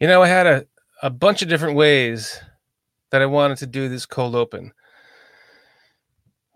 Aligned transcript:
You 0.00 0.06
know, 0.06 0.22
I 0.22 0.28
had 0.28 0.46
a, 0.46 0.66
a 1.02 1.10
bunch 1.10 1.42
of 1.42 1.48
different 1.48 1.74
ways 1.74 2.40
that 3.10 3.20
I 3.20 3.26
wanted 3.26 3.58
to 3.58 3.66
do 3.66 3.88
this 3.88 4.06
cold 4.06 4.36
open. 4.36 4.72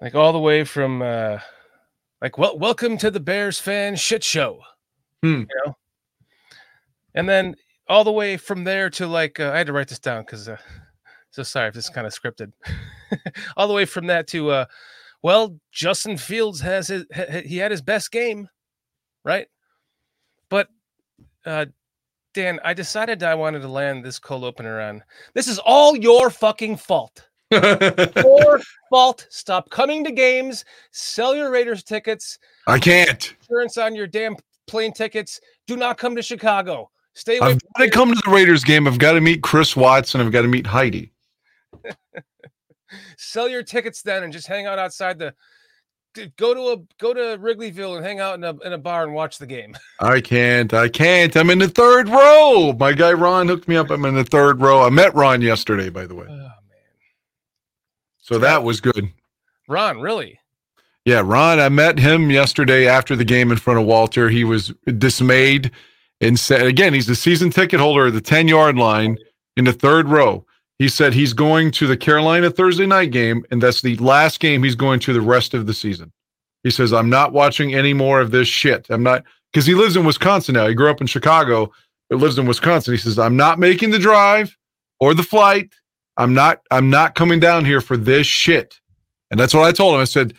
Like 0.00 0.14
all 0.14 0.32
the 0.32 0.38
way 0.38 0.64
from 0.64 1.02
uh 1.02 1.38
like 2.20 2.38
well 2.38 2.58
welcome 2.58 2.96
to 2.98 3.10
the 3.10 3.20
Bears 3.20 3.58
fan 3.58 3.96
shit 3.96 4.22
show. 4.22 4.60
Hmm. 5.22 5.40
You 5.40 5.46
know? 5.64 5.76
And 7.14 7.28
then 7.28 7.56
all 7.88 8.04
the 8.04 8.12
way 8.12 8.36
from 8.36 8.64
there 8.64 8.90
to 8.90 9.06
like 9.06 9.40
uh, 9.40 9.50
I 9.52 9.58
had 9.58 9.66
to 9.66 9.72
write 9.72 9.88
this 9.88 9.98
down 9.98 10.22
because 10.22 10.48
uh, 10.48 10.56
so 11.30 11.42
sorry 11.42 11.68
if 11.68 11.74
this 11.74 11.84
is 11.84 11.90
kind 11.90 12.06
of 12.06 12.14
scripted. 12.14 12.52
all 13.56 13.66
the 13.66 13.74
way 13.74 13.84
from 13.84 14.06
that 14.06 14.28
to 14.28 14.50
uh 14.50 14.64
well 15.22 15.56
Justin 15.72 16.16
Fields 16.16 16.60
has 16.60 16.88
his 16.88 17.04
he 17.44 17.56
had 17.56 17.72
his 17.72 17.82
best 17.82 18.12
game, 18.12 18.48
right? 19.24 19.48
But 20.48 20.68
uh 21.44 21.66
Dan, 22.34 22.60
I 22.64 22.72
decided 22.72 23.22
I 23.22 23.34
wanted 23.34 23.60
to 23.60 23.68
land 23.68 24.04
this 24.04 24.18
cold 24.18 24.44
opener 24.44 24.80
on. 24.80 25.02
This 25.34 25.48
is 25.48 25.58
all 25.58 25.96
your 25.96 26.30
fucking 26.30 26.76
fault. 26.76 27.28
Your 27.52 28.60
fault. 28.88 29.26
Stop 29.28 29.68
coming 29.68 30.02
to 30.04 30.10
games. 30.10 30.64
Sell 30.90 31.36
your 31.36 31.50
Raiders 31.50 31.82
tickets. 31.82 32.38
I 32.66 32.78
can't. 32.78 33.36
Insurance 33.40 33.76
on 33.76 33.94
your 33.94 34.06
damn 34.06 34.36
plane 34.66 34.94
tickets. 34.94 35.38
Do 35.66 35.76
not 35.76 35.98
come 35.98 36.16
to 36.16 36.22
Chicago. 36.22 36.90
Stay 37.12 37.36
away. 37.36 37.50
I've 37.50 37.60
got 37.76 37.84
to 37.84 37.90
come 37.90 38.14
to 38.14 38.22
the 38.24 38.30
Raiders 38.30 38.64
game. 38.64 38.88
I've 38.88 38.98
got 38.98 39.12
to 39.12 39.20
meet 39.20 39.42
Chris 39.42 39.76
Watson. 39.76 40.22
I've 40.22 40.32
got 40.32 40.42
to 40.42 40.48
meet 40.48 40.66
Heidi. 40.66 41.12
Sell 43.18 43.50
your 43.50 43.62
tickets 43.62 44.00
then 44.00 44.22
and 44.22 44.32
just 44.32 44.46
hang 44.46 44.66
out 44.66 44.78
outside 44.78 45.18
the. 45.18 45.34
Go 46.36 46.52
to 46.52 46.60
a 46.72 46.76
go 46.98 47.14
to 47.14 47.38
Wrigleyville 47.38 47.96
and 47.96 48.04
hang 48.04 48.20
out 48.20 48.34
in 48.34 48.44
a 48.44 48.54
in 48.60 48.72
a 48.72 48.78
bar 48.78 49.04
and 49.04 49.14
watch 49.14 49.38
the 49.38 49.46
game. 49.46 49.74
I 50.00 50.20
can't. 50.20 50.72
I 50.74 50.88
can't. 50.88 51.34
I'm 51.36 51.48
in 51.50 51.58
the 51.58 51.68
third 51.68 52.08
row. 52.08 52.74
My 52.78 52.92
guy 52.92 53.12
Ron 53.12 53.48
hooked 53.48 53.66
me 53.66 53.76
up. 53.76 53.90
I'm 53.90 54.04
in 54.04 54.14
the 54.14 54.24
third 54.24 54.60
row. 54.60 54.82
I 54.82 54.90
met 54.90 55.14
Ron 55.14 55.40
yesterday, 55.40 55.88
by 55.88 56.06
the 56.06 56.14
way. 56.14 56.26
Oh 56.28 56.34
man, 56.34 56.50
So 58.18 58.38
that 58.38 58.62
was 58.62 58.80
good. 58.80 59.08
Ron, 59.68 60.00
really? 60.00 60.38
Yeah, 61.04 61.22
Ron, 61.24 61.58
I 61.58 61.68
met 61.68 61.98
him 61.98 62.30
yesterday 62.30 62.86
after 62.86 63.16
the 63.16 63.24
game 63.24 63.50
in 63.50 63.58
front 63.58 63.80
of 63.80 63.86
Walter. 63.86 64.28
He 64.28 64.44
was 64.44 64.72
dismayed 64.98 65.72
and 66.20 66.38
said, 66.38 66.66
again, 66.66 66.94
he's 66.94 67.06
the 67.08 67.16
season 67.16 67.50
ticket 67.50 67.80
holder 67.80 68.06
at 68.06 68.12
the 68.12 68.20
10 68.20 68.46
yard 68.48 68.76
line 68.76 69.18
in 69.56 69.64
the 69.64 69.72
third 69.72 70.08
row. 70.08 70.46
He 70.78 70.88
said 70.88 71.14
he's 71.14 71.32
going 71.32 71.70
to 71.72 71.86
the 71.86 71.96
Carolina 71.96 72.50
Thursday 72.50 72.86
night 72.86 73.10
game, 73.10 73.44
and 73.50 73.62
that's 73.62 73.82
the 73.82 73.96
last 73.96 74.40
game 74.40 74.62
he's 74.62 74.74
going 74.74 75.00
to 75.00 75.12
the 75.12 75.20
rest 75.20 75.54
of 75.54 75.66
the 75.66 75.74
season. 75.74 76.12
He 76.64 76.70
says, 76.70 76.92
I'm 76.92 77.10
not 77.10 77.32
watching 77.32 77.74
any 77.74 77.92
more 77.92 78.20
of 78.20 78.30
this 78.30 78.48
shit. 78.48 78.86
I'm 78.90 79.02
not, 79.02 79.24
because 79.52 79.66
he 79.66 79.74
lives 79.74 79.96
in 79.96 80.04
Wisconsin 80.04 80.54
now. 80.54 80.66
He 80.66 80.74
grew 80.74 80.90
up 80.90 81.00
in 81.00 81.06
Chicago, 81.06 81.72
but 82.08 82.18
lives 82.18 82.38
in 82.38 82.46
Wisconsin. 82.46 82.94
He 82.94 82.98
says, 82.98 83.18
I'm 83.18 83.36
not 83.36 83.58
making 83.58 83.90
the 83.90 83.98
drive 83.98 84.56
or 85.00 85.14
the 85.14 85.22
flight. 85.22 85.72
I'm 86.16 86.34
not, 86.34 86.60
I'm 86.70 86.90
not 86.90 87.14
coming 87.14 87.40
down 87.40 87.64
here 87.64 87.80
for 87.80 87.96
this 87.96 88.26
shit. 88.26 88.78
And 89.30 89.40
that's 89.40 89.54
what 89.54 89.64
I 89.64 89.72
told 89.72 89.94
him. 89.94 90.00
I 90.00 90.04
said, 90.04 90.34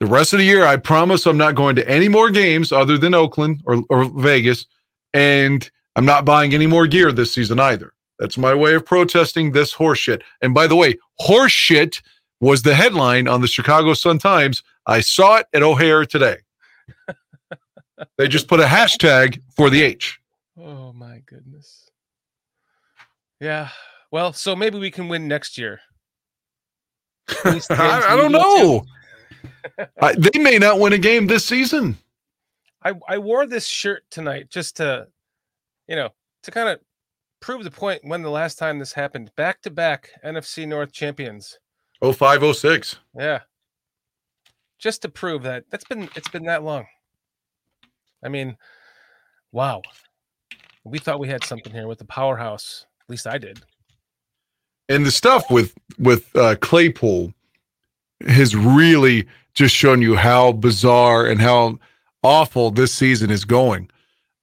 the 0.00 0.06
rest 0.06 0.32
of 0.32 0.40
the 0.40 0.44
year, 0.44 0.66
I 0.66 0.76
promise 0.76 1.26
I'm 1.26 1.38
not 1.38 1.54
going 1.54 1.76
to 1.76 1.88
any 1.88 2.08
more 2.08 2.28
games 2.28 2.72
other 2.72 2.98
than 2.98 3.14
Oakland 3.14 3.62
or, 3.66 3.82
or 3.88 4.04
Vegas. 4.20 4.66
And 5.14 5.70
I'm 5.94 6.04
not 6.04 6.24
buying 6.24 6.54
any 6.54 6.66
more 6.66 6.86
gear 6.86 7.12
this 7.12 7.32
season 7.32 7.60
either. 7.60 7.92
That's 8.22 8.38
my 8.38 8.54
way 8.54 8.74
of 8.74 8.86
protesting 8.86 9.50
this 9.50 9.74
horseshit. 9.74 10.22
And 10.42 10.54
by 10.54 10.68
the 10.68 10.76
way, 10.76 10.94
horseshit 11.20 12.00
was 12.40 12.62
the 12.62 12.72
headline 12.72 13.26
on 13.26 13.40
the 13.40 13.48
Chicago 13.48 13.94
Sun 13.94 14.20
Times. 14.20 14.62
I 14.86 15.00
saw 15.00 15.38
it 15.38 15.46
at 15.52 15.64
O'Hare 15.64 16.04
today. 16.06 16.36
they 18.18 18.28
just 18.28 18.46
put 18.46 18.60
a 18.60 18.64
hashtag 18.64 19.42
for 19.56 19.70
the 19.70 19.82
H. 19.82 20.20
Oh 20.56 20.92
my 20.92 21.20
goodness. 21.26 21.90
Yeah. 23.40 23.70
Well, 24.12 24.32
so 24.32 24.54
maybe 24.54 24.78
we 24.78 24.92
can 24.92 25.08
win 25.08 25.26
next 25.26 25.58
year. 25.58 25.80
At 27.28 27.54
least 27.54 27.68
the 27.70 27.74
games 27.74 28.04
I, 28.04 28.12
I 28.12 28.16
don't 28.16 28.30
know. 28.30 28.84
I, 30.00 30.14
they 30.14 30.38
may 30.38 30.58
not 30.58 30.78
win 30.78 30.92
a 30.92 30.98
game 30.98 31.26
this 31.26 31.44
season. 31.44 31.98
I, 32.84 32.92
I 33.08 33.18
wore 33.18 33.46
this 33.46 33.66
shirt 33.66 34.04
tonight 34.12 34.48
just 34.48 34.76
to, 34.76 35.08
you 35.88 35.96
know, 35.96 36.10
to 36.44 36.52
kind 36.52 36.68
of 36.68 36.78
prove 37.42 37.64
the 37.64 37.70
point 37.70 38.00
when 38.04 38.22
the 38.22 38.30
last 38.30 38.58
time 38.58 38.78
this 38.78 38.92
happened. 38.94 39.30
Back 39.36 39.60
to 39.62 39.70
back 39.70 40.10
NFC 40.24 40.66
North 40.66 40.92
champions. 40.92 41.58
0506. 42.02 42.96
Yeah. 43.18 43.40
Just 44.78 45.02
to 45.02 45.08
prove 45.08 45.42
that 45.42 45.64
that's 45.70 45.84
been 45.84 46.08
it's 46.16 46.28
been 46.28 46.44
that 46.44 46.62
long. 46.64 46.86
I 48.24 48.28
mean, 48.28 48.56
wow. 49.52 49.82
We 50.84 50.98
thought 50.98 51.20
we 51.20 51.28
had 51.28 51.44
something 51.44 51.72
here 51.72 51.86
with 51.86 51.98
the 51.98 52.04
powerhouse. 52.04 52.86
At 53.02 53.10
least 53.10 53.26
I 53.26 53.38
did. 53.38 53.60
and 54.88 55.04
the 55.06 55.10
stuff 55.10 55.50
with 55.50 55.74
with 55.98 56.34
uh, 56.36 56.56
Claypool 56.60 57.32
has 58.26 58.56
really 58.56 59.26
just 59.54 59.74
shown 59.74 60.00
you 60.02 60.16
how 60.16 60.52
bizarre 60.52 61.26
and 61.26 61.40
how 61.40 61.78
awful 62.24 62.70
this 62.70 62.92
season 62.92 63.30
is 63.30 63.44
going. 63.44 63.88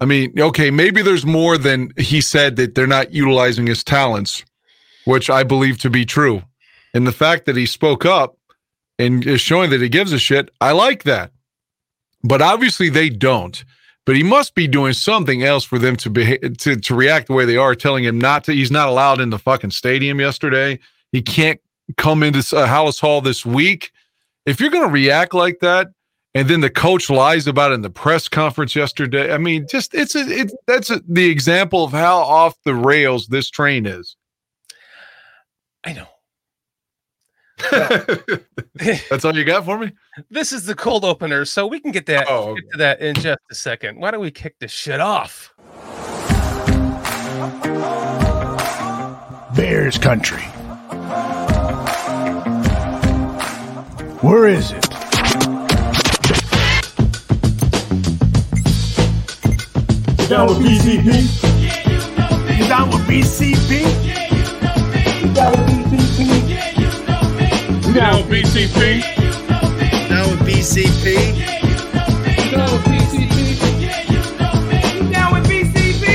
I 0.01 0.05
mean, 0.05 0.33
okay, 0.39 0.71
maybe 0.71 1.01
there's 1.01 1.25
more 1.25 1.57
than 1.57 1.91
he 1.97 2.21
said 2.21 2.55
that 2.55 2.75
they're 2.75 2.87
not 2.87 3.11
utilizing 3.11 3.67
his 3.67 3.83
talents, 3.83 4.45
which 5.05 5.29
I 5.29 5.43
believe 5.43 5.77
to 5.79 5.89
be 5.89 6.05
true. 6.05 6.41
And 6.93 7.05
the 7.05 7.11
fact 7.11 7.45
that 7.45 7.55
he 7.55 7.65
spoke 7.65 8.05
up 8.05 8.37
and 8.97 9.25
is 9.25 9.41
showing 9.41 9.69
that 9.71 9.81
he 9.81 9.89
gives 9.89 10.13
a 10.13 10.19
shit, 10.19 10.49
I 10.61 10.71
like 10.71 11.03
that. 11.03 11.31
But 12.23 12.41
obviously 12.41 12.89
they 12.89 13.09
don't. 13.09 13.63
But 14.05 14.15
he 14.15 14.23
must 14.23 14.55
be 14.55 14.67
doing 14.67 14.93
something 14.93 15.43
else 15.43 15.63
for 15.63 15.77
them 15.77 15.95
to 15.97 16.09
be 16.09 16.39
to, 16.39 16.75
to 16.75 16.95
react 16.95 17.27
the 17.27 17.33
way 17.33 17.45
they 17.45 17.57
are, 17.57 17.75
telling 17.75 18.03
him 18.03 18.17
not 18.17 18.43
to. 18.45 18.53
He's 18.53 18.71
not 18.71 18.87
allowed 18.87 19.21
in 19.21 19.29
the 19.29 19.37
fucking 19.37 19.71
stadium 19.71 20.19
yesterday. 20.19 20.79
He 21.11 21.21
can't 21.21 21.59
come 21.97 22.23
into 22.23 22.39
uh, 22.39 22.67
Halas 22.67 22.99
Hall 22.99 23.21
this 23.21 23.45
week. 23.45 23.91
If 24.45 24.59
you're 24.59 24.71
going 24.71 24.87
to 24.87 24.91
react 24.91 25.33
like 25.33 25.59
that, 25.59 25.89
and 26.35 26.47
then 26.47 26.61
the 26.61 26.69
coach 26.69 27.09
lies 27.09 27.47
about 27.47 27.71
it 27.71 27.75
in 27.75 27.81
the 27.81 27.89
press 27.89 28.27
conference 28.27 28.75
yesterday, 28.75 29.33
I 29.33 29.37
mean, 29.37 29.65
just 29.69 29.93
it's 29.95 30.15
a, 30.15 30.19
it 30.19 30.51
that's 30.67 30.89
a, 30.89 31.01
the 31.07 31.29
example 31.29 31.83
of 31.83 31.91
how 31.91 32.19
off 32.19 32.55
the 32.65 32.75
rails 32.75 33.27
this 33.27 33.49
train 33.49 33.85
is. 33.85 34.15
I 35.83 35.93
know. 35.93 36.07
that's 39.09 39.25
all 39.25 39.35
you 39.35 39.43
got 39.43 39.65
for 39.65 39.77
me. 39.79 39.91
this 40.29 40.53
is 40.53 40.65
the 40.65 40.75
cold 40.75 41.03
opener, 41.03 41.45
so 41.45 41.67
we 41.67 41.79
can 41.79 41.91
get 41.91 42.05
that 42.05 42.27
Oh, 42.29 42.55
get 42.55 42.71
to 42.71 42.77
that 42.77 43.01
in 43.01 43.15
just 43.15 43.39
a 43.51 43.55
second. 43.55 43.99
Why 43.99 44.11
don't 44.11 44.21
we 44.21 44.31
kick 44.31 44.55
this 44.59 44.71
shit 44.71 44.99
off? 44.99 45.53
Bears 49.55 49.97
country. 49.97 50.43
Where 54.21 54.47
is 54.47 54.71
it? 54.71 54.88
Down 60.29 60.45
with 60.47 60.59
BCP. 60.59 61.09
You 62.59 62.67
down 62.67 62.89
with 62.89 63.01
BCP? 63.07 63.71
Down 65.33 65.51
with 65.51 65.89
BCP. 65.89 66.19
Down 67.95 68.15
with 68.15 68.29
BCP. 68.29 69.01
Down 70.07 70.25
with 70.29 70.41
BCP. 70.45 71.05
Down 72.51 72.69
with 72.71 72.83
BCP. 72.85 73.33
Down 75.11 75.29
with 75.33 75.45
BCP? 75.49 76.05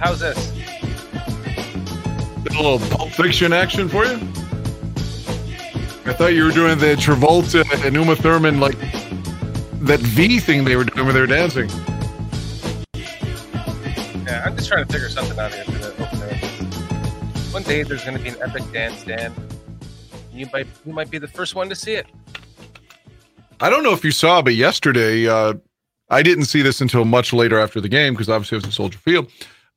How's 0.00 0.20
this? 0.20 0.50
A 2.48 2.62
little 2.62 2.78
Pulp 2.96 3.10
Fiction 3.10 3.52
action 3.52 3.88
for 3.88 4.04
you. 4.04 4.14
I 6.06 6.14
thought 6.14 6.32
you 6.34 6.44
were 6.44 6.50
doing 6.50 6.78
the 6.78 6.96
Travolta 6.96 7.64
and 7.86 7.94
Uma 7.94 8.16
Thurman 8.16 8.58
like 8.58 8.78
that 9.82 10.00
V 10.00 10.40
thing 10.40 10.64
they 10.64 10.76
were 10.76 10.84
doing 10.84 11.06
when 11.06 11.14
they 11.14 11.20
were 11.20 11.26
dancing. 11.26 11.68
Yeah, 14.24 14.44
I'm 14.44 14.56
just 14.56 14.68
trying 14.68 14.86
to 14.86 14.92
figure 14.92 15.08
something 15.08 15.38
out 15.38 15.52
here 15.52 15.64
for 15.64 15.72
the 15.72 15.92
opener. 15.92 16.36
One 17.52 17.62
day 17.62 17.82
there's 17.82 18.02
going 18.04 18.16
to 18.16 18.22
be 18.22 18.30
an 18.30 18.36
epic 18.40 18.62
dance, 18.72 19.04
Dan. 19.04 19.34
You 20.32 20.48
might 20.52 20.66
you 20.86 20.92
might 20.92 21.10
be 21.10 21.18
the 21.18 21.28
first 21.28 21.54
one 21.54 21.68
to 21.68 21.74
see 21.74 21.92
it. 21.92 22.06
I 23.60 23.68
don't 23.68 23.82
know 23.82 23.92
if 23.92 24.04
you 24.04 24.10
saw, 24.10 24.40
but 24.40 24.54
yesterday, 24.54 25.28
uh, 25.28 25.54
I 26.08 26.22
didn't 26.22 26.46
see 26.46 26.62
this 26.62 26.80
until 26.80 27.04
much 27.04 27.32
later 27.34 27.58
after 27.58 27.80
the 27.80 27.88
game 27.88 28.14
because 28.14 28.30
obviously 28.30 28.56
it 28.56 28.60
was 28.60 28.64
in 28.64 28.72
Soldier 28.72 28.98
Field. 28.98 29.30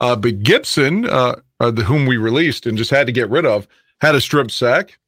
Uh, 0.04 0.18
but 0.18 0.44
Gipson, 0.44 1.08
uh, 1.08 1.38
uh, 1.62 1.72
the 1.72 1.86
whom 1.86 2.06
we 2.06 2.18
released 2.18 2.66
and 2.66 2.78
just 2.78 2.92
had 2.92 3.08
to 3.08 3.14
get 3.14 3.30
rid 3.30 3.46
of, 3.46 3.70
had 4.02 4.16
a 4.16 4.20
strip 4.20 4.52
sack, 4.52 5.00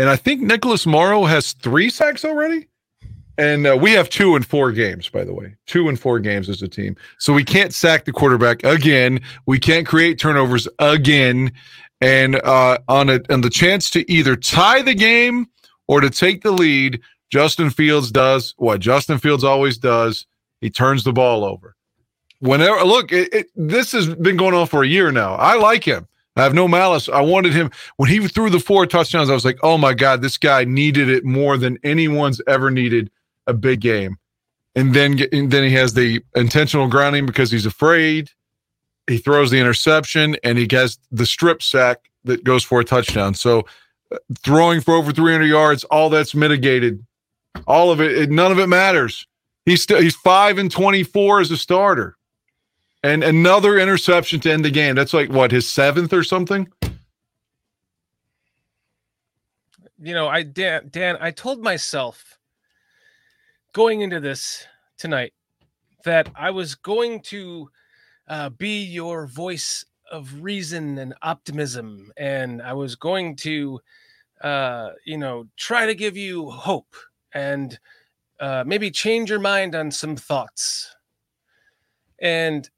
and 0.00 0.08
I 0.08 0.16
think 0.16 0.40
Nicholas 0.42 0.86
Morrow 0.86 1.24
has 1.24 1.52
three 1.52 1.88
sacks 1.88 2.24
already. 2.24 2.66
and 3.38 3.64
uh, 3.64 3.78
we 3.80 3.92
have 3.92 4.10
two 4.10 4.34
and 4.34 4.44
four 4.44 4.72
games, 4.72 5.08
by 5.08 5.22
the 5.22 5.32
way, 5.32 5.54
two 5.68 5.88
and 5.88 6.00
four 6.00 6.18
games 6.18 6.48
as 6.48 6.62
a 6.62 6.68
team. 6.68 6.96
So 7.18 7.32
we 7.32 7.44
can't 7.44 7.72
sack 7.72 8.06
the 8.06 8.12
quarterback 8.12 8.64
again. 8.64 9.20
We 9.46 9.60
can't 9.60 9.86
create 9.86 10.18
turnovers 10.18 10.66
again. 10.80 11.52
And 12.00 12.34
uh, 12.42 12.78
on 12.88 13.08
a 13.08 13.20
on 13.30 13.42
the 13.42 13.50
chance 13.50 13.88
to 13.90 14.10
either 14.10 14.34
tie 14.34 14.82
the 14.82 14.94
game 14.94 15.46
or 15.86 16.00
to 16.00 16.10
take 16.10 16.42
the 16.42 16.50
lead, 16.50 17.00
Justin 17.30 17.70
Fields 17.70 18.10
does 18.10 18.52
what 18.56 18.80
Justin 18.80 19.18
Fields 19.18 19.44
always 19.44 19.78
does. 19.78 20.26
He 20.60 20.70
turns 20.70 21.04
the 21.04 21.12
ball 21.12 21.44
over. 21.44 21.76
Whenever 22.40 22.82
look, 22.84 23.12
it, 23.12 23.32
it, 23.32 23.46
this 23.54 23.92
has 23.92 24.14
been 24.14 24.36
going 24.36 24.54
on 24.54 24.66
for 24.66 24.82
a 24.82 24.88
year 24.88 25.12
now. 25.12 25.34
I 25.34 25.56
like 25.56 25.84
him. 25.84 26.06
I 26.36 26.42
have 26.42 26.54
no 26.54 26.68
malice. 26.68 27.08
I 27.08 27.20
wanted 27.20 27.52
him 27.52 27.70
when 27.96 28.08
he 28.08 28.26
threw 28.26 28.50
the 28.50 28.60
four 28.60 28.86
touchdowns. 28.86 29.28
I 29.28 29.34
was 29.34 29.44
like, 29.44 29.58
oh 29.62 29.76
my 29.76 29.94
god, 29.94 30.22
this 30.22 30.38
guy 30.38 30.64
needed 30.64 31.08
it 31.08 31.24
more 31.24 31.56
than 31.56 31.78
anyone's 31.84 32.40
ever 32.46 32.70
needed 32.70 33.10
a 33.46 33.52
big 33.52 33.80
game. 33.80 34.16
And 34.74 34.94
then 34.94 35.18
and 35.32 35.50
then 35.50 35.64
he 35.64 35.72
has 35.72 35.94
the 35.94 36.22
intentional 36.34 36.88
grounding 36.88 37.26
because 37.26 37.50
he's 37.50 37.66
afraid. 37.66 38.30
He 39.06 39.18
throws 39.18 39.50
the 39.50 39.58
interception 39.58 40.36
and 40.44 40.56
he 40.56 40.66
gets 40.66 40.98
the 41.10 41.26
strip 41.26 41.62
sack 41.62 42.10
that 42.24 42.44
goes 42.44 42.62
for 42.62 42.80
a 42.80 42.84
touchdown. 42.84 43.34
So 43.34 43.66
uh, 44.12 44.18
throwing 44.38 44.80
for 44.80 44.94
over 44.94 45.12
300 45.12 45.44
yards, 45.44 45.84
all 45.84 46.08
that's 46.08 46.34
mitigated. 46.34 47.04
All 47.66 47.90
of 47.90 48.00
it, 48.00 48.16
it 48.16 48.30
none 48.30 48.52
of 48.52 48.58
it 48.58 48.68
matters. 48.68 49.26
He's 49.66 49.82
still 49.82 50.00
he's 50.00 50.16
5 50.16 50.58
and 50.58 50.70
24 50.70 51.40
as 51.40 51.50
a 51.50 51.56
starter. 51.56 52.16
And 53.02 53.24
another 53.24 53.78
interception 53.78 54.40
to 54.40 54.52
end 54.52 54.64
the 54.64 54.70
game. 54.70 54.94
That's 54.94 55.14
like 55.14 55.30
what, 55.30 55.50
his 55.50 55.68
seventh 55.68 56.12
or 56.12 56.22
something? 56.22 56.68
You 60.02 60.14
know, 60.14 60.28
I 60.28 60.42
Dan, 60.42 60.88
Dan 60.90 61.16
I 61.20 61.30
told 61.30 61.62
myself 61.62 62.38
going 63.72 64.02
into 64.02 64.20
this 64.20 64.66
tonight 64.98 65.32
that 66.04 66.28
I 66.34 66.50
was 66.50 66.74
going 66.74 67.20
to 67.22 67.70
uh, 68.28 68.50
be 68.50 68.82
your 68.84 69.26
voice 69.26 69.84
of 70.10 70.42
reason 70.42 70.98
and 70.98 71.14
optimism, 71.22 72.12
and 72.16 72.60
I 72.62 72.72
was 72.72 72.96
going 72.96 73.36
to, 73.36 73.80
uh, 74.42 74.90
you 75.04 75.18
know, 75.18 75.46
try 75.56 75.86
to 75.86 75.94
give 75.94 76.16
you 76.16 76.50
hope 76.50 76.94
and 77.32 77.78
uh, 78.40 78.64
maybe 78.66 78.90
change 78.90 79.30
your 79.30 79.38
mind 79.38 79.74
on 79.74 79.90
some 79.90 80.16
thoughts. 80.16 80.94
And 82.18 82.68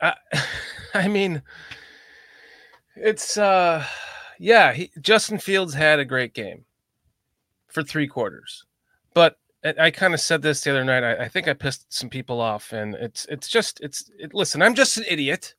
I, 0.00 0.14
I 0.94 1.08
mean, 1.08 1.42
it's 2.94 3.36
uh, 3.36 3.84
yeah. 4.38 4.72
He, 4.72 4.90
Justin 5.00 5.38
Fields 5.38 5.74
had 5.74 5.98
a 5.98 6.04
great 6.04 6.34
game 6.34 6.64
for 7.68 7.82
three 7.82 8.06
quarters, 8.06 8.64
but 9.14 9.38
I, 9.78 9.90
kind 9.90 10.14
of 10.14 10.20
said 10.20 10.42
this 10.42 10.60
the 10.60 10.70
other 10.70 10.84
night. 10.84 11.02
I, 11.02 11.24
I, 11.24 11.28
think 11.28 11.48
I 11.48 11.52
pissed 11.52 11.92
some 11.92 12.08
people 12.08 12.40
off, 12.40 12.72
and 12.72 12.94
it's 12.94 13.26
it's 13.26 13.48
just 13.48 13.80
it's 13.80 14.10
it, 14.18 14.32
listen. 14.32 14.62
I'm 14.62 14.74
just 14.74 14.96
an 14.96 15.04
idiot, 15.08 15.54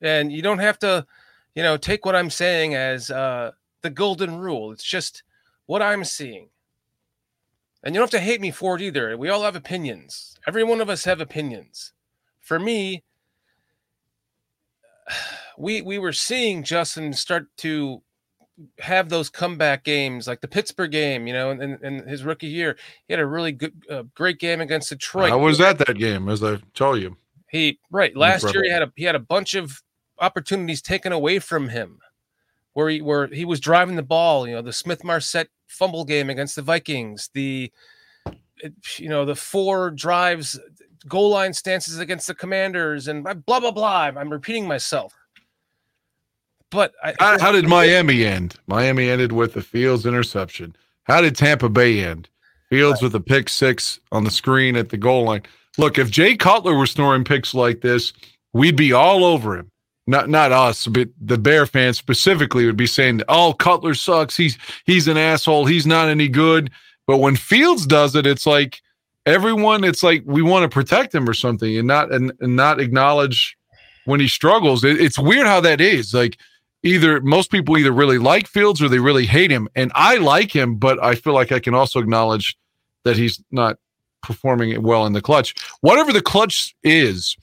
and 0.00 0.32
you 0.32 0.42
don't 0.42 0.58
have 0.58 0.78
to, 0.80 1.06
you 1.54 1.62
know, 1.62 1.76
take 1.76 2.06
what 2.06 2.16
I'm 2.16 2.30
saying 2.30 2.74
as 2.74 3.10
uh, 3.10 3.52
the 3.82 3.90
golden 3.90 4.38
rule. 4.38 4.72
It's 4.72 4.84
just 4.84 5.22
what 5.66 5.82
I'm 5.82 6.04
seeing. 6.04 6.48
And 7.82 7.94
you 7.94 7.98
don't 7.98 8.12
have 8.12 8.20
to 8.20 8.24
hate 8.24 8.40
me 8.40 8.50
for 8.50 8.76
it 8.76 8.82
either. 8.82 9.16
We 9.16 9.30
all 9.30 9.42
have 9.42 9.56
opinions. 9.56 10.36
Every 10.46 10.64
one 10.64 10.80
of 10.80 10.90
us 10.90 11.04
have 11.04 11.20
opinions. 11.20 11.92
For 12.40 12.58
me, 12.58 13.04
we 15.58 15.82
we 15.82 15.98
were 15.98 16.12
seeing 16.12 16.62
Justin 16.62 17.12
start 17.12 17.46
to 17.58 18.02
have 18.78 19.08
those 19.08 19.30
comeback 19.30 19.84
games 19.84 20.26
like 20.26 20.40
the 20.40 20.48
Pittsburgh 20.48 20.90
game, 20.90 21.26
you 21.26 21.32
know, 21.32 21.50
and 21.50 21.82
in, 21.82 22.06
his 22.06 22.24
rookie 22.24 22.46
year, 22.46 22.76
he 23.06 23.12
had 23.14 23.20
a 23.20 23.26
really 23.26 23.52
good, 23.52 23.72
uh, 23.90 24.02
great 24.14 24.38
game 24.38 24.60
against 24.60 24.90
Detroit. 24.90 25.32
I 25.32 25.36
was 25.36 25.60
at 25.60 25.78
that 25.78 25.98
game, 25.98 26.28
as 26.28 26.42
I 26.42 26.58
told 26.74 27.00
you. 27.00 27.16
He 27.50 27.80
right 27.90 28.16
last 28.16 28.52
year 28.54 28.62
he 28.62 28.70
had 28.70 28.82
a 28.82 28.92
he 28.94 29.04
had 29.04 29.16
a 29.16 29.20
bunch 29.20 29.54
of 29.54 29.82
opportunities 30.20 30.80
taken 30.80 31.10
away 31.10 31.40
from 31.40 31.68
him, 31.68 31.98
where 32.74 32.88
he 32.88 33.02
where 33.02 33.26
he 33.26 33.44
was 33.44 33.58
driving 33.58 33.96
the 33.96 34.02
ball. 34.04 34.46
You 34.46 34.54
know, 34.54 34.62
the 34.62 34.72
Smith 34.72 35.02
Marsette 35.02 35.48
fumble 35.66 36.04
game 36.04 36.30
against 36.30 36.54
the 36.54 36.62
Vikings, 36.62 37.28
the 37.34 37.72
you 38.98 39.08
know 39.08 39.24
the 39.24 39.34
four 39.34 39.90
drives 39.90 40.60
goal 41.08 41.30
line 41.30 41.52
stances 41.52 41.98
against 41.98 42.26
the 42.26 42.34
commanders 42.34 43.08
and 43.08 43.24
blah 43.24 43.60
blah 43.60 43.70
blah. 43.70 44.10
I'm 44.16 44.30
repeating 44.30 44.66
myself. 44.66 45.14
But 46.70 46.92
I, 47.02 47.14
how, 47.18 47.38
how, 47.38 47.52
did 47.52 47.66
Miami 47.66 48.24
end? 48.24 48.54
Miami 48.68 49.10
ended 49.10 49.32
with 49.32 49.54
the 49.54 49.62
Fields 49.62 50.06
interception. 50.06 50.76
How 51.02 51.20
did 51.20 51.34
Tampa 51.34 51.68
Bay 51.68 52.04
end? 52.04 52.28
Fields 52.68 53.02
right. 53.02 53.06
with 53.06 53.14
a 53.16 53.20
pick 53.20 53.48
six 53.48 53.98
on 54.12 54.22
the 54.22 54.30
screen 54.30 54.76
at 54.76 54.90
the 54.90 54.96
goal 54.96 55.24
line. 55.24 55.42
Look, 55.78 55.98
if 55.98 56.10
Jay 56.10 56.36
Cutler 56.36 56.76
were 56.76 56.86
snoring 56.86 57.24
picks 57.24 57.54
like 57.54 57.80
this, 57.80 58.12
we'd 58.52 58.76
be 58.76 58.92
all 58.92 59.24
over 59.24 59.56
him. 59.56 59.70
Not 60.06 60.28
not 60.28 60.52
us, 60.52 60.86
but 60.86 61.08
the 61.20 61.38
Bear 61.38 61.66
fans 61.66 61.98
specifically 61.98 62.66
would 62.66 62.76
be 62.76 62.86
saying, 62.86 63.22
"Oh, 63.28 63.52
Cutler 63.52 63.94
sucks. 63.94 64.36
He's 64.36 64.56
he's 64.84 65.08
an 65.08 65.16
asshole. 65.16 65.66
He's 65.66 65.86
not 65.86 66.08
any 66.08 66.28
good." 66.28 66.70
But 67.06 67.18
when 67.18 67.36
Fields 67.36 67.86
does 67.86 68.14
it, 68.14 68.26
it's 68.26 68.46
like 68.46 68.82
everyone 69.30 69.84
it's 69.84 70.02
like 70.02 70.22
we 70.26 70.42
want 70.42 70.62
to 70.62 70.68
protect 70.68 71.14
him 71.14 71.28
or 71.28 71.34
something 71.34 71.76
and 71.76 71.86
not 71.86 72.12
and, 72.12 72.32
and 72.40 72.56
not 72.56 72.80
acknowledge 72.80 73.56
when 74.04 74.20
he 74.20 74.28
struggles. 74.28 74.84
It, 74.84 75.00
it's 75.00 75.18
weird 75.18 75.46
how 75.46 75.60
that 75.60 75.80
is 75.80 76.12
like 76.12 76.38
either 76.82 77.20
most 77.20 77.50
people 77.50 77.76
either 77.78 77.92
really 77.92 78.18
like 78.18 78.46
fields 78.46 78.82
or 78.82 78.88
they 78.88 78.98
really 78.98 79.26
hate 79.26 79.50
him 79.50 79.68
and 79.74 79.92
i 79.94 80.16
like 80.16 80.50
him 80.50 80.76
but 80.76 81.02
i 81.04 81.14
feel 81.14 81.34
like 81.34 81.52
i 81.52 81.60
can 81.60 81.74
also 81.74 82.00
acknowledge 82.00 82.56
that 83.04 83.16
he's 83.16 83.42
not 83.50 83.76
performing 84.22 84.70
it 84.70 84.82
well 84.82 85.06
in 85.06 85.12
the 85.12 85.22
clutch. 85.22 85.54
Whatever 85.80 86.12
the 86.12 86.22
clutch 86.22 86.74
is 86.82 87.36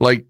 like 0.00 0.20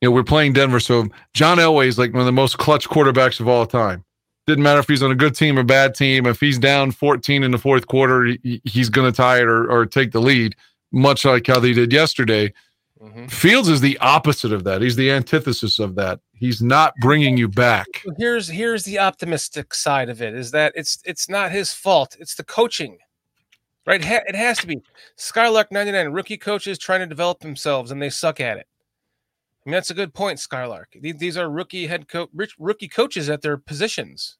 you 0.00 0.08
know 0.08 0.10
we're 0.10 0.22
playing 0.22 0.52
denver 0.52 0.78
so 0.78 1.08
john 1.34 1.58
elway 1.58 1.86
is 1.86 1.98
like 1.98 2.12
one 2.12 2.20
of 2.20 2.26
the 2.26 2.32
most 2.32 2.58
clutch 2.58 2.88
quarterbacks 2.88 3.40
of 3.40 3.48
all 3.48 3.66
time 3.66 4.04
didn't 4.46 4.62
matter 4.62 4.80
if 4.80 4.88
he's 4.88 5.02
on 5.02 5.10
a 5.10 5.16
good 5.16 5.34
team 5.34 5.58
or 5.58 5.64
bad 5.64 5.94
team. 5.94 6.26
If 6.26 6.40
he's 6.40 6.58
down 6.58 6.92
14 6.92 7.42
in 7.42 7.50
the 7.50 7.58
fourth 7.58 7.86
quarter, 7.88 8.24
he, 8.24 8.60
he's 8.64 8.88
going 8.88 9.10
to 9.10 9.16
tie 9.16 9.38
it 9.38 9.48
or, 9.48 9.70
or 9.70 9.86
take 9.86 10.12
the 10.12 10.20
lead, 10.20 10.54
much 10.92 11.24
like 11.24 11.46
how 11.46 11.58
they 11.58 11.72
did 11.72 11.92
yesterday. 11.92 12.52
Mm-hmm. 13.02 13.26
Fields 13.26 13.68
is 13.68 13.80
the 13.80 13.98
opposite 13.98 14.52
of 14.52 14.64
that. 14.64 14.82
He's 14.82 14.96
the 14.96 15.10
antithesis 15.10 15.78
of 15.78 15.96
that. 15.96 16.20
He's 16.32 16.62
not 16.62 16.94
bringing 17.00 17.36
you 17.36 17.48
back. 17.48 17.86
Here's 18.18 18.48
here's 18.48 18.84
the 18.84 18.98
optimistic 18.98 19.74
side 19.74 20.08
of 20.08 20.22
it: 20.22 20.34
is 20.34 20.50
that 20.52 20.72
it's 20.74 20.98
it's 21.04 21.28
not 21.28 21.50
his 21.52 21.72
fault. 21.72 22.16
It's 22.18 22.34
the 22.34 22.44
coaching, 22.44 22.98
right? 23.86 24.02
It 24.02 24.34
has 24.34 24.58
to 24.58 24.66
be. 24.66 24.80
Skylark 25.16 25.70
99 25.70 26.08
rookie 26.08 26.38
coaches 26.38 26.78
trying 26.78 27.00
to 27.00 27.06
develop 27.06 27.40
themselves, 27.40 27.90
and 27.90 28.00
they 28.00 28.10
suck 28.10 28.40
at 28.40 28.56
it. 28.56 28.66
I 29.66 29.68
mean, 29.68 29.74
that's 29.74 29.90
a 29.90 29.94
good 29.94 30.14
point, 30.14 30.38
Skylark. 30.38 30.96
These 31.00 31.36
are 31.36 31.50
rookie 31.50 31.88
head 31.88 32.06
coach, 32.06 32.30
rookie 32.56 32.86
coaches 32.86 33.28
at 33.28 33.42
their 33.42 33.56
positions, 33.56 34.36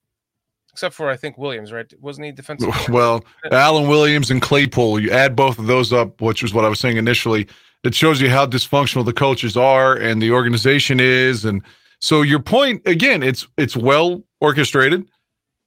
except 0.72 0.94
for 0.94 1.10
I 1.10 1.16
think 1.16 1.36
Williams, 1.36 1.72
right? 1.72 1.92
Wasn't 2.00 2.24
he 2.24 2.30
defensive? 2.30 2.72
Well, 2.88 3.24
Alan 3.50 3.88
Williams 3.88 4.30
and 4.30 4.40
Claypool. 4.40 5.00
You 5.00 5.10
add 5.10 5.34
both 5.34 5.58
of 5.58 5.66
those 5.66 5.92
up, 5.92 6.20
which 6.20 6.44
is 6.44 6.54
what 6.54 6.64
I 6.64 6.68
was 6.68 6.78
saying 6.78 6.96
initially. 6.96 7.48
It 7.82 7.92
shows 7.92 8.20
you 8.20 8.30
how 8.30 8.46
dysfunctional 8.46 9.04
the 9.04 9.12
coaches 9.12 9.56
are 9.56 9.96
and 9.96 10.22
the 10.22 10.30
organization 10.30 11.00
is, 11.00 11.44
and 11.44 11.60
so 12.00 12.22
your 12.22 12.40
point 12.40 12.82
again, 12.86 13.24
it's 13.24 13.48
it's 13.56 13.76
well 13.76 14.22
orchestrated. 14.40 15.08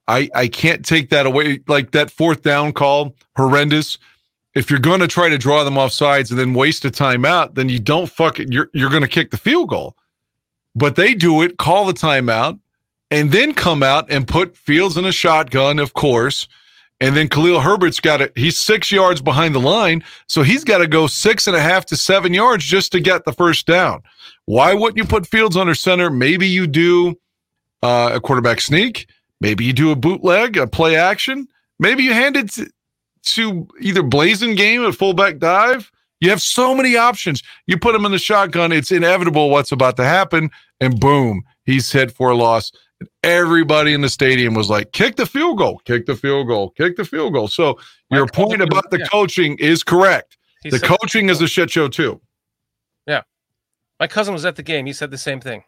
I 0.07 0.29
I 0.35 0.47
can't 0.47 0.85
take 0.85 1.09
that 1.09 1.25
away. 1.25 1.59
Like 1.67 1.91
that 1.91 2.11
fourth 2.11 2.43
down 2.43 2.71
call, 2.71 3.13
horrendous 3.35 3.97
if 4.59 4.69
you're 4.69 4.77
going 4.77 4.99
to 4.99 5.07
try 5.07 5.29
to 5.29 5.37
draw 5.37 5.63
them 5.63 5.77
off 5.77 5.93
sides 5.93 6.31
and 6.31 6.39
then 6.39 6.53
waste 6.53 6.83
a 6.83 6.89
timeout, 6.89 7.55
then 7.55 7.69
you 7.69 7.79
don't 7.79 8.09
fuck 8.09 8.41
it. 8.41 8.51
You're 8.51 8.69
you're 8.73 8.89
going 8.89 9.01
to 9.01 9.07
kick 9.07 9.31
the 9.31 9.37
field 9.37 9.69
goal. 9.69 9.95
But 10.75 10.97
they 10.97 11.13
do 11.13 11.41
it, 11.41 11.57
call 11.57 11.85
the 11.85 11.93
timeout, 11.93 12.59
and 13.09 13.31
then 13.31 13.53
come 13.53 13.81
out 13.81 14.11
and 14.11 14.27
put 14.27 14.57
Fields 14.57 14.97
in 14.97 15.05
a 15.05 15.13
shotgun, 15.13 15.79
of 15.79 15.93
course. 15.93 16.47
And 16.99 17.15
then 17.15 17.29
Khalil 17.29 17.61
Herbert's 17.61 18.01
got 18.01 18.19
it. 18.19 18.33
He's 18.35 18.59
six 18.59 18.91
yards 18.91 19.21
behind 19.21 19.55
the 19.55 19.59
line, 19.61 20.03
so 20.27 20.43
he's 20.43 20.65
got 20.65 20.79
to 20.79 20.87
go 20.87 21.07
six 21.07 21.47
and 21.47 21.55
a 21.55 21.61
half 21.61 21.85
to 21.85 21.95
seven 21.95 22.33
yards 22.33 22.65
just 22.65 22.91
to 22.91 22.99
get 22.99 23.23
the 23.23 23.31
first 23.31 23.65
down. 23.65 24.03
Why 24.45 24.73
wouldn't 24.73 24.97
you 24.97 25.05
put 25.05 25.25
Fields 25.25 25.55
under 25.55 25.73
center? 25.73 26.09
Maybe 26.09 26.47
you 26.47 26.67
do 26.67 27.17
uh, 27.81 28.11
a 28.15 28.19
quarterback 28.19 28.59
sneak. 28.59 29.07
Maybe 29.39 29.63
you 29.63 29.71
do 29.71 29.91
a 29.91 29.95
bootleg, 29.95 30.57
a 30.57 30.67
play 30.67 30.97
action. 30.97 31.47
Maybe 31.79 32.03
you 32.03 32.11
hand 32.11 32.35
it 32.35 32.51
to, 32.51 32.69
to 33.23 33.67
either 33.81 34.03
Blasingame 34.03 34.87
at 34.87 34.95
fullback 34.95 35.37
dive. 35.39 35.91
You 36.19 36.29
have 36.29 36.41
so 36.41 36.75
many 36.75 36.97
options. 36.97 37.41
You 37.67 37.77
put 37.77 37.95
him 37.95 38.05
in 38.05 38.11
the 38.11 38.19
shotgun, 38.19 38.71
it's 38.71 38.91
inevitable 38.91 39.49
what's 39.49 39.71
about 39.71 39.95
to 39.97 40.03
happen, 40.03 40.49
and 40.81 40.99
boom, 40.99 41.43
he's 41.65 41.91
hit 41.91 42.11
for 42.11 42.29
a 42.29 42.35
loss. 42.35 42.71
Everybody 43.23 43.93
in 43.93 44.01
the 44.01 44.09
stadium 44.09 44.53
was 44.53 44.69
like, 44.69 44.91
kick 44.91 45.15
the 45.15 45.25
field 45.25 45.57
goal, 45.57 45.81
kick 45.85 46.05
the 46.05 46.17
field 46.17 46.47
goal, 46.47 46.71
kick 46.71 46.97
the 46.97 47.05
field 47.05 47.33
goal. 47.33 47.47
So 47.47 47.79
your 48.11 48.27
point 48.27 48.61
about 48.61 48.91
the 48.91 48.99
yeah. 48.99 49.05
coaching 49.05 49.57
is 49.57 49.83
correct. 49.83 50.37
He 50.63 50.69
the 50.69 50.79
coaching 50.79 51.29
is 51.29 51.41
a 51.41 51.47
shit 51.47 51.71
show 51.71 51.87
too. 51.87 52.19
Yeah. 53.07 53.21
My 54.01 54.07
cousin 54.07 54.33
was 54.33 54.43
at 54.43 54.57
the 54.57 54.63
game. 54.63 54.85
He 54.85 54.91
said 54.91 55.11
the 55.11 55.17
same 55.17 55.39
thing. 55.39 55.63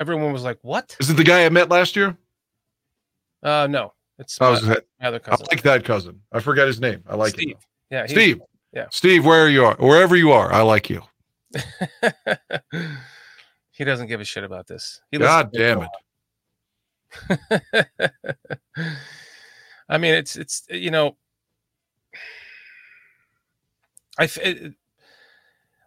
Everyone 0.00 0.32
was 0.32 0.42
like, 0.42 0.58
What? 0.62 0.96
Is 1.00 1.10
it 1.10 1.18
the 1.18 1.24
guy 1.24 1.44
I 1.44 1.50
met 1.50 1.68
last 1.68 1.96
year? 1.96 2.16
Uh 3.42 3.66
no. 3.70 3.92
It's 4.20 4.40
I 4.40 4.44
my, 4.44 4.50
was 4.50 4.62
my 4.62 4.76
other 5.02 5.20
I 5.26 5.36
like 5.50 5.62
that 5.62 5.84
cousin. 5.84 6.20
I 6.30 6.40
forget 6.40 6.66
his 6.66 6.78
name. 6.78 7.02
I 7.08 7.16
like 7.16 7.32
Steve. 7.32 7.50
him. 7.50 7.56
Yeah, 7.90 8.06
Steve. 8.06 8.40
yeah. 8.72 8.86
Steve, 8.90 9.24
where 9.24 9.48
you 9.48 9.64
are, 9.64 9.74
wherever 9.76 10.14
you 10.14 10.30
are, 10.30 10.52
I 10.52 10.60
like 10.60 10.90
you. 10.90 11.02
he 13.72 13.84
doesn't 13.84 14.06
give 14.06 14.20
a 14.20 14.24
shit 14.24 14.44
about 14.44 14.66
this. 14.66 15.00
He 15.10 15.18
God 15.18 15.50
damn 15.52 15.82
it. 15.82 15.88
I 19.88 19.98
mean, 19.98 20.14
it's 20.14 20.36
it's 20.36 20.64
you 20.70 20.90
know, 20.90 21.16
I 24.18 24.28
it- 24.42 24.74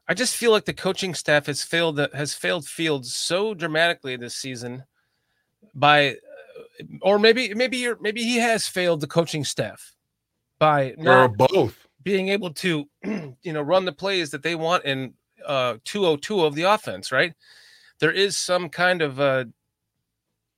I 0.05 0.13
just 0.13 0.35
feel 0.35 0.51
like 0.51 0.65
the 0.65 0.73
coaching 0.73 1.13
staff 1.13 1.45
has 1.45 1.63
failed 1.63 1.97
has 2.13 2.33
failed 2.33 2.67
Fields 2.67 3.15
so 3.15 3.53
dramatically 3.53 4.17
this 4.17 4.35
season 4.35 4.83
by 5.73 6.17
or 7.01 7.19
maybe 7.19 7.53
maybe 7.53 7.77
you're 7.77 7.97
maybe 8.01 8.23
he 8.23 8.37
has 8.37 8.67
failed 8.67 9.01
the 9.01 9.07
coaching 9.07 9.43
staff 9.43 9.95
by 10.59 10.93
Or 10.97 11.27
both. 11.27 11.87
being 12.03 12.29
able 12.29 12.51
to 12.53 12.85
you 13.03 13.53
know 13.53 13.61
run 13.61 13.85
the 13.85 13.91
plays 13.91 14.29
that 14.31 14.43
they 14.43 14.55
want 14.55 14.85
in 14.85 15.13
uh 15.45 15.75
202 15.83 16.41
of 16.43 16.55
the 16.55 16.63
offense 16.63 17.11
right? 17.11 17.33
There 17.99 18.11
is 18.11 18.37
some 18.37 18.69
kind 18.69 19.01
of 19.01 19.19
uh 19.19 19.45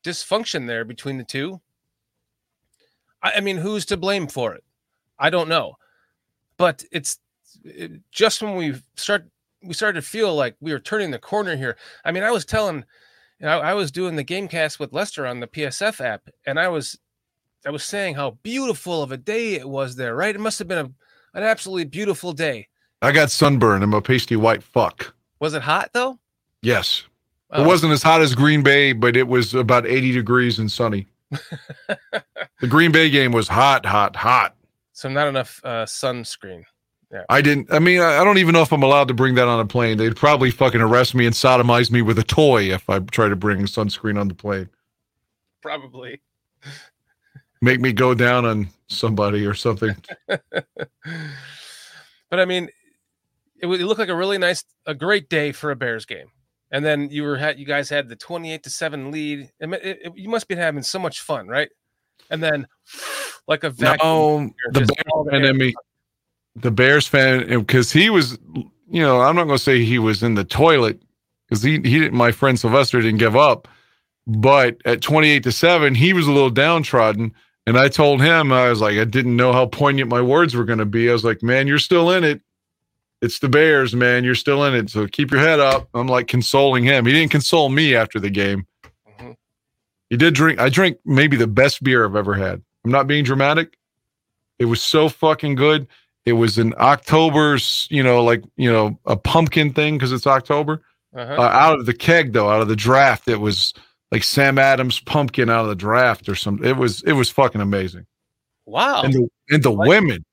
dysfunction 0.04 0.68
there 0.68 0.86
between 0.86 1.18
the 1.18 1.24
two. 1.24 1.62
I, 3.22 3.34
I 3.38 3.40
mean 3.42 3.58
who's 3.58 3.86
to 3.88 3.98
blame 3.98 4.28
for 4.28 4.54
it? 4.54 4.64
I 5.20 5.30
don't 5.30 5.50
know. 5.50 5.76
But 6.58 6.84
it's 6.92 7.20
it, 7.64 7.92
just 8.12 8.42
when 8.42 8.56
we 8.56 8.76
start 8.96 9.26
we 9.64 9.74
started 9.74 10.00
to 10.02 10.08
feel 10.08 10.36
like 10.36 10.56
we 10.60 10.72
were 10.72 10.80
turning 10.80 11.12
the 11.12 11.20
corner 11.20 11.56
here. 11.56 11.78
I 12.04 12.12
mean 12.12 12.24
i 12.24 12.32
was 12.32 12.46
telling 12.46 12.86
you 13.40 13.46
know, 13.46 13.60
I 13.60 13.74
was 13.74 13.92
doing 13.92 14.16
the 14.16 14.24
gamecast 14.24 14.80
with 14.80 14.94
lester 14.94 15.26
on 15.26 15.40
the 15.40 15.48
psf 15.48 16.00
app 16.04 16.30
and 16.46 16.60
i 16.60 16.68
was 16.68 16.98
i 17.66 17.70
was 17.70 17.84
saying 17.84 18.16
how 18.16 18.32
beautiful 18.44 19.04
of 19.04 19.12
a 19.12 19.18
day 19.18 19.56
it 19.56 19.68
was 19.68 19.96
there 19.96 20.16
right 20.16 20.36
it 20.36 20.40
must 20.40 20.60
have 20.60 20.68
been 20.68 20.86
a 20.86 20.92
an 21.36 21.44
absolutely 21.44 21.84
beautiful 21.84 22.32
day. 22.32 22.70
I 23.02 23.12
got 23.12 23.30
sunburned. 23.30 23.84
I'm 23.84 23.94
a 23.94 24.02
pasty 24.02 24.38
white 24.38 24.64
fuck. 24.64 25.14
Was 25.40 25.54
it 25.54 25.62
hot 25.62 25.90
though? 25.94 26.18
Yes. 26.62 27.04
Oh, 27.52 27.62
It 27.64 27.68
wasn't 27.68 27.92
as 27.92 28.02
hot 28.02 28.22
as 28.22 28.34
Green 28.34 28.64
Bay, 28.64 28.94
but 28.94 29.16
it 29.16 29.28
was 29.28 29.54
about 29.54 29.86
80 29.86 30.14
degrees 30.14 30.58
and 30.58 30.72
sunny. 30.72 31.08
the 31.30 32.68
Green 32.68 32.92
Bay 32.92 33.10
game 33.10 33.32
was 33.34 33.50
hot, 33.50 33.86
hot, 33.86 34.16
hot. 34.16 34.56
so 34.94 35.10
not 35.10 35.28
enough 35.28 35.60
uh, 35.64 35.86
sunscreen. 35.86 36.64
I 37.30 37.42
didn't, 37.42 37.72
I 37.72 37.80
mean, 37.80 38.02
I 38.02 38.20
I 38.20 38.24
don't 38.24 38.38
even 38.38 38.54
know 38.54 38.62
if 38.62 38.72
I'm 38.74 38.84
allowed 38.84 39.08
to 39.10 39.14
bring 39.14 39.36
that 39.36 39.48
on 39.48 39.60
a 39.60 39.66
plane. 39.66 39.98
They'd 39.98 40.16
probably 40.16 40.52
fucking 40.52 40.82
arrest 40.82 41.16
me 41.16 41.26
and 41.26 41.36
sodomize 41.36 41.92
me 41.92 42.02
with 42.02 42.20
a 42.20 42.24
toy 42.24 42.74
if 42.74 42.90
I 42.90 43.00
try 43.00 43.30
to 43.30 43.36
bring 43.36 43.60
sunscreen 43.62 44.20
on 44.20 44.28
the 44.28 44.36
plane. 44.36 44.70
Probably. 45.62 46.22
Make 47.62 47.80
me 47.80 47.94
go 47.94 48.14
down 48.14 48.46
on 48.46 48.70
somebody 48.88 49.46
or 49.46 49.54
something. 49.54 49.96
but 50.28 50.42
I 52.32 52.46
mean, 52.46 52.70
it, 53.62 53.66
would- 53.66 53.82
it 53.82 53.86
looked 53.86 54.00
like 54.00 54.10
a 54.10 54.16
really 54.16 54.38
nice, 54.38 54.64
a 54.86 54.94
great 54.94 55.30
day 55.30 55.52
for 55.52 55.72
a 55.72 55.76
Bears 55.76 56.06
game. 56.06 56.28
And 56.72 56.84
then 56.84 57.10
you 57.10 57.24
were 57.24 57.38
had 57.38 57.60
you 57.60 57.66
guys 57.66 57.90
had 57.90 58.10
the 58.10 58.16
twenty-eight 58.16 58.64
to 58.64 58.70
seven 58.70 59.12
lead. 59.12 59.52
It, 59.60 59.70
it- 59.84 60.14
you 60.18 60.30
must 60.30 60.48
be 60.48 60.56
having 60.56 60.84
so 60.84 61.00
much 61.00 61.22
fun, 61.22 61.48
right? 61.48 61.70
And 62.32 62.42
then, 62.42 62.68
like 63.48 63.64
a 63.64 63.70
vacuum, 63.70 64.54
No, 64.66 64.72
the 64.72 64.80
Bears 64.80 64.90
all 65.12 65.24
the 65.24 65.32
fan 65.32 65.46
air. 65.46 65.54
me, 65.54 65.76
the 66.56 66.72
Bears 66.72 67.08
fan, 67.08 67.60
because 67.60 67.92
he 67.92 68.10
was, 68.10 68.38
you 68.90 69.02
know, 69.02 69.22
I'm 69.22 69.36
not 69.36 69.46
going 69.46 69.58
to 69.58 69.64
say 69.64 69.84
he 69.84 70.00
was 70.00 70.24
in 70.24 70.36
the 70.36 70.44
toilet 70.44 71.02
because 71.48 71.62
he, 71.62 71.74
he 71.74 72.00
didn't, 72.00 72.14
my 72.14 72.32
friend 72.32 72.60
Sylvester 72.60 73.02
didn't 73.02 73.20
give 73.20 73.36
up. 73.36 73.68
But 74.28 74.78
at 74.86 75.02
28 75.02 75.44
to 75.44 75.52
7, 75.52 75.94
he 75.94 76.14
was 76.14 76.28
a 76.28 76.32
little 76.32 76.50
downtrodden. 76.50 77.34
And 77.68 77.78
I 77.78 77.90
told 77.90 78.22
him, 78.22 78.52
I 78.52 78.70
was 78.70 78.82
like, 78.82 78.98
I 78.98 79.04
didn't 79.04 79.36
know 79.36 79.52
how 79.54 79.66
poignant 79.66 80.10
my 80.10 80.22
words 80.22 80.56
were 80.56 80.66
going 80.66 80.80
to 80.80 80.86
be. 80.86 81.10
I 81.10 81.14
was 81.14 81.24
like, 81.24 81.44
man, 81.44 81.68
you're 81.68 81.80
still 81.80 82.12
in 82.12 82.24
it. 82.24 82.42
It's 83.22 83.40
the 83.40 83.50
Bears, 83.50 83.96
man. 83.96 84.24
You're 84.24 84.36
still 84.36 84.64
in 84.66 84.76
it. 84.76 84.90
So 84.90 85.08
keep 85.08 85.32
your 85.32 85.40
head 85.40 85.60
up. 85.60 85.90
I'm 85.94 86.08
like 86.08 86.28
consoling 86.28 86.84
him. 86.84 87.06
He 87.06 87.12
didn't 87.14 87.32
console 87.32 87.70
me 87.70 87.96
after 87.96 88.20
the 88.20 88.30
game. 88.30 88.68
Mhm. 89.20 89.36
He 90.10 90.18
did 90.18 90.34
drink. 90.36 90.60
I 90.60 90.70
drank 90.70 90.98
maybe 91.06 91.38
the 91.38 91.48
best 91.48 91.84
beer 91.84 92.06
I've 92.06 92.16
ever 92.16 92.36
had. 92.36 92.62
I'm 92.84 92.92
not 92.92 93.08
being 93.08 93.24
dramatic. 93.24 93.78
It 94.60 94.66
was 94.66 94.82
so 94.82 95.10
fucking 95.10 95.56
good. 95.56 95.88
It 96.26 96.34
was 96.34 96.58
an 96.58 96.74
October's, 96.78 97.88
you 97.92 98.02
know, 98.02 98.24
like, 98.24 98.44
you 98.58 98.72
know, 98.72 99.00
a 99.06 99.16
pumpkin 99.16 99.74
thing 99.74 99.96
because 99.96 100.12
it's 100.12 100.26
October. 100.26 100.82
Uh-huh. 101.16 101.34
Uh, 101.34 101.50
out 101.50 101.80
of 101.80 101.86
the 101.86 101.94
keg, 101.94 102.34
though, 102.34 102.50
out 102.50 102.62
of 102.62 102.68
the 102.68 102.76
draft, 102.76 103.28
it 103.28 103.40
was 103.40 103.74
like 104.12 104.24
Sam 104.24 104.58
Adams 104.58 105.00
pumpkin 105.00 105.50
out 105.50 105.62
of 105.62 105.70
the 105.70 105.76
draft 105.76 106.28
or 106.28 106.36
something. 106.36 106.68
It 106.68 106.78
was, 106.78 107.04
it 107.04 107.14
was 107.14 107.30
fucking 107.30 107.62
amazing. 107.62 108.06
wow. 108.66 109.04
And 109.04 109.14
the, 109.14 109.30
and 109.50 109.64
the 109.64 109.72
women, 109.72 110.26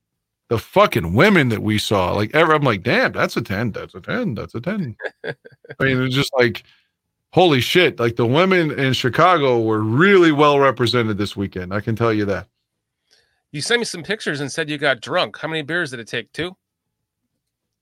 the 0.49 0.58
fucking 0.58 1.14
women 1.14 1.50
that 1.50 1.62
we 1.62 1.78
saw, 1.78 2.12
like, 2.12 2.34
ever, 2.34 2.54
I'm 2.54 2.62
like, 2.62 2.82
damn, 2.82 3.12
that's 3.12 3.37
a 3.37 3.42
10. 3.42 3.72
That's 3.72 3.94
a 3.94 4.00
10. 4.00 4.34
That's 4.34 4.54
a 4.54 4.61
10. 4.61 4.96
I 5.25 5.34
mean, 5.80 6.02
it's 6.02 6.14
just 6.14 6.32
like, 6.38 6.64
holy 7.32 7.61
shit. 7.61 8.00
Like, 8.00 8.16
the 8.16 8.26
women 8.26 8.78
in 8.78 8.92
Chicago 8.94 9.61
were 9.61 9.80
really 9.80 10.32
well 10.32 10.58
represented 10.58 11.18
this 11.18 11.37
weekend. 11.37 11.72
I 11.72 11.80
can 11.80 11.96
tell 11.96 12.12
you 12.12 12.25
that. 12.26 12.49
You 13.52 13.61
sent 13.61 13.80
me 13.80 13.85
some 13.85 14.02
pictures 14.02 14.40
and 14.40 14.50
said 14.50 14.68
you 14.68 14.78
got 14.78 15.00
drunk. 15.00 15.38
How 15.38 15.49
many 15.49 15.62
beers 15.62 15.90
did 15.90 16.00
it 16.00 16.09
take? 16.09 16.32
Two. 16.32 16.56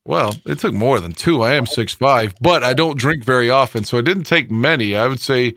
Well, 0.05 0.35
it 0.47 0.59
took 0.59 0.75
more 0.75 0.99
than 0.99 1.13
two. 1.13 1.43
I 1.43 1.55
am 1.55 1.67
six 1.67 1.95
five, 1.95 2.35
but 2.41 2.65
I 2.65 2.75
don't 2.75 2.99
drink 2.99 3.25
very 3.25 3.51
often, 3.51 3.85
so 3.85 3.99
it 3.99 4.03
didn't 4.05 4.25
take 4.25 4.51
many. 4.51 4.97
I 4.97 5.07
would 5.07 5.21
say, 5.21 5.55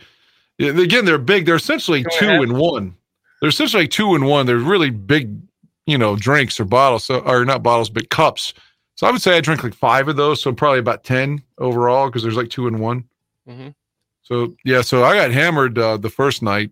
again, 0.60 1.06
they're 1.06 1.18
big. 1.18 1.46
They're 1.46 1.56
essentially 1.56 2.06
two 2.20 2.44
in 2.44 2.58
one. 2.58 2.96
They're 3.42 3.50
essentially 3.50 3.88
two 3.88 4.16
in 4.16 4.26
one. 4.26 4.46
They're 4.46 4.58
really 4.58 4.90
big, 4.90 5.36
you 5.86 5.98
know, 5.98 6.16
drinks 6.16 6.60
or 6.60 6.66
bottles, 6.66 7.06
so, 7.06 7.20
or 7.20 7.46
not 7.46 7.64
bottles, 7.64 7.90
but 7.90 8.10
cups. 8.10 8.54
So 8.96 9.08
I 9.08 9.12
would 9.12 9.22
say 9.22 9.36
I 9.36 9.42
drank 9.42 9.64
like 9.64 9.74
five 9.74 10.08
of 10.08 10.18
those, 10.18 10.42
so 10.42 10.54
probably 10.54 10.80
about 10.80 11.04
ten 11.04 11.42
overall 11.58 12.08
because 12.08 12.22
there's 12.22 12.38
like 12.38 12.50
two 12.50 12.68
in 12.68 12.80
one. 12.80 13.06
Mm-hmm. 13.48 13.70
So 14.22 14.56
yeah, 14.64 14.82
so 14.82 15.04
I 15.04 15.16
got 15.16 15.32
hammered 15.32 15.78
uh, 15.78 15.98
the 15.98 16.10
first 16.10 16.44
night. 16.44 16.70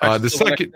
Uh, 0.00 0.18
the 0.18 0.30
second- 0.30 0.72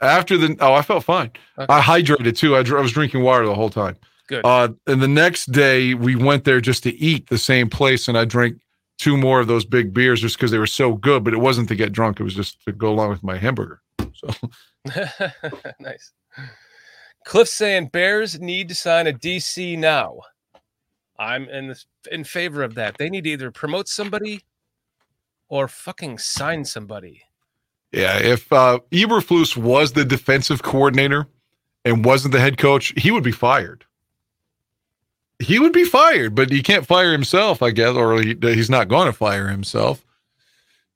After 0.00 0.38
the 0.38 0.56
oh, 0.60 0.72
I 0.72 0.82
felt 0.82 1.04
fine. 1.04 1.30
Okay. 1.58 1.66
I 1.68 1.80
hydrated 1.80 2.36
too. 2.36 2.56
I, 2.56 2.60
I 2.60 2.80
was 2.80 2.92
drinking 2.92 3.22
water 3.22 3.46
the 3.46 3.54
whole 3.54 3.70
time. 3.70 3.96
Good. 4.28 4.44
Uh, 4.44 4.68
and 4.86 5.02
the 5.02 5.08
next 5.08 5.52
day 5.52 5.94
we 5.94 6.16
went 6.16 6.44
there 6.44 6.60
just 6.60 6.82
to 6.84 6.94
eat 6.96 7.28
the 7.28 7.38
same 7.38 7.68
place, 7.68 8.08
and 8.08 8.16
I 8.16 8.24
drank 8.24 8.60
two 8.98 9.16
more 9.16 9.40
of 9.40 9.46
those 9.46 9.64
big 9.64 9.92
beers 9.92 10.20
just 10.20 10.36
because 10.36 10.50
they 10.50 10.58
were 10.58 10.66
so 10.66 10.94
good. 10.94 11.24
But 11.24 11.34
it 11.34 11.38
wasn't 11.38 11.68
to 11.68 11.74
get 11.74 11.92
drunk; 11.92 12.20
it 12.20 12.22
was 12.22 12.34
just 12.34 12.64
to 12.64 12.72
go 12.72 12.90
along 12.90 13.10
with 13.10 13.22
my 13.22 13.36
hamburger. 13.36 13.82
So 14.14 14.28
nice. 15.80 16.12
Cliff 17.26 17.48
saying 17.48 17.88
Bears 17.88 18.40
need 18.40 18.68
to 18.68 18.74
sign 18.74 19.06
a 19.06 19.12
DC 19.12 19.76
now. 19.76 20.20
I'm 21.18 21.48
in 21.48 21.68
this, 21.68 21.86
in 22.10 22.24
favor 22.24 22.62
of 22.62 22.74
that. 22.76 22.96
They 22.96 23.10
need 23.10 23.24
to 23.24 23.30
either 23.30 23.50
promote 23.50 23.88
somebody 23.88 24.40
or 25.48 25.68
fucking 25.68 26.18
sign 26.18 26.64
somebody. 26.64 27.22
Yeah, 27.92 28.18
if 28.18 28.52
uh, 28.52 28.78
Eberflus 28.92 29.56
was 29.56 29.92
the 29.92 30.04
defensive 30.04 30.62
coordinator 30.62 31.26
and 31.84 32.04
wasn't 32.04 32.32
the 32.32 32.40
head 32.40 32.56
coach, 32.56 32.92
he 32.96 33.10
would 33.10 33.24
be 33.24 33.32
fired. 33.32 33.84
He 35.40 35.58
would 35.58 35.72
be 35.72 35.84
fired, 35.84 36.34
but 36.34 36.50
he 36.50 36.62
can't 36.62 36.86
fire 36.86 37.12
himself, 37.12 37.62
I 37.62 37.70
guess, 37.70 37.96
or 37.96 38.20
he, 38.20 38.36
he's 38.40 38.70
not 38.70 38.88
going 38.88 39.06
to 39.06 39.12
fire 39.12 39.48
himself. 39.48 40.04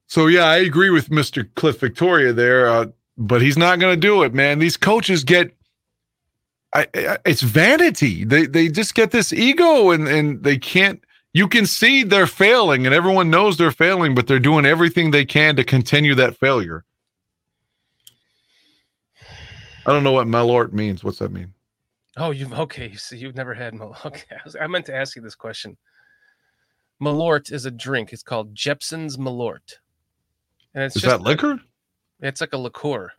So 0.06 0.26
yeah, 0.26 0.44
I 0.44 0.58
agree 0.58 0.90
with 0.90 1.08
Mr. 1.08 1.48
Cliff 1.54 1.80
Victoria 1.80 2.32
there, 2.32 2.68
uh, 2.68 2.86
but 3.16 3.42
he's 3.42 3.56
not 3.56 3.80
going 3.80 3.94
to 3.94 4.00
do 4.00 4.22
it, 4.22 4.34
man. 4.34 4.58
These 4.58 4.76
coaches 4.76 5.24
get, 5.24 5.52
I, 6.74 6.86
I, 6.94 7.18
it's 7.24 7.42
vanity. 7.42 8.24
They 8.24 8.46
they 8.46 8.68
just 8.68 8.94
get 8.94 9.12
this 9.12 9.32
ego, 9.32 9.90
and 9.90 10.06
and 10.06 10.42
they 10.42 10.58
can't. 10.58 11.02
You 11.34 11.48
can 11.48 11.66
see 11.66 12.04
they're 12.04 12.28
failing, 12.28 12.86
and 12.86 12.94
everyone 12.94 13.28
knows 13.28 13.56
they're 13.56 13.72
failing, 13.72 14.14
but 14.14 14.28
they're 14.28 14.38
doing 14.38 14.64
everything 14.64 15.10
they 15.10 15.24
can 15.24 15.56
to 15.56 15.64
continue 15.64 16.14
that 16.14 16.36
failure. 16.36 16.84
I 19.84 19.92
don't 19.92 20.04
know 20.04 20.12
what 20.12 20.28
malort 20.28 20.72
means. 20.72 21.02
What's 21.02 21.18
that 21.18 21.32
mean? 21.32 21.52
Oh, 22.16 22.30
you've 22.30 22.52
okay. 22.52 22.94
So 22.94 23.16
you've 23.16 23.34
never 23.34 23.52
had 23.52 23.74
malort? 23.74 24.04
okay. 24.06 24.24
I, 24.30 24.40
was, 24.44 24.56
I 24.58 24.68
meant 24.68 24.86
to 24.86 24.94
ask 24.94 25.16
you 25.16 25.22
this 25.22 25.34
question. 25.34 25.76
Malort 27.02 27.52
is 27.52 27.66
a 27.66 27.70
drink. 27.72 28.12
It's 28.12 28.22
called 28.22 28.54
Jeppson's 28.54 29.16
Malort, 29.16 29.74
and 30.72 30.84
it's 30.84 30.94
Is 30.94 31.02
that 31.02 31.22
liquor? 31.22 31.60
it's 32.20 32.40
like 32.40 32.52
a 32.52 32.58
liqueur. 32.58 33.10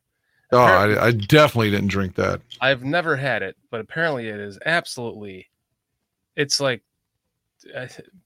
Oh, 0.53 0.59
I, 0.59 1.07
I 1.07 1.11
definitely 1.11 1.71
didn't 1.71 1.89
drink 1.89 2.15
that. 2.15 2.39
I've 2.61 2.85
never 2.85 3.17
had 3.17 3.43
it, 3.43 3.57
but 3.71 3.81
apparently 3.81 4.29
it 4.29 4.39
is 4.39 4.57
absolutely. 4.65 5.49
It's 6.37 6.61
like 6.61 6.81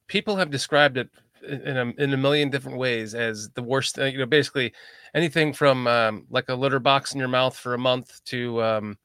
People 0.08 0.36
have 0.36 0.52
described 0.52 0.98
it 0.98 1.10
in 1.48 1.78
a 1.78 1.86
in 1.98 2.14
a 2.14 2.18
million 2.18 2.50
different 2.50 2.78
ways 2.78 3.16
as 3.16 3.50
the 3.52 3.64
worst. 3.64 3.96
thing. 3.96 4.14
You 4.14 4.20
know, 4.20 4.26
basically 4.26 4.74
anything 5.14 5.54
from 5.54 5.88
um, 5.88 6.26
like 6.30 6.50
a 6.50 6.56
litter 6.56 6.80
box 6.80 7.14
in 7.14 7.20
your 7.20 7.30
mouth 7.30 7.56
for 7.56 7.74
a 7.74 7.78
month 7.78 8.24
to, 8.26 8.62
um, 8.64 8.98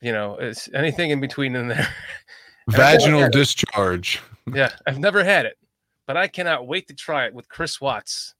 you 0.00 0.12
know, 0.12 0.36
it's 0.36 0.68
anything 0.74 1.10
in 1.10 1.20
between 1.20 1.56
in 1.56 1.68
there. 1.68 1.88
Vaginal 2.68 3.28
discharge. 3.30 4.20
yeah, 4.52 4.70
I've 4.86 4.98
never 4.98 5.24
had 5.24 5.46
it, 5.46 5.58
but 6.06 6.16
I 6.16 6.28
cannot 6.28 6.66
wait 6.66 6.86
to 6.88 6.94
try 6.94 7.26
it 7.26 7.34
with 7.34 7.48
Chris 7.48 7.80
Watts 7.80 8.34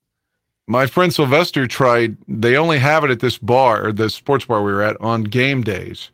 my 0.70 0.86
friend 0.86 1.12
Sylvester 1.12 1.66
tried. 1.66 2.16
They 2.28 2.56
only 2.56 2.78
have 2.78 3.02
it 3.02 3.10
at 3.10 3.18
this 3.18 3.38
bar, 3.38 3.90
the 3.90 4.08
sports 4.08 4.44
bar 4.44 4.62
we 4.62 4.72
were 4.72 4.82
at, 4.82 4.96
on 5.00 5.24
game 5.24 5.62
days, 5.62 6.12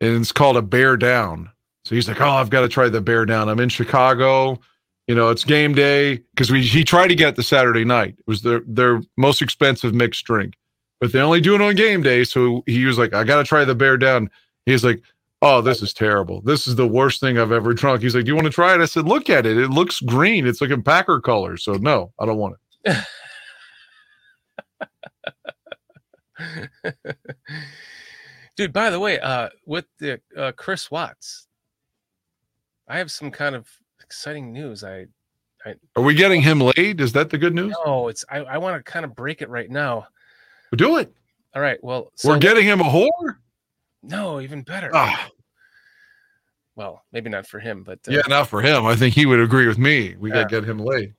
and 0.00 0.20
it's 0.20 0.30
called 0.30 0.56
a 0.56 0.62
Bear 0.62 0.96
Down. 0.96 1.50
So 1.86 1.94
he's 1.94 2.08
like, 2.08 2.20
"Oh, 2.20 2.30
I've 2.30 2.50
got 2.50 2.62
to 2.62 2.68
try 2.68 2.88
the 2.88 3.00
Bear 3.00 3.24
Down. 3.24 3.48
I'm 3.48 3.60
in 3.60 3.68
Chicago. 3.68 4.58
You 5.06 5.14
know, 5.14 5.30
it's 5.30 5.44
game 5.44 5.72
day 5.72 6.16
because 6.34 6.50
we 6.50 6.62
he 6.62 6.82
tried 6.82 7.06
to 7.08 7.14
get 7.14 7.28
it 7.28 7.36
the 7.36 7.44
Saturday 7.44 7.84
night. 7.84 8.16
It 8.18 8.26
was 8.26 8.42
their 8.42 8.60
their 8.66 9.02
most 9.16 9.40
expensive 9.40 9.94
mixed 9.94 10.24
drink, 10.24 10.54
but 11.00 11.12
they 11.12 11.20
only 11.20 11.40
do 11.40 11.54
it 11.54 11.60
on 11.60 11.76
game 11.76 12.02
day. 12.02 12.24
So 12.24 12.64
he 12.66 12.86
was 12.86 12.98
like, 12.98 13.14
"I 13.14 13.22
got 13.22 13.36
to 13.36 13.44
try 13.44 13.64
the 13.64 13.76
Bear 13.76 13.96
Down." 13.96 14.28
He's 14.64 14.82
like, 14.82 15.00
"Oh, 15.42 15.60
this 15.60 15.80
is 15.80 15.94
terrible. 15.94 16.40
This 16.40 16.66
is 16.66 16.74
the 16.74 16.88
worst 16.88 17.20
thing 17.20 17.38
I've 17.38 17.52
ever 17.52 17.72
drunk." 17.72 18.02
He's 18.02 18.16
like, 18.16 18.24
"Do 18.24 18.30
you 18.30 18.34
want 18.34 18.46
to 18.48 18.52
try 18.52 18.74
it?" 18.74 18.80
I 18.80 18.86
said, 18.86 19.06
"Look 19.06 19.30
at 19.30 19.46
it. 19.46 19.56
It 19.56 19.70
looks 19.70 20.00
green. 20.00 20.44
It's 20.44 20.60
like 20.60 20.70
a 20.70 20.78
Packer 20.82 21.20
color. 21.20 21.56
So 21.56 21.74
no, 21.74 22.12
I 22.18 22.26
don't 22.26 22.36
want 22.36 22.56
it. 22.84 22.96
Dude, 28.56 28.72
by 28.72 28.90
the 28.90 28.98
way, 28.98 29.20
uh, 29.20 29.50
with 29.66 29.84
the 30.00 30.20
uh, 30.36 30.50
Chris 30.56 30.90
Watts, 30.90 31.45
I 32.88 32.98
have 32.98 33.10
some 33.10 33.30
kind 33.30 33.54
of 33.54 33.68
exciting 34.02 34.52
news. 34.52 34.84
I 34.84 35.06
I 35.64 35.74
Are 35.96 36.02
we 36.02 36.14
getting 36.14 36.42
him 36.42 36.60
laid? 36.60 37.00
Is 37.00 37.12
that 37.12 37.30
the 37.30 37.38
good 37.38 37.54
news? 37.54 37.74
know 37.84 38.08
it's 38.08 38.24
I, 38.28 38.38
I 38.38 38.58
want 38.58 38.76
to 38.84 38.90
kind 38.90 39.04
of 39.04 39.14
break 39.14 39.42
it 39.42 39.48
right 39.48 39.70
now. 39.70 40.06
Do 40.76 40.96
it. 40.98 41.12
All 41.54 41.62
right, 41.62 41.82
well, 41.82 42.12
so 42.16 42.28
We're 42.30 42.38
getting 42.38 42.66
him 42.66 42.80
a 42.80 42.84
whore. 42.84 43.36
no, 44.02 44.40
even 44.40 44.62
better. 44.62 44.90
Ah, 44.92 45.28
Well, 46.74 47.02
maybe 47.12 47.30
not 47.30 47.46
for 47.46 47.58
him, 47.58 47.82
but 47.82 47.98
uh, 48.06 48.12
yeah, 48.12 48.22
not 48.28 48.48
for 48.48 48.60
him. 48.60 48.84
I 48.84 48.94
think 48.94 49.14
he 49.14 49.24
would 49.24 49.40
agree 49.40 49.66
with 49.66 49.78
me. 49.78 50.14
We 50.18 50.28
Yeah. 50.30 50.42
got 50.42 50.50
to 50.50 50.60
get 50.60 50.68
him 50.68 50.78
laid. 50.78 51.14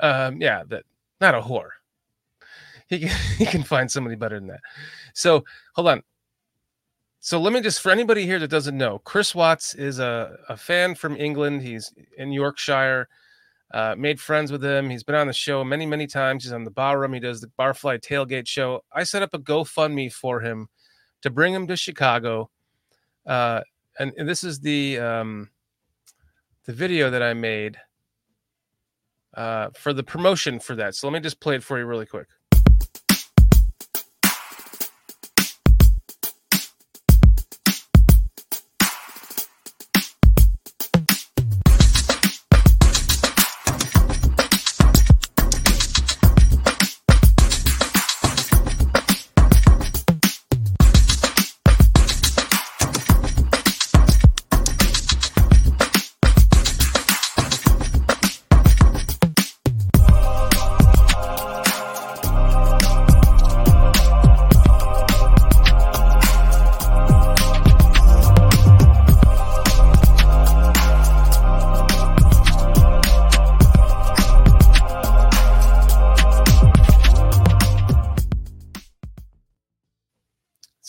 um, 0.00 0.40
yeah, 0.40 0.64
that 0.68 0.84
not 1.20 1.34
a 1.34 1.40
whore. 1.40 1.70
He 2.88 2.98
can, 3.00 3.08
he 3.38 3.46
can 3.46 3.62
find 3.62 3.90
somebody 3.90 4.16
better 4.16 4.38
than 4.38 4.48
that. 4.48 4.60
So 5.14 5.44
hold 5.74 5.88
on. 5.88 6.02
So 7.22 7.38
let 7.38 7.52
me 7.52 7.60
just 7.60 7.82
for 7.82 7.92
anybody 7.92 8.24
here 8.24 8.38
that 8.38 8.48
doesn't 8.48 8.76
know, 8.76 8.98
Chris 9.00 9.34
Watts 9.34 9.74
is 9.74 9.98
a, 9.98 10.38
a 10.48 10.56
fan 10.56 10.94
from 10.94 11.16
England. 11.16 11.60
He's 11.60 11.92
in 12.16 12.32
Yorkshire. 12.32 13.08
Uh, 13.72 13.94
made 13.96 14.18
friends 14.18 14.50
with 14.50 14.64
him. 14.64 14.90
He's 14.90 15.04
been 15.04 15.14
on 15.14 15.28
the 15.28 15.32
show 15.32 15.62
many, 15.62 15.86
many 15.86 16.06
times. 16.06 16.42
He's 16.42 16.52
on 16.52 16.64
the 16.64 16.72
bar 16.72 16.98
room. 16.98 17.12
He 17.12 17.20
does 17.20 17.40
the 17.40 17.50
Barfly 17.58 18.00
Tailgate 18.00 18.48
show. 18.48 18.82
I 18.92 19.04
set 19.04 19.22
up 19.22 19.32
a 19.32 19.38
GoFundMe 19.38 20.12
for 20.12 20.40
him 20.40 20.66
to 21.22 21.30
bring 21.30 21.54
him 21.54 21.68
to 21.68 21.76
Chicago. 21.76 22.50
Uh, 23.26 23.60
and, 23.98 24.12
and 24.16 24.28
this 24.28 24.42
is 24.42 24.58
the 24.58 24.98
um, 24.98 25.50
the 26.64 26.72
video 26.72 27.10
that 27.10 27.22
I 27.22 27.34
made 27.34 27.76
uh, 29.34 29.68
for 29.76 29.92
the 29.92 30.02
promotion 30.02 30.58
for 30.58 30.74
that. 30.74 30.94
So 30.94 31.06
let 31.06 31.14
me 31.14 31.20
just 31.20 31.38
play 31.38 31.54
it 31.54 31.62
for 31.62 31.78
you 31.78 31.84
really 31.84 32.06
quick. 32.06 32.26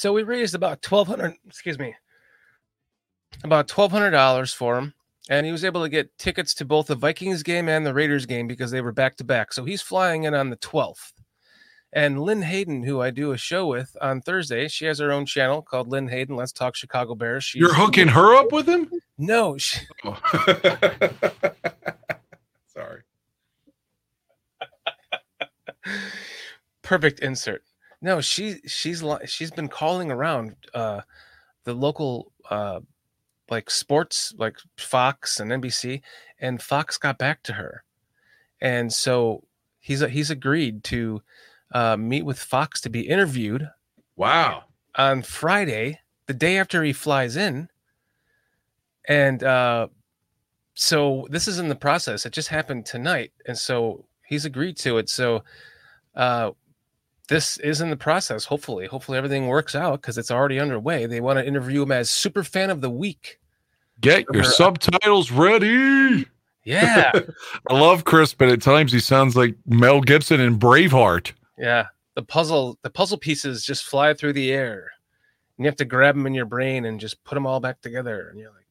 So 0.02 0.12
we 0.14 0.24
raised 0.24 0.56
about 0.56 0.82
twelve 0.82 1.08
hundred. 1.08 1.36
Excuse 1.46 1.78
me, 1.78 1.94
about 3.44 3.68
twelve 3.68 3.92
hundred 3.92 4.10
dollars 4.10 4.52
for 4.52 4.76
him, 4.76 4.96
and 5.30 5.46
he 5.46 5.52
was 5.52 5.64
able 5.64 5.84
to 5.84 5.90
get 5.90 6.18
tickets 6.18 6.56
to 6.56 6.66
both 6.66 6.88
the 6.88 6.96
Vikings 6.96 7.44
game 7.44 7.70
and 7.70 7.86
the 7.86 7.94
Raiders 7.94 8.26
game 8.26 8.48
because 8.48 8.72
they 8.72 8.82
were 8.82 8.92
back 8.92 9.16
to 9.18 9.24
back. 9.24 9.54
So 9.54 9.64
he's 9.64 9.84
flying 9.84 10.24
in 10.24 10.34
on 10.34 10.50
the 10.50 10.56
twelfth. 10.56 11.14
And 11.94 12.20
Lynn 12.20 12.42
Hayden, 12.42 12.82
who 12.82 13.00
I 13.00 13.12
do 13.12 13.32
a 13.32 13.38
show 13.38 13.68
with 13.68 13.96
on 14.02 14.22
Thursday, 14.22 14.68
she 14.70 14.86
has 14.86 14.98
her 14.98 15.12
own 15.12 15.28
channel 15.28 15.62
called 15.62 15.88
Lynn 15.88 16.08
Hayden. 16.08 16.36
Let's 16.36 16.52
talk 16.52 16.76
Chicago 16.76 17.14
Bears. 17.14 17.44
She's, 17.44 17.60
You're 17.60 17.76
hooking 17.76 18.08
her 18.08 18.34
up 18.34 18.52
with 18.52 18.68
him? 18.68 18.90
No, 19.20 19.60
she, 19.60 19.82
Oh. 20.04 20.20
Sorry. 22.74 23.04
perfect 26.82 27.20
insert. 27.20 27.62
No, 28.02 28.20
she 28.22 28.58
she's 28.66 29.04
she's 29.26 29.52
been 29.52 29.68
calling 29.68 30.12
around 30.12 30.56
uh 30.74 31.02
the 31.66 31.74
local 31.74 32.32
uh 32.50 32.80
like 33.50 33.70
sports 33.70 34.34
like 34.38 34.58
Fox 34.78 35.40
and 35.40 35.52
NBC 35.52 36.02
and 36.40 36.62
Fox 36.62 36.98
got 36.98 37.18
back 37.18 37.44
to 37.44 37.54
her. 37.54 37.84
And 38.60 38.92
so 38.92 39.44
he's 39.80 40.02
he's 40.02 40.32
agreed 40.32 40.84
to 40.86 41.22
uh 41.74 41.98
meet 41.98 42.24
with 42.26 42.40
Fox 42.40 42.82
to 42.82 42.90
be 42.90 43.02
interviewed 43.02 43.70
Wow. 44.16 44.64
on 44.96 45.22
Friday, 45.22 46.00
the 46.28 46.34
day 46.34 46.58
after 46.58 46.84
he 46.84 46.94
flies 46.94 47.36
in. 47.36 47.70
And 49.08 49.44
uh 49.44 49.88
so 50.74 51.28
this 51.30 51.48
is 51.48 51.60
in 51.60 51.70
the 51.70 51.76
process. 51.76 52.26
It 52.26 52.34
just 52.34 52.48
happened 52.48 52.86
tonight. 52.86 53.32
And 53.46 53.58
so 53.58 54.06
he's 54.26 54.46
agreed 54.46 54.78
to 54.78 54.98
it. 54.98 55.10
So 55.10 55.44
uh 56.16 56.52
this 57.28 57.58
is 57.58 57.82
in 57.82 57.90
the 57.90 57.96
process, 57.98 58.46
hopefully. 58.46 58.88
Hopefully 58.88 59.18
everything 59.18 59.48
works 59.48 59.76
out 59.76 60.02
because 60.02 60.18
it's 60.18 60.32
already 60.32 60.60
underway. 60.60 61.06
They 61.06 61.22
want 61.22 61.40
to 61.40 61.46
interview 61.48 61.84
him 61.84 61.92
as 61.92 62.10
super 62.10 62.44
fan 62.44 62.70
of 62.70 62.82
the 62.82 62.90
week. 62.90 63.40
Get 64.00 64.26
your 64.34 64.44
Her- 64.44 64.50
uh, 64.50 64.52
subtitles 64.52 65.32
ready. 65.32 66.26
Yeah. 66.64 67.12
I 67.70 67.74
love 67.74 68.04
Chris, 68.04 68.34
but 68.34 68.50
at 68.50 68.62
times 68.62 68.92
he 68.92 69.00
sounds 69.00 69.36
like 69.36 69.56
Mel 69.66 70.02
Gibson 70.02 70.40
in 70.42 70.60
Braveheart. 70.60 71.32
yeah. 71.58 71.88
The 72.16 72.24
puzzle, 72.24 72.78
the 72.82 72.90
puzzle 72.90 73.18
pieces 73.18 73.64
just 73.64 73.86
fly 73.86 74.14
through 74.14 74.34
the 74.34 74.52
air. 74.52 74.92
And 75.58 75.64
you 75.64 75.70
have 75.70 75.78
to 75.78 75.86
grab 75.86 76.14
them 76.16 76.28
in 76.28 76.34
your 76.34 76.46
brain 76.46 76.84
and 76.84 77.00
just 77.00 77.24
put 77.24 77.36
them 77.36 77.48
all 77.48 77.62
back 77.62 77.80
together. 77.82 78.28
And 78.30 78.38
you're 78.38 78.50
like, 78.52 78.66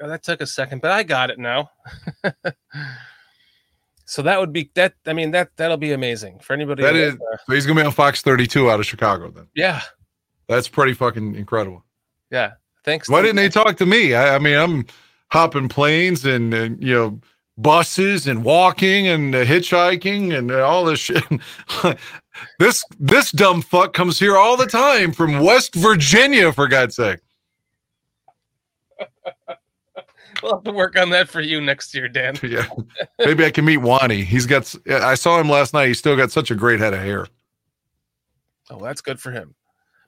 oh, 0.00 0.08
that 0.08 0.22
took 0.22 0.40
a 0.40 0.46
second, 0.46 0.80
but 0.80 0.92
I 0.92 1.02
got 1.02 1.30
it 1.30 1.38
now. 1.40 1.70
so 4.10 4.22
that 4.22 4.40
would 4.40 4.52
be 4.52 4.70
that. 4.74 4.94
I 5.06 5.12
mean, 5.12 5.30
that 5.30 5.50
that'll 5.56 5.76
be 5.76 5.92
amazing 5.92 6.40
for 6.40 6.52
anybody. 6.54 6.82
That 6.82 6.96
is- 6.96 7.14
uh, 7.14 7.36
So 7.46 7.52
he's 7.54 7.64
gonna 7.66 7.80
be 7.80 7.86
on 7.86 7.92
Fox 7.92 8.22
32 8.22 8.70
out 8.70 8.80
of 8.80 8.86
Chicago. 8.86 9.30
Then 9.30 9.46
yeah, 9.54 9.82
that's 10.48 10.68
pretty 10.68 10.94
fucking 10.94 11.34
incredible. 11.36 11.84
yeah. 12.30 12.52
Thanks. 12.82 13.08
Why 13.10 13.20
didn't 13.20 13.36
they 13.36 13.50
talk 13.50 13.76
to 13.76 13.84
me? 13.86 14.14
I, 14.14 14.36
I 14.36 14.38
mean, 14.38 14.56
I'm 14.58 14.86
hopping 15.30 15.68
planes 15.68 16.24
and, 16.24 16.52
and 16.54 16.82
you 16.82 16.94
know 16.94 17.20
buses 17.58 18.26
and 18.26 18.42
walking 18.42 19.06
and 19.06 19.34
uh, 19.34 19.44
hitchhiking 19.44 20.36
and 20.36 20.50
uh, 20.50 20.66
all 20.66 20.86
this 20.86 20.98
shit. 20.98 21.22
this 22.58 22.82
this 22.98 23.30
dumb 23.32 23.60
fuck 23.60 23.92
comes 23.92 24.18
here 24.18 24.36
all 24.36 24.56
the 24.56 24.66
time 24.66 25.12
from 25.12 25.40
West 25.40 25.74
Virginia, 25.74 26.52
for 26.54 26.66
God's 26.68 26.96
sake. 26.96 27.18
We'll 30.42 30.54
have 30.54 30.64
to 30.64 30.72
work 30.72 30.98
on 30.98 31.10
that 31.10 31.28
for 31.28 31.40
you 31.40 31.60
next 31.60 31.94
year, 31.94 32.08
Dan. 32.08 32.36
Yeah, 32.42 32.66
maybe 33.18 33.44
I 33.44 33.50
can 33.50 33.64
meet 33.64 33.78
Wani. 33.78 34.22
He's 34.24 34.46
got. 34.46 34.74
I 34.88 35.14
saw 35.14 35.38
him 35.40 35.48
last 35.48 35.72
night. 35.74 35.88
He's 35.88 35.98
still 35.98 36.16
got 36.16 36.30
such 36.32 36.50
a 36.50 36.54
great 36.54 36.80
head 36.80 36.94
of 36.94 37.00
hair. 37.00 37.26
Oh, 38.70 38.78
that's 38.82 39.00
good 39.00 39.20
for 39.20 39.30
him. 39.32 39.54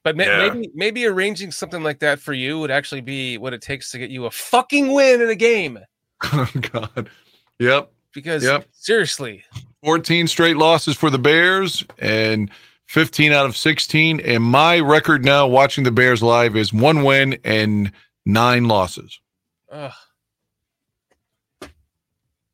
But 0.04 0.16
ma- 0.16 0.24
Yeah. 0.24 0.48
maybe 0.48 0.70
maybe 0.74 1.06
arranging 1.06 1.50
something 1.50 1.82
like 1.82 2.00
that 2.00 2.18
for 2.20 2.32
you 2.32 2.58
would 2.60 2.70
actually 2.70 3.00
be 3.02 3.38
what 3.38 3.52
it 3.54 3.62
takes 3.62 3.90
to 3.92 3.98
get 3.98 4.10
you 4.10 4.26
a 4.26 4.30
fucking 4.30 4.92
win 4.92 5.20
in 5.20 5.28
a 5.28 5.34
game. 5.34 5.78
Oh 6.32 6.48
God. 6.72 7.10
Yep. 7.58 7.90
Because 8.14 8.44
Yep. 8.44 8.66
seriously, 8.72 9.42
14 9.82 10.28
straight 10.28 10.56
losses 10.56 10.96
for 10.96 11.10
the 11.10 11.18
Bears 11.18 11.84
and 11.98 12.48
15 12.86 13.32
out 13.32 13.46
of 13.46 13.56
16. 13.56 14.20
And 14.20 14.42
my 14.44 14.78
record 14.78 15.24
now 15.24 15.46
watching 15.48 15.82
the 15.82 15.90
Bears 15.90 16.22
live 16.22 16.54
is 16.56 16.72
one 16.72 17.02
win 17.02 17.38
and 17.42 17.90
nine 18.24 18.68
losses. 18.68 19.18
ugh, 19.72 19.92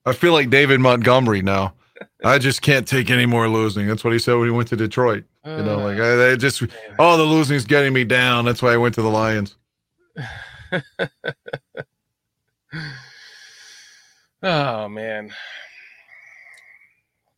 I 0.09 0.13
feel 0.13 0.33
like 0.33 0.51
David 0.51 0.81
Montgomery 0.81 1.43
now. 1.43 1.75
I 2.25 2.39
just 2.39 2.63
can't 2.63 2.87
take 2.87 3.11
any 3.11 3.27
more 3.27 3.49
losing. 3.49 3.87
That's 3.87 4.05
what 4.05 4.13
he 4.13 4.19
said 4.19 4.35
when 4.35 4.47
he 4.49 4.51
went 4.53 4.69
to 4.69 4.77
Detroit. 4.77 5.25
You 5.45 5.63
know, 5.63 5.79
like 5.79 5.99
I, 5.99 6.33
I 6.33 6.37
just, 6.37 6.63
oh, 6.99 7.17
the 7.17 7.23
losing's 7.25 7.65
getting 7.65 7.93
me 7.93 8.05
down. 8.05 8.45
That's 8.45 8.61
why 8.63 8.73
I 8.73 8.77
went 8.77 8.95
to 8.97 9.03
the 9.03 9.09
Lions. 9.09 9.57
oh 14.43 14.89
man, 14.89 15.31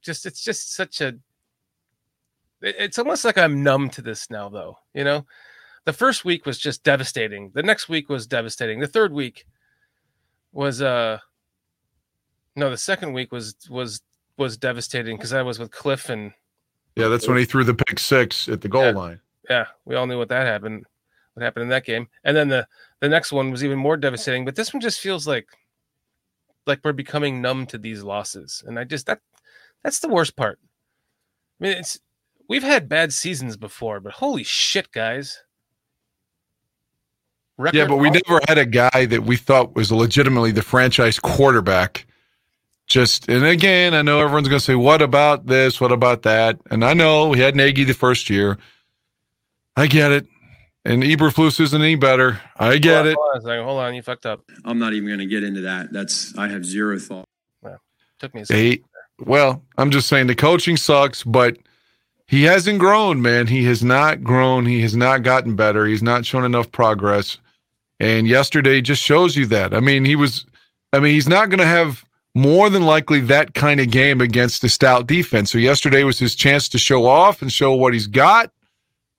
just 0.02 0.26
it's 0.26 0.42
just 0.42 0.74
such 0.74 1.00
a 1.00 1.09
it- 2.62 2.76
it's 2.78 2.98
almost 2.98 3.24
like 3.24 3.38
I'm 3.38 3.62
numb 3.62 3.88
to 3.90 4.02
this 4.02 4.28
now, 4.30 4.48
though. 4.48 4.76
You 4.94 5.04
know, 5.04 5.26
the 5.85 5.92
first 5.92 6.24
week 6.24 6.46
was 6.46 6.59
just 6.59 6.83
devastating. 6.83 7.52
The 7.54 7.62
next 7.62 7.88
week 7.88 8.09
was 8.09 8.26
devastating. 8.26 8.80
The 8.80 8.87
third 8.88 9.12
week 9.12 9.46
was 10.52 10.83
uh 10.83 11.18
no, 12.56 12.70
the 12.70 12.76
second 12.76 13.12
week 13.12 13.32
was 13.32 13.54
was 13.68 14.00
was 14.36 14.56
devastating 14.56 15.16
because 15.16 15.32
I 15.32 15.42
was 15.42 15.58
with 15.58 15.70
Cliff 15.70 16.08
and 16.08 16.32
Yeah, 16.96 17.08
that's 17.08 17.28
when 17.28 17.36
he 17.36 17.44
threw 17.44 17.64
the 17.64 17.74
pick 17.74 17.98
six 17.98 18.48
at 18.48 18.60
the 18.60 18.68
goal 18.68 18.84
Yeah. 18.86 18.90
line. 18.92 19.20
yeah, 19.48 19.66
we 19.84 19.94
all 19.96 20.06
knew 20.06 20.18
what 20.18 20.28
that 20.28 20.46
happened. 20.46 20.84
What 21.34 21.42
happened 21.44 21.64
in 21.64 21.68
that 21.68 21.84
game, 21.84 22.08
and 22.24 22.36
then 22.36 22.48
the 22.48 22.66
the 23.00 23.08
next 23.08 23.32
one 23.32 23.50
was 23.50 23.62
even 23.64 23.78
more 23.78 23.96
devastating. 23.96 24.44
But 24.44 24.56
this 24.56 24.72
one 24.74 24.80
just 24.80 25.00
feels 25.00 25.26
like 25.26 25.46
like 26.66 26.80
we're 26.84 26.92
becoming 26.92 27.40
numb 27.40 27.66
to 27.66 27.78
these 27.78 28.02
losses, 28.02 28.64
and 28.66 28.78
I 28.78 28.84
just 28.84 29.06
that 29.06 29.20
that's 29.84 30.00
the 30.00 30.08
worst 30.08 30.34
part. 30.36 30.58
I 31.60 31.64
mean, 31.64 31.78
it's 31.78 32.00
we've 32.48 32.64
had 32.64 32.88
bad 32.88 33.12
seasons 33.12 33.56
before, 33.56 34.00
but 34.00 34.12
holy 34.14 34.42
shit, 34.42 34.90
guys! 34.90 35.44
Yeah, 37.72 37.86
but 37.86 37.96
we 37.96 38.10
never 38.10 38.40
had 38.48 38.58
a 38.58 38.66
guy 38.66 39.06
that 39.06 39.22
we 39.22 39.36
thought 39.36 39.74
was 39.76 39.92
legitimately 39.92 40.50
the 40.50 40.62
franchise 40.62 41.18
quarterback. 41.18 42.06
Just 42.90 43.29
and 43.29 43.44
again, 43.44 43.94
I 43.94 44.03
know 44.03 44.20
everyone's 44.20 44.48
going 44.48 44.59
to 44.59 44.64
say, 44.64 44.74
"What 44.74 45.00
about 45.00 45.46
this? 45.46 45.81
What 45.81 45.92
about 45.92 46.22
that?" 46.22 46.59
And 46.72 46.85
I 46.85 46.92
know 46.92 47.29
we 47.29 47.38
had 47.38 47.55
Nagy 47.55 47.85
the 47.85 47.94
first 47.94 48.29
year. 48.29 48.59
I 49.76 49.87
get 49.87 50.11
it, 50.11 50.26
and 50.85 51.05
Eberflus 51.05 51.61
isn't 51.61 51.81
any 51.81 51.94
better. 51.94 52.40
I 52.57 52.79
get 52.79 53.05
Hold 53.05 53.07
on, 53.07 53.12
it. 53.12 53.14
Hold 53.14 53.31
on, 53.31 53.37
a 53.37 53.40
second, 53.42 53.64
hold 53.64 53.81
on, 53.81 53.94
you 53.94 54.03
fucked 54.03 54.26
up. 54.26 54.42
I'm 54.64 54.81
not 54.81 54.92
even 54.92 55.07
going 55.07 55.20
to 55.20 55.26
get 55.26 55.44
into 55.44 55.61
that. 55.61 55.92
That's 55.92 56.37
I 56.37 56.48
have 56.48 56.64
zero 56.64 56.98
thought. 56.98 57.26
Took 58.18 58.35
me 58.35 58.40
a 58.40 58.46
second. 58.46 58.62
He, 58.62 58.83
well, 59.20 59.62
I'm 59.79 59.92
just 59.92 60.09
saying 60.09 60.26
the 60.26 60.35
coaching 60.35 60.76
sucks, 60.76 61.22
but 61.22 61.59
he 62.26 62.42
hasn't 62.42 62.81
grown, 62.81 63.22
man. 63.22 63.46
He 63.46 63.64
has 63.64 63.85
not 63.85 64.24
grown. 64.24 64.66
He 64.66 64.83
has 64.83 64.96
not 64.96 65.22
gotten 65.22 65.55
better. 65.55 65.87
He's 65.87 66.03
not 66.03 66.26
shown 66.26 66.44
enough 66.44 66.70
progress. 66.72 67.38
And 68.00 68.26
yesterday 68.26 68.81
just 68.81 69.00
shows 69.03 69.37
you 69.37 69.46
that. 69.46 69.74
I 69.74 69.81
mean, 69.81 70.05
he 70.05 70.16
was, 70.16 70.44
I 70.92 70.98
mean, 71.00 71.14
he's 71.14 71.29
not 71.29 71.50
going 71.50 71.61
to 71.61 71.66
have 71.66 72.05
more 72.34 72.70
than 72.70 72.84
likely 72.84 73.20
that 73.20 73.54
kind 73.54 73.80
of 73.80 73.90
game 73.90 74.20
against 74.20 74.62
a 74.64 74.68
stout 74.68 75.06
defense. 75.06 75.50
So 75.50 75.58
yesterday 75.58 76.04
was 76.04 76.18
his 76.18 76.34
chance 76.34 76.68
to 76.70 76.78
show 76.78 77.06
off 77.06 77.42
and 77.42 77.52
show 77.52 77.74
what 77.74 77.92
he's 77.92 78.06
got. 78.06 78.52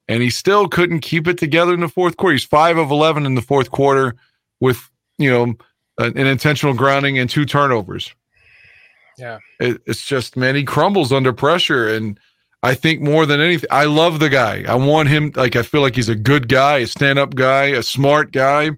And 0.07 0.21
he 0.21 0.29
still 0.29 0.67
couldn't 0.67 1.01
keep 1.01 1.27
it 1.27 1.37
together 1.37 1.73
in 1.73 1.79
the 1.79 1.87
fourth 1.87 2.17
quarter. 2.17 2.33
He's 2.33 2.43
five 2.43 2.77
of 2.77 2.91
11 2.91 3.25
in 3.25 3.35
the 3.35 3.41
fourth 3.41 3.71
quarter 3.71 4.15
with, 4.59 4.89
you 5.17 5.29
know, 5.29 5.53
an 5.97 6.17
intentional 6.17 6.73
grounding 6.73 7.19
and 7.19 7.29
two 7.29 7.45
turnovers 7.45 8.13
it, 9.59 9.81
it's 9.85 10.05
just 10.05 10.35
man 10.35 10.55
he 10.55 10.63
crumbles 10.63 11.11
under 11.11 11.33
pressure 11.33 11.87
and 11.87 12.19
i 12.63 12.73
think 12.73 13.01
more 13.01 13.25
than 13.25 13.39
anything 13.39 13.69
i 13.71 13.85
love 13.85 14.19
the 14.19 14.29
guy 14.29 14.63
i 14.67 14.75
want 14.75 15.09
him 15.09 15.31
like 15.35 15.55
i 15.55 15.61
feel 15.61 15.81
like 15.81 15.95
he's 15.95 16.09
a 16.09 16.15
good 16.15 16.47
guy 16.47 16.79
a 16.79 16.87
stand-up 16.87 17.35
guy 17.35 17.65
a 17.65 17.83
smart 17.83 18.31
guy 18.31 18.71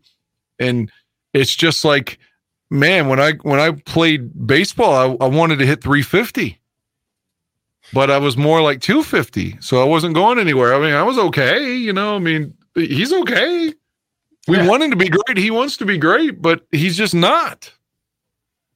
and 0.59 0.91
it's 1.33 1.55
just 1.55 1.85
like 1.85 2.19
man 2.73 3.07
when 3.07 3.19
i 3.19 3.33
when 3.43 3.59
i 3.59 3.71
played 3.71 4.47
baseball 4.47 4.93
i, 5.21 5.25
I 5.25 5.27
wanted 5.27 5.59
to 5.59 5.65
hit 5.65 5.83
350 5.83 6.59
but 7.93 8.09
i 8.11 8.17
was 8.17 8.35
more 8.35 8.61
like 8.61 8.81
250 8.81 9.57
so 9.61 9.81
i 9.81 9.85
wasn't 9.85 10.15
going 10.15 10.39
anywhere 10.39 10.73
i 10.73 10.79
mean 10.79 10.93
i 10.93 11.03
was 11.03 11.17
okay 11.17 11.75
you 11.75 11.93
know 11.93 12.15
i 12.15 12.19
mean 12.19 12.53
he's 12.75 13.13
okay 13.13 13.73
we 14.47 14.57
Yeah. 14.57 14.67
want 14.67 14.83
him 14.83 14.91
to 14.91 14.97
be 14.97 15.09
great 15.09 15.37
he 15.37 15.51
wants 15.51 15.77
to 15.77 15.85
be 15.85 15.97
great 15.97 16.41
but 16.41 16.65
he's 16.71 16.97
just 16.97 17.13
not 17.15 17.71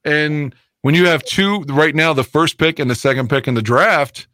and 0.04 0.54
when 0.82 0.94
you 0.94 1.06
have 1.06 1.24
two 1.24 1.60
right 1.68 1.94
now, 1.94 2.12
the 2.12 2.24
first 2.24 2.58
pick 2.58 2.78
and 2.78 2.90
the 2.90 2.94
second 2.94 3.28
pick 3.28 3.48
in 3.48 3.54
the 3.54 3.62
draft, 3.62 4.26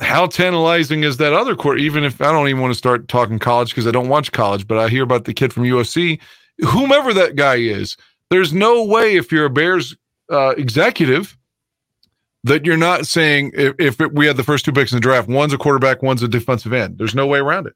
how 0.00 0.26
tantalizing 0.26 1.04
is 1.04 1.16
that 1.18 1.32
other 1.32 1.54
court? 1.54 1.80
Even 1.80 2.04
if 2.04 2.20
I 2.20 2.32
don't 2.32 2.48
even 2.48 2.60
want 2.60 2.72
to 2.72 2.78
start 2.78 3.08
talking 3.08 3.38
college 3.38 3.70
because 3.70 3.86
I 3.86 3.90
don't 3.90 4.08
watch 4.08 4.32
college, 4.32 4.66
but 4.66 4.78
I 4.78 4.88
hear 4.88 5.02
about 5.02 5.24
the 5.24 5.34
kid 5.34 5.52
from 5.52 5.64
USC, 5.64 6.20
whomever 6.60 7.12
that 7.14 7.36
guy 7.36 7.56
is. 7.56 7.96
There's 8.32 8.54
no 8.54 8.82
way 8.82 9.16
if 9.16 9.30
you're 9.30 9.44
a 9.44 9.50
Bears 9.50 9.94
uh, 10.30 10.54
executive 10.56 11.36
that 12.44 12.64
you're 12.64 12.78
not 12.78 13.06
saying 13.06 13.50
if, 13.52 13.74
if 13.78 14.00
it, 14.00 14.14
we 14.14 14.26
had 14.26 14.38
the 14.38 14.42
first 14.42 14.64
two 14.64 14.72
picks 14.72 14.90
in 14.90 14.96
the 14.96 15.02
draft, 15.02 15.28
one's 15.28 15.52
a 15.52 15.58
quarterback, 15.58 16.02
one's 16.02 16.22
a 16.22 16.28
defensive 16.28 16.72
end. 16.72 16.96
There's 16.96 17.14
no 17.14 17.26
way 17.26 17.40
around 17.40 17.66
it. 17.66 17.74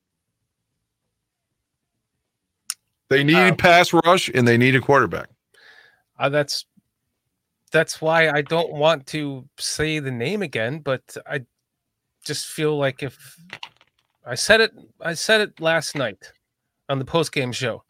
They 3.11 3.23
need 3.23 3.37
Um, 3.51 3.57
pass 3.59 3.93
rush 3.93 4.31
and 4.31 4.49
they 4.49 4.57
need 4.57 4.75
a 4.75 4.81
quarterback. 4.81 5.29
Uh, 6.19 6.31
that's 6.31 6.65
that's 7.71 8.01
why 8.01 8.31
I 8.31 8.41
don't 8.41 8.73
want 8.73 9.07
to 9.09 9.47
say 9.59 9.99
the 9.99 10.11
name 10.11 10.41
again, 10.41 10.79
but 10.79 11.19
I 11.27 11.45
just 12.25 12.47
feel 12.47 12.79
like 12.79 13.03
if 13.03 13.37
I 14.25 14.37
said 14.37 14.63
it, 14.63 14.73
I 15.03 15.13
said 15.13 15.43
it 15.43 15.61
last 15.61 15.95
night 15.95 16.33
on 16.89 16.99
the 16.99 17.05
post 17.05 17.31
game 17.31 17.53
show. 17.53 17.83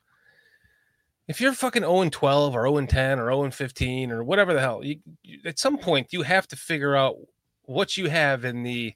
If 1.29 1.41
you're 1.41 1.53
fucking 1.53 1.83
0 1.83 2.03
and 2.03 2.13
12 2.13 2.55
or 2.55 2.63
0 2.63 2.77
and 2.79 2.89
10 2.89 3.19
or 3.19 3.27
0 3.27 3.45
and 3.45 3.55
15 3.55 4.13
or 4.13 4.23
whatever 4.23 4.55
the 4.55 4.61
hell, 4.61 4.85
you, 4.85 4.99
you, 5.23 5.41
at 5.45 5.59
some 5.59 5.77
point 5.79 6.13
you 6.13 6.23
have 6.23 6.47
to 6.49 6.57
figure 6.57 6.95
out 6.95 7.17
what 7.63 7.97
you 7.97 8.09
have 8.09 8.45
in 8.45 8.63
the 8.63 8.95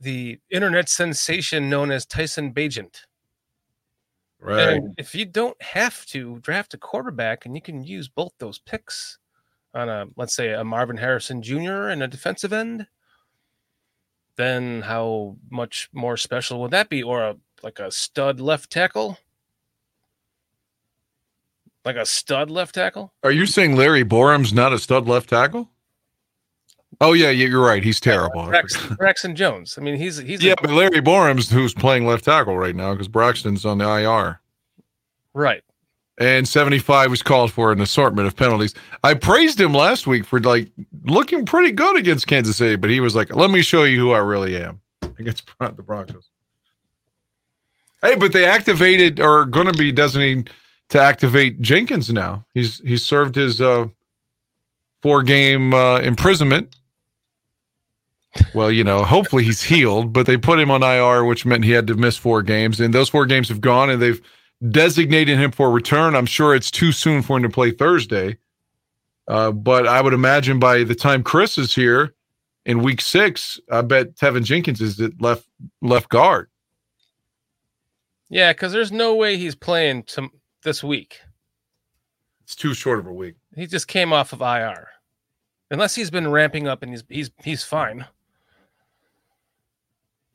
the 0.00 0.38
internet 0.50 0.88
sensation 0.88 1.70
known 1.70 1.90
as 1.90 2.04
Tyson 2.04 2.52
Bagent. 2.52 3.00
And 4.76 4.94
if 4.98 5.14
you 5.14 5.24
don't 5.24 5.60
have 5.62 6.04
to 6.06 6.38
draft 6.40 6.74
a 6.74 6.78
quarterback 6.78 7.46
and 7.46 7.54
you 7.54 7.62
can 7.62 7.82
use 7.82 8.08
both 8.08 8.32
those 8.38 8.58
picks 8.58 9.18
on 9.72 9.88
a 9.88 10.06
let's 10.16 10.34
say 10.36 10.52
a 10.52 10.62
Marvin 10.64 10.98
Harrison 10.98 11.40
Jr. 11.40 11.88
and 11.88 12.02
a 12.02 12.08
defensive 12.08 12.52
end, 12.52 12.86
then 14.36 14.82
how 14.82 15.36
much 15.50 15.88
more 15.92 16.16
special 16.18 16.60
would 16.60 16.72
that 16.72 16.90
be? 16.90 17.02
Or 17.02 17.22
a 17.22 17.36
like 17.62 17.78
a 17.78 17.90
stud 17.90 18.40
left 18.40 18.70
tackle? 18.70 19.18
Like 21.84 21.96
a 21.96 22.06
stud 22.06 22.50
left 22.50 22.74
tackle? 22.74 23.12
Are 23.22 23.30
you 23.30 23.46
saying 23.46 23.76
Larry 23.76 24.04
Borom's 24.04 24.52
not 24.52 24.72
a 24.72 24.78
stud 24.78 25.06
left 25.06 25.28
tackle? 25.28 25.70
Oh 27.00 27.12
yeah, 27.12 27.30
yeah, 27.30 27.46
you're 27.48 27.64
right. 27.64 27.82
He's 27.82 28.00
terrible. 28.00 28.46
Braxton, 28.46 28.94
Braxton 28.96 29.36
Jones. 29.36 29.76
I 29.76 29.80
mean, 29.82 29.96
he's 29.96 30.16
he's 30.18 30.40
a- 30.42 30.46
yeah, 30.46 30.54
but 30.60 30.70
Larry 30.70 31.00
Borom's 31.00 31.50
who's 31.50 31.74
playing 31.74 32.06
left 32.06 32.24
tackle 32.24 32.56
right 32.56 32.74
now 32.74 32.92
because 32.92 33.08
Braxton's 33.08 33.64
on 33.66 33.78
the 33.78 33.84
IR. 33.88 34.40
right. 35.34 35.62
And 36.16 36.46
75 36.46 37.10
was 37.10 37.22
called 37.24 37.50
for 37.50 37.72
an 37.72 37.80
assortment 37.80 38.28
of 38.28 38.36
penalties. 38.36 38.72
I 39.02 39.14
praised 39.14 39.60
him 39.60 39.74
last 39.74 40.06
week 40.06 40.24
for 40.24 40.38
like 40.38 40.70
looking 41.02 41.44
pretty 41.44 41.72
good 41.72 41.96
against 41.96 42.28
Kansas 42.28 42.56
City, 42.56 42.76
but 42.76 42.88
he 42.88 43.00
was 43.00 43.16
like, 43.16 43.34
"Let 43.34 43.50
me 43.50 43.62
show 43.62 43.82
you 43.82 43.98
who 43.98 44.12
I 44.12 44.18
really 44.18 44.56
am 44.56 44.80
against 45.18 45.44
the 45.58 45.82
Broncos." 45.82 46.30
Hey, 48.00 48.14
but 48.14 48.32
they 48.32 48.44
activated 48.44 49.18
or 49.18 49.40
are 49.40 49.44
going 49.44 49.66
to 49.66 49.72
be 49.72 49.90
designating 49.90 50.46
to 50.94 51.00
activate 51.00 51.60
Jenkins 51.60 52.12
now. 52.12 52.46
He's 52.54 52.78
he's 52.78 53.02
served 53.02 53.34
his 53.34 53.60
uh, 53.60 53.88
four 55.02 55.24
game 55.24 55.74
uh, 55.74 55.98
imprisonment. 55.98 56.76
Well, 58.54 58.70
you 58.70 58.84
know, 58.84 59.02
hopefully 59.02 59.42
he's 59.42 59.60
healed, 59.60 60.12
but 60.12 60.26
they 60.26 60.36
put 60.36 60.60
him 60.60 60.70
on 60.70 60.84
IR, 60.84 61.24
which 61.24 61.44
meant 61.44 61.64
he 61.64 61.72
had 61.72 61.88
to 61.88 61.94
miss 61.94 62.16
four 62.16 62.42
games, 62.42 62.78
and 62.78 62.94
those 62.94 63.08
four 63.08 63.26
games 63.26 63.48
have 63.48 63.60
gone, 63.60 63.90
and 63.90 64.00
they've 64.00 64.20
designated 64.70 65.36
him 65.36 65.50
for 65.50 65.72
return. 65.72 66.14
I'm 66.14 66.26
sure 66.26 66.54
it's 66.54 66.70
too 66.70 66.92
soon 66.92 67.22
for 67.22 67.38
him 67.38 67.42
to 67.42 67.48
play 67.48 67.72
Thursday, 67.72 68.38
uh, 69.26 69.50
but 69.50 69.88
I 69.88 70.00
would 70.00 70.14
imagine 70.14 70.60
by 70.60 70.84
the 70.84 70.94
time 70.94 71.24
Chris 71.24 71.58
is 71.58 71.74
here 71.74 72.14
in 72.64 72.84
Week 72.84 73.00
Six, 73.00 73.58
I 73.68 73.82
bet 73.82 74.14
Teven 74.14 74.44
Jenkins 74.44 74.80
is 74.80 75.00
at 75.00 75.20
left 75.20 75.48
left 75.82 76.08
guard. 76.08 76.48
Yeah, 78.30 78.52
because 78.52 78.72
there's 78.72 78.92
no 78.92 79.16
way 79.16 79.36
he's 79.36 79.56
playing 79.56 80.04
to 80.04 80.30
this 80.64 80.82
week. 80.82 81.20
It's 82.42 82.56
too 82.56 82.74
short 82.74 82.98
of 82.98 83.06
a 83.06 83.12
week. 83.12 83.36
He 83.54 83.66
just 83.66 83.88
came 83.88 84.12
off 84.12 84.32
of 84.32 84.40
IR. 84.40 84.88
Unless 85.70 85.94
he's 85.94 86.10
been 86.10 86.30
ramping 86.30 86.68
up 86.68 86.82
and 86.82 86.92
he's 86.92 87.04
he's 87.08 87.30
he's 87.42 87.64
fine. 87.64 88.06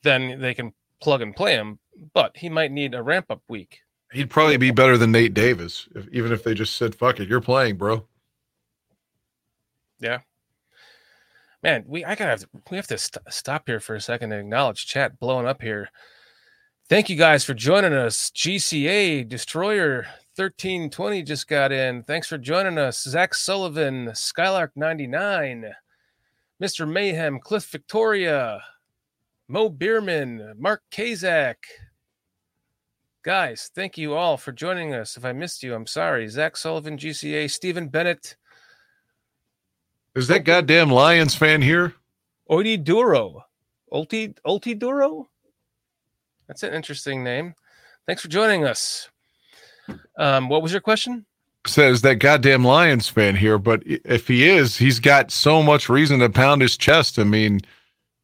Then 0.04 0.40
they 0.40 0.54
can 0.54 0.74
plug 1.02 1.22
and 1.22 1.36
play 1.36 1.54
him, 1.54 1.80
but 2.14 2.36
he 2.38 2.50
might 2.50 2.72
need 2.72 2.96
a 2.96 3.04
ramp 3.04 3.28
up 3.30 3.42
week. 3.48 3.82
He'd 4.12 4.30
probably 4.30 4.58
be 4.58 4.72
better 4.72 4.98
than 4.98 5.12
Nate 5.12 5.34
Davis, 5.34 5.88
if, 5.94 6.08
even 6.12 6.32
if 6.32 6.44
they 6.44 6.54
just 6.56 6.76
said, 6.76 6.96
"Fuck 6.96 7.20
it, 7.20 7.30
you're 7.30 7.42
playing, 7.42 7.78
bro." 7.78 8.08
Yeah, 10.00 10.20
man, 11.62 11.84
we 11.88 12.04
I 12.04 12.16
gotta 12.16 12.32
have 12.32 12.40
to, 12.42 12.50
we 12.72 12.78
have 12.78 12.88
to 12.88 12.98
st- 12.98 13.24
stop 13.30 13.64
here 13.68 13.80
for 13.80 13.96
a 13.96 14.02
second 14.02 14.32
and 14.32 14.42
acknowledge 14.42 14.88
chat 14.88 15.20
blowing 15.20 15.46
up 15.48 15.62
here. 15.62 15.90
Thank 16.90 17.08
you 17.08 17.16
guys 17.16 17.44
for 17.44 17.54
joining 17.54 17.94
us. 17.94 18.32
GCA 18.32 19.30
Destroyer 19.30 20.08
1320 20.38 21.22
just 21.22 21.48
got 21.48 21.72
in. 21.72 22.02
Thanks 22.02 22.26
for 22.26 22.40
joining 22.40 22.80
us. 22.80 23.04
Zach 23.04 23.36
Sullivan, 23.36 24.10
Skylark 24.16 24.72
99, 24.76 25.72
Mr. 26.60 26.92
Mayhem, 26.92 27.40
Cliff 27.42 27.66
Victoria, 27.66 28.64
Mo 29.48 29.70
Bierman, 29.70 30.56
Mark 30.58 30.82
Kazak. 30.92 31.58
Guys, 33.22 33.70
thank 33.76 33.96
you 33.96 34.16
all 34.16 34.36
for 34.36 34.52
joining 34.52 34.96
us. 34.96 35.16
If 35.16 35.26
I 35.26 35.32
missed 35.32 35.62
you, 35.62 35.76
I'm 35.76 35.86
sorry. 35.86 36.28
Zach 36.28 36.58
Sullivan, 36.58 36.98
GCA, 36.98 37.52
Stephen 37.52 37.90
Bennett, 37.90 38.36
Is 40.16 40.28
that 40.30 40.44
goddamn 40.44 40.90
Lions 40.90 41.36
fan 41.36 41.62
here? 41.62 41.94
Oidi 42.50 42.84
Duro. 42.84 43.46
Ulti 43.94 44.36
Ultiduro. 44.44 45.28
That's 46.50 46.64
an 46.64 46.74
interesting 46.74 47.24
name. 47.24 47.54
Thanks 48.08 48.24
for 48.24 48.28
joining 48.28 48.66
us. 48.66 49.08
Um, 50.18 50.50
what 50.50 50.62
was 50.64 50.72
your 50.72 50.82
question? 50.82 51.26
Says 51.68 52.02
that 52.02 52.16
goddamn 52.16 52.64
Lions 52.66 53.08
fan 53.08 53.36
here, 53.36 53.60
but 53.60 53.84
if 53.86 54.28
he 54.28 54.50
is, 54.50 54.76
he's 54.76 55.00
got 55.00 55.30
so 55.30 55.62
much 55.62 55.90
reason 55.90 56.20
to 56.20 56.30
pound 56.30 56.62
his 56.64 56.76
chest. 56.76 57.20
I 57.20 57.24
mean, 57.24 57.62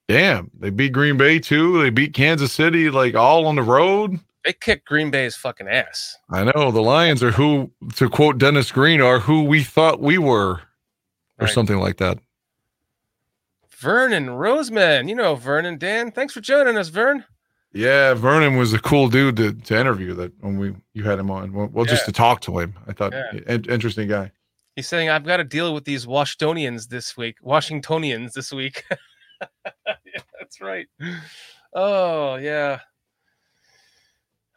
damn, 0.07 0.49
they 0.57 0.71
beat 0.71 0.91
Green 0.91 1.17
Bay 1.17 1.37
too. 1.37 1.81
They 1.81 1.91
beat 1.91 2.13
Kansas 2.15 2.51
City, 2.51 2.89
like 2.89 3.13
all 3.13 3.45
on 3.45 3.55
the 3.55 3.61
road. 3.61 4.19
They 4.43 4.53
kicked 4.53 4.87
Green 4.87 5.11
Bay's 5.11 5.35
fucking 5.35 5.67
ass. 5.67 6.17
I 6.31 6.45
know 6.45 6.71
the 6.71 6.81
Lions 6.81 7.21
are 7.21 7.31
who, 7.31 7.71
to 7.97 8.09
quote 8.09 8.39
Dennis 8.39 8.71
Green, 8.71 9.01
are 9.01 9.19
who 9.19 9.43
we 9.43 9.63
thought 9.63 10.01
we 10.01 10.17
were, 10.17 10.53
or 10.53 10.61
Right. 11.41 11.49
something 11.49 11.77
like 11.77 11.97
that. 11.97 12.17
Vernon 13.69 14.27
Roseman, 14.27 15.09
you 15.09 15.15
know 15.15 15.35
Vernon. 15.35 15.77
Dan, 15.77 16.11
thanks 16.11 16.33
for 16.33 16.41
joining 16.41 16.77
us, 16.77 16.87
Vern. 16.89 17.25
Yeah, 17.75 18.13
Vernon 18.13 18.55
was 18.55 18.71
a 18.71 18.79
cool 18.79 19.09
dude 19.09 19.35
to, 19.35 19.51
to 19.51 19.77
interview 19.77 20.13
that 20.13 20.31
when 20.39 20.57
we 20.57 20.73
you 20.93 21.03
had 21.03 21.19
him 21.19 21.29
on. 21.29 21.51
Well, 21.51 21.69
well 21.73 21.83
just 21.83 22.03
Yeah. 22.03 22.05
to 22.05 22.11
talk 22.13 22.39
to 22.41 22.57
him. 22.59 22.73
I 22.87 22.93
thought 22.93 23.11
Yeah. 23.11 23.41
in- 23.47 23.69
interesting 23.69 24.07
guy. 24.07 24.31
He's 24.77 24.87
saying 24.87 25.09
I've 25.09 25.25
got 25.25 25.37
to 25.37 25.43
deal 25.43 25.73
with 25.73 25.83
these 25.83 26.07
Washingtonians 26.07 26.87
this 26.87 27.17
week. 27.17 27.37
Washingtonians 27.41 28.33
this 28.33 28.53
week. 28.53 28.85
yeah, 29.75 30.21
that's 30.39 30.61
right. 30.61 30.87
Oh 31.73 32.35
yeah. 32.35 32.79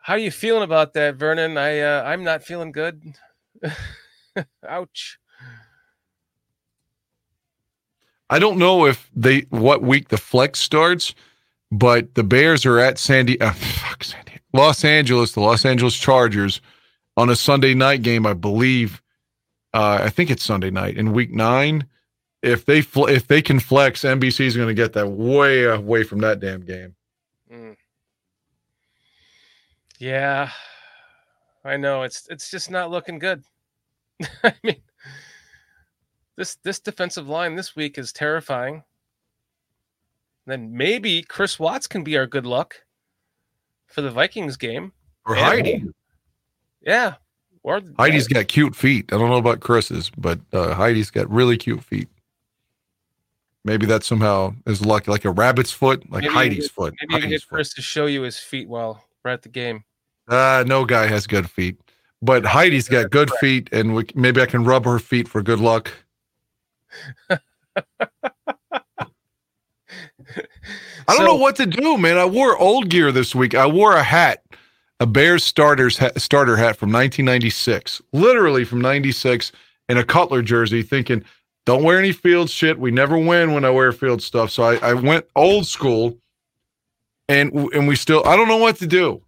How 0.01 0.15
are 0.15 0.19
you 0.19 0.31
feeling 0.31 0.63
about 0.63 0.93
that, 0.95 1.17
Vernon? 1.17 1.59
I 1.59 1.81
uh, 1.81 2.05
I'm 2.05 2.23
not 2.23 2.45
feeling 2.45 2.71
good. 2.71 3.03
Ouch. 4.69 5.19
I 8.31 8.39
don't 8.39 8.59
know 8.59 8.87
if 8.87 9.11
they 9.13 9.41
what 9.51 9.83
week 9.83 10.09
the 10.09 10.19
flex 10.19 10.61
starts, 10.61 11.15
but 11.71 12.15
the 12.15 12.23
Bears 12.23 12.65
are 12.65 12.79
at 12.79 12.99
Sandy, 12.99 13.41
uh, 13.41 13.53
fuck 13.53 14.03
Sandy, 14.05 14.41
Los 14.53 14.85
Angeles, 14.85 15.33
the 15.33 15.41
Los 15.41 15.65
Angeles 15.65 15.97
Chargers, 15.97 16.61
on 17.17 17.29
a 17.29 17.37
Sunday 17.37 17.75
night 17.75 18.03
game, 18.03 18.27
I 18.27 18.35
believe. 18.35 19.03
Uh, 19.75 20.01
I 20.03 20.09
think 20.09 20.31
it's 20.31 20.45
Sunday 20.45 20.71
night 20.71 20.97
in 20.97 21.13
Week 21.13 21.33
Nine. 21.33 21.87
If 22.43 22.65
they 22.65 22.81
fl- 22.81 23.07
if 23.07 23.27
they 23.27 23.43
can 23.43 23.61
flex, 23.61 24.03
NBC 24.03 24.47
is 24.47 24.57
going 24.57 24.69
to 24.69 24.75
get 24.75 24.93
that 24.95 25.09
way 25.09 25.65
away 25.65 26.05
from 26.05 26.21
that 26.21 26.41
damn 26.41 26.61
game. 26.61 26.95
Mm. 27.53 27.77
Yeah, 29.99 30.51
I 31.65 31.77
know 31.77 32.03
it's 32.05 32.29
it's 32.31 32.51
just 32.51 32.71
not 32.71 32.91
looking 32.91 33.19
good. 33.19 33.43
I 34.45 34.55
mean, 34.63 34.77
this 36.37 36.55
this 36.63 36.79
defensive 36.79 37.29
line 37.29 37.57
this 37.57 37.75
week 37.75 37.99
is 37.99 38.13
terrifying. 38.13 38.85
Then 40.49 40.75
maybe 40.77 41.23
Chris 41.23 41.59
Watts 41.59 41.87
can 41.87 42.03
be 42.03 42.17
our 42.17 42.27
good 42.27 42.47
luck 42.47 42.77
for 43.87 44.01
the 44.01 44.11
Vikings 44.11 44.57
game. 44.57 44.93
Or 45.27 45.37
Yeah. 45.37 45.45
Heidi. 45.45 45.85
Yeah, 46.81 47.15
or 47.63 47.83
Heidi's 47.99 48.29
got 48.29 48.49
cute 48.49 48.75
feet. 48.75 49.13
I 49.13 49.19
don't 49.19 49.29
know 49.29 49.37
about 49.37 49.61
Chris's, 49.61 50.11
but 50.17 50.39
uh, 50.55 50.75
Heidi's 50.75 51.11
got 51.11 51.29
really 51.31 51.59
cute 51.59 51.83
feet. 51.85 52.09
Maybe 53.65 53.85
that 53.87 54.05
somehow 54.05 54.55
is 54.65 54.87
lucky, 54.87 55.11
like 55.11 55.27
a 55.27 55.31
rabbit's 55.33 55.73
foot, 55.73 56.11
like 56.11 56.23
Maybe 56.23 56.35
Heidi's 56.35 56.69
get- 56.69 56.71
foot. 56.73 56.95
maybe 57.01 57.15
you 57.15 57.21
can 57.21 57.31
get. 57.31 57.47
Chris 57.47 57.75
to 57.75 57.83
show 57.83 58.07
you 58.07 58.23
his 58.23 58.39
feet 58.39 58.69
while 58.69 59.05
we're 59.23 59.33
at 59.33 59.43
the 59.43 59.49
game. 59.51 59.85
Uh, 60.29 60.65
no 60.67 60.85
guy 60.87 61.07
has 61.09 61.27
good 61.27 61.51
feet, 61.51 61.79
but 62.23 62.47
Heidi's 62.47 62.89
got 62.89 63.11
good 63.11 63.31
feet, 63.41 63.69
and 63.73 63.95
we, 63.95 64.05
maybe 64.15 64.41
I 64.41 64.47
can 64.47 64.65
rub 64.65 64.85
her 64.87 64.99
feet 64.99 65.29
for 65.29 65.43
good 65.43 65.61
luck. 65.61 65.91
I 70.37 70.43
don't 71.15 71.17
So- 71.19 71.25
know 71.25 71.35
what 71.37 71.57
to 71.57 71.67
do, 71.67 71.97
man. 71.99 72.19
I 72.19 72.25
wore 72.25 72.57
old 72.59 72.89
gear 72.89 73.13
this 73.13 73.35
week. 73.35 73.55
I 73.55 73.67
wore 73.67 73.95
a 73.97 74.03
hat, 74.03 74.43
a 75.01 75.07
Bears 75.07 75.45
starters 75.45 75.99
ha- 75.99 76.11
starter 76.17 76.57
hat 76.57 76.77
from 76.77 76.91
1996, 76.93 78.03
literally 78.13 78.65
from 78.65 78.81
96, 78.81 79.53
and 79.89 79.99
a 79.99 80.05
Cutler 80.05 80.43
jersey, 80.43 80.83
thinking, 80.83 81.25
don't 81.65 81.83
wear 81.83 81.99
any 81.99 82.13
field 82.13 82.49
shit. 82.51 82.79
We 82.79 82.91
never 82.91 83.19
win 83.19 83.53
when 83.53 83.65
I 83.65 83.71
wear 83.71 83.93
field 83.93 84.23
stuff. 84.23 84.51
So 84.51 84.63
I, 84.63 84.77
I 84.77 84.95
went 84.95 85.27
old 85.37 85.67
school, 85.67 86.17
and 87.29 87.53
and 87.75 87.87
we 87.87 87.95
still. 87.97 88.23
I 88.27 88.37
don't 88.37 88.49
know 88.49 88.57
what 88.57 88.77
to 88.77 88.87
do. 88.87 89.21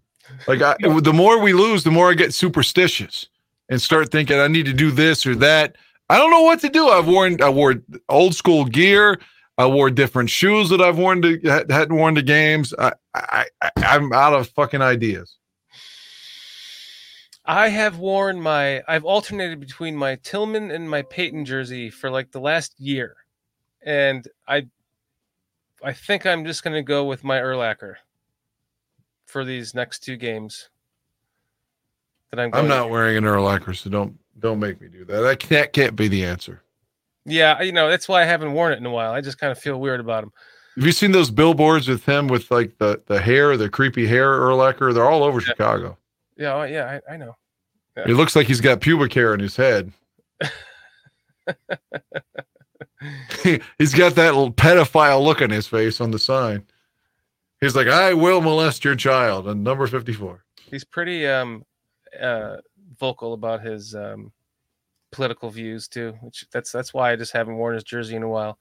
Like 0.47 0.63
I, 0.63 0.75
the 0.81 1.13
more 1.13 1.39
we 1.41 1.53
lose, 1.53 1.85
the 1.85 1.91
more 1.91 2.11
I 2.11 2.15
get 2.15 2.33
superstitious 2.33 3.27
and 3.69 3.81
start 3.81 4.11
thinking 4.11 4.39
I 4.39 4.49
need 4.49 4.65
to 4.67 4.73
do 4.73 4.91
this 4.91 5.27
or 5.27 5.35
that. 5.37 5.77
I 6.09 6.17
don't 6.17 6.31
know 6.31 6.43
what 6.43 6.61
to 6.61 6.69
do. 6.69 6.89
I've 6.89 7.07
worn 7.07 7.43
I 7.43 7.51
wore 7.51 7.83
old 8.09 8.35
school 8.35 8.65
gear. 8.65 9.21
I 9.61 9.67
wore 9.67 9.91
different 9.91 10.31
shoes 10.31 10.71
that 10.71 10.81
I've 10.81 10.97
worn 10.97 11.21
to 11.21 11.39
had- 11.41 11.71
hadn't 11.71 11.95
worn 11.95 12.15
to 12.15 12.23
games. 12.23 12.73
I, 12.79 12.95
I, 13.15 13.45
I 13.61 13.71
I'm 13.77 14.11
out 14.11 14.33
of 14.33 14.49
fucking 14.49 14.81
ideas. 14.81 15.37
I 17.45 17.69
have 17.69 17.99
worn 17.99 18.41
my 18.41 18.83
I've 18.89 19.05
alternated 19.05 19.61
between 19.61 19.95
my 19.95 20.17
Tillman 20.23 20.71
and 20.71 20.89
my 20.89 21.03
Payton 21.03 21.45
jersey 21.45 21.91
for 21.91 22.11
like 22.11 22.33
the 22.33 22.41
last 22.41 22.81
year. 22.81 23.17
And 23.83 24.27
I 24.49 24.67
I 25.85 25.93
think 25.93 26.25
I'm 26.25 26.47
just 26.47 26.65
gonna 26.65 26.83
go 26.83 27.05
with 27.05 27.23
my 27.23 27.39
Urlacher 27.39 27.97
for 29.27 29.45
these 29.45 29.75
next 29.75 29.99
two 29.99 30.17
games. 30.17 30.71
That 32.31 32.41
I'm 32.41 32.49
going 32.49 32.65
I'm 32.65 32.69
not 32.71 32.89
wearing 32.89 33.19
an 33.19 33.25
Urlacher, 33.25 33.77
so 33.77 33.91
don't 33.91 34.19
don't 34.39 34.59
make 34.59 34.81
me 34.81 34.89
do 34.89 35.05
that. 35.05 35.21
That 35.21 35.39
can't, 35.39 35.51
that 35.51 35.73
can't 35.75 35.97
be 35.97 36.09
the 36.09 36.25
answer. 36.25 36.63
Yeah, 37.25 37.63
you 37.63 37.73
know, 37.73 37.91
that's 37.91 38.09
why 38.09 38.23
I 38.23 38.25
haven't 38.25 38.53
worn 38.53 38.73
it 38.73 38.79
in 38.79 38.87
a 38.87 38.91
while. 38.91 39.13
I 39.13 39.21
just 39.21 39.39
kind 39.39 39.53
of 39.53 39.59
feel 39.59 39.79
weird 39.79 40.01
about 40.01 40.23
them. 40.23 40.33
Have 40.77 40.87
you 40.87 40.93
seen 40.93 41.13
those 41.13 41.31
billboards 41.31 41.89
with 41.89 42.05
him 42.05 42.29
with 42.29 42.51
like 42.51 42.79
the 42.79 43.03
the 43.07 43.21
hair, 43.21 43.57
the 43.57 43.69
creepy 43.69 44.07
hair 44.07 44.41
Urlacher? 44.41 44.95
They're 44.95 45.09
all 45.09 45.23
over 45.23 45.41
Chicago. 45.41 45.99
Yeah, 46.37 46.55
oh, 46.55 46.63
yeah, 46.63 47.01
I, 47.09 47.15
I 47.15 47.17
know. 47.17 47.37
It 47.97 48.15
looks 48.15 48.35
like 48.35 48.47
he's 48.47 48.63
got 48.63 48.81
pubic 48.81 49.13
hair 49.13 49.35
in 49.35 49.41
his 49.41 49.57
head. 49.57 49.93
he's 53.79 53.95
got 53.95 54.15
that 54.15 54.35
little 54.35 54.53
pedophile 54.53 55.23
look 55.23 55.43
on 55.43 55.51
his 55.51 55.67
face 55.67 56.01
on 56.01 56.11
the 56.11 56.19
sign. 56.19 56.65
He's 57.61 57.77
like, 57.77 57.89
I 57.89 58.15
will 58.15 58.41
molest 58.41 58.85
your 58.85 58.95
child 58.95 59.47
on 59.49 59.63
number 59.63 59.87
54. 59.87 60.43
He's 60.71 60.85
pretty 60.85 61.27
um 61.27 61.65
uh 62.21 62.57
vocal 62.99 63.33
about 63.35 63.63
his 63.63 63.95
um 63.95 64.33
political 65.13 65.51
views 65.51 65.89
too, 65.89 66.15
which 66.21 66.47
that's 66.53 66.73
that's 66.73 66.95
why 66.95 67.13
I 67.13 67.17
just 67.17 67.33
haven't 67.33 67.57
worn 67.57 67.75
his 67.75 67.85
jersey 67.85 68.17
in 68.17 68.23
a 68.23 68.29
while. 68.29 68.59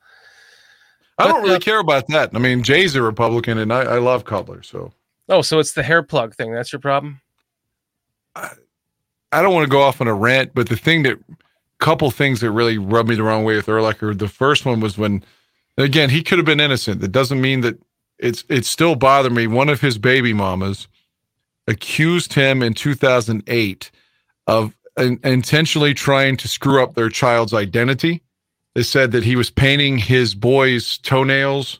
I 1.17 1.27
don't 1.27 1.43
really 1.43 1.55
uh, 1.55 1.59
care 1.59 1.79
about 1.79 2.07
that. 2.07 2.31
I 2.33 2.39
mean, 2.39 2.63
Jay's 2.63 2.95
a 2.95 3.01
Republican 3.01 3.57
and 3.57 3.73
I, 3.73 3.81
I 3.81 3.97
love 3.99 4.23
Cutler, 4.23 4.63
so 4.63 4.93
Oh, 5.27 5.41
so 5.41 5.59
it's 5.59 5.73
the 5.73 5.83
hair 5.83 6.01
plug 6.01 6.35
thing. 6.35 6.51
That's 6.51 6.73
your 6.73 6.79
problem? 6.79 7.21
I 8.35 9.41
don't 9.41 9.53
want 9.53 9.65
to 9.65 9.69
go 9.69 9.81
off 9.81 10.01
on 10.01 10.07
a 10.07 10.13
rant, 10.13 10.55
but 10.55 10.69
the 10.69 10.75
thing 10.75 11.03
that 11.03 11.19
couple 11.79 12.11
things 12.11 12.41
that 12.41 12.51
really 12.51 12.77
rubbed 12.77 13.09
me 13.09 13.15
the 13.15 13.23
wrong 13.23 13.43
way 13.43 13.55
with 13.55 13.65
Urlacher. 13.65 14.17
The 14.17 14.27
first 14.27 14.65
one 14.65 14.79
was 14.79 14.97
when 14.97 15.23
again, 15.77 16.09
he 16.09 16.21
could 16.21 16.37
have 16.37 16.45
been 16.45 16.59
innocent. 16.59 17.01
That 17.01 17.11
doesn't 17.11 17.41
mean 17.41 17.61
that 17.61 17.79
it's 18.19 18.43
it 18.49 18.65
still 18.65 18.95
bothered 18.95 19.31
me. 19.31 19.47
One 19.47 19.69
of 19.69 19.81
his 19.81 19.97
baby 19.97 20.33
mamas 20.33 20.87
accused 21.67 22.33
him 22.33 22.61
in 22.61 22.73
2008 22.73 23.91
of 24.47 24.75
in, 24.99 25.19
intentionally 25.23 25.93
trying 25.93 26.37
to 26.37 26.47
screw 26.47 26.83
up 26.83 26.95
their 26.95 27.09
child's 27.09 27.53
identity. 27.53 28.21
They 28.75 28.83
said 28.83 29.11
that 29.11 29.23
he 29.23 29.35
was 29.35 29.49
painting 29.49 29.97
his 29.97 30.35
boy's 30.35 30.97
toenails 30.99 31.79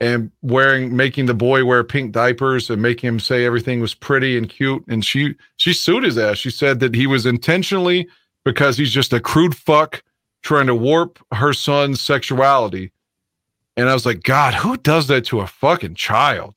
and 0.00 0.30
wearing 0.42 0.94
making 0.96 1.26
the 1.26 1.34
boy 1.34 1.64
wear 1.64 1.82
pink 1.82 2.12
diapers 2.12 2.70
and 2.70 2.80
making 2.80 3.08
him 3.08 3.20
say 3.20 3.44
everything 3.44 3.80
was 3.80 3.94
pretty 3.94 4.38
and 4.38 4.48
cute 4.48 4.84
and 4.88 5.04
she 5.04 5.34
she 5.56 5.72
sued 5.72 6.04
his 6.04 6.16
ass 6.16 6.38
she 6.38 6.50
said 6.50 6.78
that 6.80 6.94
he 6.94 7.06
was 7.06 7.26
intentionally 7.26 8.06
because 8.44 8.76
he's 8.78 8.92
just 8.92 9.12
a 9.12 9.18
crude 9.18 9.56
fuck 9.56 10.02
trying 10.42 10.66
to 10.68 10.74
warp 10.74 11.18
her 11.32 11.52
son's 11.52 12.00
sexuality 12.00 12.92
and 13.76 13.88
i 13.88 13.92
was 13.94 14.06
like 14.06 14.22
god 14.22 14.54
who 14.54 14.76
does 14.76 15.08
that 15.08 15.24
to 15.24 15.40
a 15.40 15.46
fucking 15.48 15.96
child 15.96 16.56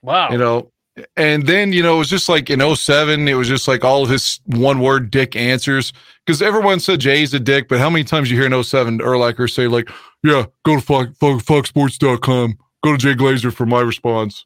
Wow. 0.00 0.30
you 0.30 0.38
know 0.38 0.72
and 1.16 1.46
then 1.46 1.72
you 1.72 1.82
know 1.82 1.96
it 1.96 1.98
was 1.98 2.10
just 2.10 2.28
like 2.28 2.50
in 2.50 2.76
07 2.76 3.28
it 3.28 3.34
was 3.34 3.48
just 3.48 3.68
like 3.68 3.84
all 3.84 4.02
of 4.02 4.10
his 4.10 4.40
one 4.46 4.80
word 4.80 5.10
dick 5.10 5.36
answers. 5.36 5.92
Because 6.24 6.42
everyone 6.42 6.80
said 6.80 7.00
jay's 7.00 7.34
a 7.34 7.40
dick 7.40 7.68
but 7.68 7.78
how 7.78 7.90
many 7.90 8.04
times 8.04 8.30
you 8.30 8.36
hear 8.36 8.46
in 8.52 8.62
07 8.62 8.98
urlacher 8.98 9.50
say 9.50 9.66
like 9.66 9.88
yeah 10.22 10.46
go 10.64 10.76
to 10.76 10.80
fuck, 10.80 11.14
fuck, 11.16 11.44
go 11.44 11.88
to 11.88 12.98
jay 12.98 13.14
glazer 13.14 13.52
for 13.52 13.66
my 13.66 13.80
response. 13.80 14.44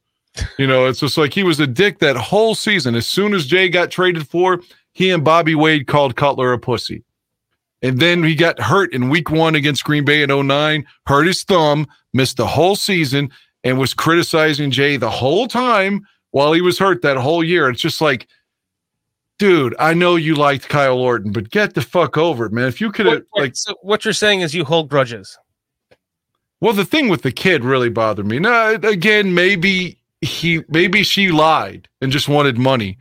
You 0.58 0.66
know 0.66 0.86
it's 0.86 1.00
just 1.00 1.18
like 1.18 1.34
he 1.34 1.42
was 1.42 1.60
a 1.60 1.66
dick 1.66 1.98
that 1.98 2.16
whole 2.16 2.54
season. 2.54 2.94
As 2.94 3.06
soon 3.06 3.34
as 3.34 3.46
jay 3.46 3.68
got 3.68 3.90
traded 3.90 4.28
for 4.28 4.60
he 4.92 5.10
and 5.10 5.24
bobby 5.24 5.54
wade 5.54 5.86
called 5.86 6.16
cutler 6.16 6.52
a 6.52 6.58
pussy. 6.58 7.04
And 7.84 7.98
then 7.98 8.22
he 8.22 8.36
got 8.36 8.60
hurt 8.60 8.92
in 8.94 9.08
week 9.08 9.28
one 9.28 9.56
against 9.56 9.84
green 9.84 10.04
bay 10.04 10.22
in 10.22 10.46
09 10.46 10.86
hurt 11.06 11.26
his 11.26 11.42
thumb 11.42 11.86
missed 12.12 12.36
the 12.36 12.46
whole 12.46 12.76
season 12.76 13.30
and 13.64 13.78
was 13.78 13.94
criticizing 13.94 14.70
jay 14.70 14.96
the 14.96 15.10
whole 15.10 15.46
time 15.46 16.06
while 16.32 16.52
he 16.52 16.60
was 16.60 16.78
hurt 16.78 17.02
that 17.02 17.16
whole 17.16 17.44
year. 17.44 17.70
It's 17.70 17.80
just 17.80 18.00
like, 18.00 18.26
dude, 19.38 19.74
I 19.78 19.94
know 19.94 20.16
you 20.16 20.34
liked 20.34 20.68
Kyle 20.68 20.98
Orton, 20.98 21.30
but 21.30 21.50
get 21.50 21.74
the 21.74 21.80
fuck 21.80 22.18
over 22.18 22.46
it, 22.46 22.52
man. 22.52 22.66
If 22.66 22.80
you 22.80 22.90
could 22.90 23.06
have 23.06 23.22
like 23.36 23.54
so 23.54 23.74
what 23.82 24.04
you're 24.04 24.12
saying 24.12 24.40
is 24.40 24.54
you 24.54 24.64
hold 24.64 24.88
grudges. 24.88 25.38
Well, 26.60 26.72
the 26.72 26.84
thing 26.84 27.08
with 27.08 27.22
the 27.22 27.32
kid 27.32 27.64
really 27.64 27.88
bothered 27.88 28.26
me. 28.26 28.38
Now, 28.38 28.70
again, 28.70 29.34
maybe 29.34 29.98
he, 30.20 30.62
maybe 30.68 31.02
she 31.02 31.32
lied 31.32 31.88
and 32.00 32.12
just 32.12 32.28
wanted 32.28 32.56
money. 32.56 32.98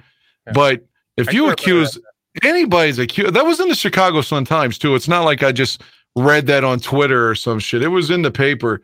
Yeah. 0.47 0.53
But 0.53 0.85
if 1.15 1.29
I 1.29 1.31
you 1.31 1.41
grew 1.41 1.51
up 1.51 1.59
with 1.59 1.59
accuse 1.59 1.99
anybody's 2.43 2.97
accused, 2.97 3.35
that 3.35 3.45
was 3.45 3.59
in 3.59 3.69
the 3.69 3.75
Chicago 3.75 4.21
Sun 4.21 4.45
Times 4.45 4.79
too. 4.79 4.95
It's 4.95 5.07
not 5.07 5.25
like 5.25 5.43
I 5.43 5.51
just 5.51 5.83
read 6.15 6.47
that 6.47 6.63
on 6.63 6.79
Twitter 6.79 7.29
or 7.29 7.35
some 7.35 7.59
shit. 7.59 7.83
It 7.83 7.89
was 7.89 8.09
in 8.09 8.23
the 8.23 8.31
paper, 8.31 8.81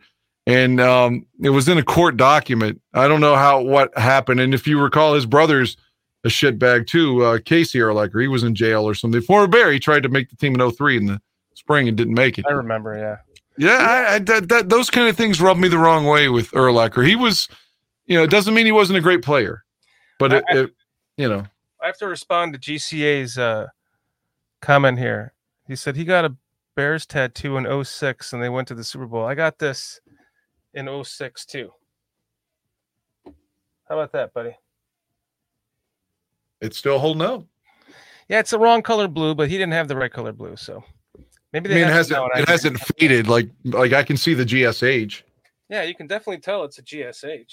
and 0.48 0.80
um, 0.80 1.26
it 1.42 1.50
was 1.50 1.68
in 1.68 1.76
a 1.76 1.82
court 1.82 2.16
document. 2.16 2.80
I 2.94 3.06
don't 3.06 3.20
know 3.20 3.36
how 3.36 3.60
what 3.60 3.96
happened, 3.98 4.40
and 4.40 4.54
if 4.54 4.66
you 4.66 4.80
recall, 4.80 5.14
his 5.14 5.26
brother's 5.26 5.76
a 6.24 6.28
shitbag 6.28 6.86
too. 6.86 7.22
Uh, 7.22 7.38
Casey 7.44 7.78
Urlacher, 7.78 8.20
he 8.22 8.28
was 8.28 8.42
in 8.42 8.54
jail 8.54 8.88
or 8.88 8.94
something. 8.94 9.20
Former 9.20 9.46
Bear, 9.46 9.70
he 9.70 9.78
tried 9.78 10.02
to 10.04 10.08
make 10.08 10.30
the 10.30 10.36
team 10.36 10.58
in 10.58 10.70
03 10.70 10.96
in 10.96 11.06
the 11.06 11.20
spring 11.54 11.86
and 11.86 11.96
didn't 11.96 12.14
make 12.14 12.38
it. 12.38 12.46
I 12.48 12.52
remember, 12.52 12.96
yeah. 12.98 13.18
Yeah, 13.58 13.76
I, 13.78 14.14
I, 14.14 14.18
that, 14.20 14.48
that 14.48 14.68
those 14.68 14.88
kind 14.88 15.06
of 15.08 15.16
things 15.16 15.40
rubbed 15.40 15.60
me 15.60 15.68
the 15.68 15.78
wrong 15.78 16.06
way 16.06 16.28
with 16.28 16.50
Urlacher. 16.52 17.06
He 17.06 17.14
was, 17.14 17.46
you 18.06 18.16
know, 18.16 18.22
it 18.24 18.30
doesn't 18.30 18.54
mean 18.54 18.64
he 18.66 18.72
wasn't 18.72 18.98
a 18.98 19.02
great 19.02 19.22
player, 19.22 19.64
but 20.18 20.32
it, 20.32 20.44
I- 20.48 20.56
it 20.58 20.70
you 21.16 21.28
know, 21.28 21.44
I 21.82 21.86
have 21.86 21.98
to 21.98 22.06
respond 22.08 22.52
to 22.54 22.58
GCA's 22.58 23.36
uh, 23.36 23.66
comment 24.62 24.98
here. 24.98 25.34
He 25.66 25.76
said 25.76 25.94
he 25.96 26.04
got 26.04 26.24
a 26.24 26.34
Bears 26.74 27.04
tattoo 27.06 27.56
in 27.58 27.84
06 27.84 28.32
and 28.32 28.42
they 28.42 28.48
went 28.48 28.68
to 28.68 28.74
the 28.74 28.84
Super 28.84 29.06
Bowl. 29.06 29.24
I 29.26 29.34
got 29.34 29.58
this 29.58 30.00
in 30.74 31.04
06 31.04 31.46
too. 31.46 31.72
How 33.24 33.94
about 33.98 34.12
that, 34.12 34.34
buddy? 34.34 34.54
it's 36.60 36.78
still 36.78 36.98
holding 36.98 37.22
up. 37.22 37.44
Yeah, 38.28 38.40
it's 38.40 38.50
the 38.50 38.58
wrong 38.58 38.82
color 38.82 39.08
blue, 39.08 39.34
but 39.34 39.48
he 39.48 39.56
didn't 39.56 39.72
have 39.72 39.88
the 39.88 39.96
right 39.96 40.12
color 40.12 40.32
blue, 40.32 40.56
so 40.56 40.84
maybe 41.52 41.70
I 41.70 41.74
they 41.74 41.80
mean, 41.80 41.88
it 41.88 41.92
hasn't 41.92 42.18
now 42.18 42.24
and 42.24 42.32
I 42.34 42.40
it 42.40 42.48
hasn't 42.48 42.78
faded 42.78 43.28
like 43.28 43.48
like 43.64 43.92
I 43.92 44.02
can 44.02 44.16
see 44.16 44.34
the 44.34 44.44
GSH. 44.44 45.22
Yeah, 45.70 45.82
you 45.82 45.94
can 45.94 46.06
definitely 46.06 46.40
tell 46.40 46.64
it's 46.64 46.78
a 46.78 46.82
GSH. 46.82 47.52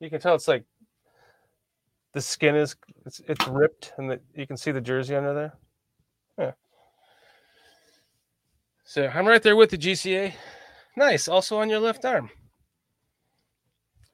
You 0.00 0.10
can 0.10 0.20
tell 0.20 0.34
it's 0.34 0.48
like 0.48 0.64
the 2.12 2.20
skin 2.20 2.56
is 2.56 2.76
it's, 3.04 3.20
it's 3.28 3.46
ripped 3.48 3.92
and 3.98 4.10
the, 4.10 4.20
you 4.34 4.46
can 4.46 4.56
see 4.56 4.70
the 4.70 4.80
jersey 4.80 5.14
under 5.14 5.34
there. 5.34 5.52
Yeah. 6.38 6.52
So 8.88 9.10
I'm 9.12 9.26
right 9.26 9.42
there 9.42 9.56
with 9.56 9.70
the 9.70 9.78
GCA. 9.78 10.32
Nice. 10.96 11.26
Also 11.26 11.58
on 11.58 11.68
your 11.68 11.80
left 11.80 12.04
arm. 12.04 12.30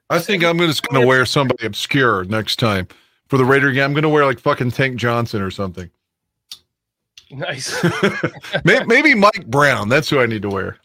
I 0.08 0.18
think 0.18 0.42
I'm 0.42 0.58
just 0.58 0.82
going 0.88 1.00
to 1.00 1.06
wear 1.06 1.26
somebody 1.26 1.66
obscure 1.66 2.24
next 2.24 2.58
time 2.58 2.88
for 3.28 3.36
the 3.36 3.44
Raider 3.44 3.70
game. 3.70 3.84
I'm 3.84 3.92
going 3.92 4.02
to 4.02 4.08
wear 4.08 4.24
like 4.24 4.40
fucking 4.40 4.70
Tank 4.70 4.96
Johnson 4.96 5.42
or 5.42 5.50
something. 5.50 5.90
Nice. 7.30 7.82
maybe, 8.64 8.86
maybe 8.86 9.14
Mike 9.14 9.46
Brown. 9.46 9.90
That's 9.90 10.08
who 10.08 10.20
I 10.20 10.26
need 10.26 10.42
to 10.42 10.50
wear. 10.50 10.78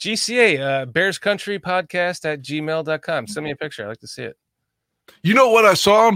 GCA, 0.00 0.60
uh, 0.60 0.86
Bears 0.86 1.18
Country 1.18 1.58
Podcast 1.58 2.24
at 2.24 2.40
gmail.com. 2.40 3.26
Send 3.26 3.44
me 3.44 3.50
a 3.50 3.56
picture. 3.56 3.84
I'd 3.84 3.88
like 3.88 4.00
to 4.00 4.08
see 4.08 4.22
it. 4.22 4.38
You 5.22 5.34
know 5.34 5.50
what 5.50 5.66
I 5.66 5.74
saw? 5.74 6.12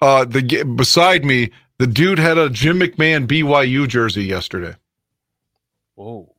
Uh, 0.00 0.24
the 0.24 0.64
beside 0.64 1.24
me, 1.24 1.50
the 1.78 1.86
dude 1.86 2.18
had 2.18 2.38
a 2.38 2.50
Jim 2.50 2.80
McMahon 2.80 3.28
BYU 3.28 3.86
jersey 3.86 4.24
yesterday. 4.24 4.74
Whoa. 5.98 6.32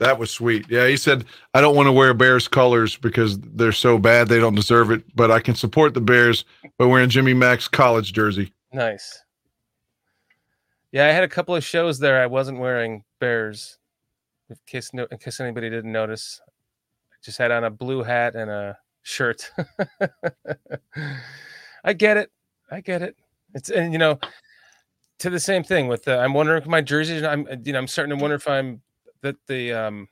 That 0.00 0.18
was 0.18 0.30
sweet. 0.30 0.66
Yeah, 0.68 0.86
he 0.86 0.98
said 0.98 1.24
I 1.54 1.62
don't 1.62 1.74
want 1.74 1.86
to 1.86 1.92
wear 1.92 2.12
Bears 2.12 2.46
colors 2.46 2.98
because 2.98 3.38
they're 3.40 3.72
so 3.72 3.96
bad 3.96 4.28
they 4.28 4.38
don't 4.38 4.54
deserve 4.54 4.90
it, 4.90 5.02
but 5.16 5.30
I 5.30 5.40
can 5.40 5.54
support 5.54 5.94
the 5.94 6.02
Bears 6.02 6.44
by 6.76 6.84
wearing 6.84 7.08
Jimmy 7.08 7.32
Mack's 7.32 7.68
college 7.68 8.12
jersey. 8.12 8.52
Nice. 8.70 9.22
Yeah, 10.92 11.06
I 11.06 11.12
had 11.12 11.24
a 11.24 11.28
couple 11.28 11.56
of 11.56 11.64
shows 11.64 11.98
there. 11.98 12.22
I 12.22 12.26
wasn't 12.26 12.58
wearing 12.58 13.02
Bears. 13.18 13.78
In 14.50 14.56
case 14.66 14.92
no, 14.92 15.06
in 15.10 15.16
case 15.16 15.40
anybody 15.40 15.70
didn't 15.70 15.90
notice, 15.90 16.38
I 16.46 17.16
just 17.24 17.38
had 17.38 17.50
on 17.50 17.64
a 17.64 17.70
blue 17.70 18.02
hat 18.02 18.36
and 18.36 18.50
a 18.50 18.76
shirt. 19.02 19.50
I 21.82 21.94
get 21.94 22.18
it. 22.18 22.30
I 22.70 22.82
get 22.82 23.00
it. 23.00 23.16
It's 23.54 23.70
and 23.70 23.94
you 23.94 23.98
know, 23.98 24.20
to 25.20 25.30
the 25.30 25.40
same 25.40 25.64
thing 25.64 25.88
with 25.88 26.04
the. 26.04 26.18
I'm 26.18 26.34
wondering 26.34 26.60
if 26.60 26.68
my 26.68 26.82
jerseys. 26.82 27.22
I'm 27.22 27.48
you 27.64 27.72
know 27.72 27.78
I'm 27.78 27.88
starting 27.88 28.14
to 28.16 28.22
wonder 28.22 28.36
if 28.36 28.46
I'm 28.46 28.82
that 29.22 29.36
the 29.46 29.72
um. 29.72 30.08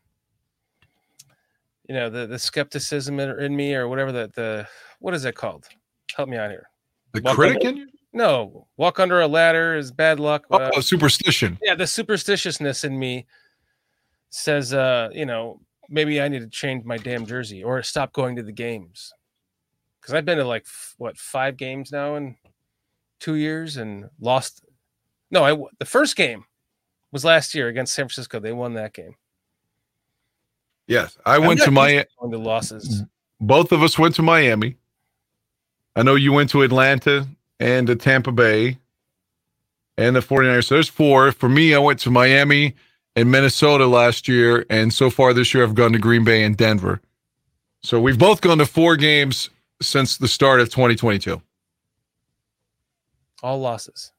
You 1.88 1.94
know 1.94 2.10
the 2.10 2.26
the 2.26 2.38
skepticism 2.38 3.20
in, 3.20 3.38
in 3.38 3.54
me 3.54 3.74
or 3.74 3.86
whatever 3.86 4.10
the 4.10 4.28
the 4.34 4.66
what 4.98 5.14
is 5.14 5.24
it 5.24 5.36
called? 5.36 5.68
Help 6.16 6.28
me 6.28 6.36
out 6.36 6.50
here. 6.50 6.68
The 7.12 7.20
Welcome. 7.22 7.36
critic 7.36 7.64
in 7.64 7.76
you? 7.76 7.86
No, 8.12 8.66
walk 8.76 8.98
under 8.98 9.20
a 9.20 9.28
ladder 9.28 9.76
is 9.76 9.92
bad 9.92 10.18
luck. 10.18 10.46
Uh, 10.50 10.70
Oh, 10.74 10.80
superstition. 10.80 11.58
yeah, 11.62 11.74
the 11.76 11.84
superstitiousness 11.84 12.84
in 12.84 12.98
me 12.98 13.26
says, 14.30 14.72
uh, 14.74 15.10
you 15.12 15.26
know, 15.26 15.60
maybe 15.88 16.20
I 16.20 16.26
need 16.26 16.40
to 16.40 16.48
change 16.48 16.84
my 16.84 16.96
damn 16.96 17.24
jersey 17.24 17.62
or 17.62 17.82
stop 17.82 18.12
going 18.12 18.34
to 18.36 18.42
the 18.42 18.52
games. 18.52 19.12
Because 20.00 20.14
I've 20.14 20.24
been 20.24 20.38
to 20.38 20.44
like 20.44 20.66
what 20.98 21.16
five 21.18 21.56
games 21.56 21.92
now 21.92 22.16
in 22.16 22.36
two 23.20 23.34
years 23.34 23.76
and 23.76 24.06
lost. 24.18 24.64
No, 25.30 25.44
I 25.44 25.56
the 25.78 25.84
first 25.84 26.16
game 26.16 26.44
was 27.12 27.24
last 27.24 27.54
year 27.54 27.68
against 27.68 27.94
San 27.94 28.06
Francisco. 28.06 28.40
They 28.40 28.52
won 28.52 28.74
that 28.74 28.92
game. 28.92 29.14
Yes, 30.86 31.16
I 31.26 31.36
I'm 31.36 31.44
went 31.44 31.60
to 31.62 31.70
Miami. 31.70 31.98
my. 31.98 32.06
going 32.20 32.32
to 32.32 32.38
losses. 32.38 32.88
Mm-hmm. 32.88 33.46
Both 33.46 33.72
of 33.72 33.82
us 33.82 33.98
went 33.98 34.14
to 34.16 34.22
Miami. 34.22 34.76
I 35.94 36.02
know 36.02 36.14
you 36.14 36.32
went 36.32 36.50
to 36.50 36.62
Atlanta 36.62 37.26
and 37.58 37.86
to 37.86 37.96
Tampa 37.96 38.32
Bay 38.32 38.78
and 39.96 40.14
the 40.14 40.20
49ers. 40.20 40.66
So 40.66 40.74
there's 40.74 40.88
four. 40.88 41.32
For 41.32 41.48
me, 41.48 41.74
I 41.74 41.78
went 41.78 41.98
to 42.00 42.10
Miami 42.10 42.74
and 43.14 43.30
Minnesota 43.30 43.86
last 43.86 44.28
year. 44.28 44.66
And 44.70 44.92
so 44.92 45.10
far 45.10 45.32
this 45.32 45.54
year, 45.54 45.64
I've 45.64 45.74
gone 45.74 45.92
to 45.92 45.98
Green 45.98 46.22
Bay 46.24 46.44
and 46.44 46.56
Denver. 46.56 47.00
So 47.82 48.00
we've 48.00 48.18
both 48.18 48.40
gone 48.40 48.58
to 48.58 48.66
four 48.66 48.96
games 48.96 49.50
since 49.80 50.18
the 50.18 50.28
start 50.28 50.60
of 50.60 50.68
2022. 50.70 51.40
All 53.42 53.58
losses. 53.58 54.12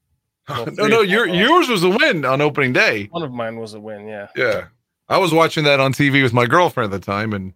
Well, 0.47 0.67
no, 0.73 0.87
no, 0.87 1.01
your, 1.01 1.27
yours 1.27 1.69
was 1.69 1.83
a 1.83 1.89
win 1.89 2.25
on 2.25 2.41
opening 2.41 2.73
day. 2.73 3.07
One 3.11 3.23
of 3.23 3.31
mine 3.31 3.57
was 3.59 3.73
a 3.73 3.79
win. 3.79 4.07
Yeah. 4.07 4.27
Yeah. 4.35 4.65
I 5.09 5.17
was 5.17 5.33
watching 5.33 5.63
that 5.63 5.79
on 5.79 5.93
TV 5.93 6.21
with 6.21 6.33
my 6.33 6.45
girlfriend 6.45 6.93
at 6.93 6.99
the 6.99 7.05
time 7.05 7.33
and 7.33 7.53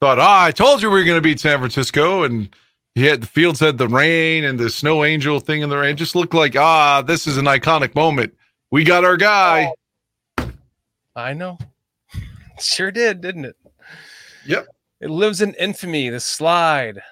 thought, 0.00 0.18
ah, 0.18 0.44
I 0.44 0.52
told 0.52 0.82
you 0.82 0.90
we 0.90 1.00
were 1.00 1.04
going 1.04 1.16
to 1.16 1.22
beat 1.22 1.40
San 1.40 1.58
Francisco. 1.58 2.22
And 2.22 2.54
he 2.94 3.04
had 3.04 3.22
the 3.22 3.26
fields 3.26 3.60
had 3.60 3.78
the 3.78 3.88
rain 3.88 4.44
and 4.44 4.58
the 4.58 4.70
snow 4.70 5.04
angel 5.04 5.40
thing 5.40 5.62
in 5.62 5.68
the 5.68 5.76
rain. 5.76 5.90
It 5.90 5.94
just 5.94 6.14
looked 6.14 6.34
like, 6.34 6.56
ah, 6.56 7.02
this 7.02 7.26
is 7.26 7.36
an 7.36 7.46
iconic 7.46 7.94
moment. 7.94 8.34
We 8.70 8.84
got 8.84 9.04
our 9.04 9.16
guy. 9.16 9.72
I 11.14 11.32
know. 11.32 11.58
Sure 12.58 12.90
did, 12.90 13.20
didn't 13.20 13.44
it? 13.44 13.56
Yep. 14.46 14.66
It 15.02 15.10
lives 15.10 15.42
in 15.42 15.52
infamy, 15.54 16.08
the 16.08 16.20
slide. 16.20 17.02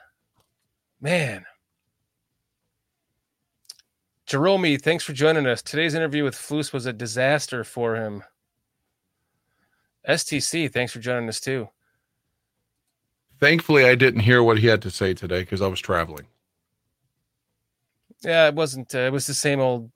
Man. 1.02 1.44
Jerome, 4.34 4.78
thanks 4.78 5.04
for 5.04 5.12
joining 5.12 5.46
us. 5.46 5.62
Today's 5.62 5.94
interview 5.94 6.24
with 6.24 6.34
Flus 6.34 6.72
was 6.72 6.86
a 6.86 6.92
disaster 6.92 7.62
for 7.62 7.94
him. 7.94 8.24
STC, 10.08 10.72
thanks 10.72 10.92
for 10.92 10.98
joining 10.98 11.28
us 11.28 11.38
too. 11.38 11.68
Thankfully, 13.38 13.84
I 13.84 13.94
didn't 13.94 14.22
hear 14.22 14.42
what 14.42 14.58
he 14.58 14.66
had 14.66 14.82
to 14.82 14.90
say 14.90 15.14
today 15.14 15.42
because 15.42 15.62
I 15.62 15.68
was 15.68 15.78
traveling. 15.78 16.26
Yeah, 18.24 18.48
it 18.48 18.56
wasn't. 18.56 18.92
Uh, 18.92 19.06
it 19.06 19.12
was 19.12 19.28
the 19.28 19.34
same 19.34 19.60
old 19.60 19.92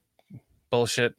bullshit. 0.71 1.17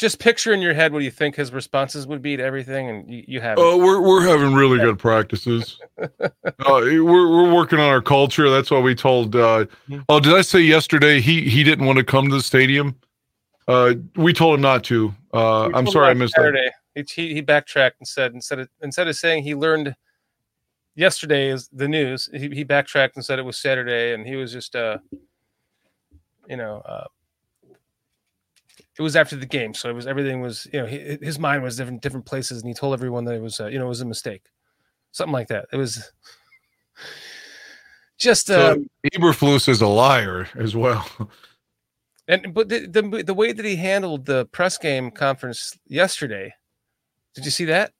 Just 0.00 0.18
picture 0.18 0.54
in 0.54 0.62
your 0.62 0.72
head 0.72 0.94
what 0.94 1.02
you 1.02 1.10
think 1.10 1.36
his 1.36 1.52
responses 1.52 2.06
would 2.06 2.22
be 2.22 2.34
to 2.34 2.42
everything, 2.42 2.88
and 2.88 3.10
you, 3.10 3.22
you 3.28 3.40
have 3.42 3.58
it. 3.58 3.60
Oh, 3.60 3.76
we're 3.76 4.00
we're 4.00 4.26
having 4.26 4.54
really 4.54 4.78
good 4.78 4.98
practices. 4.98 5.78
uh, 5.98 6.18
we're 6.58 7.02
we're 7.02 7.52
working 7.52 7.78
on 7.78 7.90
our 7.90 8.00
culture. 8.00 8.48
That's 8.48 8.70
why 8.70 8.80
we 8.80 8.94
told. 8.94 9.36
Uh, 9.36 9.66
oh, 10.08 10.18
did 10.18 10.32
I 10.32 10.40
say 10.40 10.60
yesterday 10.60 11.20
he 11.20 11.50
he 11.50 11.62
didn't 11.62 11.84
want 11.84 11.98
to 11.98 12.04
come 12.04 12.30
to 12.30 12.34
the 12.34 12.42
stadium? 12.42 12.96
Uh, 13.68 13.92
we 14.16 14.32
told 14.32 14.54
him 14.54 14.62
not 14.62 14.84
to. 14.84 15.14
Uh, 15.34 15.68
I'm 15.74 15.86
sorry 15.86 16.08
I 16.08 16.14
missed 16.14 16.32
that. 16.36 16.44
Saturday. 16.44 16.70
He, 16.94 17.04
he 17.06 17.34
he 17.34 17.40
backtracked 17.42 17.96
and 18.00 18.08
said 18.08 18.32
instead 18.32 18.58
of 18.58 18.70
instead 18.80 19.06
of 19.06 19.16
saying 19.16 19.42
he 19.42 19.54
learned 19.54 19.94
yesterday 20.94 21.50
is 21.50 21.68
the 21.74 21.88
news. 21.88 22.30
He, 22.32 22.48
he 22.48 22.64
backtracked 22.64 23.16
and 23.16 23.24
said 23.24 23.38
it 23.38 23.44
was 23.44 23.58
Saturday, 23.58 24.14
and 24.14 24.26
he 24.26 24.36
was 24.36 24.50
just 24.50 24.74
uh, 24.74 24.96
you 26.48 26.56
know, 26.56 26.78
uh, 26.86 27.04
it 28.98 29.02
was 29.02 29.16
after 29.16 29.36
the 29.36 29.46
game, 29.46 29.74
so 29.74 29.88
it 29.88 29.94
was 29.94 30.06
everything 30.06 30.40
was 30.40 30.66
you 30.72 30.80
know 30.80 30.86
he, 30.86 31.18
his 31.22 31.38
mind 31.38 31.62
was 31.62 31.76
different 31.76 32.02
different 32.02 32.26
places, 32.26 32.60
and 32.60 32.68
he 32.68 32.74
told 32.74 32.94
everyone 32.94 33.24
that 33.24 33.34
it 33.34 33.42
was 33.42 33.60
uh, 33.60 33.66
you 33.66 33.78
know 33.78 33.86
it 33.86 33.88
was 33.88 34.00
a 34.00 34.06
mistake, 34.06 34.42
something 35.12 35.32
like 35.32 35.48
that. 35.48 35.66
It 35.72 35.76
was 35.76 36.10
just 38.18 38.50
uh, 38.50 38.74
So 38.74 38.84
Eberflus 39.14 39.68
is 39.68 39.80
a 39.80 39.88
liar 39.88 40.48
as 40.56 40.74
well. 40.74 41.06
And 42.28 42.54
but 42.54 42.68
the, 42.68 42.86
the 42.86 43.24
the 43.24 43.34
way 43.34 43.52
that 43.52 43.64
he 43.64 43.74
handled 43.74 44.24
the 44.24 44.46
press 44.46 44.78
game 44.78 45.10
conference 45.10 45.76
yesterday, 45.88 46.54
did 47.34 47.44
you 47.44 47.50
see 47.50 47.64
that? 47.64 47.92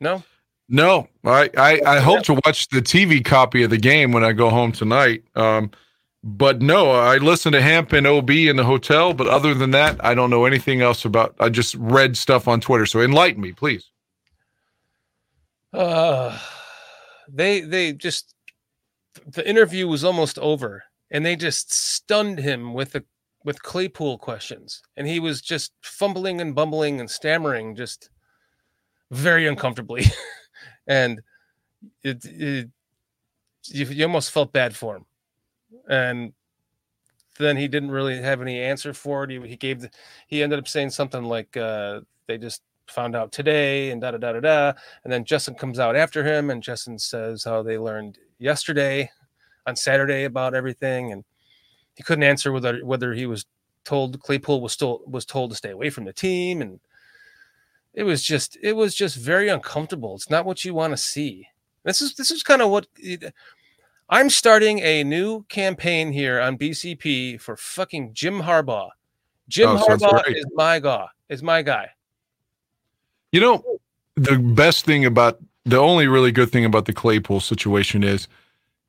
No. 0.00 0.22
No, 0.68 1.08
I, 1.24 1.48
I, 1.56 1.80
I 1.86 1.98
hope 2.00 2.24
to 2.24 2.34
watch 2.44 2.68
the 2.68 2.82
TV 2.82 3.24
copy 3.24 3.62
of 3.62 3.70
the 3.70 3.78
game 3.78 4.12
when 4.12 4.22
I 4.22 4.32
go 4.32 4.50
home 4.50 4.70
tonight. 4.70 5.22
Um, 5.34 5.70
But 6.36 6.60
no, 6.60 6.90
I 6.90 7.16
listened 7.16 7.54
to 7.54 7.62
Hemp 7.62 7.92
and 7.94 8.06
OB 8.06 8.30
in 8.30 8.56
the 8.56 8.64
hotel. 8.64 9.14
But 9.14 9.28
other 9.28 9.54
than 9.54 9.70
that, 9.70 10.04
I 10.04 10.14
don't 10.14 10.28
know 10.28 10.44
anything 10.44 10.82
else 10.82 11.04
about. 11.04 11.34
I 11.40 11.48
just 11.48 11.74
read 11.76 12.16
stuff 12.18 12.46
on 12.46 12.60
Twitter. 12.60 12.84
So 12.84 13.00
enlighten 13.00 13.40
me, 13.40 13.52
please. 13.52 13.90
Uh, 15.72 16.38
they 17.28 17.60
they 17.60 17.92
just 17.92 18.34
the 19.26 19.48
interview 19.48 19.88
was 19.88 20.04
almost 20.04 20.38
over, 20.38 20.84
and 21.10 21.24
they 21.24 21.34
just 21.34 21.72
stunned 21.72 22.38
him 22.38 22.74
with 22.74 22.92
the 22.92 23.04
with 23.44 23.62
Claypool 23.62 24.18
questions, 24.18 24.82
and 24.96 25.06
he 25.06 25.20
was 25.20 25.40
just 25.40 25.72
fumbling 25.82 26.42
and 26.42 26.54
bumbling 26.54 27.00
and 27.00 27.10
stammering, 27.10 27.74
just 27.74 28.10
very 29.10 29.46
uncomfortably, 29.46 30.04
and 30.86 31.22
it, 32.02 32.22
it 32.24 32.68
you, 33.64 33.86
you 33.86 34.04
almost 34.04 34.30
felt 34.30 34.52
bad 34.52 34.76
for 34.76 34.96
him, 34.96 35.06
and 35.88 36.32
then 37.38 37.56
he 37.56 37.68
didn't 37.68 37.90
really 37.90 38.20
have 38.20 38.42
any 38.42 38.60
answer 38.60 38.92
for 38.92 39.24
it. 39.24 39.30
He, 39.30 39.40
he 39.48 39.56
gave 39.56 39.80
the, 39.80 39.90
he 40.26 40.42
ended 40.42 40.58
up 40.58 40.68
saying 40.68 40.90
something 40.90 41.24
like 41.24 41.56
uh, 41.56 42.00
they 42.26 42.38
just 42.38 42.62
found 42.86 43.14
out 43.14 43.32
today 43.32 43.90
and 43.90 44.00
da 44.00 44.10
da 44.10 44.18
da 44.18 44.32
da 44.32 44.40
da. 44.40 44.72
And 45.04 45.12
then 45.12 45.24
Justin 45.24 45.54
comes 45.54 45.78
out 45.78 45.96
after 45.96 46.24
him, 46.24 46.50
and 46.50 46.62
Justin 46.62 46.98
says 46.98 47.44
how 47.44 47.62
they 47.62 47.78
learned 47.78 48.18
yesterday 48.38 49.10
on 49.66 49.76
Saturday 49.76 50.24
about 50.24 50.54
everything, 50.54 51.12
and 51.12 51.24
he 51.94 52.02
couldn't 52.02 52.24
answer 52.24 52.52
whether 52.52 52.84
whether 52.84 53.12
he 53.12 53.26
was 53.26 53.46
told 53.84 54.20
Claypool 54.20 54.60
was 54.60 54.72
still 54.72 55.02
was 55.06 55.24
told 55.24 55.50
to 55.50 55.56
stay 55.56 55.70
away 55.70 55.90
from 55.90 56.04
the 56.04 56.12
team, 56.12 56.60
and 56.62 56.80
it 57.94 58.02
was 58.04 58.22
just 58.22 58.56
it 58.62 58.74
was 58.74 58.94
just 58.94 59.16
very 59.16 59.48
uncomfortable. 59.48 60.14
It's 60.14 60.30
not 60.30 60.44
what 60.44 60.64
you 60.64 60.74
want 60.74 60.92
to 60.92 60.96
see. 60.96 61.46
This 61.84 62.00
is 62.00 62.14
this 62.14 62.30
is 62.30 62.42
kind 62.42 62.62
of 62.62 62.70
what 62.70 62.86
I'm 64.10 64.30
starting 64.30 64.78
a 64.80 65.04
new 65.04 65.42
campaign 65.44 66.12
here 66.12 66.40
on 66.40 66.56
BCP 66.56 67.40
for 67.40 67.56
fucking 67.56 68.14
Jim 68.14 68.40
Harbaugh. 68.40 68.90
Jim 69.48 69.70
Oh, 69.70 69.76
Harbaugh 69.76 70.26
is 70.28 70.46
my 70.54 70.78
guy. 70.78 71.06
Is 71.28 71.42
my 71.42 71.62
guy. 71.62 71.90
You 73.32 73.40
know, 73.40 73.64
the 74.14 74.38
best 74.38 74.86
thing 74.86 75.04
about 75.04 75.38
the 75.66 75.76
only 75.76 76.06
really 76.06 76.32
good 76.32 76.50
thing 76.50 76.64
about 76.64 76.86
the 76.86 76.94
Claypool 76.94 77.40
situation 77.40 78.02
is 78.02 78.28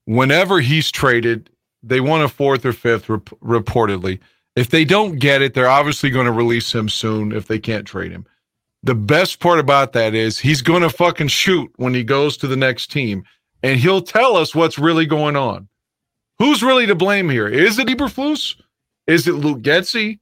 whenever 0.06 0.62
he's 0.62 0.90
traded, 0.90 1.50
they 1.84 2.00
want 2.00 2.24
a 2.24 2.30
fourth 2.30 2.66
or 2.66 2.72
fifth 2.72 3.10
rep- 3.10 3.26
reportedly. 3.44 4.20
If 4.56 4.70
they 4.70 4.86
don't 4.86 5.20
get 5.20 5.42
it, 5.42 5.54
they're 5.54 5.70
obviously 5.70 6.10
going 6.10 6.26
to 6.26 6.32
release 6.32 6.74
him 6.74 6.88
soon 6.88 7.34
if 7.34 7.48
they 7.48 7.60
can't 7.60 7.86
trade 7.86 8.12
him. 8.12 8.26
The 8.84 8.96
best 8.96 9.42
part 9.42 9.60
about 9.60 9.92
that 9.94 10.16
is 10.16 10.40
he's 10.40 10.62
going 10.62 10.82
to 10.82 10.90
fucking 10.90 11.28
shoot 11.28 11.70
when 11.76 11.94
he 11.94 12.04
goes 12.04 12.38
to 12.38 12.48
the 12.48 12.56
next 12.56 12.92
team 12.92 13.26
and 13.64 13.80
he'll 13.80 14.02
tell 14.02 14.36
us 14.36 14.56
what's 14.56 14.80
really 14.80 15.06
going 15.06 15.36
on. 15.36 15.68
Who's 16.38 16.64
really 16.64 16.86
to 16.88 16.96
blame 16.96 17.30
here? 17.30 17.48
Is 17.48 17.80
it 17.80 17.88
Eberflus? 17.88 18.56
Is 19.08 19.28
it 19.28 19.34
Luke 19.34 19.62
Getsy? 19.62 20.20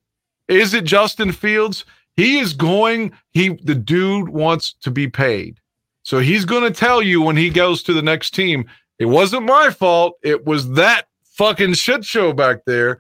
Is 0.48 0.74
it 0.74 0.84
Justin 0.84 1.32
Fields? 1.32 1.86
He 2.16 2.40
is 2.40 2.54
going, 2.54 3.12
he 3.32 3.50
the 3.50 3.76
dude 3.76 4.30
wants 4.30 4.74
to 4.82 4.90
be 4.90 5.08
paid. 5.08 5.60
So 6.04 6.20
he's 6.20 6.46
going 6.46 6.64
to 6.64 6.72
tell 6.72 7.02
you 7.02 7.22
when 7.22 7.38
he 7.38 7.50
goes 7.50 7.84
to 7.84 7.94
the 7.94 8.02
next 8.02 8.34
team, 8.34 8.66
it 8.98 9.06
wasn't 9.06 9.46
my 9.46 9.70
fault. 9.70 10.18
It 10.24 10.46
was 10.46 10.72
that 10.72 11.08
fucking 11.24 11.74
shit 11.74 12.04
show 12.04 12.34
back 12.34 12.66
there. 12.66 13.00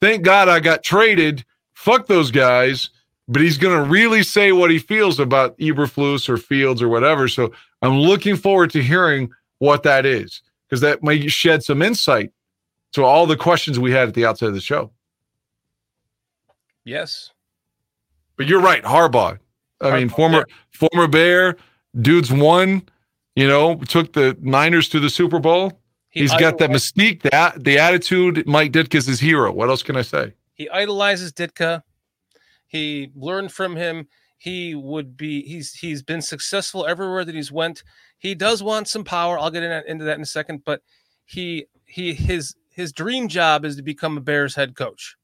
Thank 0.00 0.24
God 0.24 0.48
I 0.48 0.60
got 0.60 0.82
traded. 0.82 1.44
Fuck 1.74 2.06
those 2.06 2.30
guys. 2.30 2.90
But 3.28 3.42
he's 3.42 3.58
going 3.58 3.76
to 3.76 3.88
really 3.88 4.22
say 4.22 4.52
what 4.52 4.70
he 4.70 4.78
feels 4.78 5.20
about 5.20 5.58
Eberflus 5.58 6.28
or 6.28 6.36
Fields 6.36 6.80
or 6.80 6.88
whatever. 6.88 7.28
So 7.28 7.52
I'm 7.82 7.98
looking 7.98 8.36
forward 8.36 8.70
to 8.70 8.82
hearing 8.82 9.30
what 9.58 9.82
that 9.84 10.06
is 10.06 10.42
because 10.68 10.80
that 10.80 11.02
may 11.02 11.26
shed 11.28 11.62
some 11.62 11.82
insight 11.82 12.32
to 12.92 13.04
all 13.04 13.26
the 13.26 13.36
questions 13.36 13.78
we 13.78 13.92
had 13.92 14.08
at 14.08 14.14
the 14.14 14.24
outset 14.24 14.48
of 14.48 14.54
the 14.54 14.60
show. 14.60 14.90
Yes. 16.84 17.30
But 18.36 18.46
you're 18.46 18.60
right, 18.60 18.82
Harbaugh. 18.82 19.38
I 19.80 19.98
mean, 19.98 20.08
Harbaugh, 20.08 20.16
former 20.16 20.46
former 20.70 21.08
Bear, 21.08 21.56
dude's 22.00 22.32
won. 22.32 22.82
You 23.34 23.46
know, 23.48 23.76
took 23.76 24.14
the 24.14 24.36
Niners 24.40 24.88
to 24.90 25.00
the 25.00 25.10
Super 25.10 25.38
Bowl. 25.38 25.78
He 26.08 26.20
He's 26.20 26.34
got 26.34 26.56
that 26.58 26.70
mystique, 26.70 27.22
that 27.30 27.62
the 27.62 27.78
attitude. 27.78 28.46
Mike 28.46 28.72
Ditka's 28.72 29.06
his 29.06 29.20
hero. 29.20 29.52
What 29.52 29.68
else 29.68 29.82
can 29.82 29.96
I 29.96 30.02
say? 30.02 30.32
he 30.56 30.68
idolizes 30.70 31.32
Ditka. 31.32 31.82
He 32.66 33.12
learned 33.14 33.52
from 33.52 33.76
him. 33.76 34.08
He 34.38 34.74
would 34.74 35.16
be 35.16 35.42
he's 35.42 35.72
he's 35.72 36.02
been 36.02 36.22
successful 36.22 36.86
everywhere 36.86 37.24
that 37.24 37.34
he's 37.34 37.52
went. 37.52 37.84
He 38.18 38.34
does 38.34 38.62
want 38.62 38.88
some 38.88 39.04
power. 39.04 39.38
I'll 39.38 39.50
get 39.50 39.62
in, 39.62 39.84
into 39.86 40.04
that 40.04 40.16
in 40.16 40.22
a 40.22 40.26
second, 40.26 40.62
but 40.64 40.82
he 41.24 41.66
he 41.84 42.14
his 42.14 42.54
his 42.70 42.92
dream 42.92 43.28
job 43.28 43.64
is 43.64 43.76
to 43.76 43.82
become 43.82 44.16
a 44.16 44.20
Bears 44.20 44.54
head 44.54 44.76
coach. 44.76 45.16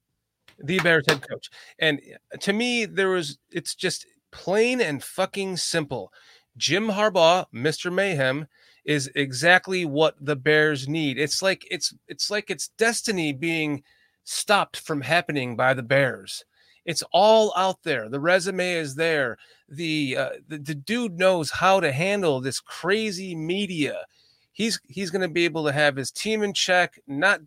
The 0.59 0.78
Bears 0.80 1.05
head 1.09 1.26
coach. 1.28 1.51
And 1.78 2.01
to 2.40 2.53
me 2.53 2.84
there 2.86 3.11
was 3.11 3.38
it's 3.51 3.74
just 3.74 4.07
plain 4.30 4.80
and 4.80 5.03
fucking 5.03 5.57
simple. 5.59 6.12
Jim 6.57 6.88
Harbaugh, 6.88 7.47
Mr. 7.55 7.93
Mayhem 7.93 8.47
is 8.84 9.11
exactly 9.14 9.84
what 9.84 10.16
the 10.20 10.36
Bears 10.36 10.88
need. 10.88 11.18
It's 11.18 11.43
like 11.43 11.66
it's 11.70 11.95
it's 12.09 12.30
like 12.30 12.51
it's 12.51 12.68
destiny 12.78 13.32
being 13.32 13.82
stopped 14.24 14.76
from 14.76 15.01
happening 15.01 15.57
by 15.57 15.74
the 15.74 15.82
Bears. 15.82 16.45
It's 16.85 17.03
all 17.12 17.53
out 17.57 17.83
there. 17.85 18.09
The 18.09 18.20
resume 18.20 18.72
is 18.72 18.95
there. 18.95 19.39
The, 19.68 20.16
uh, 20.16 20.30
the 20.49 20.59
the 20.59 20.74
dude 20.74 21.18
knows 21.18 21.51
how 21.51 21.80
to 21.80 21.93
handle 21.93 22.41
this 22.41 22.61
crazy 22.61 23.35
media. 23.35 24.05
He's 24.53 24.80
he's 24.89 25.11
going 25.11 25.22
to 25.22 25.33
be 25.33 25.45
able 25.45 25.64
to 25.64 25.72
have 25.72 25.97
his 25.97 26.11
team 26.11 26.43
in 26.43 26.53
check, 26.53 27.01
not 27.07 27.41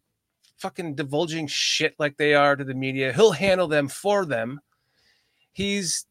fucking 0.58 0.96
divulging 0.96 1.48
shit 1.48 1.96
like 2.00 2.18
they 2.18 2.34
are 2.34 2.56
to 2.56 2.64
the 2.64 2.74
media. 2.74 3.14
He'll 3.14 3.32
handle 3.32 3.68
them 3.68 3.90
for 3.90 4.26
them. 4.26 4.62
He's 5.52 6.08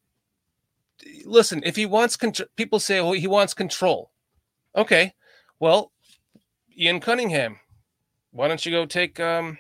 listen. 1.25 1.63
If 1.65 1.77
he 1.77 1.87
wants 1.87 2.17
control, 2.17 2.49
people 2.57 2.79
say, 2.79 3.01
"Oh, 3.01 3.13
he 3.13 3.27
wants 3.27 3.55
control." 3.55 4.11
Okay, 4.77 5.15
well, 5.59 5.93
Ian 6.79 7.01
Cunningham, 7.01 7.59
why 8.33 8.49
don't 8.49 8.65
you 8.65 8.73
go 8.73 8.87
take 8.87 9.19
um 9.19 9.59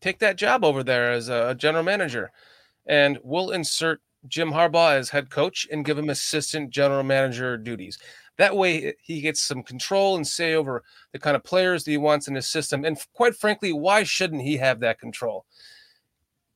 take 0.00 0.18
that 0.18 0.36
job 0.36 0.64
over 0.64 0.84
there 0.84 1.10
as 1.10 1.28
a 1.28 1.54
general 1.54 1.82
manager 1.82 2.30
and 2.86 3.18
we'll 3.22 3.50
insert 3.50 4.00
Jim 4.28 4.50
Harbaugh 4.50 4.96
as 4.96 5.10
head 5.10 5.30
coach 5.30 5.66
and 5.70 5.84
give 5.84 5.98
him 5.98 6.10
assistant 6.10 6.70
general 6.70 7.02
manager 7.02 7.56
duties. 7.56 7.98
That 8.38 8.56
way 8.56 8.94
he 9.00 9.20
gets 9.20 9.40
some 9.40 9.62
control 9.62 10.16
and 10.16 10.26
say 10.26 10.54
over 10.54 10.82
the 11.12 11.18
kind 11.18 11.36
of 11.36 11.44
players 11.44 11.84
that 11.84 11.90
he 11.90 11.96
wants 11.96 12.28
in 12.28 12.34
his 12.34 12.46
system. 12.46 12.84
And 12.84 12.98
quite 13.14 13.34
frankly, 13.34 13.72
why 13.72 14.02
shouldn't 14.02 14.42
he 14.42 14.56
have 14.58 14.80
that 14.80 15.00
control? 15.00 15.46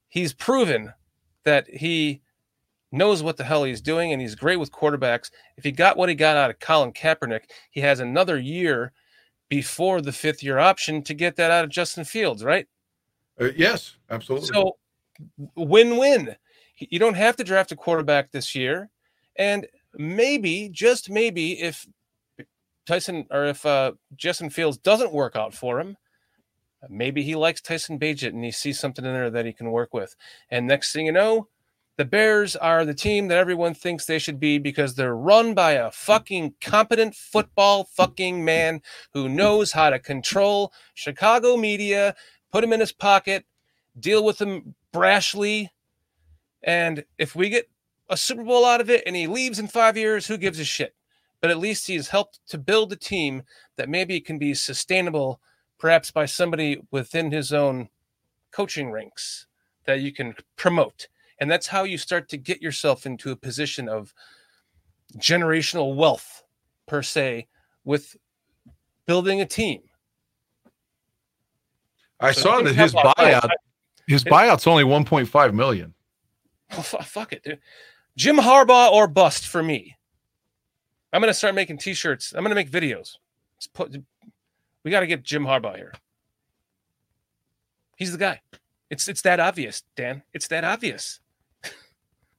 He's 0.09 0.35
proven 0.35 0.93
that 1.45 1.69
he 1.69 2.21
knows 2.93 3.23
what 3.23 3.37
the 3.37 3.45
hell 3.45 3.65
he's 3.65 3.81
doing 3.81 4.13
and 4.13 4.21
he's 4.21 4.35
great 4.35 4.59
with 4.59 4.73
quarterbacks. 4.73 5.31
If 5.57 5.65
he 5.65 5.73
got 5.73 5.97
what 5.97 6.09
he 6.09 6.15
got 6.15 6.37
out 6.37 6.51
of 6.51 6.59
Colin 6.59 6.93
Kaepernick, 6.93 7.45
he 7.71 7.81
has 7.81 8.01
another 8.01 8.39
year 8.39 8.93
before 9.49 10.01
the 10.01 10.13
fifth 10.13 10.43
year 10.43 10.59
option 10.59 11.03
to 11.03 11.15
get 11.15 11.37
that 11.37 11.51
out 11.51 11.65
of 11.65 11.71
Justin 11.71 12.05
Fields, 12.05 12.45
right? 12.45 12.67
Uh, 13.41 13.49
yes, 13.57 13.97
absolutely. 14.11 14.49
So 14.49 14.77
win-win. 15.57 16.37
You 16.79 16.99
don't 16.99 17.15
have 17.15 17.37
to 17.37 17.45
draft 17.45 17.73
a 17.73 17.77
quarterback 17.77 18.31
this 18.31 18.55
year, 18.55 18.91
and 19.37 19.67
maybe, 19.95 20.69
just 20.71 21.11
maybe, 21.11 21.61
if 21.61 21.87
Tyson 22.87 23.27
or 23.31 23.45
if 23.47 23.65
uh, 23.65 23.93
Justin 24.17 24.51
Fields 24.51 24.79
doesn't 24.79 25.13
work 25.13 25.37
out 25.37 25.55
for 25.55 25.81
him, 25.81 25.97
maybe 26.89 27.23
he 27.23 27.37
likes 27.37 27.61
Tyson 27.61 27.99
Bagent 27.99 28.31
and 28.31 28.45
he 28.45 28.51
sees 28.51 28.81
something 28.81 29.05
in 29.05 29.13
there 29.13 29.31
that 29.31 29.47
he 29.47 29.53
can 29.53 29.71
work 29.71 29.93
with. 29.93 30.17
And 30.51 30.67
next 30.67 30.93
thing 30.93 31.07
you 31.07 31.13
know, 31.13 31.49
the 31.97 32.05
Bears 32.05 32.57
are 32.57 32.85
the 32.85 32.95
team 32.95 33.29
that 33.29 33.39
everyone 33.39 33.75
thinks 33.75 34.07
they 34.07 34.19
should 34.19 34.41
be 34.41 34.59
because 34.59 34.95
they're 34.95 35.15
run 35.15 35.53
by 35.55 35.73
a 35.73 35.91
fucking 35.91 36.55
competent 36.61 37.15
football 37.15 37.85
fucking 37.85 38.45
man 38.45 38.81
who 39.13 39.29
knows 39.29 39.73
how 39.73 39.91
to 39.91 39.99
control 39.99 40.73
Chicago 40.95 41.57
media, 41.57 42.15
put 42.51 42.65
him 42.65 42.73
in 42.73 42.81
his 42.81 42.93
pocket, 42.93 43.45
deal 43.99 44.25
with 44.25 44.41
him 44.41 44.75
brashly. 44.93 45.69
And 46.63 47.05
if 47.19 47.35
we 47.35 47.49
get 47.49 47.69
a 48.09 48.17
Super 48.17 48.45
Bowl 48.45 48.65
out 48.65 48.81
of 48.81 48.91
it 48.91 49.03
and 49.07 49.17
he 49.17 49.27
leaves 49.27 49.59
in 49.59 49.69
five 49.69 49.97
years, 49.97 50.27
who 50.27 50.37
gives 50.37 50.59
a 50.59 50.65
shit? 50.65 50.95
But 51.41 51.51
at 51.51 51.59
least 51.59 51.87
he's 51.87 52.09
helped 52.09 52.41
to 52.49 52.59
build 52.59 52.93
a 52.93 52.97
team 52.97 53.43
that 53.77 53.89
maybe 53.89 54.21
can 54.21 54.39
be 54.39 54.53
sustainable, 54.53 55.41
perhaps 55.79 56.11
by 56.11 56.27
somebody 56.27 56.83
within 56.91 57.31
his 57.31 57.53
own 57.53 57.89
coaching 58.51 58.91
ranks 58.91 59.47
that 59.85 60.01
you 60.01 60.13
can 60.13 60.35
promote. 60.57 61.09
And 61.39 61.51
that's 61.51 61.67
how 61.67 61.85
you 61.85 61.97
start 61.97 62.29
to 62.29 62.37
get 62.37 62.61
yourself 62.61 63.07
into 63.07 63.31
a 63.31 63.37
position 63.37 63.89
of 63.89 64.13
generational 65.17 65.97
wealth, 65.97 66.43
per 66.87 67.03
se, 67.03 67.49
with 67.85 68.17
building 69.07 69.41
a 69.41 69.47
team. 69.47 69.81
I 72.21 72.33
So 72.33 72.43
saw 72.43 72.63
that 72.63 72.75
his 72.75 72.93
buyout, 72.93 73.49
his 74.11 74.25
buyout's 74.25 74.67
only 74.67 74.83
1.5 74.83 75.55
million. 75.55 75.95
Fuck 76.71 77.33
it, 77.33 77.43
dude. 77.45 77.61
Jim 78.17 78.37
Harbaugh 78.37 78.91
or 78.91 79.07
bust 79.07 79.47
for 79.47 79.63
me. 79.63 79.97
I'm 81.13 81.21
gonna 81.21 81.33
start 81.35 81.55
making 81.55 81.79
T-shirts. 81.79 82.33
I'm 82.35 82.43
gonna 82.43 82.55
make 82.55 82.71
videos. 82.71 83.17
Let's 83.57 83.67
put, 83.73 83.97
we 84.85 84.91
got 84.91 85.01
to 85.01 85.07
get 85.07 85.23
Jim 85.23 85.45
Harbaugh 85.45 85.77
here. 85.77 85.93
He's 87.97 88.13
the 88.13 88.19
guy. 88.19 88.41
It's 88.91 89.07
it's 89.09 89.23
that 89.23 89.39
obvious, 89.39 89.83
Dan. 89.97 90.23
It's 90.33 90.49
that 90.49 90.65
obvious. 90.65 91.21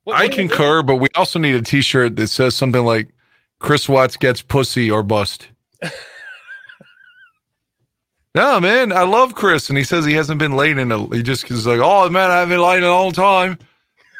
What- 0.04 0.18
I 0.18 0.24
what 0.26 0.32
concur, 0.34 0.82
but 0.82 0.96
we 0.96 1.10
also 1.14 1.38
need 1.38 1.54
a 1.54 1.62
T-shirt 1.62 2.16
that 2.16 2.28
says 2.28 2.56
something 2.56 2.84
like 2.84 3.14
"Chris 3.60 3.88
Watts 3.88 4.18
gets 4.18 4.42
pussy 4.42 4.90
or 4.90 5.04
bust." 5.04 5.48
no, 8.36 8.60
man, 8.60 8.92
I 8.92 9.04
love 9.04 9.36
Chris, 9.36 9.70
and 9.70 9.78
he 9.78 9.84
says 9.84 10.06
he 10.06 10.14
hasn't 10.14 10.40
been 10.40 10.56
late 10.56 10.78
in 10.78 10.92
a. 10.92 11.16
He 11.16 11.24
just 11.24 11.50
is 11.52 11.68
like, 11.68 11.80
"Oh 11.82 12.10
man, 12.10 12.32
I 12.32 12.40
haven't 12.40 12.50
been 12.50 12.62
late 12.62 12.78
in 12.78 12.84
a 12.84 12.90
long 12.90 13.12
time," 13.12 13.58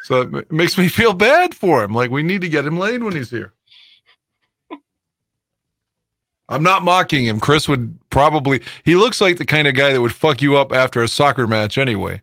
so 0.04 0.22
it 0.22 0.52
makes 0.52 0.76
me 0.76 0.88
feel 0.88 1.14
bad 1.14 1.54
for 1.54 1.82
him. 1.82 1.94
Like 1.94 2.10
we 2.10 2.22
need 2.22 2.42
to 2.42 2.48
get 2.48 2.66
him 2.66 2.78
laid 2.78 3.02
when 3.02 3.14
he's 3.14 3.30
here. 3.30 3.52
I'm 6.48 6.62
not 6.62 6.82
mocking 6.84 7.24
him. 7.24 7.40
Chris 7.40 7.66
would 7.68 7.98
probably. 8.10 8.60
He 8.84 8.94
looks 8.96 9.20
like 9.22 9.38
the 9.38 9.46
kind 9.46 9.66
of 9.66 9.74
guy 9.74 9.92
that 9.92 10.00
would 10.02 10.14
fuck 10.14 10.42
you 10.42 10.56
up 10.58 10.72
after 10.72 11.02
a 11.02 11.08
soccer 11.08 11.46
match 11.46 11.78
anyway. 11.78 12.20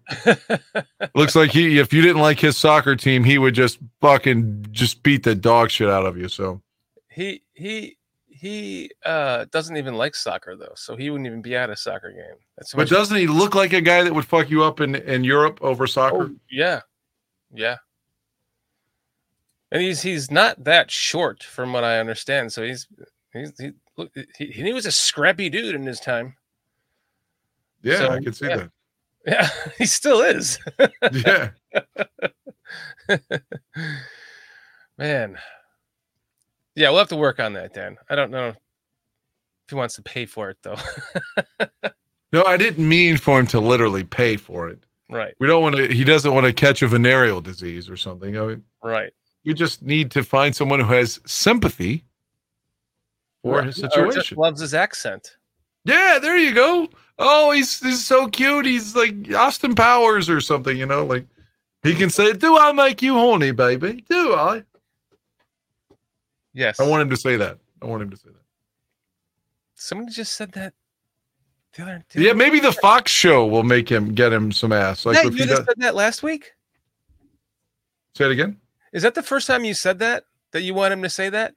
looks 1.15 1.35
like 1.35 1.51
he. 1.51 1.79
If 1.79 1.93
you 1.93 2.01
didn't 2.03 2.21
like 2.21 2.39
his 2.39 2.55
soccer 2.55 2.95
team, 2.95 3.23
he 3.23 3.39
would 3.39 3.55
just 3.55 3.79
fucking 4.01 4.67
just 4.71 5.01
beat 5.01 5.23
the 5.23 5.33
dog 5.33 5.71
shit 5.71 5.89
out 5.89 6.05
of 6.05 6.17
you. 6.17 6.27
So 6.27 6.61
He 7.09 7.41
he 7.53 7.97
he 8.39 8.91
uh 9.05 9.45
doesn't 9.51 9.77
even 9.77 9.95
like 9.95 10.15
soccer 10.15 10.55
though, 10.55 10.73
so 10.75 10.95
he 10.95 11.09
wouldn't 11.09 11.27
even 11.27 11.41
be 11.41 11.55
at 11.55 11.69
a 11.69 11.75
soccer 11.75 12.11
game. 12.11 12.37
That's 12.57 12.73
But 12.73 12.89
doesn't 12.89 13.17
he 13.17 13.27
look 13.27 13.55
like 13.55 13.73
a 13.73 13.81
guy 13.81 14.03
that 14.03 14.13
would 14.13 14.25
fuck 14.25 14.49
you 14.49 14.63
up 14.63 14.79
in, 14.79 14.95
in 14.95 15.23
Europe 15.23 15.59
over 15.61 15.87
soccer? 15.87 16.23
Oh, 16.23 16.35
yeah, 16.49 16.81
yeah. 17.53 17.77
And 19.71 19.81
he's 19.81 20.01
he's 20.01 20.31
not 20.31 20.63
that 20.63 20.89
short, 20.89 21.43
from 21.43 21.73
what 21.73 21.83
I 21.83 21.99
understand. 21.99 22.51
So 22.53 22.63
he's 22.63 22.87
he's 23.33 23.51
he 23.59 23.71
look 23.97 24.11
he, 24.37 24.45
he 24.47 24.73
was 24.73 24.85
a 24.85 24.91
scrappy 24.91 25.49
dude 25.49 25.75
in 25.75 25.85
his 25.85 25.99
time. 25.99 26.35
yeah, 27.83 27.97
so, 27.97 28.09
I 28.09 28.19
can 28.21 28.33
see 28.33 28.47
yeah. 28.47 28.67
Yeah, 29.25 29.49
he 29.77 29.85
still 29.85 30.21
is. 30.21 30.59
Yeah. 31.11 31.49
Man. 34.97 35.37
Yeah, 36.79 36.89
we'll 36.91 36.99
have 36.99 37.09
to 37.09 37.17
work 37.17 37.39
on 37.41 37.51
that, 37.53 37.73
Dan. 37.73 37.97
I 38.09 38.15
don't 38.15 38.31
know 38.31 38.47
if 38.49 38.55
he 39.67 39.75
wants 39.75 39.95
to 39.95 40.01
pay 40.01 40.25
for 40.25 40.49
it 40.49 40.57
though. 40.63 40.77
No, 42.31 42.43
I 42.43 42.57
didn't 42.57 42.87
mean 42.87 43.17
for 43.17 43.39
him 43.39 43.47
to 43.47 43.59
literally 43.59 44.03
pay 44.03 44.37
for 44.37 44.69
it. 44.69 44.77
right, 45.09 45.33
We 45.39 45.47
don't 45.47 45.63
want 45.63 45.75
to. 45.77 45.87
He 45.91 46.03
doesn't 46.03 46.31
want 46.31 46.45
to 46.45 46.53
catch 46.53 46.83
a 46.83 46.87
venereal 46.87 47.41
disease 47.41 47.89
or 47.89 47.97
something. 47.97 48.37
I 48.37 48.45
mean, 48.45 48.63
right. 48.83 49.11
we 49.43 49.55
just 49.55 49.81
need 49.81 50.11
to 50.11 50.23
find 50.23 50.55
someone 50.55 50.79
who 50.79 50.93
has 50.93 51.19
sympathy 51.25 52.05
for 53.41 53.55
Right. 53.57 53.65
his 53.65 53.77
situation. 53.77 54.37
loves 54.37 54.61
his 54.61 54.75
accent. 54.75 55.37
Yeah, 55.85 56.19
there 56.21 56.37
you 56.37 56.53
go. 56.53 56.87
Oh, 57.17 57.49
he's 57.49 57.79
he's 57.79 58.05
so 58.05 58.27
cute. 58.27 58.67
He's 58.67 58.95
like 58.95 59.33
Austin 59.33 59.73
Powers 59.73 60.29
or 60.29 60.39
something, 60.39 60.77
you 60.77 60.85
know. 60.85 61.03
Like 61.07 61.25
he 61.81 61.95
can 61.95 62.11
say, 62.11 62.33
"Do 62.33 62.57
I 62.59 62.71
make 62.73 63.01
you 63.01 63.15
horny, 63.15 63.49
baby? 63.51 64.03
Do 64.07 64.35
I?" 64.35 64.63
Yes. 66.59 66.77
I 66.79 66.83
want 66.85 67.01
him 67.01 67.09
to 67.09 67.15
say 67.17 67.37
that. 67.37 67.57
I 67.81 67.85
want 67.85 68.01
him 68.03 68.09
to 68.09 68.17
say 68.17 68.27
that. 68.27 68.41
Somebody 69.75 70.11
just 70.11 70.33
said 70.33 70.51
that. 70.51 70.73
The 71.73 71.83
other, 71.83 72.05
the 72.09 72.21
Yeah, 72.21 72.33
maybe 72.33 72.59
the 72.59 72.73
Fox 72.73 73.11
show 73.11 73.45
will 73.45 73.63
make 73.63 73.87
him 73.89 74.13
get 74.13 74.33
him 74.33 74.51
some 74.51 74.73
ass. 74.73 75.05
Like 75.05 75.25
if 75.25 75.31
you 75.33 75.45
just 75.45 75.49
does, 75.49 75.65
said 75.65 75.75
that 75.77 75.95
last 75.95 76.21
week. 76.21 76.51
say 78.13 78.25
it 78.25 78.31
again. 78.31 78.57
Is 78.91 79.03
that 79.03 79.15
the 79.15 79.23
first 79.23 79.47
time 79.47 79.63
you 79.63 79.73
said 79.73 79.99
that? 79.99 80.25
That 80.51 80.63
you 80.63 80.73
want 80.73 80.91
him 80.91 81.01
to 81.03 81.09
say 81.09 81.29
that? 81.29 81.53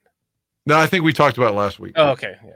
No, 0.65 0.77
I 0.77 0.87
think 0.87 1.03
we 1.03 1.11
talked 1.11 1.37
about 1.37 1.53
last 1.53 1.79
week. 1.79 1.93
Oh, 1.97 2.11
okay. 2.11 2.37
Yeah. 2.45 2.51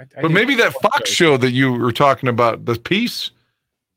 I- 0.00 0.18
I 0.18 0.22
but 0.22 0.30
maybe 0.30 0.54
that 0.54 0.72
Fox 0.80 1.10
show 1.10 1.36
that 1.36 1.50
you 1.50 1.72
were 1.72 1.92
talking 1.92 2.28
about, 2.30 2.64
the 2.64 2.76
piece, 2.78 3.32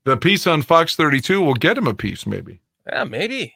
the 0.04 0.18
piece 0.18 0.46
on 0.46 0.62
Fox 0.64 0.96
32 0.98 1.40
will 1.40 1.54
get 1.54 1.78
him 1.78 1.88
a 1.88 1.94
piece, 1.94 2.26
maybe. 2.26 2.60
Yeah, 2.88 3.06
maybe. 3.06 3.56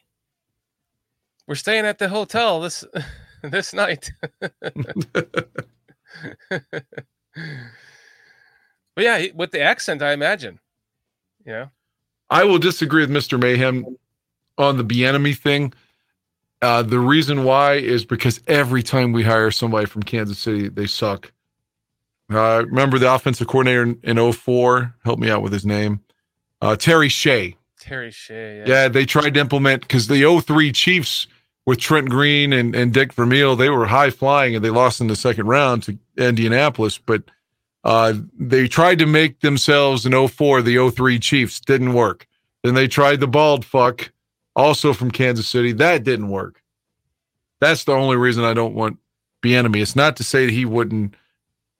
We're 1.46 1.56
staying 1.56 1.84
at 1.84 1.98
the 1.98 2.08
hotel 2.08 2.60
this 2.60 2.84
this 3.42 3.72
night. 3.72 4.10
but 4.40 5.34
yeah, 8.96 9.26
with 9.34 9.50
the 9.50 9.60
accent, 9.60 10.02
I 10.02 10.12
imagine. 10.12 10.58
Yeah. 11.44 11.66
I 12.30 12.44
will 12.44 12.58
disagree 12.58 13.02
with 13.02 13.10
Mr. 13.10 13.40
Mayhem 13.40 13.96
on 14.58 14.76
the 14.76 14.84
Bieniemy 14.84 15.36
thing. 15.36 15.72
Uh, 16.62 16.82
the 16.82 16.98
reason 16.98 17.44
why 17.44 17.74
is 17.74 18.04
because 18.04 18.40
every 18.46 18.82
time 18.82 19.12
we 19.12 19.22
hire 19.22 19.50
somebody 19.50 19.86
from 19.86 20.02
Kansas 20.02 20.38
City, 20.38 20.68
they 20.68 20.86
suck. 20.86 21.32
Uh, 22.30 22.64
remember 22.66 22.98
the 22.98 23.12
offensive 23.12 23.46
coordinator 23.46 23.82
in, 23.82 24.18
in 24.18 24.32
04? 24.32 24.94
Help 25.04 25.18
me 25.18 25.30
out 25.30 25.42
with 25.42 25.52
his 25.52 25.64
name. 25.64 26.00
Uh, 26.60 26.74
Terry 26.74 27.08
Shea. 27.08 27.56
Terry 27.78 28.10
Shea. 28.10 28.64
Yeah, 28.66 28.88
they 28.88 29.04
tried 29.04 29.34
to 29.34 29.40
implement 29.40 29.82
because 29.82 30.08
the 30.08 30.40
03 30.44 30.72
Chiefs 30.72 31.28
with 31.66 31.78
Trent 31.78 32.08
Green 32.08 32.52
and, 32.52 32.74
and 32.74 32.92
Dick 32.94 33.12
Vermeil, 33.12 33.56
they 33.56 33.68
were 33.68 33.86
high 33.86 34.10
flying 34.10 34.54
and 34.54 34.64
they 34.64 34.70
lost 34.70 35.00
in 35.00 35.08
the 35.08 35.16
second 35.16 35.46
round 35.46 35.82
to 35.84 35.98
Indianapolis. 36.16 36.96
But 36.96 37.24
uh, 37.84 38.14
they 38.38 38.68
tried 38.68 38.98
to 39.00 39.06
make 39.06 39.40
themselves 39.40 40.06
in 40.06 40.28
04 40.28 40.62
the 40.62 40.90
03 40.90 41.18
Chiefs. 41.18 41.60
Didn't 41.60 41.92
work. 41.92 42.26
Then 42.62 42.74
they 42.74 42.88
tried 42.88 43.20
the 43.20 43.28
bald 43.28 43.64
fuck, 43.64 44.10
also 44.54 44.92
from 44.92 45.10
Kansas 45.10 45.48
City. 45.48 45.72
That 45.72 46.04
didn't 46.04 46.28
work. 46.28 46.62
That's 47.60 47.84
the 47.84 47.92
only 47.92 48.16
reason 48.16 48.44
I 48.44 48.54
don't 48.54 48.74
want 48.74 48.98
Bieniemy. 49.42 49.80
It's 49.82 49.96
not 49.96 50.16
to 50.16 50.24
say 50.24 50.46
that 50.46 50.52
he 50.52 50.64
wouldn't 50.64 51.14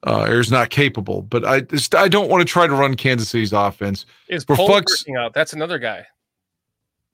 uh, 0.06 0.26
or 0.28 0.40
is 0.40 0.50
not 0.52 0.70
capable, 0.70 1.22
but 1.22 1.44
I 1.44 1.60
just 1.62 1.94
I 1.94 2.06
don't 2.08 2.28
want 2.30 2.40
to 2.40 2.44
try 2.44 2.66
to 2.66 2.72
run 2.74 2.94
Kansas 2.94 3.28
City's 3.28 3.52
offense. 3.52 4.06
Is 4.28 4.44
For 4.44 4.54
Pope 4.54 4.70
fuck's- 4.70 5.02
working 5.02 5.16
out? 5.16 5.34
That's 5.34 5.52
another 5.52 5.78
guy. 5.78 6.06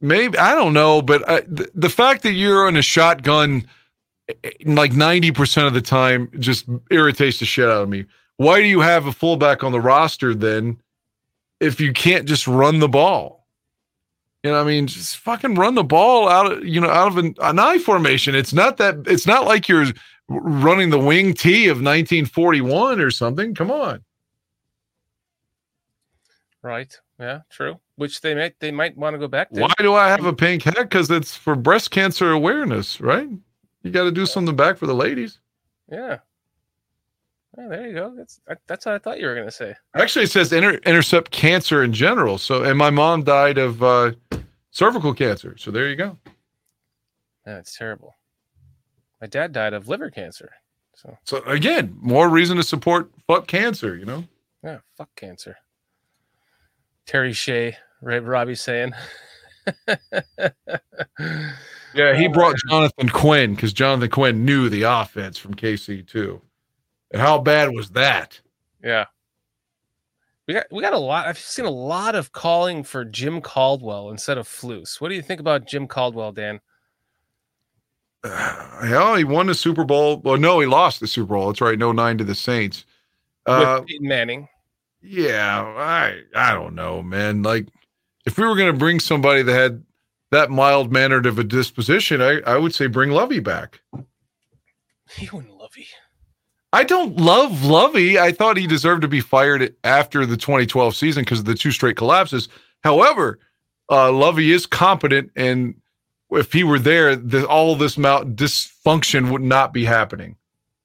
Maybe 0.03 0.37
I 0.37 0.55
don't 0.55 0.73
know, 0.73 1.01
but 1.01 1.27
I, 1.29 1.41
the, 1.43 1.71
the 1.75 1.89
fact 1.89 2.25
that 2.25 2.33
you're 2.33 2.69
in 2.69 2.77
a 2.77 2.83
shotgun 2.83 3.67
eh, 4.29 4.51
like 4.65 4.93
ninety 4.93 5.31
percent 5.31 5.69
of 5.69 5.75
the 5.75 5.81
time 5.81 6.29
just 6.41 6.67
irritates 6.91 7.39
the 7.39 7.47
shit 7.47 7.69
out 7.69 7.83
of 7.83 7.89
me. 7.89 8.05
Why 8.37 8.61
do 8.61 8.67
you 8.67 8.81
have 8.81 9.07
a 9.07 9.13
fullback 9.13 9.63
on 9.63 9.71
the 9.71 9.81
roster 9.81 10.35
then 10.35 10.83
if 11.61 11.81
you 11.81 11.93
can't 11.93 12.27
just 12.27 12.49
run 12.49 12.81
the 12.81 12.89
ball? 12.89 13.47
You 14.43 14.51
know, 14.51 14.61
I 14.61 14.65
mean, 14.65 14.89
just 14.89 15.19
fucking 15.19 15.55
run 15.55 15.77
the 15.77 15.85
ball 15.85 16.29
out 16.29 16.51
of 16.51 16.65
you 16.65 16.81
know 16.81 16.91
out 16.91 17.07
of 17.07 17.19
an, 17.19 17.37
an 17.41 17.61
I 17.61 17.79
formation. 17.79 18.35
It's 18.35 18.53
not 18.53 18.79
that. 18.79 18.97
It's 19.07 19.27
not 19.27 19.47
like 19.47 19.69
you're 19.69 19.87
running 20.29 20.91
the 20.91 20.99
wing 20.99 21.33
T 21.33 21.69
of 21.69 21.77
1941 21.77 23.01
or 23.01 23.13
something. 23.13 23.55
Come 23.55 23.71
on. 23.71 24.03
Right. 26.61 26.93
Yeah, 27.21 27.41
true. 27.51 27.79
Which 28.03 28.21
they 28.21 28.35
might 28.35 28.59
they 28.59 28.73
might 28.73 28.97
want 28.97 29.15
to 29.15 29.19
go 29.19 29.29
back 29.29 29.51
to. 29.51 29.61
Why 29.61 29.73
do 29.79 29.95
I 29.95 30.09
have 30.09 30.25
a 30.25 30.33
pink 30.33 30.65
hat? 30.65 30.75
Because 30.75 31.09
it's 31.09 31.37
for 31.37 31.55
breast 31.55 31.93
cancer 31.93 32.33
awareness, 32.33 33.01
right? 33.01 33.29
You 33.85 33.91
got 33.93 34.03
to 34.03 34.11
do 34.11 34.27
something 34.27 34.57
back 34.57 34.77
for 34.77 34.89
the 34.89 34.95
ladies. 34.95 35.39
Yeah. 35.89 36.19
There 37.57 37.87
you 37.87 37.95
go. 37.95 38.13
That's 38.17 38.41
that's 38.67 38.87
what 38.87 38.97
I 38.97 38.99
thought 38.99 39.21
you 39.21 39.27
were 39.29 39.37
gonna 39.37 39.53
say. 39.53 39.77
Actually, 39.95 40.25
it 40.25 40.33
says 40.33 40.53
inter- 40.53 40.81
intercept 40.85 41.31
cancer 41.31 41.85
in 41.85 41.93
general. 41.93 42.39
So, 42.39 42.65
and 42.65 42.77
my 42.77 42.91
mom 42.91 43.23
died 43.23 43.59
of 43.59 43.81
uh, 43.85 44.13
cervical 44.73 45.15
cancer. 45.15 45.57
So 45.57 45.71
there 45.71 45.89
you 45.89 45.95
go. 45.95 46.19
That's 47.45 47.77
terrible. 47.79 48.17
My 49.21 49.29
dad 49.29 49.53
died 49.53 49.75
of 49.75 49.87
liver 49.87 50.11
cancer. 50.11 50.51
So 50.95 51.17
So 51.23 51.43
again, 51.45 51.97
more 52.01 52.29
reason 52.29 52.57
to 52.57 52.65
support 52.65 53.13
fuck 53.29 53.47
cancer. 53.47 53.97
You 53.97 54.07
know. 54.07 54.25
yeah, 54.65 54.79
fuck 54.97 55.11
cancer. 55.15 55.57
Terry 57.05 57.33
Shea, 57.33 57.77
right? 58.03 58.23
Robbie's 58.23 58.61
saying. 58.61 58.93
Yeah, 61.95 62.17
he 62.17 62.29
brought 62.29 62.57
Jonathan 62.69 63.09
Quinn 63.09 63.55
because 63.55 63.73
Jonathan 63.73 64.11
Quinn 64.11 64.45
knew 64.45 64.69
the 64.69 64.83
offense 64.83 65.39
from 65.39 65.55
KC 65.55 66.07
too. 66.07 66.41
And 67.11 67.21
how 67.21 67.39
bad 67.39 67.75
was 67.75 67.91
that? 67.91 68.41
Yeah. 68.83 69.07
We 70.49 70.55
got 70.55 70.67
we 70.73 70.83
got 70.83 70.93
a 70.93 70.99
lot. 70.99 71.27
I've 71.27 71.39
seen 71.39 71.67
a 71.67 71.71
lot 71.71 72.15
of 72.15 72.33
calling 72.33 72.83
for 72.83 73.05
Jim 73.05 73.41
Caldwell 73.41 74.11
instead 74.11 74.39
of 74.39 74.49
Flus. 74.49 75.01
What 75.01 75.09
do 75.09 75.15
you 75.15 75.23
think 75.23 75.41
about 75.41 75.67
Jim 75.67 75.87
Caldwell, 75.87 76.33
Dan? 76.33 76.61
Hell, 78.25 79.15
he 79.15 79.25
won 79.25 79.47
the 79.47 79.55
Super 79.55 79.85
Bowl. 79.85 80.19
Well, 80.19 80.37
no, 80.37 80.61
he 80.61 80.67
lost 80.67 81.01
the 81.01 81.07
Super 81.07 81.35
Bowl. 81.35 81.49
That's 81.49 81.61
right, 81.61 81.79
no 81.79 81.93
nine 81.93 82.19
to 82.19 82.25
the 82.25 82.35
Saints. 82.35 82.87
Uh, 83.47 83.79
With 83.81 83.89
Peyton 83.89 84.09
Manning. 84.09 84.49
Yeah, 85.01 85.63
I 85.63 86.23
I 86.35 86.55
don't 86.55 86.75
know, 86.75 87.03
man. 87.03 87.43
Like 87.43 87.69
if 88.25 88.39
we 88.39 88.47
were 88.47 88.57
gonna 88.57 88.73
bring 88.73 89.01
somebody 89.01 89.43
that 89.43 89.53
had 89.53 89.83
that 90.31 90.51
mild 90.51 90.91
mannered 90.91 91.27
of 91.27 91.39
a 91.39 91.45
disposition, 91.45 92.23
I, 92.23 92.41
I 92.47 92.57
would 92.57 92.75
say 92.75 92.87
bring 92.87 93.11
Lovie 93.11 93.41
back. 93.41 93.81
You 95.19 95.29
and 95.33 95.51
Lovie. 95.51 95.89
I 96.73 96.85
don't 96.85 97.19
love 97.19 97.65
Lovie. 97.65 98.19
I 98.19 98.33
thought 98.33 98.57
he 98.57 98.67
deserved 98.67 99.03
to 99.03 99.09
be 99.09 99.21
fired 99.21 99.75
after 99.85 100.25
the 100.25 100.39
2012 100.39 100.97
season 100.97 101.23
because 101.23 101.41
of 101.41 101.45
the 101.45 101.55
two 101.55 101.71
straight 101.71 101.97
collapses. 101.97 102.49
However, 102.83 103.39
uh, 103.91 104.11
Lovie 104.11 104.53
is 104.53 104.65
competent, 104.65 105.31
and 105.37 105.75
if 106.31 106.53
he 106.53 106.65
were 106.65 106.79
there, 106.79 107.15
the, 107.15 107.47
all 107.47 107.77
this 107.77 107.99
amount 107.99 108.37
dysfunction 108.37 109.31
would 109.31 109.43
not 109.43 109.75
be 109.75 109.85
happening. 109.85 110.37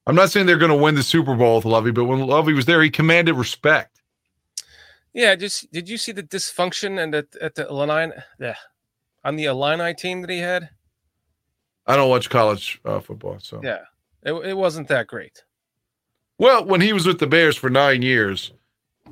I'm 0.06 0.14
not 0.14 0.30
saying 0.30 0.44
they're 0.44 0.58
going 0.58 0.70
to 0.70 0.76
win 0.76 0.94
the 0.94 1.02
Super 1.02 1.34
Bowl 1.34 1.56
with 1.56 1.64
Lovie, 1.64 1.90
but 1.90 2.04
when 2.04 2.26
Lovie 2.26 2.52
was 2.52 2.66
there, 2.66 2.82
he 2.82 2.90
commanded 2.90 3.34
respect. 3.34 3.97
Yeah, 5.18 5.34
just 5.34 5.72
did 5.72 5.88
you 5.88 5.98
see 5.98 6.12
the 6.12 6.22
dysfunction 6.22 7.02
and 7.02 7.12
at 7.12 7.26
at 7.40 7.56
the 7.56 7.66
Illini 7.66 8.12
yeah, 8.38 8.54
on 9.24 9.34
the 9.34 9.46
Illini 9.46 9.92
team 9.92 10.20
that 10.20 10.30
he 10.30 10.38
had? 10.38 10.70
I 11.88 11.96
don't 11.96 12.08
watch 12.08 12.30
college 12.30 12.80
uh, 12.84 13.00
football, 13.00 13.38
so 13.40 13.60
Yeah, 13.64 13.80
it, 14.22 14.32
it 14.32 14.56
wasn't 14.56 14.86
that 14.88 15.08
great. 15.08 15.42
Well, 16.38 16.64
when 16.64 16.80
he 16.80 16.92
was 16.92 17.04
with 17.04 17.18
the 17.18 17.26
Bears 17.26 17.56
for 17.56 17.68
nine 17.68 18.00
years, 18.00 18.52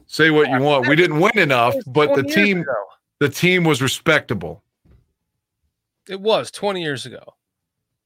say 0.06 0.30
what 0.30 0.48
you 0.48 0.60
want, 0.60 0.86
we 0.86 0.94
didn't 0.94 1.18
win 1.18 1.36
enough, 1.40 1.74
but 1.88 2.14
the 2.14 2.22
team 2.22 2.60
ago. 2.60 2.84
the 3.18 3.28
team 3.28 3.64
was 3.64 3.82
respectable. 3.82 4.62
It 6.08 6.20
was 6.20 6.52
20 6.52 6.80
years 6.84 7.04
ago. 7.04 7.34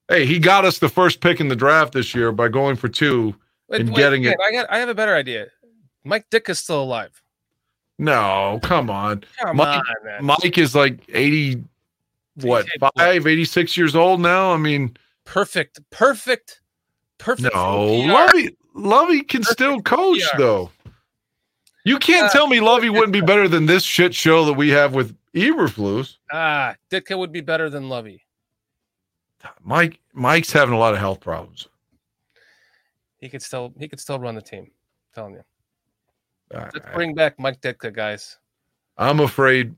Hey, 0.09 0.25
he 0.25 0.39
got 0.39 0.65
us 0.65 0.79
the 0.79 0.89
first 0.89 1.21
pick 1.21 1.39
in 1.39 1.49
the 1.49 1.57
draft 1.57 1.93
this 1.93 2.15
year 2.15 2.33
by 2.33 2.49
going 2.49 2.77
for 2.77 2.89
two. 2.89 3.37
Wait, 3.69 3.83
And 3.83 3.91
wait, 3.91 3.97
getting 3.97 4.23
wait, 4.23 4.31
it- 4.31 4.41
I 4.41 4.53
got. 4.53 4.71
I 4.71 4.79
have 4.79 4.89
a 4.89 4.95
better 4.95 5.15
idea. 5.15 5.49
Mike 6.03 6.25
Dick 6.31 6.49
is 6.49 6.59
still 6.59 6.83
alive. 6.83 7.21
No, 8.01 8.59
come 8.63 8.89
on. 8.89 9.23
Come 9.43 9.59
Mike- 9.59 9.83
on. 10.19 10.25
Mike 10.25 10.57
is 10.57 10.75
like 10.75 11.01
80 11.13 11.63
what, 12.37 12.67
5, 12.97 13.27
86 13.27 13.77
years 13.77 13.95
old 13.95 14.21
now? 14.21 14.53
I 14.53 14.57
mean, 14.57 14.97
Perfect. 15.25 15.81
Perfect. 15.91 16.63
Perfect. 17.19 17.55
no. 17.55 17.85
Lovie 17.87 18.57
Lovie 18.75 19.23
can 19.23 19.43
still 19.43 19.83
coach 19.83 20.23
PR. 20.33 20.39
though. 20.39 20.71
You 21.85 21.99
can't 21.99 22.27
Uh, 22.27 22.31
tell 22.31 22.47
me 22.47 22.61
Lovie 22.61 22.89
wouldn't 22.89 23.13
be 23.13 23.21
better 23.21 23.49
than 23.49 23.67
this 23.67 23.83
shit 23.85 24.15
show 24.15 24.45
that 24.47 24.55
we 24.55 24.71
have 24.71 24.95
with 24.95 25.15
Eberflus. 25.35 26.17
Ah, 26.33 26.75
Ditka 26.91 27.19
would 27.19 27.33
be 27.33 27.41
better 27.43 27.69
than 27.69 27.89
Lovie. 27.91 28.25
Mike 29.63 30.01
Mike's 30.15 30.53
having 30.53 30.75
a 30.75 30.79
lot 30.79 30.95
of 30.95 30.99
health 31.01 31.21
problems. 31.21 31.69
He 33.19 33.29
could 33.29 33.43
still. 33.43 33.75
He 33.79 33.89
could 33.89 34.01
still 34.01 34.19
run 34.19 34.35
the 34.35 34.43
team. 34.43 34.65
I'm 34.65 34.71
telling 35.15 35.35
you. 35.35 35.43
I- 36.55 36.71
Let's 36.75 36.79
bring 36.95 37.15
back 37.15 37.39
Mike 37.39 37.61
Ditka, 37.61 37.93
guys. 37.93 38.39
I'm 38.99 39.21
afraid 39.21 39.75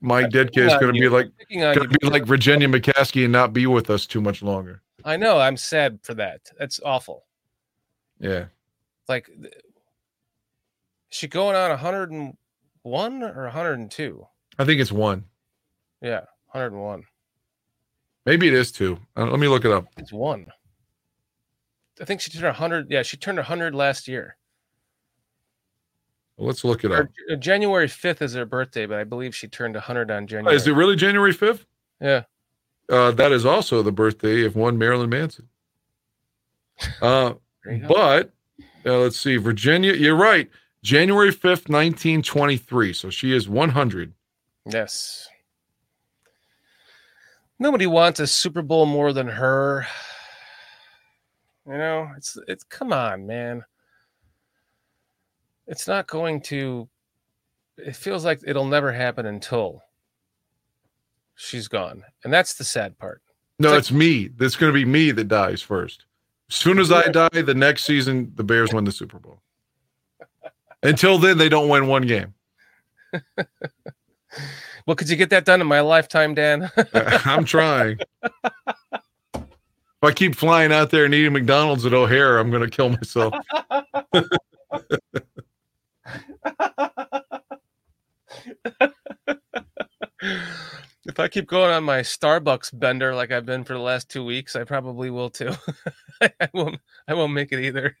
Mike 0.00 0.30
Ditka 0.30 0.58
is 0.66 0.72
going 0.74 0.94
to 0.94 1.00
be 1.00 1.08
like 1.08 1.30
going 1.50 1.74
to 1.90 1.98
be 2.00 2.08
like 2.08 2.24
Virginia 2.24 2.68
McCaskey 2.68 3.24
and 3.24 3.32
not 3.32 3.52
be 3.52 3.66
with 3.66 3.90
us 3.90 4.06
too 4.06 4.20
much 4.20 4.42
longer. 4.42 4.80
I 5.04 5.16
know. 5.16 5.38
I'm 5.38 5.56
sad 5.56 5.98
for 6.02 6.14
that. 6.14 6.40
That's 6.58 6.80
awful. 6.84 7.24
Yeah. 8.20 8.46
Like, 9.08 9.28
she 11.10 11.28
going 11.28 11.56
on 11.56 11.68
101 11.70 13.22
or 13.22 13.42
102? 13.44 14.26
I 14.58 14.64
think 14.64 14.80
it's 14.80 14.92
one. 14.92 15.24
Yeah, 16.00 16.20
101. 16.52 17.04
Maybe 18.24 18.48
it 18.48 18.54
is 18.54 18.72
two. 18.72 18.98
Uh, 19.16 19.26
let 19.26 19.38
me 19.40 19.48
look 19.48 19.64
it 19.66 19.72
up. 19.72 19.86
It's 19.98 20.12
one. 20.12 20.46
I 22.00 22.04
think 22.06 22.20
she 22.22 22.30
turned 22.30 22.44
100. 22.44 22.90
Yeah, 22.90 23.02
she 23.02 23.16
turned 23.18 23.36
100 23.36 23.74
last 23.74 24.08
year. 24.08 24.36
Let's 26.36 26.64
look 26.64 26.84
it 26.84 26.90
up. 26.92 27.06
uh, 27.30 27.36
January 27.36 27.86
5th 27.86 28.20
is 28.22 28.34
her 28.34 28.44
birthday, 28.44 28.86
but 28.86 28.98
I 28.98 29.04
believe 29.04 29.34
she 29.36 29.46
turned 29.46 29.74
100 29.74 30.10
on 30.10 30.24
Oh, 30.24 30.26
January. 30.26 30.56
Is 30.56 30.66
it 30.66 30.72
really 30.72 30.96
January 30.96 31.32
5th? 31.32 31.64
Yeah. 32.00 32.22
Uh, 32.88 33.12
that 33.12 33.30
is 33.32 33.46
also 33.46 33.82
the 33.82 33.92
birthday 33.92 34.44
of 34.44 34.56
one 34.56 34.76
Marilyn 34.78 35.10
Manson. 35.10 35.48
Uh, 37.00 37.34
There 37.64 37.74
you 37.74 37.82
go. 37.82 37.88
but 37.88 38.32
uh, 38.84 38.98
let's 38.98 39.16
see. 39.18 39.36
Virginia, 39.36 39.92
you're 39.92 40.16
right. 40.16 40.50
January 40.82 41.30
5th, 41.30 41.68
1923. 41.70 42.92
So 42.92 43.10
she 43.10 43.32
is 43.32 43.48
100. 43.48 44.12
Yes. 44.66 45.28
Nobody 47.60 47.86
wants 47.86 48.18
a 48.18 48.26
Super 48.26 48.60
Bowl 48.60 48.84
more 48.86 49.12
than 49.12 49.28
her. 49.28 49.86
You 51.66 51.78
know, 51.78 52.10
it's 52.16 52.36
it's 52.48 52.64
come 52.64 52.92
on, 52.92 53.26
man. 53.26 53.64
It's 55.66 55.88
not 55.88 56.06
going 56.06 56.40
to 56.42 56.88
it 57.76 57.96
feels 57.96 58.24
like 58.24 58.40
it'll 58.46 58.66
never 58.66 58.92
happen 58.92 59.26
until 59.26 59.82
she's 61.34 61.66
gone. 61.68 62.04
And 62.22 62.32
that's 62.32 62.54
the 62.54 62.64
sad 62.64 62.96
part. 62.98 63.20
No, 63.58 63.68
It's 63.68 63.72
like- 63.72 63.78
it's 63.80 63.90
me. 63.92 64.28
That's 64.28 64.56
going 64.56 64.72
to 64.72 64.74
be 64.74 64.84
me 64.84 65.10
that 65.10 65.28
dies 65.28 65.60
first. 65.62 66.04
As 66.50 66.56
soon 66.56 66.78
as 66.78 66.92
I 66.92 67.08
die, 67.08 67.28
the 67.30 67.54
next 67.54 67.84
season, 67.84 68.30
the 68.36 68.44
Bears 68.44 68.72
win 68.72 68.84
the 68.84 68.92
Super 68.92 69.18
Bowl. 69.18 69.40
Until 70.82 71.18
then, 71.18 71.38
they 71.38 71.48
don't 71.48 71.68
win 71.68 71.86
one 71.88 72.06
game. 72.06 72.34
Well, 74.86 74.96
could 74.96 75.08
you 75.08 75.16
get 75.16 75.30
that 75.30 75.46
done 75.46 75.62
in 75.62 75.66
my 75.66 75.80
lifetime, 75.80 76.34
Dan? 76.34 76.70
I'm 76.92 77.46
trying. 77.46 77.98
If 78.22 79.42
I 80.02 80.12
keep 80.12 80.34
flying 80.34 80.72
out 80.72 80.90
there 80.90 81.06
and 81.06 81.14
eating 81.14 81.32
McDonald's 81.32 81.86
at 81.86 81.94
O'Hare, 81.94 82.38
I'm 82.38 82.50
going 82.50 82.62
to 82.62 82.68
kill 82.68 82.90
myself. 82.90 83.32
if 91.06 91.18
I 91.18 91.28
keep 91.28 91.46
going 91.46 91.70
on 91.72 91.84
my 91.84 92.00
Starbucks 92.00 92.78
bender 92.78 93.14
like 93.14 93.32
I've 93.32 93.46
been 93.46 93.64
for 93.64 93.74
the 93.74 93.80
last 93.80 94.08
two 94.08 94.24
weeks, 94.24 94.56
I 94.56 94.64
probably 94.64 95.10
will 95.10 95.30
too. 95.30 95.52
I 96.20 96.48
won't. 96.52 96.80
I 97.08 97.14
won't 97.14 97.32
make 97.32 97.52
it 97.52 97.64
either. 97.64 97.96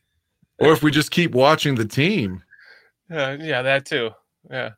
Or 0.58 0.72
if 0.72 0.82
we 0.82 0.90
just 0.90 1.10
keep 1.10 1.32
watching 1.32 1.74
the 1.74 1.84
team. 1.84 2.42
Uh, 3.10 3.36
yeah, 3.40 3.62
that 3.62 3.84
too. 3.84 4.10
Yeah. 4.50 4.70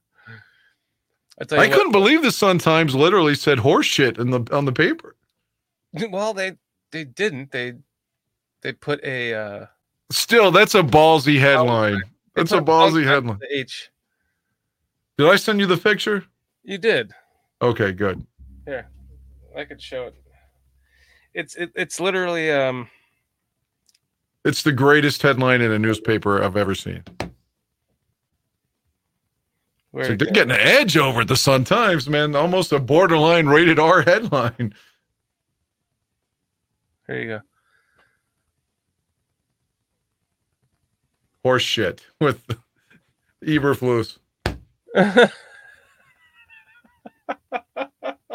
I 1.51 1.57
I 1.57 1.69
couldn't 1.69 1.93
believe 1.93 2.23
the 2.23 2.33
Sun 2.33 2.59
Times 2.59 2.95
literally 2.95 3.35
said 3.35 3.59
horse 3.59 3.87
shit 3.87 4.17
in 4.19 4.31
the 4.31 4.47
on 4.53 4.65
the 4.65 4.73
paper. 4.73 5.17
well, 6.11 6.33
they 6.33 6.53
they 6.93 7.05
didn't. 7.05 7.53
They 7.53 7.75
they 8.63 8.73
put 8.73 9.05
a 9.05 9.35
uh, 9.35 9.67
Still, 10.11 10.51
that's 10.51 10.75
a 10.75 10.83
ballsy 10.83 11.39
headline. 11.39 11.95
they 12.35 12.43
That's 12.43 12.53
a 12.53 12.61
ballsy 12.61 13.05
headline. 13.05 13.41
H. 13.51 13.91
Did 15.19 15.29
I 15.29 15.37
send 15.37 15.61
you 15.61 15.67
the 15.67 15.77
picture? 15.77 16.25
You 16.63 16.79
did. 16.79 17.13
Okay, 17.63 17.93
good. 17.93 18.27
Here, 18.67 18.89
I 19.57 19.65
could 19.65 19.81
show 19.81 20.05
it. 20.05 20.15
It's 21.33 21.55
it, 21.57 21.71
it's 21.75 22.01
literally 22.01 22.51
um 22.51 22.89
It's 24.45 24.63
the 24.63 24.73
greatest 24.73 25.23
headline 25.23 25.61
in 25.61 25.71
a 25.73 25.79
newspaper 25.79 26.43
I've 26.43 26.57
ever 26.57 26.75
seen. 26.75 27.03
So 29.93 30.15
they're 30.15 30.31
getting 30.31 30.51
an 30.51 30.61
edge 30.61 30.99
over 30.99 31.23
at 31.23 31.29
the 31.29 31.37
Sun 31.37 31.65
Times, 31.65 32.07
man. 32.07 32.37
Almost 32.37 32.71
a 32.71 32.79
borderline 32.79 33.47
rated 33.47 33.79
R 33.79 34.03
headline. 34.03 34.75
There 37.09 37.23
you 37.23 37.29
go. 37.29 37.41
Horse 41.43 41.63
shit 41.63 42.03
with 42.21 42.45
Eberflus. 43.45 44.19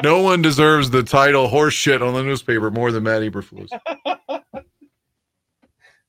No 0.03 0.21
one 0.21 0.41
deserves 0.41 0.89
the 0.89 1.03
title 1.03 1.47
horse 1.47 1.75
shit 1.75 2.01
on 2.01 2.13
the 2.13 2.23
newspaper 2.23 2.71
more 2.71 2.91
than 2.91 3.03
Matt 3.03 3.21
Eberflus. 3.21 3.69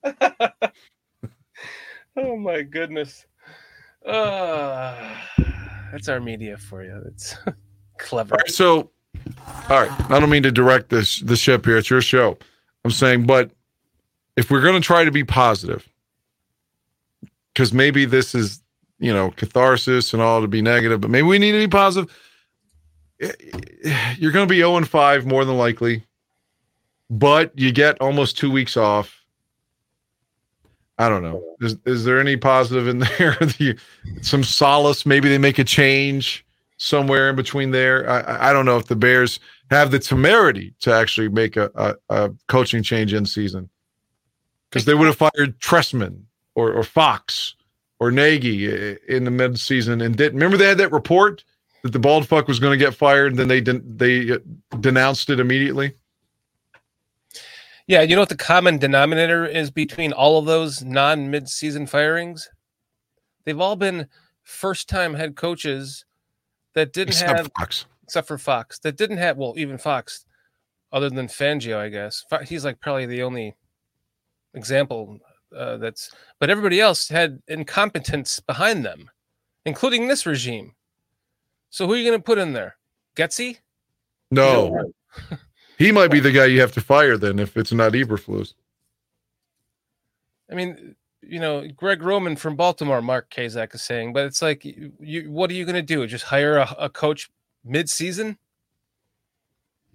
oh 2.17 2.37
my 2.37 2.63
goodness. 2.63 3.25
Uh, 4.05 5.15
that's 5.91 6.09
our 6.09 6.19
media 6.19 6.57
for 6.57 6.83
you. 6.83 6.99
That's 7.03 7.35
clever. 7.99 8.33
All 8.33 8.39
right, 8.39 8.49
so, 8.49 8.89
all 9.69 9.81
right. 9.81 10.11
I 10.11 10.19
don't 10.19 10.29
mean 10.29 10.43
to 10.43 10.51
direct 10.51 10.89
this 10.89 11.19
the 11.19 11.35
ship 11.35 11.65
here. 11.65 11.77
It's 11.77 11.89
your 11.89 12.01
show. 12.01 12.37
I'm 12.83 12.91
saying, 12.91 13.27
but 13.27 13.51
if 14.35 14.49
we're 14.49 14.61
going 14.61 14.81
to 14.81 14.85
try 14.85 15.05
to 15.05 15.11
be 15.11 15.23
positive, 15.23 15.87
because 17.53 17.73
maybe 17.73 18.05
this 18.05 18.33
is, 18.33 18.62
you 19.03 19.13
know, 19.13 19.31
catharsis 19.31 20.13
and 20.13 20.21
all 20.21 20.39
to 20.39 20.47
be 20.47 20.61
negative, 20.61 21.01
but 21.01 21.11
maybe 21.11 21.27
we 21.27 21.37
need 21.37 21.51
to 21.51 21.57
be 21.57 21.67
positive. 21.67 22.09
Eh, 23.19 23.31
eh, 23.83 24.15
you're 24.17 24.31
going 24.31 24.47
to 24.47 24.49
be 24.49 24.59
0 24.59 24.77
and 24.77 24.87
5 24.87 25.25
more 25.25 25.43
than 25.43 25.57
likely, 25.57 26.05
but 27.09 27.51
you 27.59 27.73
get 27.73 27.99
almost 27.99 28.37
two 28.37 28.49
weeks 28.49 28.77
off. 28.77 29.21
I 30.97 31.09
don't 31.09 31.21
know. 31.21 31.43
Is, 31.59 31.75
is 31.85 32.05
there 32.05 32.17
any 32.17 32.37
positive 32.37 32.87
in 32.87 32.99
there? 33.19 33.37
Some 34.21 34.41
solace? 34.41 35.05
Maybe 35.05 35.27
they 35.27 35.37
make 35.37 35.59
a 35.59 35.65
change 35.65 36.45
somewhere 36.77 37.29
in 37.29 37.35
between 37.35 37.71
there. 37.71 38.09
I- 38.09 38.21
I, 38.21 38.49
I 38.49 38.53
don't 38.53 38.65
know 38.65 38.77
if 38.77 38.85
the 38.85 38.95
Bears 38.95 39.37
have 39.69 39.91
the 39.91 39.99
temerity 39.99 40.75
to 40.79 40.93
actually 40.93 41.27
make 41.27 41.57
a, 41.57 41.69
a, 41.75 41.95
a 42.09 42.31
coaching 42.47 42.81
change 42.81 43.13
in 43.13 43.25
season 43.25 43.69
because 44.69 44.85
they 44.85 44.93
would 44.93 45.07
have 45.07 45.17
fired 45.17 45.59
Trestman 45.59 46.21
or, 46.55 46.71
or 46.71 46.83
Fox 46.83 47.55
or 48.03 48.11
Nagy 48.11 48.67
in 49.07 49.23
the 49.23 49.31
midseason 49.31 50.03
and 50.03 50.17
didn't. 50.17 50.33
Remember 50.33 50.57
they 50.57 50.67
had 50.67 50.77
that 50.79 50.91
report 50.91 51.41
that 51.83 51.93
the 51.93 51.99
bald 51.99 52.27
fuck 52.27 52.49
was 52.49 52.59
going 52.59 52.77
to 52.77 52.85
get 52.85 52.93
fired 52.93 53.31
and 53.31 53.39
then 53.39 53.47
they 53.47 53.61
den- 53.61 53.83
they 53.95 54.29
uh, 54.29 54.39
denounced 54.81 55.29
it 55.29 55.39
immediately. 55.39 55.93
Yeah, 57.87 58.01
you 58.01 58.15
know 58.15 58.21
what 58.21 58.27
the 58.29 58.35
common 58.35 58.77
denominator 58.77 59.45
is 59.45 59.71
between 59.71 60.11
all 60.11 60.37
of 60.37 60.45
those 60.45 60.83
non 60.83 61.31
mid-season 61.31 61.87
firings? 61.87 62.49
They've 63.45 63.59
all 63.59 63.77
been 63.77 64.07
first-time 64.43 65.13
head 65.13 65.37
coaches 65.37 66.03
that 66.73 66.91
didn't 66.91 67.13
Except 67.13 67.37
have, 67.37 67.51
Fox. 67.57 67.85
except 68.03 68.27
for 68.27 68.37
Fox, 68.37 68.79
that 68.79 68.97
didn't 68.97 69.17
have. 69.17 69.37
Well, 69.37 69.53
even 69.55 69.77
Fox, 69.77 70.25
other 70.91 71.09
than 71.09 71.27
Fangio, 71.27 71.77
I 71.77 71.87
guess 71.87 72.25
he's 72.47 72.65
like 72.65 72.81
probably 72.81 73.05
the 73.05 73.23
only 73.23 73.55
example 74.53 75.19
uh, 75.55 75.77
that's. 75.77 76.11
But 76.39 76.49
everybody 76.49 76.79
else 76.79 77.07
had 77.07 77.41
incompetence 77.47 78.39
behind 78.39 78.85
them, 78.85 79.09
including 79.65 80.07
this 80.07 80.25
regime. 80.25 80.73
So 81.69 81.87
who 81.87 81.93
are 81.93 81.97
you 81.97 82.09
going 82.09 82.19
to 82.19 82.23
put 82.23 82.37
in 82.37 82.53
there? 82.53 82.77
Getsy? 83.15 83.57
No, 84.31 84.91
he 85.77 85.91
might 85.91 86.09
be 86.09 86.19
the 86.19 86.31
guy 86.31 86.45
you 86.45 86.61
have 86.61 86.71
to 86.73 86.81
fire 86.81 87.17
then 87.17 87.39
if 87.39 87.55
it's 87.57 87.71
not 87.71 87.93
Eberflus. 87.93 88.53
I 90.51 90.55
mean, 90.55 90.95
you 91.21 91.39
know, 91.39 91.67
Greg 91.75 92.03
Roman 92.03 92.35
from 92.35 92.55
Baltimore, 92.55 93.01
Mark 93.01 93.29
Kazak 93.31 93.73
is 93.73 93.81
saying, 93.81 94.13
but 94.13 94.25
it's 94.25 94.41
like, 94.41 94.65
you, 94.65 94.91
you 94.99 95.31
what 95.31 95.49
are 95.49 95.53
you 95.53 95.65
going 95.65 95.75
to 95.75 95.81
do? 95.81 96.05
Just 96.07 96.25
hire 96.25 96.57
a, 96.57 96.75
a 96.77 96.89
coach 96.89 97.29
mid-season? 97.63 98.37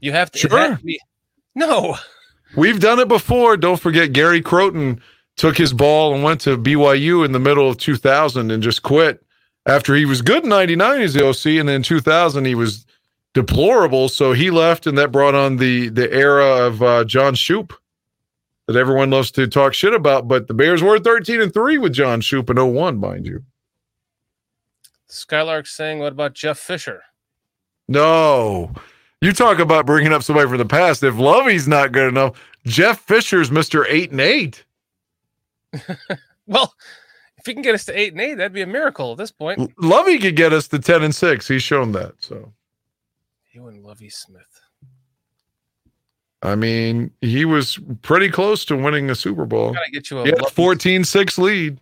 You 0.01 0.13
have 0.13 0.31
to. 0.33 0.39
Sure. 0.39 0.59
has 0.59 0.79
to 0.79 0.85
be- 0.85 1.01
no, 1.55 1.97
We've 2.57 2.81
done 2.81 2.99
it 2.99 3.09
before. 3.09 3.57
Don't 3.57 3.81
forget 3.81 4.13
Gary 4.13 4.43
Crowton 4.43 5.01
took 5.39 5.57
his 5.57 5.73
ball 5.73 6.13
and 6.13 6.23
went 6.23 6.41
to 6.43 6.59
BYU 6.59 7.25
in 7.25 7.33
the 7.33 7.39
middle 7.39 7.71
of 7.71 7.79
2000 7.79 8.51
and 8.51 8.63
just 8.63 8.83
quit 8.83 9.25
after 9.67 9.95
he 9.95 10.05
was 10.05 10.21
good 10.21 10.43
in 10.43 10.51
99 10.51 11.01
as 11.01 11.15
the 11.15 11.27
OC 11.27 11.59
and 11.59 11.69
then 11.69 11.83
2000 11.83 12.45
he 12.45 12.55
was 12.55 12.85
deplorable 13.35 14.09
so 14.09 14.33
he 14.33 14.51
left 14.51 14.87
and 14.87 14.99
that 14.99 15.13
brought 15.13 15.35
on 15.35 15.57
the 15.57 15.89
the 15.91 16.13
era 16.13 16.67
of 16.67 16.83
uh, 16.83 17.05
John 17.05 17.35
Shoop 17.35 17.73
that 18.67 18.77
everyone 18.77 19.11
loves 19.11 19.31
to 19.33 19.47
talk 19.47 19.75
shit 19.75 19.95
about 19.95 20.29
but 20.29 20.49
the 20.49 20.55
Bears 20.55 20.83
were 20.83 20.99
13 20.99 21.41
and 21.41 21.55
3 21.55 21.79
with 21.79 21.93
John 21.93 22.21
Shoop 22.21 22.51
in 22.51 22.57
01 22.57 22.99
mind 22.99 23.27
you. 23.27 23.45
Skylark's 25.07 25.75
saying, 25.75 26.01
what 26.01 26.13
about 26.13 26.35
Jeff 26.35 26.59
Fisher? 26.59 27.03
No. 27.89 28.73
You 29.23 29.33
talk 29.33 29.59
about 29.59 29.87
bringing 29.87 30.13
up 30.13 30.23
somebody 30.23 30.49
from 30.49 30.59
the 30.59 30.67
past. 30.67 31.03
If 31.03 31.17
Lovie's 31.17 31.67
not 31.67 31.93
good 31.93 32.09
enough, 32.09 32.39
Jeff 32.67 33.01
Fisher's 33.01 33.49
Mr. 33.49 33.87
8 33.89 34.11
and 34.11 34.21
8. 34.21 34.65
Well, 36.49 36.75
if 37.37 37.45
he 37.45 37.53
can 37.53 37.63
get 37.63 37.75
us 37.75 37.85
to 37.85 37.99
eight 37.99 38.13
and 38.13 38.21
eight, 38.23 38.35
that'd 38.35 38.55
be 38.55 38.63
a 38.63 38.67
miracle 38.67 39.13
at 39.13 39.19
this 39.19 39.31
point. 39.31 39.71
Lovie 39.79 40.19
could 40.19 40.35
get 40.35 40.55
us 40.55 40.67
to 40.69 40.79
10 40.79 41.03
and 41.03 41.15
6. 41.15 41.47
He's 41.47 41.63
shown 41.63 41.93
that. 41.93 42.15
So, 42.21 42.53
You 43.53 43.67
and 43.69 43.85
Lovie 43.85 44.09
Smith. 44.09 44.61
I 46.43 46.55
mean, 46.55 47.11
he 47.21 47.45
was 47.45 47.79
pretty 48.01 48.31
close 48.31 48.65
to 48.67 48.77
winning 48.77 49.11
a 49.11 49.15
Super 49.15 49.45
Bowl. 49.45 49.73
Gotta 49.73 49.91
get 49.91 50.11
you 50.11 50.21
a 50.21 50.25
He 50.25 50.31
had 50.31 50.47
14 50.47 51.05
6 51.05 51.39
lead. 51.39 51.81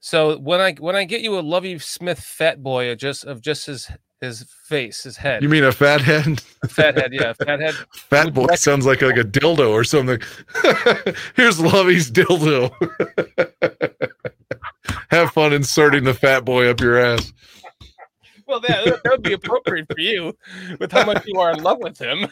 So 0.00 0.38
when 0.38 0.60
I 0.60 0.72
when 0.74 0.96
I 0.96 1.04
get 1.04 1.20
you 1.20 1.38
a 1.38 1.40
Lovie 1.40 1.78
Smith 1.80 2.20
fat 2.20 2.62
boy 2.62 2.90
of 2.90 2.98
just 2.98 3.24
of 3.24 3.42
just 3.42 3.66
his 3.66 3.90
his 4.20 4.42
face, 4.64 5.04
his 5.04 5.16
head, 5.16 5.42
You 5.42 5.48
mean 5.48 5.64
a 5.64 5.72
fat 5.72 6.00
head? 6.00 6.40
fat 6.68 6.96
head, 6.96 7.12
yeah, 7.12 7.32
fat 7.44 7.60
head. 7.60 7.74
Fat 7.92 8.34
boy 8.34 8.54
sounds 8.56 8.84
like 8.86 9.02
like 9.02 9.16
a 9.16 9.24
dildo 9.24 9.70
or 9.70 9.84
something. 9.84 10.20
Here's 11.36 11.60
Lovie's 11.60 12.10
dildo. 12.10 12.72
Have 15.10 15.30
fun 15.30 15.52
inserting 15.52 16.04
the 16.04 16.14
fat 16.14 16.44
boy 16.44 16.68
up 16.68 16.80
your 16.80 16.98
ass. 16.98 17.32
Well, 18.46 18.60
that, 18.60 18.84
that 19.04 19.10
would 19.10 19.22
be 19.22 19.34
appropriate 19.34 19.86
for 19.92 20.00
you 20.00 20.34
with 20.80 20.90
how 20.90 21.04
much 21.04 21.22
you 21.26 21.38
are 21.38 21.52
in 21.52 21.62
love 21.62 21.78
with 21.80 21.98
him. 21.98 22.26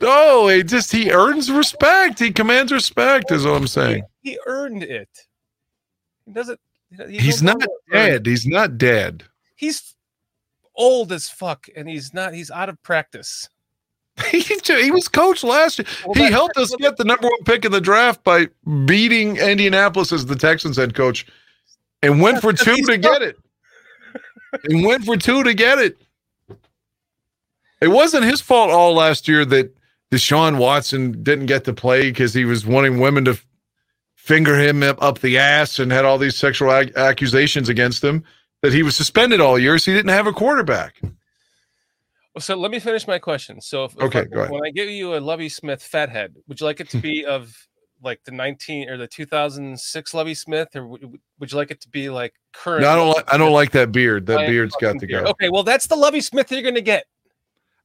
No, 0.00 0.48
he 0.48 0.62
just 0.62 0.90
he 0.90 1.10
earns 1.10 1.50
respect. 1.50 2.18
He 2.18 2.32
commands 2.32 2.72
respect, 2.72 3.30
is 3.30 3.44
what 3.44 3.54
I'm 3.56 3.66
saying. 3.66 4.02
He 4.22 4.38
earned 4.46 4.82
it. 4.82 5.10
He 6.24 6.32
doesn't. 6.32 6.58
he 7.08 7.18
He's 7.18 7.42
not 7.42 7.62
dead. 7.92 8.24
He's 8.24 8.46
not 8.46 8.78
dead. 8.78 9.24
He's 9.56 9.94
old 10.78 11.12
as 11.12 11.28
fuck, 11.28 11.66
and 11.76 11.88
he's 11.88 12.14
not. 12.14 12.32
He's 12.32 12.50
out 12.50 12.68
of 12.68 12.82
practice. 12.82 13.48
He, 14.32 14.40
he 14.40 14.90
was 14.90 15.06
coached 15.06 15.44
last 15.44 15.78
year. 15.78 15.86
Well, 16.04 16.14
he 16.14 16.32
helped 16.32 16.56
us 16.56 16.74
get 16.80 16.96
the 16.96 17.04
number 17.04 17.28
one 17.28 17.44
pick 17.44 17.64
in 17.64 17.70
the 17.70 17.80
draft 17.80 18.24
by 18.24 18.48
beating 18.84 19.36
Indianapolis 19.36 20.12
as 20.12 20.26
the 20.26 20.34
Texans 20.34 20.76
head 20.76 20.94
coach 20.94 21.24
and 22.02 22.20
went 22.20 22.40
for 22.40 22.52
two 22.52 22.74
to 22.86 22.96
get 22.96 23.22
it. 23.22 23.38
And 24.64 24.84
went 24.84 25.04
for 25.04 25.16
two 25.16 25.44
to 25.44 25.54
get 25.54 25.78
it. 25.78 25.98
It 27.80 27.88
wasn't 27.88 28.24
his 28.24 28.40
fault 28.40 28.70
all 28.70 28.94
last 28.94 29.28
year 29.28 29.44
that 29.44 29.72
Deshaun 30.10 30.58
Watson 30.58 31.22
didn't 31.22 31.46
get 31.46 31.64
to 31.64 31.72
play 31.72 32.10
because 32.10 32.34
he 32.34 32.44
was 32.44 32.66
wanting 32.66 32.98
women 32.98 33.24
to 33.26 33.38
finger 34.16 34.58
him 34.58 34.82
up, 34.82 35.00
up 35.02 35.20
the 35.20 35.38
ass 35.38 35.78
and 35.78 35.92
had 35.92 36.04
all 36.04 36.18
these 36.18 36.36
sexual 36.36 36.74
ac- 36.74 36.92
accusations 36.96 37.68
against 37.68 38.02
him. 38.02 38.24
That 38.62 38.72
he 38.72 38.82
was 38.82 38.96
suspended 38.96 39.40
all 39.40 39.58
year, 39.58 39.78
so 39.78 39.90
he 39.92 39.96
didn't 39.96 40.10
have 40.10 40.26
a 40.26 40.32
quarterback. 40.32 41.00
So 42.38 42.56
let 42.56 42.70
me 42.70 42.78
finish 42.80 43.06
my 43.06 43.18
question. 43.18 43.60
So 43.60 43.84
if, 43.84 43.92
if 43.94 44.02
Okay, 44.02 44.20
I- 44.20 44.24
go 44.24 44.40
ahead. 44.40 44.50
when 44.50 44.64
I 44.64 44.70
give 44.70 44.88
you 44.88 45.14
a 45.16 45.20
Lovie 45.20 45.48
Smith 45.48 45.82
fathead, 45.82 46.34
would 46.46 46.60
you 46.60 46.66
like 46.66 46.80
it 46.80 46.88
to 46.90 46.98
be 46.98 47.24
of 47.24 47.52
like 48.02 48.20
the 48.24 48.30
19 48.30 48.88
or 48.88 48.96
the 48.96 49.08
2006 49.08 50.14
Lovie 50.14 50.34
Smith, 50.34 50.68
or 50.76 50.86
would, 50.86 51.18
would 51.40 51.50
you 51.52 51.56
like 51.58 51.70
it 51.72 51.80
to 51.82 51.88
be 51.88 52.10
like 52.10 52.34
current? 52.52 52.82
No, 52.82 52.90
I 52.90 52.94
don't 52.96 53.08
like. 53.14 53.34
I 53.34 53.36
don't 53.36 53.52
like 53.52 53.70
that 53.72 53.90
beard. 53.92 54.26
That 54.26 54.46
beard's 54.46 54.76
got 54.80 54.98
to 55.00 55.06
beard? 55.06 55.24
go. 55.24 55.30
Okay, 55.30 55.48
well 55.50 55.64
that's 55.64 55.86
the 55.88 55.96
Lovie 55.96 56.20
Smith 56.20 56.50
you're 56.52 56.62
gonna 56.62 56.80
get. 56.80 57.06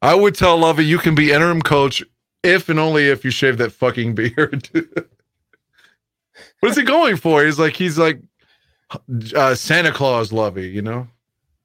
I 0.01 0.13
would 0.15 0.35
tell 0.35 0.57
Lovie 0.57 0.85
you 0.85 0.97
can 0.99 1.15
be 1.15 1.31
interim 1.31 1.61
coach 1.61 2.03
if 2.43 2.67
and 2.69 2.79
only 2.79 3.07
if 3.09 3.23
you 3.25 3.31
shave 3.31 3.57
that 3.59 3.71
fucking 3.71 4.13
beard. 4.15 4.69
what 6.59 6.69
is 6.71 6.77
he 6.77 6.83
going 6.83 7.15
for? 7.15 7.43
He's 7.43 7.57
like 7.59 7.75
he's 7.75 7.97
like 7.97 8.19
uh, 9.35 9.55
Santa 9.55 9.91
Claus 9.91 10.31
Lovie, 10.31 10.67
you 10.67 10.81
know? 10.81 11.07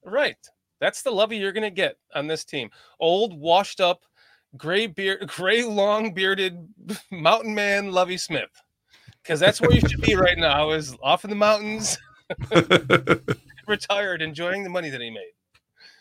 Right. 0.03 0.37
That's 0.79 1.01
the 1.01 1.11
Lovie 1.11 1.37
you're 1.37 1.51
gonna 1.51 1.69
get 1.69 1.97
on 2.15 2.27
this 2.27 2.45
team. 2.45 2.69
Old, 2.99 3.37
washed 3.37 3.81
up, 3.81 4.03
gray 4.57 4.87
beard, 4.87 5.27
gray, 5.35 5.63
long 5.63 6.13
bearded 6.13 6.67
mountain 7.11 7.53
man 7.53 7.91
Lovie 7.91 8.17
Smith. 8.17 8.49
Because 9.21 9.39
that's 9.39 9.59
where 9.59 9.71
you 9.71 9.81
should 9.81 10.01
be 10.01 10.15
right 10.15 10.37
now, 10.37 10.71
is 10.71 10.95
off 11.03 11.25
in 11.25 11.29
the 11.29 11.35
mountains, 11.35 11.97
retired, 13.67 14.21
enjoying 14.21 14.63
the 14.63 14.69
money 14.69 14.89
that 14.89 15.01
he 15.01 15.09
made. 15.09 15.33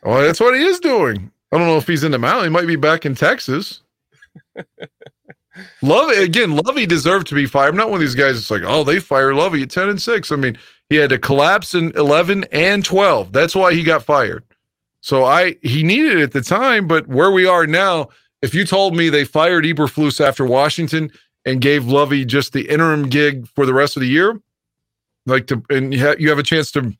well, 0.05 0.23
that's 0.23 0.41
what 0.41 0.55
he 0.55 0.63
is 0.63 0.79
doing. 0.79 1.31
I 1.51 1.59
don't 1.59 1.67
know 1.67 1.77
if 1.77 1.87
he's 1.87 2.05
in 2.05 2.13
the 2.13 2.19
mountain. 2.19 2.45
He 2.45 2.51
might 2.51 2.67
be 2.67 2.77
back 2.77 3.05
in 3.05 3.15
Texas. 3.17 3.83
Lovie 5.83 6.23
again. 6.23 6.55
Lovie 6.55 6.87
deserved 6.87 7.27
to 7.29 7.35
be 7.35 7.47
fired. 7.47 7.71
I'm 7.71 7.77
not 7.77 7.91
one 7.91 7.97
of 7.97 8.01
these 8.01 8.15
guys. 8.15 8.35
that's 8.35 8.51
like, 8.51 8.63
oh, 8.65 8.85
they 8.85 9.01
fire 9.01 9.35
Lovie 9.35 9.63
at 9.63 9.71
ten 9.71 9.89
and 9.89 10.01
six. 10.01 10.31
I 10.31 10.37
mean, 10.37 10.57
he 10.89 10.97
had 10.97 11.11
to 11.11 11.19
collapse 11.19 11.75
in 11.75 11.93
eleven 11.97 12.45
and 12.53 12.85
twelve. 12.85 13.33
That's 13.33 13.55
why 13.55 13.75
he 13.75 13.83
got 13.83 14.03
fired. 14.03 14.45
So 15.01 15.25
I 15.25 15.57
he 15.63 15.83
needed 15.83 16.19
it 16.19 16.23
at 16.23 16.33
the 16.33 16.43
time, 16.43 16.87
but 16.87 17.07
where 17.07 17.31
we 17.31 17.47
are 17.47 17.67
now, 17.67 18.09
if 18.43 18.55
you 18.55 18.65
told 18.65 18.97
me 18.97 19.09
they 19.09 19.25
fired 19.25 19.65
Eberflus 19.65 20.21
after 20.25 20.45
Washington 20.45 21.11
and 21.45 21.61
gave 21.61 21.87
Lovie 21.87 22.25
just 22.25 22.53
the 22.53 22.69
interim 22.69 23.09
gig 23.09 23.47
for 23.49 23.65
the 23.65 23.75
rest 23.75 23.97
of 23.97 24.01
the 24.01 24.09
year, 24.09 24.41
like 25.27 25.47
to 25.49 25.63
and 25.71 25.95
you, 25.95 26.01
ha- 26.07 26.17
you 26.19 26.29
have 26.31 26.39
a 26.39 26.43
chance 26.43 26.73
to 26.73 26.93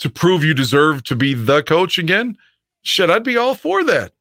to 0.00 0.10
prove 0.10 0.44
you 0.44 0.54
deserve 0.54 1.02
to 1.04 1.14
be 1.16 1.34
the 1.34 1.62
coach 1.62 1.98
again, 1.98 2.36
shit, 2.82 3.10
I'd 3.10 3.24
be 3.24 3.36
all 3.36 3.54
for 3.54 3.84
that. 3.84 4.12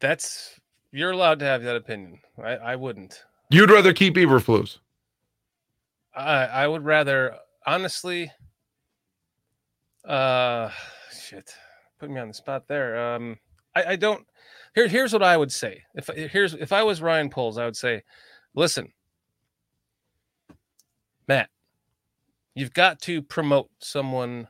That's 0.00 0.58
you're 0.92 1.10
allowed 1.10 1.38
to 1.40 1.44
have 1.44 1.62
that 1.62 1.76
opinion. 1.76 2.20
I, 2.42 2.52
I 2.56 2.76
wouldn't. 2.76 3.22
You'd 3.50 3.70
rather 3.70 3.92
keep 3.92 4.14
Eberflus. 4.14 4.78
I 6.24 6.66
would 6.66 6.84
rather 6.84 7.36
honestly 7.66 8.30
uh 10.04 10.70
shit. 11.12 11.54
Put 11.98 12.10
me 12.10 12.20
on 12.20 12.28
the 12.28 12.34
spot 12.34 12.66
there. 12.68 13.14
Um 13.14 13.38
I, 13.74 13.84
I 13.84 13.96
don't 13.96 14.26
here 14.74 14.88
here's 14.88 15.12
what 15.12 15.22
I 15.22 15.36
would 15.36 15.52
say. 15.52 15.82
If 15.94 16.08
here's 16.08 16.54
if 16.54 16.72
I 16.72 16.82
was 16.82 17.02
Ryan 17.02 17.30
Poles, 17.30 17.58
I 17.58 17.64
would 17.64 17.76
say, 17.76 18.02
listen, 18.54 18.92
Matt, 21.26 21.50
you've 22.54 22.72
got 22.72 23.00
to 23.02 23.22
promote 23.22 23.68
someone. 23.80 24.48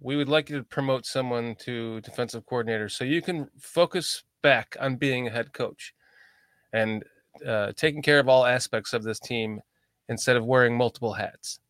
We 0.00 0.16
would 0.16 0.28
like 0.28 0.50
you 0.50 0.58
to 0.58 0.64
promote 0.64 1.06
someone 1.06 1.56
to 1.60 2.00
defensive 2.02 2.44
coordinator 2.46 2.88
so 2.88 3.04
you 3.04 3.22
can 3.22 3.48
focus 3.58 4.24
back 4.42 4.76
on 4.78 4.96
being 4.96 5.26
a 5.26 5.30
head 5.30 5.52
coach 5.52 5.94
and 6.72 7.02
uh, 7.46 7.72
taking 7.76 8.02
care 8.02 8.18
of 8.18 8.28
all 8.28 8.44
aspects 8.44 8.92
of 8.92 9.02
this 9.02 9.18
team 9.18 9.60
instead 10.08 10.36
of 10.36 10.44
wearing 10.44 10.76
multiple 10.76 11.14
hats. 11.14 11.60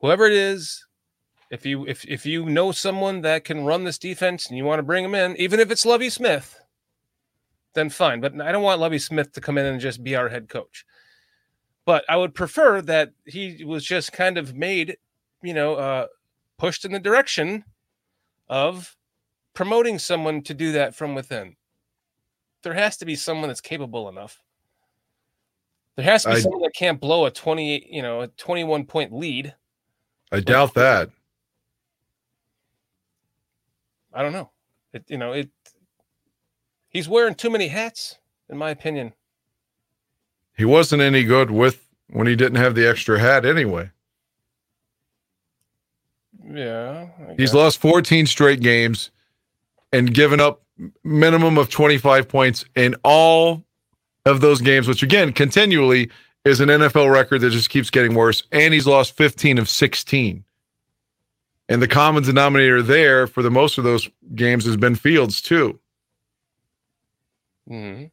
Whoever 0.00 0.26
it 0.26 0.32
is, 0.32 0.84
if 1.50 1.64
you 1.64 1.86
if 1.86 2.04
if 2.04 2.26
you 2.26 2.46
know 2.46 2.72
someone 2.72 3.20
that 3.22 3.44
can 3.44 3.64
run 3.64 3.84
this 3.84 3.98
defense 3.98 4.48
and 4.48 4.56
you 4.56 4.64
want 4.64 4.78
to 4.78 4.84
bring 4.84 5.04
him 5.04 5.14
in, 5.14 5.36
even 5.36 5.60
if 5.60 5.70
it's 5.70 5.86
Lovie 5.86 6.10
Smith, 6.10 6.60
then 7.74 7.88
fine. 7.88 8.20
But 8.20 8.40
I 8.40 8.52
don't 8.52 8.62
want 8.62 8.80
Lovie 8.80 8.98
Smith 8.98 9.32
to 9.32 9.40
come 9.40 9.58
in 9.58 9.66
and 9.66 9.80
just 9.80 10.02
be 10.02 10.16
our 10.16 10.28
head 10.28 10.48
coach. 10.48 10.84
But 11.84 12.04
I 12.08 12.16
would 12.16 12.34
prefer 12.34 12.82
that 12.82 13.12
he 13.24 13.64
was 13.64 13.84
just 13.84 14.12
kind 14.12 14.38
of 14.38 14.56
made, 14.56 14.96
you 15.42 15.54
know, 15.54 15.74
uh, 15.74 16.06
pushed 16.58 16.84
in 16.84 16.90
the 16.92 16.98
direction 16.98 17.64
of 18.48 18.96
promoting 19.54 19.98
someone 19.98 20.42
to 20.42 20.54
do 20.54 20.72
that 20.72 20.94
from 20.94 21.14
within. 21.14 21.56
There 22.62 22.74
has 22.74 22.96
to 22.98 23.04
be 23.04 23.14
someone 23.14 23.48
that's 23.48 23.60
capable 23.60 24.08
enough. 24.08 24.42
There 25.96 26.04
has 26.04 26.22
to 26.24 26.30
be 26.30 26.36
I- 26.36 26.40
someone 26.40 26.62
that 26.62 26.74
can't 26.74 27.00
blow 27.00 27.24
a 27.24 27.30
28, 27.30 27.86
you 27.90 28.02
know, 28.02 28.20
a 28.20 28.28
21 28.28 28.84
point 28.84 29.12
lead. 29.12 29.54
I 30.30 30.40
doubt 30.40 30.74
that. 30.74 31.10
I 34.12 34.22
don't 34.22 34.32
know. 34.32 34.50
It, 34.92 35.04
you 35.08 35.18
know, 35.18 35.32
it. 35.32 35.50
He's 36.88 37.08
wearing 37.08 37.34
too 37.34 37.50
many 37.50 37.68
hats, 37.68 38.18
in 38.48 38.56
my 38.56 38.70
opinion. 38.70 39.12
He 40.56 40.64
wasn't 40.64 41.02
any 41.02 41.22
good 41.22 41.50
with 41.50 41.86
when 42.08 42.26
he 42.26 42.34
didn't 42.36 42.56
have 42.56 42.74
the 42.74 42.88
extra 42.88 43.18
hat 43.18 43.44
anyway. 43.44 43.90
Yeah. 46.48 47.08
He's 47.36 47.52
lost 47.52 47.78
14 47.78 48.26
straight 48.26 48.60
games 48.60 49.10
and 49.92 50.14
given 50.14 50.40
up 50.40 50.62
minimum 51.04 51.58
of 51.58 51.68
25 51.68 52.28
points 52.28 52.64
in 52.74 52.94
all 53.02 53.64
of 54.26 54.40
those 54.42 54.60
games, 54.60 54.86
which 54.86 55.02
again, 55.02 55.32
continually 55.32 56.10
is 56.44 56.60
an 56.60 56.68
NFL 56.68 57.10
record 57.10 57.40
that 57.40 57.50
just 57.50 57.70
keeps 57.70 57.88
getting 57.90 58.14
worse. 58.14 58.42
And 58.52 58.74
he's 58.74 58.86
lost 58.86 59.16
15 59.16 59.58
of 59.58 59.68
16. 59.68 60.44
And 61.68 61.82
the 61.82 61.88
common 61.88 62.22
denominator 62.22 62.82
there 62.82 63.26
for 63.26 63.42
the 63.42 63.50
most 63.50 63.78
of 63.78 63.84
those 63.84 64.08
games 64.34 64.64
has 64.66 64.76
been 64.76 64.94
Fields, 64.94 65.40
too. 65.40 65.80
Mhm. 67.68 68.10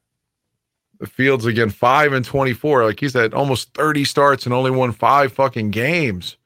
The 0.99 1.07
Fields 1.07 1.45
again, 1.45 1.69
five 1.69 2.13
and 2.13 2.25
24. 2.25 2.85
Like 2.85 2.99
he's 2.99 3.13
had 3.13 3.33
almost 3.33 3.73
30 3.73 4.05
starts 4.05 4.45
and 4.45 4.53
only 4.53 4.71
won 4.71 4.91
five 4.91 5.33
fucking 5.33 5.71
games. 5.71 6.37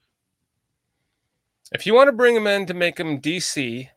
If 1.71 1.85
you 1.85 1.93
want 1.93 2.07
to 2.07 2.13
bring 2.13 2.35
him 2.35 2.47
in 2.47 2.65
to 2.65 2.73
make 2.73 2.99
him 2.99 3.19
DC, 3.19 3.89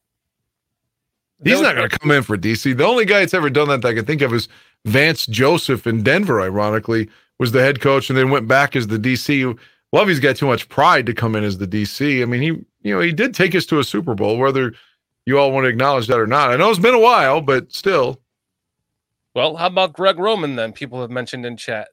He's 1.43 1.61
not 1.61 1.75
going 1.75 1.89
to 1.89 1.99
come 1.99 2.11
in 2.11 2.23
for 2.23 2.37
DC. 2.37 2.77
The 2.77 2.85
only 2.85 3.07
guy 3.07 3.21
that's 3.21 3.33
ever 3.33 3.49
done 3.49 3.69
that, 3.69 3.81
that 3.83 3.89
I 3.89 3.95
can 3.95 4.05
think 4.05 4.21
of 4.21 4.35
is 4.35 4.49
Vance 4.85 5.27
Joseph 5.27 5.87
in 5.87 6.03
Denver, 6.03 6.41
ironically, 6.41 7.09
was 7.39 7.53
the 7.53 7.61
head 7.61 7.81
coach 7.81 8.11
and 8.11 8.19
then 8.19 8.31
went 8.31 8.49
back 8.49 8.77
as 8.77 8.87
the 8.87 8.99
DC. 8.99 9.59
Lovie's 9.93 10.21
got 10.21 10.37
too 10.37 10.47
much 10.47 10.69
pride 10.69 11.07
to 11.07 11.15
come 11.15 11.35
in 11.35 11.45
as 11.45 11.59
the 11.59 11.67
DC. 11.67 12.23
I 12.23 12.25
mean, 12.25 12.43
he, 12.43 12.49
you 12.83 12.95
know, 12.95 13.01
he 13.01 13.13
did 13.13 13.35
take 13.35 13.55
us 13.55 13.67
to 13.67 13.79
a 13.79 13.85
Super 13.85 14.15
Bowl, 14.15 14.39
whether 14.39 14.73
you 15.27 15.39
all 15.39 15.53
want 15.53 15.65
to 15.65 15.69
acknowledge 15.69 16.07
that 16.07 16.19
or 16.19 16.27
not. 16.27 16.51
I 16.51 16.57
know 16.57 16.71
it's 16.71 16.79
been 16.79 16.95
a 16.95 17.01
while, 17.01 17.41
but 17.41 17.73
still. 17.73 18.21
Well, 19.35 19.57
how 19.57 19.67
about 19.67 19.93
Greg 19.93 20.19
Roman 20.19 20.57
then? 20.57 20.73
People 20.73 21.01
have 21.01 21.11
mentioned 21.11 21.47
in 21.47 21.57
chat. 21.57 21.89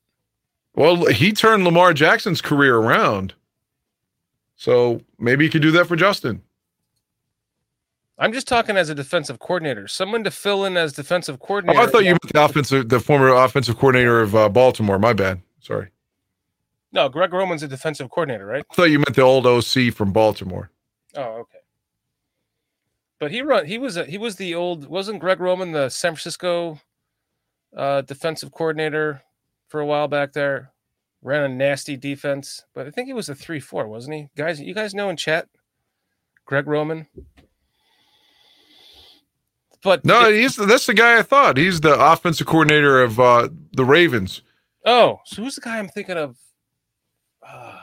Well, 0.76 1.06
he 1.06 1.32
turned 1.32 1.64
Lamar 1.64 1.94
Jackson's 1.94 2.42
career 2.42 2.78
around. 2.78 3.34
So 4.56 5.02
maybe 5.20 5.46
he 5.46 5.50
could 5.50 5.62
do 5.62 5.72
that 5.72 5.88
for 5.88 5.96
Justin. 5.96 6.42
I'm 8.20 8.34
just 8.34 8.48
talking 8.48 8.78
as 8.78 8.90
a 8.90 8.96
defensive 8.96 9.40
coordinator, 9.40 9.88
someone 9.88 10.24
to 10.24 10.32
fill 10.32 10.66
in 10.66 10.76
as 10.76 10.94
defensive 10.94 11.38
Oh, 11.40 11.46
coordinator. 11.46 11.80
I 11.80 11.86
thought 11.88 12.04
you 12.04 12.12
meant 12.12 12.34
the 12.34 12.44
offensive, 12.44 12.90
the 12.90 13.00
former 13.00 13.30
offensive 13.30 13.76
coordinator 13.78 14.22
of 14.22 14.36
uh, 14.36 14.50
Baltimore. 14.50 14.98
My 14.98 15.14
bad. 15.14 15.42
Sorry. 15.60 15.90
No, 16.92 17.10
Greg 17.10 17.32
Roman's 17.34 17.62
a 17.64 17.68
defensive 17.68 18.10
coordinator, 18.10 18.46
right? 18.46 18.66
I 18.72 18.74
thought 18.74 18.86
you 18.86 18.98
meant 19.00 19.16
the 19.16 19.22
old 19.22 19.46
OC 19.46 19.94
from 19.94 20.12
Baltimore. 20.14 20.72
Oh, 21.16 21.22
okay. 21.22 21.60
But 23.20 23.32
he 23.32 23.42
run. 23.42 23.66
He 23.66 23.78
was 23.78 23.98
a, 23.98 24.06
he 24.06 24.18
was 24.18 24.36
the 24.38 24.56
old. 24.56 24.88
Wasn't 24.88 25.20
Greg 25.20 25.40
Roman 25.40 25.72
the 25.72 25.90
San 25.90 26.14
Francisco 26.14 26.80
uh, 27.76 28.02
defensive 28.02 28.52
coordinator 28.52 29.22
for 29.68 29.80
a 29.80 29.86
while 29.86 30.08
back 30.08 30.34
there? 30.34 30.72
Ran 31.24 31.44
a 31.44 31.50
nasty 31.54 31.98
defense, 31.98 32.64
but 32.74 32.88
I 32.88 32.92
think 32.92 33.08
he 33.08 33.14
was 33.14 33.28
a 33.28 33.36
three 33.36 33.60
four, 33.60 33.88
wasn't 33.88 34.16
he? 34.16 34.30
Guys, 34.36 34.62
you 34.62 34.74
guys 34.74 34.94
know 34.94 35.10
in 35.10 35.18
chat, 35.18 35.48
Greg 36.46 36.68
Roman. 36.68 37.08
But 39.84 40.04
No, 40.04 40.32
he's 40.32 40.56
that's 40.56 40.86
the 40.86 40.94
guy 40.94 41.20
I 41.20 41.22
thought. 41.22 41.58
He's 41.58 41.82
the 41.82 41.94
offensive 42.00 42.48
coordinator 42.48 43.02
of 43.02 43.20
uh, 43.20 43.50
the 43.74 43.86
Ravens. 43.86 44.42
oh, 44.86 45.20
so 45.26 45.44
who's 45.44 45.56
the 45.56 45.62
guy 45.62 45.78
I'm 45.78 45.88
thinking 45.88 46.18
of? 46.18 46.38
Uh, 47.48 47.78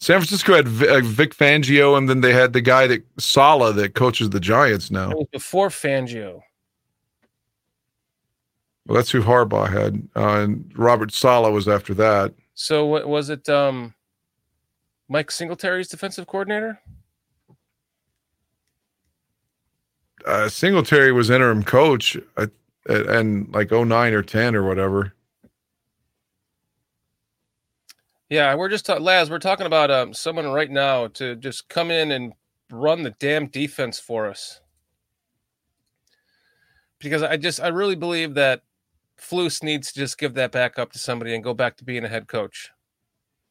San 0.00 0.18
Francisco 0.20 0.54
had 0.54 0.66
uh, 0.66 1.00
Vic 1.00 1.34
Fangio, 1.34 1.96
and 1.96 2.08
then 2.08 2.20
they 2.20 2.32
had 2.32 2.52
the 2.52 2.60
guy 2.60 2.86
that 2.86 3.02
Saleh 3.18 3.74
that 3.76 3.94
coaches 3.94 4.30
the 4.30 4.40
Giants 4.40 4.90
now. 4.90 5.12
before 5.32 5.68
Fangio. 5.70 6.42
Well, 8.86 8.96
that's 8.96 9.10
who 9.10 9.22
Harbaugh 9.22 9.70
had, 9.70 10.08
uh, 10.16 10.40
and 10.42 10.72
Robert 10.76 11.12
Saleh 11.12 11.52
was 11.52 11.68
after 11.68 11.92
that. 11.94 12.32
So 12.54 12.86
what 12.86 13.06
was 13.08 13.28
it? 13.28 13.48
Um, 13.48 13.94
Mike 15.08 15.30
Singletary's 15.30 15.88
defensive 15.88 16.26
coordinator. 16.26 16.80
Uh, 20.26 20.48
Singletary 20.48 21.12
was 21.12 21.30
interim 21.30 21.62
coach, 21.62 22.16
uh, 22.36 22.46
and 22.88 23.52
like 23.54 23.70
09 23.70 24.12
or 24.12 24.22
ten 24.22 24.54
or 24.56 24.66
whatever. 24.66 25.14
Yeah, 28.30 28.54
we're 28.56 28.68
just 28.68 28.86
ta- 28.86 28.96
Laz. 28.96 29.30
We're 29.30 29.38
talking 29.38 29.66
about 29.66 29.90
um 29.90 30.12
someone 30.12 30.46
right 30.48 30.70
now 30.70 31.06
to 31.08 31.36
just 31.36 31.68
come 31.68 31.90
in 31.90 32.10
and 32.12 32.32
run 32.70 33.02
the 33.02 33.14
damn 33.18 33.46
defense 33.46 33.98
for 33.98 34.26
us. 34.26 34.60
Because 36.98 37.22
I 37.22 37.36
just 37.36 37.60
I 37.60 37.68
really 37.68 37.94
believe 37.96 38.34
that 38.34 38.62
Flus 39.18 39.62
needs 39.62 39.92
to 39.92 39.98
just 40.00 40.18
give 40.18 40.34
that 40.34 40.52
back 40.52 40.78
up 40.78 40.92
to 40.92 40.98
somebody 40.98 41.34
and 41.34 41.42
go 41.42 41.54
back 41.54 41.76
to 41.78 41.84
being 41.84 42.04
a 42.04 42.08
head 42.08 42.28
coach, 42.28 42.70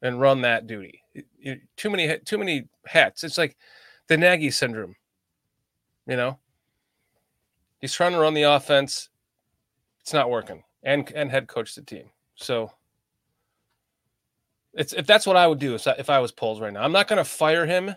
and 0.02 0.20
run 0.20 0.42
that 0.42 0.66
duty. 0.66 1.02
It- 1.14 1.26
it- 1.40 1.60
too 1.76 1.90
many 1.90 2.16
too 2.20 2.38
many 2.38 2.68
hats. 2.86 3.24
It's 3.24 3.38
like 3.38 3.56
the 4.06 4.16
Nagy 4.16 4.50
syndrome. 4.50 4.94
You 6.06 6.16
know, 6.16 6.38
he's 7.80 7.94
trying 7.94 8.12
to 8.12 8.18
run 8.18 8.34
the 8.34 8.42
offense. 8.42 9.08
It's 10.00 10.12
not 10.12 10.30
working, 10.30 10.62
and 10.82 11.10
and 11.12 11.30
head 11.30 11.48
coach 11.48 11.74
the 11.74 11.82
team. 11.82 12.10
So 12.36 12.70
it's 14.74 14.92
if 14.92 15.06
that's 15.06 15.26
what 15.26 15.36
I 15.36 15.46
would 15.46 15.58
do 15.58 15.74
if 15.74 15.86
I, 15.86 15.92
if 15.98 16.10
I 16.10 16.18
was 16.18 16.32
Poles 16.32 16.60
right 16.60 16.72
now. 16.72 16.82
I'm 16.82 16.92
not 16.92 17.08
going 17.08 17.18
to 17.18 17.24
fire 17.24 17.66
him 17.66 17.94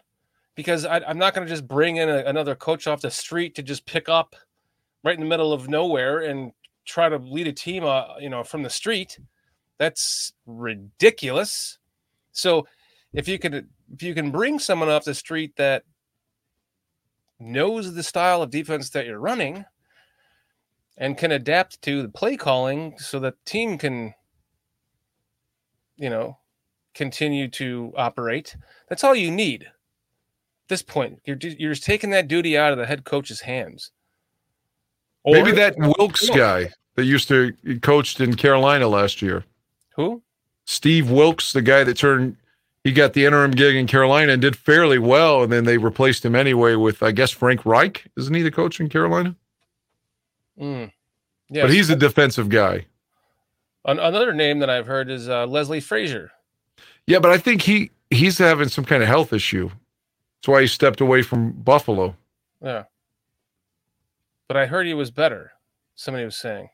because 0.56 0.86
I, 0.86 1.00
I'm 1.00 1.18
not 1.18 1.34
going 1.34 1.48
to 1.48 1.54
just 1.54 1.68
bring 1.68 1.98
in 1.98 2.10
a, 2.10 2.24
another 2.26 2.56
coach 2.56 2.88
off 2.88 3.02
the 3.02 3.12
street 3.12 3.56
to 3.56 3.64
just 3.64 3.86
pick 3.86 4.10
up 4.10 4.36
right 5.04 5.16
in 5.16 5.22
the 5.22 5.30
middle 5.30 5.54
of 5.54 5.70
nowhere 5.70 6.20
and 6.20 6.52
try 6.86 7.10
to 7.10 7.18
lead 7.18 7.48
a 7.48 7.54
team, 7.54 7.84
uh, 7.84 8.18
you 8.20 8.30
know, 8.30 8.44
from 8.44 8.64
the 8.64 8.70
street. 8.70 9.20
That's 9.78 10.34
ridiculous. 10.46 11.78
So 12.32 12.68
if 13.14 13.28
you 13.28 13.40
could 13.40 13.68
if 13.94 14.04
you 14.04 14.14
can 14.14 14.32
bring 14.32 14.60
someone 14.60 14.90
off 14.90 15.04
the 15.04 15.14
street 15.14 15.56
that 15.58 15.84
knows 17.40 17.94
the 17.94 18.04
style 18.04 18.42
of 18.42 18.50
defense 18.50 18.90
that 18.92 19.06
you're 19.06 19.20
running 19.20 19.66
and 21.02 21.18
can 21.18 21.32
adapt 21.32 21.82
to 21.82 22.04
the 22.04 22.08
play 22.10 22.38
calling 22.38 22.94
so 23.00 23.20
that 23.20 23.34
the 23.44 23.52
team 23.52 23.78
can 23.78 24.14
you 25.98 26.10
know 26.10 26.38
continue 26.94 27.50
to 27.50 27.92
operate. 27.98 28.56
That's 28.88 29.04
all 29.04 29.16
you 29.16 29.32
need. 29.32 29.64
At 29.64 29.70
this 30.70 30.84
point, 30.84 31.20
you're 31.26 31.38
you're 31.42 31.74
just 31.74 31.84
taking 31.84 32.12
that 32.12 32.30
duty 32.30 32.58
out 32.58 32.72
of 32.72 32.78
the 32.78 32.86
head 32.86 33.04
coach's 33.04 33.42
hands. 33.42 33.92
Or- 35.24 35.34
Maybe 35.34 35.52
that 35.54 35.76
Wilks 35.78 36.30
guy 36.30 36.70
that 36.96 37.06
used 37.06 37.28
to 37.28 37.54
he 37.66 37.80
coached 37.80 38.22
in 38.22 38.36
Carolina 38.36 38.88
last 38.88 39.22
year. 39.22 39.44
who? 39.96 40.22
Steve 40.66 41.10
Wilks, 41.10 41.52
the 41.54 41.62
guy 41.62 41.84
that 41.84 41.98
turned, 41.98 42.38
he 42.84 42.92
got 42.94 43.14
the 43.14 43.26
interim 43.26 43.52
gig 43.52 43.76
in 43.76 43.88
Carolina 43.88 44.34
and 44.34 44.42
did 44.42 44.56
fairly 44.56 45.00
well, 45.00 45.44
and 45.44 45.52
then 45.52 45.66
they 45.66 45.78
replaced 45.78 46.24
him 46.24 46.36
anyway 46.36 46.76
with, 46.76 47.02
I 47.04 47.12
guess, 47.12 47.32
Frank 47.32 47.66
Reich. 47.66 48.06
Isn't 48.16 48.34
he 48.34 48.42
the 48.44 48.52
coach 48.52 48.80
in 48.80 48.88
Carolina? 48.88 49.36
Mm. 50.62 50.92
Yeah, 51.50 51.64
But 51.64 51.72
he's 51.72 51.90
a 51.90 51.96
defensive 51.96 52.50
guy. 52.50 52.86
Another 53.84 54.32
name 54.32 54.60
that 54.60 54.70
I've 54.70 54.86
heard 54.86 55.10
is 55.10 55.28
uh, 55.28 55.48
Leslie 55.48 55.80
Frazier. 55.80 56.32
Yeah, 57.08 57.20
but 57.20 57.32
I 57.32 57.38
think 57.38 57.64
he 57.64 57.92
he's 58.12 58.38
having 58.38 58.70
some 58.70 58.86
kind 58.86 59.02
of 59.02 59.10
health 59.10 59.34
issue. 59.34 59.70
That's 59.70 60.48
why 60.48 60.62
he 60.62 60.68
stepped 60.68 61.02
away 61.02 61.24
from 61.24 61.52
Buffalo. 61.52 62.16
Yeah, 62.62 62.84
but 64.48 64.56
I 64.56 64.68
heard 64.68 64.86
he 64.86 64.94
was 64.94 65.10
better. 65.10 65.52
Somebody 65.96 66.26
was 66.26 66.38
saying. 66.38 66.70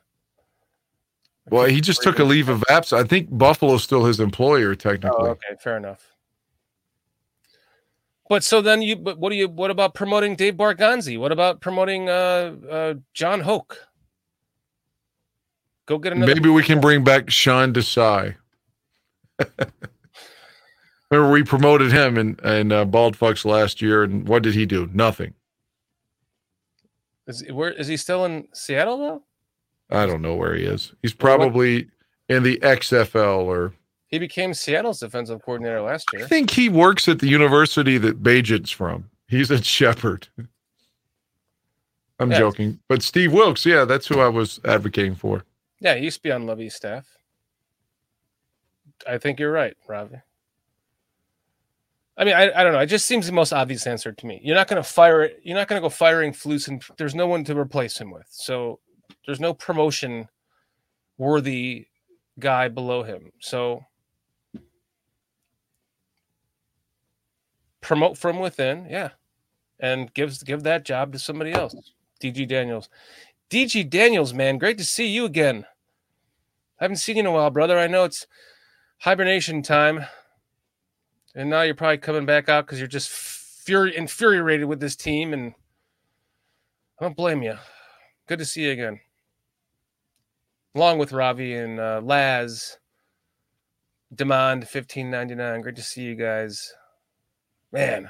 Well, 1.50 1.66
he 1.66 1.80
just 1.80 2.04
took 2.04 2.20
a 2.20 2.26
leave 2.26 2.50
of 2.50 2.62
absence. 2.70 3.02
I 3.02 3.08
think 3.08 3.30
Buffalo's 3.32 3.84
still 3.84 4.04
his 4.04 4.20
employer 4.20 4.76
technically. 4.76 5.30
Oh, 5.30 5.32
okay, 5.32 5.56
fair 5.62 5.78
enough. 5.78 6.17
But 8.30 8.44
so 8.44 8.62
then 8.62 8.82
you, 8.82 8.96
but 8.96 9.20
what 9.20 9.30
do 9.30 9.36
you, 9.36 9.48
what 9.48 9.72
about 9.72 9.94
promoting 9.94 10.36
Dave 10.36 10.56
Borgonzi? 10.56 11.18
What 11.20 11.32
about 11.32 11.62
promoting 11.62 12.10
uh, 12.10 12.56
uh, 12.70 12.94
John 13.14 13.40
Hoke? 13.40 13.78
Go 15.86 15.98
get 15.98 16.12
another. 16.12 16.36
Maybe 16.36 16.50
we 16.50 16.64
can 16.64 16.82
bring 16.82 17.04
back 17.04 17.30
Sean 17.30 17.74
Desai. 17.74 18.36
Remember, 21.10 21.32
we 21.32 21.44
promoted 21.44 21.94
him 21.94 22.18
in 22.18 22.36
in 22.44 22.72
uh, 22.74 22.84
Bald 22.84 23.18
Fucks 23.18 23.46
last 23.46 23.82
year, 23.82 24.04
and 24.04 24.28
what 24.28 24.44
did 24.44 24.54
he 24.54 24.66
do? 24.66 24.90
Nothing. 24.94 25.34
Is, 27.28 27.42
he, 27.42 27.52
where 27.52 27.72
is 27.72 27.88
he 27.88 27.96
still 27.96 28.26
in 28.26 28.50
Seattle 28.54 28.98
though? 28.98 29.24
I 29.90 30.06
don't 30.06 30.22
know 30.22 30.36
where 30.36 30.54
he 30.54 30.64
is. 30.64 30.94
He's 31.02 31.14
probably 31.14 31.88
in 32.28 32.44
the 32.44 32.58
XFL, 32.58 33.46
or 33.46 33.74
He 34.08 34.20
became 34.20 34.54
Seattle's 34.54 35.00
defensive 35.02 35.42
coordinator 35.44 35.82
last 35.82 36.08
year. 36.14 36.24
I 36.26 36.28
think 36.28 36.50
he 36.52 36.70
works 36.70 37.08
at 37.08 37.20
the 37.20 37.28
university 37.28 37.98
that 37.98 38.24
Bagent's 38.24 38.72
from. 38.72 39.10
He's 39.28 39.52
at 39.52 39.66
Shepherd. 39.66 40.28
I'm 42.20 42.32
Yeah. 42.32 42.40
joking, 42.40 42.80
but 42.88 43.04
Steve 43.04 43.34
Wilks, 43.34 43.66
yeah, 43.66 43.86
that's 43.86 44.08
who 44.08 44.20
I 44.20 44.30
was 44.30 44.60
advocating 44.66 45.14
for. 45.16 45.44
Yeah, 45.80 45.96
he 45.96 46.06
used 46.06 46.18
to 46.18 46.24
be 46.24 46.32
on 46.32 46.46
Lovie's 46.48 46.74
staff. 46.74 47.06
I 49.06 49.18
think 49.20 49.40
you're 49.40 49.52
right, 49.52 49.76
Ravi. 49.88 50.16
I 52.18 52.24
mean, 52.24 52.34
I, 52.34 52.52
I 52.60 52.64
don't 52.64 52.74
know. 52.74 52.80
It 52.80 52.88
just 52.88 53.06
seems 53.06 53.28
the 53.28 53.32
most 53.34 53.54
obvious 53.54 53.86
answer 53.86 54.12
to 54.12 54.26
me. 54.26 54.40
You're 54.44 54.56
not 54.56 54.68
going 54.68 54.82
to 54.82 54.90
fire 54.90 55.22
it. 55.22 55.40
You're 55.44 55.56
not 55.58 55.68
going 55.68 55.80
to 55.80 55.86
go 55.86 55.90
firing 55.90 56.32
Flus, 56.34 56.68
and 56.68 56.82
there's 56.98 57.14
no 57.14 57.28
one 57.28 57.44
to 57.44 57.56
replace 57.56 58.00
him 58.00 58.10
with. 58.10 58.26
So 58.32 58.80
there's 59.28 59.40
no 59.40 59.54
promotion 59.54 60.28
worthy 61.20 61.86
guy 62.40 62.70
below 62.70 63.04
him. 63.04 63.32
So 63.40 63.86
promote 67.88 68.18
from 68.18 68.38
within, 68.40 68.86
yeah, 68.90 69.12
and 69.80 70.14
gives 70.14 70.44
give 70.44 70.64
that 70.64 70.84
job 70.84 71.14
to 71.14 71.20
somebody 71.20 71.54
else. 71.54 71.74
DG 72.22 72.46
Daniels, 72.46 72.90
DG 73.50 73.90
Daniels, 73.90 74.34
man, 74.34 74.58
great 74.58 74.78
to 74.78 74.84
see 74.84 75.08
you 75.08 75.24
again. 75.24 75.66
I 76.82 76.84
haven't 76.84 76.98
seen 76.98 77.16
you 77.16 77.22
in 77.22 77.28
a 77.28 77.32
while, 77.32 77.50
brother. 77.50 77.80
I 77.80 77.88
know 77.88 78.04
it's 78.04 78.28
hibernation 79.00 79.62
time, 79.62 80.06
and 81.34 81.50
now 81.50 81.62
you're 81.62 81.76
probably 81.76 82.00
coming 82.00 82.26
back 82.26 82.50
out 82.50 82.66
because 82.66 82.78
you're 82.78 82.90
just 82.90 83.10
furi- 83.10 83.94
infuriated 83.94 84.68
with 84.68 84.82
this 84.82 84.98
team, 84.98 85.32
and 85.32 85.54
I 87.00 87.06
don't 87.06 87.16
blame 87.16 87.42
you. 87.42 87.56
Good 88.28 88.40
to 88.40 88.46
see 88.46 88.66
you 88.66 88.72
again, 88.72 89.00
along 90.76 90.98
with 90.98 91.14
Ravi 91.14 91.56
and 91.56 91.80
uh, 91.80 92.02
Laz. 92.04 92.80
Demand 94.14 94.68
fifteen 94.68 95.10
ninety 95.10 95.36
nine. 95.36 95.62
Great 95.62 95.78
to 95.78 95.82
see 95.82 96.02
you 96.04 96.16
guys, 96.16 96.74
man. 97.72 98.10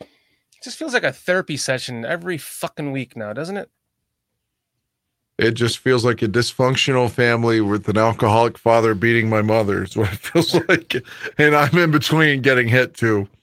It 0.00 0.64
just 0.64 0.78
feels 0.78 0.92
like 0.92 1.04
a 1.04 1.12
therapy 1.12 1.56
session 1.56 2.04
every 2.04 2.38
fucking 2.38 2.92
week 2.92 3.16
now, 3.16 3.32
doesn't 3.32 3.56
it? 3.56 3.70
It 5.38 5.52
just 5.52 5.78
feels 5.78 6.04
like 6.04 6.20
a 6.20 6.26
dysfunctional 6.26 7.08
family 7.08 7.60
with 7.60 7.88
an 7.88 7.96
alcoholic 7.96 8.58
father 8.58 8.92
beating 8.94 9.28
my 9.30 9.40
mother. 9.40 9.84
Is 9.84 9.96
what 9.96 10.12
it 10.12 10.18
feels 10.18 10.54
like, 10.68 10.96
and 11.38 11.54
I'm 11.54 11.78
in 11.78 11.92
between 11.92 12.42
getting 12.42 12.68
hit 12.68 12.94
too. 12.94 13.28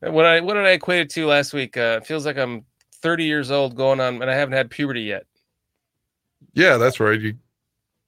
What 0.00 0.26
I 0.26 0.40
what 0.40 0.54
did 0.54 0.66
I 0.66 0.70
equate 0.70 1.02
it 1.02 1.10
to 1.10 1.26
last 1.28 1.52
week? 1.52 1.76
Uh, 1.76 2.00
it 2.02 2.06
feels 2.08 2.26
like 2.26 2.36
I'm 2.36 2.64
30 3.02 3.22
years 3.22 3.52
old 3.52 3.76
going 3.76 4.00
on, 4.00 4.20
and 4.20 4.28
I 4.28 4.34
haven't 4.34 4.54
had 4.54 4.68
puberty 4.68 5.02
yet. 5.02 5.26
Yeah, 6.54 6.76
that's 6.76 6.98
right. 6.98 7.20
You, 7.20 7.34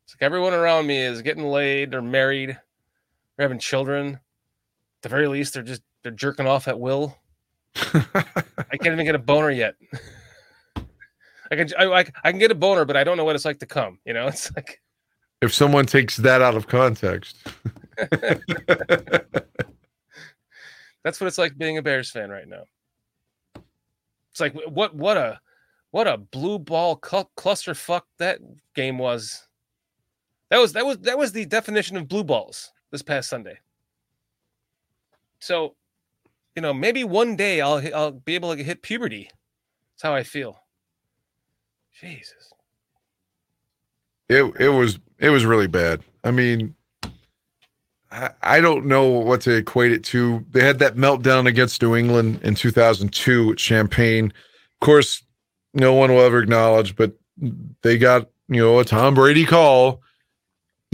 It's 0.05 0.15
like 0.15 0.23
everyone 0.23 0.53
around 0.53 0.87
me 0.87 0.99
is 0.99 1.23
getting 1.23 1.45
laid 1.45 1.95
or 1.95 2.03
married 2.03 2.51
or 2.51 3.43
having 3.43 3.59
children. 3.59 4.15
At 4.15 5.03
the 5.03 5.09
very 5.09 5.29
least, 5.29 5.55
they're 5.55 5.63
just 5.63 5.83
they're 6.03 6.13
jerking 6.13 6.47
off 6.47 6.69
at 6.69 6.79
will. 6.79 7.17
I 7.77 8.77
can't 8.79 8.93
even 8.93 9.05
get 9.05 9.15
a 9.15 9.19
boner 9.19 9.51
yet. 9.51 9.75
I 11.51 11.57
can 11.57 11.69
I, 11.79 11.85
I, 11.85 12.05
I 12.25 12.31
can 12.31 12.39
get 12.39 12.51
a 12.51 12.55
boner, 12.55 12.85
but 12.85 12.97
I 12.97 13.05
don't 13.05 13.17
know 13.17 13.25
what 13.25 13.35
it's 13.35 13.45
like 13.45 13.59
to 13.61 13.67
come. 13.67 13.99
You 14.05 14.15
know, 14.15 14.27
it's 14.29 14.55
like 14.55 14.81
if 15.41 15.53
someone 15.53 15.87
takes 15.87 16.17
that 16.19 16.43
out 16.43 16.55
of 16.55 16.67
context, 16.67 17.37
that's 17.97 18.41
what 21.21 21.27
it's 21.27 21.39
like 21.39 21.59
being 21.59 21.79
a 21.79 21.83
Bears 21.83 22.11
fan 22.11 22.31
right 22.31 22.49
now. 22.49 22.65
It's 24.31 24.41
like 24.41 24.55
what 24.67 24.95
what 24.95 25.17
a 25.17 25.41
what 25.91 26.09
a 26.09 26.19
blue 26.19 26.59
ball 26.59 26.99
cl- 27.05 27.31
clusterfuck 27.37 28.03
that 28.19 28.41
game 28.75 28.99
was. 28.99 29.44
That 30.51 30.59
was 30.59 30.73
that 30.75 30.87
was 30.87 30.99
that 30.99 31.19
was 31.19 31.33
the 31.33 31.47
definition 31.47 31.97
of 31.97 32.09
blue 32.09 32.25
balls 32.25 32.73
this 32.91 33.03
past 33.03 33.29
Sunday. 33.29 33.59
So, 35.41 35.75
you 36.55 36.63
know, 36.63 36.73
maybe 36.73 37.05
one 37.05 37.37
day 37.37 37.61
I'll 37.61 37.83
I'll 37.95 38.13
be 38.13 38.35
able 38.35 38.55
to 38.55 38.63
hit 38.63 38.83
puberty. 38.83 39.31
That's 39.95 40.03
how 40.03 40.15
I 40.15 40.23
feel. 40.23 40.61
Jesus. 42.01 42.53
it 44.29 44.43
it 44.61 44.69
was 44.69 44.99
it 45.19 45.31
was 45.31 45.45
really 45.45 45.67
bad. 45.67 46.03
I 46.25 46.31
mean, 46.31 46.75
I, 48.11 48.31
I 48.43 48.61
don't 48.61 48.87
know 48.87 49.05
what 49.07 49.41
to 49.43 49.53
equate 49.57 49.93
it 49.93 50.05
to. 50.05 50.45
They 50.51 50.65
had 50.65 50.79
that 50.81 50.97
meltdown 50.97 51.47
against 51.47 51.83
New 51.83 51.97
England 51.97 52.41
in 52.43 52.55
2002 52.55 53.53
at 53.53 53.59
Champaign. 53.59 54.27
Of 54.27 54.87
course, 54.87 55.23
no 55.73 55.95
one 55.95 56.13
will 56.13 56.23
ever 56.23 56.43
acknowledge, 56.43 56.97
but 56.97 57.13
they 57.83 57.99
got 57.99 58.29
you 58.49 58.61
know 58.61 58.79
a 58.79 58.85
Tom 58.85 59.15
Brady 59.15 59.45
call. 59.45 60.01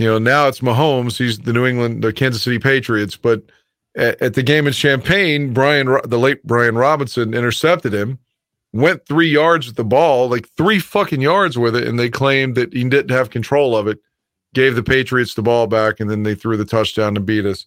You 0.01 0.07
know 0.07 0.19
now 0.19 0.49
it's 0.49 0.61
Mahomes. 0.61 1.19
He's 1.19 1.41
the 1.41 1.53
New 1.53 1.67
England, 1.67 2.03
the 2.03 2.11
Kansas 2.11 2.43
City 2.43 2.59
Patriots. 2.59 3.17
But 3.17 3.43
at, 3.95 4.21
at 4.23 4.33
the 4.33 4.43
game 4.43 4.67
in 4.67 4.73
Champaign, 4.73 5.53
Brian, 5.53 5.95
the 6.05 6.19
late 6.19 6.43
Bryan 6.43 6.75
Robinson, 6.75 7.35
intercepted 7.35 7.93
him 7.93 8.19
went 8.73 9.05
three 9.05 9.29
yards 9.29 9.67
with 9.67 9.77
the 9.77 9.85
ball, 9.85 10.31
like 10.31 10.49
three 10.57 10.79
fucking 10.79 11.21
yards 11.21 11.59
with 11.59 11.77
it, 11.77 11.87
and 11.87 11.99
they 11.99 12.09
claimed 12.09 12.55
that 12.55 12.73
he 12.73 12.83
didn't 12.85 13.11
have 13.11 13.29
control 13.29 13.77
of 13.77 13.87
it. 13.87 13.99
Gave 14.55 14.75
the 14.75 14.83
Patriots 14.83 15.35
the 15.35 15.43
ball 15.43 15.67
back, 15.67 16.01
and 16.01 16.09
then 16.09 16.23
they 16.23 16.35
threw 16.35 16.57
the 16.57 16.65
touchdown 16.65 17.15
to 17.15 17.21
beat 17.21 17.45
us. 17.45 17.67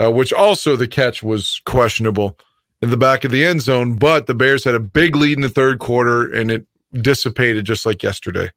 Uh, 0.00 0.10
which 0.10 0.32
also 0.32 0.74
the 0.74 0.88
catch 0.88 1.22
was 1.22 1.60
questionable 1.66 2.38
in 2.80 2.88
the 2.88 2.96
back 2.96 3.24
of 3.24 3.30
the 3.30 3.44
end 3.44 3.60
zone, 3.60 3.96
but 3.96 4.26
the 4.26 4.34
Bears 4.34 4.64
had 4.64 4.74
a 4.74 4.80
big 4.80 5.14
lead 5.14 5.36
in 5.36 5.42
the 5.42 5.50
third 5.50 5.80
quarter, 5.80 6.32
and 6.32 6.50
it 6.50 6.66
dissipated 6.94 7.66
just 7.66 7.84
like 7.84 8.02
yesterday. 8.02 8.50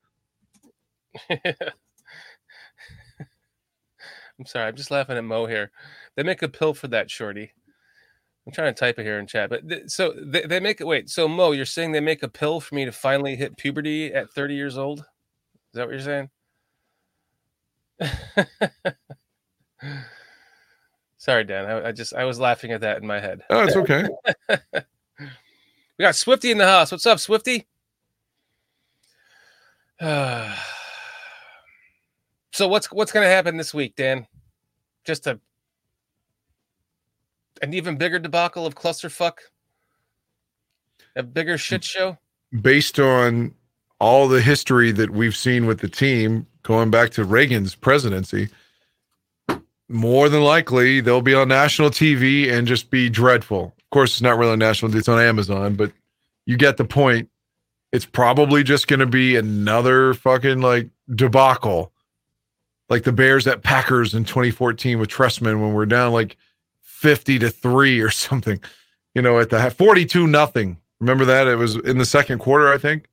I'm 4.42 4.46
sorry, 4.48 4.68
I'm 4.70 4.76
just 4.76 4.90
laughing 4.90 5.18
at 5.18 5.24
Mo 5.24 5.46
here. 5.46 5.70
They 6.16 6.24
make 6.24 6.42
a 6.42 6.50
pill 6.50 6.74
for 6.74 6.88
that, 6.88 7.12
Shorty. 7.12 7.52
I'm 8.48 8.52
trying 8.52 8.74
to 8.74 8.80
type 8.80 8.98
it 8.98 9.04
here 9.04 9.20
in 9.20 9.28
chat, 9.28 9.52
but 9.52 9.70
th- 9.70 9.84
so 9.86 10.16
they, 10.20 10.42
they 10.42 10.60
make 10.60 10.82
it. 10.82 10.88
Wait, 10.88 11.12
so 11.12 11.28
Mo, 11.28 11.52
you're 11.52 11.64
saying 11.64 11.92
they 11.92 12.00
make 12.00 12.24
a 12.24 12.28
pill 12.28 12.60
for 12.60 12.74
me 12.74 12.84
to 12.86 12.92
finally 12.92 13.36
hit 13.36 13.56
puberty 13.56 14.12
at 14.12 14.32
30 14.32 14.56
years 14.56 14.80
old? 14.80 15.02
Is 15.02 15.06
that 15.74 15.88
what 15.88 15.92
you're 15.92 16.02
saying? 16.02 16.32
Sorry, 21.20 21.44
Dan. 21.44 21.68
I, 21.68 21.90
I 21.90 21.92
just 21.92 22.16
I 22.16 22.26
was 22.26 22.40
laughing 22.40 22.72
at 22.72 22.82
that 22.82 23.00
in 23.00 23.06
my 23.06 23.20
head. 23.20 23.44
Oh, 23.52 23.62
it's 23.62 23.76
okay. 23.76 24.10
We 26.00 26.04
got 26.04 26.16
Swifty 26.16 26.50
in 26.50 26.58
the 26.58 26.66
house. 26.66 26.92
What's 26.92 27.06
up, 27.06 27.20
Swifty? 27.20 27.68
so 32.52 32.68
what's 32.68 32.92
what's 32.92 33.12
going 33.12 33.26
to 33.26 33.30
happen 33.30 33.58
this 33.58 33.74
week, 33.74 33.96
Dan? 33.96 34.28
Just 35.06 35.28
a 35.28 35.40
an 37.62 37.74
even 37.74 37.98
bigger 37.98 38.20
debacle 38.20 38.66
of 38.66 38.76
clusterfuck, 38.76 39.34
a 41.16 41.24
bigger 41.24 41.58
shit 41.58 41.84
show. 41.84 42.18
Based 42.62 43.00
on 43.00 43.54
all 44.00 44.28
the 44.28 44.42
history 44.42 44.92
that 44.92 45.12
we've 45.12 45.36
seen 45.36 45.68
with 45.68 45.80
the 45.80 45.88
team 45.88 46.48
going 46.64 46.90
back 46.90 47.12
to 47.12 47.24
Reagan's 47.24 47.76
presidency, 47.76 48.50
more 49.88 50.28
than 50.28 50.42
likely 50.42 51.02
they'll 51.02 51.22
be 51.22 51.36
on 51.36 51.48
national 51.48 51.92
TV 51.92 52.52
and 52.52 52.68
just 52.68 52.90
be 52.90 53.10
dreadful. 53.10 53.74
Of 53.78 53.90
course, 53.92 54.14
it's 54.14 54.22
not 54.22 54.38
really 54.38 54.52
on 54.52 54.60
national; 54.60 54.96
it's 54.96 55.10
on 55.10 55.20
Amazon, 55.20 55.76
but 55.76 55.92
you 56.46 56.58
get 56.58 56.78
the 56.78 56.86
point. 56.86 57.30
It's 57.92 58.06
probably 58.06 58.64
just 58.64 58.88
going 58.88 59.02
to 59.02 59.06
be 59.06 59.36
another 59.36 60.14
fucking 60.14 60.62
like 60.62 60.90
debacle, 61.14 61.92
like 62.92 63.04
the 63.04 63.14
Bears 63.14 63.48
at 63.48 63.64
Packers 63.64 64.14
in 64.14 64.26
2014 64.26 65.00
with 65.00 65.10
Trestman 65.10 65.62
when 65.62 65.74
we're 65.74 65.86
down 65.86 66.12
like 66.12 66.36
50 66.82 67.40
to 67.40 67.50
three 67.50 68.02
or 68.02 68.10
something. 68.12 68.62
You 69.16 69.22
know, 69.22 69.40
at 69.40 69.50
the 69.50 69.72
42 69.72 70.28
nothing. 70.28 70.78
Remember 71.00 71.24
that? 71.26 71.48
It 71.48 71.56
was 71.56 71.78
in 71.78 71.98
the 71.98 72.06
second 72.06 72.40
quarter, 72.40 72.72
I 72.72 72.78
think. 72.78 73.08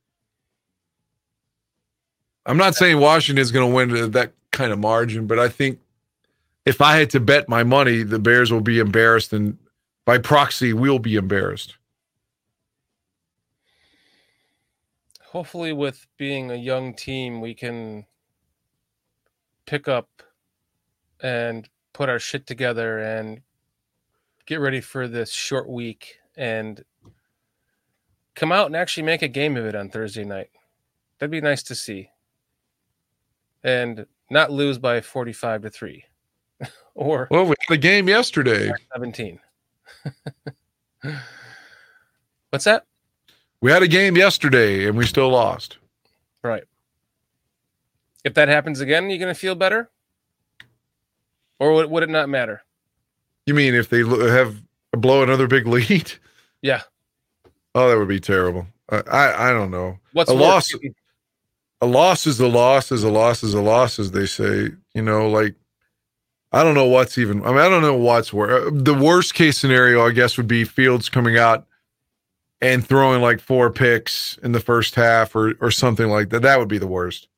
I'm 2.44 2.56
not 2.56 2.74
saying 2.74 2.98
Washington 2.98 3.40
is 3.40 3.52
going 3.52 3.70
to 3.70 3.74
win 3.74 4.10
that 4.10 4.32
kind 4.50 4.72
of 4.72 4.80
margin, 4.80 5.28
but 5.28 5.38
I 5.38 5.48
think 5.48 5.78
if 6.66 6.80
I 6.80 6.96
had 6.96 7.10
to 7.10 7.20
bet 7.20 7.48
my 7.48 7.62
money, 7.62 8.02
the 8.02 8.18
Bears 8.18 8.52
will 8.52 8.60
be 8.60 8.80
embarrassed, 8.80 9.32
and 9.32 9.56
by 10.04 10.18
proxy, 10.18 10.72
we'll 10.72 10.98
be 10.98 11.14
embarrassed. 11.14 11.76
Hopefully, 15.22 15.72
with 15.72 16.06
being 16.16 16.50
a 16.50 16.56
young 16.56 16.94
team, 16.94 17.40
we 17.40 17.54
can 17.54 18.06
pick 19.68 19.86
up 19.86 20.08
and 21.20 21.68
put 21.92 22.08
our 22.08 22.18
shit 22.18 22.46
together 22.46 23.00
and 23.00 23.42
get 24.46 24.60
ready 24.60 24.80
for 24.80 25.06
this 25.06 25.30
short 25.30 25.68
week 25.68 26.16
and 26.38 26.82
come 28.34 28.50
out 28.50 28.64
and 28.64 28.74
actually 28.74 29.02
make 29.02 29.20
a 29.20 29.28
game 29.28 29.58
of 29.58 29.66
it 29.66 29.74
on 29.74 29.90
Thursday 29.90 30.24
night. 30.24 30.48
That'd 31.18 31.30
be 31.30 31.42
nice 31.42 31.62
to 31.64 31.74
see. 31.74 32.08
And 33.62 34.06
not 34.30 34.50
lose 34.50 34.78
by 34.78 35.02
45 35.02 35.62
to 35.62 35.70
3 35.70 36.04
or 36.94 37.28
Well, 37.30 37.44
we 37.44 37.54
had 37.68 37.74
a 37.74 37.76
game 37.76 38.08
yesterday. 38.08 38.72
17. 38.94 39.38
What's 42.50 42.64
that? 42.64 42.86
We 43.60 43.70
had 43.70 43.82
a 43.82 43.88
game 43.88 44.16
yesterday, 44.16 44.86
and 44.86 44.96
we 44.96 45.04
still 45.04 45.28
lost. 45.28 45.76
Right. 46.42 46.64
If 48.28 48.34
that 48.34 48.48
happens 48.48 48.80
again, 48.80 49.08
you're 49.08 49.18
going 49.18 49.32
to 49.34 49.38
feel 49.40 49.54
better? 49.54 49.88
Or 51.58 51.72
would, 51.72 51.90
would 51.90 52.02
it 52.02 52.10
not 52.10 52.28
matter? 52.28 52.62
You 53.46 53.54
mean 53.54 53.74
if 53.74 53.88
they 53.88 54.00
have 54.06 54.62
blow 54.92 55.22
another 55.22 55.46
big 55.48 55.66
lead? 55.66 56.12
Yeah. 56.60 56.82
Oh, 57.76 57.88
that 57.88 57.96
would 57.96 58.08
be 58.08 58.18
terrible. 58.18 58.66
I 58.90 58.96
I, 59.08 59.50
I 59.50 59.52
don't 59.52 59.70
know. 59.70 59.98
What's 60.12 60.28
A 60.28 60.34
worse? 60.34 60.42
loss- 60.42 60.74
a 61.80 61.86
loss 61.86 62.26
is 62.26 62.40
a 62.40 62.48
loss 62.48 62.90
is 62.90 63.04
a 63.04 63.08
loss 63.10 63.44
is 63.44 63.54
a 63.54 63.60
loss, 63.62 64.00
as 64.00 64.10
they 64.10 64.26
say. 64.26 64.70
You 64.92 65.02
know, 65.02 65.28
like 65.30 65.54
I 66.50 66.64
don't 66.64 66.74
know 66.74 66.86
what's 66.86 67.16
even. 67.16 67.44
I 67.44 67.50
mean, 67.50 67.58
I 67.58 67.68
don't 67.68 67.82
know 67.82 67.94
what's 67.96 68.32
where. 68.32 68.66
Uh, 68.66 68.70
the 68.72 68.92
worst 68.94 69.34
case 69.34 69.56
scenario, 69.56 70.04
I 70.04 70.10
guess, 70.10 70.36
would 70.36 70.48
be 70.48 70.64
Fields 70.64 71.08
coming 71.08 71.38
out 71.38 71.64
and 72.60 72.84
throwing 72.84 73.22
like 73.22 73.38
four 73.40 73.70
picks 73.70 74.36
in 74.42 74.50
the 74.50 74.58
first 74.60 74.96
half, 74.96 75.36
or 75.36 75.54
or 75.60 75.70
something 75.70 76.08
like 76.08 76.30
that. 76.30 76.42
That 76.42 76.58
would 76.58 76.66
be 76.68 76.78
the 76.78 76.88
worst. 76.88 77.28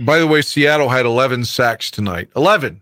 By 0.00 0.18
the 0.18 0.26
way, 0.26 0.42
Seattle 0.42 0.88
had 0.88 1.06
11 1.06 1.44
sacks 1.44 1.90
tonight. 1.90 2.28
11. 2.34 2.80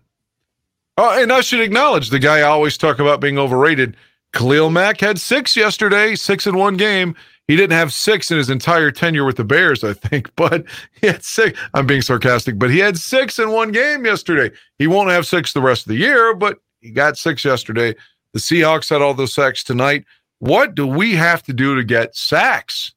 Oh, 0.97 1.21
and 1.21 1.31
I 1.31 1.41
should 1.41 1.61
acknowledge 1.61 2.09
the 2.09 2.19
guy 2.19 2.39
I 2.39 2.43
always 2.43 2.77
talk 2.77 2.99
about 2.99 3.21
being 3.21 3.37
overrated. 3.37 3.95
Khalil 4.33 4.69
Mack 4.69 4.99
had 4.99 5.19
six 5.19 5.55
yesterday, 5.55 6.15
six 6.15 6.45
in 6.45 6.57
one 6.57 6.77
game. 6.77 7.15
He 7.47 7.55
didn't 7.55 7.77
have 7.77 7.93
six 7.93 8.29
in 8.29 8.37
his 8.37 8.49
entire 8.49 8.91
tenure 8.91 9.25
with 9.25 9.37
the 9.37 9.43
Bears, 9.43 9.83
I 9.83 9.93
think, 9.93 10.29
but 10.35 10.65
he 10.99 11.07
had 11.07 11.23
six. 11.23 11.59
I'm 11.73 11.87
being 11.87 12.01
sarcastic, 12.01 12.59
but 12.59 12.69
he 12.69 12.79
had 12.79 12.97
six 12.97 13.39
in 13.39 13.51
one 13.51 13.71
game 13.71 14.05
yesterday. 14.05 14.55
He 14.77 14.87
won't 14.87 15.09
have 15.09 15.25
six 15.25 15.53
the 15.53 15.61
rest 15.61 15.83
of 15.83 15.89
the 15.89 15.97
year, 15.97 16.35
but 16.35 16.59
he 16.79 16.91
got 16.91 17.17
six 17.17 17.43
yesterday. 17.43 17.95
The 18.33 18.39
Seahawks 18.39 18.89
had 18.89 19.01
all 19.01 19.13
those 19.13 19.33
sacks 19.33 19.63
tonight. 19.63 20.05
What 20.39 20.75
do 20.75 20.85
we 20.85 21.15
have 21.15 21.43
to 21.43 21.53
do 21.53 21.75
to 21.75 21.83
get 21.83 22.15
sacks? 22.15 22.93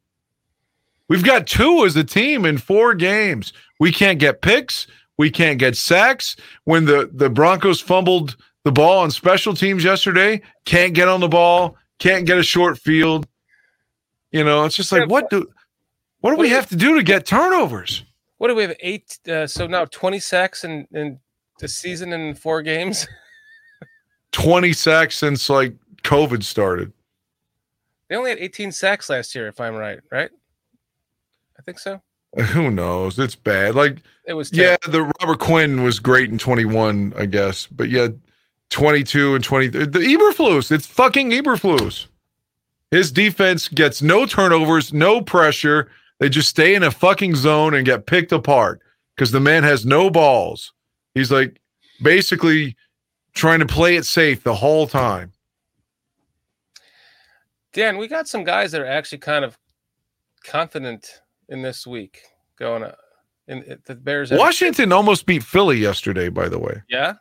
We've 1.08 1.24
got 1.24 1.46
two 1.46 1.84
as 1.84 1.96
a 1.96 2.04
team 2.04 2.44
in 2.44 2.58
four 2.58 2.94
games. 2.94 3.52
We 3.82 3.90
can't 3.90 4.20
get 4.20 4.42
picks. 4.42 4.86
We 5.18 5.28
can't 5.28 5.58
get 5.58 5.76
sacks. 5.76 6.36
When 6.66 6.84
the, 6.84 7.10
the 7.12 7.28
Broncos 7.28 7.80
fumbled 7.80 8.36
the 8.62 8.70
ball 8.70 8.98
on 8.98 9.10
special 9.10 9.54
teams 9.54 9.82
yesterday, 9.82 10.40
can't 10.64 10.94
get 10.94 11.08
on 11.08 11.18
the 11.18 11.26
ball, 11.26 11.76
can't 11.98 12.24
get 12.24 12.38
a 12.38 12.44
short 12.44 12.78
field. 12.78 13.26
You 14.30 14.44
know, 14.44 14.64
it's 14.66 14.76
just 14.76 14.92
like 14.92 15.10
what 15.10 15.28
do 15.30 15.48
what 16.20 16.30
do 16.30 16.36
we 16.36 16.48
have 16.50 16.68
to 16.68 16.76
do 16.76 16.94
to 16.94 17.02
get 17.02 17.26
turnovers? 17.26 18.04
What 18.38 18.48
do 18.48 18.54
we 18.54 18.62
have? 18.62 18.76
Eight. 18.78 19.18
Uh, 19.28 19.48
so 19.48 19.66
now 19.66 19.84
twenty 19.86 20.20
sacks 20.20 20.62
in 20.62 20.86
in 20.92 21.18
the 21.58 21.66
season 21.66 22.12
in 22.12 22.36
four 22.36 22.62
games. 22.62 23.08
20 24.30 24.72
sacks 24.74 25.18
since 25.18 25.50
like 25.50 25.74
COVID 26.04 26.44
started. 26.44 26.92
They 28.08 28.14
only 28.14 28.30
had 28.30 28.38
18 28.38 28.70
sacks 28.70 29.10
last 29.10 29.34
year, 29.34 29.48
if 29.48 29.60
I'm 29.60 29.74
right. 29.74 29.98
Right? 30.12 30.30
I 31.58 31.62
think 31.62 31.80
so. 31.80 32.00
Who 32.52 32.70
knows? 32.70 33.18
It's 33.18 33.34
bad. 33.34 33.74
Like 33.74 33.98
It 34.26 34.34
was. 34.34 34.52
yeah, 34.52 34.76
the 34.88 35.10
Robert 35.20 35.38
Quinn 35.38 35.82
was 35.82 35.98
great 35.98 36.30
in 36.30 36.38
21, 36.38 37.12
I 37.16 37.26
guess. 37.26 37.66
But 37.66 37.90
yeah, 37.90 38.08
22 38.70 39.34
and 39.34 39.44
20 39.44 39.68
the 39.68 39.86
Eberflus, 39.86 40.72
it's 40.72 40.86
fucking 40.86 41.30
Eberflus. 41.30 42.06
His 42.90 43.12
defense 43.12 43.68
gets 43.68 44.02
no 44.02 44.26
turnovers, 44.26 44.92
no 44.92 45.22
pressure. 45.22 45.90
They 46.18 46.28
just 46.28 46.48
stay 46.48 46.74
in 46.74 46.82
a 46.82 46.90
fucking 46.90 47.34
zone 47.34 47.74
and 47.74 47.84
get 47.86 48.06
picked 48.06 48.32
apart 48.32 48.80
because 49.14 49.30
the 49.30 49.40
man 49.40 49.62
has 49.62 49.84
no 49.84 50.08
balls. 50.08 50.72
He's 51.14 51.30
like 51.30 51.60
basically 52.02 52.76
trying 53.34 53.60
to 53.60 53.66
play 53.66 53.96
it 53.96 54.04
safe 54.04 54.42
the 54.42 54.54
whole 54.54 54.86
time. 54.86 55.32
Dan, 57.72 57.96
we 57.96 58.08
got 58.08 58.28
some 58.28 58.44
guys 58.44 58.72
that 58.72 58.80
are 58.80 58.86
actually 58.86 59.18
kind 59.18 59.44
of 59.44 59.58
confident 60.44 61.21
in 61.52 61.62
this 61.62 61.86
week 61.86 62.22
going 62.58 62.82
up. 62.82 62.98
in, 63.46 63.62
in 63.64 63.78
the 63.84 63.94
Bears. 63.94 64.30
Washington 64.32 64.92
almost 64.92 65.26
beat 65.26 65.42
Philly 65.42 65.78
yesterday, 65.78 66.28
by 66.28 66.48
the 66.48 66.58
way. 66.58 66.82
Yeah, 66.88 67.14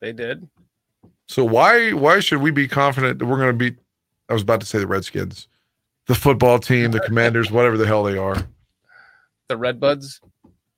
they 0.00 0.12
did. 0.12 0.48
So 1.28 1.44
why 1.44 1.92
why 1.92 2.20
should 2.20 2.40
we 2.40 2.50
be 2.50 2.68
confident 2.68 3.18
that 3.18 3.26
we're 3.26 3.38
going 3.38 3.58
to 3.58 3.70
beat? 3.70 3.76
I 4.28 4.32
was 4.32 4.42
about 4.42 4.60
to 4.60 4.66
say 4.66 4.78
the 4.78 4.86
Redskins, 4.86 5.48
the 6.06 6.14
football 6.14 6.58
team, 6.58 6.92
the 6.92 7.00
Commanders, 7.00 7.50
whatever 7.50 7.76
the 7.76 7.86
hell 7.86 8.04
they 8.04 8.16
are. 8.16 8.36
The 9.48 9.58
Redbuds. 9.58 10.20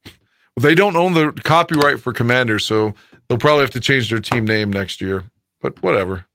Well, 0.05 0.63
they 0.63 0.75
don't 0.75 0.97
own 0.97 1.15
the 1.15 1.33
copyright 1.45 2.01
for 2.01 2.13
Commanders, 2.13 2.65
so 2.65 2.95
they'll 3.29 3.39
probably 3.39 3.63
have 3.63 3.71
to 3.71 3.81
change 3.81 4.11
their 4.11 4.21
team 4.21 4.45
name 4.45 4.73
next 4.73 5.01
year. 5.01 5.25
But 5.61 5.83
whatever. 5.83 6.27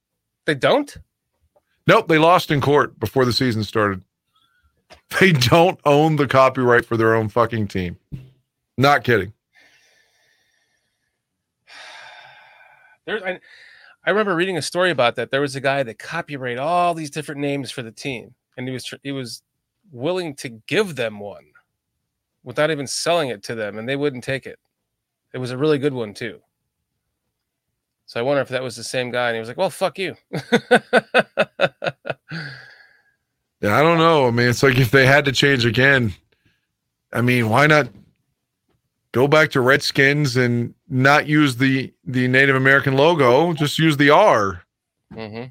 They 0.45 0.55
don't. 0.55 0.95
Nope, 1.88 2.07
they 2.07 2.17
lost 2.17 2.51
in 2.51 2.61
court 2.61 2.99
before 2.99 3.26
the 3.26 3.34
season 3.34 3.63
started. 3.63 4.03
They 5.20 5.32
don't 5.32 5.80
own 5.86 6.16
the 6.16 6.28
copyright 6.28 6.86
for 6.86 6.95
their 6.95 7.16
own 7.16 7.30
fucking 7.30 7.68
team. 7.68 7.97
Not 8.78 9.03
kidding. 9.03 9.34
There's. 13.05 13.24
I, 13.24 13.39
I 14.05 14.12
remember 14.12 14.36
reading 14.36 14.57
a 14.57 14.62
story 14.62 14.91
about 14.91 15.16
that. 15.16 15.30
There 15.30 15.41
was 15.41 15.55
a 15.55 15.62
guy 15.62 15.84
that 15.84 15.99
copyrighted 15.99 16.60
all 16.60 16.93
these 16.93 17.10
different 17.10 17.41
names 17.41 17.70
for 17.70 17.82
the 17.82 17.91
team, 17.91 18.34
and 18.55 18.68
he 18.68 18.74
was 18.74 18.93
he 19.03 19.12
was 19.12 19.41
willing 19.91 20.36
to 20.36 20.49
give 20.49 20.95
them 20.95 21.20
one 21.20 21.45
without 22.43 22.72
even 22.72 22.88
selling 22.88 23.30
it 23.30 23.43
to 23.43 23.55
them, 23.55 23.78
and 23.78 23.89
they 23.89 23.95
wouldn't 23.95 24.24
take 24.24 24.45
it. 24.45 24.60
It 25.34 25.39
was 25.39 25.51
a 25.51 25.57
really 25.57 25.80
good 25.80 25.93
one 25.93 26.14
too. 26.14 26.39
So 28.05 28.20
I 28.20 28.24
wonder 28.24 28.41
if 28.41 28.49
that 28.49 28.64
was 28.64 28.76
the 28.76 28.84
same 28.84 29.12
guy, 29.12 29.28
and 29.28 29.36
he 29.36 29.39
was 29.39 29.49
like, 29.49 29.57
"Well, 29.57 29.70
fuck 29.70 29.99
you." 29.99 30.16
Yeah, 33.62 33.78
I 33.78 33.82
don't 33.82 33.97
know. 33.97 34.28
I 34.28 34.32
mean, 34.32 34.47
it's 34.49 34.64
like 34.64 34.78
if 34.78 34.91
they 34.91 35.05
had 35.05 35.26
to 35.26 35.32
change 35.32 35.66
again, 35.66 36.14
I 37.12 37.22
mean, 37.22 37.49
why 37.49 37.68
not 37.68 37.89
go 39.12 39.28
back 39.28 39.51
to 39.51 39.62
Redskins 39.62 40.38
and 40.38 40.74
not 40.88 41.28
use 41.28 41.57
the 41.57 41.93
the 42.05 42.28
Native 42.28 42.55
American 42.55 42.95
logo? 42.95 43.53
Just 43.53 43.80
use 43.80 43.97
the 43.97 44.10
R. 44.12 44.64
hmm 45.14 45.45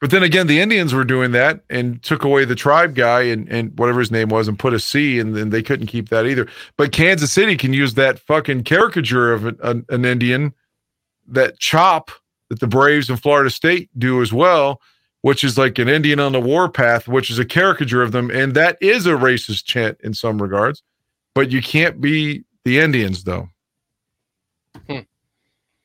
But 0.00 0.10
then 0.10 0.22
again, 0.22 0.46
the 0.46 0.60
Indians 0.60 0.94
were 0.94 1.04
doing 1.04 1.32
that 1.32 1.62
and 1.68 2.02
took 2.02 2.22
away 2.24 2.44
the 2.44 2.54
tribe 2.54 2.94
guy 2.94 3.22
and, 3.22 3.48
and 3.48 3.76
whatever 3.78 4.00
his 4.00 4.10
name 4.10 4.28
was 4.28 4.46
and 4.46 4.58
put 4.58 4.74
a 4.74 4.80
C, 4.80 5.18
and 5.18 5.34
then 5.36 5.50
they 5.50 5.62
couldn't 5.62 5.86
keep 5.88 6.10
that 6.10 6.26
either. 6.26 6.46
But 6.76 6.92
Kansas 6.92 7.32
City 7.32 7.56
can 7.56 7.72
use 7.72 7.94
that 7.94 8.18
fucking 8.20 8.64
caricature 8.64 9.32
of 9.32 9.46
an, 9.46 9.58
an, 9.62 9.84
an 9.88 10.04
Indian, 10.04 10.54
that 11.26 11.58
chop 11.58 12.10
that 12.48 12.60
the 12.60 12.66
Braves 12.66 13.08
and 13.08 13.20
Florida 13.20 13.50
State 13.50 13.88
do 13.98 14.20
as 14.22 14.32
well, 14.32 14.80
which 15.22 15.42
is 15.42 15.56
like 15.56 15.78
an 15.78 15.88
Indian 15.88 16.20
on 16.20 16.32
the 16.32 16.40
warpath, 16.40 17.08
which 17.08 17.30
is 17.30 17.38
a 17.38 17.44
caricature 17.44 18.02
of 18.02 18.12
them. 18.12 18.30
And 18.30 18.54
that 18.54 18.76
is 18.80 19.06
a 19.06 19.12
racist 19.12 19.64
chant 19.64 19.98
in 20.02 20.14
some 20.14 20.40
regards. 20.40 20.82
But 21.34 21.50
you 21.50 21.62
can't 21.62 22.00
be 22.00 22.44
the 22.64 22.78
Indians, 22.78 23.24
though. 23.24 23.48
Hmm. 24.88 24.98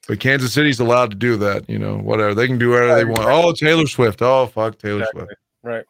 But 0.08 0.20
Kansas 0.20 0.54
City's 0.54 0.80
allowed 0.80 1.12
to 1.12 1.16
do 1.16 1.38
that, 1.38 1.70
you 1.70 1.78
know, 1.80 1.98
whatever. 1.98 2.34
They 2.34 2.48
can 2.48 2.58
do 2.58 2.72
whatever 2.72 2.96
they 2.96 3.06
want. 3.06 3.22
Oh, 3.22 3.54
Taylor 3.54 3.88
Swift. 3.88 4.22
Oh, 4.22 4.48
fuck 4.48 4.78
Taylor 4.78 5.00
Exactly. 5.00 5.22
Swift. 5.26 5.42
Right. 5.64 5.86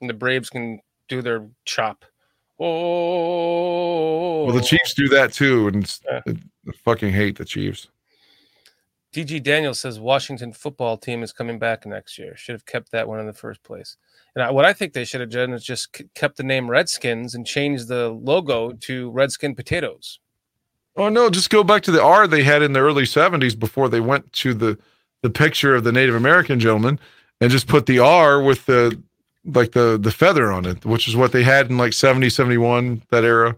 And 0.00 0.08
the 0.08 0.14
Braves 0.14 0.50
can 0.50 0.80
do 1.08 1.22
their 1.22 1.46
chop. 1.64 2.04
Oh. 2.60 4.44
Well, 4.44 4.54
the 4.54 4.62
Chiefs 4.62 4.94
do 4.94 5.08
that 5.08 5.32
too, 5.32 5.68
and 5.68 5.98
Yeah. 6.10 6.20
I 6.26 6.72
fucking 6.84 7.12
hate 7.12 7.36
the 7.38 7.44
Chiefs. 7.44 7.88
DG 9.12 9.42
Daniels 9.42 9.80
says 9.80 9.98
Washington 9.98 10.52
football 10.52 10.96
team 10.98 11.22
is 11.22 11.32
coming 11.32 11.58
back 11.58 11.86
next 11.86 12.18
year. 12.18 12.36
Should 12.36 12.54
have 12.54 12.66
kept 12.66 12.92
that 12.92 13.08
one 13.08 13.20
in 13.20 13.26
the 13.26 13.32
first 13.32 13.62
place. 13.62 13.96
And 14.34 14.44
I, 14.44 14.50
what 14.50 14.66
I 14.66 14.72
think 14.72 14.92
they 14.92 15.04
should 15.04 15.22
have 15.22 15.30
done 15.30 15.52
is 15.52 15.64
just 15.64 15.92
k- 15.92 16.04
kept 16.14 16.36
the 16.36 16.42
name 16.42 16.70
Redskins 16.70 17.34
and 17.34 17.46
changed 17.46 17.88
the 17.88 18.10
logo 18.10 18.72
to 18.72 19.10
Redskin 19.10 19.54
Potatoes. 19.54 20.20
Oh 20.96 21.08
no, 21.08 21.30
just 21.30 21.48
go 21.50 21.64
back 21.64 21.82
to 21.84 21.90
the 21.90 22.02
R 22.02 22.26
they 22.26 22.42
had 22.42 22.60
in 22.60 22.72
the 22.72 22.80
early 22.80 23.04
'70s 23.04 23.58
before 23.58 23.88
they 23.88 24.00
went 24.00 24.30
to 24.34 24.52
the 24.52 24.78
the 25.22 25.30
picture 25.30 25.74
of 25.74 25.84
the 25.84 25.92
Native 25.92 26.14
American 26.14 26.60
gentleman, 26.60 27.00
and 27.40 27.50
just 27.50 27.66
put 27.66 27.86
the 27.86 28.00
R 28.00 28.42
with 28.42 28.66
the 28.66 29.00
like 29.44 29.72
the 29.72 29.96
the 29.98 30.10
feather 30.10 30.52
on 30.52 30.66
it, 30.66 30.84
which 30.84 31.08
is 31.08 31.16
what 31.16 31.32
they 31.32 31.42
had 31.42 31.70
in 31.70 31.78
like 31.78 31.92
70, 31.92 32.28
71, 32.28 33.02
that 33.10 33.24
era. 33.24 33.56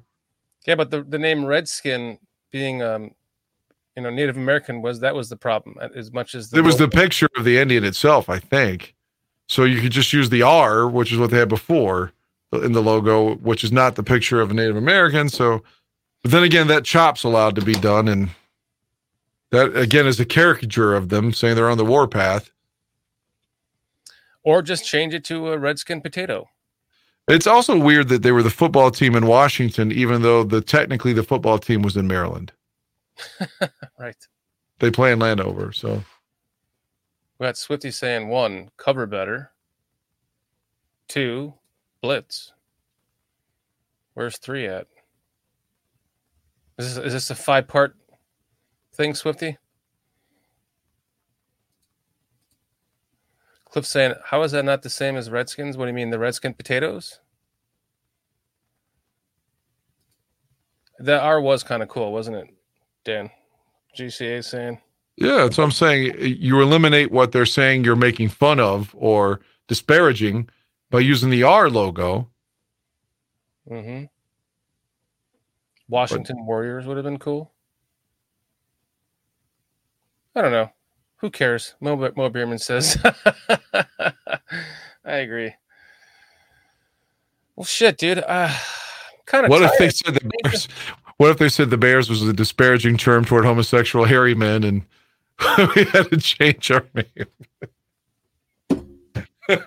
Yeah, 0.67 0.77
but 0.77 0.91
the, 0.91 1.03
the 1.03 1.19
name 1.19 1.45
Redskin 1.45 2.19
being 2.53 2.83
um 2.83 3.13
you 4.01 4.05
know 4.05 4.11
Native 4.11 4.39
American 4.39 4.81
was 4.81 5.01
that 5.01 5.15
was 5.15 5.29
the 5.29 5.37
problem 5.37 5.77
uh, 5.79 5.89
as 5.95 6.11
much 6.11 6.35
as 6.35 6.49
the 6.49 6.59
It 6.59 6.65
was 6.65 6.79
the 6.79 6.89
picture 6.89 7.29
of 7.37 7.45
the 7.45 7.59
Indian 7.59 7.85
itself, 7.85 8.31
I 8.31 8.39
think. 8.39 8.95
So 9.47 9.65
you 9.65 9.79
could 9.79 9.93
just 9.93 10.13
use 10.15 10.31
the 10.31 10.41
R, 10.41 10.89
which 10.89 11.13
is 11.13 11.19
what 11.19 11.31
they 11.31 11.37
had 11.37 11.51
before 11.51 12.13
in 12.51 12.73
the 12.73 12.81
logo, 12.81 13.35
which 13.37 13.63
is 13.63 13.73
not 13.73 13.97
the 13.97 14.03
picture 14.03 14.41
of 14.41 14.51
a 14.51 14.55
Native 14.55 14.77
American. 14.77 15.29
So, 15.29 15.63
but 16.23 16.31
then 16.31 16.45
again, 16.45 16.67
that 16.69 16.85
chop's 16.85 17.25
allowed 17.25 17.57
to 17.57 17.63
be 17.63 17.75
done, 17.75 18.09
and 18.09 18.31
that 19.51 19.77
again 19.77 20.07
is 20.07 20.19
a 20.19 20.25
caricature 20.25 20.95
of 20.95 21.11
them 21.11 21.35
saying 21.35 21.57
they're 21.57 21.69
on 21.69 21.77
the 21.77 21.85
warpath. 21.85 22.51
or 24.43 24.63
just 24.63 24.87
change 24.87 25.13
it 25.13 25.25
to 25.25 25.49
a 25.49 25.59
Redskin 25.59 26.01
Potato. 26.01 26.49
It's 27.29 27.47
also 27.47 27.79
weird 27.79 28.09
that 28.09 28.23
they 28.23 28.33
were 28.33 28.43
the 28.43 28.49
football 28.51 28.91
team 28.91 29.15
in 29.15 29.27
Washington, 29.27 29.93
even 29.93 30.23
though 30.23 30.43
the 30.43 30.63
technically 30.63 31.13
the 31.13 31.23
football 31.23 31.59
team 31.59 31.83
was 31.83 31.99
in 31.99 32.07
Maryland. 32.07 32.53
Right. 33.99 34.17
They 34.79 34.91
play 34.91 35.13
in 35.13 35.19
Landover, 35.19 35.73
so 35.73 36.03
We 37.39 37.47
got 37.47 37.57
Swifty 37.59 37.91
saying 37.91 38.29
one, 38.29 38.71
cover 38.79 39.07
better. 39.07 39.53
Two, 41.09 41.55
blitz. 42.03 42.53
Where's 44.15 44.39
three 44.39 44.67
at? 44.67 44.87
Is 46.79 46.95
this, 46.95 47.07
is 47.07 47.13
this 47.13 47.31
a 47.31 47.35
five 47.35 47.69
part 47.69 47.97
thing, 48.95 49.15
Swifty? 49.15 49.59
Cliff 53.67 53.87
saying, 53.87 54.15
how 54.25 54.43
is 54.43 54.53
that 54.53 54.65
not 54.65 54.83
the 54.83 54.91
same 54.91 55.17
as 55.17 55.31
Redskins? 55.31 55.77
What 55.77 55.85
do 55.85 55.91
you 55.91 55.95
mean, 55.95 56.11
the 56.11 56.19
Redskin 56.19 56.55
potatoes? 56.55 57.21
That 60.99 61.23
R 61.23 61.41
was 61.41 61.63
kind 61.63 61.83
of 61.83 61.89
cool, 61.89 62.13
wasn't 62.13 62.37
it, 62.37 62.49
Dan? 63.05 63.31
GCA 63.99 64.45
saying. 64.45 64.79
yeah, 65.17 65.39
that's 65.39 65.59
what 65.59 65.65
I'm 65.65 65.73
saying. 65.73 66.15
You 66.21 66.61
eliminate 66.61 67.11
what 67.11 67.33
they're 67.33 67.47
saying 67.47 67.85
you're 67.85 67.97
making 67.97 68.29
fun 68.29 68.61
of 68.61 68.95
or 68.97 69.41
disparaging 69.69 70.49
by 70.91 71.01
using 71.01 71.31
the 71.31 71.43
R 71.43 71.69
logo. 71.69 72.29
Mm-hmm. 73.69 74.05
Washington 75.89 76.47
Warriors 76.47 76.87
would 76.87 76.97
have 76.97 77.05
been 77.05 77.19
cool. 77.19 77.51
I 80.35 80.43
don't 80.43 80.53
know. 80.53 80.71
Who 81.17 81.31
cares? 81.31 81.75
Mo, 81.81 82.11
Mo 82.17 82.29
Bierman 82.31 82.59
says. 82.59 82.97
I 85.05 85.17
agree. 85.17 85.55
Well, 87.57 87.65
shit, 87.65 87.99
dude. 87.99 88.19
Uh, 88.19 88.55
kind 89.27 89.45
of. 89.45 89.51
What 89.51 89.63
if 89.63 89.73
they 89.79 89.91
said 89.91 90.15
the 90.15 90.31
Bears? 90.43 90.69
What 91.21 91.31
if 91.33 91.37
they 91.37 91.51
said 91.51 91.69
the 91.69 91.77
Bears 91.77 92.09
was 92.09 92.23
a 92.23 92.33
disparaging 92.33 92.97
term 92.97 93.27
toward 93.27 93.45
homosexual 93.45 94.07
hairy 94.07 94.35
men, 94.35 94.65
and 94.65 94.87
we 95.77 95.85
had 95.85 96.11
to 96.11 96.17
change 96.17 96.71
our 96.71 96.87
name? 96.95 97.27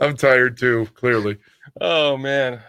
I'm 0.00 0.16
tired 0.16 0.56
too. 0.56 0.88
Clearly, 0.94 1.38
Oh 1.80 2.16
man. 2.16 2.60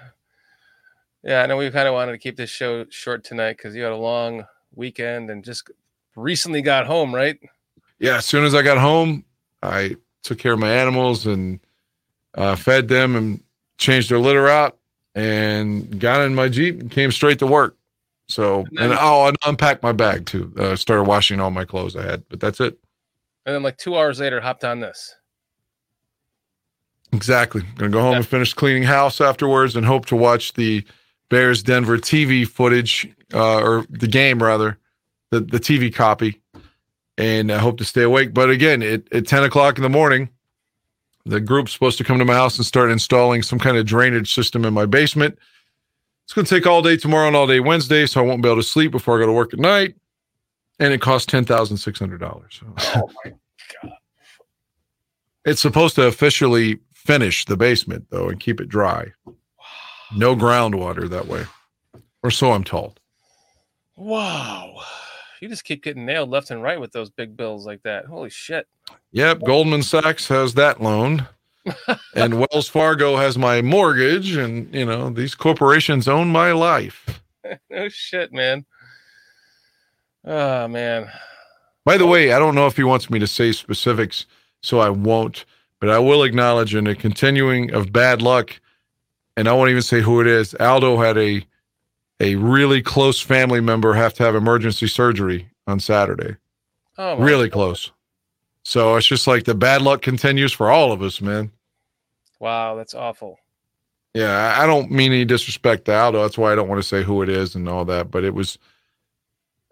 Yeah, 1.24 1.42
I 1.42 1.48
know 1.48 1.58
we 1.58 1.72
kind 1.72 1.88
of 1.88 1.96
wanted 1.96 2.12
to 2.12 2.20
keep 2.20 2.38
this 2.38 2.52
show 2.52 2.86
short 2.92 3.24
tonight 3.24 3.58
because 3.58 3.76
you 3.76 3.82
had 3.82 3.92
a 3.92 3.98
long 3.98 4.46
weekend 4.76 5.32
and 5.32 5.44
just 5.44 5.72
recently 6.16 6.62
got 6.62 6.86
home, 6.86 7.16
right? 7.16 7.40
yeah. 7.98 8.18
As 8.18 8.28
soon 8.28 8.46
as 8.46 8.54
I 8.54 8.62
got 8.62 8.78
home, 8.78 9.26
I 9.64 9.96
took 10.22 10.38
care 10.38 10.54
of 10.54 10.60
my 10.60 10.72
animals 10.72 11.26
and 11.26 11.60
uh, 12.36 12.56
fed 12.56 12.88
them 12.88 13.16
and 13.16 13.44
changed 13.78 14.10
their 14.10 14.20
litter 14.20 14.48
out 14.48 14.78
and 15.16 16.00
got 16.00 16.22
in 16.22 16.34
my 16.36 16.50
jeep 16.50 16.80
and 16.80 16.90
came 16.92 17.12
straight 17.12 17.40
to 17.40 17.48
work. 17.48 17.78
So 18.30 18.60
And 18.60 18.78
then- 18.78 18.92
and 18.92 19.00
oh, 19.02 19.28
and 19.28 19.38
unpacked 19.46 19.84
my 19.84 19.92
bag 19.92 20.26
too. 20.26 20.54
Uh, 20.58 20.76
started 20.76 21.04
washing 21.04 21.40
all 21.40 21.52
my 21.52 21.66
clothes 21.66 21.96
I 21.96 22.04
had, 22.04 22.24
but 22.30 22.40
that's 22.40 22.60
it. 22.60 22.78
And 23.46 23.54
then 23.54 23.64
like 23.64 23.78
two 23.78 23.98
hours 23.98 24.20
later, 24.20 24.40
hopped 24.40 24.64
on 24.64 24.80
this. 24.80 25.14
Exactly. 27.12 27.62
Gonna 27.78 27.92
go 27.92 28.02
home 28.02 28.16
and 28.16 28.28
finish 28.28 28.54
cleaning 28.54 28.84
house 28.84 29.22
afterwards, 29.22 29.76
and 29.76 29.86
hope 29.86 30.06
to 30.08 30.16
watch 30.16 30.54
the 30.54 30.84
Bears 31.30 31.62
Denver 31.62 31.98
TV 31.98 32.48
footage 32.48 33.08
uh, 33.34 33.60
or 33.60 33.86
the 33.90 34.08
game 34.08 34.42
rather, 34.42 34.80
the 35.30 35.40
the 35.42 35.60
TV 35.60 35.94
copy, 35.94 36.42
and 37.18 37.52
I 37.52 37.60
hope 37.60 37.78
to 37.80 37.86
stay 37.86 38.02
awake. 38.02 38.34
But 38.34 38.50
again, 38.50 38.82
at, 38.82 39.12
at 39.14 39.28
ten 39.28 39.44
o'clock 39.44 39.78
in 39.78 39.84
the 39.84 39.90
morning, 39.90 40.30
the 41.26 41.40
group's 41.40 41.72
supposed 41.72 41.98
to 41.98 42.04
come 42.04 42.20
to 42.20 42.26
my 42.26 42.34
house 42.34 42.58
and 42.58 42.66
start 42.66 42.92
installing 42.92 43.42
some 43.44 43.60
kind 43.60 43.78
of 43.78 43.86
drainage 43.86 44.34
system 44.34 44.66
in 44.66 44.74
my 44.74 44.86
basement. 44.86 45.38
It's 46.26 46.34
gonna 46.34 46.48
take 46.48 46.68
all 46.68 46.82
day 46.82 46.98
tomorrow 46.98 47.28
and 47.28 47.36
all 47.36 47.48
day 47.48 47.60
Wednesday, 47.60 48.06
so 48.06 48.22
I 48.22 48.26
won't 48.26 48.42
be 48.42 48.50
able 48.50 48.62
to 48.62 48.68
sleep 48.68 48.92
before 48.92 49.18
I 49.18 49.22
go 49.22 49.28
to 49.28 49.34
work 49.34 49.54
at 49.54 49.60
night. 49.60 49.96
And 50.80 50.94
it 50.94 51.02
costs 51.02 51.26
ten 51.26 51.46
thousand 51.46 51.78
six 51.78 52.00
hundred 52.00 52.20
dollars. 52.20 52.62
Oh 52.96 53.10
my 53.24 53.34
god. 53.82 53.92
It's 55.46 55.62
supposed 55.62 55.96
to 55.96 56.08
officially 56.08 56.80
finish 56.94 57.46
the 57.46 57.58
basement 57.58 58.08
though 58.10 58.30
and 58.30 58.40
keep 58.40 58.62
it 58.62 58.70
dry. 58.70 59.12
No 60.16 60.36
groundwater 60.36 61.10
that 61.10 61.28
way. 61.28 61.46
Or 62.24 62.32
so 62.32 62.54
I'm 62.54 62.64
told. 62.64 63.00
Wow. 63.96 64.82
You 65.44 65.50
just 65.50 65.66
keep 65.66 65.84
getting 65.84 66.06
nailed 66.06 66.30
left 66.30 66.52
and 66.52 66.64
right 66.64 66.80
with 66.80 66.94
those 66.94 67.10
big 67.10 67.36
bills 67.36 67.66
like 67.66 67.84
that. 67.84 68.06
Holy 68.06 68.30
shit. 68.30 68.66
Yep, 69.12 69.42
Goldman 69.46 69.84
Sachs 69.84 70.26
has 70.30 70.54
that 70.54 70.82
loan. 70.82 71.28
and 72.16 72.40
Wells 72.40 72.70
Fargo 72.70 73.18
has 73.18 73.38
my 73.38 73.62
mortgage 73.62 74.38
and 74.38 74.74
you 74.74 74.86
know, 74.86 75.10
these 75.10 75.36
corporations 75.36 76.08
own 76.08 76.30
my 76.30 76.54
life. 76.54 77.22
no 77.70 77.90
shit, 77.90 78.32
man. 78.32 78.66
Oh 80.24 80.70
man. 80.70 81.12
By 81.84 81.98
the 81.98 82.08
way, 82.08 82.32
I 82.32 82.40
don't 82.40 82.56
know 82.56 82.68
if 82.68 82.78
he 82.78 82.86
wants 82.86 83.10
me 83.10 83.20
to 83.20 83.28
say 83.28 83.52
specifics, 83.52 84.26
so 84.62 84.80
I 84.80 84.92
won't, 84.92 85.44
but 85.82 85.90
I 85.90 86.00
will 86.00 86.24
acknowledge 86.24 86.74
in 86.74 86.88
a 86.88 86.96
continuing 86.96 87.74
of 87.74 87.92
bad 87.92 88.22
luck, 88.22 88.62
and 89.36 89.50
I 89.50 89.52
won't 89.52 89.72
even 89.72 89.82
say 89.82 90.00
who 90.00 90.22
it 90.22 90.28
is. 90.28 90.54
Aldo 90.54 91.02
had 91.02 91.18
a 91.18 91.46
a 92.20 92.36
really 92.36 92.82
close 92.82 93.20
family 93.20 93.60
member 93.62 93.94
have 93.94 94.14
to 94.16 94.24
have 94.24 94.36
emergency 94.36 94.88
surgery 94.88 95.50
on 95.68 95.80
Saturday. 95.80 96.38
Oh 96.98 97.18
Really 97.18 97.50
close. 97.50 97.92
So 98.64 98.96
it's 98.96 99.08
just 99.08 99.28
like 99.28 99.44
the 99.44 99.56
bad 99.56 99.82
luck 99.82 100.02
continues 100.02 100.54
for 100.54 100.70
all 100.72 100.92
of 100.92 101.02
us, 101.02 101.20
man. 101.22 101.52
Wow, 102.40 102.76
that's 102.76 102.94
awful. 102.94 103.40
Yeah, 104.14 104.30
I- 104.58 104.64
I 104.64 104.68
don't 104.68 104.92
mean 104.92 105.12
any 105.12 105.26
disrespect 105.26 105.86
to 105.86 105.96
Aldo. 105.96 106.22
That's 106.22 106.38
why 106.38 106.52
I 106.52 106.56
don't 106.56 106.70
want 106.70 106.82
to 106.82 106.88
say 106.88 107.04
who 107.04 107.22
it 107.24 107.30
is 107.30 107.56
and 107.56 107.68
all 107.68 107.84
that. 107.86 108.12
But 108.12 108.24
it 108.24 108.34
was, 108.34 108.58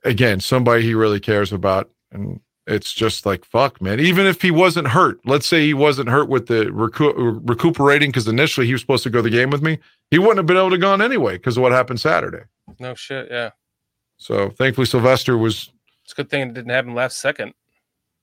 again, 0.03 0.39
somebody 0.39 0.81
he 0.83 0.93
really 0.93 1.19
cares 1.19 1.53
about. 1.53 1.89
And 2.11 2.41
it's 2.67 2.93
just 2.93 3.25
like, 3.25 3.43
fuck, 3.45 3.81
man. 3.81 3.99
Even 3.99 4.25
if 4.25 4.41
he 4.41 4.51
wasn't 4.51 4.87
hurt, 4.87 5.19
let's 5.25 5.47
say 5.47 5.65
he 5.65 5.73
wasn't 5.73 6.09
hurt 6.09 6.29
with 6.29 6.47
the 6.47 6.65
recu- 6.65 7.39
recuperating, 7.47 8.09
because 8.09 8.27
initially 8.27 8.67
he 8.67 8.73
was 8.73 8.81
supposed 8.81 9.03
to 9.03 9.09
go 9.09 9.21
the 9.21 9.29
game 9.29 9.49
with 9.49 9.61
me, 9.61 9.79
he 10.11 10.19
wouldn't 10.19 10.37
have 10.37 10.45
been 10.45 10.57
able 10.57 10.69
to 10.69 10.77
gone 10.77 11.01
anyway 11.01 11.37
because 11.37 11.57
of 11.57 11.63
what 11.63 11.71
happened 11.71 11.99
Saturday. 11.99 12.43
No 12.79 12.93
shit, 12.93 13.27
yeah. 13.31 13.49
So 14.17 14.49
thankfully, 14.51 14.85
Sylvester 14.85 15.37
was, 15.37 15.71
It's 16.03 16.13
a 16.13 16.15
good 16.15 16.29
thing 16.29 16.41
it 16.49 16.53
didn't 16.53 16.69
happen 16.71 16.93
last 16.93 17.17
second. 17.19 17.53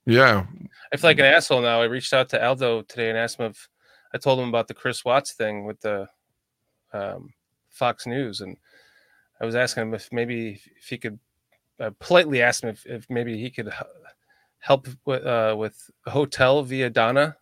yeah, 0.05 0.45
I 0.93 0.97
feel 0.97 1.09
like 1.09 1.19
an 1.19 1.25
asshole 1.25 1.61
now. 1.61 1.81
I 1.81 1.85
reached 1.85 2.13
out 2.13 2.29
to 2.29 2.43
Aldo 2.43 2.83
today 2.83 3.09
and 3.09 3.17
asked 3.17 3.39
him 3.39 3.47
if 3.47 3.67
I 4.13 4.17
told 4.17 4.39
him 4.39 4.47
about 4.49 4.67
the 4.67 4.73
Chris 4.73 5.03
Watts 5.05 5.33
thing 5.33 5.65
with 5.65 5.79
the 5.81 6.07
um, 6.93 7.33
Fox 7.69 8.07
News, 8.07 8.41
and 8.41 8.55
I 9.41 9.45
was 9.45 9.55
asking 9.55 9.83
him 9.83 9.93
if 9.93 10.07
maybe 10.11 10.61
if 10.77 10.87
he 10.87 10.97
could 10.97 11.19
uh, 11.79 11.91
politely 11.99 12.41
ask 12.41 12.63
him 12.63 12.69
if, 12.69 12.85
if 12.85 13.05
maybe 13.09 13.37
he 13.37 13.49
could 13.51 13.71
help 14.59 14.87
with 15.05 15.25
uh, 15.25 15.55
with 15.57 15.89
hotel 16.05 16.63
via 16.63 16.89
Donna, 16.89 17.35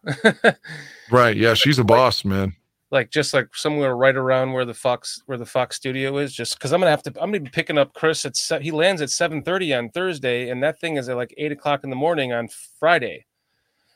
right. 1.12 1.36
Yeah, 1.36 1.54
she's 1.54 1.80
a 1.80 1.84
boss, 1.84 2.24
man. 2.26 2.54
like 2.92 3.10
just 3.12 3.34
like 3.34 3.56
somewhere 3.56 3.96
right 3.96 4.16
around 4.16 4.54
where 4.54 4.66
the 4.66 4.74
Fox 4.74 5.22
where 5.26 5.38
the 5.38 5.46
Fox 5.46 5.76
studio 5.76 6.18
is. 6.18 6.34
Just 6.34 6.58
because 6.58 6.72
I'm 6.74 6.80
gonna 6.80 6.92
have 6.92 7.04
to, 7.04 7.10
I'm 7.22 7.32
gonna 7.32 7.40
be 7.42 7.50
picking 7.50 7.78
up 7.78 7.94
Chris 7.94 8.26
at 8.26 8.36
se- 8.36 8.62
he 8.64 8.72
lands 8.72 9.02
at 9.02 9.10
7:30 9.10 9.78
on 9.78 9.90
Thursday, 9.90 10.50
and 10.50 10.62
that 10.64 10.80
thing 10.80 10.98
is 10.98 11.10
at 11.10 11.18
like 11.18 11.34
eight 11.38 11.52
o'clock 11.52 11.84
in 11.84 11.90
the 11.90 11.96
morning 11.96 12.32
on 12.34 12.48
Friday. 12.80 13.26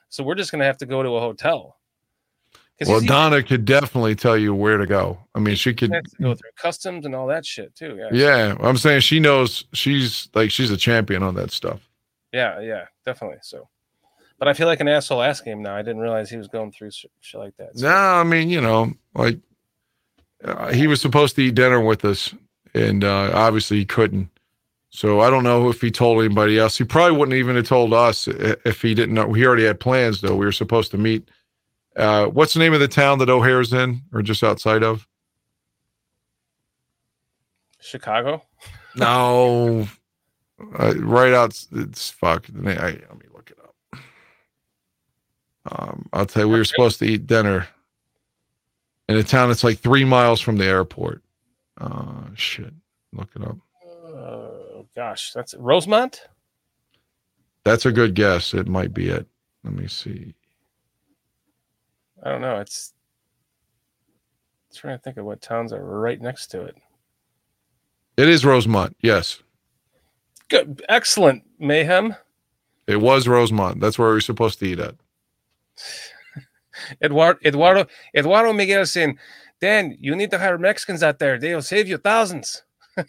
So 0.10 0.23
we're 0.23 0.35
just 0.35 0.52
gonna 0.52 0.65
have 0.65 0.77
to 0.80 0.85
go 0.85 1.03
to 1.03 1.10
a 1.15 1.19
hotel. 1.19 1.77
Well, 2.88 2.99
Donna 2.99 3.43
could 3.43 3.65
definitely 3.65 4.15
tell 4.15 4.35
you 4.35 4.56
where 4.56 4.77
to 4.77 4.88
go. 4.88 5.19
I 5.35 5.39
mean, 5.39 5.53
she 5.56 5.72
could. 5.72 5.89
he 5.91 5.95
has 5.95 6.03
to 6.18 6.23
go 6.23 6.34
through 6.34 6.49
customs 6.57 7.06
and 7.06 7.14
all 7.14 7.27
that 7.27 7.45
shit 7.45 7.76
too. 7.76 7.95
Yeah, 7.95 8.10
Yeah, 8.11 8.56
I'm 8.60 8.77
saying 8.77 9.02
she 9.02 9.19
knows. 9.19 9.65
She's 9.73 10.30
like 10.34 10.49
she's 10.49 10.72
a 10.72 10.77
champion 10.77 11.22
on 11.22 11.35
that 11.35 11.52
stuff. 11.52 11.88
Yeah, 12.31 12.59
yeah, 12.59 12.85
definitely. 13.05 13.37
So, 13.41 13.67
but 14.39 14.47
I 14.47 14.53
feel 14.53 14.67
like 14.67 14.79
an 14.79 14.87
asshole 14.87 15.21
asking 15.21 15.53
him 15.53 15.61
now. 15.61 15.75
I 15.75 15.81
didn't 15.81 16.01
realize 16.01 16.29
he 16.29 16.37
was 16.37 16.47
going 16.47 16.71
through 16.71 16.91
shit 16.91 17.11
like 17.35 17.55
that. 17.57 17.77
So, 17.77 17.87
No, 17.87 17.95
I 17.95 18.23
mean, 18.23 18.49
you 18.49 18.61
know, 18.61 18.93
like 19.13 19.39
uh, 20.43 20.73
he 20.73 20.87
was 20.87 21.01
supposed 21.01 21.35
to 21.35 21.43
eat 21.43 21.55
dinner 21.55 21.79
with 21.79 22.05
us, 22.05 22.33
and 22.73 23.03
uh, 23.03 23.31
obviously 23.33 23.77
he 23.77 23.85
couldn't. 23.85 24.29
So 24.89 25.21
I 25.21 25.29
don't 25.29 25.45
know 25.45 25.69
if 25.69 25.79
he 25.79 25.89
told 25.89 26.19
anybody 26.23 26.59
else. 26.59 26.77
He 26.77 26.83
probably 26.83 27.17
wouldn't 27.17 27.37
even 27.37 27.55
have 27.55 27.67
told 27.67 27.93
us 27.93 28.27
if 28.27 28.81
he 28.81 28.93
didn't 28.93 29.15
know. 29.15 29.31
He 29.31 29.45
already 29.45 29.63
had 29.63 29.79
plans, 29.79 30.19
though. 30.19 30.35
We 30.35 30.45
were 30.45 30.51
supposed 30.51 30.91
to 30.91 30.97
meet. 30.97 31.29
Uh, 31.95 32.25
what's 32.25 32.53
the 32.53 32.59
name 32.59 32.73
of 32.73 32.81
the 32.81 32.89
town 32.89 33.19
that 33.19 33.29
O'Hare's 33.29 33.71
in, 33.71 34.01
or 34.11 34.21
just 34.21 34.43
outside 34.43 34.83
of? 34.83 35.07
Chicago. 37.79 38.43
No, 38.95 39.87
uh, 40.79 40.93
right 40.97 41.33
out. 41.33 41.63
It's 41.71 42.09
fuck. 42.09 42.47
I, 42.49 42.63
let 42.63 43.17
me 43.17 43.25
look 43.33 43.51
it 43.51 43.59
up. 43.63 43.99
Um, 45.71 46.09
I'll 46.13 46.25
tell 46.25 46.43
you, 46.43 46.49
we 46.49 46.57
were 46.57 46.65
supposed 46.65 46.99
to 46.99 47.05
eat 47.05 47.27
dinner 47.27 47.67
in 49.07 49.17
a 49.17 49.23
town 49.23 49.49
that's 49.49 49.63
like 49.63 49.79
three 49.79 50.05
miles 50.05 50.41
from 50.41 50.57
the 50.57 50.65
airport. 50.65 51.21
Uh, 51.79 52.25
shit. 52.35 52.73
Look 53.13 53.29
it 53.35 53.43
up. 53.43 53.57
Oh 53.85 54.88
gosh, 54.95 55.33
that's 55.33 55.53
Rosemont. 55.55 56.27
That's 57.63 57.85
a 57.85 57.91
good 57.91 58.15
guess. 58.15 58.53
It 58.53 58.67
might 58.67 58.93
be 58.93 59.09
it. 59.09 59.27
Let 59.63 59.73
me 59.73 59.88
see. 59.88 60.33
I 62.23 62.29
don't 62.29 62.41
know. 62.41 62.59
It's 62.59 62.93
trying 64.73 64.97
to 64.97 65.03
think 65.03 65.17
of 65.17 65.25
what 65.25 65.41
towns 65.41 65.73
are 65.73 65.83
right 65.83 66.21
next 66.21 66.47
to 66.47 66.61
it. 66.61 66.77
It 68.17 68.29
is 68.29 68.45
Rosemont. 68.45 68.95
Yes, 69.01 69.41
Good, 70.52 70.84
excellent 70.90 71.44
mayhem. 71.60 72.14
it 72.86 72.98
was 72.98 73.26
Rosemont. 73.26 73.80
That's 73.80 73.98
where 73.98 74.11
we 74.11 74.18
are 74.18 74.22
supposed 74.22 74.60
to 74.60 74.65
eat 74.65 74.80
at. 74.80 74.95
Eduardo, 77.02 77.40
Eduardo, 77.45 77.88
Eduardo 78.14 78.52
Miguel 78.52 78.86
saying, 78.86 79.18
Dan, 79.61 79.95
you 79.98 80.14
need 80.14 80.30
to 80.32 80.38
hire 80.38 80.57
Mexicans 80.57 81.03
out 81.03 81.19
there. 81.19 81.40
They'll 81.40 81.61
save 81.61 81.88
you 81.88 81.98
thousands. 81.98 82.64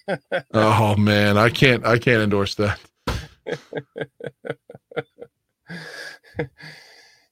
Oh 0.55 0.95
man, 0.97 1.37
I 1.37 1.49
can't. 1.49 1.85
I 1.85 1.99
can't 1.99 2.23
endorse 2.23 2.55
that. 2.55 2.79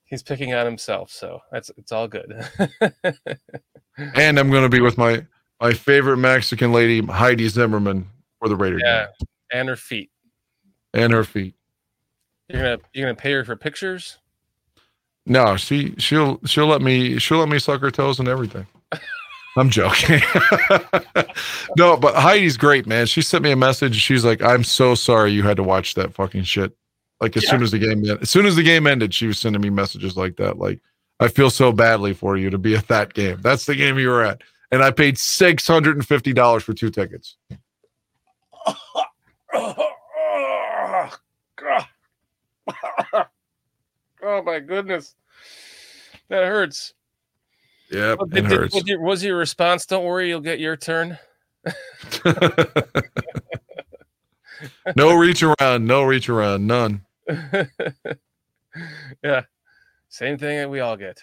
He's 0.06 0.24
picking 0.24 0.52
on 0.52 0.66
himself, 0.66 1.12
so 1.12 1.38
that's 1.52 1.70
it's 1.76 1.92
all 1.92 2.08
good. 2.08 2.44
And 3.96 4.38
I'm 4.38 4.50
going 4.50 4.64
to 4.64 4.68
be 4.68 4.80
with 4.80 4.98
my 4.98 5.24
my 5.60 5.72
favorite 5.72 6.16
Mexican 6.16 6.72
lady, 6.72 7.06
Heidi 7.06 7.48
Zimmerman, 7.48 8.08
for 8.40 8.48
the 8.48 8.56
Raider 8.56 8.80
yeah, 8.80 9.04
game, 9.04 9.28
and 9.52 9.68
her 9.68 9.76
feet. 9.76 10.10
and 10.94 11.12
her 11.12 11.24
feet. 11.24 11.54
You're 12.48 12.62
gonna 12.62 12.78
you're 12.92 13.06
gonna 13.06 13.14
pay 13.16 13.32
her 13.32 13.44
for 13.44 13.56
pictures. 13.56 14.18
No, 15.26 15.56
she 15.56 15.94
she'll 15.98 16.40
she'll 16.46 16.66
let 16.66 16.82
me 16.82 17.18
she'll 17.18 17.38
let 17.38 17.48
me 17.48 17.58
suck 17.58 17.80
her 17.80 17.90
toes 17.90 18.18
and 18.18 18.28
everything. 18.28 18.66
I'm 19.56 19.68
joking. 19.70 20.20
no, 21.76 21.96
but 21.96 22.14
Heidi's 22.14 22.56
great, 22.56 22.86
man. 22.86 23.06
She 23.06 23.22
sent 23.22 23.42
me 23.44 23.50
a 23.50 23.56
message. 23.56 23.96
She's 23.96 24.24
like, 24.24 24.42
"I'm 24.42 24.64
so 24.64 24.94
sorry 24.94 25.32
you 25.32 25.42
had 25.42 25.56
to 25.56 25.62
watch 25.62 25.94
that 25.94 26.14
fucking 26.14 26.44
shit." 26.44 26.72
Like 27.20 27.36
as 27.36 27.44
Yeah. 27.44 27.50
soon 27.50 27.62
as 27.62 27.70
the 27.70 27.78
game 27.78 27.98
ended, 27.98 28.22
as 28.22 28.30
soon 28.30 28.46
as 28.46 28.56
the 28.56 28.62
game 28.62 28.86
ended, 28.86 29.12
she 29.12 29.26
was 29.26 29.38
sending 29.38 29.60
me 29.60 29.70
messages 29.70 30.16
like 30.16 30.36
that. 30.36 30.58
Like, 30.58 30.80
I 31.20 31.28
feel 31.28 31.50
so 31.50 31.70
badly 31.72 32.14
for 32.14 32.36
you 32.36 32.48
to 32.50 32.58
be 32.58 32.74
at 32.76 32.88
that 32.88 33.12
game. 33.12 33.40
That's 33.42 33.66
the 33.66 33.74
game 33.74 33.98
you 33.98 34.08
were 34.08 34.22
at, 34.24 34.40
and 34.72 34.82
I 34.82 34.90
paid 34.90 35.18
six 35.18 35.66
hundred 35.66 35.96
and 35.96 36.06
fifty 36.06 36.32
dollars 36.32 36.62
for 36.64 36.72
two 36.72 36.90
tickets. 36.90 37.36
Oh 39.52 39.74
oh, 43.12 43.24
oh 44.22 44.42
my 44.42 44.60
goodness, 44.60 45.14
that 46.28 46.44
hurts. 46.44 46.94
Yeah, 47.90 48.14
But 48.18 48.28
it 48.28 48.42
did- 48.42 48.52
hurts. 48.52 48.74
was, 48.74 48.86
your, 48.86 49.00
was 49.00 49.24
your 49.24 49.36
response? 49.36 49.84
Don't 49.86 50.04
worry, 50.04 50.28
you'll 50.28 50.40
get 50.40 50.60
your 50.60 50.76
turn. 50.76 51.18
no 54.96 55.14
reach 55.14 55.42
around, 55.42 55.86
no 55.86 56.02
reach 56.04 56.28
around, 56.28 56.66
none. 56.66 57.02
yeah, 59.22 59.42
same 60.08 60.38
thing 60.38 60.58
that 60.58 60.70
we 60.70 60.80
all 60.80 60.96
get. 60.96 61.20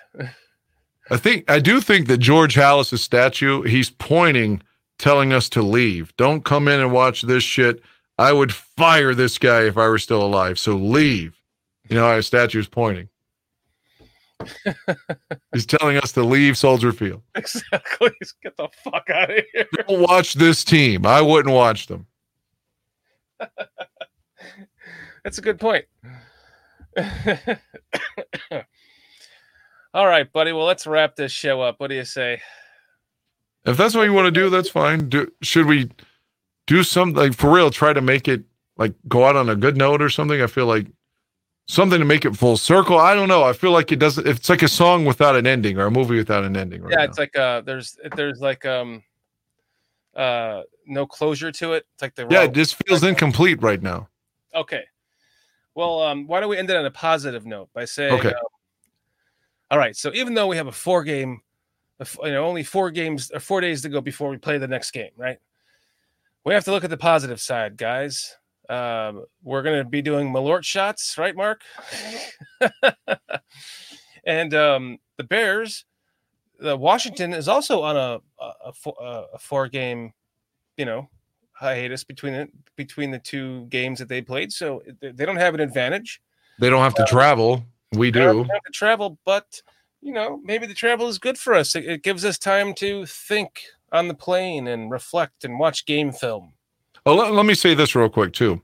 I 1.10 1.18
think 1.18 1.50
I 1.50 1.60
do 1.60 1.80
think 1.80 2.08
that 2.08 2.18
George 2.18 2.56
Halas' 2.56 3.00
statue, 3.00 3.62
he's 3.64 3.90
pointing, 3.90 4.62
telling 5.00 5.32
us 5.34 5.48
to 5.50 5.62
leave. 5.62 6.16
Don't 6.18 6.44
come 6.44 6.68
in 6.68 6.80
and 6.80 6.92
watch 6.92 7.22
this 7.22 7.44
shit. 7.44 7.82
I 8.18 8.34
would 8.34 8.54
fire 8.54 9.14
this 9.14 9.38
guy 9.38 9.64
if 9.64 9.78
I 9.78 9.88
were 9.88 10.00
still 10.00 10.24
alive. 10.24 10.58
So 10.58 10.76
leave. 10.76 11.40
You 11.90 11.96
know 11.96 12.20
statue 12.22 12.60
is 12.60 12.68
pointing. 12.68 13.10
he's 15.54 15.66
telling 15.66 15.98
us 15.98 16.12
to 16.14 16.24
leave 16.24 16.58
Soldier 16.58 16.92
Field. 16.92 17.22
exactly. 17.36 18.12
Get 18.44 18.58
the 18.58 18.70
fuck 18.84 19.10
out 19.10 19.32
of 19.32 19.44
here. 19.54 19.68
Don't 19.88 20.02
watch 20.02 20.34
this 20.34 20.64
team. 20.64 21.06
I 21.06 21.22
wouldn't 21.22 21.54
watch 21.54 21.88
them. 21.88 22.08
That's 25.24 25.38
a 25.38 25.42
good 25.42 25.60
point. 25.60 25.86
All 29.94 30.08
right, 30.08 30.32
buddy. 30.32 30.54
Well, 30.54 30.66
let's 30.66 30.88
wrap 30.88 31.16
this 31.16 31.32
show 31.32 31.62
up. 31.62 31.80
What 31.80 31.88
do 31.88 31.96
you 31.96 32.06
say? 32.06 32.42
If 33.66 33.76
that's 33.76 33.96
what 33.96 34.04
you 34.04 34.14
want 34.14 34.26
to 34.28 34.32
do, 34.32 34.50
that's 34.50 34.70
fine. 34.70 35.10
Do, 35.10 35.30
should 35.42 35.66
we 35.66 35.90
do 36.68 36.84
something 36.84 37.16
like 37.16 37.34
for 37.34 37.52
real? 37.52 37.72
Try 37.72 37.94
to 37.94 38.02
make 38.02 38.28
it 38.28 38.44
like 38.78 38.94
go 39.08 39.26
out 39.26 39.36
on 39.36 39.50
a 39.50 39.56
good 39.56 39.76
note 39.76 40.02
or 40.02 40.10
something. 40.10 40.42
I 40.42 40.48
feel 40.48 40.68
like 40.68 40.88
something 41.68 42.00
to 42.00 42.06
make 42.06 42.26
it 42.26 42.36
full 42.36 42.58
circle. 42.58 42.98
I 42.98 43.16
don't 43.16 43.28
know. 43.28 43.44
I 43.44 43.54
feel 43.54 43.72
like 43.72 43.92
it 43.92 43.98
doesn't. 43.98 44.28
It's 44.28 44.50
like 44.50 44.62
a 44.62 44.68
song 44.68 45.06
without 45.06 45.36
an 45.36 45.48
ending 45.48 45.78
or 45.78 45.88
a 45.88 45.92
movie 45.92 46.18
without 46.18 46.44
an 46.44 46.56
ending. 46.56 46.84
Right 46.84 46.92
yeah, 46.92 46.98
now. 46.98 47.04
it's 47.04 47.18
like 47.18 47.36
uh, 47.36 47.62
there's 47.62 47.98
there's 48.16 48.40
like 48.40 48.66
um, 48.66 49.04
uh, 50.16 50.62
no 50.86 51.06
closure 51.06 51.52
to 51.52 51.74
it. 51.74 51.86
It's 51.94 52.02
like 52.02 52.16
the 52.16 52.28
yeah. 52.30 52.44
It 52.44 52.54
just 52.54 52.76
feels 52.86 53.04
incomplete 53.04 53.62
right 53.62 53.82
now. 53.82 54.10
Okay. 54.54 54.84
Well, 55.76 56.02
um, 56.02 56.26
why 56.26 56.40
don't 56.40 56.50
we 56.50 56.58
end 56.58 56.72
it 56.72 56.76
on 56.76 56.86
a 56.86 56.92
positive 56.92 57.46
note 57.46 57.70
by 57.72 57.86
saying, 57.86 58.14
Okay. 58.14 58.30
um, 58.30 58.46
all 59.70 59.78
right. 59.78 59.96
So 59.96 60.12
even 60.16 60.34
though 60.34 60.48
we 60.48 60.58
have 60.58 60.66
a 60.66 60.72
four 60.72 61.04
game, 61.04 61.42
you 62.24 62.32
know, 62.32 62.46
only 62.46 62.64
four 62.64 62.90
games 62.90 63.30
or 63.32 63.40
four 63.40 63.62
days 63.62 63.84
to 63.84 63.90
go 63.90 64.02
before 64.02 64.30
we 64.30 64.38
play 64.38 64.58
the 64.58 64.68
next 64.68 64.90
game, 64.90 65.12
right? 65.16 65.38
We 66.48 66.54
have 66.54 66.64
to 66.64 66.72
look 66.72 66.86
at 66.86 66.90
the 66.90 66.96
positive 66.96 67.42
side, 67.42 67.76
guys. 67.76 68.38
Um, 68.70 69.26
we're 69.44 69.64
going 69.64 69.84
to 69.84 69.84
be 69.84 70.02
doing 70.02 70.32
Malort 70.32 70.64
shots, 70.64 71.18
right, 71.18 71.36
Mark? 71.36 71.60
and 74.26 74.54
um, 74.54 74.98
the 75.18 75.26
Bears, 75.26 75.84
the 76.58 76.78
Washington 76.78 77.34
is 77.34 77.50
also 77.50 77.82
on 77.82 77.98
a 77.98 78.20
a, 78.42 78.72
a, 78.86 79.24
a 79.34 79.40
four 79.40 79.68
game, 79.68 80.14
you 80.78 80.86
know, 80.86 81.10
hiatus 81.52 82.06
between 82.06 82.34
it 82.34 82.50
between 82.78 83.12
the 83.12 83.20
two 83.20 83.66
games 83.66 84.00
that 84.00 84.08
they 84.08 84.22
played, 84.22 84.54
so 84.54 84.82
they 85.02 85.26
don't 85.26 85.36
have 85.36 85.54
an 85.54 85.60
advantage. 85.60 86.22
They 86.60 86.70
don't 86.70 86.82
have 86.82 86.96
to 86.96 87.06
travel. 87.10 87.66
We 87.92 88.10
They 88.10 88.22
don't 88.22 88.48
do. 88.48 88.54
have 88.54 88.64
to 88.64 88.72
travel, 88.72 89.20
but 89.26 89.62
you 90.02 90.14
know, 90.14 90.40
maybe 90.44 90.66
the 90.68 90.74
travel 90.74 91.08
is 91.08 91.20
good 91.20 91.38
for 91.38 91.54
us. 91.54 91.76
It, 91.76 91.86
it 91.86 92.04
gives 92.04 92.24
us 92.24 92.38
time 92.38 92.74
to 92.76 93.06
think 93.06 93.62
on 93.92 94.08
the 94.08 94.14
plane 94.14 94.68
and 94.68 94.92
reflect 94.92 95.44
and 95.44 95.60
watch 95.60 95.86
game 95.86 96.12
film. 96.12 96.54
Oh, 97.06 97.16
let, 97.16 97.32
let 97.32 97.46
me 97.46 97.54
say 97.54 97.74
this 97.74 97.96
real 97.96 98.10
quick 98.10 98.34
too, 98.34 98.62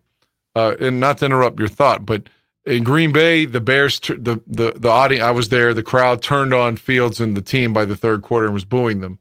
uh, 0.55 0.76
and 0.80 0.99
not 0.99 1.19
to 1.19 1.26
interrupt 1.26 1.60
your 1.60 1.69
thought, 1.69 2.05
but 2.05 2.30
in 2.65 2.84
Green 2.84 3.11
Bay, 3.11 3.45
the 3.45 3.61
Bears, 3.61 3.99
the 3.99 4.41
the 4.47 4.73
the 4.76 4.89
audience, 4.89 5.23
I 5.23 5.31
was 5.31 5.49
there. 5.49 5.73
The 5.73 5.84
crowd 5.84 6.22
turned 6.22 6.53
on 6.53 6.77
Fields 6.77 7.19
and 7.19 7.35
the 7.35 7.41
team 7.41 7.73
by 7.73 7.85
the 7.85 7.95
third 7.95 8.22
quarter 8.22 8.45
and 8.45 8.53
was 8.53 8.65
booing 8.65 9.01
them. 9.01 9.19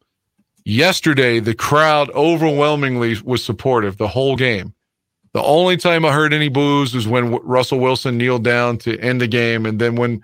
Yesterday, 0.64 1.40
the 1.40 1.54
crowd 1.54 2.08
overwhelmingly 2.10 3.16
was 3.24 3.44
supportive 3.44 3.96
the 3.96 4.08
whole 4.08 4.36
game. 4.36 4.74
The 5.32 5.42
only 5.42 5.76
time 5.76 6.04
I 6.04 6.12
heard 6.12 6.32
any 6.32 6.48
boos 6.48 6.94
was 6.94 7.08
when 7.08 7.32
Russell 7.36 7.80
Wilson 7.80 8.18
kneeled 8.18 8.44
down 8.44 8.78
to 8.78 8.98
end 9.00 9.20
the 9.20 9.26
game, 9.26 9.66
and 9.66 9.80
then 9.80 9.96
when 9.96 10.22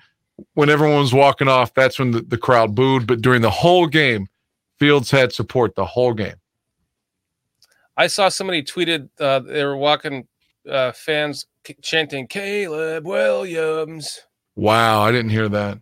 when 0.54 0.70
everyone 0.70 0.98
was 1.00 1.12
walking 1.14 1.48
off, 1.48 1.74
that's 1.74 1.98
when 1.98 2.10
the, 2.12 2.20
the 2.22 2.38
crowd 2.38 2.74
booed. 2.74 3.06
But 3.06 3.20
during 3.20 3.42
the 3.42 3.50
whole 3.50 3.86
game, 3.86 4.26
Fields 4.78 5.10
had 5.10 5.32
support 5.32 5.74
the 5.74 5.84
whole 5.84 6.14
game. 6.14 6.36
I 7.96 8.06
saw 8.06 8.28
somebody 8.28 8.62
tweeted 8.62 9.08
uh, 9.18 9.40
they 9.40 9.64
were 9.64 9.76
walking 9.76 10.28
uh, 10.70 10.92
fans 10.92 11.46
chanting 11.82 12.26
Caleb 12.28 13.04
Williams, 13.06 14.20
Wow, 14.54 15.02
I 15.02 15.12
didn't 15.12 15.30
hear 15.30 15.48
that. 15.48 15.78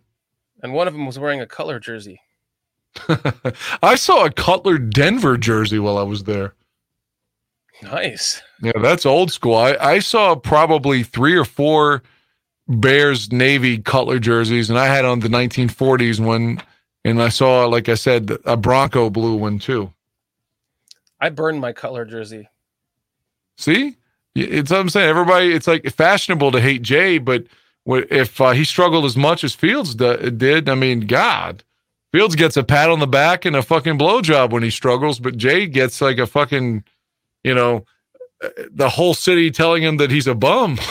and 0.63 0.73
one 0.73 0.87
of 0.87 0.93
them 0.93 1.05
was 1.05 1.17
wearing 1.19 1.41
a 1.41 1.45
color 1.47 1.79
jersey. 1.79 2.19
I 3.83 3.95
saw 3.95 4.25
a 4.25 4.31
Cutler 4.31 4.77
Denver 4.79 5.37
jersey 5.37 5.77
while 5.79 5.97
I 5.97 6.03
was 6.03 6.23
there. 6.23 6.55
Nice. 7.83 8.41
Yeah, 8.61 8.71
that's 8.81 9.05
old 9.05 9.31
school. 9.31 9.55
I, 9.55 9.75
I 9.79 9.99
saw 9.99 10.35
probably 10.35 11.03
three 11.03 11.35
or 11.35 11.45
four 11.45 12.01
Bears 12.67 13.31
Navy 13.31 13.77
Cutler 13.79 14.19
jerseys, 14.19 14.69
and 14.69 14.77
I 14.77 14.87
had 14.87 15.05
on 15.05 15.19
the 15.21 15.29
1940s 15.29 16.19
one, 16.19 16.61
and 17.05 17.21
I 17.21 17.29
saw, 17.29 17.65
like 17.65 17.87
I 17.89 17.93
said, 17.95 18.31
a 18.45 18.57
Bronco 18.57 19.09
blue 19.09 19.35
one 19.35 19.59
too. 19.59 19.93
I 21.19 21.29
burned 21.29 21.61
my 21.61 21.73
Cutler 21.73 22.05
jersey. 22.05 22.49
See, 23.57 23.95
it's 24.35 24.69
what 24.69 24.79
I'm 24.79 24.89
saying. 24.89 25.09
Everybody, 25.09 25.51
it's 25.53 25.67
like 25.67 25.85
fashionable 25.91 26.51
to 26.51 26.61
hate 26.61 26.81
Jay, 26.81 27.17
but 27.17 27.45
what- 27.85 28.11
if 28.11 28.39
uh, 28.41 28.51
he 28.51 28.63
struggled 28.63 29.05
as 29.05 29.17
much 29.17 29.43
as 29.43 29.55
Fields 29.55 29.95
did, 29.95 30.69
I 30.69 30.75
mean, 30.75 31.01
God, 31.01 31.63
Fields 32.11 32.35
gets 32.35 32.57
a 32.57 32.63
pat 32.63 32.89
on 32.89 32.99
the 32.99 33.07
back 33.07 33.45
and 33.45 33.55
a 33.55 33.63
fucking 33.63 33.97
blowjob 33.97 34.51
when 34.51 34.63
he 34.63 34.69
struggles, 34.69 35.19
but 35.19 35.37
Jay 35.37 35.65
gets 35.67 36.01
like 36.01 36.17
a 36.19 36.27
fucking, 36.27 36.83
you 37.43 37.55
know, 37.55 37.85
uh, 38.43 38.49
the 38.71 38.89
whole 38.89 39.13
city 39.13 39.49
telling 39.49 39.81
him 39.83 39.97
that 39.97 40.11
he's 40.11 40.27
a 40.27 40.35
bum. 40.35 40.77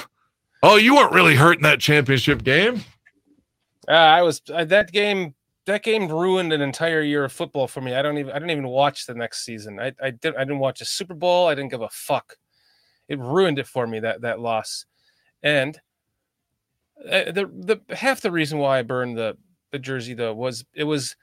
Oh, 0.62 0.76
you 0.76 0.94
weren't 0.96 1.12
really 1.12 1.34
hurt 1.36 1.56
in 1.58 1.62
that 1.62 1.80
championship 1.80 2.42
game. 2.42 2.82
Uh, 3.88 3.92
I 3.92 4.22
was 4.22 4.42
uh, 4.52 4.64
that 4.66 4.92
game. 4.92 5.34
That 5.66 5.82
game 5.82 6.08
ruined 6.08 6.52
an 6.52 6.60
entire 6.60 7.02
year 7.02 7.24
of 7.24 7.32
football 7.32 7.66
for 7.66 7.80
me. 7.80 7.94
I 7.94 8.02
don't 8.02 8.18
even. 8.18 8.30
I 8.32 8.34
didn't 8.34 8.50
even 8.50 8.68
watch 8.68 9.06
the 9.06 9.14
next 9.14 9.44
season. 9.44 9.80
I 9.80 9.92
I 10.02 10.10
didn't. 10.10 10.36
I 10.36 10.40
didn't 10.40 10.60
watch 10.60 10.80
a 10.80 10.84
Super 10.84 11.14
Bowl. 11.14 11.48
I 11.48 11.54
didn't 11.54 11.70
give 11.70 11.82
a 11.82 11.88
fuck. 11.90 12.36
It 13.08 13.18
ruined 13.18 13.58
it 13.58 13.66
for 13.66 13.86
me 13.86 14.00
that 14.00 14.22
that 14.22 14.40
loss, 14.40 14.86
and 15.42 15.78
uh, 17.04 17.30
the 17.32 17.50
the 17.86 17.94
half 17.94 18.20
the 18.20 18.30
reason 18.30 18.58
why 18.58 18.78
I 18.78 18.82
burned 18.82 19.16
the 19.16 19.36
the 19.72 19.78
jersey 19.78 20.14
though 20.14 20.34
was 20.34 20.64
it 20.74 20.84
was 20.84 21.16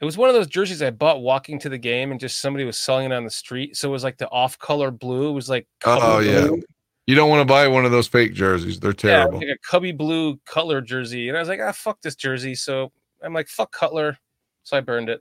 it 0.00 0.04
was 0.04 0.16
one 0.16 0.28
of 0.28 0.34
those 0.34 0.48
jerseys 0.48 0.82
I 0.82 0.90
bought 0.90 1.20
walking 1.22 1.58
to 1.60 1.68
the 1.68 1.78
game 1.78 2.10
and 2.10 2.18
just 2.18 2.40
somebody 2.40 2.64
was 2.64 2.76
selling 2.76 3.06
it 3.06 3.14
on 3.14 3.24
the 3.24 3.30
street. 3.30 3.76
So 3.76 3.88
it 3.88 3.92
was 3.92 4.02
like 4.02 4.18
the 4.18 4.28
off 4.30 4.58
color 4.58 4.90
blue. 4.90 5.30
It 5.30 5.34
was 5.34 5.48
like 5.48 5.66
Oh, 5.84 6.18
yeah. 6.18 6.46
blue. 6.48 6.62
You 7.06 7.14
don't 7.16 7.28
want 7.28 7.40
to 7.40 7.52
buy 7.52 7.66
one 7.68 7.84
of 7.84 7.90
those 7.90 8.06
fake 8.06 8.32
jerseys. 8.32 8.78
They're 8.78 8.90
Yeah, 8.92 9.24
terrible. 9.24 9.38
like 9.38 9.48
a 9.48 9.58
cubby 9.68 9.92
blue 9.92 10.38
Cutler 10.46 10.80
jersey, 10.80 11.28
and 11.28 11.36
I 11.36 11.40
was 11.40 11.48
like, 11.48 11.60
ah, 11.60 11.72
fuck 11.72 12.00
this 12.00 12.14
jersey. 12.14 12.54
So 12.54 12.92
I'm 13.22 13.32
like, 13.34 13.48
fuck 13.48 13.72
Cutler. 13.72 14.18
So 14.62 14.76
I 14.76 14.80
burned 14.80 15.08
it. 15.08 15.20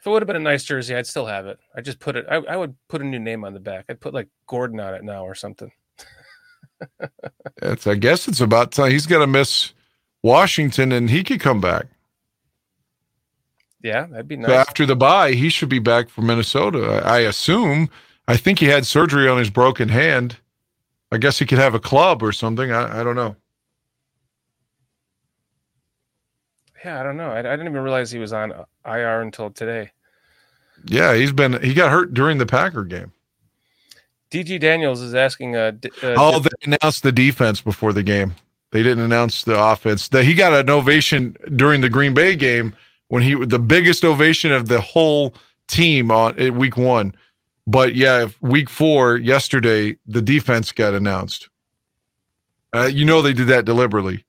If 0.00 0.06
it 0.06 0.10
would 0.10 0.22
have 0.22 0.26
been 0.26 0.36
a 0.36 0.40
nice 0.40 0.64
jersey, 0.64 0.94
I'd 0.94 1.06
still 1.06 1.26
have 1.26 1.46
it. 1.46 1.58
I 1.74 1.80
just 1.80 1.98
put 1.98 2.14
it. 2.16 2.26
I, 2.30 2.36
I 2.36 2.56
would 2.56 2.76
put 2.88 3.00
a 3.00 3.04
new 3.04 3.18
name 3.18 3.44
on 3.44 3.52
the 3.54 3.60
back. 3.60 3.86
I'd 3.88 4.00
put 4.00 4.14
like 4.14 4.28
Gordon 4.46 4.78
on 4.80 4.94
it 4.94 5.02
now 5.02 5.24
or 5.24 5.34
something. 5.34 5.72
It's, 7.60 7.88
I 7.88 7.96
guess 7.96 8.28
it's 8.28 8.40
about 8.40 8.70
time. 8.70 8.92
He's 8.92 9.06
going 9.06 9.20
to 9.20 9.26
miss 9.26 9.72
Washington 10.22 10.92
and 10.92 11.10
he 11.10 11.24
could 11.24 11.40
come 11.40 11.60
back. 11.60 11.86
Yeah, 13.82 14.06
that'd 14.06 14.28
be 14.28 14.36
So 14.36 14.42
nice. 14.42 14.50
after 14.50 14.86
the 14.86 14.94
bye, 14.94 15.32
he 15.32 15.48
should 15.48 15.68
be 15.68 15.80
back 15.80 16.08
for 16.08 16.22
Minnesota. 16.22 17.02
I 17.04 17.16
I 17.16 17.18
assume. 17.20 17.88
I 18.28 18.36
think 18.36 18.58
he 18.60 18.66
had 18.66 18.86
surgery 18.86 19.26
on 19.26 19.38
his 19.38 19.50
broken 19.50 19.88
hand. 19.88 20.36
I 21.10 21.16
guess 21.16 21.38
he 21.38 21.46
could 21.46 21.58
have 21.58 21.74
a 21.74 21.80
club 21.80 22.22
or 22.22 22.30
something. 22.30 22.70
I, 22.70 23.00
I 23.00 23.02
don't 23.02 23.16
know. 23.16 23.34
yeah, 26.84 27.00
I 27.00 27.02
don't 27.02 27.16
know. 27.16 27.30
I, 27.30 27.38
I 27.38 27.42
didn't 27.42 27.66
even 27.68 27.82
realize 27.82 28.10
he 28.10 28.18
was 28.18 28.32
on 28.32 28.52
IR 28.86 29.22
until 29.22 29.50
today. 29.50 29.90
Yeah, 30.84 31.14
he's 31.14 31.32
been 31.32 31.60
he 31.62 31.74
got 31.74 31.90
hurt 31.90 32.14
during 32.14 32.38
the 32.38 32.46
Packer 32.46 32.84
game. 32.84 33.12
DG 34.30 34.60
Daniels 34.60 35.00
is 35.00 35.14
asking. 35.14 35.56
Uh, 35.56 35.72
d- 35.72 35.90
uh 36.02 36.14
Oh, 36.16 36.38
they 36.38 36.50
announced 36.62 37.02
the 37.02 37.10
defense 37.12 37.60
before 37.60 37.92
the 37.92 38.02
game. 38.02 38.34
They 38.70 38.82
didn't 38.82 39.04
announce 39.04 39.44
the 39.44 39.60
offense. 39.60 40.08
That 40.08 40.24
he 40.24 40.34
got 40.34 40.52
an 40.52 40.68
ovation 40.70 41.34
during 41.56 41.80
the 41.80 41.88
Green 41.88 42.12
Bay 42.14 42.36
game 42.36 42.76
when 43.08 43.22
he 43.22 43.34
was 43.34 43.48
the 43.48 43.58
biggest 43.58 44.04
ovation 44.04 44.52
of 44.52 44.68
the 44.68 44.80
whole 44.80 45.34
team 45.66 46.10
on 46.10 46.36
week 46.54 46.76
one. 46.76 47.14
But 47.68 47.94
yeah, 47.94 48.28
week 48.40 48.70
four 48.70 49.18
yesterday, 49.18 49.98
the 50.06 50.22
defense 50.22 50.72
got 50.72 50.94
announced. 50.94 51.50
Uh, 52.74 52.88
you 52.90 53.04
know 53.04 53.20
they 53.20 53.34
did 53.34 53.48
that 53.48 53.66
deliberately 53.66 54.24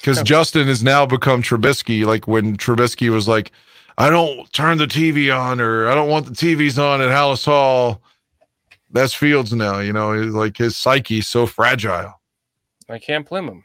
because 0.00 0.22
Justin 0.22 0.66
has 0.66 0.82
now 0.82 1.04
become 1.04 1.42
Trubisky. 1.42 2.06
Like 2.06 2.26
when 2.26 2.56
Trubisky 2.56 3.10
was 3.10 3.28
like, 3.28 3.52
"I 3.98 4.08
don't 4.08 4.50
turn 4.54 4.78
the 4.78 4.86
TV 4.86 5.30
on," 5.30 5.60
or 5.60 5.88
"I 5.88 5.94
don't 5.94 6.08
want 6.08 6.24
the 6.24 6.32
TVs 6.32 6.82
on 6.82 7.02
at 7.02 7.10
Halas 7.10 7.44
Hall." 7.44 8.00
That's 8.90 9.12
Fields 9.12 9.52
now. 9.52 9.80
You 9.80 9.92
know, 9.92 10.12
like 10.14 10.56
his 10.56 10.74
psyche's 10.74 11.28
so 11.28 11.44
fragile. 11.44 12.18
I 12.88 12.98
can't 12.98 13.28
blame 13.28 13.46
him. 13.46 13.64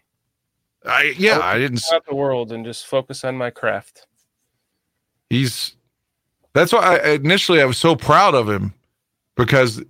I 0.85 1.13
yeah, 1.17 1.39
I 1.39 1.57
didn't. 1.57 1.81
Out 1.93 2.05
the 2.05 2.15
world 2.15 2.51
and 2.51 2.65
just 2.65 2.85
focus 2.85 3.23
on 3.23 3.37
my 3.37 3.49
craft. 3.49 4.07
He's 5.29 5.77
that's 6.53 6.73
why 6.73 6.97
I, 6.97 7.09
initially 7.11 7.61
I 7.61 7.65
was 7.65 7.77
so 7.77 7.95
proud 7.95 8.35
of 8.35 8.49
him 8.49 8.73
because 9.35 9.81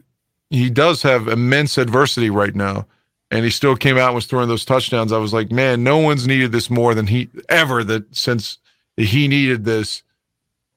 he 0.50 0.70
does 0.70 1.02
have 1.02 1.28
immense 1.28 1.78
adversity 1.78 2.30
right 2.30 2.56
now, 2.56 2.86
and 3.32 3.44
he 3.44 3.52
still 3.52 3.76
came 3.76 3.98
out 3.98 4.08
and 4.08 4.16
was 4.16 4.26
throwing 4.26 4.48
those 4.48 4.66
touchdowns. 4.66 5.12
I 5.12 5.18
was 5.18 5.34
like, 5.34 5.52
man, 5.52 5.84
no 5.84 5.98
one's 5.98 6.28
needed 6.28 6.52
this 6.52 6.70
more 6.70 6.94
than 6.94 7.08
he 7.08 7.30
ever 7.50 7.84
that 7.86 8.16
since 8.16 8.60
he 8.96 9.28
needed 9.28 9.66
this. 9.66 10.04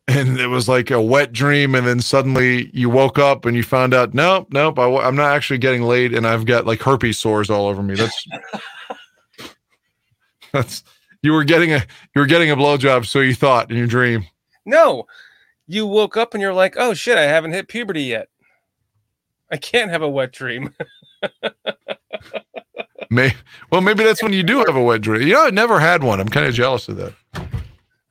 And 0.09 0.39
it 0.39 0.47
was 0.47 0.69
like 0.69 0.93
a 0.93 1.03
wet 1.03 1.33
dream, 1.33 1.75
and 1.75 1.85
then 1.85 2.01
suddenly 2.01 2.71
you 2.73 2.89
woke 2.89 3.19
up 3.19 3.45
and 3.45 3.57
you 3.57 3.65
found 3.65 3.93
out, 3.93 4.15
nope, 4.15 4.47
nope, 4.53 4.79
I, 4.79 4.87
I'm 4.99 5.17
not 5.17 5.35
actually 5.35 5.59
getting 5.59 5.83
laid, 5.83 6.15
and 6.15 6.27
I've 6.27 6.47
got 6.47 6.65
like 6.65 6.81
herpes 6.81 7.19
sores 7.19 7.51
all 7.51 7.67
over 7.67 7.83
me. 7.83 7.97
That's 7.97 8.27
that's 10.53 10.85
you 11.23 11.33
were 11.33 11.43
getting 11.43 11.73
a 11.73 11.85
you 12.15 12.21
were 12.21 12.27
getting 12.27 12.53
a 12.53 12.57
blowjob, 12.57 13.05
so 13.07 13.19
you 13.19 13.35
thought 13.35 13.73
in 13.73 13.77
your 13.77 13.89
dream. 13.89 14.25
No, 14.65 15.07
you 15.67 15.87
woke 15.87 16.17
up 16.17 16.35
and 16.35 16.41
you're 16.41 16.53
like, 16.55 16.75
oh 16.79 16.95
shit, 16.95 17.19
I 17.19 17.23
haven't 17.23 17.53
hit 17.53 17.69
puberty 17.69 18.03
yet. 18.05 18.29
I 19.51 19.57
can't 19.57 19.91
have 19.91 20.03
a 20.03 20.09
wet 20.09 20.33
dream. 20.33 20.75
May 23.11 23.35
well, 23.71 23.81
maybe 23.81 24.03
that's 24.03 24.23
when 24.23 24.33
you 24.33 24.43
do 24.43 24.59
have 24.67 24.75
a 24.75 24.83
wet 24.83 25.01
dream. 25.01 25.23
You 25.27 25.35
know, 25.35 25.47
I 25.47 25.51
never 25.51 25.79
had 25.79 26.03
one. 26.03 26.21
I'm 26.21 26.29
kind 26.29 26.47
of 26.47 26.55
jealous 26.55 26.89
of 26.89 26.97
that. 26.97 27.13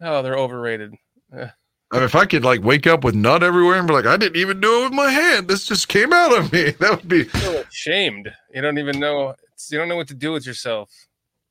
Oh, 0.01 0.21
they're 0.21 0.37
overrated. 0.37 0.93
I 1.33 1.51
mean, 1.91 2.03
if 2.03 2.15
I 2.15 2.25
could 2.25 2.45
like 2.45 2.63
wake 2.63 2.87
up 2.87 3.03
with 3.03 3.13
nut 3.13 3.43
everywhere 3.43 3.77
and 3.77 3.87
be 3.87 3.93
like, 3.93 4.05
I 4.05 4.15
didn't 4.15 4.37
even 4.37 4.61
do 4.61 4.81
it 4.81 4.83
with 4.85 4.93
my 4.93 5.09
hand. 5.11 5.47
This 5.49 5.65
just 5.65 5.89
came 5.89 6.13
out 6.13 6.37
of 6.37 6.51
me. 6.53 6.71
That 6.79 6.91
would 6.91 7.07
be 7.09 7.25
feel 7.25 7.57
ashamed. 7.57 8.31
You 8.53 8.61
don't 8.61 8.77
even 8.77 8.99
know. 8.99 9.29
it's- 9.31 9.69
You 9.71 9.77
don't 9.77 9.89
know 9.89 9.95
what 9.97 10.07
to 10.09 10.13
do 10.15 10.31
with 10.31 10.45
yourself. 10.47 10.89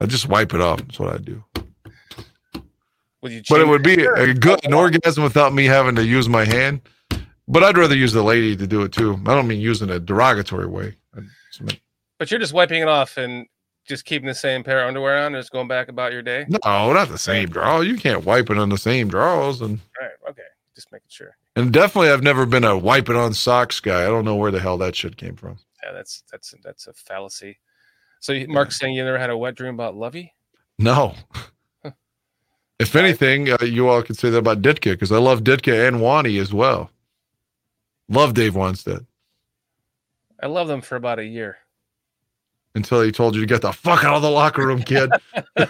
I 0.01 0.07
just 0.07 0.29
wipe 0.29 0.55
it 0.55 0.61
off. 0.63 0.79
That's 0.79 0.99
what 0.99 1.13
I 1.15 1.19
do. 1.19 1.45
Would 3.25 3.33
you? 3.33 3.43
But 3.49 3.61
it 3.63 3.67
would 3.67 3.83
be 3.83 4.05
a 4.05 4.33
good 4.35 4.65
an 4.67 4.73
orgasm 4.75 5.25
without 5.25 5.53
me 5.55 5.65
having 5.65 5.97
to 5.97 6.05
use 6.05 6.29
my 6.29 6.45
hand. 6.45 6.83
But 7.49 7.65
I'd 7.65 7.77
rather 7.77 7.97
use 7.97 8.13
the 8.13 8.23
lady 8.23 8.55
to 8.55 8.67
do 8.67 8.83
it 8.83 8.93
too. 8.93 9.15
I 9.27 9.35
don't 9.35 9.49
mean 9.49 9.61
using 9.61 9.89
a 9.91 9.99
derogatory 9.99 10.67
way. 10.67 10.95
I 11.17 11.21
just 11.51 11.63
meant- 11.63 11.81
But 12.19 12.31
you're 12.31 12.39
just 12.41 12.53
wiping 12.53 12.81
it 12.83 12.89
off 12.89 13.17
and 13.17 13.47
just 13.89 14.05
keeping 14.05 14.27
the 14.29 14.35
same 14.35 14.63
pair 14.63 14.83
of 14.83 14.89
underwear 14.89 15.19
on, 15.19 15.35
and 15.35 15.37
just 15.43 15.53
going 15.53 15.69
back 15.69 15.89
about 15.89 16.13
your 16.13 16.23
day. 16.23 16.45
No, 16.49 16.93
not 16.93 17.09
the 17.09 17.19
same 17.19 17.49
draw. 17.49 17.81
You 17.81 17.97
can't 17.97 18.25
wipe 18.25 18.49
it 18.51 18.59
on 18.59 18.69
the 18.69 18.79
same 18.79 19.09
draws, 19.09 19.61
and 19.63 19.81
All 20.01 20.07
right. 20.07 20.31
Okay. 20.31 20.43
Just 20.75 20.93
making 20.93 21.09
sure. 21.09 21.37
and 21.57 21.73
definitely 21.73 22.11
I've 22.11 22.23
never 22.23 22.45
been 22.47 22.65
a 22.65 22.77
wipe 22.77 23.09
it 23.09 23.17
on 23.17 23.33
socks 23.33 23.81
guy. 23.81 24.03
I 24.03 24.07
don't 24.07 24.25
know 24.27 24.37
where 24.37 24.51
the 24.51 24.61
hell 24.61 24.77
that 24.79 24.95
shit 24.97 25.17
came 25.17 25.37
from. 25.37 25.57
Yeah, 25.83 25.93
that's 25.93 26.23
that's 26.31 26.55
that's 26.63 26.87
a 26.89 26.93
fallacy. 26.93 27.59
So 28.21 28.33
you- 28.35 28.49
Mark's 28.49 28.79
saying 28.79 28.95
you 28.95 29.05
never 29.05 29.19
had 29.19 29.31
a 29.31 29.37
wet 29.39 29.55
dream 29.55 29.75
about 29.75 29.97
Lovie? 29.97 30.35
No. 30.79 31.15
If 32.79 32.97
anything, 32.97 33.51
uh, 33.51 33.59
you 33.63 33.89
all 33.89 34.03
could 34.03 34.17
say 34.17 34.31
that 34.31 34.39
about 34.39 34.63
Ditka 34.63 34.93
because 34.93 35.13
I 35.13 35.19
love 35.19 35.45
Ditka 35.45 35.87
and 35.87 36.01
Wani 36.01 36.39
as 36.39 36.53
well. 36.53 36.91
Love 38.09 38.35
Dave 38.35 38.55
Wannstedt 38.55 39.07
I 40.43 40.47
love 40.47 40.69
them 40.69 40.83
for 40.83 40.97
about 40.97 41.19
a 41.19 41.25
year. 41.25 41.57
until 42.75 43.01
he 43.01 43.11
told 43.13 43.35
you 43.35 43.41
to 43.41 43.47
get 43.47 43.63
the 43.63 43.73
fuck 43.73 44.05
out 44.05 44.17
of 44.17 44.23
the 44.23 44.31
locker 44.31 44.67
room, 44.67 44.83
kid. 44.83 45.11
uh, 45.57 45.67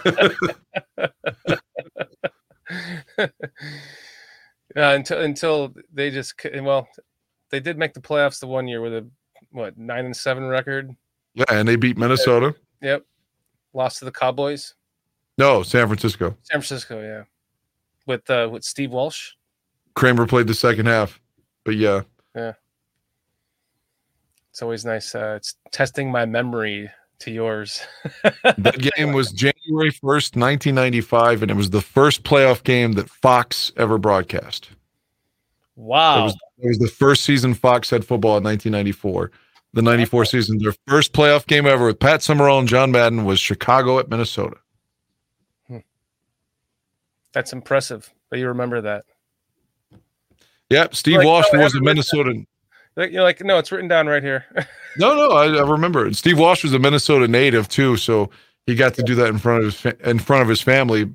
until 4.75 5.21
until 5.21 5.73
they 5.93 6.11
just 6.11 6.33
well, 6.61 6.87
they 7.51 7.59
did 7.59 7.77
make 7.77 7.93
the 7.93 8.01
playoffs 8.01 8.39
the 8.39 8.47
one 8.47 8.67
year 8.67 8.81
with 8.81 8.93
a 8.93 9.07
what 9.51 9.77
nine 9.77 10.05
and 10.05 10.17
seven 10.17 10.45
record. 10.45 10.93
yeah, 11.35 11.45
and 11.49 11.67
they 11.67 11.75
beat 11.77 11.97
Minnesota. 11.97 12.53
Yep, 12.81 13.05
lost 13.73 13.99
to 13.99 14.05
the 14.05 14.11
Cowboys, 14.11 14.73
No, 15.37 15.63
San 15.63 15.87
Francisco. 15.87 16.29
San 16.43 16.61
Francisco. 16.61 17.01
Yeah, 17.01 17.23
with 18.05 18.29
uh, 18.29 18.49
with 18.51 18.63
Steve 18.63 18.91
Walsh. 18.91 19.31
Kramer 19.95 20.25
played 20.27 20.47
the 20.47 20.53
second 20.53 20.85
half, 20.87 21.19
but 21.63 21.75
yeah, 21.75 22.01
Yeah. 22.35 22.53
It's 24.51 24.61
always 24.61 24.85
nice. 24.85 25.13
Uh, 25.15 25.33
it's 25.37 25.55
testing 25.71 26.09
my 26.11 26.25
memory 26.25 26.89
to 27.19 27.31
yours. 27.31 27.81
that 28.57 28.91
game 28.95 29.11
was 29.13 29.31
January 29.31 29.91
first, 29.91 30.35
nineteen 30.35 30.75
ninety 30.75 31.01
five, 31.01 31.41
and 31.41 31.51
it 31.51 31.55
was 31.55 31.69
the 31.69 31.81
first 31.81 32.23
playoff 32.23 32.63
game 32.63 32.93
that 32.93 33.09
Fox 33.09 33.71
ever 33.77 33.97
broadcast. 33.97 34.69
It 34.71 35.81
Wow. 35.81 36.23
was, 36.25 36.33
it 36.59 36.67
was 36.69 36.77
the 36.77 36.87
first 36.87 37.23
season 37.25 37.53
Fox 37.53 37.89
had 37.89 38.05
football 38.05 38.37
in 38.37 38.43
1994. 38.45 39.31
The 39.73 39.81
94 39.81 40.23
season, 40.23 40.57
their 40.57 40.73
first 40.87 41.11
playoff 41.11 41.45
game 41.47 41.65
ever 41.65 41.87
with 41.87 41.99
Pat 41.99 42.21
Summerall 42.23 42.59
and 42.59 42.67
John 42.69 42.91
Madden 42.91 43.25
was 43.25 43.41
Chicago 43.41 43.99
at 43.99 44.07
Minnesota. 44.09 44.55
That's 47.35 47.53
impressive. 47.53 48.11
But 48.31 48.39
you 48.39 48.47
remember 48.47 48.81
that. 48.81 49.05
Yep, 50.71 50.95
Steve 50.95 51.17
Like, 51.17 51.27
Walsh 51.27 51.45
no, 51.53 51.59
was 51.59 51.75
a 51.75 51.79
Minnesotan. 51.79 52.47
Like, 52.95 53.11
You're 53.11 53.21
like, 53.21 53.41
no, 53.41 53.59
it's 53.59 53.71
written 53.71 53.87
down 53.87 54.07
right 54.07 54.23
here. 54.23 54.45
No, 54.97 55.13
no, 55.13 55.31
I, 55.31 55.47
I 55.47 55.69
remember 55.69 56.07
it. 56.07 56.15
Steve 56.15 56.39
Walsh 56.39 56.63
was 56.63 56.71
a 56.71 56.79
Minnesota 56.79 57.27
native 57.27 57.67
too, 57.67 57.97
so 57.97 58.29
he 58.65 58.75
got 58.75 58.93
to 58.93 59.03
do 59.03 59.13
that 59.15 59.27
in 59.27 59.37
front 59.37 59.59
of 59.59 59.65
his 59.65 59.75
fa- 59.75 60.09
in 60.09 60.19
front 60.19 60.41
of 60.41 60.47
his 60.47 60.61
family. 60.61 61.13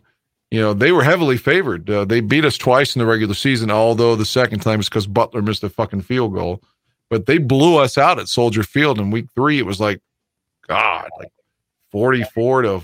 You 0.51 0.60
know, 0.60 0.74
they 0.74 0.92
were 0.92 1.02
heavily 1.02 1.38
favored. 1.38 1.88
Uh, 1.88 2.05
they 2.05 2.20
beat 2.20 2.44
us 2.44 2.59
twice 2.59 2.94
in 2.94 3.01
the 3.01 3.06
regular 3.06 3.32
season, 3.32 3.70
although 3.70 4.16
the 4.16 4.26
second 4.26 4.60
time 4.60 4.80
is 4.80 4.90
because 4.90 5.06
Butler 5.06 5.40
missed 5.40 5.64
a 5.64 5.70
fucking 5.70 6.02
field 6.02 6.34
goal. 6.34 6.62
But 7.09 7.24
they 7.24 7.38
blew 7.38 7.78
us 7.78 7.97
out 7.97 8.18
at 8.18 8.28
Soldier 8.28 8.64
Field 8.64 8.98
in 8.98 9.10
week 9.10 9.28
three. 9.34 9.59
It 9.59 9.64
was 9.64 9.80
like, 9.80 10.02
God, 10.68 11.09
like 11.18 11.32
forty-four 11.90 12.60
to 12.60 12.82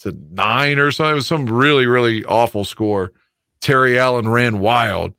to 0.00 0.16
nine 0.30 0.78
or 0.78 0.90
something. 0.90 1.12
It 1.12 1.14
was 1.14 1.26
some 1.26 1.46
really 1.46 1.86
really 1.86 2.24
awful 2.24 2.64
score. 2.64 3.12
Terry 3.60 3.98
Allen 3.98 4.28
ran 4.28 4.60
wild. 4.60 5.14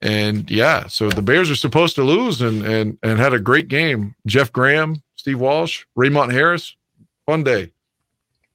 And 0.00 0.50
yeah, 0.50 0.86
so 0.86 1.08
the 1.08 1.22
Bears 1.22 1.50
are 1.50 1.56
supposed 1.56 1.94
to 1.96 2.02
lose 2.02 2.42
and 2.42 2.64
and 2.64 2.98
and 3.02 3.18
had 3.18 3.32
a 3.32 3.38
great 3.38 3.68
game. 3.68 4.14
Jeff 4.26 4.52
Graham, 4.52 5.02
Steve 5.16 5.40
Walsh, 5.40 5.84
Raymont 5.96 6.32
Harris, 6.32 6.76
fun 7.26 7.42
day. 7.44 7.72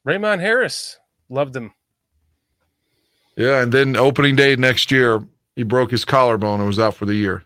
Raymont 0.07 0.39
Harris. 0.39 0.97
Loved 1.29 1.55
him. 1.55 1.73
Yeah, 3.35 3.61
and 3.61 3.71
then 3.71 3.95
opening 3.95 4.35
day 4.35 4.55
next 4.55 4.91
year, 4.91 5.23
he 5.55 5.63
broke 5.63 5.91
his 5.91 6.03
collarbone 6.03 6.59
and 6.59 6.67
was 6.67 6.79
out 6.79 6.95
for 6.95 7.05
the 7.05 7.15
year. 7.15 7.45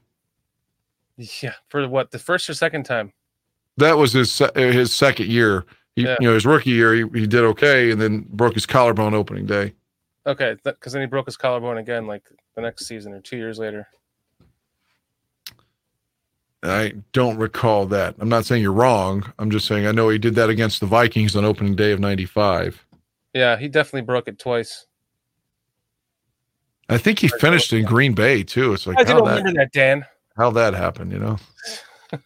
Yeah. 1.17 1.53
For 1.69 1.87
what? 1.87 2.11
The 2.11 2.19
first 2.19 2.49
or 2.49 2.53
second 2.53 2.83
time? 2.83 3.13
That 3.77 3.97
was 3.97 4.13
his 4.13 4.41
his 4.55 4.95
second 4.95 5.27
year. 5.27 5.65
He, 5.95 6.03
Yeah. 6.03 6.17
You 6.19 6.27
know, 6.29 6.33
his 6.33 6.45
rookie 6.45 6.71
year, 6.71 6.93
he, 6.93 7.01
he 7.19 7.27
did 7.27 7.43
okay, 7.43 7.91
and 7.91 8.01
then 8.01 8.25
broke 8.29 8.53
his 8.55 8.65
collarbone 8.65 9.13
opening 9.13 9.45
day. 9.45 9.73
Okay. 10.25 10.55
Because 10.63 10.93
then 10.93 11.01
he 11.01 11.07
broke 11.07 11.25
his 11.25 11.37
collarbone 11.37 11.77
again, 11.77 12.07
like 12.07 12.23
the 12.55 12.61
next 12.61 12.85
season 12.85 13.13
or 13.13 13.21
two 13.21 13.37
years 13.37 13.59
later. 13.59 13.87
I 16.65 16.93
don't 17.11 17.37
recall 17.37 17.85
that. 17.87 18.15
I'm 18.19 18.29
not 18.29 18.45
saying 18.45 18.61
you're 18.61 18.71
wrong. 18.71 19.31
I'm 19.37 19.51
just 19.51 19.67
saying 19.67 19.85
I 19.85 19.91
know 19.91 20.07
he 20.07 20.17
did 20.17 20.35
that 20.35 20.49
against 20.49 20.79
the 20.79 20.85
Vikings 20.85 21.35
on 21.35 21.43
opening 21.43 21.75
day 21.75 21.91
of 21.91 21.99
'95. 21.99 22.85
Yeah. 23.33 23.57
He 23.57 23.67
definitely 23.67 24.03
broke 24.03 24.29
it 24.29 24.39
twice. 24.39 24.85
I 26.89 26.97
think 26.97 27.19
he 27.19 27.27
finished 27.27 27.73
in 27.73 27.83
Green 27.85 28.13
Bay 28.13 28.43
too. 28.43 28.73
It's 28.73 28.87
like 28.87 28.97
I 28.97 29.03
didn't 29.03 29.19
how 29.19 29.25
that, 29.25 29.37
remember 29.37 29.59
that, 29.59 29.71
Dan. 29.73 30.05
how 30.37 30.51
that 30.51 30.73
happened, 30.73 31.11
you 31.11 31.19
know. 31.19 31.37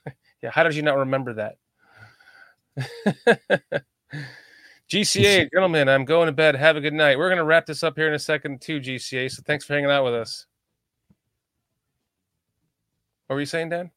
Yeah. 0.43 0.51
How 0.51 0.61
did 0.61 0.75
you 0.75 0.83
not 0.83 0.97
remember 0.97 1.33
that? 1.33 1.57
GCA, 4.89 5.49
gentlemen, 5.51 5.89
I'm 5.89 6.05
going 6.05 6.27
to 6.27 6.31
bed. 6.31 6.55
Have 6.55 6.77
a 6.77 6.81
good 6.81 6.93
night. 6.93 7.17
We're 7.17 7.27
going 7.29 7.37
to 7.37 7.43
wrap 7.43 7.65
this 7.65 7.83
up 7.83 7.97
here 7.97 8.07
in 8.07 8.13
a 8.13 8.19
second, 8.19 8.61
too, 8.61 8.79
GCA. 8.79 9.29
So 9.31 9.43
thanks 9.45 9.65
for 9.65 9.73
hanging 9.73 9.91
out 9.91 10.05
with 10.05 10.13
us. 10.13 10.45
What 13.27 13.35
were 13.35 13.39
you 13.41 13.45
saying, 13.45 13.69
Dan? 13.69 13.91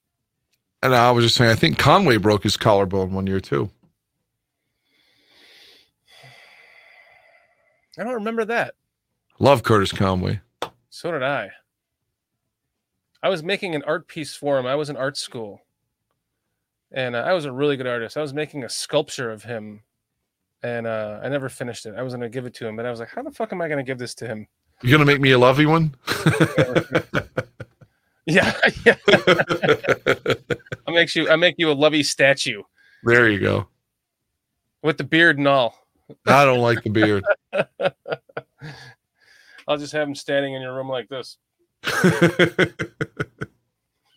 And 0.82 0.94
I 0.94 1.10
was 1.10 1.24
just 1.24 1.36
saying, 1.36 1.50
I 1.50 1.54
think 1.54 1.78
Conway 1.78 2.16
broke 2.16 2.42
his 2.42 2.56
collarbone 2.56 3.12
one 3.12 3.26
year 3.26 3.40
too. 3.40 3.70
I 7.98 8.04
don't 8.04 8.14
remember 8.14 8.46
that. 8.46 8.74
Love 9.38 9.62
Curtis 9.62 9.92
Conway. 9.92 10.40
So 10.88 11.12
did 11.12 11.22
I. 11.22 11.50
I 13.22 13.28
was 13.28 13.42
making 13.42 13.74
an 13.74 13.82
art 13.86 14.08
piece 14.08 14.34
for 14.34 14.58
him. 14.58 14.66
I 14.66 14.74
was 14.74 14.88
in 14.88 14.96
art 14.96 15.18
school. 15.18 15.60
And 16.92 17.14
uh, 17.14 17.20
I 17.20 17.32
was 17.32 17.44
a 17.44 17.52
really 17.52 17.76
good 17.76 17.86
artist. 17.86 18.16
I 18.16 18.20
was 18.22 18.34
making 18.34 18.64
a 18.64 18.68
sculpture 18.68 19.30
of 19.30 19.42
him. 19.42 19.82
And 20.62 20.86
uh, 20.86 21.20
I 21.22 21.28
never 21.28 21.48
finished 21.48 21.86
it. 21.86 21.94
I 21.96 22.02
was 22.02 22.12
going 22.12 22.20
to 22.20 22.28
give 22.28 22.44
it 22.46 22.54
to 22.54 22.66
him, 22.66 22.76
but 22.76 22.84
I 22.84 22.90
was 22.90 23.00
like, 23.00 23.10
how 23.10 23.22
the 23.22 23.30
fuck 23.30 23.52
am 23.52 23.62
I 23.62 23.68
going 23.68 23.78
to 23.78 23.84
give 23.84 23.98
this 23.98 24.14
to 24.16 24.26
him? 24.26 24.46
You're 24.82 24.92
gonna 24.92 25.04
make 25.04 25.20
me 25.20 25.32
a 25.32 25.38
Lovie 25.38 25.66
one? 25.66 25.94
Yeah, 28.26 28.54
yeah. 28.86 28.96
I 30.86 30.90
make 30.90 31.14
you 31.14 31.28
I 31.28 31.36
make 31.36 31.56
you 31.58 31.70
a 31.70 31.72
Lovie 31.72 32.02
statue 32.02 32.62
there 33.02 33.28
you 33.28 33.40
go. 33.40 33.66
with 34.82 34.98
the 34.98 35.04
beard 35.04 35.38
and 35.38 35.48
all. 35.48 35.74
I 36.26 36.44
don't 36.44 36.60
like 36.60 36.82
the 36.82 36.90
beard. 36.90 37.24
I'll 39.66 39.78
just 39.78 39.92
have 39.92 40.06
him 40.06 40.14
standing 40.14 40.54
in 40.54 40.62
your 40.62 40.74
room 40.74 40.88
like 40.88 41.08
this. 41.08 41.38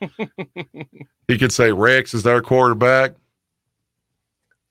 he 1.28 1.38
could 1.38 1.52
say 1.52 1.72
Rex 1.72 2.14
is 2.14 2.26
our 2.26 2.42
quarterback. 2.42 3.14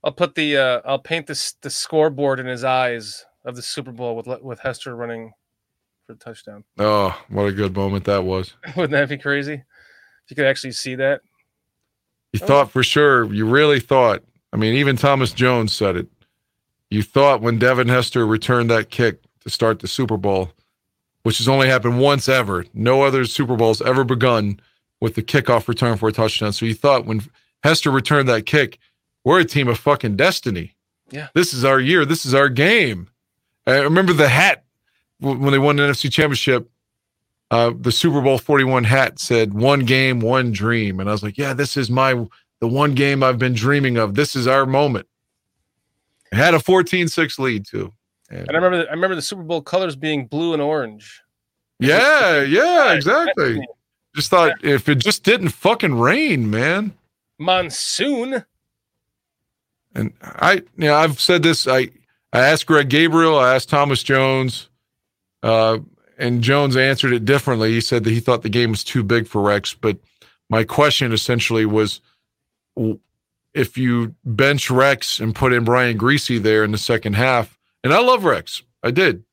I'll 0.05 0.13
put 0.13 0.35
the 0.35 0.57
uh 0.57 0.81
I'll 0.85 0.99
paint 0.99 1.27
this 1.27 1.55
the 1.63 1.71
scoreboard 1.71 2.41
in 2.41 2.47
his 2.47 2.65
eyes 2.65 3.25
of 3.45 3.57
the 3.57 3.63
Super 3.63 3.93
Bowl 3.93 4.17
with 4.17 4.27
with 4.43 4.61
Hester 4.61 4.97
running 4.97 5.33
for 6.07 6.15
the 6.15 6.19
touchdown. 6.19 6.65
Oh, 6.79 7.19
what 7.29 7.45
a 7.45 7.53
good 7.53 7.75
moment 7.75 8.05
that 8.05 8.25
was. 8.25 8.55
Wouldn't 8.77 8.93
that 8.93 9.09
be 9.09 9.19
crazy? 9.19 9.55
If 9.55 10.31
you 10.31 10.37
could 10.37 10.47
actually 10.47 10.73
see 10.73 10.95
that. 10.97 11.21
You 12.33 12.41
thought 12.41 12.71
for 12.71 12.83
sure, 12.83 13.33
you 13.33 13.47
really 13.47 13.81
thought. 13.81 14.23
I 14.53 14.57
mean, 14.57 14.75
even 14.75 14.97
Thomas 14.97 15.33
Jones 15.33 15.75
said 15.75 15.97
it. 15.97 16.09
You 16.91 17.03
thought 17.03 17.41
when 17.43 17.59
Devin 17.59 17.89
Hester 17.89 18.27
returned 18.27 18.71
that 18.71 18.91
kick 18.91 19.21
to 19.41 19.51
start 19.51 19.81
the 19.81 19.89
Super 19.89 20.17
Bowl, 20.17 20.53
which 21.23 21.39
has 21.39 21.49
only 21.49 21.69
happened 21.69 22.01
once 22.01 22.29
ever, 22.29 22.65
no 22.75 23.03
other 23.03 23.25
Super 23.25 23.57
Bowl's 23.57 23.83
ever 23.83 24.05
begun 24.05 24.61
with 25.03 25.17
the 25.17 25.23
kickoff 25.23 25.67
return 25.67 25.99
for 25.99 26.09
a 26.09 26.13
touchdown. 26.13 26.53
So 26.53 26.65
you 26.65 26.75
thought 26.75 27.07
when 27.07 27.23
Hester 27.65 27.91
returned 27.91 28.29
that 28.29 28.47
kick, 28.47 28.79
we're 29.25 29.41
a 29.41 29.45
team 29.45 29.67
of 29.67 29.77
fucking 29.79 30.15
destiny. 30.15 30.77
Yeah. 31.11 31.27
This 31.35 31.53
is 31.53 31.65
our 31.65 31.81
year. 31.81 32.05
This 32.05 32.25
is 32.25 32.35
our 32.35 32.49
game. 32.49 33.09
I 33.67 33.79
remember 33.81 34.13
the 34.13 34.29
hat 34.29 34.63
when 35.19 35.51
they 35.51 35.59
won 35.59 35.75
the 35.77 35.83
NFC 35.83 36.11
Championship. 36.11 36.71
Uh, 37.51 37.73
the 37.77 37.91
Super 37.91 38.21
Bowl 38.23 38.39
41 38.39 38.85
hat 38.85 39.19
said 39.19 39.53
one 39.55 39.81
game, 39.81 40.21
one 40.21 40.53
dream. 40.53 41.01
And 41.01 41.09
I 41.09 41.13
was 41.13 41.23
like, 41.25 41.37
yeah, 41.37 41.53
this 41.53 41.77
is 41.77 41.91
my 41.91 42.13
the 42.61 42.69
one 42.69 42.95
game 42.95 43.25
I've 43.25 43.39
been 43.39 43.55
dreaming 43.55 43.97
of. 43.97 44.15
This 44.15 44.37
is 44.37 44.47
our 44.47 44.67
moment. 44.67 45.09
It 46.31 46.37
had 46.37 46.55
a 46.55 46.59
14-6 46.59 47.39
lead 47.41 47.67
too. 47.67 47.93
And- 48.31 48.47
And 48.49 48.51
I 48.53 48.55
remember 48.61 48.87
I 48.89 48.93
remember 48.93 49.17
the 49.17 49.23
Super 49.23 49.43
Bowl 49.43 49.61
colors 49.63 49.97
being 49.97 50.27
blue 50.27 50.53
and 50.53 50.63
orange. 50.63 51.21
yeah, 51.81 52.41
yeah, 52.59 52.93
exactly. 52.95 53.61
Just 54.15 54.31
thought 54.31 54.63
if 54.63 54.89
it 54.89 54.97
just 54.97 55.25
didn't 55.25 55.51
fucking 55.51 55.95
rain, 55.95 56.51
man. 56.51 56.93
Monsoon. 57.39 58.45
And 59.95 60.13
I, 60.23 60.55
you 60.77 60.87
know, 60.89 60.97
I've 60.97 61.21
said 61.21 61.43
this. 61.43 61.67
I, 61.67 61.91
I 62.33 62.41
asked 62.41 62.67
Greg 62.67 62.89
Gabriel, 62.89 63.39
I 63.39 63.55
asked 63.55 63.69
Thomas 63.69 64.03
Jones, 64.03 64.69
uh, 65.43 65.79
and 66.19 66.43
Jones 66.43 66.77
answered 66.77 67.13
it 67.13 67.25
differently. 67.25 67.73
He 67.73 67.81
said 67.81 68.05
that 68.05 68.11
he 68.11 68.21
thought 68.21 68.43
the 68.43 68.49
game 68.49 68.71
was 68.71 68.85
too 68.85 69.03
big 69.03 69.27
for 69.27 69.43
Rex. 69.43 69.75
But 69.75 69.99
my 70.49 70.65
question 70.65 71.13
essentially 71.13 71.67
was, 71.67 72.01
if 73.55 73.77
you 73.77 74.15
bench 74.25 74.71
Rex 74.71 75.21
and 75.21 75.35
put 75.35 75.53
in 75.53 75.65
Brian 75.65 75.99
Griese 75.99 76.43
there 76.43 76.65
in 76.65 76.73
the 76.73 76.79
second 76.79 77.15
half, 77.15 77.59
and 77.85 77.93
I 77.93 78.01
love 78.01 78.25
Rex, 78.25 78.63
I 78.83 78.91
did, 78.91 79.25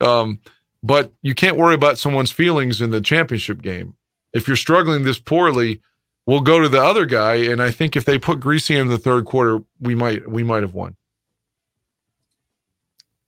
um, 0.00 0.40
but 0.82 1.12
you 1.22 1.34
can't 1.34 1.56
worry 1.56 1.74
about 1.74 1.98
someone's 1.98 2.30
feelings 2.30 2.80
in 2.80 2.90
the 2.90 3.00
championship 3.00 3.60
game. 3.60 3.94
If 4.36 4.46
you're 4.46 4.56
struggling 4.56 5.04
this 5.04 5.18
poorly, 5.18 5.80
we'll 6.26 6.42
go 6.42 6.60
to 6.60 6.68
the 6.68 6.82
other 6.82 7.06
guy. 7.06 7.36
And 7.36 7.62
I 7.62 7.70
think 7.70 7.96
if 7.96 8.04
they 8.04 8.18
put 8.18 8.38
Griese 8.38 8.78
in 8.78 8.88
the 8.88 8.98
third 8.98 9.24
quarter, 9.24 9.60
we 9.80 9.94
might 9.94 10.30
we 10.30 10.42
might 10.42 10.62
have 10.62 10.74
won. 10.74 10.94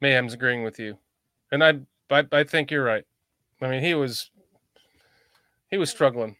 Mayhem's 0.03 0.35
agreeing 0.35 0.63
with 0.63 0.79
you, 0.79 0.99
and 1.51 1.65
I, 1.65 1.81
I 2.11 2.27
I 2.31 2.45
think 2.45 2.71
you're 2.71 2.85
right. 2.85 3.05
I 3.63 3.69
mean, 3.69 3.83
he 3.83 3.95
was 3.95 4.31
he 5.71 5.79
was 5.79 5.91
struggling. 5.91 6.37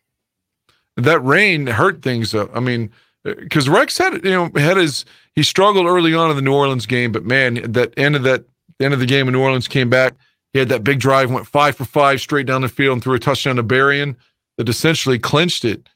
That 0.97 1.25
rain 1.25 1.67
hurt 1.67 2.03
things 2.03 2.33
though. 2.33 2.51
I 2.55 2.61
mean, 2.61 2.91
uh, 3.25 3.35
because 3.39 3.71
Rex 3.71 3.97
had 3.97 4.23
you 4.23 4.31
know 4.31 4.51
had 4.55 4.77
his 4.77 5.07
he 5.35 5.43
struggled 5.43 5.87
early 5.87 6.15
on 6.15 6.29
in 6.29 6.37
the 6.37 6.43
New 6.43 6.55
Orleans 6.55 6.85
game, 6.85 7.11
but 7.11 7.25
man, 7.25 7.73
that 7.73 7.95
end 7.97 8.17
of 8.17 8.23
that 8.25 8.45
end 8.79 8.93
of 8.93 9.01
the 9.01 9.07
game 9.07 9.29
in 9.29 9.33
New 9.33 9.41
Orleans 9.41 9.67
came 9.67 9.89
back. 9.89 10.13
He 10.53 10.59
had 10.59 10.69
that 10.69 10.85
big 10.85 11.01
drive, 11.01 11.31
went 11.31 11.47
five 11.47 11.75
for 11.75 11.85
five 11.85 12.21
straight 12.21 12.47
down 12.47 12.63
the 12.63 12.69
field 12.69 12.95
and 12.95 13.03
threw 13.03 13.15
a 13.15 13.19
touchdown 13.19 13.57
to 13.57 13.63
Berrian 13.63 14.17
that 14.59 14.69
essentially 14.69 15.19
clinched 15.19 15.65
it. 15.65 15.89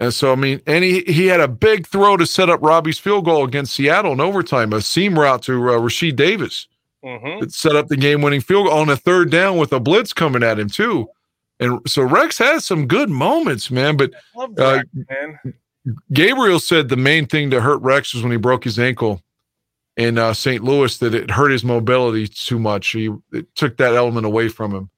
And 0.00 0.12
so, 0.12 0.32
I 0.32 0.34
mean, 0.36 0.60
and 0.66 0.82
he, 0.82 1.02
he 1.02 1.26
had 1.26 1.40
a 1.40 1.48
big 1.48 1.86
throw 1.86 2.16
to 2.16 2.26
set 2.26 2.48
up 2.48 2.60
Robbie's 2.62 2.98
field 2.98 3.26
goal 3.26 3.44
against 3.44 3.74
Seattle 3.74 4.12
in 4.12 4.20
overtime, 4.20 4.72
a 4.72 4.80
seam 4.80 5.18
route 5.18 5.42
to 5.42 5.52
uh, 5.70 5.78
Rashied 5.78 6.16
Davis. 6.16 6.66
hmm 7.04 7.40
that 7.40 7.52
set 7.52 7.76
up 7.76 7.88
the 7.88 7.96
game 7.96 8.22
winning 8.22 8.40
field 8.40 8.66
goal 8.66 8.78
on 8.78 8.88
a 8.88 8.96
third 8.96 9.30
down 9.30 9.58
with 9.58 9.72
a 9.72 9.80
blitz 9.80 10.12
coming 10.14 10.42
at 10.42 10.58
him 10.58 10.70
too. 10.70 11.06
And 11.60 11.80
so 11.86 12.02
Rex 12.02 12.38
has 12.38 12.64
some 12.64 12.86
good 12.86 13.10
moments, 13.10 13.70
man. 13.70 13.96
But 13.96 14.12
Uh, 14.36 14.82
man. 15.10 15.38
Gabriel 16.12 16.58
said 16.58 16.88
the 16.88 16.96
main 16.96 17.26
thing 17.26 17.50
to 17.50 17.60
hurt 17.60 17.80
Rex 17.82 18.14
was 18.14 18.22
when 18.22 18.32
he 18.32 18.38
broke 18.38 18.64
his 18.64 18.78
ankle 18.78 19.22
in 19.96 20.18
uh, 20.18 20.32
St. 20.34 20.64
Louis, 20.64 20.96
that 20.98 21.14
it 21.14 21.30
hurt 21.30 21.50
his 21.50 21.62
mobility 21.62 22.26
too 22.26 22.58
much. 22.58 22.88
He 22.88 23.10
it 23.32 23.54
took 23.54 23.76
that 23.76 23.94
element 23.94 24.26
away 24.26 24.48
from 24.48 24.74
him, 24.74 24.90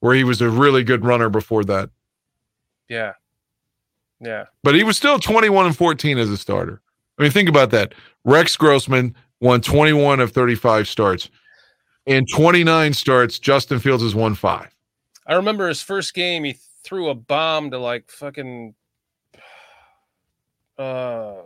where 0.00 0.14
he 0.14 0.24
was 0.24 0.42
a 0.42 0.50
really 0.50 0.84
good 0.84 1.04
runner 1.04 1.30
before 1.30 1.64
that. 1.64 1.88
Yeah, 2.92 3.12
yeah. 4.20 4.44
But 4.62 4.74
he 4.74 4.84
was 4.84 4.98
still 4.98 5.18
21 5.18 5.64
and 5.64 5.74
14 5.74 6.18
as 6.18 6.28
a 6.28 6.36
starter. 6.36 6.82
I 7.18 7.22
mean, 7.22 7.32
think 7.32 7.48
about 7.48 7.70
that. 7.70 7.94
Rex 8.24 8.54
Grossman 8.54 9.16
won 9.40 9.62
21 9.62 10.20
of 10.20 10.32
35 10.32 10.86
starts. 10.86 11.30
In 12.04 12.26
29 12.26 12.92
starts, 12.92 13.38
Justin 13.38 13.78
Fields 13.78 14.02
has 14.02 14.14
won 14.14 14.34
five. 14.34 14.68
I 15.26 15.34
remember 15.34 15.68
his 15.68 15.80
first 15.80 16.12
game. 16.12 16.44
He 16.44 16.56
threw 16.84 17.08
a 17.08 17.14
bomb 17.14 17.70
to 17.70 17.78
like 17.78 18.10
fucking. 18.10 18.74
Uh, 20.78 21.42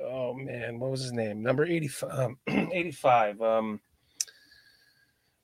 oh 0.00 0.32
man, 0.34 0.80
what 0.80 0.90
was 0.90 1.02
his 1.02 1.12
name? 1.12 1.42
Number 1.42 1.64
85. 1.64 2.10
Um, 2.10 2.38
85. 2.48 3.42
Um, 3.42 3.80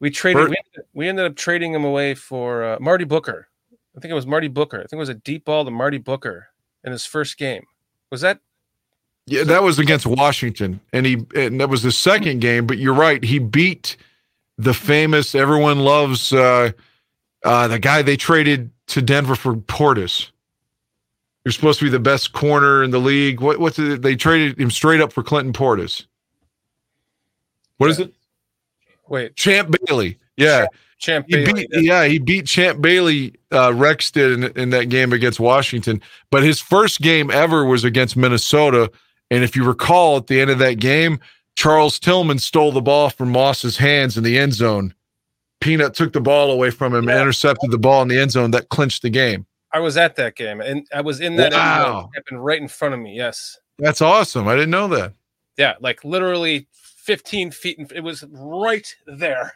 we 0.00 0.10
traded. 0.10 0.48
We, 0.48 0.56
we 0.94 1.08
ended 1.08 1.26
up 1.26 1.36
trading 1.36 1.74
him 1.74 1.84
away 1.84 2.14
for 2.14 2.64
uh, 2.64 2.78
Marty 2.80 3.04
Booker. 3.04 3.49
I 3.96 4.00
think 4.00 4.10
it 4.10 4.14
was 4.14 4.26
Marty 4.26 4.48
Booker. 4.48 4.78
I 4.78 4.82
think 4.82 4.94
it 4.94 4.96
was 4.96 5.08
a 5.08 5.14
deep 5.14 5.44
ball 5.44 5.64
to 5.64 5.70
Marty 5.70 5.98
Booker 5.98 6.48
in 6.84 6.92
his 6.92 7.04
first 7.04 7.38
game. 7.38 7.64
Was 8.10 8.20
that? 8.20 8.40
Yeah, 9.26 9.44
that 9.44 9.62
was 9.62 9.78
against 9.78 10.06
Washington, 10.06 10.80
and 10.92 11.06
he 11.06 11.24
and 11.36 11.60
that 11.60 11.68
was 11.68 11.82
the 11.82 11.92
second 11.92 12.40
game. 12.40 12.66
But 12.66 12.78
you're 12.78 12.94
right, 12.94 13.22
he 13.22 13.38
beat 13.38 13.96
the 14.58 14.74
famous. 14.74 15.34
Everyone 15.34 15.80
loves 15.80 16.32
uh, 16.32 16.72
uh, 17.44 17.68
the 17.68 17.78
guy 17.78 18.02
they 18.02 18.16
traded 18.16 18.70
to 18.88 19.02
Denver 19.02 19.36
for 19.36 19.54
Portis. 19.54 20.30
You're 21.44 21.52
supposed 21.52 21.78
to 21.78 21.84
be 21.84 21.90
the 21.90 22.00
best 22.00 22.32
corner 22.32 22.82
in 22.82 22.90
the 22.90 22.98
league. 22.98 23.40
What 23.40 23.60
what's 23.60 23.78
it? 23.78 24.02
They 24.02 24.16
traded 24.16 24.58
him 24.58 24.70
straight 24.70 25.00
up 25.00 25.12
for 25.12 25.22
Clinton 25.22 25.52
Portis. 25.52 26.06
What 27.78 27.90
is 27.90 27.98
it? 27.98 28.12
Wait, 29.08 29.36
Champ 29.36 29.74
Bailey. 29.86 30.18
Yeah, 30.40 30.66
Champ 30.98 31.26
he 31.28 31.44
Bailey. 31.44 31.66
beat. 31.70 31.82
Yeah, 31.82 32.04
he 32.04 32.18
beat 32.18 32.46
Champ 32.46 32.80
Bailey. 32.80 33.34
Uh, 33.52 33.72
Rex 33.74 34.10
did 34.10 34.32
in, 34.32 34.44
in 34.58 34.70
that 34.70 34.88
game 34.88 35.12
against 35.12 35.40
Washington. 35.40 36.00
But 36.30 36.42
his 36.42 36.60
first 36.60 37.00
game 37.00 37.30
ever 37.30 37.64
was 37.64 37.84
against 37.84 38.16
Minnesota. 38.16 38.90
And 39.30 39.44
if 39.44 39.54
you 39.56 39.64
recall, 39.64 40.18
at 40.18 40.26
the 40.26 40.40
end 40.40 40.50
of 40.50 40.58
that 40.58 40.74
game, 40.74 41.20
Charles 41.56 41.98
Tillman 41.98 42.38
stole 42.38 42.72
the 42.72 42.80
ball 42.80 43.10
from 43.10 43.30
Moss's 43.30 43.76
hands 43.76 44.16
in 44.16 44.24
the 44.24 44.38
end 44.38 44.54
zone. 44.54 44.94
Peanut 45.60 45.94
took 45.94 46.12
the 46.12 46.20
ball 46.20 46.50
away 46.50 46.70
from 46.70 46.94
him 46.94 47.08
and 47.08 47.20
intercepted 47.20 47.70
the 47.70 47.78
ball 47.78 48.02
in 48.02 48.08
the 48.08 48.18
end 48.18 48.30
zone. 48.30 48.50
That 48.50 48.70
clinched 48.70 49.02
the 49.02 49.10
game. 49.10 49.46
I 49.72 49.78
was 49.78 49.96
at 49.96 50.16
that 50.16 50.34
game, 50.34 50.60
and 50.60 50.86
I 50.92 51.00
was 51.00 51.20
in 51.20 51.36
that. 51.36 51.52
end 51.52 51.54
zone. 51.54 51.62
Wow. 51.62 52.10
Happened 52.14 52.44
right 52.44 52.60
in 52.60 52.66
front 52.66 52.94
of 52.94 53.00
me. 53.00 53.14
Yes. 53.14 53.58
That's 53.78 54.00
awesome. 54.02 54.48
I 54.48 54.54
didn't 54.54 54.70
know 54.70 54.88
that. 54.88 55.12
Yeah, 55.56 55.74
like 55.80 56.04
literally 56.04 56.66
15 56.72 57.50
feet. 57.50 57.78
And 57.78 57.90
it 57.92 58.00
was 58.00 58.24
right 58.30 58.86
there. 59.06 59.52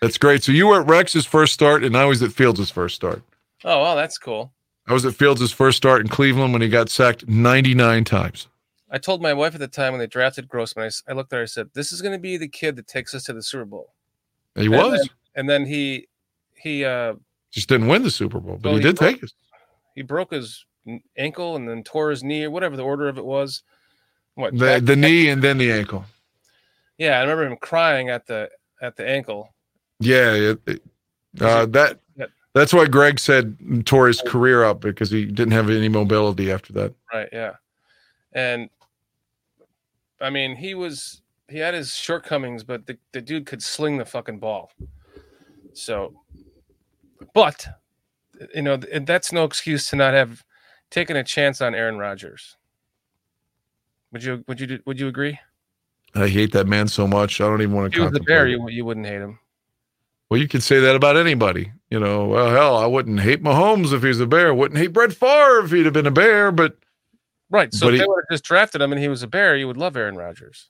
That's 0.00 0.18
great. 0.18 0.42
So 0.42 0.52
you 0.52 0.66
were 0.66 0.80
at 0.80 0.86
Rex's 0.86 1.26
first 1.26 1.52
start, 1.52 1.82
and 1.84 1.96
I 1.96 2.04
was 2.04 2.22
at 2.22 2.32
Fields' 2.32 2.70
first 2.70 2.94
start. 2.94 3.22
Oh, 3.64 3.80
wow, 3.82 3.94
that's 3.94 4.18
cool. 4.18 4.52
I 4.86 4.92
was 4.92 5.04
at 5.04 5.14
Fields' 5.14 5.50
first 5.52 5.76
start 5.76 6.00
in 6.02 6.08
Cleveland 6.08 6.52
when 6.52 6.62
he 6.62 6.68
got 6.68 6.88
sacked 6.90 7.26
99 7.28 8.04
times. 8.04 8.48
I 8.90 8.98
told 8.98 9.20
my 9.20 9.32
wife 9.34 9.54
at 9.54 9.60
the 9.60 9.66
time 9.68 9.92
when 9.92 9.98
they 9.98 10.06
drafted 10.06 10.48
Grossman, 10.48 10.90
I 11.08 11.12
looked 11.12 11.32
at 11.32 11.36
her, 11.38 11.42
I 11.42 11.46
said, 11.46 11.70
"This 11.74 11.90
is 11.90 12.00
going 12.02 12.12
to 12.12 12.20
be 12.20 12.36
the 12.36 12.46
kid 12.46 12.76
that 12.76 12.86
takes 12.86 13.14
us 13.14 13.24
to 13.24 13.32
the 13.32 13.42
Super 13.42 13.64
Bowl." 13.64 13.94
He 14.54 14.66
And 14.66 14.74
was. 14.74 15.00
then- 15.00 15.08
and 15.34 15.50
then 15.50 15.66
he 15.66 16.06
he 16.54 16.84
uh 16.84 17.14
Just 17.50 17.68
didn't 17.68 17.88
win 17.88 18.02
the 18.04 18.10
Super 18.10 18.38
Bowl, 18.38 18.58
but 18.62 18.68
Well, 18.70 18.74
he 18.78 18.80
he 18.80 18.86
did 18.88 18.96
broke- 18.96 19.14
take 19.16 19.24
us. 19.24 19.32
he 19.96 20.02
broke 20.02 20.32
his 20.32 20.64
ankle 21.16 21.56
and 21.56 21.68
then 21.68 21.82
tore 21.82 22.10
his 22.10 22.22
knee 22.22 22.44
or 22.44 22.50
whatever 22.50 22.76
the 22.76 22.84
order 22.84 23.08
of 23.08 23.18
it 23.18 23.24
was. 23.24 23.62
What 24.34 24.52
The, 24.54 24.58
back- 24.64 24.84
the 24.84 24.94
knee 24.96 25.28
and 25.30 25.42
then 25.42 25.58
the 25.58 25.72
ankle. 25.72 26.04
Yeah, 26.96 27.18
I 27.18 27.22
remember 27.22 27.44
him 27.46 27.56
crying 27.56 28.08
at 28.08 28.26
the 28.26 28.50
at 28.80 28.94
the 28.96 29.06
ankle. 29.06 29.52
Yeah, 30.00 30.32
it, 30.32 30.60
it- 30.66 30.82
uh, 31.38 31.66
that 31.66 32.00
that's 32.54 32.72
why 32.72 32.86
Greg 32.86 33.20
said 33.20 33.84
tore 33.84 34.06
his 34.06 34.22
career 34.22 34.64
up 34.64 34.80
because 34.80 35.10
he 35.10 35.26
didn't 35.26 35.52
have 35.52 35.68
any 35.68 35.90
mobility 35.90 36.50
after 36.50 36.72
that. 36.72 36.94
Right. 37.12 37.28
Yeah. 37.30 37.52
And 38.32 38.70
I 40.22 40.30
mean, 40.30 40.56
he 40.56 40.72
was 40.74 41.20
he 41.48 41.58
had 41.58 41.74
his 41.74 41.94
shortcomings, 41.94 42.64
but 42.64 42.86
the, 42.86 42.96
the 43.12 43.20
dude 43.20 43.44
could 43.44 43.62
sling 43.62 43.98
the 43.98 44.06
fucking 44.06 44.38
ball. 44.38 44.70
So 45.74 46.14
but 47.34 47.66
you 48.54 48.62
know, 48.62 48.78
that's 48.78 49.32
no 49.32 49.44
excuse 49.44 49.90
to 49.90 49.96
not 49.96 50.14
have 50.14 50.42
taken 50.90 51.16
a 51.16 51.24
chance 51.24 51.60
on 51.60 51.74
Aaron 51.74 51.98
Rodgers. 51.98 52.56
Would 54.12 54.24
you 54.24 54.42
would 54.48 54.58
you 54.58 54.80
would 54.86 54.98
you 54.98 55.08
agree? 55.08 55.38
I 56.14 56.28
hate 56.28 56.52
that 56.52 56.66
man 56.66 56.88
so 56.88 57.06
much. 57.06 57.42
I 57.42 57.44
don't 57.44 57.60
even 57.60 57.74
want 57.74 57.88
If 57.88 57.92
to 57.92 57.98
he 57.98 58.02
was 58.04 58.12
the 58.12 58.20
bear, 58.20 58.46
you, 58.46 58.66
you 58.70 58.86
wouldn't 58.86 59.04
hate 59.04 59.20
him. 59.20 59.38
Well, 60.30 60.40
you 60.40 60.48
could 60.48 60.62
say 60.62 60.80
that 60.80 60.96
about 60.96 61.16
anybody. 61.16 61.72
You 61.90 62.00
know, 62.00 62.26
well, 62.26 62.50
hell, 62.50 62.76
I 62.76 62.86
wouldn't 62.86 63.20
hate 63.20 63.42
Mahomes 63.42 63.92
if 63.92 64.02
he's 64.02 64.18
a 64.18 64.26
bear. 64.26 64.52
Wouldn't 64.52 64.78
hate 64.78 64.92
Brett 64.92 65.12
Favre 65.12 65.60
if 65.64 65.70
he'd 65.70 65.84
have 65.84 65.92
been 65.94 66.06
a 66.06 66.10
bear. 66.10 66.50
But 66.50 66.76
Right. 67.48 67.72
So 67.72 67.86
But 67.86 67.94
if 67.94 68.00
he- 68.00 68.00
they 68.00 68.08
would 68.08 68.24
have 68.28 68.34
just 68.34 68.44
drafted 68.44 68.82
him 68.82 68.92
and 68.92 69.00
he 69.00 69.06
was 69.08 69.22
a 69.22 69.28
bear, 69.28 69.56
you 69.56 69.68
would 69.68 69.76
love 69.76 69.96
Aaron 69.96 70.16
Rodgers. 70.16 70.68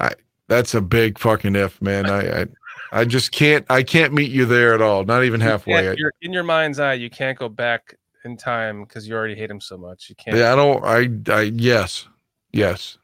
I 0.00 0.12
that's 0.48 0.74
a 0.74 0.80
big 0.80 1.18
fucking 1.18 1.56
if, 1.56 1.80
man. 1.82 2.06
I, 2.06 2.42
I, 2.42 2.46
I 2.92 3.04
just 3.04 3.32
can't. 3.32 3.64
I 3.70 3.82
can't 3.82 4.12
meet 4.12 4.30
you 4.30 4.44
there 4.46 4.74
at 4.74 4.80
all. 4.82 5.04
Not 5.04 5.24
even 5.24 5.40
halfway. 5.40 5.84
you're- 5.84 6.10
in 6.22 6.32
your 6.32 6.42
mind's 6.42 6.78
eye, 6.80 6.94
you 6.94 7.10
can't 7.10 7.38
go 7.38 7.48
back 7.48 7.96
in 8.24 8.36
time 8.38 8.84
because 8.84 9.06
you 9.06 9.14
already 9.14 9.34
hate 9.34 9.50
him 9.50 9.60
so 9.60 9.76
much. 9.76 10.08
You 10.08 10.14
can't. 10.16 10.36
yeah, 10.38 10.52
I 10.52 10.56
don't. 10.56 10.84
I, 10.84 11.32
I, 11.34 11.40
yes, 11.42 12.08
yes. 12.52 12.96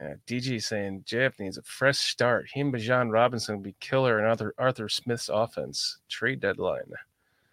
Yeah, 0.00 0.14
DG 0.26 0.62
saying 0.62 1.04
JF 1.06 1.38
needs 1.40 1.56
a 1.56 1.62
fresh 1.62 1.98
start. 1.98 2.46
Him, 2.52 2.70
Bijan 2.70 3.10
Robinson 3.10 3.62
be 3.62 3.74
killer 3.80 4.18
in 4.18 4.26
Arthur 4.26 4.54
Arthur 4.58 4.88
Smith's 4.88 5.30
offense. 5.30 5.98
Trade 6.08 6.40
deadline. 6.40 6.90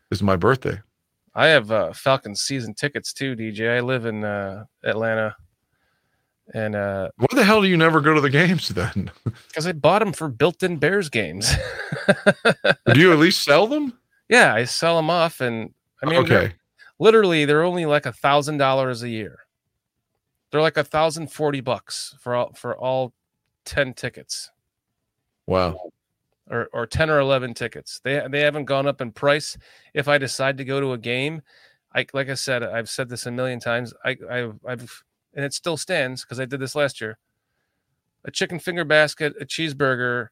This 0.10 0.20
is 0.20 0.24
my 0.24 0.36
birthday. 0.36 0.80
I 1.36 1.48
have 1.48 1.72
uh, 1.72 1.94
Falcons 1.94 2.42
season 2.42 2.74
tickets 2.74 3.14
too, 3.14 3.36
DJ. 3.36 3.78
I 3.78 3.80
live 3.80 4.06
in 4.06 4.24
uh, 4.24 4.66
Atlanta, 4.84 5.36
and 6.54 6.76
uh, 6.76 7.10
Why 7.18 7.28
the 7.32 7.44
hell 7.44 7.62
do 7.62 7.68
you 7.68 7.78
never 7.78 8.02
go 8.02 8.14
to 8.14 8.22
the 8.22 8.30
games 8.30 8.70
then? 8.70 9.10
because 9.48 9.66
I 9.66 9.72
bought 9.72 10.00
them 10.00 10.14
for 10.14 10.28
built-in 10.28 10.78
Bears 10.78 11.10
games. 11.10 11.52
do 12.94 13.00
you 13.00 13.12
at 13.12 13.20
least 13.20 13.44
sell 13.44 13.68
them? 13.68 13.98
yeah, 14.30 14.54
I 14.54 14.66
sell 14.66 14.98
them 14.98 15.10
off, 15.10 15.42
and 15.42 15.74
I 16.04 16.08
mean, 16.08 16.20
okay. 16.20 16.54
literally, 17.00 17.46
they're 17.46 17.64
only 17.64 17.86
like 17.86 18.06
a 18.06 18.14
thousand 18.14 18.58
dollars 18.58 19.04
a 19.04 19.10
year. 19.10 19.40
They're 20.54 20.62
like 20.62 20.78
a 20.78 20.84
thousand 20.84 21.32
forty 21.32 21.62
bucks 21.62 22.16
for 22.20 22.36
all 22.36 22.54
for 22.54 22.78
all 22.78 23.12
ten 23.66 23.96
tickets. 23.96 24.52
Wow. 25.48 25.90
or, 26.50 26.70
or 26.74 26.86
10 26.86 27.10
or 27.10 27.20
11 27.20 27.56
tickets. 27.56 28.00
They 28.04 28.24
they 28.30 28.42
haven't 28.42 28.66
gone 28.66 28.86
up 28.86 29.02
in 29.02 29.12
price. 29.12 29.58
If 29.96 30.08
I 30.08 30.20
decide 30.20 30.58
to 30.60 30.64
go 30.64 30.80
to 30.80 30.94
a 30.94 30.98
game, 30.98 31.42
I 31.96 32.06
like 32.14 32.30
I 32.30 32.36
said, 32.36 32.62
I've 32.62 32.88
said 32.88 33.10
this 33.10 33.26
a 33.26 33.32
million 33.32 33.60
times. 33.60 33.96
I 34.06 34.16
I've, 34.30 34.60
I've 34.64 35.04
and 35.34 35.44
it 35.44 35.56
still 35.56 35.76
stands 35.76 36.24
because 36.24 36.40
I 36.40 36.46
did 36.46 36.60
this 36.60 36.76
last 36.76 37.02
year. 37.02 37.18
A 38.26 38.30
chicken 38.32 38.60
finger 38.60 38.86
basket, 38.86 39.34
a 39.42 39.46
cheeseburger, 39.46 40.28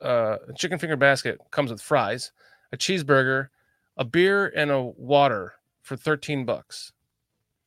uh, 0.00 0.36
a 0.48 0.52
chicken 0.56 0.78
finger 0.78 0.96
basket 0.96 1.40
comes 1.50 1.72
with 1.72 1.82
fries, 1.82 2.30
a 2.72 2.76
cheeseburger, 2.76 3.48
a 3.96 4.04
beer, 4.04 4.52
and 4.54 4.70
a 4.70 4.80
water 4.80 5.54
for 5.82 5.96
13 5.96 6.44
bucks. 6.44 6.92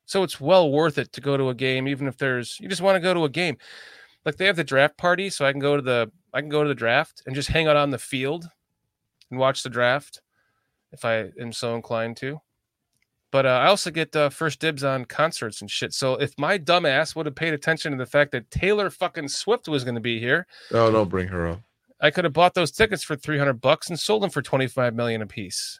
So 0.06 0.24
it's 0.24 0.40
well 0.40 0.72
worth 0.72 0.98
it 0.98 1.12
to 1.14 1.22
go 1.22 1.38
to 1.38 1.50
a 1.50 1.56
game, 1.56 1.88
even 1.88 2.08
if 2.08 2.18
there's 2.18 2.60
you 2.60 2.68
just 2.68 2.82
want 2.82 2.96
to 2.96 3.00
go 3.00 3.14
to 3.14 3.24
a 3.24 3.30
game. 3.30 3.58
Like 4.26 4.38
they 4.38 4.46
have 4.46 4.56
the 4.56 4.64
draft 4.64 4.98
party, 4.98 5.30
so 5.30 5.46
I 5.46 5.52
can 5.52 5.62
go 5.62 5.76
to 5.76 5.82
the 5.82 6.12
I 6.34 6.42
can 6.42 6.50
go 6.50 6.64
to 6.64 6.70
the 6.70 6.76
draft 6.76 7.24
and 7.26 7.36
just 7.36 7.50
hang 7.50 7.68
out 7.68 7.76
on 7.76 7.92
the 7.92 7.98
field 7.98 8.48
and 9.30 9.40
watch 9.40 9.64
the 9.64 9.70
draft 9.70 10.22
if 10.92 11.06
I 11.06 11.32
am 11.40 11.52
so 11.52 11.76
inclined 11.76 12.18
to. 12.18 12.40
But 13.32 13.48
uh, 13.48 13.50
I 13.50 13.66
also 13.66 13.90
get 13.90 14.16
uh, 14.16 14.30
first 14.30 14.60
dibs 14.60 14.84
on 14.84 15.06
concerts 15.06 15.62
and 15.62 15.72
shit. 15.72 15.92
So 15.94 16.14
if 16.14 16.38
my 16.38 16.58
dumb 16.60 16.86
ass 16.86 17.16
would 17.16 17.26
have 17.26 17.34
paid 17.34 17.56
attention 17.56 17.92
to 17.92 17.98
the 17.98 18.06
fact 18.06 18.32
that 18.34 18.52
Taylor 18.52 18.92
fucking 18.92 19.28
Swift 19.28 19.68
was 19.68 19.84
going 19.84 19.96
to 19.96 20.02
be 20.02 20.20
here, 20.20 20.46
Oh, 20.72 20.92
don't 20.92 21.10
bring 21.10 21.28
her 21.30 21.48
up. 21.48 21.62
I 22.00 22.12
could 22.12 22.26
have 22.26 22.34
bought 22.34 22.54
those 22.54 22.70
tickets 22.70 23.02
for 23.02 23.16
300 23.16 23.54
bucks 23.54 23.90
and 23.90 24.00
sold 24.00 24.22
them 24.22 24.30
for 24.30 24.44
25 24.44 24.94
million 24.94 25.24
a 25.24 25.26
piece. 25.26 25.80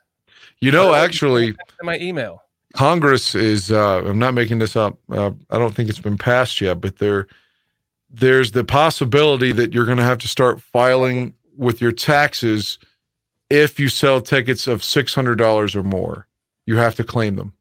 You 0.62 0.72
know, 0.72 0.96
actually, 0.96 1.54
my 1.84 2.00
email. 2.00 2.42
Congress 2.74 3.36
is. 3.36 3.72
Uh, 3.72 4.04
I'm 4.06 4.20
not 4.20 4.34
making 4.34 4.60
this 4.60 4.76
up. 4.76 4.98
Uh, 5.10 5.32
I 5.50 5.58
don't 5.58 5.74
think 5.76 5.90
it's 5.90 6.00
been 6.00 6.18
passed 6.18 6.60
yet, 6.60 6.82
but 6.82 6.98
there, 6.98 7.28
there's 8.10 8.52
the 8.52 8.64
possibility 8.64 9.52
that 9.52 9.74
you're 9.74 9.86
going 9.86 9.98
to 10.00 10.04
have 10.04 10.18
to 10.20 10.28
start 10.28 10.62
filing 10.62 11.34
with 11.56 11.82
your 11.82 11.92
taxes 11.92 12.80
if 13.50 13.80
you 13.80 13.90
sell 13.90 14.22
tickets 14.22 14.68
of 14.68 14.84
six 14.84 15.14
hundred 15.14 15.36
dollars 15.36 15.76
or 15.76 15.84
more. 15.84 16.28
You 16.66 16.78
have 16.78 16.96
to 16.96 17.04
claim 17.04 17.36
them. 17.36 17.54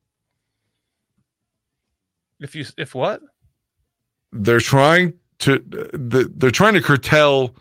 If 2.41 2.55
you 2.55 2.65
if 2.79 2.95
what? 2.95 3.21
They're 4.33 4.61
trying 4.61 5.13
to. 5.41 5.63
They're 5.93 6.51
trying 6.51 6.75
to 6.75 6.81
curtail 6.81 7.55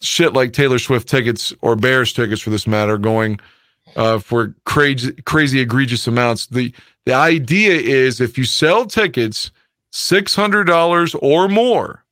shit 0.00 0.32
like 0.32 0.52
Taylor 0.52 0.78
Swift 0.80 1.08
tickets 1.08 1.52
or 1.60 1.76
Bears 1.76 2.12
tickets, 2.12 2.40
for 2.40 2.50
this 2.50 2.66
matter, 2.66 2.98
going 2.98 3.38
uh, 3.96 4.18
for 4.18 4.54
crazy, 4.66 5.12
crazy, 5.24 5.60
egregious 5.60 6.06
amounts. 6.06 6.46
the 6.46 6.72
The 7.06 7.12
idea 7.14 7.72
is 7.74 8.20
if 8.20 8.36
you 8.38 8.44
sell 8.44 8.86
tickets 8.86 9.50
six 9.92 10.34
hundred 10.34 10.64
dollars 10.64 11.14
or 11.16 11.48
more, 11.48 12.04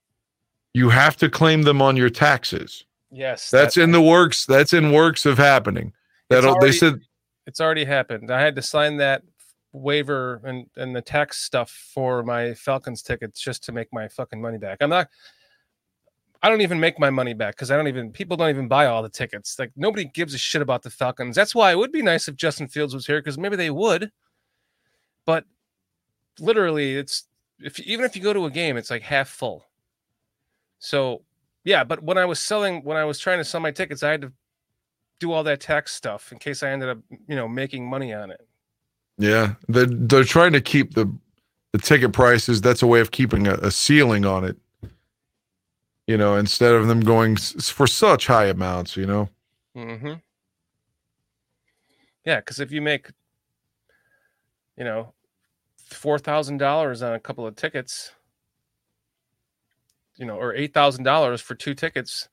you 0.75 0.89
have 0.91 1.17
to 1.19 1.29
claim 1.29 1.63
them 1.63 1.81
on 1.83 1.97
your 1.97 2.11
taxes. 2.11 2.85
Yes, 3.11 3.51
That's 3.51 3.77
that- 3.77 3.83
in 3.83 3.93
the 3.93 4.03
works. 4.03 4.45
That's 4.47 4.73
in 4.73 4.93
works 4.93 5.25
of 5.27 5.39
happening. 5.39 5.93
That'll. 6.29 6.59
they 6.61 6.73
said. 6.73 7.01
it's 7.47 7.61
already 7.61 7.85
happened. 7.85 8.31
I 8.31 8.41
had 8.41 8.55
to 8.57 8.63
sign 8.63 8.99
that 8.99 9.23
waiver 9.73 10.41
and 10.45 10.67
and 10.77 10.95
the 10.95 11.01
tax 11.03 11.39
stuff 11.39 11.71
for 11.95 12.23
my 12.23 12.55
Falcons 12.55 13.03
tickets 13.03 13.41
just 13.41 13.63
to 13.65 13.73
make 13.73 13.89
my 13.93 14.09
fucking 14.09 14.41
money 14.41 14.59
back. 14.59 14.79
I'm 14.81 14.91
not 14.91 15.09
I 16.43 16.49
don't 16.49 16.61
even 16.61 16.79
make 16.79 17.01
my 17.01 17.11
money 17.11 17.35
back 17.35 17.57
because 17.57 17.71
I 17.71 17.77
don't 17.77 17.89
even 17.89 18.13
people 18.13 18.37
don't 18.37 18.51
even 18.51 18.69
buy 18.69 18.87
all 18.87 19.03
the 19.03 19.09
tickets. 19.09 19.59
Like 19.59 19.73
nobody 19.77 20.05
gives 20.05 20.35
a 20.35 20.39
shit 20.39 20.63
about 20.63 20.83
the 20.83 20.91
Falcons. 20.91 21.35
That's 21.35 21.55
why 21.55 21.73
it 21.73 21.79
would 21.79 21.93
be 21.93 22.03
nice 22.03 22.29
if 22.29 22.37
Justin 22.37 22.69
Fields 22.69 22.95
was 22.95 23.07
here 23.07 23.21
because 23.21 23.39
maybe 23.39 23.57
they 23.57 23.71
would. 23.71 24.13
But 25.27 25.45
literally, 26.39 26.97
it's 26.97 27.25
if 27.59 27.81
even 27.81 28.05
if 28.05 28.15
you 28.15 28.23
go 28.23 28.33
to 28.33 28.47
a 28.47 28.51
game, 28.51 28.77
it's 28.77 28.91
like 28.91 29.03
half 29.03 29.29
full. 29.29 29.65
So 30.79 31.23
yeah, 31.65 31.83
but 31.85 32.03
when 32.03 32.19
I 32.19 32.25
was 32.25 32.39
selling, 32.39 32.85
when 32.85 32.97
I 32.97 33.05
was 33.05 33.19
trying 33.19 33.39
to 33.39 33.45
sell 33.45 33.61
my 33.61 33.73
tickets, 33.73 34.03
I 34.03 34.11
had 34.11 34.23
to 34.23 34.33
do 35.19 35.33
all 35.33 35.43
that 35.45 35.61
tax 35.61 35.93
stuff 35.93 36.31
in 36.31 36.39
case 36.39 36.63
I 36.63 36.71
ended 36.71 36.89
up, 36.89 36.99
you 37.27 37.35
know, 37.35 37.49
making 37.49 37.89
money 37.89 38.15
on 38.15 38.31
it. 38.31 38.47
Yeah, 39.19 39.55
they're 39.69 39.87
they're 39.87 40.25
trying 40.25 40.53
to 40.53 40.61
keep 40.61 40.95
the 40.95 41.13
the 41.73 41.79
ticket 41.79 42.13
prices. 42.13 42.61
That's 42.61 42.83
a 42.83 42.87
way 42.87 43.01
of 43.01 43.11
keeping 43.11 43.49
a, 43.49 43.55
a 43.55 43.71
ceiling 43.73 44.25
on 44.25 44.45
it. 44.45 44.57
You 46.09 46.17
know, 46.17 46.37
instead 46.37 46.73
of 46.73 46.89
them 46.89 47.01
going 47.01 47.37
for 47.37 47.87
such 47.87 48.27
high 48.27 48.47
amounts. 48.47 48.97
You 48.97 49.07
know. 49.07 49.29
Mm-hmm. 49.77 50.15
Yeah, 52.25 52.41
because 52.41 52.61
if 52.61 52.73
you 52.73 52.83
make, 52.83 53.11
you 54.77 54.85
know, 54.85 55.13
four 55.77 56.19
thousand 56.19 56.59
dollars 56.59 57.03
on 57.03 57.13
a 57.13 57.21
couple 57.21 57.47
of 57.47 57.57
tickets, 57.57 58.13
you 60.17 60.25
know, 60.25 60.37
or 60.37 60.55
eight 60.55 60.73
thousand 60.73 61.05
dollars 61.05 61.43
for 61.43 61.55
two 61.55 61.75
tickets. 61.75 62.29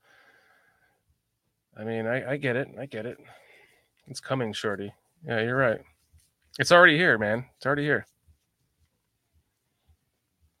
I 1.78 1.84
mean, 1.84 2.06
I, 2.06 2.32
I 2.32 2.36
get 2.38 2.56
it. 2.56 2.68
I 2.80 2.86
get 2.86 3.04
it. 3.04 3.18
It's 4.06 4.20
coming, 4.20 4.54
Shorty. 4.54 4.94
Yeah, 5.26 5.42
you're 5.42 5.56
right. 5.56 5.80
It's 6.58 6.72
already 6.72 6.96
here, 6.96 7.18
man. 7.18 7.44
It's 7.56 7.66
already 7.66 7.84
here. 7.84 8.06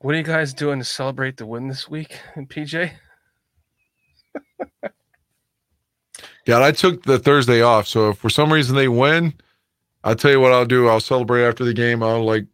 What 0.00 0.14
are 0.14 0.18
you 0.18 0.24
guys 0.24 0.52
doing 0.52 0.78
to 0.78 0.84
celebrate 0.84 1.38
the 1.38 1.46
win 1.46 1.68
this 1.68 1.88
week, 1.88 2.20
PJ? 2.36 2.92
Yeah, 6.46 6.62
I 6.62 6.70
took 6.70 7.02
the 7.02 7.18
Thursday 7.18 7.60
off, 7.60 7.88
so 7.88 8.10
if 8.10 8.18
for 8.18 8.30
some 8.30 8.52
reason 8.52 8.76
they 8.76 8.86
win, 8.86 9.34
I'll 10.04 10.14
tell 10.14 10.30
you 10.30 10.40
what 10.40 10.52
I'll 10.52 10.64
do. 10.64 10.86
I'll 10.86 11.00
celebrate 11.00 11.44
after 11.44 11.64
the 11.64 11.74
game. 11.74 12.02
I'll 12.02 12.24
like 12.24 12.46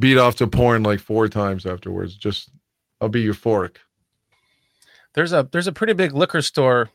beat 0.00 0.18
off 0.18 0.34
to 0.36 0.48
porn 0.48 0.82
like 0.82 0.98
four 0.98 1.28
times 1.28 1.64
afterwards. 1.64 2.16
Just 2.16 2.50
I'll 3.00 3.08
be 3.08 3.24
euphoric. 3.24 3.76
There's 5.14 5.32
a 5.32 5.48
there's 5.52 5.68
a 5.68 5.72
pretty 5.72 5.92
big 5.92 6.12
liquor 6.12 6.42
store 6.42 6.90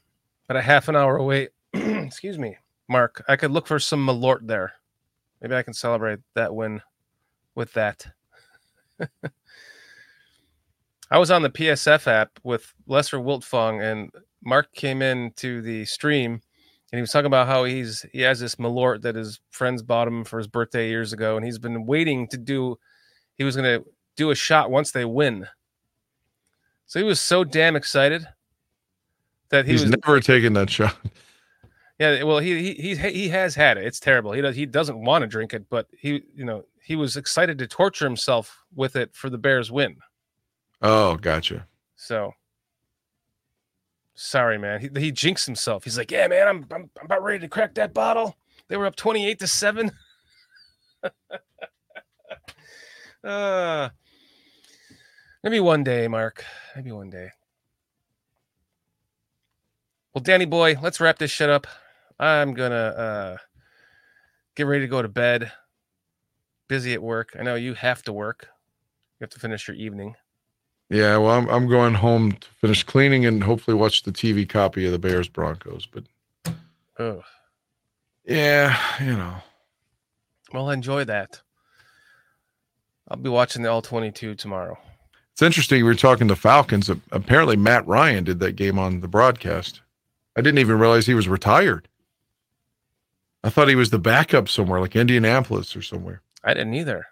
about 0.49 0.59
a 0.59 0.61
half 0.61 0.89
an 0.89 0.97
hour 0.97 1.15
away. 1.15 1.47
Excuse 1.73 2.37
me, 2.37 2.57
Mark. 2.89 3.23
I 3.29 3.37
could 3.37 3.51
look 3.51 3.67
for 3.67 3.79
some 3.79 4.05
Malort 4.05 4.45
there. 4.47 4.73
Maybe 5.41 5.55
I 5.55 5.63
can 5.63 5.73
celebrate 5.73 6.19
that 6.33 6.53
win 6.53 6.81
with 7.55 7.71
that. 7.73 8.05
I 11.11 11.17
was 11.17 11.31
on 11.31 11.43
the 11.43 11.49
PSF 11.49 12.07
app 12.07 12.39
with 12.43 12.73
Lester 12.87 13.19
Wiltfong, 13.19 13.81
and 13.81 14.11
Mark 14.45 14.73
came 14.73 15.01
in 15.01 15.31
to 15.37 15.61
the 15.61 15.85
stream, 15.85 16.33
and 16.33 16.97
he 16.97 17.01
was 17.01 17.11
talking 17.11 17.25
about 17.25 17.47
how 17.47 17.63
he's 17.63 18.05
he 18.11 18.21
has 18.21 18.39
this 18.39 18.55
Malort 18.55 19.01
that 19.01 19.15
his 19.15 19.39
friends 19.49 19.81
bought 19.81 20.07
him 20.07 20.23
for 20.23 20.37
his 20.37 20.47
birthday 20.47 20.89
years 20.89 21.13
ago, 21.13 21.35
and 21.35 21.45
he's 21.45 21.59
been 21.59 21.85
waiting 21.85 22.27
to 22.29 22.37
do. 22.37 22.77
He 23.35 23.43
was 23.43 23.55
going 23.55 23.81
to 23.81 23.85
do 24.15 24.29
a 24.29 24.35
shot 24.35 24.71
once 24.71 24.91
they 24.91 25.05
win. 25.05 25.47
So 26.85 26.99
he 26.99 27.05
was 27.05 27.19
so 27.19 27.43
damn 27.43 27.75
excited 27.75 28.25
that 29.49 29.65
he 29.65 29.71
He's 29.73 29.81
was 29.81 29.91
never 30.05 30.19
taken 30.19 30.53
that 30.53 30.69
shot. 30.69 30.95
yeah, 31.99 32.23
well, 32.23 32.39
he 32.39 32.73
he 32.73 32.95
he 32.95 33.09
he 33.11 33.29
has 33.29 33.55
had 33.55 33.77
it. 33.77 33.85
It's 33.85 33.99
terrible. 33.99 34.31
He 34.31 34.41
does 34.41 34.55
he 34.55 34.65
doesn't 34.65 35.03
want 35.03 35.23
to 35.23 35.27
drink 35.27 35.53
it, 35.53 35.65
but 35.69 35.87
he 35.97 36.21
you 36.35 36.45
know 36.45 36.63
he 36.81 36.95
was 36.95 37.17
excited 37.17 37.57
to 37.57 37.67
torture 37.67 38.05
himself 38.05 38.63
with 38.75 38.95
it 38.95 39.15
for 39.15 39.29
the 39.29 39.37
Bears 39.37 39.71
win. 39.71 39.97
Oh, 40.81 41.15
gotcha. 41.15 41.65
So 41.95 42.31
Sorry, 44.15 44.57
man. 44.57 44.79
He, 44.79 44.89
he 44.99 45.11
jinxed 45.11 45.45
himself. 45.45 45.83
He's 45.83 45.97
like, 45.97 46.09
yeah, 46.09 46.27
man, 46.27 46.47
I'm, 46.47 46.65
I'm 46.71 46.89
I'm 46.97 47.05
about 47.05 47.21
ready 47.23 47.39
to 47.39 47.49
crack 47.49 47.73
that 47.75 47.93
bottle. 47.93 48.37
They 48.69 48.77
were 48.77 48.85
up 48.85 48.95
28 48.95 49.39
to 49.39 49.47
7. 49.47 49.91
uh 53.23 53.89
maybe 55.43 55.59
one 55.59 55.83
day, 55.83 56.07
Mark. 56.07 56.43
Maybe 56.75 56.91
one 56.91 57.09
day. 57.09 57.29
Well, 60.13 60.23
Danny 60.23 60.45
boy, 60.45 60.77
let's 60.81 61.01
wrap 61.01 61.19
this 61.19 61.31
shit 61.31 61.49
up. 61.49 61.67
I'm 62.17 62.53
gonna 62.53 62.75
uh 62.75 63.37
get 64.55 64.65
ready 64.65 64.85
to 64.85 64.87
go 64.87 65.01
to 65.01 65.09
bed. 65.09 65.51
Busy 66.69 66.93
at 66.93 67.03
work. 67.03 67.35
I 67.37 67.43
know 67.43 67.55
you 67.55 67.73
have 67.73 68.01
to 68.03 68.13
work. 68.13 68.47
You 69.19 69.25
have 69.25 69.29
to 69.31 69.39
finish 69.39 69.67
your 69.67 69.75
evening. 69.75 70.15
Yeah, 70.89 71.17
well, 71.17 71.31
I'm 71.31 71.49
I'm 71.49 71.67
going 71.67 71.95
home 71.95 72.33
to 72.33 72.47
finish 72.61 72.83
cleaning 72.83 73.25
and 73.25 73.43
hopefully 73.43 73.75
watch 73.75 74.03
the 74.03 74.11
TV 74.11 74.47
copy 74.47 74.85
of 74.85 74.91
the 74.91 74.99
Bears 74.99 75.27
Broncos. 75.27 75.87
But 75.87 76.03
Oh, 76.99 77.23
yeah, 78.23 78.77
you 79.01 79.17
know, 79.17 79.35
well, 80.53 80.69
enjoy 80.69 81.03
that. 81.05 81.41
I'll 83.09 83.17
be 83.17 83.29
watching 83.29 83.61
the 83.63 83.69
All 83.69 83.81
22 83.81 84.35
tomorrow. 84.35 84.77
it's 85.33 85.41
interesting. 85.41 85.77
We 85.77 85.83
were 85.83 85.95
talking 85.95 86.27
to 86.29 86.35
Falcons. 86.35 86.89
Apparently, 87.11 87.55
Matt 87.57 87.85
Ryan 87.87 88.23
did 88.23 88.39
that 88.39 88.55
game 88.55 88.79
on 88.79 89.01
the 89.01 89.07
broadcast. 89.07 89.81
I 90.35 90.41
didn't 90.41 90.59
even 90.59 90.79
realize 90.79 91.05
he 91.05 91.13
was 91.13 91.27
retired. 91.27 91.87
I 93.43 93.49
thought 93.49 93.67
he 93.69 93.75
was 93.75 93.89
the 93.91 93.99
backup 93.99 94.49
somewhere, 94.49 94.79
like 94.79 94.95
Indianapolis 94.95 95.75
or 95.75 95.81
somewhere. 95.81 96.21
I 96.43 96.53
didn't 96.53 96.73
either. 96.75 97.07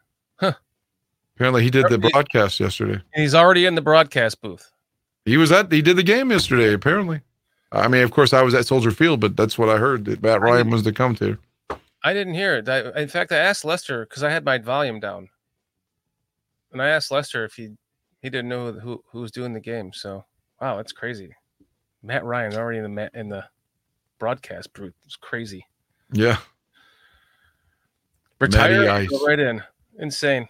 Apparently, 1.36 1.64
he 1.64 1.72
did 1.72 1.88
the 1.90 1.98
broadcast 1.98 2.60
yesterday. 2.60 3.02
And 3.14 3.22
he's 3.22 3.34
already 3.34 3.66
in 3.66 3.76
the 3.76 3.82
broadcast 3.82 4.42
booth. 4.42 4.72
He 5.26 5.38
was 5.38 5.52
at. 5.52 5.72
He 5.72 5.82
did 5.82 5.98
the 5.98 6.04
game 6.04 6.32
yesterday. 6.32 6.74
Apparently, 6.74 7.22
I 7.72 7.88
mean, 7.88 8.04
of 8.04 8.12
course, 8.12 8.34
I 8.34 8.44
was 8.44 8.54
at 8.54 8.68
Soldier 8.68 8.92
Field, 8.92 9.20
but 9.20 9.36
that's 9.36 9.58
what 9.58 9.70
I 9.70 9.78
heard 9.78 10.06
that 10.06 10.22
Matt 10.22 10.42
Ryan 10.42 10.70
was 10.70 10.84
to 10.84 10.92
come 10.92 11.16
to. 11.16 11.38
I 12.04 12.14
didn't 12.14 12.34
hear 12.34 12.58
it. 12.58 12.70
I, 12.70 13.02
in 13.02 13.08
fact, 13.08 13.32
I 13.32 13.38
asked 13.38 13.66
Lester 13.66 14.06
because 14.06 14.24
I 14.24 14.30
had 14.30 14.44
my 14.44 14.58
volume 14.58 15.00
down, 15.00 15.30
and 16.72 16.82
I 16.82 16.90
asked 16.90 17.10
Lester 17.10 17.46
if 17.46 17.54
he 17.54 17.70
he 18.22 18.30
didn't 18.30 18.50
know 18.50 18.74
who 18.74 19.04
who 19.12 19.22
was 19.22 19.32
doing 19.32 19.54
the 19.54 19.60
game. 19.60 19.92
So 19.94 20.26
wow, 20.62 20.78
that's 20.78 20.92
crazy. 20.92 21.34
Matt 22.04 22.26
Ryan 22.26 22.56
already 22.56 22.80
in 22.80 22.94
the 22.94 23.10
in 23.14 23.30
the 23.30 23.46
broadcast 24.20 24.74
booth. 24.74 24.94
It's 25.06 25.16
crazy. 25.16 25.66
Yeah, 26.12 26.38
Retire, 28.40 29.06
go 29.08 29.26
right 29.26 29.40
in. 29.40 29.64
Insane. 30.00 30.50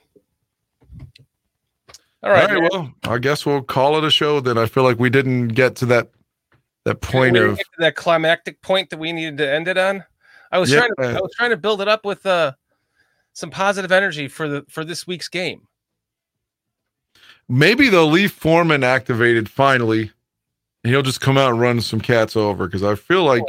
All 2.23 2.29
All 2.29 2.31
right. 2.31 2.49
right. 2.49 2.69
Well, 2.71 2.93
I 3.03 3.17
guess 3.17 3.45
we'll 3.45 3.61
call 3.61 3.97
it 3.97 4.03
a 4.03 4.11
show. 4.11 4.39
Then 4.39 4.57
I 4.57 4.65
feel 4.65 4.83
like 4.83 4.97
we 4.99 5.09
didn't 5.09 5.49
get 5.49 5.75
to 5.77 5.85
that 5.87 6.09
that 6.85 7.01
point 7.01 7.35
of 7.37 7.59
that 7.79 7.95
climactic 7.95 8.61
point 8.61 8.89
that 8.89 8.99
we 8.99 9.11
needed 9.13 9.37
to 9.39 9.49
end 9.51 9.67
it 9.67 9.77
on. 9.77 10.03
I 10.51 10.57
was 10.59 10.71
Yeah. 10.71 10.79
trying 10.79 10.91
to 10.99 11.17
I 11.17 11.21
was 11.21 11.33
trying 11.37 11.49
to 11.49 11.57
build 11.57 11.81
it 11.81 11.87
up 11.87 12.05
with 12.05 12.25
uh 12.25 12.53
some 13.33 13.49
positive 13.49 13.91
energy 13.91 14.27
for 14.27 14.47
the 14.47 14.65
for 14.69 14.85
this 14.85 15.05
week's 15.07 15.27
game. 15.27 15.67
maybe 17.49 17.89
they'll 17.89 18.07
leave 18.07 18.31
Foreman 18.31 18.83
activated 18.83 19.49
finally, 19.49 20.11
and 20.83 20.93
he'll 20.93 21.01
just 21.01 21.19
come 21.21 21.37
out 21.37 21.51
and 21.51 21.59
run 21.59 21.81
some 21.81 21.99
cats 21.99 22.35
over 22.37 22.65
because 22.67 22.83
I 22.83 22.95
feel 22.95 23.23
like 23.25 23.43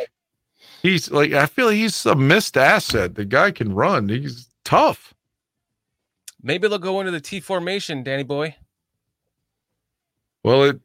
he's 0.83 1.11
like 1.13 1.33
I 1.33 1.47
feel 1.47 1.69
he's 1.69 2.05
a 2.07 2.15
missed 2.17 2.57
asset. 2.57 3.15
The 3.15 3.25
guy 3.25 3.51
can 3.53 3.73
run. 3.75 4.09
He's 4.09 4.49
tough. 4.65 5.14
Maybe 6.45 6.69
they'll 6.69 6.79
go 6.79 7.01
into 7.01 7.11
the 7.11 7.21
T 7.21 7.41
formation, 7.41 8.03
Danny 8.05 8.23
boy. 8.23 8.55
Well, 10.45 10.65
it 10.65 10.81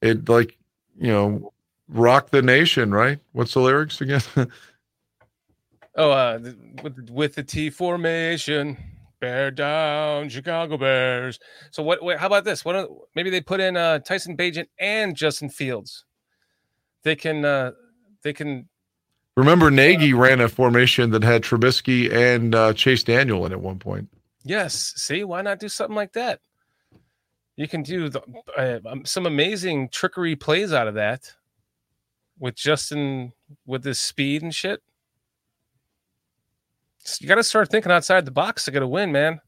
it 0.00 0.28
like 0.28 0.56
you 0.98 1.08
know 1.12 1.52
rock 1.88 2.30
the 2.30 2.40
nation, 2.42 2.90
right? 2.90 3.18
What's 3.32 3.52
the 3.54 3.60
lyrics 3.60 4.00
again? 4.00 4.22
Oh, 5.96 6.12
uh, 6.12 6.38
with 6.84 7.10
with 7.10 7.34
the 7.34 7.42
T 7.42 7.68
formation, 7.68 8.76
bear 9.20 9.50
down, 9.50 10.28
Chicago 10.28 10.78
Bears. 10.78 11.40
So 11.72 11.82
what? 11.82 12.00
what 12.00 12.16
how 12.18 12.28
about 12.28 12.44
this? 12.44 12.64
What? 12.64 12.74
don't- 12.74 12.92
Maybe 13.16 13.28
they 13.28 13.40
put 13.40 13.58
in 13.60 13.76
uh, 13.76 13.98
Tyson 13.98 14.36
Bagent 14.36 14.68
and 14.78 15.16
Justin 15.16 15.50
Fields. 15.50 16.04
They 17.02 17.16
can. 17.16 17.44
uh 17.44 17.72
They 18.22 18.32
can. 18.32 18.68
Remember, 19.36 19.68
Nagy 19.68 20.14
ran 20.14 20.40
a 20.40 20.48
formation 20.48 21.10
that 21.10 21.24
had 21.24 21.42
Trubisky 21.42 22.10
and 22.10 22.54
uh, 22.54 22.72
Chase 22.72 23.02
Daniel 23.02 23.44
in 23.44 23.52
at 23.52 23.60
one 23.60 23.80
point. 23.80 24.08
Yes. 24.44 24.94
See, 24.96 25.24
why 25.24 25.42
not 25.42 25.58
do 25.58 25.68
something 25.68 25.96
like 25.96 26.12
that? 26.12 26.40
You 27.56 27.68
can 27.68 27.82
do 27.82 28.08
the, 28.08 28.22
uh, 28.56 28.78
um, 28.88 29.04
some 29.04 29.26
amazing 29.26 29.90
trickery 29.90 30.34
plays 30.34 30.72
out 30.72 30.88
of 30.88 30.94
that 30.94 31.30
with 32.38 32.54
Justin 32.54 33.32
with 33.66 33.84
his 33.84 34.00
speed 34.00 34.42
and 34.42 34.54
shit. 34.54 34.80
You 37.20 37.28
got 37.28 37.34
to 37.36 37.44
start 37.44 37.70
thinking 37.70 37.92
outside 37.92 38.24
the 38.24 38.30
box 38.30 38.64
to 38.64 38.70
get 38.70 38.82
a 38.82 38.86
win, 38.86 39.12
man. 39.12 39.40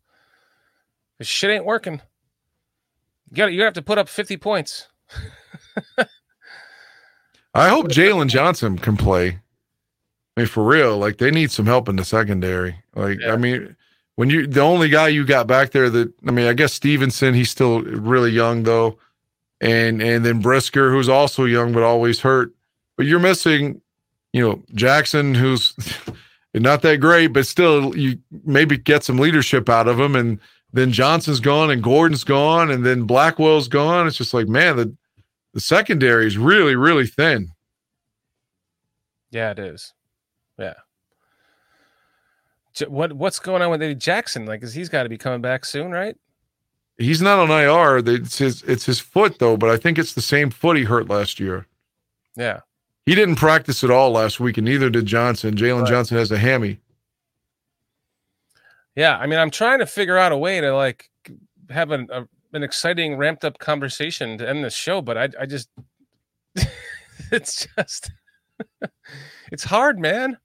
This 1.19 1.29
shit 1.29 1.51
ain't 1.51 1.65
working. 1.65 2.01
You 3.31 3.37
got 3.37 3.53
you 3.53 3.63
have 3.63 3.75
to 3.75 3.83
put 3.83 3.99
up 3.99 4.09
50 4.09 4.37
points. 4.37 4.89
I 7.55 7.69
hope 7.69 7.89
Jaylon 7.89 8.29
Johnson 8.29 8.79
can 8.79 8.97
play. 8.97 9.39
I 10.37 10.41
mean, 10.41 10.47
for 10.47 10.65
real, 10.65 10.99
like 10.99 11.19
they 11.19 11.31
need 11.31 11.51
some 11.51 11.67
help 11.67 11.89
in 11.89 11.97
the 11.97 12.05
secondary. 12.05 12.77
Like, 12.95 13.21
Yeah. 13.21 13.33
I 13.33 13.37
mean, 13.37 13.77
when 14.23 14.31
you 14.31 14.47
the 14.47 14.61
only 14.61 14.89
guy 14.89 15.09
you 15.09 15.25
got 15.25 15.49
back 15.49 15.73
there 15.73 15.91
that 15.91 16.13
I 16.25 16.31
mean, 16.31 16.47
I 16.47 16.53
guess 16.53 16.73
Stevenson, 16.73 17.35
he's 17.35 17.51
still 17.51 17.83
really 17.83 18.31
young 18.31 18.63
though, 18.63 18.97
and 19.61 20.01
and 20.01 20.25
then 20.25 20.41
Brisker, 20.41 20.93
who's 20.93 21.09
also 21.09 21.45
young 21.45 21.73
but 21.73 21.83
always 21.83 22.21
hurt. 22.21 22.55
But 22.97 23.07
you're 23.07 23.19
missing, 23.19 23.81
you 24.33 24.41
know, 24.41 24.63
Jackson, 24.77 25.35
who's 25.35 25.75
not 26.55 26.83
that 26.83 26.99
great, 26.99 27.33
but 27.33 27.49
still, 27.49 27.97
you 27.97 28.17
maybe 28.45 28.77
get 28.77 29.03
some 29.03 29.19
leadership 29.19 29.69
out 29.69 29.89
of 29.89 29.99
him, 29.99 30.15
and 30.15 30.39
then 30.73 30.93
Johnson's 30.93 31.41
gone 31.41 31.73
and 31.73 31.83
Gordon's 31.83 32.23
gone, 32.23 32.71
and 32.71 32.87
then 32.87 33.09
Blackwell's 33.09 33.67
gone. 33.67 34.07
It's 34.07 34.19
just 34.19 34.33
like, 34.33 34.47
man, 34.47 34.77
the 34.77 34.97
the 35.53 35.61
secondary 35.61 36.29
is 36.29 36.39
really, 36.39 36.77
really 36.77 37.09
thin. 37.09 37.51
Yeah, 39.33 39.51
it 39.51 39.59
is. 39.59 39.93
Yeah. 40.61 40.75
What 42.89 43.13
what's 43.13 43.39
going 43.39 43.63
on 43.63 43.71
with 43.71 43.83
Eddie 43.83 43.95
Jackson? 43.95 44.47
Like, 44.47 44.63
is 44.63 44.73
he's 44.73 44.89
got 44.89 45.03
to 45.03 45.09
be 45.09 45.19
coming 45.19 45.41
back 45.41 45.65
soon, 45.65 45.93
right? 45.93 46.17
He's 46.99 47.23
not 47.23 47.39
on 47.39 47.51
IR. 47.51 47.99
It's 48.07 48.39
his 48.39 48.63
it's 48.63 48.87
his 48.87 49.01
foot 49.01 49.39
though, 49.39 49.57
but 49.57 49.71
I 49.71 49.77
think 49.77 49.99
it's 49.99 50.15
the 50.15 50.23
same 50.23 50.51
foot 50.51 50.77
he 50.77 50.85
hurt 50.85 51.09
last 51.09 51.41
year. 51.41 51.67
Yeah. 52.37 52.61
He 53.07 53.15
didn't 53.15 53.35
practice 53.37 53.83
at 53.83 53.91
all 53.91 54.13
last 54.13 54.39
week, 54.39 54.59
and 54.59 54.65
neither 54.65 54.89
did 54.89 55.07
Johnson. 55.07 55.57
Jaylon 55.57 55.83
Right. 55.83 55.91
Johnson 55.91 56.17
has 56.19 56.31
a 56.31 56.39
hammy. 56.39 56.79
Yeah, 58.95 59.17
I 59.17 59.27
mean, 59.27 59.39
I'm 59.39 59.51
trying 59.51 59.79
to 59.79 59.87
figure 59.87 60.19
out 60.19 60.33
a 60.33 60.37
way 60.37 60.61
to 60.61 60.75
like 60.75 61.11
have 61.71 61.91
an 61.91 62.09
a, 62.13 62.29
an 62.53 62.63
exciting, 62.63 63.17
ramped 63.17 63.45
up 63.45 63.59
conversation 63.59 64.39
to 64.39 64.49
end 64.49 64.65
this 64.65 64.75
show, 64.75 65.01
but 65.01 65.19
I 65.19 65.29
I 65.41 65.47
just 65.47 65.71
it's 67.33 67.67
just 67.77 68.13
it's 69.51 69.65
hard, 69.65 69.99
man. 69.99 70.39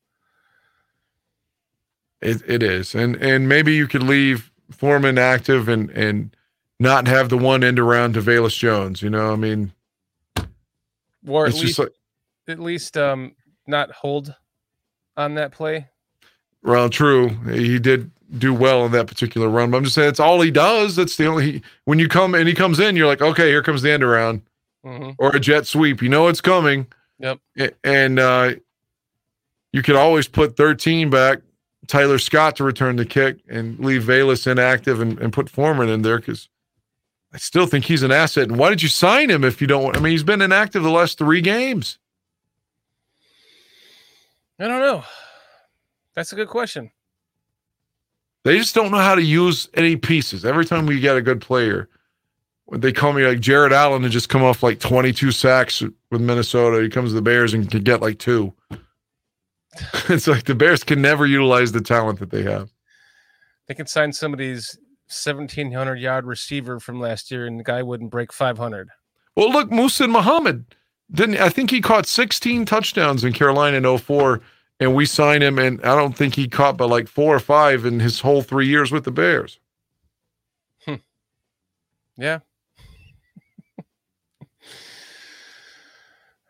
It 2.22 2.42
it 2.48 2.64
is, 2.64 2.96
and 2.96 3.16
and 3.18 3.48
maybe 3.48 3.74
you 3.74 3.88
could 3.88 4.04
leave 4.04 4.52
Foreman 4.72 5.18
active 5.18 5.68
and 5.70 5.90
and 5.92 6.36
not 6.80 7.08
have 7.08 7.30
the 7.30 7.38
one 7.38 7.64
end 7.64 7.80
around 7.80 8.14
to 8.14 8.22
Velus 8.22 8.58
Jones. 8.58 9.02
You 9.02 9.10
know, 9.10 9.32
I 9.34 9.36
mean, 9.36 9.72
Or 11.28 11.46
at 11.48 11.54
least 11.56 11.80
like 11.80 11.90
at 12.48 12.60
least 12.60 12.98
um 12.98 13.36
not 13.68 13.92
hold 13.92 14.34
on 15.16 15.36
that 15.36 15.52
play. 15.52 15.88
well, 16.64 16.90
true. 16.90 17.30
He 17.52 17.80
did 17.80 18.12
do 18.38 18.54
well 18.54 18.86
in 18.86 18.92
that 18.92 19.08
particular 19.08 19.48
run, 19.50 19.72
but 19.72 19.78
I'm 19.78 19.84
just 19.84 19.96
saying 19.96 20.10
it's 20.10 20.20
all 20.20 20.42
he 20.42 20.52
does. 20.52 20.96
That's 20.96 21.16
the 21.18 21.28
only 21.28 21.52
he, 21.52 21.62
when 21.86 21.98
you 22.00 22.08
come 22.08 22.36
and 22.36 22.48
he 22.48 22.54
comes 22.54 22.80
in, 22.80 22.96
you're 22.96 23.08
like, 23.08 23.22
okay, 23.22 23.48
here 23.50 23.64
comes 23.64 23.82
the 23.82 23.92
end 23.92 24.04
around. 24.04 24.42
hmm 24.84 25.12
or 25.18 25.36
a 25.36 25.40
jet 25.40 25.66
sweep. 25.68 26.02
You 26.02 26.10
know 26.10 26.28
it's 26.28 26.42
coming. 26.42 26.88
Yep. 27.20 27.40
And 27.84 28.20
uh, 28.20 28.56
you 29.74 29.82
could 29.82 29.96
always 29.96 30.28
put 30.28 30.56
13 30.56 31.10
back, 31.10 31.40
Tyler 31.88 32.20
Scott 32.20 32.56
to 32.58 32.64
return 32.64 32.96
the 32.96 33.06
kick 33.06 33.38
and 33.50 33.80
leave 33.80 34.04
Velus 34.04 34.46
inactive 34.46 35.00
and, 35.00 35.20
and 35.20 35.32
put 35.32 35.50
Foreman 35.50 35.90
in 35.90 36.02
there 36.02 36.20
because 36.20 36.50
I 37.34 37.38
still 37.38 37.66
think 37.66 37.86
he's 37.86 38.04
an 38.04 38.12
asset. 38.12 38.50
And 38.50 38.58
why 38.58 38.70
did 38.70 38.82
you 38.82 38.90
sign 38.90 39.30
him 39.30 39.44
if 39.44 39.62
you 39.62 39.68
don't 39.68 39.84
want? 39.84 39.98
I 39.98 40.00
mean, 40.00 40.12
he's 40.12 40.24
been 40.24 40.42
inactive 40.42 40.84
the 40.84 40.90
last 40.90 41.18
three 41.18 41.42
games. 41.42 41.98
I 44.60 44.68
don't 44.68 44.82
know. 44.82 45.04
That's 46.16 46.34
a 46.34 46.36
good 46.36 46.48
question. 46.48 46.92
They 48.44 48.58
just 48.58 48.74
don't 48.74 48.92
know 48.92 48.98
how 48.98 49.16
to 49.16 49.22
use 49.22 49.70
any 49.74 49.96
pieces. 49.98 50.46
Every 50.46 50.66
time 50.66 50.86
we 50.86 51.00
get 51.00 51.18
a 51.18 51.22
good 51.22 51.42
player, 51.42 51.90
when 52.66 52.82
they 52.82 52.92
call 52.92 53.14
me 53.14 53.26
like 53.26 53.40
Jared 53.40 53.74
Allen 53.74 54.04
and 54.04 54.12
just 54.12 54.30
come 54.30 54.44
off 54.44 54.64
like 54.64 54.80
22 54.80 55.32
sacks 55.32 55.84
with 56.12 56.22
Minnesota, 56.22 56.82
he 56.82 56.90
comes 56.90 57.12
to 57.12 57.16
the 57.16 57.22
Bears 57.22 57.54
and 57.54 57.70
can 57.70 57.84
get 57.84 58.02
like 58.02 58.20
two. 58.20 58.54
it's 60.10 60.28
like 60.28 60.46
the 60.46 60.56
Bears 60.56 60.84
can 60.84 61.02
never 61.02 61.26
utilize 61.26 61.72
the 61.72 61.82
talent 61.82 62.20
that 62.20 62.32
they 62.32 62.44
have. 62.44 62.70
They 63.68 63.74
can 63.74 63.88
sign 63.88 64.14
somebody's 64.14 64.78
1700 65.08 65.96
yard 66.00 66.26
receiver 66.26 66.80
from 66.80 67.00
last 67.00 67.32
year, 67.32 67.46
and 67.46 67.60
the 67.60 67.64
guy 67.64 67.84
wouldn't 67.84 68.12
break 68.12 68.32
500. 68.34 68.90
Well, 69.36 69.52
look, 69.52 69.70
Muhsin 69.70 70.10
Muhammad. 70.10 70.66
didn't 71.12 71.38
I 71.38 71.50
think 71.50 71.70
he 71.70 71.80
caught 71.80 72.08
16 72.08 72.66
touchdowns 72.66 73.24
in 73.24 73.34
Carolina 73.34 73.78
in 73.78 73.98
04 73.98 74.42
and 74.80 74.96
we 74.96 75.06
signed 75.06 75.44
him 75.44 75.60
and 75.60 75.80
I 75.84 75.96
don't 75.96 76.18
think 76.18 76.34
he 76.36 76.48
caught 76.48 76.78
but 76.78 76.88
like 76.88 77.08
four 77.08 77.36
or 77.36 77.40
five 77.40 77.86
in 77.86 78.00
his 78.00 78.20
whole 78.20 78.42
three 78.42 78.66
years 78.68 78.92
with 78.92 79.04
the 79.04 79.12
Bears. 79.12 79.60
Hmm. 80.86 80.96
Yeah. 82.18 82.40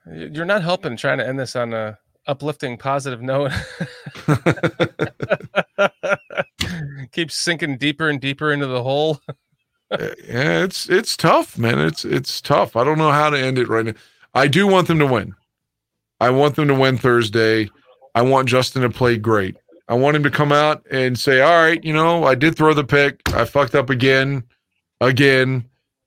You're 0.10 0.46
not 0.46 0.64
helping 0.64 0.96
trying 0.96 1.18
to 1.18 1.28
end 1.28 1.40
this 1.40 1.58
on 1.58 1.74
a 1.74 2.00
uplifting, 2.28 2.78
positive 2.78 3.22
note. 3.22 3.52
Keeps 7.12 7.36
sinking 7.36 7.78
deeper 7.78 8.10
and 8.10 8.20
deeper 8.20 8.52
into 8.52 8.68
the 8.68 8.84
hole. 8.84 9.20
Uh, 9.90 10.10
yeah, 10.28 10.64
it's 10.64 10.90
it's 10.90 11.16
tough, 11.16 11.58
man. 11.58 11.80
It's 11.80 12.04
it's 12.04 12.42
tough. 12.42 12.76
I 12.76 12.84
don't 12.84 12.98
know 12.98 13.12
how 13.12 13.30
to 13.30 13.40
end 13.40 13.58
it 13.58 13.70
right 13.70 13.86
now. 13.86 13.94
I 14.34 14.48
do 14.48 14.68
want 14.68 14.88
them 14.88 15.00
to 15.00 15.08
win. 15.08 15.34
I 16.20 16.30
want 16.30 16.56
them 16.56 16.68
to 16.68 16.76
win 16.76 16.98
Thursday. 16.98 17.70
I 18.14 18.22
want 18.22 18.50
Justin 18.50 18.82
to 18.82 18.90
play 18.90 19.18
great. 19.18 19.56
I 19.88 19.94
want 19.94 20.18
him 20.18 20.24
to 20.24 20.30
come 20.30 20.52
out 20.52 20.86
and 20.92 21.18
say, 21.18 21.42
"All 21.42 21.64
right, 21.64 21.82
you 21.84 21.94
know, 21.94 22.26
I 22.26 22.36
did 22.36 22.58
throw 22.58 22.74
the 22.74 22.84
pick. 22.84 23.22
I 23.34 23.46
fucked 23.46 23.76
up 23.76 23.90
again, 23.90 24.44
again, 25.00 25.66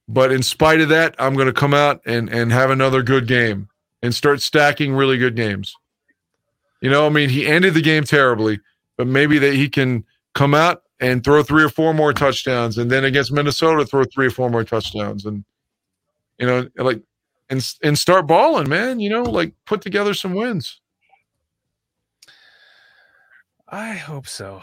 but 0.09 0.31
in 0.31 0.43
spite 0.43 0.83
of 0.83 0.91
that, 0.91 1.15
I'm 1.19 1.35
going 1.35 1.47
to 1.47 1.53
come 1.53 1.73
out 1.73 2.03
and 2.05 2.29
and 2.29 2.53
have 2.53 2.71
another 2.71 3.03
good 3.03 3.27
game 3.27 3.69
and 4.03 4.15
start 4.15 4.43
stacking 4.43 4.93
really 4.93 5.17
good 5.17 5.37
games." 5.37 5.75
You 6.81 6.91
know, 6.91 7.07
I 7.07 7.11
mean, 7.11 7.29
he 7.29 7.47
ended 7.47 7.75
the 7.75 7.83
game 7.83 8.05
terribly, 8.05 8.61
but 8.97 9.07
maybe 9.07 9.39
that 9.39 9.55
he 9.55 9.69
can 9.69 10.05
come 10.35 10.55
out 10.55 10.83
and 11.01 11.25
throw 11.25 11.43
three 11.43 11.63
or 11.63 11.69
four 11.69 11.95
more 11.95 12.13
touchdowns, 12.13 12.79
and 12.79 12.91
then 12.91 13.05
against 13.05 13.33
Minnesota, 13.33 13.85
throw 13.85 14.05
three 14.05 14.27
or 14.27 14.31
four 14.31 14.51
more 14.51 14.65
touchdowns, 14.65 15.27
and 15.27 15.45
you 16.39 16.47
know, 16.47 16.69
like 16.77 17.01
and 17.49 17.67
and 17.83 17.99
start 17.99 18.27
balling, 18.27 18.69
man. 18.69 19.01
You 19.01 19.11
know, 19.11 19.23
like 19.23 19.55
put 19.67 19.83
together 19.83 20.15
some 20.15 20.35
wins. 20.35 20.81
I 23.69 23.93
hope 23.93 24.27
so. 24.27 24.63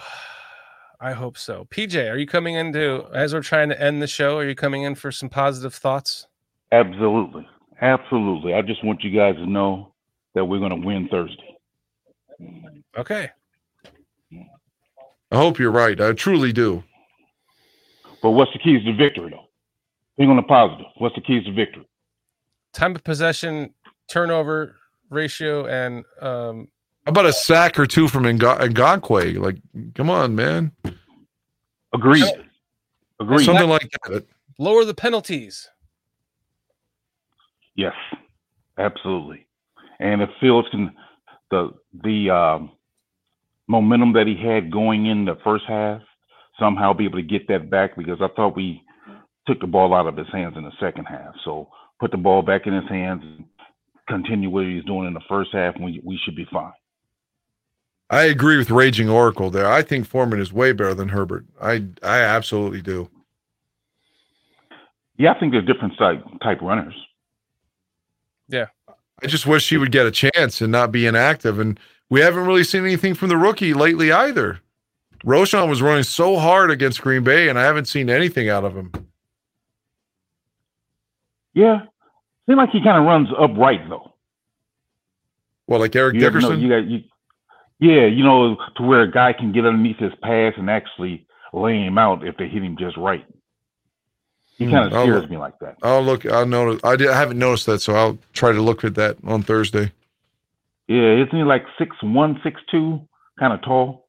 I 1.00 1.12
hope 1.14 1.38
so. 1.38 1.66
PJ, 1.70 2.12
are 2.12 2.18
you 2.18 2.26
coming 2.26 2.56
into 2.56 3.06
as 3.14 3.34
we're 3.34 3.42
trying 3.42 3.70
to 3.70 3.82
end 3.82 4.02
the 4.02 4.08
show? 4.08 4.38
Are 4.38 4.48
you 4.48 4.56
coming 4.56 4.82
in 4.82 4.96
for 4.96 5.12
some 5.12 5.30
positive 5.30 5.74
thoughts? 5.74 6.28
Absolutely. 6.72 7.48
Absolutely. 7.82 8.54
I 8.54 8.62
just 8.64 8.84
want 8.84 9.04
you 9.04 9.12
guys 9.16 9.36
to 9.36 9.46
know 9.46 9.94
that 10.34 10.44
we're 10.46 10.60
going 10.60 10.82
to 10.82 10.86
win 10.86 11.08
Thursday. 11.10 11.47
Okay. 12.98 13.30
I 15.32 15.36
hope 15.36 15.60
you're 15.60 15.72
right. 15.72 16.00
I 16.00 16.14
truly 16.14 16.54
do. 16.54 16.84
But 18.22 18.32
what's 18.32 18.52
the 18.54 18.60
keys 18.60 18.84
to 18.86 18.94
victory, 18.96 19.30
though? 19.32 19.46
Think 20.18 20.30
on 20.30 20.38
the 20.38 20.44
positive. 20.44 20.88
What's 20.98 21.16
the 21.16 21.22
keys 21.22 21.44
to 21.46 21.52
victory? 21.52 21.88
Time 22.74 22.96
of 22.96 23.04
possession, 23.04 23.74
turnover 24.10 24.76
ratio, 25.10 25.66
and 25.68 26.04
um, 26.22 26.68
How 27.06 27.10
about 27.12 27.26
a 27.26 27.34
sack 27.34 27.78
or 27.80 27.86
two 27.86 28.08
from 28.08 28.24
Nga- 28.24 28.70
Ngakoue? 28.70 29.40
Like, 29.40 29.58
come 29.96 30.10
on, 30.10 30.36
man. 30.36 30.72
Agreed. 31.94 32.26
Agreed. 33.20 33.46
Something 33.46 33.70
like 33.70 33.90
that. 34.08 34.26
lower 34.60 34.86
the 34.86 34.94
penalties. 34.94 35.68
Yes, 37.76 37.94
absolutely. 38.78 39.48
And 40.00 40.22
if 40.22 40.30
Fields 40.40 40.68
can, 40.72 40.92
the 41.52 41.72
the 42.04 42.30
um, 42.30 42.72
momentum 43.68 44.14
that 44.14 44.28
he 44.28 44.36
had 44.36 44.72
going 44.72 45.06
in 45.06 45.26
the 45.26 45.38
first 45.44 45.66
half, 45.68 46.02
somehow 46.60 46.94
be 46.94 47.06
able 47.06 47.18
to 47.18 47.24
get 47.24 47.48
that 47.48 47.70
back 47.70 47.96
because 47.98 48.20
I 48.22 48.28
thought 48.36 48.56
we 48.56 48.82
took 49.46 49.60
the 49.60 49.68
ball 49.68 49.94
out 49.94 50.08
of 50.08 50.18
his 50.18 50.28
hands 50.32 50.56
in 50.58 50.64
the 50.64 50.72
second 50.80 51.06
half. 51.06 51.34
So 51.46 51.70
put 52.00 52.12
the 52.12 52.18
ball 52.18 52.42
back 52.42 52.68
in 52.68 52.74
his 52.74 52.88
hands 52.90 53.22
and 53.24 53.46
continue 54.08 54.50
what 54.50 54.66
he's 54.66 54.84
doing 54.86 55.08
in 55.08 55.14
the 55.14 55.22
first 55.30 55.52
half, 55.54 55.76
and 55.76 55.86
we 55.86 56.02
we 56.04 56.20
should 56.24 56.36
be 56.36 56.48
fine. 56.52 56.74
I 58.10 58.24
agree 58.24 58.58
with 58.58 58.72
Raging 58.72 59.10
Oracle 59.10 59.50
there. 59.50 59.70
I 59.70 59.82
think 59.82 60.08
Foreman 60.08 60.40
is 60.40 60.54
way 60.54 60.72
better 60.72 60.94
than 60.94 61.10
Herbert. 61.10 61.46
I 61.62 61.86
I 62.02 62.20
absolutely 62.20 62.82
do. 62.82 63.10
Yeah, 65.18 65.34
I 65.34 65.40
think 65.40 65.52
they're 65.52 65.62
different 65.62 65.98
type 65.98 66.24
type 66.42 66.62
runners. 66.62 66.94
I 69.24 69.28
just 69.28 69.48
wish 69.48 69.70
he 69.70 69.78
would 69.78 69.92
get 69.92 70.06
a 70.06 70.12
chance 70.12 70.62
and 70.62 70.72
not 70.72 70.92
be 70.92 71.08
inactive. 71.08 71.60
And 71.60 71.80
we 72.10 72.22
haven't 72.22 72.46
really 72.46 72.64
seen 72.64 72.84
anything 72.84 73.14
from 73.14 73.30
the 73.30 73.38
rookie 73.38 73.74
lately 73.74 74.12
either. 74.12 74.60
Roschon 75.26 75.68
was 75.68 75.82
running 75.82 76.04
so 76.04 76.38
hard 76.38 76.70
against 76.70 77.02
Green 77.02 77.24
Bay, 77.24 77.50
and 77.50 77.58
I 77.58 77.64
haven't 77.64 77.86
seen 77.86 78.10
anything 78.10 78.50
out 78.50 78.64
of 78.64 78.76
him. 78.76 78.92
Yeah, 81.54 81.82
seems 82.48 82.58
like 82.58 82.70
he 82.70 82.84
kind 82.84 82.98
of 83.00 83.06
runs 83.06 83.30
upright 83.38 83.90
though. 83.90 84.14
Well, 85.66 85.80
like 85.80 85.96
Eric 85.96 86.16
You 86.16 86.26
ever 86.28 86.40
know, 86.40 86.50
Dickerson. 86.56 86.62
you 86.62 86.70
got 86.70 86.88
you, 86.88 87.04
yeah, 87.80 88.06
you 88.06 88.24
know, 88.24 88.58
to 88.76 88.84
where 88.84 89.02
a 89.02 89.12
guy 89.12 89.34
can 89.34 89.52
get 89.52 89.66
underneath 89.66 89.98
his 89.98 90.14
pass 90.22 90.54
and 90.56 90.70
actually 90.70 91.26
lay 91.54 91.84
him 91.84 91.98
out 91.98 92.26
if 92.26 92.38
they 92.38 92.48
hit 92.48 92.62
him 92.64 92.78
just 92.78 92.96
right. 92.96 93.26
He 94.60 94.66
Hmm, 94.66 94.70
kind 94.70 94.88
of 94.88 94.94
I'll 94.94 95.08
scares 95.08 95.24
look. 95.24 95.30
me 95.30 95.38
like 95.38 95.60
that. 95.62 95.78
I'll 95.84 96.04
look. 96.04 96.26
I'll 96.26 96.46
notice. 96.48 96.82
I, 96.84 96.96
did, 96.98 97.10
I 97.10 97.18
haven't 97.18 97.40
noticed 97.40 97.68
that, 97.68 97.82
so 97.82 97.96
I'll 97.96 98.20
try 98.34 98.52
to 98.54 98.62
look 98.62 98.84
at 98.84 98.96
that 98.96 99.18
on 99.26 99.44
Thursday. 99.44 99.94
Yeah, 100.88 101.16
isn't 101.24 101.38
he 101.38 101.44
like 101.44 101.64
six 101.80 101.96
one, 102.04 102.40
six 102.44 102.62
two, 102.72 103.02
kind 103.40 103.54
of 103.54 103.62
tall? 103.64 104.08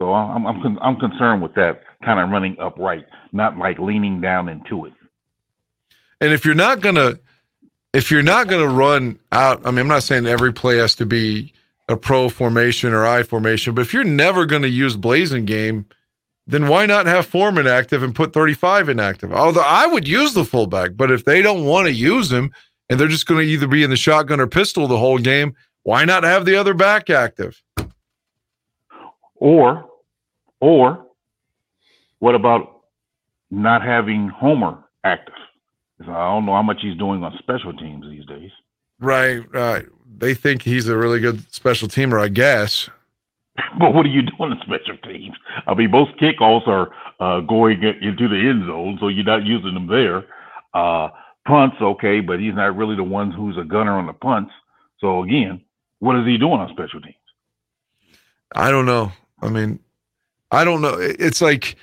So 0.00 0.12
I'm 0.14 0.46
I'm 0.46 0.78
I'm 0.80 0.96
concerned 0.96 1.42
with 1.42 1.54
that 1.56 1.82
kind 2.04 2.20
of 2.20 2.30
running 2.30 2.56
upright, 2.60 3.06
not 3.32 3.58
like 3.58 3.78
leaning 3.78 4.20
down 4.20 4.48
into 4.48 4.86
it. 4.86 4.94
And 6.20 6.32
if 6.32 6.44
you're 6.44 6.54
not 6.56 6.80
gonna, 6.80 7.18
if 7.94 8.10
you're 8.10 8.22
not 8.22 8.48
gonna 8.48 8.68
run 8.68 9.18
out, 9.32 9.66
I 9.66 9.70
mean, 9.70 9.80
I'm 9.80 9.88
not 9.88 10.04
saying 10.04 10.26
every 10.26 10.52
play 10.52 10.78
has 10.78 10.94
to 10.96 11.06
be 11.06 11.52
a 11.88 11.96
pro 11.96 12.28
formation 12.28 12.92
or 12.94 13.06
I 13.06 13.22
formation, 13.24 13.74
but 13.74 13.82
if 13.82 13.94
you're 13.94 14.04
never 14.04 14.46
gonna 14.46 14.68
use 14.68 14.96
Blasingame, 14.96 15.86
then 16.48 16.66
why 16.66 16.86
not 16.86 17.04
have 17.04 17.26
Foreman 17.26 17.66
active 17.66 18.02
and 18.02 18.14
put 18.14 18.32
35 18.32 18.88
inactive? 18.88 19.32
Although 19.34 19.60
I 19.60 19.86
would 19.86 20.08
use 20.08 20.32
the 20.32 20.46
fullback, 20.46 20.92
but 20.96 21.10
if 21.10 21.26
they 21.26 21.42
don't 21.42 21.66
want 21.66 21.86
to 21.86 21.92
use 21.92 22.32
him 22.32 22.50
and 22.88 22.98
they're 22.98 23.06
just 23.06 23.26
going 23.26 23.46
to 23.46 23.52
either 23.52 23.68
be 23.68 23.82
in 23.82 23.90
the 23.90 23.96
shotgun 23.96 24.40
or 24.40 24.46
pistol 24.46 24.88
the 24.88 24.96
whole 24.96 25.18
game, 25.18 25.54
why 25.82 26.06
not 26.06 26.24
have 26.24 26.46
the 26.46 26.56
other 26.56 26.72
back 26.72 27.10
active? 27.10 27.62
Or, 29.34 29.88
or, 30.60 31.06
what 32.18 32.34
about 32.34 32.80
not 33.50 33.82
having 33.82 34.28
Homer 34.28 34.82
active? 35.04 35.34
I 36.00 36.04
don't 36.06 36.46
know 36.46 36.54
how 36.54 36.62
much 36.62 36.78
he's 36.80 36.96
doing 36.96 37.22
on 37.24 37.36
special 37.38 37.74
teams 37.74 38.06
these 38.08 38.24
days. 38.24 38.50
Right, 39.00 39.42
right. 39.52 39.86
They 40.16 40.32
think 40.32 40.62
he's 40.62 40.88
a 40.88 40.96
really 40.96 41.20
good 41.20 41.52
special 41.52 41.88
teamer, 41.88 42.20
I 42.20 42.28
guess. 42.28 42.88
But 43.78 43.94
what 43.94 44.06
are 44.06 44.10
you 44.10 44.22
doing 44.22 44.52
in 44.52 44.58
special 44.60 44.96
teams? 45.04 45.36
I 45.66 45.74
mean, 45.74 45.90
most 45.90 46.16
kickoffs 46.18 46.66
are 46.66 46.90
uh, 47.20 47.40
going 47.40 47.82
into 47.82 48.28
the 48.28 48.36
end 48.36 48.66
zone, 48.66 48.98
so 49.00 49.08
you're 49.08 49.24
not 49.24 49.44
using 49.44 49.74
them 49.74 49.86
there. 49.86 50.26
Uh, 50.74 51.08
punts, 51.46 51.76
okay, 51.80 52.20
but 52.20 52.40
he's 52.40 52.54
not 52.54 52.76
really 52.76 52.96
the 52.96 53.04
one 53.04 53.30
who's 53.30 53.56
a 53.56 53.64
gunner 53.64 53.98
on 53.98 54.06
the 54.06 54.12
punts. 54.12 54.52
So 55.00 55.22
again, 55.22 55.60
what 55.98 56.16
is 56.16 56.26
he 56.26 56.38
doing 56.38 56.60
on 56.60 56.68
special 56.70 57.00
teams? 57.00 57.14
I 58.54 58.70
don't 58.70 58.86
know. 58.86 59.12
I 59.42 59.48
mean, 59.48 59.80
I 60.50 60.64
don't 60.64 60.80
know. 60.80 60.96
It's 60.98 61.40
like 61.40 61.76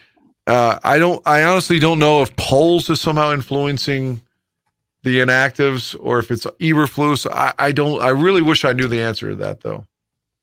uh, 0.47 0.79
I 0.83 0.97
don't. 0.97 1.21
I 1.25 1.43
honestly 1.43 1.79
don't 1.79 1.99
know 1.99 2.21
if 2.21 2.35
Poles 2.35 2.89
is 2.89 3.01
somehow 3.01 3.33
influencing 3.33 4.21
the 5.03 5.19
inactives 5.19 5.95
or 5.99 6.19
if 6.19 6.31
it's 6.31 6.45
Eberflus. 6.45 7.29
I, 7.31 7.53
I 7.57 7.71
don't. 7.71 8.01
I 8.01 8.09
really 8.09 8.41
wish 8.41 8.65
I 8.65 8.73
knew 8.73 8.87
the 8.87 9.01
answer 9.01 9.29
to 9.29 9.35
that 9.37 9.61
though. 9.61 9.85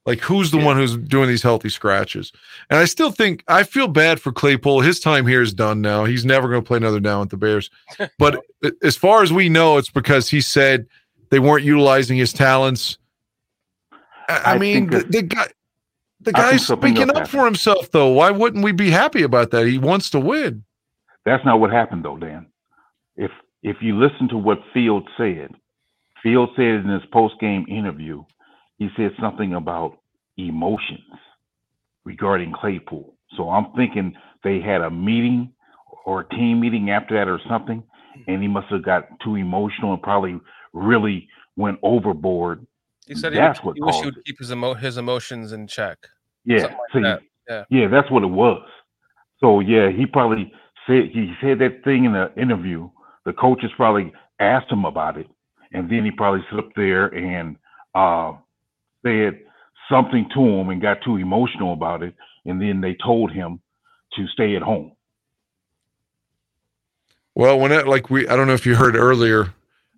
Like, 0.04 0.20
who's 0.20 0.50
the 0.50 0.58
Yeah. 0.58 0.64
one 0.64 0.76
who's 0.76 0.96
doing 0.96 1.28
these 1.28 1.42
healthy 1.42 1.68
scratches? 1.68 2.32
And 2.70 2.78
I 2.80 2.86
still 2.86 3.12
think 3.12 3.44
I 3.48 3.62
feel 3.62 3.86
bad 3.88 4.20
for 4.20 4.32
Claypool. 4.32 4.80
His 4.80 4.98
time 4.98 5.26
here 5.26 5.42
is 5.42 5.54
done 5.54 5.80
now. 5.80 6.04
He's 6.04 6.24
never 6.24 6.48
going 6.48 6.60
to 6.62 6.66
play 6.66 6.76
another 6.78 6.98
down 7.00 7.20
with 7.20 7.30
the 7.30 7.36
Bears. 7.36 7.70
But 8.18 8.40
as 8.82 8.96
far 8.96 9.22
as 9.22 9.32
we 9.32 9.48
know, 9.48 9.78
it's 9.78 9.90
because 9.90 10.28
he 10.28 10.40
said 10.40 10.86
they 11.30 11.38
weren't 11.38 11.64
utilizing 11.64 12.18
his 12.18 12.32
talents. 12.32 12.98
I, 14.28 14.54
I 14.54 14.58
mean, 14.58 14.90
the, 14.90 15.00
the 15.04 15.22
guy, 15.22 15.46
the 16.20 16.32
guy's 16.32 16.66
speaking 16.66 17.10
up 17.14 17.28
for 17.28 17.44
himself, 17.44 17.90
though. 17.90 18.08
Why 18.08 18.30
wouldn't 18.30 18.64
we 18.64 18.72
be 18.72 18.90
happy 18.90 19.22
about 19.22 19.50
that? 19.50 19.66
He 19.66 19.78
wants 19.78 20.10
to 20.10 20.20
win. 20.20 20.64
That's 21.24 21.44
not 21.44 21.60
what 21.60 21.70
happened 21.70 22.04
though, 22.04 22.16
Dan. 22.16 22.46
If 23.16 23.30
if 23.62 23.76
you 23.80 23.98
listen 23.98 24.28
to 24.30 24.36
what 24.36 24.58
Field 24.74 25.08
said, 25.16 25.50
Field 26.22 26.50
said 26.56 26.84
in 26.84 26.88
his 26.88 27.02
post 27.12 27.34
game 27.40 27.64
interview, 27.68 28.24
he 28.82 28.88
said 28.96 29.12
something 29.20 29.54
about 29.54 29.98
emotions 30.36 31.00
regarding 32.04 32.52
Claypool. 32.52 33.14
So 33.36 33.48
I'm 33.48 33.72
thinking 33.76 34.14
they 34.42 34.60
had 34.60 34.80
a 34.80 34.90
meeting 34.90 35.52
or 36.04 36.22
a 36.22 36.28
team 36.30 36.60
meeting 36.60 36.90
after 36.90 37.14
that 37.14 37.28
or 37.28 37.40
something, 37.48 37.82
and 38.26 38.42
he 38.42 38.48
must 38.48 38.66
have 38.68 38.84
got 38.84 39.04
too 39.24 39.36
emotional 39.36 39.92
and 39.92 40.02
probably 40.02 40.40
really 40.72 41.28
went 41.56 41.78
overboard. 41.82 42.66
He 43.06 43.14
said 43.14 43.32
he, 43.32 43.38
That's 43.38 43.60
would, 43.62 43.66
what 43.66 43.76
he 43.76 43.82
wish 43.82 43.94
he 44.00 44.04
would 44.06 44.16
it. 44.16 44.24
keep 44.24 44.38
his 44.40 44.50
emo- 44.50 44.74
his 44.74 44.96
emotions 44.96 45.52
in 45.52 45.66
check. 45.68 45.98
Yeah, 46.44 46.62
Something 46.62 46.78
like 46.78 46.92
see, 46.92 47.02
that, 47.02 47.22
yeah. 47.48 47.80
yeah, 47.80 47.88
that's 47.88 48.10
what 48.10 48.24
it 48.24 48.26
was. 48.26 48.66
So 49.38 49.60
yeah, 49.60 49.90
he 49.90 50.06
probably 50.06 50.52
said 50.88 51.10
he 51.12 51.32
said 51.40 51.60
that 51.60 51.84
thing 51.84 52.04
in 52.04 52.12
the 52.14 52.32
interview. 52.40 52.90
The 53.26 53.32
coaches 53.32 53.70
probably 53.76 54.12
asked 54.40 54.70
him 54.70 54.84
about 54.84 55.16
it, 55.18 55.28
and 55.72 55.88
then 55.88 56.04
he 56.04 56.10
probably 56.10 56.44
slipped 56.50 56.74
there 56.74 57.06
and 57.06 57.56
uh, 57.94 58.32
said 59.04 59.40
something 59.90 60.28
to 60.34 60.40
him 60.40 60.70
and 60.70 60.80
got 60.80 60.98
too 61.04 61.16
emotional 61.16 61.72
about 61.72 62.02
it, 62.02 62.14
and 62.44 62.60
then 62.60 62.80
they 62.80 62.96
told 63.04 63.32
him 63.32 63.60
to 64.14 64.26
stay 64.28 64.56
at 64.56 64.62
home. 64.62 64.92
Well, 67.34 67.58
when 67.58 67.72
it 67.72 67.86
like 67.86 68.10
we, 68.10 68.28
I 68.28 68.36
don't 68.36 68.46
know 68.46 68.54
if 68.54 68.66
you 68.66 68.74
heard 68.74 68.94
earlier, 68.94 69.54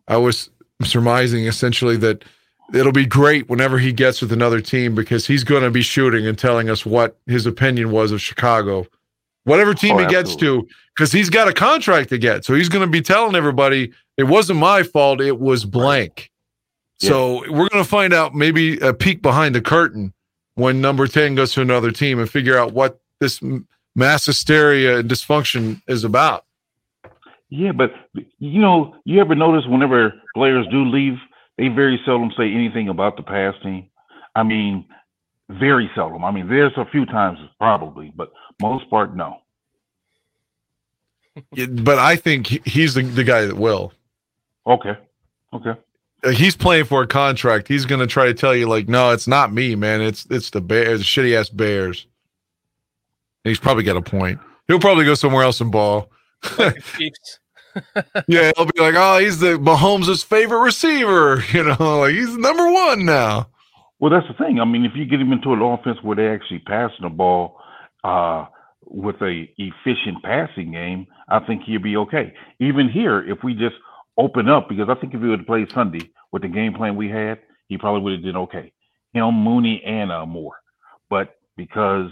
I 0.07 0.17
was 0.17 0.51
surmising 0.83 1.47
essentially 1.47 1.97
that 1.99 2.25
it'll 2.73 2.93
be 2.93 3.07
great 3.07 3.49
whenever 3.49 3.79
he 3.79 3.93
gets 3.93 4.21
with 4.21 4.33
another 4.33 4.61
team 4.61 4.95
because 4.95 5.27
he's 5.27 5.45
going 5.45 5.63
to 5.63 5.71
be 5.71 5.83
shooting 5.83 6.27
and 6.27 6.39
telling 6.39 6.71
us 6.71 6.87
what 6.87 7.19
his 7.27 7.47
opinion 7.47 7.91
was 7.91 8.13
of 8.13 8.21
Chicago, 8.21 8.87
whatever 9.45 9.71
oh, 9.71 9.75
team 9.75 9.97
Oh, 9.97 9.99
he 9.99 10.07
gets 10.07 10.37
to, 10.37 10.67
because 10.95 11.13
he's 11.13 11.31
got 11.31 11.49
a 11.49 11.53
contract 11.53 12.09
to 12.11 12.19
get. 12.19 12.45
So 12.45 12.55
he's 12.55 12.69
going 12.69 12.87
to 12.87 12.91
be 12.91 13.03
telling 13.03 13.35
everybody 13.35 13.93
it 14.17 14.25
wasn't 14.25 14.61
my 14.61 14.83
fault, 14.83 15.21
it 15.21 15.39
was 15.39 15.65
blank. 15.65 16.31
So 16.99 17.41
we're 17.51 17.69
going 17.69 17.83
to 17.83 17.85
find 17.85 18.13
out 18.13 18.35
maybe 18.35 18.79
a 18.79 18.95
peek 18.95 19.21
behind 19.21 19.55
the 19.55 19.61
curtain 19.61 20.15
when 20.55 20.81
number 20.81 21.07
10 21.07 21.35
goes 21.35 21.53
to 21.55 21.61
another 21.61 21.91
team 21.91 22.19
and 22.19 22.31
figure 22.31 22.57
out 22.57 22.73
what 22.73 23.01
this 23.21 23.43
mass 23.95 24.27
hysteria 24.27 24.99
and 24.99 25.11
dysfunction 25.11 25.83
is 25.89 26.05
about. 26.05 26.45
Yeah, 27.51 27.73
but 27.73 27.93
you 28.39 28.61
know, 28.61 28.97
you 29.05 29.21
ever 29.21 29.35
notice 29.35 29.65
whenever 29.69 30.13
players 30.35 30.67
do 30.71 30.85
leave, 30.85 31.19
they 31.59 31.69
very 31.69 32.01
seldom 32.05 32.33
say 32.37 32.53
anything 32.53 32.89
about 32.89 33.17
the 33.17 33.23
past 33.23 33.63
team. 33.63 33.89
I 34.35 34.43
mean, 34.43 34.87
very 35.49 35.91
seldom. 35.95 36.25
I 36.25 36.31
mean, 36.31 36.49
there's 36.49 36.73
a 36.77 36.85
few 36.87 37.07
times 37.07 37.39
probably, 37.59 38.13
but 38.17 38.33
most 38.61 38.89
part, 38.91 39.15
no. 39.15 39.39
Yeah, 41.53 41.67
but 41.67 41.99
I 41.99 42.17
think 42.17 42.47
he's 42.67 42.95
the, 42.95 43.03
the 43.03 43.25
guy 43.25 43.47
that 43.47 43.57
will. 43.57 43.93
Okay, 44.67 44.97
okay. 45.53 45.75
He's 46.33 46.57
playing 46.57 46.85
for 46.87 47.03
a 47.03 47.07
contract. 47.07 47.69
He's 47.69 47.85
going 47.85 48.01
to 48.01 48.07
try 48.07 48.27
to 48.27 48.35
tell 48.35 48.55
you, 48.55 48.67
like, 48.67 48.89
no, 48.89 49.11
it's 49.11 49.27
not 49.27 49.53
me, 49.53 49.75
man. 49.75 50.01
It's 50.01 50.27
it's 50.31 50.51
the 50.51 50.61
Bears, 50.61 51.01
the 51.01 51.05
shitty 51.05 51.39
ass 51.39 51.49
Bears. 51.49 52.07
And 53.45 53.51
he's 53.51 53.59
probably 53.59 53.83
got 53.83 53.97
a 53.97 54.03
point. 54.03 54.41
He'll 54.69 54.81
probably 54.81 55.05
go 55.05 55.15
somewhere 55.15 55.43
else 55.43 55.61
and 55.61 55.71
ball. 55.71 56.11
Like 56.59 56.77
the 56.77 56.81
Chiefs. 56.97 57.39
yeah, 58.29 58.53
he'll 58.57 58.67
be 58.67 58.81
like, 58.81 58.95
oh, 58.97 59.19
he's 59.19 59.41
the 59.41 59.59
Mahomes' 59.59 60.25
favorite 60.25 60.61
receiver. 60.61 61.43
You 61.53 61.65
know, 61.65 62.01
like 62.01 62.15
he's 62.15 62.37
number 62.37 62.71
one 62.71 63.05
now. 63.05 63.49
Well, 64.01 64.11
that's 64.11 64.27
the 64.29 64.35
thing. 64.35 64.61
I 64.61 64.65
mean, 64.65 64.85
if 64.85 64.93
you 64.95 65.05
get 65.05 65.21
him 65.21 65.33
into 65.33 65.53
an 65.53 65.63
offense 65.63 65.99
where 66.03 66.17
they're 66.17 66.35
actually 66.35 66.61
passing 66.61 67.03
the 67.03 67.09
ball 67.09 67.57
uh, 68.03 68.47
with 68.87 69.17
a 69.23 69.49
efficient 69.57 70.23
passing 70.23 70.73
game, 70.73 71.07
I 71.29 71.41
think 71.41 71.63
he'll 71.65 71.81
be 71.81 71.97
okay. 71.97 72.35
Even 72.61 72.89
here, 72.89 73.23
if 73.31 73.43
we 73.43 73.55
just 73.55 73.77
open 74.17 74.49
up, 74.49 74.69
because 74.69 74.89
I 74.89 74.95
think 74.95 75.15
if 75.15 75.21
he 75.21 75.27
would 75.27 75.41
have 75.41 75.47
played 75.47 75.71
Sunday 75.73 76.11
with 76.33 76.43
the 76.43 76.49
game 76.49 76.75
plan 76.75 76.97
we 76.97 77.09
had, 77.09 77.41
he 77.69 77.79
probably 77.79 78.03
would 78.03 78.13
have 78.15 78.23
done 78.23 78.43
okay. 78.43 78.73
Him, 79.13 79.35
Mooney, 79.35 79.83
and 79.85 80.11
uh, 80.11 80.27
Moore. 80.27 80.57
But 81.09 81.37
because 81.57 82.11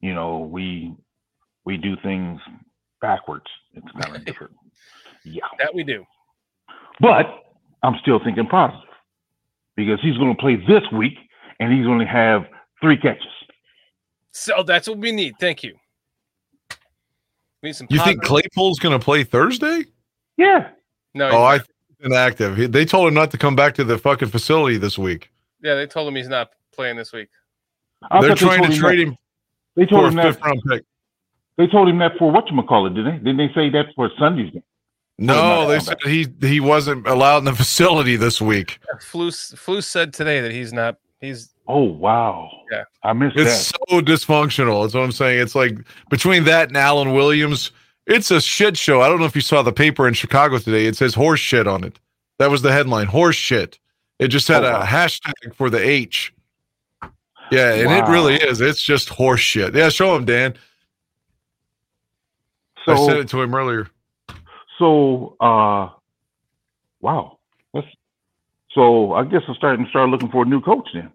you 0.00 0.14
know 0.14 0.38
we 0.38 0.94
we 1.64 1.76
do 1.76 1.96
things 2.02 2.40
backwards, 3.00 3.46
it's 3.74 3.90
kind 4.00 4.16
of 4.16 4.24
different. 4.26 4.54
Yeah. 5.24 5.44
That 5.58 5.74
we 5.74 5.84
do. 5.84 6.04
But 7.00 7.26
I'm 7.82 7.96
still 8.02 8.20
thinking 8.22 8.46
positive 8.46 8.88
because 9.76 10.00
he's 10.02 10.16
going 10.16 10.34
to 10.34 10.40
play 10.40 10.56
this 10.56 10.82
week 10.92 11.14
and 11.60 11.72
he's 11.72 11.84
going 11.84 11.98
to 11.98 12.06
have 12.06 12.44
three 12.80 12.96
catches. 12.96 13.26
So 14.30 14.62
that's 14.62 14.88
what 14.88 14.98
we 14.98 15.12
need. 15.12 15.34
Thank 15.38 15.62
you. 15.62 15.74
We 17.62 17.68
need 17.68 17.76
some. 17.76 17.86
You 17.90 18.02
think 18.02 18.22
Claypool's 18.22 18.78
going 18.78 18.98
to 18.98 19.04
play 19.04 19.24
Thursday? 19.24 19.84
Yeah. 20.36 20.70
No. 21.14 21.28
Oh, 21.30 21.42
I 21.42 21.54
he's- 21.54 21.66
think 21.66 21.76
he's 21.98 22.06
inactive. 22.06 22.56
He- 22.56 22.66
They 22.66 22.84
told 22.84 23.08
him 23.08 23.14
not 23.14 23.30
to 23.32 23.38
come 23.38 23.54
back 23.56 23.74
to 23.74 23.84
the 23.84 23.98
fucking 23.98 24.28
facility 24.28 24.76
this 24.78 24.98
week. 24.98 25.30
yeah, 25.62 25.74
they 25.74 25.86
told 25.86 26.08
him 26.08 26.16
he's 26.16 26.28
not 26.28 26.50
playing 26.74 26.96
this 26.96 27.12
week. 27.12 27.28
I 28.10 28.20
They're 28.20 28.30
thought 28.30 28.38
they 28.38 28.46
trying 28.46 28.58
told 28.62 28.72
to 28.72 28.78
trade 28.78 28.98
that- 28.98 29.02
him 29.12 29.16
They 29.76 29.86
told 29.86 30.02
for 30.02 30.06
a 30.06 30.08
him 30.10 30.16
that. 30.16 30.24
fifth 30.34 30.42
round 30.42 30.60
pick. 30.68 30.84
They 31.58 31.66
told 31.66 31.88
him 31.88 31.98
that 31.98 32.12
for 32.18 32.30
what 32.32 32.50
you 32.50 32.62
call 32.62 32.86
it, 32.86 32.94
didn't 32.94 33.12
they? 33.12 33.18
Didn't 33.18 33.36
they 33.36 33.52
say 33.54 33.68
that 33.70 33.86
for 33.94 34.10
Sunday's 34.18 34.50
game? 34.50 34.62
No, 35.18 35.68
they 35.68 35.78
said 35.78 35.98
back. 35.98 36.08
he 36.08 36.26
he 36.40 36.58
wasn't 36.58 37.06
allowed 37.06 37.38
in 37.38 37.44
the 37.44 37.52
facility 37.64 38.16
this 38.16 38.40
week. 38.40 38.78
Flus 39.00 39.54
Flus 39.54 39.84
said 39.84 40.12
today 40.12 40.40
that 40.40 40.50
he's 40.50 40.72
not. 40.72 40.96
He's 41.20 41.50
Oh 41.68 41.82
wow. 41.84 42.50
Yeah. 42.72 42.84
I 43.04 43.12
missed 43.12 43.36
It's 43.36 43.70
that. 43.70 43.78
so 43.90 44.00
dysfunctional. 44.00 44.82
That's 44.82 44.94
what 44.94 45.04
I'm 45.04 45.12
saying. 45.12 45.40
It's 45.40 45.54
like 45.54 45.76
between 46.10 46.44
that 46.44 46.68
and 46.68 46.76
Alan 46.76 47.12
Williams, 47.12 47.70
it's 48.06 48.30
a 48.30 48.40
shit 48.40 48.76
show. 48.76 49.00
I 49.00 49.08
don't 49.08 49.18
know 49.20 49.26
if 49.26 49.34
you 49.36 49.40
saw 49.42 49.62
the 49.62 49.72
paper 49.72 50.06
in 50.08 50.14
Chicago 50.14 50.58
today. 50.58 50.86
It 50.86 50.96
says 50.96 51.14
horse 51.14 51.40
shit 51.40 51.66
on 51.66 51.84
it. 51.84 51.98
That 52.38 52.50
was 52.50 52.62
the 52.62 52.72
headline. 52.72 53.06
Horse 53.06 53.36
shit. 53.36 53.78
It 54.18 54.28
just 54.28 54.48
had 54.48 54.64
Oh, 54.64 54.76
a 54.80 54.84
hashtag 54.84 55.54
for 55.54 55.70
the 55.70 55.78
H. 55.78 56.32
Yeah, 57.50 57.74
and 57.74 57.90
it 57.92 58.10
really 58.10 58.34
is. 58.36 58.60
It's 58.60 58.80
just 58.82 59.08
horse 59.10 59.40
shit. 59.40 59.74
Yeah, 59.74 59.88
show 59.90 60.16
him, 60.16 60.24
Dan. 60.24 60.54
I 62.86 62.96
So 62.96 63.06
sent 63.06 63.18
it 63.18 63.28
to 63.28 63.40
him 63.42 63.54
earlier. 63.54 63.88
so 64.78 65.36
uh 65.40 65.90
wow. 67.00 67.38
That's 67.74 67.86
so 68.72 69.12
I 69.12 69.24
guess 69.24 69.42
I'm 69.46 69.54
starting 69.54 69.84
to 69.84 69.90
start 69.90 70.08
looking 70.08 70.30
for 70.30 70.42
a 70.42 70.46
new 70.46 70.60
coach 70.60 70.88
then. 70.94 71.10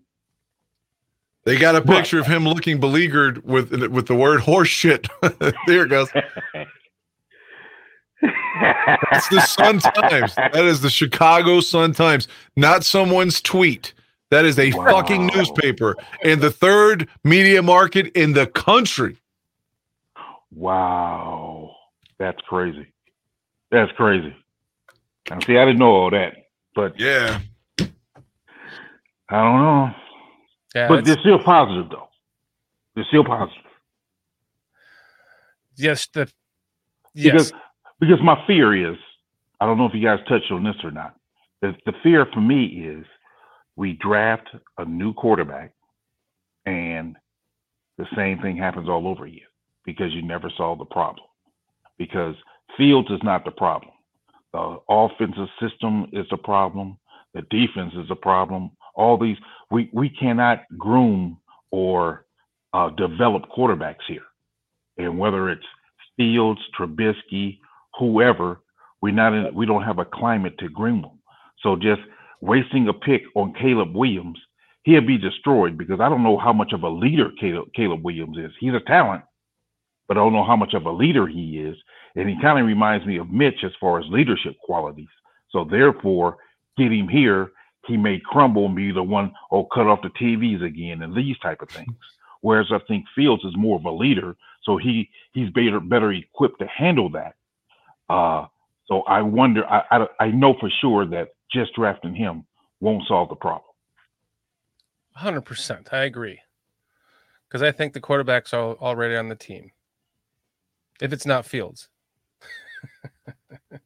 They 1.44 1.58
got 1.58 1.76
a 1.76 1.82
But- 1.82 1.98
picture 1.98 2.20
of 2.20 2.28
him 2.28 2.44
looking 2.46 2.80
beleaguered 2.80 3.44
with 3.46 3.72
with 3.90 4.08
the 4.08 4.16
word 4.16 4.42
horse 4.42 4.70
shit. 4.70 5.08
there 5.68 5.84
it 5.84 5.90
goes. 5.90 6.10
It's 8.22 9.28
the 9.30 9.42
Sun 9.42 9.80
Times. 9.80 10.34
That 10.36 10.56
is 10.66 10.82
the 10.82 10.90
Chicago 10.90 11.60
Sun 11.60 11.94
Times, 11.94 12.28
not 12.56 12.84
someone's 12.84 13.42
tweet. 13.42 13.94
That 14.32 14.44
is 14.46 14.58
a 14.60 14.72
Wow. 14.74 14.86
fucking 14.92 15.28
newspaper 15.28 15.96
in 16.24 16.40
the 16.40 16.52
third 16.52 17.08
media 17.24 17.62
market 17.62 18.08
in 18.16 18.34
the 18.34 18.48
country. 18.48 19.18
Wow. 20.54 21.76
That's 22.20 22.42
crazy. 22.42 22.88
That's 23.72 23.92
crazy. 23.94 24.36
And 25.30 25.44
see, 25.44 25.58
I 25.58 25.66
didn't 25.66 25.80
know 25.80 25.92
all 25.92 26.10
that, 26.12 26.48
but 26.74 27.00
Yeah. 27.00 27.40
I 27.80 29.44
don't 29.44 29.62
know. 29.62 29.92
yeah. 30.76 30.88
But 30.88 31.06
they're 31.06 31.20
still 31.20 31.40
positive 31.44 31.90
though. 31.90 32.10
They're 32.96 33.06
still 33.06 33.24
positive. 33.26 33.62
yes. 35.76 36.08
The 36.08 36.32
yes. 37.14 37.32
because 37.32 37.54
my 38.02 38.44
fear 38.46 38.92
is, 38.92 38.98
I 39.60 39.66
don't 39.66 39.78
know 39.78 39.86
if 39.86 39.94
you 39.94 40.04
guys 40.04 40.20
touched 40.28 40.52
on 40.52 40.64
this 40.64 40.76
or 40.84 40.92
not. 40.92 41.16
The, 41.62 41.76
the 41.86 41.94
fear 42.04 42.28
for 42.34 42.42
me 42.42 42.66
is 42.66 43.06
we 43.76 43.94
draft 43.94 44.48
a 44.78 44.86
new 44.86 45.14
quarterback 45.14 45.74
and 46.66 47.16
the 47.98 48.06
same 48.16 48.40
thing 48.40 48.58
happens 48.58 48.90
all 48.90 49.08
over 49.08 49.26
again 49.26 49.42
because 49.86 50.14
you 50.14 50.22
never 50.22 50.52
solve 50.56 50.80
the 50.80 50.86
problem. 50.86 51.26
Because 51.98 52.36
Fields 52.78 53.10
is 53.10 53.20
not 53.24 53.44
the 53.44 53.52
problem. 53.52 53.92
The 54.54 54.78
offensive 54.90 55.48
system 55.60 56.08
is 56.14 56.26
the 56.30 56.38
problem. 56.38 56.98
The 57.34 57.42
defense 57.50 57.94
is 57.96 58.12
a 58.12 58.16
problem. 58.16 58.72
All 58.96 59.18
these 59.18 59.38
we 59.72 59.90
we 59.94 60.10
cannot 60.10 60.64
groom 60.78 61.38
or 61.72 62.26
uh, 62.74 62.90
develop 62.92 63.44
quarterbacks 63.56 64.06
here, 64.08 64.26
and 64.98 65.18
whether 65.18 65.50
it's 65.50 65.66
Fields, 66.18 66.62
Trubisky, 66.78 67.60
whoever, 67.98 68.62
we 69.02 69.12
not 69.12 69.34
in, 69.34 69.54
we 69.54 69.66
don't 69.66 69.84
have 69.84 70.00
a 70.00 70.06
climate 70.06 70.58
to 70.60 70.70
groom 70.70 71.02
them. 71.02 71.20
So 71.62 71.76
just 71.76 72.02
wasting 72.42 72.88
a 72.88 72.94
pick 72.94 73.24
on 73.36 73.54
Caleb 73.54 73.96
Williams, 73.96 74.40
he'll 74.84 75.02
be 75.02 75.18
destroyed 75.18 75.78
because 75.78 76.00
I 76.00 76.10
don't 76.10 76.24
know 76.24 76.38
how 76.38 76.54
much 76.54 76.74
of 76.74 76.84
a 76.84 76.90
leader 76.90 77.32
Caleb, 77.40 77.70
Caleb 77.76 78.04
Williams 78.04 78.38
is. 78.38 78.52
He's 78.60 78.74
a 78.74 78.80
talent, 78.82 79.24
but 80.08 80.18
I 80.18 80.22
don't 80.22 80.34
know 80.34 80.46
how 80.46 80.56
much 80.56 80.74
of 80.74 80.86
a 80.86 80.92
leader 80.92 81.28
he 81.28 81.60
is. 81.60 81.76
And 82.16 82.30
he 82.30 82.40
kind 82.42 82.60
of 82.60 82.66
reminds 82.66 83.06
me 83.06 83.18
of 83.18 83.30
Mitch 83.30 83.64
as 83.64 83.72
far 83.80 84.00
as 84.00 84.06
leadership 84.10 84.56
qualities. 84.64 85.08
So 85.52 85.64
therefore, 85.64 86.38
get 86.78 86.92
him 86.92 87.08
here, 87.08 87.52
he 87.88 87.98
may 87.98 88.20
crumble 88.20 88.66
and 88.66 88.76
be 88.76 88.92
the 88.92 89.04
one, 89.04 89.32
oh, 89.52 89.66
cut 89.66 89.88
off 89.88 90.02
the 90.02 90.10
TVs 90.10 90.64
again 90.64 91.02
and 91.02 91.16
these 91.16 91.38
type 91.40 91.62
of 91.62 91.70
things. 91.70 91.96
Whereas 92.42 92.68
I 92.72 92.80
think 92.88 93.06
Fields 93.16 93.44
is 93.44 93.56
more 93.58 93.78
of 93.78 93.86
a 93.86 93.92
leader, 93.92 94.36
so 94.64 94.78
he 94.78 95.10
he's 95.34 95.50
better 95.50 95.80
better 95.80 96.12
equipped 96.12 96.60
to 96.60 96.68
handle 96.68 97.10
that. 97.12 97.36
Uh, 98.10 98.46
so 98.88 99.02
I 99.02 99.22
wonder. 99.22 99.66
I, 99.66 99.84
I 99.92 100.08
I 100.20 100.28
know 100.32 100.56
for 100.60 100.70
sure 100.82 101.06
that 101.08 101.30
just 101.52 101.74
drafting 101.76 102.16
him 102.16 102.46
won't 102.80 103.04
solve 103.08 103.30
the 103.30 103.36
problem. 103.36 103.64
Hundred 105.14 105.42
percent. 105.42 105.90
I 105.92 106.04
agree. 106.04 106.40
Because 107.48 107.62
I 107.62 107.72
think 107.72 107.94
the 107.94 108.02
quarterbacks 108.02 108.54
are 108.54 108.76
already 108.76 109.16
on 109.16 109.30
the 109.30 109.36
team. 109.36 109.72
If 111.02 111.14
it's 111.14 111.26
not 111.26 111.46
Fields. 111.46 111.90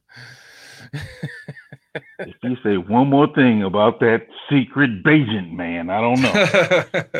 If 2.19 2.35
you 2.43 2.55
say 2.63 2.77
one 2.77 3.09
more 3.09 3.27
thing 3.33 3.63
about 3.63 3.99
that 4.01 4.27
secret 4.49 5.03
Bagent 5.03 5.51
man, 5.53 5.89
I 5.89 6.01
don't 6.01 6.21
know. 6.21 7.13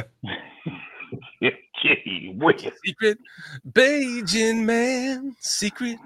Gee. 1.82 2.40
Secret 2.86 3.18
Bagent 3.68 4.64
man. 4.64 5.36
Secret 5.40 5.98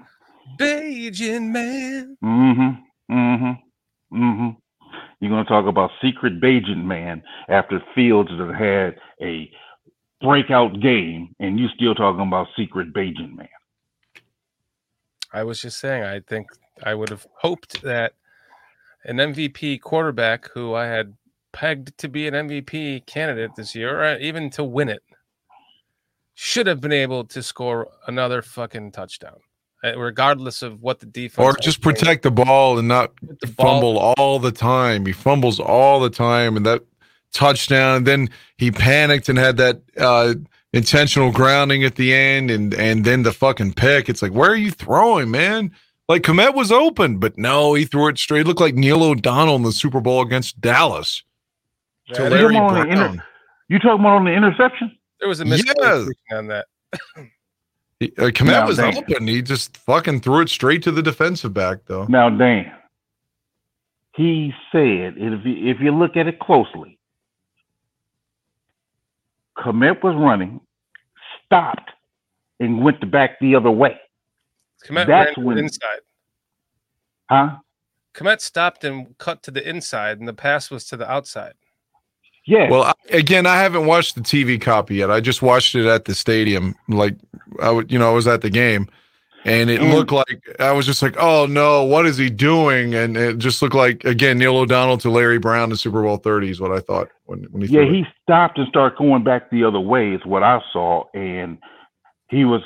Bagent 0.58 1.50
man. 1.50 2.16
Mm-hmm. 2.22 3.14
Mm-hmm. 3.14 4.22
Mm-hmm. 4.22 4.48
You're 5.20 5.30
going 5.30 5.44
to 5.44 5.48
talk 5.48 5.66
about 5.66 5.90
secret 6.02 6.40
Bagent 6.40 6.84
man 6.84 7.22
after 7.48 7.82
Fields 7.94 8.30
has 8.30 8.54
had 8.58 8.96
a 9.22 9.50
breakout 10.20 10.80
game, 10.80 11.34
and 11.40 11.58
you 11.58 11.68
still 11.74 11.94
talking 11.94 12.26
about 12.26 12.48
secret 12.56 12.92
Bagent 12.92 13.36
man. 13.36 13.48
I 15.32 15.42
was 15.44 15.60
just 15.60 15.78
saying, 15.78 16.02
I 16.04 16.20
think 16.20 16.46
I 16.82 16.94
would 16.94 17.10
have 17.10 17.26
hoped 17.34 17.82
that 17.82 18.12
an 19.04 19.16
MVP 19.16 19.80
quarterback 19.80 20.50
who 20.52 20.74
I 20.74 20.86
had 20.86 21.14
pegged 21.52 21.96
to 21.98 22.08
be 22.08 22.26
an 22.28 22.34
MVP 22.34 23.06
candidate 23.06 23.54
this 23.56 23.74
year, 23.74 24.02
or 24.02 24.16
even 24.18 24.50
to 24.50 24.64
win 24.64 24.88
it, 24.88 25.02
should 26.34 26.66
have 26.66 26.80
been 26.80 26.92
able 26.92 27.24
to 27.24 27.42
score 27.42 27.88
another 28.06 28.42
fucking 28.42 28.92
touchdown, 28.92 29.38
regardless 29.96 30.62
of 30.62 30.82
what 30.82 31.00
the 31.00 31.06
defense 31.06 31.44
Or 31.44 31.54
just 31.60 31.80
protect 31.80 32.22
the 32.22 32.30
ball 32.30 32.78
and 32.78 32.88
not 32.88 33.12
the 33.20 33.46
ball. 33.46 33.66
fumble 33.80 33.98
all 34.16 34.38
the 34.38 34.52
time. 34.52 35.06
He 35.06 35.12
fumbles 35.12 35.60
all 35.60 36.00
the 36.00 36.10
time, 36.10 36.56
and 36.56 36.64
that 36.66 36.82
touchdown. 37.32 38.04
Then 38.04 38.28
he 38.56 38.70
panicked 38.70 39.28
and 39.28 39.38
had 39.38 39.56
that 39.58 39.82
uh, 39.98 40.34
intentional 40.72 41.30
grounding 41.32 41.84
at 41.84 41.96
the 41.96 42.14
end, 42.14 42.50
and 42.50 42.72
and 42.74 43.04
then 43.04 43.22
the 43.22 43.32
fucking 43.32 43.74
pick. 43.74 44.08
It's 44.08 44.22
like, 44.22 44.32
where 44.32 44.50
are 44.50 44.56
you 44.56 44.70
throwing, 44.70 45.30
man? 45.30 45.70
Like 46.08 46.22
Kmet 46.22 46.54
was 46.54 46.70
open, 46.70 47.18
but 47.18 47.36
no, 47.36 47.74
he 47.74 47.84
threw 47.84 48.06
it 48.08 48.16
straight. 48.18 48.42
It 48.42 48.46
looked 48.46 48.60
like 48.60 48.74
Neil 48.76 49.02
O'Donnell 49.02 49.56
in 49.56 49.62
the 49.62 49.72
Super 49.72 50.00
Bowl 50.00 50.22
against 50.22 50.60
Dallas 50.60 51.24
to 52.12 52.28
Larry 52.30 52.54
Come 52.54 52.76
inter- 52.76 52.94
Brown. 52.94 53.22
You 53.68 53.80
talking 53.80 54.00
about 54.00 54.18
on 54.18 54.24
the 54.24 54.30
interception? 54.32 54.96
There 55.18 55.28
was 55.28 55.40
a 55.40 55.46
Yes. 55.46 56.08
on 56.30 56.46
that. 56.46 56.66
He- 58.00 58.12
uh, 58.18 58.24
Kmet 58.30 58.46
Now, 58.46 58.66
was 58.66 58.76
Dan. 58.76 58.96
open. 58.96 59.26
He 59.26 59.40
just 59.42 59.76
fucking 59.78 60.20
threw 60.20 60.40
it 60.42 60.48
straight 60.50 60.82
to 60.82 60.90
the 60.92 61.02
defensive 61.02 61.54
back, 61.54 61.78
though. 61.86 62.04
Now, 62.06 62.28
Dan, 62.28 62.72
he 64.14 64.52
said, 64.70 65.14
if 65.16 65.44
you, 65.46 65.70
if 65.70 65.80
you 65.80 65.92
look 65.92 66.16
at 66.16 66.26
it 66.26 66.38
closely, 66.38 66.98
Kmet 69.58 70.02
was 70.02 70.14
running, 70.14 70.60
stopped, 71.46 71.90
and 72.60 72.82
went 72.82 73.00
to 73.00 73.06
back 73.06 73.38
the 73.40 73.54
other 73.54 73.70
way. 73.70 73.98
Kmet 74.86 75.06
That's 75.06 75.36
ran 75.36 75.46
when- 75.46 75.58
inside. 75.58 76.00
Huh? 77.30 77.56
Kmet 78.14 78.40
stopped 78.40 78.84
and 78.84 79.16
cut 79.18 79.42
to 79.42 79.50
the 79.50 79.66
inside, 79.66 80.18
and 80.18 80.28
the 80.28 80.32
pass 80.34 80.70
was 80.70 80.84
to 80.86 80.96
the 80.96 81.10
outside. 81.10 81.54
Yeah. 82.46 82.70
Well, 82.70 82.82
I, 82.84 82.92
again, 83.10 83.46
I 83.46 83.56
haven't 83.56 83.86
watched 83.86 84.14
the 84.14 84.20
TV 84.20 84.60
copy 84.60 84.96
yet. 84.96 85.10
I 85.10 85.20
just 85.20 85.42
watched 85.42 85.74
it 85.74 85.86
at 85.86 86.04
the 86.04 86.14
stadium. 86.14 86.74
Like 86.88 87.16
I 87.60 87.70
would, 87.70 87.90
you 87.90 87.98
know, 87.98 88.08
I 88.10 88.14
was 88.14 88.26
at 88.28 88.40
the 88.42 88.50
game, 88.50 88.88
and 89.44 89.68
it 89.68 89.80
Mm. 89.80 89.92
looked 89.92 90.12
like 90.12 90.42
I 90.60 90.72
was 90.72 90.86
just 90.86 91.02
like, 91.02 91.16
"Oh 91.18 91.46
no, 91.46 91.82
what 91.84 92.06
is 92.06 92.16
he 92.16 92.30
doing?" 92.30 92.94
And 92.94 93.16
it 93.16 93.38
just 93.38 93.62
looked 93.62 93.74
like 93.74 94.04
again 94.04 94.38
Neil 94.38 94.56
O'Donnell 94.56 94.98
to 94.98 95.10
Larry 95.10 95.38
Brown 95.38 95.70
in 95.70 95.76
Super 95.76 96.02
Bowl 96.02 96.18
thirty 96.18 96.50
is 96.50 96.60
what 96.60 96.70
I 96.72 96.80
thought 96.80 97.08
when 97.24 97.44
when 97.50 97.62
he 97.62 97.68
yeah, 97.68 97.80
threw 97.80 97.88
it. 97.90 97.94
he 97.94 98.04
stopped 98.22 98.58
and 98.58 98.68
started 98.68 98.96
going 98.96 99.24
back 99.24 99.50
the 99.50 99.64
other 99.64 99.80
way, 99.80 100.12
is 100.12 100.24
what 100.24 100.42
I 100.44 100.60
saw. 100.72 101.04
And 101.14 101.58
he 102.28 102.44
was, 102.44 102.62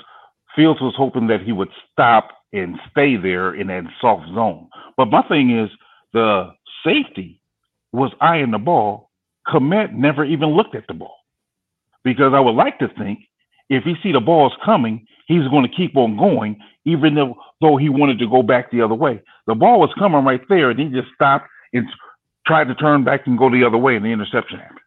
Fields 0.56 0.80
was 0.80 0.94
hoping 0.96 1.26
that 1.28 1.42
he 1.42 1.52
would 1.52 1.68
stop 1.92 2.30
and 2.52 2.78
stay 2.90 3.16
there 3.16 3.54
in 3.54 3.68
that 3.68 3.84
soft 4.00 4.26
zone. 4.34 4.68
But 4.96 5.06
my 5.06 5.22
thing 5.22 5.56
is, 5.56 5.70
the 6.12 6.50
safety 6.84 7.40
was 7.92 8.10
eyeing 8.20 8.50
the 8.50 8.58
ball. 8.58 9.09
Kmet 9.50 9.92
never 9.92 10.24
even 10.24 10.50
looked 10.50 10.74
at 10.74 10.86
the 10.88 10.94
ball 10.94 11.16
because 12.04 12.32
I 12.34 12.40
would 12.40 12.54
like 12.54 12.78
to 12.78 12.88
think 12.98 13.18
if 13.68 13.84
he 13.84 13.94
see 14.02 14.12
the 14.12 14.20
ball's 14.20 14.52
coming, 14.64 15.06
he's 15.26 15.46
going 15.48 15.68
to 15.68 15.76
keep 15.76 15.96
on 15.96 16.16
going, 16.16 16.58
even 16.84 17.14
though, 17.14 17.36
though 17.60 17.76
he 17.76 17.88
wanted 17.88 18.18
to 18.18 18.26
go 18.26 18.42
back 18.42 18.70
the 18.70 18.82
other 18.82 18.94
way. 18.94 19.22
The 19.46 19.54
ball 19.54 19.80
was 19.80 19.90
coming 19.98 20.24
right 20.24 20.40
there, 20.48 20.70
and 20.70 20.78
he 20.80 20.86
just 20.88 21.08
stopped 21.14 21.46
and 21.72 21.86
tried 22.46 22.64
to 22.68 22.74
turn 22.74 23.04
back 23.04 23.26
and 23.26 23.38
go 23.38 23.50
the 23.50 23.64
other 23.64 23.78
way, 23.78 23.96
and 23.96 24.04
the 24.04 24.08
interception 24.10 24.58
happened. 24.58 24.78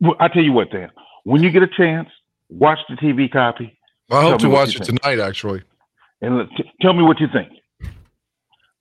Well, 0.00 0.16
I 0.18 0.28
tell 0.28 0.42
you 0.42 0.52
what, 0.52 0.70
Dan. 0.70 0.90
When 1.24 1.42
you 1.42 1.50
get 1.50 1.62
a 1.62 1.68
chance, 1.68 2.08
watch 2.48 2.78
the 2.88 2.96
TV 2.96 3.30
copy 3.30 3.78
I 4.10 4.22
hope 4.22 4.40
to 4.40 4.48
watch 4.48 4.74
it 4.74 4.84
think. 4.86 5.00
tonight. 5.00 5.18
Actually, 5.20 5.62
and 6.22 6.38
let- 6.38 6.50
t- 6.56 6.70
tell 6.80 6.94
me 6.94 7.02
what 7.02 7.20
you 7.20 7.28
think. 7.32 7.50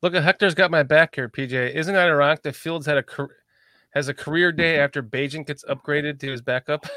Look 0.01 0.15
at 0.15 0.23
Hector's 0.23 0.55
got 0.55 0.71
my 0.71 0.83
back 0.83 1.15
here, 1.15 1.27
PJ. 1.27 1.75
Isn't 1.75 1.93
that 1.93 2.07
ironic 2.09 2.43
that 2.43 2.55
Fields 2.55 2.85
had 2.85 2.97
a 2.97 3.03
car- 3.03 3.31
has 3.93 4.07
a 4.07 4.13
career 4.13 4.51
day 4.51 4.75
mm-hmm. 4.75 4.83
after 4.83 5.01
Bagent 5.03 5.47
gets 5.47 5.63
upgraded 5.65 6.19
to 6.19 6.31
his 6.31 6.41
backup? 6.41 6.85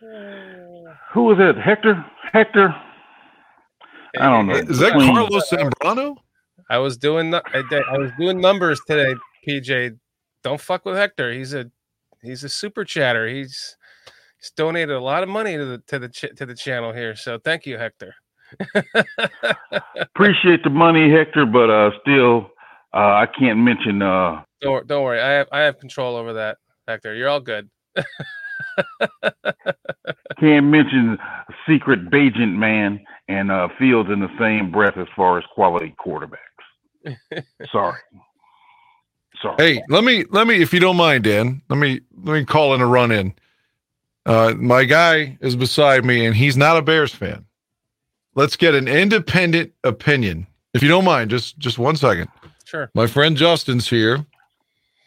Who 1.12 1.22
was 1.24 1.38
it? 1.38 1.56
Hector? 1.56 2.04
Hector? 2.32 2.74
I 4.18 4.30
don't 4.30 4.46
know. 4.46 4.54
is 4.54 4.78
that 4.78 4.92
Between- 4.94 5.14
Carlos 5.14 5.50
Zambrano? 5.50 6.16
I 6.68 6.78
was 6.78 6.96
doing 6.96 7.30
nu- 7.30 7.40
I, 7.46 7.62
I 7.90 7.98
was 7.98 8.10
doing 8.18 8.40
numbers 8.40 8.80
today, 8.86 9.14
PJ. 9.46 9.98
Don't 10.42 10.60
fuck 10.60 10.84
with 10.84 10.96
Hector. 10.96 11.32
He's 11.32 11.54
a 11.54 11.70
he's 12.22 12.42
a 12.44 12.48
super 12.48 12.84
chatter. 12.84 13.28
He's 13.28 13.76
he's 14.40 14.50
donated 14.50 14.96
a 14.96 15.00
lot 15.00 15.22
of 15.22 15.28
money 15.28 15.56
to 15.56 15.64
the 15.64 15.78
to 15.86 15.98
the 15.98 16.08
ch- 16.08 16.34
to 16.34 16.46
the 16.46 16.54
channel 16.54 16.92
here. 16.92 17.14
So 17.14 17.38
thank 17.38 17.66
you, 17.66 17.78
Hector. 17.78 18.14
Appreciate 20.00 20.62
the 20.64 20.70
money, 20.70 21.10
Hector, 21.10 21.46
but 21.46 21.70
uh, 21.70 21.90
still, 22.02 22.50
uh, 22.94 22.98
I 22.98 23.26
can't 23.38 23.58
mention. 23.58 24.02
Uh, 24.02 24.42
Don't 24.60 24.86
don't 24.86 25.02
worry. 25.02 25.20
I 25.20 25.30
have 25.30 25.48
I 25.52 25.60
have 25.60 25.78
control 25.78 26.16
over 26.16 26.34
that, 26.34 26.58
Hector. 26.88 27.14
You're 27.14 27.28
all 27.28 27.40
good. 27.40 27.68
can't 30.40 30.66
mention 30.66 31.18
secret 31.68 32.10
Bagent 32.10 32.54
man 32.56 33.00
and 33.28 33.50
uh, 33.50 33.68
Fields 33.78 34.10
in 34.10 34.20
the 34.20 34.30
same 34.38 34.70
breath 34.70 34.96
as 34.96 35.06
far 35.16 35.38
as 35.38 35.44
quality 35.54 35.94
quarterbacks. 36.04 37.16
Sorry. 37.72 38.00
Sorry. 39.42 39.56
Hey, 39.58 39.82
let 39.88 40.04
me 40.04 40.24
let 40.30 40.46
me 40.46 40.62
if 40.62 40.72
you 40.72 40.80
don't 40.80 40.96
mind, 40.96 41.24
Dan. 41.24 41.62
Let 41.68 41.78
me 41.78 42.00
let 42.22 42.34
me 42.34 42.44
call 42.44 42.74
in 42.74 42.80
a 42.80 42.86
run 42.86 43.12
in. 43.12 43.34
Uh, 44.24 44.54
my 44.56 44.84
guy 44.84 45.38
is 45.40 45.54
beside 45.54 46.04
me, 46.04 46.26
and 46.26 46.34
he's 46.34 46.56
not 46.56 46.76
a 46.76 46.82
Bears 46.82 47.14
fan. 47.14 47.45
Let's 48.36 48.54
get 48.54 48.74
an 48.74 48.86
independent 48.86 49.72
opinion, 49.82 50.46
if 50.74 50.82
you 50.82 50.88
don't 50.88 51.04
mind. 51.04 51.30
Just 51.30 51.58
just 51.58 51.78
one 51.78 51.96
second. 51.96 52.28
Sure. 52.64 52.90
My 52.94 53.06
friend 53.06 53.36
Justin's 53.36 53.88
here, 53.88 54.24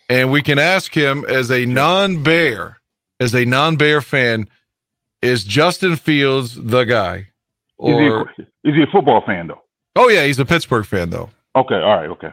and 0.10 0.32
we 0.32 0.42
can 0.42 0.60
ask 0.60 0.94
him 0.94 1.26
as 1.30 1.52
a 1.52 1.66
non-Bear, 1.66 2.78
as 3.20 3.34
a 3.36 3.46
non-Bear 3.46 4.02
fan, 4.02 4.48
is 5.22 5.44
Justin 5.44 5.96
Fields 5.96 6.56
the 6.56 6.84
guy? 6.86 7.28
Is 7.82 7.98
he, 7.98 8.08
a, 8.08 8.12
Or 8.12 8.30
is 8.38 8.76
he 8.76 8.82
a 8.82 8.88
football 8.88 9.22
fan 9.26 9.48
though? 9.48 9.62
oh 9.96 10.10
yeah, 10.10 10.26
he's 10.26 10.40
a 10.40 10.46
Pittsburgh 10.46 10.86
fan 10.86 11.10
though. 11.12 11.30
Okay. 11.56 11.76
All 11.76 11.96
right. 11.98 12.10
Okay. 12.10 12.32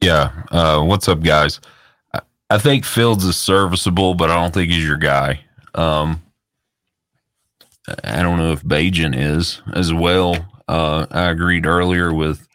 Yeah. 0.00 0.30
Uh, 0.50 0.82
what's 0.82 1.08
up, 1.08 1.22
guys? 1.22 1.60
I, 2.14 2.20
I 2.50 2.58
think 2.58 2.84
Fields 2.84 3.24
is 3.24 3.36
serviceable, 3.36 4.14
but 4.14 4.30
I 4.30 4.34
don't 4.36 4.52
think 4.54 4.70
he's 4.72 4.86
your 4.86 4.96
guy. 4.98 5.40
Um, 5.74 6.22
I 8.04 8.22
don't 8.22 8.38
know 8.38 8.52
if 8.52 8.62
Bagent 8.62 9.16
is 9.16 9.62
as 9.74 9.92
well. 9.92 10.36
Uh, 10.68 11.06
I 11.10 11.30
agreed 11.30 11.66
earlier 11.66 12.12
with 12.12 12.46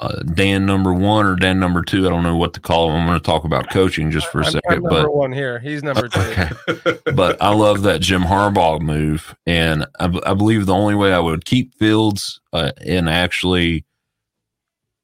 uh, 0.00 0.22
Dan 0.22 0.66
number 0.66 0.92
one 0.92 1.26
or 1.26 1.36
Dan 1.36 1.58
number 1.58 1.82
two. 1.82 2.06
I 2.06 2.10
don't 2.10 2.22
know 2.22 2.36
what 2.36 2.54
to 2.54 2.60
call 2.60 2.90
him. 2.90 3.00
I'm 3.00 3.06
going 3.06 3.18
to 3.18 3.24
talk 3.24 3.44
about 3.44 3.70
coaching 3.70 4.10
just 4.10 4.30
for 4.30 4.40
a 4.40 4.46
I'm, 4.46 4.52
second, 4.52 4.82
number 4.82 5.02
but 5.02 5.14
one 5.14 5.32
here. 5.32 5.58
He's 5.58 5.82
number 5.82 6.08
two. 6.08 6.20
Okay. 6.20 6.98
but 7.14 7.40
I 7.40 7.52
love 7.52 7.82
that 7.82 8.00
Jim 8.00 8.22
Harbaugh 8.22 8.80
move, 8.80 9.34
and 9.46 9.86
I 9.98 10.34
believe 10.34 10.66
the 10.66 10.74
only 10.74 10.94
way 10.94 11.12
I 11.12 11.18
would 11.18 11.44
keep 11.44 11.74
Fields 11.74 12.40
uh, 12.52 12.72
and 12.84 13.08
actually 13.08 13.84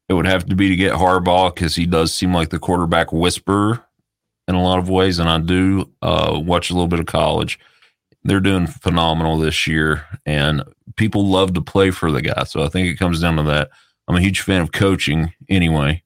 it 0.09 0.15
would 0.15 0.27
have 0.27 0.47
to 0.47 0.55
be 0.55 0.69
to 0.69 0.77
get 0.77 0.93
Harbaugh 0.93 1.55
because 1.55 1.75
he 1.75 1.87
does 1.87 2.13
seem 2.13 2.35
like 2.35 2.51
the 2.51 2.59
quarterback 2.59 3.13
whisperer 3.13 3.85
in 4.47 4.55
a 4.55 4.63
lot 4.63 4.79
of 4.79 4.89
ways, 4.89 5.19
and 5.19 5.29
I 5.29 5.39
do 5.39 5.91
uh, 6.03 6.39
watch 6.45 6.71
a 6.71 6.75
little 6.75 6.89
bit 6.89 7.01
of 7.01 7.07
college. 7.07 7.59
They're 8.25 8.41
doing 8.41 8.67
phenomenal 8.67 9.39
this 9.39 9.67
year, 9.67 10.07
and 10.25 10.63
people 10.97 11.27
love 11.27 11.55
to 11.55 11.61
play 11.61 11.91
for 11.91 12.11
the 12.11 12.23
guy. 12.23 12.45
So 12.45 12.63
I 12.63 12.69
think 12.69 12.89
it 12.89 12.99
comes 12.99 13.21
down 13.21 13.37
to 13.37 13.43
that. 13.45 13.71
I'm 14.09 14.17
a 14.17 14.21
huge 14.21 14.41
fan 14.41 14.61
of 14.61 14.73
coaching 14.73 15.33
anyway, 15.49 16.03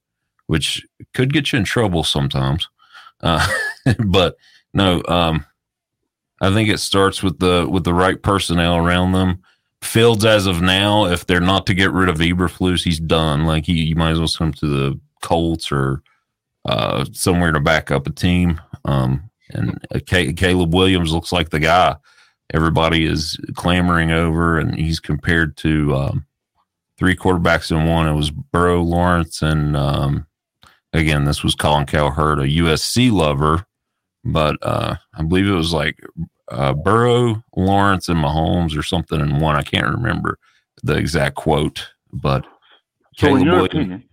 which 0.47 0.87
could 1.15 1.33
get 1.33 1.53
you 1.53 1.59
in 1.59 1.65
trouble 1.65 2.05
sometimes. 2.05 2.69
Uh, 3.21 3.47
but 4.07 4.37
no, 4.75 5.03
um, 5.09 5.45
I 6.41 6.53
think 6.53 6.69
it 6.69 6.79
starts 6.79 7.23
with 7.23 7.39
the 7.39 7.67
with 7.69 7.85
the 7.85 7.95
right 7.95 8.21
personnel 8.21 8.77
around 8.77 9.13
them. 9.13 9.43
Fields, 9.81 10.25
as 10.25 10.47
of 10.47 10.61
now, 10.61 11.07
if 11.07 11.27
they're 11.27 11.41
not 11.41 11.67
to 11.67 11.75
get 11.75 11.93
rid 11.93 12.09
of 12.09 12.19
Eberflus, 12.19 12.83
he's 12.83 12.99
done. 12.99 13.45
Like 13.45 13.67
he, 13.67 13.75
you 13.75 13.97
might 13.97 14.11
as 14.11 14.19
well 14.19 14.29
send 14.29 14.49
him 14.49 14.55
to 14.55 14.67
the 14.67 15.01
Colts 15.23 15.71
or 15.71 16.03
uh, 16.65 17.05
somewhere 17.13 17.53
to 17.53 17.61
back 17.61 17.91
up 17.91 18.07
a 18.07 18.11
team. 18.11 18.61
Um, 18.85 19.28
and 19.51 19.79
uh, 19.95 20.01
Caleb 20.07 20.75
Williams 20.75 21.13
looks 21.13 21.33
like 21.33 21.51
the 21.51 21.61
guy 21.61 21.97
everybody 22.55 23.05
is 23.05 23.39
clamoring 23.55 24.11
over, 24.11 24.59
and 24.59 24.75
he's 24.75 25.01
compared 25.01 25.57
to 25.59 25.95
um, 25.95 26.27
three 26.99 27.15
quarterbacks 27.17 27.71
in 27.71 27.87
one. 27.87 28.09
It 28.09 28.15
was 28.15 28.31
Burrow, 28.31 28.83
Lawrence, 28.83 29.43
and 29.43 29.77
um, 29.77 30.27
again, 30.93 31.25
this 31.25 31.43
was 31.45 31.55
Colin 31.55 31.87
Cowherd, 31.87 32.39
a 32.41 32.45
USC 32.49 33.11
lover, 33.13 33.67
but 34.25 34.57
uh, 34.63 34.97
I 35.15 35.23
believe 35.23 35.47
it 35.47 35.53
was 35.53 35.73
like 35.73 35.99
uh, 36.51 36.73
Burrow, 36.73 37.43
Lawrence, 37.57 38.09
and 38.09 38.19
Mahomes 38.19 38.77
or 38.77 38.83
something 38.83 39.21
in 39.21 39.39
one. 39.41 39.57
I 39.57 39.63
can't 39.63 39.89
remember. 39.89 40.39
the 40.85 40.97
exact 40.97 41.35
quote, 41.35 41.89
but 42.13 42.47
So, 43.17 43.35
in 43.35 43.43
your 43.45 43.55
Williams- 43.57 43.75
opinion, 43.75 44.05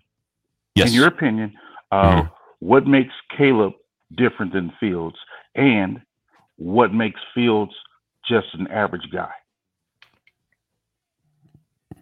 yes, 0.73 0.89
in 0.89 0.95
your 0.95 1.07
opinion, 1.07 1.53
uh, 1.91 2.23
Mhm. 2.23 2.31
what 2.59 2.87
makes 2.87 3.13
Caleb 3.37 3.73
different 4.13 4.53
than 4.53 4.73
Fields, 4.79 5.17
and 5.55 6.01
what 6.57 6.93
makes 6.93 7.19
Fields 7.33 7.73
just 8.27 8.47
an 8.53 8.67
average 8.67 9.09
guy? 9.11 9.31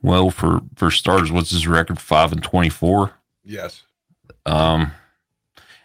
well 0.04 0.30
for 0.30 0.62
for 0.76 0.92
starters, 0.92 1.32
what's 1.32 1.50
his 1.50 1.66
record? 1.66 2.00
Five 2.00 2.32
and 2.32 2.44
twenty 2.44 2.70
four. 2.70 3.14
Yes. 3.44 3.82
Um, 4.46 4.92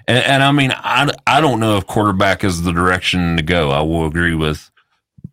and, 0.07 0.24
and 0.24 0.43
I 0.43 0.53
mean, 0.53 0.73
I, 0.73 1.11
I 1.27 1.40
don't 1.40 1.61
know 1.61 1.77
if 1.77 1.86
quarterback 1.86 2.45
is 2.45 2.62
the 2.62 2.73
direction 2.73 3.36
to 3.36 3.43
go. 3.43 3.70
I 3.70 3.81
will 3.81 4.07
agree 4.07 4.35
with 4.35 4.70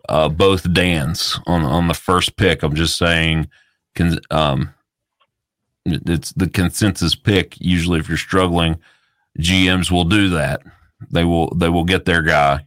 uh, 0.07 0.29
both 0.29 0.71
Dan's 0.71 1.37
on 1.47 1.63
on 1.63 1.87
the 1.87 1.93
first 1.93 2.37
pick. 2.37 2.63
I'm 2.63 2.75
just 2.75 2.97
saying, 2.97 3.49
con, 3.95 4.19
um, 4.31 4.73
it's 5.85 6.31
the 6.33 6.47
consensus 6.47 7.15
pick. 7.15 7.59
Usually, 7.59 7.99
if 7.99 8.07
you're 8.07 8.17
struggling, 8.17 8.79
GMs 9.39 9.91
will 9.91 10.05
do 10.05 10.29
that. 10.29 10.61
They 11.11 11.23
will 11.23 11.53
they 11.55 11.69
will 11.69 11.83
get 11.83 12.05
their 12.05 12.21
guy. 12.21 12.65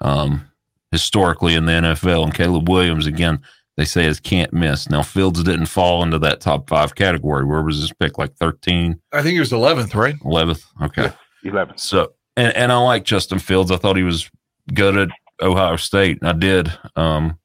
Um, 0.00 0.50
historically 0.90 1.54
in 1.54 1.64
the 1.64 1.72
NFL, 1.72 2.24
and 2.24 2.34
Caleb 2.34 2.68
Williams 2.68 3.06
again, 3.06 3.40
they 3.76 3.84
say 3.84 4.04
is 4.04 4.20
can't 4.20 4.52
miss. 4.52 4.90
Now 4.90 5.02
Fields 5.02 5.42
didn't 5.42 5.66
fall 5.66 6.02
into 6.02 6.18
that 6.20 6.40
top 6.40 6.68
five 6.68 6.94
category. 6.94 7.44
Where 7.44 7.62
was 7.62 7.80
his 7.80 7.92
pick? 7.92 8.18
Like 8.18 8.34
13, 8.36 9.00
I 9.12 9.22
think 9.22 9.34
he 9.34 9.40
was 9.40 9.52
11th, 9.52 9.94
right? 9.94 10.16
11th? 10.20 10.64
Okay. 10.82 11.10
Eleven. 11.44 11.76
So, 11.76 12.12
and, 12.36 12.54
and 12.54 12.70
I 12.70 12.78
like 12.78 13.04
Justin 13.04 13.38
Fields. 13.38 13.70
I 13.70 13.76
thought 13.76 13.96
he 13.96 14.02
was 14.02 14.30
good 14.72 14.96
at 14.96 15.08
Ohio 15.40 15.76
State. 15.76 16.18
I 16.22 16.32
did. 16.32 16.72
Um, 16.94 17.38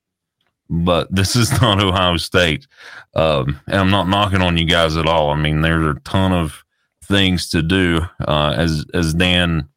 but 0.70 1.08
this 1.16 1.36
is 1.36 1.62
not 1.62 1.82
Ohio 1.82 2.18
State. 2.18 2.68
Um, 3.16 3.60
and 3.68 3.78
I'm 3.78 3.92
not 3.92 4.08
knocking 4.08 4.42
on 4.42 4.58
you 4.58 4.66
guys 4.66 4.98
at 4.98 5.08
all. 5.08 5.30
I 5.30 5.36
mean, 5.36 5.62
there's 5.62 5.96
a 5.96 6.00
ton 6.02 6.32
of 6.34 6.64
things 7.08 7.50
to 7.50 7.62
do. 7.62 8.02
Uh, 8.28 8.54
as, 8.58 8.86
as 8.94 9.14
Dan, 9.14 9.68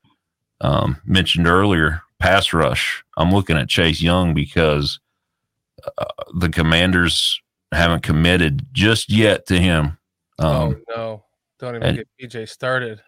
um, 0.60 0.96
mentioned 1.04 1.46
earlier, 1.46 2.02
pass 2.18 2.52
rush. 2.52 3.02
I'm 3.16 3.32
looking 3.32 3.56
at 3.56 3.68
Chase 3.68 4.02
Young 4.02 4.34
because 4.34 5.00
uh, 5.98 6.04
the 6.38 6.48
commanders 6.50 7.40
haven't 7.72 8.02
committed 8.02 8.66
just 8.72 9.10
yet 9.10 9.46
to 9.46 9.58
him. 9.58 9.96
Um, 10.38 10.82
oh 10.88 10.94
no! 10.96 11.24
Don't 11.58 11.76
even 11.76 11.82
and- 11.88 11.96
get 11.98 12.08
PJ 12.30 12.48
started. 12.48 13.00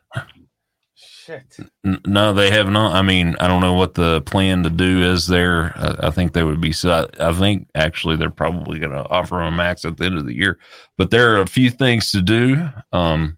Shit. 0.94 1.57
N- 1.85 2.01
No, 2.07 2.32
they 2.32 2.51
have 2.51 2.69
not. 2.69 2.94
I 2.94 3.03
mean, 3.03 3.36
I 3.40 3.47
don't 3.49 3.61
know 3.61 3.74
what 3.74 3.94
the 3.94 4.20
plan 4.23 4.62
to 4.65 4.70
do 4.70 5.03
is 5.12 5.27
there. 5.27 5.73
I, 5.77 6.09
I 6.09 6.11
think 6.11 6.32
they 6.32 6.43
would 6.43 6.61
be. 6.61 6.73
So 6.73 7.09
I, 7.19 7.28
I 7.28 7.32
think 7.32 7.69
actually 7.74 8.16
they're 8.16 8.31
probably 8.31 8.78
going 8.78 8.93
to 8.93 9.09
offer 9.09 9.40
him 9.40 9.55
a 9.55 9.57
max 9.57 9.85
at 9.85 9.97
the 9.97 10.05
end 10.05 10.19
of 10.19 10.27
the 10.27 10.35
year. 10.36 10.59
But 10.99 11.11
there 11.11 11.35
are 11.35 11.40
a 11.40 11.47
few 11.47 11.70
things 11.70 12.11
to 12.12 12.23
do 12.23 12.69
um, 12.93 13.36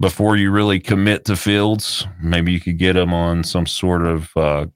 before 0.00 0.36
you 0.36 0.50
really 0.50 0.80
commit 0.80 1.24
to 1.26 1.36
Fields. 1.36 2.06
Maybe 2.20 2.52
you 2.52 2.60
could 2.60 2.78
get 2.78 2.96
him 2.96 3.12
on 3.14 3.44
some 3.44 3.66
sort 3.66 4.02
of 4.04 4.30
uh, 4.36 4.66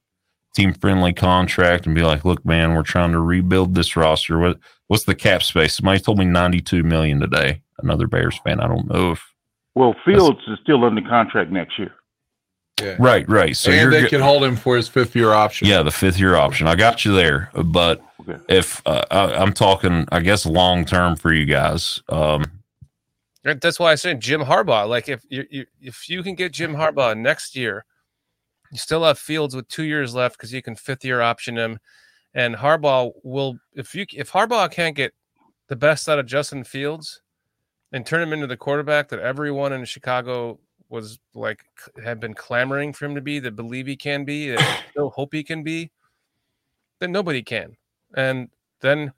team 0.54 0.72
friendly 0.74 1.12
contract 1.12 1.86
and 1.86 1.94
be 1.94 2.02
like, 2.02 2.24
"Look, 2.24 2.44
man, 2.44 2.74
we're 2.74 2.82
trying 2.82 3.12
to 3.12 3.20
rebuild 3.20 3.74
this 3.74 3.96
roster. 3.96 4.38
What 4.38 4.58
what's 4.86 5.04
the 5.04 5.14
cap 5.14 5.42
space?" 5.42 5.74
Somebody 5.76 6.00
told 6.00 6.18
me 6.18 6.24
ninety 6.24 6.60
two 6.60 6.82
million 6.82 7.20
today. 7.20 7.62
Another 7.78 8.06
Bears 8.06 8.38
fan. 8.44 8.60
I 8.60 8.66
don't 8.66 8.88
know 8.88 9.12
if 9.12 9.22
Well, 9.74 9.94
Fields 10.04 10.40
is 10.48 10.58
still 10.62 10.84
under 10.84 11.02
contract 11.02 11.50
next 11.50 11.78
year. 11.78 11.92
Yeah. 12.80 12.94
right, 13.00 13.28
right. 13.28 13.56
So 13.56 13.72
and 13.72 13.92
they 13.92 14.02
go- 14.02 14.08
can 14.08 14.20
hold 14.20 14.44
him 14.44 14.54
for 14.54 14.76
his 14.76 14.88
fifth 14.88 15.16
year 15.16 15.32
option. 15.32 15.66
Yeah, 15.66 15.82
the 15.82 15.90
fifth 15.90 16.18
year 16.18 16.36
option. 16.36 16.68
I 16.68 16.76
got 16.76 17.04
you 17.04 17.12
there, 17.12 17.50
but 17.64 18.00
Okay. 18.20 18.36
if 18.48 18.80
uh, 18.86 19.02
I, 19.10 19.34
I'm 19.34 19.52
talking, 19.52 20.06
I 20.12 20.20
guess 20.20 20.44
long 20.46 20.84
term 20.84 21.16
for 21.16 21.32
you 21.32 21.44
guys. 21.44 22.02
Um, 22.08 22.40
Right, 22.42 22.48
That's 23.44 23.78
why 23.78 23.92
I 23.92 23.94
said 23.94 24.20
Jim 24.20 24.42
Harbaugh. 24.42 24.88
Like 24.88 25.08
if 25.08 25.24
you, 25.28 25.44
you 25.50 25.66
if 25.80 26.08
you 26.08 26.22
can 26.22 26.34
get 26.34 26.52
Jim 26.52 26.74
Harbaugh 26.74 27.16
next 27.16 27.56
year, 27.56 27.84
you 28.72 28.78
still 28.78 29.04
have 29.04 29.18
Fields 29.18 29.54
with 29.54 29.68
two 29.68 29.84
years 29.84 30.14
left 30.14 30.36
because 30.36 30.52
you 30.52 30.62
can 30.62 30.74
fifth 30.74 31.04
year 31.04 31.20
option 31.20 31.56
him, 31.56 31.78
and 32.34 32.56
Harbaugh 32.56 33.12
will 33.22 33.58
if 33.74 33.94
you 33.94 34.06
if 34.12 34.32
Harbaugh 34.32 34.70
can't 34.70 34.96
get 34.96 35.12
the 35.68 35.76
best 35.76 36.08
out 36.08 36.18
of 36.18 36.26
Justin 36.26 36.64
Fields 36.64 37.22
and 37.92 38.04
turn 38.04 38.22
him 38.22 38.32
into 38.32 38.46
the 38.46 38.56
quarterback 38.56 39.08
that 39.08 39.20
everyone 39.20 39.72
in 39.72 39.84
Chicago 39.84 40.58
was 40.88 41.18
like 41.34 41.64
had 42.02 42.18
been 42.18 42.34
clamoring 42.34 42.92
for 42.92 43.04
him 43.04 43.14
to 43.14 43.20
be, 43.20 43.38
that 43.38 43.56
believe 43.56 43.86
he 43.86 43.96
can 43.96 44.24
be, 44.24 44.50
that 44.50 44.84
still 44.90 45.10
hope 45.10 45.32
he 45.32 45.42
can 45.42 45.62
be, 45.62 45.90
then 46.98 47.12
nobody 47.12 47.42
can, 47.42 47.76
and 48.14 48.48
then 48.80 49.12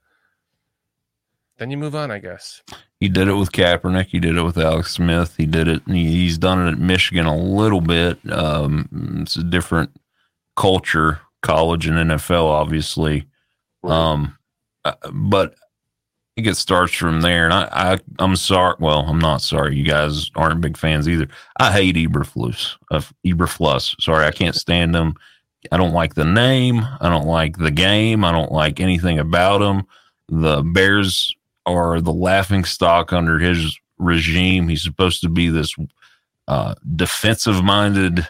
then 1.58 1.70
you 1.70 1.76
move 1.76 1.94
on, 1.94 2.10
I 2.10 2.18
guess. 2.18 2.62
He 3.00 3.08
did 3.08 3.28
it 3.28 3.34
with 3.34 3.52
Kaepernick. 3.52 4.06
He 4.06 4.20
did 4.20 4.36
it 4.36 4.42
with 4.42 4.58
Alex 4.58 4.92
Smith. 4.92 5.34
He 5.36 5.46
did 5.46 5.66
it. 5.68 5.82
he- 5.86 6.10
He's 6.10 6.38
done 6.38 6.66
it 6.66 6.72
at 6.72 6.78
Michigan 6.78 7.26
a 7.26 7.36
little 7.36 7.80
bit. 7.80 8.18
Um, 8.30 8.88
it's 9.22 9.36
a 9.36 9.42
different 9.42 9.90
culture, 10.56 11.20
college 11.42 11.86
and 11.86 11.96
NFL, 12.10 12.44
obviously. 12.46 13.26
Um, 13.82 14.36
uh, 14.84 14.92
but 15.12 15.52
I 15.52 16.42
think 16.42 16.48
it 16.48 16.56
starts 16.56 16.92
from 16.94 17.22
there. 17.22 17.44
And 17.46 17.54
I, 17.54 17.68
I, 17.72 17.98
I'm 18.18 18.36
sorry. 18.36 18.76
Well, 18.78 19.00
I'm 19.06 19.18
not 19.18 19.40
sorry. 19.42 19.76
You 19.76 19.84
guys 19.84 20.30
aren't 20.36 20.60
big 20.60 20.76
fans 20.76 21.08
either. 21.08 21.28
I 21.58 21.72
hate 21.72 21.96
Eberflus. 21.96 22.76
Of 22.90 23.12
Eberflus. 23.26 24.00
Sorry, 24.00 24.26
I 24.26 24.30
can't 24.30 24.54
stand 24.54 24.94
him. 24.94 25.14
I 25.72 25.76
don't 25.76 25.92
like 25.94 26.14
the 26.14 26.24
name. 26.24 26.86
I 27.00 27.08
don't 27.10 27.26
like 27.26 27.58
the 27.58 27.70
game. 27.70 28.24
I 28.24 28.32
don't 28.32 28.52
like 28.52 28.80
anything 28.80 29.18
about 29.18 29.60
him. 29.62 29.86
The 30.28 30.62
Bears 30.62 31.34
are 31.66 32.00
the 32.00 32.12
laughing 32.12 32.64
stock 32.64 33.12
under 33.12 33.38
his 33.38 33.78
regime. 33.98 34.68
He's 34.68 34.82
supposed 34.82 35.20
to 35.22 35.28
be 35.28 35.48
this 35.48 35.74
uh, 36.48 36.74
defensive 36.96 37.62
minded, 37.62 38.26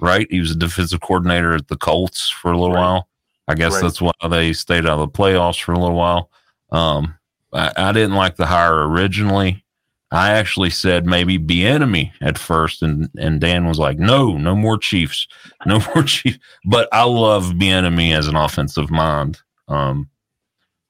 right? 0.00 0.26
He 0.30 0.40
was 0.40 0.50
a 0.50 0.56
defensive 0.56 1.00
coordinator 1.00 1.54
at 1.54 1.68
the 1.68 1.76
Colts 1.76 2.28
for 2.28 2.52
a 2.52 2.58
little 2.58 2.74
Right. 2.74 2.80
while. 2.82 3.08
I 3.48 3.54
guess 3.54 3.74
Right. 3.74 3.82
that's 3.82 4.00
why 4.00 4.12
they 4.30 4.52
stayed 4.52 4.86
out 4.86 4.98
of 4.98 5.12
the 5.12 5.18
playoffs 5.18 5.60
for 5.62 5.72
a 5.72 5.78
little 5.78 5.96
while. 5.96 6.30
Um, 6.72 7.14
I, 7.52 7.72
I 7.76 7.92
didn't 7.92 8.14
like 8.16 8.36
the 8.36 8.46
hire 8.46 8.88
originally. 8.88 9.64
I 10.10 10.30
actually 10.32 10.70
said 10.70 11.06
maybe 11.06 11.38
Bieniemy 11.38 12.12
at 12.20 12.38
first, 12.38 12.82
and 12.82 13.08
and 13.18 13.40
Dan 13.40 13.66
was 13.66 13.78
like, 13.78 13.98
"No, 13.98 14.36
no 14.38 14.54
more 14.54 14.78
Chiefs, 14.78 15.26
no 15.66 15.80
more 15.94 16.02
Chiefs." 16.04 16.38
But 16.64 16.88
I 16.92 17.02
love 17.04 17.46
Bieniemy 17.54 18.14
as 18.16 18.28
an 18.28 18.36
offensive 18.36 18.90
mind. 18.90 19.40
Um, 19.68 20.08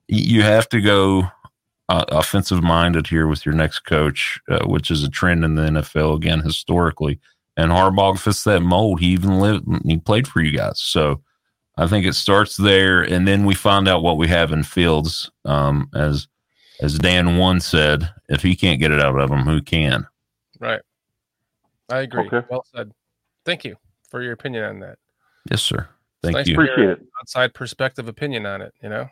you 0.09 0.43
have 0.43 0.69
to 0.71 0.81
go 0.81 1.29
uh, 1.89 2.05
offensive 2.09 2.63
minded 2.63 3.07
here 3.07 3.27
with 3.27 3.45
your 3.45 3.55
next 3.55 3.81
coach, 3.81 4.41
uh, 4.51 4.67
which 4.67 4.91
is 4.91 5.03
a 5.03 5.11
trend 5.11 5.45
in 5.45 5.55
the 5.55 5.63
NFL 5.63 6.17
again 6.17 6.41
historically. 6.41 7.21
And 7.57 7.71
Harbaugh 7.71 8.19
fits 8.19 8.45
that 8.45 8.61
mold. 8.61 9.01
He 9.01 9.09
even 9.09 9.39
lived, 9.39 9.67
he 9.85 9.99
played 9.99 10.27
for 10.27 10.41
you 10.41 10.57
guys. 10.57 10.81
So 10.81 11.23
I 11.77 11.87
think 11.87 12.07
it 12.07 12.15
starts 12.15 12.57
there, 12.57 13.03
and 13.03 13.27
then 13.27 13.45
we 13.45 13.55
find 13.55 13.89
out 13.89 14.03
what 14.03 14.17
we 14.17 14.29
have 14.29 14.53
in 14.53 14.63
Fields. 14.63 15.31
Um, 15.45 15.89
as 15.95 16.29
as 16.81 16.99
Dan 16.99 17.37
one 17.37 17.61
said, 17.61 18.13
if 18.29 18.43
he 18.43 18.57
can't 18.57 18.81
get 18.81 18.91
it 18.91 19.01
out 19.01 19.19
of 19.19 19.31
him, 19.31 19.41
who 19.41 19.63
can? 19.63 20.07
Right. 20.59 20.81
I 21.89 22.01
agree. 22.01 22.27
Okay. 22.27 22.47
Well 22.51 22.65
said. 22.75 22.93
Thank 23.45 23.65
you 23.65 23.77
for 24.09 24.23
your 24.23 24.33
opinion 24.33 24.65
on 24.65 24.81
that. 24.81 24.99
Yes, 25.51 25.63
sir. 25.63 25.79
It's 25.79 25.89
Thank 26.23 26.37
nice 26.37 26.47
you. 26.47 26.57
to 26.57 26.63
Appreciate 26.63 26.85
an 26.87 26.91
it. 26.93 27.07
Outside 27.21 27.55
perspective 27.55 28.09
opinion 28.09 28.47
on 28.47 28.63
it, 28.63 28.73
you 28.83 28.89
know? 28.89 29.09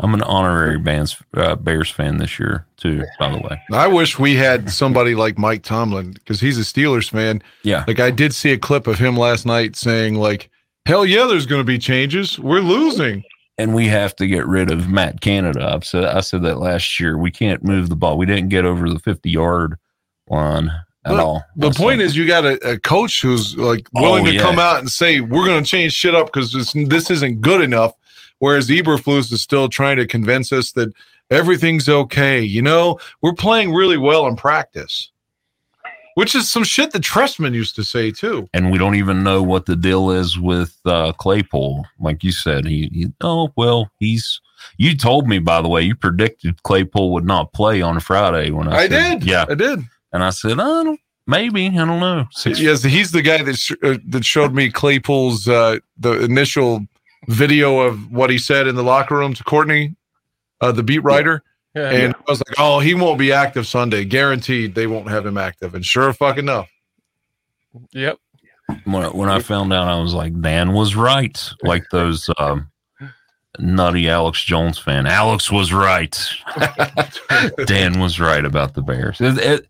I'm 0.00 0.14
an 0.14 0.22
honorary 0.22 0.78
Bears, 0.78 1.16
uh, 1.36 1.56
Bears 1.56 1.90
fan 1.90 2.18
this 2.18 2.38
year 2.38 2.66
too. 2.76 3.04
By 3.18 3.30
the 3.30 3.38
way, 3.38 3.60
I 3.72 3.86
wish 3.88 4.18
we 4.18 4.36
had 4.36 4.70
somebody 4.70 5.14
like 5.14 5.38
Mike 5.38 5.62
Tomlin 5.62 6.12
because 6.12 6.40
he's 6.40 6.58
a 6.58 6.62
Steelers 6.62 7.10
fan. 7.10 7.42
yeah, 7.64 7.84
Like 7.88 7.98
I 8.00 8.10
did 8.10 8.34
see 8.34 8.52
a 8.52 8.58
clip 8.58 8.86
of 8.86 8.98
him 8.98 9.16
last 9.16 9.44
night 9.46 9.74
saying 9.76 10.14
like, 10.14 10.50
"Hell 10.86 11.04
yeah, 11.04 11.26
there's 11.26 11.46
going 11.46 11.60
to 11.60 11.64
be 11.66 11.78
changes. 11.78 12.38
We're 12.38 12.60
losing." 12.60 13.24
and 13.60 13.74
we 13.74 13.88
have 13.88 14.14
to 14.14 14.28
get 14.28 14.46
rid 14.46 14.70
of 14.70 14.88
Matt 14.88 15.20
Canada. 15.20 15.72
I've 15.74 15.84
said 15.84 16.04
I 16.04 16.20
said 16.20 16.42
that 16.42 16.58
last 16.58 17.00
year. 17.00 17.18
We 17.18 17.32
can't 17.32 17.64
move 17.64 17.88
the 17.88 17.96
ball. 17.96 18.16
We 18.16 18.24
didn't 18.24 18.50
get 18.50 18.64
over 18.64 18.88
the 18.88 19.00
50 19.00 19.28
yard 19.28 19.76
line 20.30 20.68
at 21.04 21.10
But 21.10 21.18
all. 21.20 21.42
The 21.56 21.72
point 21.72 22.00
is, 22.00 22.16
you 22.16 22.24
got 22.26 22.44
a, 22.44 22.72
a 22.74 22.78
coach 22.78 23.20
who's 23.20 23.56
like 23.56 23.86
willing 23.92 24.22
Oh, 24.22 24.26
to 24.30 24.34
yeah. 24.34 24.42
come 24.42 24.60
out 24.60 24.78
and 24.78 24.88
say, 24.88 25.20
"We're 25.20 25.44
going 25.44 25.62
to 25.64 25.68
change 25.68 25.92
shit 25.92 26.14
up 26.14 26.26
because 26.26 26.52
this 26.52 26.72
this 26.86 27.10
isn't 27.10 27.40
good 27.40 27.60
enough." 27.60 27.94
Whereas 28.40 28.68
Eberflus 28.68 29.32
is 29.32 29.42
still 29.42 29.68
trying 29.68 29.96
to 29.96 30.06
convince 30.06 30.52
us 30.52 30.72
that 30.72 30.92
everything's 31.30 31.88
okay. 31.88 32.40
You 32.40 32.62
know, 32.62 32.98
we're 33.22 33.32
playing 33.34 33.72
really 33.74 33.96
well 33.98 34.26
in 34.26 34.36
practice, 34.36 35.10
which 36.14 36.34
is 36.34 36.50
some 36.50 36.64
shit 36.64 36.92
that 36.92 37.02
Trestman 37.02 37.54
used 37.54 37.74
to 37.76 37.84
say 37.84 38.10
too. 38.10 38.48
and 38.54 38.70
we 38.70 38.78
don't 38.78 38.94
even 38.94 39.22
know 39.22 39.42
what 39.42 39.66
the 39.66 39.76
deal 39.76 40.10
is 40.10 40.38
with 40.38 40.76
uh, 40.84 41.12
Claypool. 41.12 41.84
Like 42.00 42.22
you 42.24 42.32
said, 42.32 42.64
he, 42.66 42.88
he 42.92 43.06
oh 43.22 43.52
well, 43.56 43.90
he's. 43.98 44.40
You 44.76 44.96
told 44.96 45.28
me 45.28 45.38
by 45.38 45.62
the 45.62 45.68
way, 45.68 45.82
you 45.82 45.94
predicted 45.94 46.62
Claypool 46.64 47.12
would 47.12 47.24
not 47.24 47.52
play 47.52 47.80
on 47.80 48.00
Friday 48.00 48.50
when 48.50 48.68
I, 48.68 48.76
I 48.76 48.88
said- 48.88 49.20
did, 49.20 49.28
yeah, 49.28 49.46
I 49.48 49.54
did. 49.54 49.80
and 50.12 50.24
I 50.24 50.30
said, 50.30 50.52
I 50.58 50.82
don't, 50.82 51.00
maybe 51.28 51.66
I 51.68 51.70
don't 51.84 52.00
know. 52.00 52.26
Six 52.32 52.58
Yes, 52.60 52.82
he's 52.82 53.12
the 53.12 53.22
guy 53.22 53.42
that 53.42 53.56
sh- 53.56 53.72
uh, 53.84 53.98
that 54.08 54.24
showed 54.24 54.52
me 54.54 54.70
Claypool's 54.70 55.46
uh, 55.48 55.78
the 55.96 56.20
initial 56.24 56.84
video 57.28 57.80
of 57.80 58.10
what 58.10 58.30
he 58.30 58.38
said 58.38 58.66
in 58.66 58.74
the 58.74 58.82
locker 58.82 59.16
room 59.16 59.34
to 59.34 59.44
Courtney 59.44 59.94
uh, 60.60 60.72
the 60.72 60.82
beat 60.82 61.00
writer, 61.00 61.42
Yeah, 61.74 61.90
and 61.90 62.14
I 62.14 62.30
was 62.30 62.40
like, 62.40 62.58
"Oh, 62.58 62.80
he 62.80 62.94
won't 62.94 63.18
be 63.18 63.32
active 63.32 63.66
Sunday. 63.66 64.04
Guaranteed, 64.04 64.74
they 64.74 64.86
won't 64.86 65.08
have 65.08 65.24
him 65.24 65.38
active." 65.38 65.74
And 65.74 65.84
sure 65.84 66.12
fucking 66.12 66.44
enough, 66.44 66.68
yep. 67.92 68.18
when, 68.84 69.04
when 69.16 69.28
I 69.28 69.40
found 69.40 69.72
out, 69.72 69.86
I 69.86 70.00
was 70.00 70.14
like, 70.14 70.38
Dan 70.40 70.72
was 70.72 70.96
right. 70.96 71.38
Like 71.62 71.84
those 71.90 72.28
um, 72.38 72.70
nutty 73.58 74.08
Alex 74.08 74.42
Jones 74.44 74.78
fan. 74.78 75.06
Alex 75.06 75.50
was 75.50 75.72
right. 75.72 76.16
Dan 77.66 77.98
was 78.00 78.20
right 78.20 78.44
about 78.44 78.74
the 78.74 78.82
Bears. 78.82 79.20
It- 79.20 79.38
it- 79.38 79.66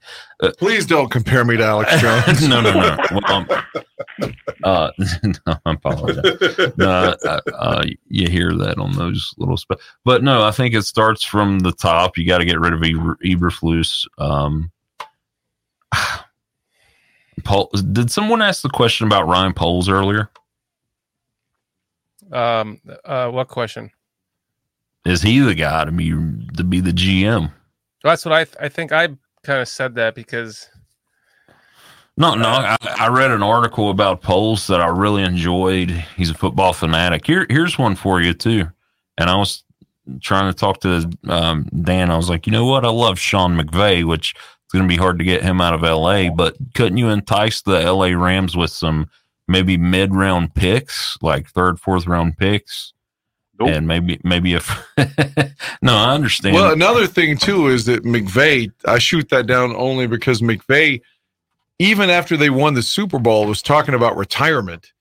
please 0.58 0.86
don't 0.86 1.10
compare 1.10 1.44
me 1.44 1.56
to 1.56 1.64
Alex 1.64 1.90
Jones. 2.00 2.46
no, 2.48 2.60
no, 2.60 2.72
no. 2.72 2.96
Well, 3.10 3.32
um, 3.32 3.46
uh, 4.62 4.90
no, 5.24 5.32
I 5.66 5.72
apologize. 5.72 6.72
No, 6.76 7.14
uh, 7.24 7.40
uh, 7.54 7.84
you 8.08 8.28
hear 8.28 8.54
that 8.54 8.78
on 8.78 8.92
those 8.92 9.34
little 9.38 9.56
sp- 9.58 9.82
but 10.04 10.22
no, 10.22 10.44
I 10.44 10.50
think 10.52 10.74
it 10.74 10.82
starts 10.82 11.24
from 11.24 11.58
the 11.60 11.72
top. 11.72 12.16
You 12.16 12.26
got 12.26 12.38
to 12.38 12.44
get 12.44 12.60
rid 12.60 12.72
of 12.72 12.82
Eber, 12.84 13.16
Eberflus. 13.24 14.06
Um, 14.18 14.70
Paul, 17.44 17.70
did 17.92 18.10
someone 18.10 18.42
ask 18.42 18.62
the 18.62 18.68
question 18.68 19.06
about 19.06 19.26
Ryan 19.26 19.54
Poles 19.54 19.88
earlier? 19.88 20.28
Um, 22.32 22.80
uh, 23.04 23.28
what 23.30 23.48
question? 23.48 23.90
Is 25.04 25.22
he 25.22 25.38
the 25.40 25.54
guy 25.54 25.84
to 25.84 25.92
be 25.92 26.10
to 26.10 26.64
be 26.64 26.80
the 26.80 26.92
GM? 26.92 27.52
That's 28.02 28.24
what 28.24 28.34
I 28.34 28.44
th- 28.44 28.56
I 28.60 28.68
think 28.68 28.92
I 28.92 29.08
kind 29.42 29.60
of 29.60 29.68
said 29.68 29.94
that 29.94 30.14
because 30.14 30.68
No, 32.16 32.34
no. 32.34 32.48
I, 32.48 32.76
I 32.82 33.08
read 33.08 33.30
an 33.30 33.42
article 33.42 33.90
about 33.90 34.22
Poles 34.22 34.66
that 34.66 34.80
I 34.80 34.88
really 34.88 35.22
enjoyed. 35.22 35.90
He's 36.16 36.30
a 36.30 36.34
football 36.34 36.72
fanatic. 36.72 37.24
Here, 37.24 37.46
here's 37.48 37.78
one 37.78 37.94
for 37.94 38.20
you 38.20 38.34
too. 38.34 38.66
And 39.16 39.30
I 39.30 39.36
was 39.36 39.62
trying 40.20 40.52
to 40.52 40.58
talk 40.58 40.80
to 40.80 41.08
um, 41.28 41.68
Dan. 41.82 42.10
I 42.10 42.16
was 42.16 42.28
like, 42.28 42.46
you 42.46 42.52
know 42.52 42.66
what? 42.66 42.84
I 42.84 42.88
love 42.88 43.18
Sean 43.20 43.56
McVay, 43.56 44.04
which 44.04 44.34
it's 44.34 44.72
going 44.72 44.84
to 44.84 44.88
be 44.88 44.96
hard 44.96 45.18
to 45.18 45.24
get 45.24 45.42
him 45.42 45.60
out 45.60 45.74
of 45.74 45.82
LA. 45.82 46.28
But 46.30 46.56
couldn't 46.74 46.98
you 46.98 47.08
entice 47.08 47.62
the 47.62 47.80
LA 47.90 48.08
Rams 48.08 48.56
with 48.56 48.70
some 48.70 49.08
maybe 49.48 49.76
mid 49.76 50.14
round 50.14 50.54
picks, 50.54 51.18
like 51.22 51.48
third, 51.48 51.80
fourth 51.80 52.06
round 52.06 52.36
picks? 52.36 52.92
Nope. 53.58 53.70
And 53.70 53.88
maybe, 53.88 54.20
maybe 54.22 54.54
if 54.54 54.68
no, 55.82 55.96
I 55.96 56.14
understand. 56.14 56.54
Well, 56.54 56.72
another 56.72 57.06
thing 57.06 57.36
too 57.36 57.66
is 57.68 57.86
that 57.86 58.04
McVay. 58.04 58.70
I 58.84 58.98
shoot 58.98 59.28
that 59.30 59.46
down 59.46 59.74
only 59.74 60.06
because 60.06 60.40
McVay, 60.40 61.00
even 61.80 62.08
after 62.08 62.36
they 62.36 62.50
won 62.50 62.74
the 62.74 62.82
Super 62.82 63.18
Bowl, 63.18 63.46
was 63.46 63.60
talking 63.60 63.94
about 63.94 64.16
retirement, 64.16 64.92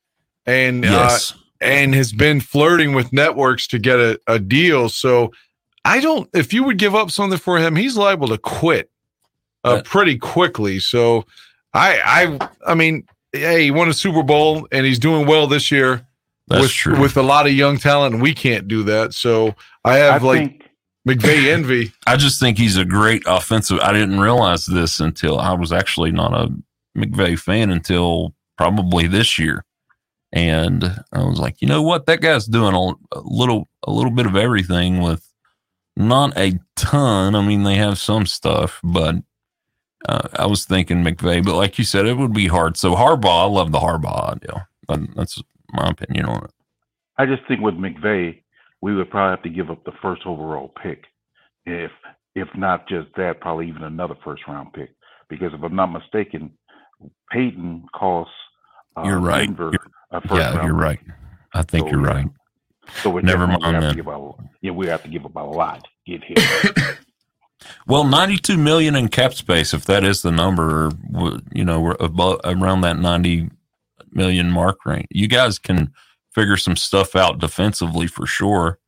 and 0.48 0.86
uh, 0.86 1.20
and 1.62 1.94
has 1.94 2.12
been 2.12 2.42
flirting 2.42 2.94
with 2.94 3.14
networks 3.14 3.68
to 3.68 3.80
get 3.80 4.00
a, 4.00 4.20
a 4.26 4.40
deal. 4.40 4.90
So 4.90 5.32
I 5.86 6.00
don't. 6.00 6.28
If 6.34 6.52
you 6.52 6.64
would 6.64 6.80
give 6.80 6.96
up 6.96 7.12
something 7.12 7.38
for 7.38 7.60
him, 7.60 7.76
he's 7.76 7.96
liable 7.96 8.28
to 8.30 8.40
quit 8.40 8.90
uh, 9.64 9.82
pretty 9.84 10.18
quickly. 10.18 10.80
So 10.80 11.26
I, 11.74 12.00
I, 12.04 12.50
I 12.72 12.76
mean, 12.76 13.06
hey, 13.32 13.66
he 13.66 13.72
won 13.72 13.90
a 13.90 13.94
Super 13.94 14.24
Bowl 14.24 14.68
and 14.72 14.86
he's 14.86 15.00
doing 15.00 15.28
well 15.28 15.48
this 15.48 15.72
year 15.72 16.06
That's 16.48 16.62
with 16.62 16.72
true. 16.72 17.00
with 17.00 17.18
a 17.18 17.24
lot 17.24 17.48
of 17.48 17.54
young 17.54 17.78
talent. 17.78 18.16
And 18.16 18.24
we 18.24 18.34
can't 18.34 18.68
do 18.68 18.84
that. 18.84 19.14
So 19.14 19.56
I 19.84 19.98
have 19.98 20.24
I 20.24 20.28
like 20.28 20.40
think 20.40 20.70
McVay 21.08 21.52
envy. 21.52 21.92
I 22.08 22.18
just 22.18 22.40
think 22.40 22.58
he's 22.58 22.78
a 22.78 22.86
great 22.86 23.24
offensive. 23.26 23.80
I 23.80 23.94
didn't 23.94 24.20
realize 24.20 24.66
this 24.66 25.00
until 25.00 25.40
I 25.40 25.54
was 25.54 25.72
actually 25.72 26.12
not 26.12 26.34
a 26.34 26.54
McVay 26.98 27.40
fan 27.40 27.70
until 27.70 28.34
probably 28.58 29.08
this 29.08 29.38
year, 29.38 29.64
and 30.34 30.84
I 31.14 31.24
was 31.24 31.40
like, 31.40 31.62
you 31.62 31.68
know 31.68 31.82
what, 31.84 32.08
that 32.08 32.22
guy's 32.22 32.46
doing 32.48 32.74
a, 32.74 33.18
a 33.18 33.22
little, 33.22 33.70
a 33.84 33.92
little 33.92 34.12
bit 34.12 34.26
of 34.26 34.36
everything 34.36 35.02
with 35.02 35.24
not 35.96 36.38
a 36.38 36.60
ton. 36.76 37.36
I 37.36 37.46
mean, 37.46 37.64
they 37.64 37.76
have 37.76 38.00
some 38.00 38.26
stuff, 38.26 38.80
but 38.84 39.16
uh, 40.08 40.28
I 40.34 40.46
was 40.46 40.66
thinking 40.66 41.04
McVay. 41.04 41.44
But 41.44 41.56
like 41.56 41.78
you 41.78 41.84
said, 41.84 42.06
it 42.06 42.18
would 42.18 42.34
be 42.34 42.48
hard. 42.48 42.78
So 42.78 42.96
Harbaugh, 42.96 43.44
I 43.44 43.50
love 43.50 43.72
the 43.72 43.80
Harbaugh. 43.80 44.38
But 44.88 45.00
that's 45.16 45.42
my 45.74 45.90
opinion 45.90 46.26
on 46.26 46.44
it. 46.46 46.52
I 47.18 47.26
just 47.26 47.42
think 47.48 47.62
with 47.62 47.76
McVay, 47.76 48.42
we 48.82 48.96
would 48.96 49.10
probably 49.10 49.32
have 49.36 49.44
to 49.44 49.50
give 49.50 49.70
up 49.72 49.84
the 49.84 49.92
first 50.02 50.22
overall 50.26 50.72
pick, 50.84 51.04
if 51.66 51.92
if 52.36 52.48
not 52.56 52.88
just 52.88 53.08
that, 53.18 53.42
probably 53.42 53.68
even 53.68 53.84
another 53.84 54.14
first 54.24 54.44
round 54.48 54.72
pick. 54.74 54.92
Because 55.30 55.52
if 55.54 55.64
I'm 55.64 55.76
not 55.76 55.88
mistaken, 55.88 56.52
Payton 57.32 57.88
costs. 57.96 58.34
Uh, 58.96 59.04
You're 59.06 59.20
right. 59.20 59.48
Denver 59.48 59.72
You're- 59.74 60.40
Yeah, 60.40 60.54
you're 60.64 60.74
pick. 60.74 60.82
right. 60.82 61.00
I 61.54 61.64
think 61.64 61.86
So, 61.88 61.92
you're 61.92 62.02
right. 62.02 62.28
So 63.02 63.18
Never 63.20 63.48
mind 63.48 63.64
have 63.64 63.82
then. 63.82 63.90
to 63.90 63.96
give 63.96 64.08
a, 64.08 64.32
yeah, 64.62 64.72
we 64.72 64.88
have 64.88 65.04
to 65.04 65.10
give 65.10 65.26
up 65.26 65.36
a 65.36 65.40
lot 65.40 65.84
to 65.84 66.18
get 66.18 66.24
here. 66.24 66.98
Well, 67.88 68.04
92 68.04 68.58
million 68.58 68.96
in 68.96 69.08
cap 69.08 69.34
space, 69.34 69.74
if 69.74 69.86
that 69.86 70.04
is 70.04 70.22
the 70.22 70.32
number, 70.32 70.92
you 71.54 71.66
know, 71.66 71.82
we're 71.82 71.98
above, 72.00 72.40
around 72.44 72.82
that 72.82 73.00
90 73.00 73.50
million 74.12 74.52
mark 74.52 74.86
range. 74.86 75.08
You 75.10 75.28
guys 75.28 75.60
can 75.60 75.92
figure 76.34 76.58
some 76.58 76.76
stuff 76.76 77.16
out 77.16 77.40
defensively 77.40 78.08
for 78.08 78.26
sure. 78.26 78.80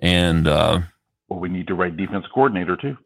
And 0.00 0.46
uh, 0.46 0.80
well, 1.28 1.40
we 1.40 1.48
need 1.48 1.66
the 1.66 1.74
right 1.74 1.96
defense 1.96 2.24
coordinator 2.32 2.76
too. 2.76 2.96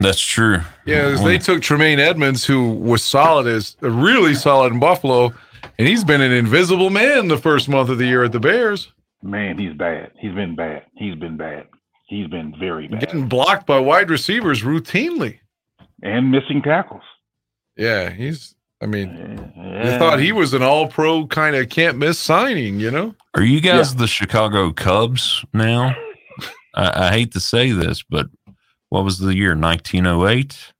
that's 0.00 0.20
true. 0.20 0.60
Yeah, 0.86 1.16
they 1.22 1.38
took 1.38 1.62
Tremaine 1.62 2.00
Edmunds, 2.00 2.44
who 2.44 2.72
was 2.72 3.02
solid 3.02 3.46
as 3.46 3.76
really 3.80 4.34
solid 4.34 4.72
in 4.72 4.80
Buffalo, 4.80 5.32
and 5.78 5.88
he's 5.88 6.04
been 6.04 6.20
an 6.20 6.32
invisible 6.32 6.90
man 6.90 7.28
the 7.28 7.38
first 7.38 7.68
month 7.68 7.88
of 7.88 7.98
the 7.98 8.06
year 8.06 8.24
at 8.24 8.32
the 8.32 8.40
Bears, 8.40 8.92
Man, 9.24 9.56
he's 9.56 9.72
bad. 9.72 10.12
He's 10.18 10.34
been 10.34 10.54
bad. 10.54 10.82
He's 10.96 11.14
been 11.14 11.38
bad. 11.38 11.66
He's 12.06 12.26
been 12.28 12.54
very 12.58 12.86
bad. 12.88 13.00
getting 13.00 13.28
blocked 13.28 13.66
by 13.66 13.78
wide 13.78 14.10
receivers 14.10 14.62
routinely. 14.62 15.38
and 16.02 16.30
missing 16.30 16.62
tackles. 16.62 17.02
Yeah, 17.76 18.10
he's. 18.10 18.54
I 18.82 18.86
mean, 18.86 19.52
Yeah. 19.56 19.94
I 19.94 19.98
thought 19.98 20.20
he 20.20 20.32
was 20.32 20.52
an 20.52 20.62
all-pro 20.62 21.26
kind 21.28 21.56
of 21.56 21.68
can't 21.70 21.96
miss 21.96 22.18
signing. 22.18 22.78
You 22.80 22.90
know, 22.90 23.14
Are 23.34 23.42
you 23.42 23.60
guys 23.60 23.94
the 23.94 24.06
Chicago 24.06 24.72
Cubs 24.72 25.44
now? 25.54 25.94
I, 26.74 27.06
I 27.06 27.10
hate 27.12 27.32
to 27.32 27.40
say 27.40 27.70
this, 27.72 28.02
but 28.02 28.26
what 28.90 29.04
was 29.04 29.18
the 29.18 29.34
year? 29.34 29.56
1908? 29.56 30.72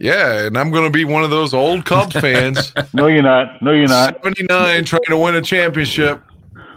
yeah, 0.00 0.46
and 0.46 0.58
I'm 0.58 0.70
going 0.72 0.84
to 0.84 0.90
be 0.90 1.04
one 1.04 1.22
of 1.22 1.30
those 1.30 1.54
old 1.54 1.84
Cubs 1.84 2.14
fans, 2.20 2.72
No, 2.92 3.06
you're 3.06 3.22
not. 3.22 3.62
No, 3.62 3.70
you're 3.72 3.86
not. 3.88 4.20
79, 4.24 4.84
trying 4.84 5.00
to 5.08 5.16
win 5.16 5.36
a 5.36 5.42
championship. 5.42 6.20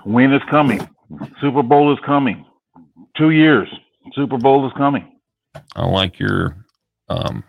Win 0.05 0.31
is 0.33 0.41
coming. 0.51 0.87
Super 1.41 1.63
Bowl 1.63 1.91
is 1.91 1.99
coming. 2.05 2.45
Two 3.17 3.31
years. 3.31 3.67
Super 4.13 4.37
Bowl 4.37 4.65
is 4.67 4.73
coming. 4.77 5.19
I 5.75 5.85
like 5.85 6.19
your 6.19 6.55
um, 7.09 7.43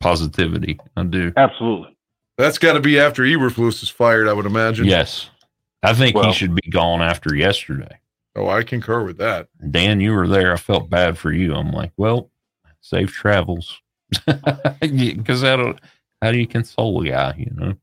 positivity. 0.00 0.78
I 0.96 1.04
do. 1.04 1.32
Absolutely. 1.36 1.96
That's 2.38 2.58
got 2.58 2.72
to 2.72 2.80
be 2.80 2.98
after 2.98 3.22
Eberflus 3.22 3.82
is 3.82 3.90
fired, 3.90 4.28
I 4.28 4.32
would 4.32 4.46
imagine. 4.46 4.86
Yes. 4.86 5.28
I 5.82 5.94
think 5.94 6.16
he 6.16 6.32
should 6.32 6.54
be 6.54 6.70
gone 6.70 7.02
after 7.02 7.34
yesterday. 7.34 7.98
Oh, 8.36 8.48
I 8.48 8.62
concur 8.62 9.04
with 9.04 9.18
that. 9.18 9.48
Dan, 9.70 10.00
you 10.00 10.12
were 10.12 10.28
there. 10.28 10.52
I 10.52 10.56
felt 10.56 10.88
bad 10.88 11.18
for 11.18 11.32
you. 11.32 11.54
I'm 11.54 11.72
like, 11.72 11.92
well, 11.96 12.30
safe 12.80 13.12
travels. 13.12 13.80
Because 14.80 15.42
how 15.42 15.56
do, 15.56 15.74
how 16.22 16.32
do 16.32 16.38
you 16.38 16.46
console 16.46 17.02
a 17.02 17.08
guy, 17.08 17.34
you 17.38 17.52
know? 17.54 17.74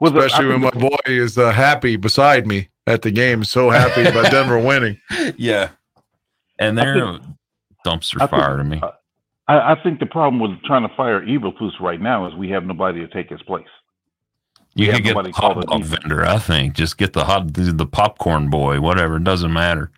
Well, 0.00 0.12
the- 0.12 0.20
Especially 0.20 0.48
when 0.48 0.60
think 0.60 0.74
my 0.74 0.80
boy 0.80 0.96
is 1.06 1.38
uh, 1.38 1.50
happy 1.50 1.96
beside 1.96 2.46
me 2.46 2.68
at 2.86 3.02
the 3.02 3.10
game, 3.10 3.44
so 3.44 3.70
happy 3.70 4.02
about 4.06 4.30
Denver 4.30 4.58
winning. 4.58 5.00
Yeah. 5.36 5.70
And 6.58 6.78
they're 6.78 7.04
a 7.04 7.20
dumpster 7.86 8.20
I 8.20 8.26
think- 8.26 8.42
fire 8.42 8.56
to 8.56 8.64
me. 8.64 8.80
I, 9.48 9.72
I 9.72 9.82
think 9.82 10.00
the 10.00 10.06
problem 10.06 10.40
with 10.40 10.60
trying 10.64 10.82
to 10.88 10.94
fire 10.96 11.20
Eberflus 11.24 11.78
right 11.80 12.00
now 12.00 12.26
is 12.26 12.34
we 12.34 12.50
have 12.50 12.64
nobody 12.64 12.98
to 12.98 13.06
take 13.06 13.30
his 13.30 13.40
place. 13.42 13.68
You 14.74 14.88
we 14.88 14.92
could 14.94 15.04
get 15.04 15.10
nobody 15.14 15.30
the 15.30 15.36
hot 15.36 15.66
dog 15.66 15.84
vendor, 15.84 16.24
I 16.26 16.38
think. 16.38 16.74
Just 16.74 16.98
get 16.98 17.12
the 17.12 17.24
hot 17.24 17.54
the, 17.54 17.72
the 17.72 17.86
popcorn 17.86 18.50
boy, 18.50 18.80
whatever. 18.80 19.16
It 19.18 19.24
doesn't 19.24 19.52
matter. 19.52 19.90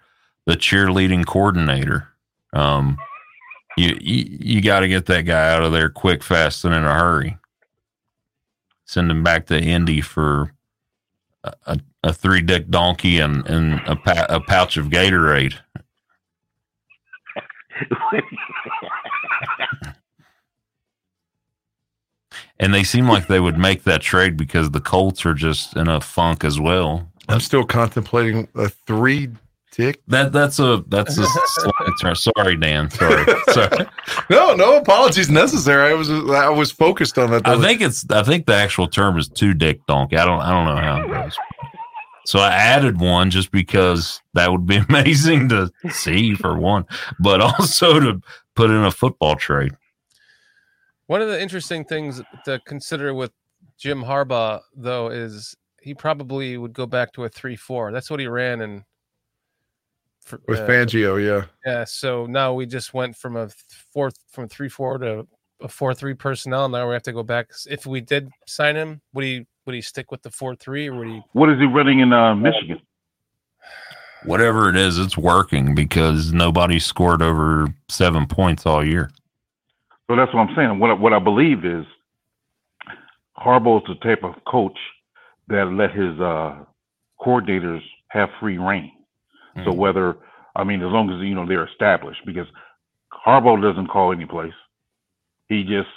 The 0.45 0.55
cheerleading 0.55 1.25
coordinator. 1.27 2.09
Um, 2.53 2.99
you 3.79 3.97
you, 4.01 4.39
you 4.39 4.61
got 4.63 4.81
to 4.81 4.89
get 4.89 5.07
that 5.07 5.23
guy 5.23 5.53
out 5.55 5.63
of 5.63 5.73
there 5.73 5.89
quick, 5.89 6.23
fast, 6.23 6.65
and 6.67 6.75
in 6.75 6.85
a 6.85 6.95
hurry. 6.95 7.39
Send 8.85 9.11
him 9.11 9.23
back 9.23 9.47
to 9.47 9.59
Indy 9.61 10.01
for 10.01 10.53
a, 11.43 11.53
a, 11.67 11.79
a 12.05 12.13
three 12.13 12.43
dick 12.43 12.69
donkey 12.69 13.19
and 13.19 13.47
and 13.49 13.81
a, 13.87 13.97
pa- 13.97 14.27
a 14.29 14.41
pouch 14.41 14.77
of 14.77 14.87
Gatorade. 14.89 15.55
And 22.61 22.75
they 22.75 22.83
seem 22.83 23.09
like 23.09 23.29
they 23.29 23.41
would 23.41 23.57
make 23.59 23.85
that 23.85 24.03
trade 24.03 24.37
because 24.37 24.71
the 24.71 24.81
Colts 24.81 25.25
are 25.25 25.35
just 25.35 25.77
in 25.77 25.89
a 25.89 26.01
funk 26.01 26.45
as 26.45 26.59
well. 26.59 27.09
I'm 27.29 27.41
still 27.41 27.65
contemplating 27.65 28.49
a 28.55 28.69
three 28.69 29.29
dick. 29.73 30.03
That 30.09 30.33
that's 30.33 30.59
a 30.59 30.85
that's 30.89 31.17
a 31.19 31.25
slight. 31.25 32.17
Sorry, 32.17 32.57
Dan. 32.57 32.91
Sorry. 32.91 33.25
Sorry. 33.53 33.87
No, 34.31 34.55
no 34.55 34.77
apologies 34.77 35.31
necessary. 35.31 35.91
I 35.91 35.95
was 35.95 36.11
I 36.11 36.49
was 36.49 36.71
focused 36.71 37.19
on 37.19 37.31
that. 37.31 37.47
I 37.47 37.61
think 37.61 37.81
it's 37.81 38.05
I 38.11 38.23
think 38.23 38.47
the 38.47 38.55
actual 38.55 38.89
term 38.89 39.17
is 39.19 39.29
two 39.29 39.55
dick 39.55 39.81
donkey. 39.87 40.17
I 40.17 40.25
don't 40.25 40.41
I 40.41 40.51
don't 40.51 40.65
know 40.65 40.81
how 40.81 41.03
it 41.03 41.09
goes. 41.09 41.37
So 42.29 42.41
I 42.41 42.51
added 42.53 43.01
one 43.01 43.31
just 43.31 43.51
because 43.53 44.21
that 44.35 44.53
would 44.53 44.67
be 44.67 44.77
amazing 44.91 45.49
to 45.49 45.71
see 45.89 46.35
for 46.35 46.59
one, 46.59 46.85
but 47.19 47.41
also 47.41 47.99
to 47.99 48.21
put 48.55 48.69
in 48.69 48.85
a 48.85 48.91
football 48.91 49.35
trade. 49.35 49.73
One 51.07 51.23
of 51.23 51.29
the 51.29 51.41
interesting 51.41 51.87
things 51.87 52.21
to 52.45 52.61
consider 52.67 53.15
with 53.15 53.33
Jim 53.79 54.03
Harbaugh, 54.03 54.61
though, 54.77 55.09
is 55.09 55.57
he 55.81 55.95
probably 55.95 56.59
would 56.59 56.75
go 56.75 56.85
back 56.85 57.15
to 57.15 57.25
a 57.25 57.31
three-four. 57.31 57.93
That's 57.93 58.11
what 58.11 58.21
he 58.21 58.27
ran 58.27 58.61
in. 58.61 58.85
for- 60.21 60.43
With 60.47 60.59
uh, 60.59 60.67
Fangio, 60.67 61.17
yeah. 61.25 61.47
Yeah, 61.65 61.85
so 61.85 62.27
now 62.27 62.53
we 62.53 62.67
just 62.67 62.93
went 62.93 63.17
from 63.17 63.37
a 63.37 63.49
four 63.95 64.11
from 64.31 64.49
three 64.49 64.69
four 64.69 64.99
to 64.99 65.27
a 65.63 65.69
four 65.69 65.95
three 65.95 66.13
personnel. 66.13 66.69
Now 66.69 66.87
we 66.89 66.93
have 66.93 67.05
to 67.05 67.13
go 67.15 67.23
back. 67.23 67.49
If 67.71 67.87
we 67.87 68.03
did 68.03 68.29
sign 68.47 68.77
him, 68.77 69.01
would 69.15 69.25
he 69.25 69.47
would 69.69 69.75
he 69.75 69.83
stick 69.83 70.11
with 70.11 70.23
the 70.23 70.31
four 70.31 70.57
three 70.57 70.89
or 70.89 70.97
would 70.97 71.09
he? 71.09 71.23
What 71.35 71.51
is 71.51 71.59
he 71.59 71.67
running 71.67 72.01
in 72.01 72.11
uh, 72.11 72.35
Michigan? 72.35 72.81
Whatever 74.25 74.71
it 74.71 74.77
is, 74.77 74.99
it's 74.99 75.19
working 75.19 75.75
because 75.75 76.33
nobody 76.33 76.79
scored 76.79 77.21
over 77.21 77.69
seven 77.91 78.27
points 78.27 78.65
all 78.65 78.83
year. 78.85 79.11
So 80.09 80.17
that's 80.17 80.33
what 80.33 80.49
I'm 80.49 80.57
saying. 80.57 80.79
What 80.79 80.91
I, 80.91 80.95
what 80.95 81.13
I 81.13 81.19
believe 81.19 81.67
is 81.67 81.85
Harbaugh's 83.37 83.87
the 83.87 83.97
type 83.97 84.25
of 84.25 84.43
coach 84.47 84.79
that 85.49 85.67
let 85.67 85.93
his 85.93 86.19
uh, 86.19 86.57
coordinators 87.21 87.83
have 88.09 88.31
free 88.41 88.57
reign. 88.57 88.91
So 89.65 89.71
Mhm. 89.71 89.77
whether 89.77 90.17
I 90.57 90.65
mean, 90.65 90.81
as 90.81 90.91
long 90.91 91.11
as 91.11 91.21
you 91.21 91.35
know 91.35 91.47
they're 91.47 91.67
established, 91.67 92.25
because 92.25 92.47
Harbaugh 93.13 93.61
doesn't 93.61 93.89
call 93.89 94.13
any 94.13 94.25
place. 94.25 94.55
He 95.51 95.63
just 95.63 95.91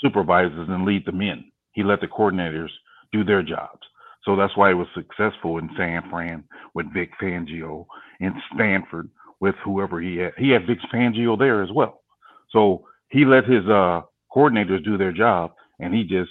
supervises 0.00 0.68
and 0.70 0.86
leads 0.86 1.04
them 1.04 1.20
in. 1.20 1.44
He 1.72 1.82
let 1.82 2.00
the 2.00 2.08
coordinators 2.08 2.70
do 3.12 3.24
their 3.24 3.42
jobs. 3.42 3.80
So 4.24 4.36
that's 4.36 4.56
why 4.56 4.68
he 4.68 4.74
was 4.74 4.88
successful 4.94 5.58
in 5.58 5.70
San 5.76 6.08
Fran 6.10 6.44
with 6.74 6.92
Vic 6.92 7.10
Fangio, 7.20 7.86
in 8.20 8.34
Stanford 8.54 9.08
with 9.40 9.54
whoever 9.64 10.00
he 10.00 10.18
had. 10.18 10.32
He 10.36 10.50
had 10.50 10.66
Vic 10.66 10.78
Fangio 10.92 11.38
there 11.38 11.62
as 11.62 11.70
well. 11.72 12.02
So 12.50 12.86
he 13.08 13.24
let 13.24 13.44
his 13.44 13.66
uh, 13.66 14.02
coordinators 14.34 14.84
do 14.84 14.98
their 14.98 15.12
job, 15.12 15.52
and 15.78 15.94
he 15.94 16.04
just 16.04 16.30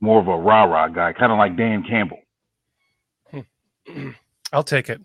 more 0.00 0.20
of 0.20 0.28
a 0.28 0.36
rah 0.36 0.64
rah 0.64 0.88
guy, 0.88 1.12
kind 1.12 1.32
of 1.32 1.38
like 1.38 1.56
Dan 1.56 1.84
Campbell. 1.88 2.20
I'll 4.52 4.64
take 4.64 4.88
it. 4.88 5.00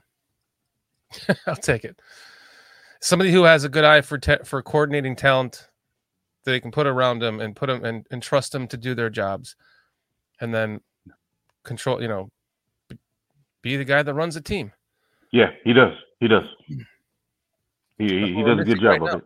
I'll 1.48 1.56
take 1.56 1.84
it. 1.84 2.00
Somebody 3.02 3.32
who 3.32 3.44
has 3.44 3.64
a 3.64 3.70
good 3.70 3.84
eye 3.84 4.02
for 4.02 4.18
te- 4.18 4.44
for 4.46 4.62
coordinating 4.62 5.16
talent 5.16 5.68
that 6.44 6.52
they 6.52 6.60
can 6.60 6.72
put 6.72 6.88
around 6.88 7.20
them 7.20 7.40
and 7.40 7.56
put 7.56 7.68
them 7.68 7.84
and, 7.84 8.06
and 8.12 8.22
trust 8.22 8.52
them 8.52 8.68
to 8.68 8.78
do 8.78 8.94
their 8.94 9.10
jobs, 9.10 9.56
and 10.40 10.54
then 10.54 10.80
control. 11.64 12.02
You 12.02 12.08
know, 12.08 12.30
be 13.62 13.78
the 13.78 13.86
guy 13.86 14.04
that 14.04 14.14
runs 14.14 14.36
the 14.36 14.42
team. 14.42 14.72
Yeah, 15.32 15.52
he 15.64 15.74
does. 15.74 15.94
He 16.20 16.28
does. 16.28 16.44
He 16.68 16.78
he, 17.98 18.34
he 18.34 18.44
does 18.44 18.60
a 18.60 18.64
good 18.64 18.68
missing 18.68 18.84
right 18.84 19.00
job 19.00 19.10
of 19.10 19.20
it. 19.22 19.26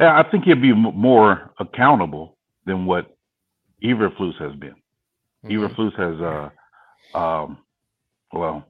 Yeah, 0.00 0.18
I 0.18 0.30
think 0.30 0.44
he'll 0.44 0.56
be 0.60 0.72
more 0.72 1.50
accountable 1.58 2.36
than 2.66 2.84
what 2.86 3.16
Eberflus 3.82 4.36
has 4.38 4.54
been. 4.56 4.74
Mhm. 5.44 5.50
Eberflus 5.52 5.94
has, 5.96 6.20
uh, 7.14 7.18
um, 7.18 7.58
well, 8.32 8.64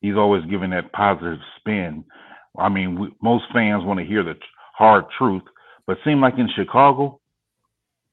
he's 0.00 0.16
always 0.16 0.44
given 0.44 0.70
that 0.70 0.92
positive 0.92 1.40
spin. 1.58 2.04
I 2.58 2.68
mean, 2.68 2.98
we, 2.98 3.14
most 3.22 3.44
fans 3.52 3.84
want 3.84 3.98
to 3.98 4.06
hear 4.06 4.22
the 4.22 4.34
t- 4.34 4.40
hard 4.74 5.06
truth, 5.16 5.42
but 5.86 5.98
it 5.98 6.04
seemed 6.04 6.20
like 6.20 6.38
in 6.38 6.48
Chicago, 6.54 7.19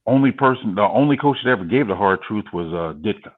only 0.07 0.31
person, 0.31 0.75
the 0.75 0.83
only 0.83 1.17
coach 1.17 1.37
that 1.43 1.51
ever 1.51 1.65
gave 1.65 1.87
the 1.87 1.95
hard 1.95 2.21
truth 2.23 2.45
was 2.53 2.67
uh, 2.73 2.97
Ditka. 2.99 3.33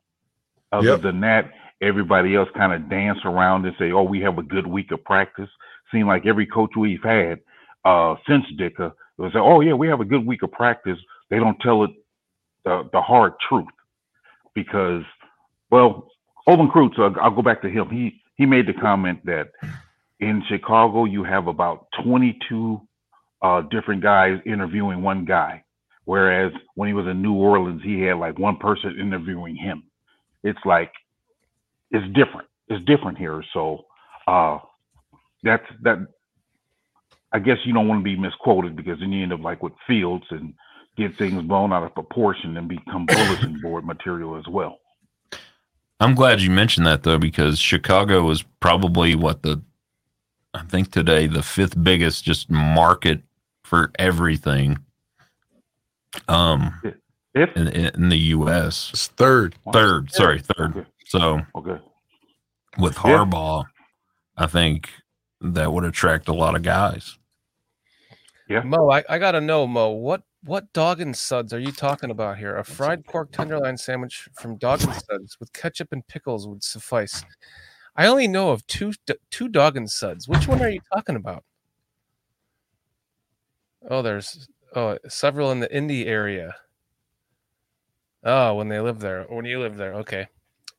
Other 0.72 0.90
Yep. 0.92 1.02
than 1.02 1.22
that, 1.22 1.52
everybody 1.82 2.36
else 2.36 2.50
kind 2.56 2.74
of 2.74 2.90
dance 2.90 3.20
around 3.26 3.66
and 3.66 3.76
say, 3.80 3.92
"Oh, 3.92 4.04
we 4.04 4.22
have 4.22 4.38
a 4.38 4.44
good 4.44 4.68
week 4.68 4.92
of 4.92 5.04
practice." 5.04 5.50
Seemed 5.92 6.08
like 6.08 6.26
every 6.28 6.46
coach 6.46 6.72
we've 6.78 7.04
had 7.04 7.40
uh, 7.86 8.16
since 8.28 8.46
Ditka 8.60 8.94
was, 9.18 9.34
say, 9.34 9.40
"Oh 9.40 9.62
yeah, 9.62 9.74
we 9.74 9.88
have 9.88 10.02
a 10.02 10.06
good 10.06 10.26
week 10.26 10.44
of 10.44 10.52
practice." 10.52 11.00
They 11.30 11.40
don't 11.40 11.60
tell 11.62 11.84
it 11.84 11.92
the 12.66 12.90
the 12.94 13.02
hard 13.02 13.34
truth 13.48 13.68
because, 14.54 15.04
well, 15.72 16.10
Olin 16.48 16.70
Kreutz, 16.70 17.00
uh, 17.00 17.20
I'll 17.20 17.32
go 17.32 17.42
back 17.42 17.62
to 17.64 17.70
him. 17.70 17.90
He 17.90 18.22
he 18.36 18.46
made 18.46 18.68
the 18.68 18.74
comment 18.74 19.26
that 19.26 19.50
in 20.20 20.44
Chicago 20.48 21.06
you 21.06 21.24
have 21.24 21.48
about 21.48 21.88
22 22.04 22.82
uh, 23.42 23.62
different 23.72 24.02
guys 24.04 24.40
interviewing 24.46 25.02
one 25.02 25.26
guy, 25.26 25.64
whereas 26.10 26.52
when 26.74 26.88
he 26.88 26.94
was 26.96 27.06
in 27.06 27.22
New 27.22 27.36
Orleans 27.36 27.84
he 27.84 28.02
had 28.02 28.18
like 28.18 28.40
one 28.40 28.58
person 28.58 29.00
interviewing 29.00 29.56
him. 29.56 29.84
It's 30.44 30.60
like 30.66 30.92
it's 31.92 32.06
different. 32.16 32.48
It's 32.68 32.84
different 32.86 33.20
here. 33.20 33.44
So 33.54 33.86
uh, 34.28 34.58
that's 35.44 35.66
that. 35.84 36.00
I 37.32 37.38
guess 37.38 37.58
you 37.64 37.74
don't 37.74 37.88
want 37.88 38.00
to 38.00 38.04
be 38.04 38.16
misquoted 38.16 38.76
because 38.76 39.00
then 39.00 39.12
you 39.12 39.22
end 39.22 39.34
up 39.34 39.42
like 39.42 39.62
with 39.62 39.74
Fields 39.86 40.26
and 40.32 40.56
get 40.98 41.16
things 41.20 41.44
blown 41.44 41.72
out 41.72 41.84
of 41.84 41.94
proportion 41.94 42.58
and 42.58 42.68
become 42.68 43.06
bulletin 43.06 43.60
board 43.62 43.86
material 43.86 44.36
as 44.36 44.48
well. 44.48 44.80
I'm 46.00 46.16
glad 46.16 46.42
you 46.42 46.50
mentioned 46.50 46.88
that 46.88 47.04
though, 47.04 47.20
because 47.20 47.60
Chicago 47.60 48.24
was 48.24 48.42
probably 48.60 49.14
what 49.14 49.44
the 49.44 49.62
I 50.56 50.64
think 50.64 50.92
today 50.92 51.28
the 51.28 51.44
fifth 51.44 51.82
biggest 51.84 52.24
just 52.24 52.50
market 52.50 53.22
for 53.64 53.92
everything. 54.00 54.80
Um, 56.28 56.82
If 57.34 57.56
in, 57.56 57.68
in 57.68 58.10
the 58.10 58.18
U.S. 58.18 58.90
It's 58.94 59.08
third. 59.08 59.56
Third, 59.72 60.12
sorry, 60.12 60.40
third. 60.40 60.78
Okay. 60.78 60.88
So 61.06 61.42
Okay. 61.56 61.80
with 62.78 62.96
Yeah. 62.96 63.02
Harbaugh, 63.02 63.66
I 64.38 64.48
think 64.48 64.90
that 65.42 65.72
would 65.72 65.84
attract 65.84 66.28
a 66.28 66.34
lot 66.34 66.56
of 66.56 66.64
guys. 66.64 67.18
Yeah, 68.48 68.62
Mo, 68.62 68.90
I, 68.90 69.04
I 69.08 69.20
gotta 69.20 69.42
know, 69.42 69.68
Mo, 69.68 69.90
what 69.92 70.24
what 70.44 70.72
dog 70.74 71.02
and 71.02 71.16
suds 71.16 71.54
are 71.54 71.60
you 71.60 71.72
talking 71.72 72.10
about 72.10 72.38
here? 72.40 72.58
A 72.58 72.64
fried 72.64 73.06
pork 73.06 73.32
tenderloin 73.32 73.78
sandwich 73.78 74.28
from 74.40 74.56
Dog 74.58 74.82
and 74.84 74.94
Suds 74.96 75.38
with 75.40 75.52
ketchup 75.54 75.90
and 75.92 76.08
pickles 76.08 76.48
would 76.48 76.64
suffice. 76.64 77.24
I 77.96 78.08
only 78.08 78.28
know 78.28 78.50
of 78.52 78.66
two 78.66 78.94
two 79.30 79.50
dog 79.50 79.78
and 79.78 79.90
suds. 79.90 80.28
Which 80.28 80.48
one 80.48 80.62
are 80.62 80.70
you 80.70 80.80
talking 80.94 81.16
about? 81.18 81.44
Oh, 83.90 84.02
there's 84.02 84.48
oh 84.76 84.98
several 85.08 85.52
in 85.52 85.60
the 85.60 85.76
Indy 85.76 86.08
area. 86.08 86.56
Oh, 88.24 88.56
when 88.56 88.68
they 88.68 88.80
live 88.80 89.00
there, 89.00 89.24
when 89.30 89.46
you 89.46 89.60
live 89.60 89.78
there, 89.78 89.94
okay. 89.96 90.28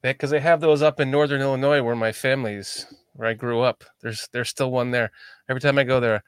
Because 0.02 0.30
they 0.30 0.40
have 0.40 0.60
those 0.60 0.82
up 0.82 1.00
in 1.00 1.10
northern 1.10 1.40
Illinois, 1.40 1.82
where 1.82 1.96
my 1.96 2.12
family's, 2.12 2.86
where 3.14 3.28
I 3.28 3.34
grew 3.34 3.60
up. 3.60 3.84
There's 4.00 4.28
there's 4.32 4.48
still 4.48 4.70
one 4.70 4.90
there. 4.90 5.10
Every 5.48 5.60
time 5.60 5.78
I 5.78 5.84
go 5.84 6.00
there, 6.00 6.22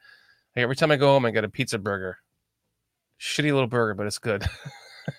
like, 0.55 0.63
every 0.63 0.75
time 0.75 0.91
I 0.91 0.97
go 0.97 1.07
home, 1.07 1.25
I 1.25 1.31
get 1.31 1.43
a 1.43 1.49
pizza 1.49 1.77
burger. 1.77 2.17
Shitty 3.19 3.51
little 3.51 3.67
burger, 3.67 3.93
but 3.93 4.07
it's 4.07 4.19
good. 4.19 4.45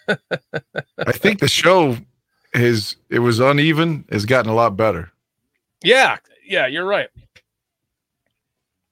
I 0.08 1.12
think 1.12 1.40
the 1.40 1.48
show 1.48 1.96
is 2.52 2.96
it 3.10 3.18
was 3.18 3.40
uneven, 3.40 4.04
has 4.10 4.24
gotten 4.24 4.50
a 4.50 4.54
lot 4.54 4.76
better. 4.76 5.10
yeah, 5.82 6.18
yeah, 6.46 6.66
you're 6.66 6.86
right. 6.86 7.08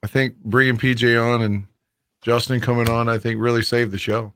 I 0.03 0.09
think 0.09 0.37
bringing 0.43 0.79
PJ 0.79 1.23
on 1.23 1.43
and 1.43 1.66
Justin 2.23 2.61
coming 2.61 2.89
on, 2.89 3.09
I 3.09 3.19
think 3.19 3.40
really 3.40 3.62
saved 3.62 3.90
the 3.90 3.99
show. 3.99 4.32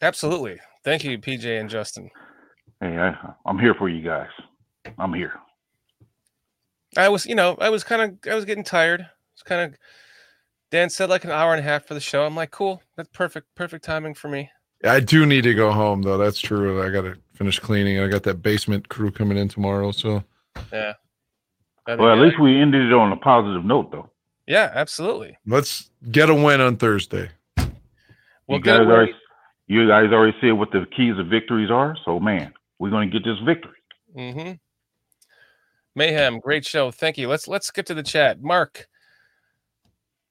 Absolutely. 0.00 0.58
Thank 0.84 1.04
you, 1.04 1.18
PJ 1.18 1.60
and 1.60 1.68
Justin. 1.68 2.08
Hey, 2.80 2.96
I, 2.96 3.14
I'm 3.46 3.58
here 3.58 3.74
for 3.74 3.88
you 3.88 4.02
guys. 4.02 4.28
I'm 4.98 5.12
here. 5.12 5.32
I 6.96 7.08
was, 7.08 7.26
you 7.26 7.34
know, 7.34 7.56
I 7.60 7.68
was 7.68 7.84
kind 7.84 8.02
of, 8.02 8.30
I 8.30 8.34
was 8.34 8.44
getting 8.44 8.64
tired. 8.64 9.06
It's 9.34 9.42
kind 9.42 9.60
of. 9.72 9.78
Dan 10.70 10.90
said 10.90 11.08
like 11.08 11.24
an 11.24 11.30
hour 11.30 11.52
and 11.54 11.60
a 11.60 11.62
half 11.68 11.86
for 11.86 11.94
the 11.94 12.00
show. 12.00 12.24
I'm 12.26 12.36
like, 12.36 12.50
cool. 12.50 12.82
That's 12.96 13.08
perfect, 13.12 13.46
perfect 13.54 13.84
timing 13.84 14.14
for 14.14 14.28
me. 14.28 14.50
I 14.84 15.00
do 15.00 15.24
need 15.26 15.42
to 15.42 15.54
go 15.54 15.72
home 15.72 16.02
though. 16.02 16.18
That's 16.18 16.38
true. 16.38 16.82
I 16.86 16.90
got 16.90 17.02
to 17.02 17.16
finish 17.34 17.58
cleaning. 17.58 17.98
I 18.00 18.06
got 18.08 18.22
that 18.24 18.42
basement 18.42 18.88
crew 18.88 19.10
coming 19.10 19.38
in 19.38 19.48
tomorrow. 19.48 19.90
So 19.92 20.22
Yeah. 20.72 20.92
That'd 21.86 22.00
Well, 22.00 22.12
at 22.12 22.16
good. 22.16 22.28
least 22.28 22.38
we 22.40 22.60
ended 22.60 22.86
it 22.86 22.92
on 22.92 23.12
a 23.12 23.16
positive 23.16 23.64
note, 23.64 23.90
though. 23.90 24.10
Yeah, 24.48 24.72
absolutely. 24.74 25.38
let's 25.46 25.90
get 26.10 26.30
a 26.30 26.34
win 26.34 26.60
on 26.60 26.76
Thursday. 26.76 27.30
Well, 27.56 28.58
you 28.58 28.60
guys 28.60 28.80
already, 28.80 29.14
you 29.66 29.86
guys 29.86 30.10
already 30.10 30.36
said 30.40 30.52
what 30.52 30.72
the 30.72 30.86
keys 30.96 31.18
of 31.18 31.26
victories 31.28 31.70
are. 31.70 31.96
So, 32.04 32.18
man, 32.18 32.52
we're 32.78 32.90
going 32.90 33.10
to 33.10 33.18
get 33.20 33.28
this 33.28 33.38
victory. 33.44 33.76
Mm-hmm. 34.16 34.52
Mayhem, 35.94 36.40
great 36.40 36.64
show. 36.64 36.90
Thank 36.90 37.18
you. 37.18 37.28
Let's 37.28 37.48
let's 37.48 37.70
get 37.70 37.84
to 37.86 37.94
the 37.94 38.02
chat. 38.02 38.40
Mark 38.40 38.88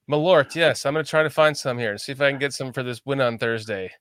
Malort, 0.10 0.56
yes, 0.56 0.86
I'm 0.86 0.94
gonna 0.94 1.04
try 1.04 1.24
to 1.24 1.30
find 1.30 1.56
some 1.56 1.78
here. 1.78 1.92
And 1.92 2.02
see 2.02 2.14
if 2.14 2.22
I 2.22 2.32
can 2.32 2.40
get 2.40 2.54
some 2.54 2.72
for 2.72 2.84
this 2.84 3.02
win 3.06 3.20
on 3.20 3.38
Thursday. 3.38 3.92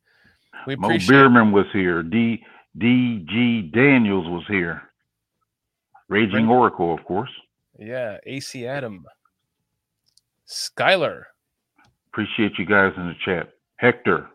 We 0.67 0.77
Mo 0.77 0.87
appreciate 0.87 1.17
Bierman 1.17 1.53
was 1.53 1.67
here. 1.73 2.03
D 2.03 2.43
D 2.79 3.27
G 3.29 3.63
Daniels 3.63 4.29
was 4.29 4.45
here. 4.49 4.83
Raging 6.09 6.49
Oracle, 6.49 6.95
of 6.95 7.05
course. 7.05 7.31
yeah, 7.79 8.19
AC 8.25 8.65
Adam. 8.65 9.05
Skylar. 10.49 11.25
Appreciate 12.13 12.59
you 12.59 12.65
guys 12.65 12.93
in 12.97 13.07
the 13.07 13.15
chat. 13.25 13.51
Hector. 13.77 14.29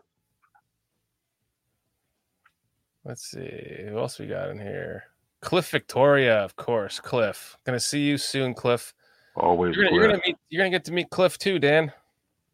Let's 3.04 3.30
see 3.30 3.86
who 3.88 3.98
else 3.98 4.18
we 4.18 4.26
got 4.26 4.50
in 4.50 4.58
here. 4.58 5.04
Cliff 5.40 5.70
Victoria, 5.70 6.38
of 6.38 6.54
course. 6.54 7.00
Cliff, 7.00 7.56
gonna 7.64 7.80
see 7.80 8.00
you 8.00 8.16
soon, 8.16 8.54
Cliff. 8.54 8.94
Always 9.34 9.74
You're 9.74 9.86
gonna, 9.86 9.96
you're 9.96 10.06
gonna 10.06 10.20
meet. 10.24 10.36
You're 10.50 10.60
gonna 10.60 10.70
get 10.70 10.84
to 10.84 10.92
meet 10.92 11.10
Cliff 11.10 11.36
too, 11.36 11.58
Dan. 11.58 11.92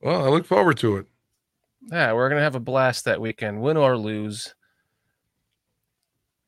Well, 0.00 0.24
I 0.24 0.28
look 0.28 0.46
forward 0.46 0.78
to 0.78 0.96
it. 0.96 1.06
Yeah, 1.92 2.12
we're 2.14 2.30
gonna 2.30 2.40
have 2.40 2.54
a 2.54 2.60
blast 2.60 3.04
that 3.04 3.20
weekend, 3.20 3.60
win 3.60 3.76
or 3.76 3.96
lose. 3.98 4.54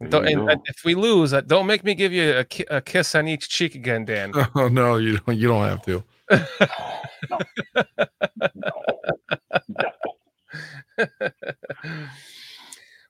There 0.01 0.09
Don't, 0.09 0.27
and 0.27 0.61
if 0.65 0.83
we 0.83 0.95
lose, 0.95 1.35
uh, 1.35 1.43
don't 1.43 1.67
make 1.67 1.85
me 1.85 1.95
give 1.95 2.11
you 2.11 2.39
a, 2.39 2.45
ki- 2.45 2.65
a 2.71 2.81
kiss 2.81 3.15
on 3.15 3.29
each 3.29 3.51
cheek 3.51 3.75
again, 3.75 4.07
Dan. 4.07 4.33
Oh 4.55 4.69
no, 4.69 4.97
you 4.97 5.19
don't. 5.19 5.37
You 5.37 5.49
don't 5.49 5.69
have 5.69 5.83
to. 5.83 6.03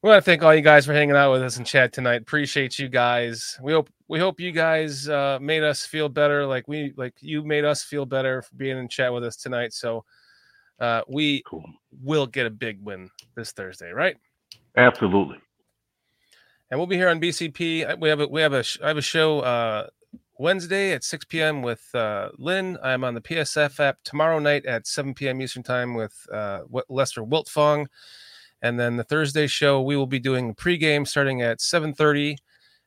We 0.03 0.09
want 0.09 0.25
to 0.25 0.31
thank 0.31 0.43
all 0.43 0.55
you 0.55 0.63
guys 0.63 0.87
for 0.87 0.95
hanging 0.95 1.15
out 1.15 1.31
with 1.33 1.43
us 1.43 1.59
in 1.59 1.65
chat 1.65 1.93
tonight. 1.93 2.23
Appreciate 2.23 2.79
you 2.79 2.89
guys. 2.89 3.59
We 3.63 3.73
hope 3.73 3.91
we 4.09 4.19
hope 4.19 4.41
you 4.41 4.51
guys 4.51 5.07
uh, 5.09 5.39
made 5.43 5.63
us 5.63 5.85
feel 5.85 6.09
better, 6.09 6.47
like 6.47 6.67
we 6.67 6.95
like 6.97 7.15
you 7.21 7.45
made 7.45 7.67
us 7.67 7.83
feel 7.83 8.07
better 8.07 8.41
for 8.41 8.55
being 8.57 8.79
in 8.79 8.89
chat 8.89 9.13
with 9.13 9.25
us 9.25 9.37
tonight. 9.37 9.75
So 9.75 10.05
uh, 10.81 11.03
we 11.07 11.43
Cool. 11.47 11.65
will 12.03 12.27
get 12.27 12.47
a 12.47 12.51
big 12.51 12.83
win 12.83 13.11
this 13.37 13.53
Thursday, 13.53 13.91
right? 13.91 14.17
Absolutely. 14.77 15.37
and 16.71 16.81
we'll 16.81 16.87
be 16.87 16.97
here 16.97 17.11
on 17.11 17.21
BCP. 17.21 17.99
We 18.01 18.09
have 18.09 18.21
a 18.21 18.27
we 18.27 18.41
have 18.41 18.55
a 18.55 18.63
sh- 18.63 18.79
have 18.83 18.97
a 18.97 19.03
show 19.03 19.41
uh, 19.41 19.89
Wednesday 20.41 20.93
at 20.93 21.05
6 21.05 21.27
p.m. 21.27 21.61
with 21.61 21.95
uh, 21.95 22.31
Lynn. 22.39 22.79
I'm 22.83 23.05
on 23.05 23.13
the 23.13 23.21
PSF 23.21 23.79
app 23.79 23.99
tomorrow 24.05 24.39
night 24.39 24.65
at 24.65 24.87
7 24.87 25.13
p.m. 25.13 25.43
Eastern 25.43 25.63
time 25.63 25.93
with 25.93 26.15
uh, 26.33 26.61
Lester 26.89 27.23
Wiltfong, 27.23 27.87
and 28.63 28.81
then 28.81 28.97
the 28.97 29.05
Thursday 29.05 29.47
show 29.47 29.83
we 29.83 29.97
will 29.97 30.07
be 30.07 30.19
doing 30.19 30.49
the 30.49 30.55
pregame 30.55 31.07
starting 31.07 31.43
at 31.43 31.59
7:30, 31.59 32.37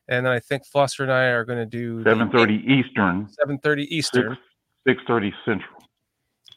and 0.08 0.26
then 0.26 0.32
I 0.32 0.40
think 0.40 0.66
Foster 0.66 1.04
and 1.04 1.12
I 1.12 1.26
are 1.26 1.44
going 1.44 1.60
to 1.60 1.64
do 1.64 2.02
Seven 2.02 2.28
thirty 2.28 2.56
Eastern, 2.66 3.28
7:30 3.48 3.86
Eastern. 3.88 4.30
six 4.30 4.42
six 4.88 5.02
thirty 5.06 5.32
Central. 5.44 5.78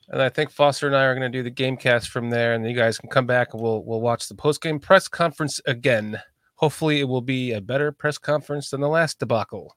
And 0.09 0.19
I 0.19 0.29
think 0.29 0.49
Foster 0.49 0.87
and 0.87 0.95
I 0.95 1.03
are 1.03 1.13
going 1.13 1.31
to 1.31 1.37
do 1.37 1.43
the 1.43 1.51
game 1.51 1.77
cast 1.77 2.09
from 2.09 2.31
there, 2.31 2.55
and 2.55 2.67
you 2.67 2.75
guys 2.75 2.97
can 2.97 3.11
come 3.11 3.27
back 3.27 3.53
and 3.53 3.61
we'll 3.61 3.83
we'll 3.83 4.01
watch 4.01 4.27
the 4.27 4.35
postgame 4.35 4.81
press 4.81 5.07
conference 5.07 5.61
again. 5.67 6.19
Hopefully, 6.55 7.01
it 7.01 7.07
will 7.07 7.21
be 7.21 7.51
a 7.51 7.61
better 7.61 7.91
press 7.91 8.17
conference 8.17 8.71
than 8.71 8.81
the 8.81 8.89
last 8.89 9.19
debacle. 9.19 9.76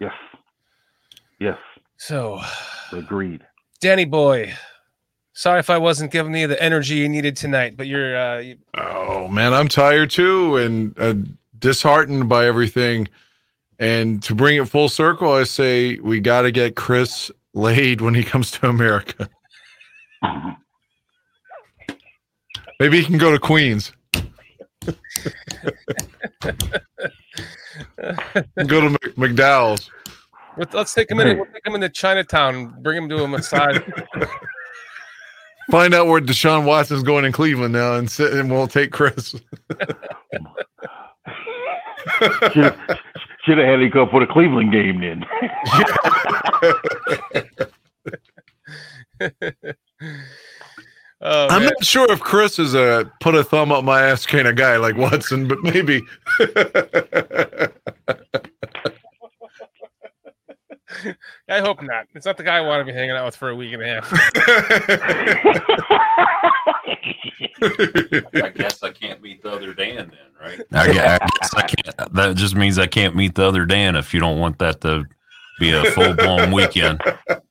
Yes. 0.00 0.12
Yes. 1.38 1.58
So, 1.96 2.40
Agreed. 2.92 3.44
Danny 3.80 4.04
boy, 4.04 4.54
sorry 5.32 5.60
if 5.60 5.70
I 5.70 5.78
wasn't 5.78 6.10
giving 6.10 6.34
you 6.34 6.46
the 6.46 6.60
energy 6.62 6.96
you 6.96 7.08
needed 7.08 7.36
tonight, 7.36 7.76
but 7.76 7.86
you're 7.86 8.16
uh, 8.16 8.38
you, 8.38 8.56
Oh 8.74 9.28
man, 9.28 9.54
I'm 9.54 9.68
tired 9.68 10.10
too, 10.10 10.56
and 10.56 10.98
uh, 10.98 11.14
disheartened 11.58 12.28
by 12.28 12.46
everything. 12.46 13.08
And 13.78 14.22
to 14.24 14.34
bring 14.34 14.56
it 14.60 14.68
full 14.68 14.88
circle, 14.88 15.32
I 15.32 15.44
say 15.44 15.98
we 15.98 16.18
got 16.18 16.42
to 16.42 16.50
get 16.50 16.74
Chris 16.74 17.30
laid 17.54 18.00
when 18.00 18.14
he 18.14 18.24
comes 18.24 18.50
to 18.52 18.68
America. 18.68 19.28
Maybe 22.80 22.98
he 22.98 23.04
can 23.04 23.18
go 23.18 23.30
to 23.32 23.38
Queens. 23.38 23.92
Go 28.66 28.80
to 28.80 28.90
Mc- 28.90 29.14
McDowell's. 29.16 29.90
let- 30.56 30.74
let's 30.74 30.94
take 30.94 31.10
him 31.10 31.20
in. 31.20 31.36
We'll 31.36 31.46
take 31.46 31.66
him 31.66 31.74
into 31.74 31.88
Chinatown, 31.88 32.74
bring 32.82 32.96
him 33.02 33.08
to 33.08 33.22
a 33.24 33.28
massage. 33.28 33.78
Find 35.70 35.92
out 35.94 36.06
where 36.06 36.20
Deshaun 36.20 36.64
Watson's 36.64 37.02
going 37.02 37.26
in 37.26 37.32
Cleveland 37.32 37.74
now, 37.74 37.94
and 37.96 38.10
sit, 38.10 38.32
and 38.32 38.50
we'll 38.50 38.68
take 38.68 38.90
Chris. 38.90 39.34
Should 42.52 42.74
should 43.44 43.58
have 43.58 43.66
had 43.66 43.80
him 43.82 43.90
come 43.90 44.08
for 44.08 44.20
the 44.20 44.26
Cleveland 44.30 44.72
game 44.72 45.00
then. 45.02 45.26
oh, 51.20 51.48
I'm 51.48 51.62
man. 51.62 51.70
not 51.70 51.84
sure 51.84 52.10
if 52.10 52.20
Chris 52.20 52.58
is 52.58 52.74
a 52.74 53.10
put 53.20 53.34
a 53.34 53.44
thumb 53.44 53.72
up 53.72 53.84
my 53.84 54.02
ass 54.02 54.26
kind 54.26 54.48
of 54.48 54.56
guy 54.56 54.76
like 54.76 54.96
Watson, 54.96 55.48
but 55.48 55.62
maybe. 55.62 56.02
I 61.48 61.60
hope 61.60 61.80
not. 61.82 62.06
It's 62.14 62.26
not 62.26 62.36
the 62.36 62.42
guy 62.42 62.58
I 62.58 62.60
want 62.60 62.80
to 62.80 62.84
be 62.92 62.96
hanging 62.96 63.12
out 63.12 63.24
with 63.26 63.36
for 63.36 63.50
a 63.50 63.56
week 63.56 63.72
and 63.72 63.82
a 63.82 63.86
half. 63.86 64.12
I 68.34 68.50
guess 68.50 68.82
I 68.82 68.90
can't 68.90 69.22
meet 69.22 69.42
the 69.42 69.50
other 69.50 69.72
Dan 69.74 70.10
then, 70.10 70.18
right? 70.40 70.60
I, 70.72 70.90
I 70.90 71.18
guess 71.40 71.54
I 71.54 71.62
can't. 71.62 72.14
That 72.14 72.36
just 72.36 72.54
means 72.54 72.78
I 72.78 72.86
can't 72.86 73.16
meet 73.16 73.34
the 73.34 73.44
other 73.44 73.66
Dan 73.66 73.96
if 73.96 74.14
you 74.14 74.20
don't 74.20 74.38
want 74.38 74.58
that 74.58 74.80
to 74.82 75.04
be 75.58 75.72
a 75.72 75.90
full 75.92 76.14
blown 76.14 76.52
weekend. 76.52 77.00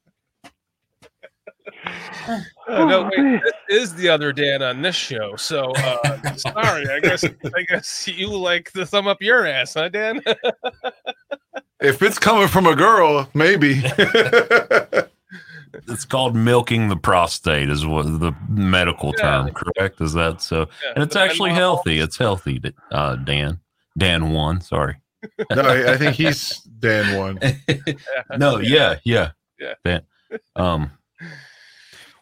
Oh, 2.69 2.85
no, 2.85 3.03
wait, 3.15 3.41
this 3.69 3.83
is 3.83 3.95
the 3.95 4.09
other 4.09 4.33
Dan 4.33 4.61
on 4.61 4.81
this 4.81 4.95
show. 4.95 5.35
So 5.37 5.71
uh, 5.77 6.33
sorry. 6.35 6.87
I 6.89 6.99
guess 7.01 7.23
I 7.23 7.61
guess 7.67 8.07
you 8.07 8.27
like 8.35 8.71
the 8.73 8.85
thumb 8.85 9.07
up 9.07 9.21
your 9.21 9.45
ass, 9.45 9.73
huh, 9.75 9.89
Dan? 9.89 10.21
if 11.81 12.01
it's 12.01 12.19
coming 12.19 12.47
from 12.47 12.65
a 12.65 12.75
girl, 12.75 13.29
maybe. 13.33 13.83
It's 15.89 16.05
called 16.05 16.35
milking 16.35 16.89
the 16.89 16.95
prostate, 16.95 17.69
is 17.69 17.85
what 17.85 18.03
the 18.05 18.33
medical 18.49 19.13
Yeah. 19.17 19.23
term, 19.43 19.51
correct? 19.51 20.01
Is 20.01 20.13
that 20.13 20.41
so? 20.41 20.59
Yeah, 20.83 20.91
And 20.95 21.03
it's 21.03 21.13
but 21.13 21.21
I'm 21.21 21.29
actually 21.29 21.49
not- 21.51 21.57
healthy. 21.57 21.99
It's 21.99 22.17
healthy, 22.17 22.61
uh, 22.91 23.15
Dan. 23.17 23.59
Dan 23.97 24.31
one, 24.31 24.61
sorry. 24.61 24.95
no, 25.53 25.61
I, 25.61 25.93
I 25.93 25.97
think 25.97 26.15
he's 26.15 26.59
Dan 26.79 27.17
one. 27.17 27.39
no, 28.37 28.57
yeah, 28.59 28.95
yeah, 29.03 29.31
Yeah. 29.59 29.73
Dan. 29.85 30.01
Um, 30.55 30.91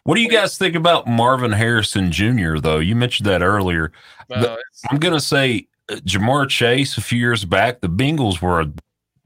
what 0.06 0.14
do 0.14 0.22
you 0.22 0.28
guys 0.30 0.56
think 0.56 0.74
about 0.74 1.06
Marvin 1.06 1.52
Harrison 1.52 2.10
Jr. 2.10 2.58
Though 2.58 2.78
you 2.78 2.96
mentioned 2.96 3.28
that 3.28 3.42
earlier. 3.42 3.92
No, 4.30 4.56
I'm 4.90 4.98
gonna 4.98 5.20
say 5.20 5.68
uh, 5.90 5.96
Ja'Marr 5.96 6.48
Chase 6.48 6.96
a 6.96 7.00
few 7.00 7.18
years 7.18 7.44
back. 7.44 7.80
The 7.80 7.88
Bengals 7.88 8.40
were 8.40 8.66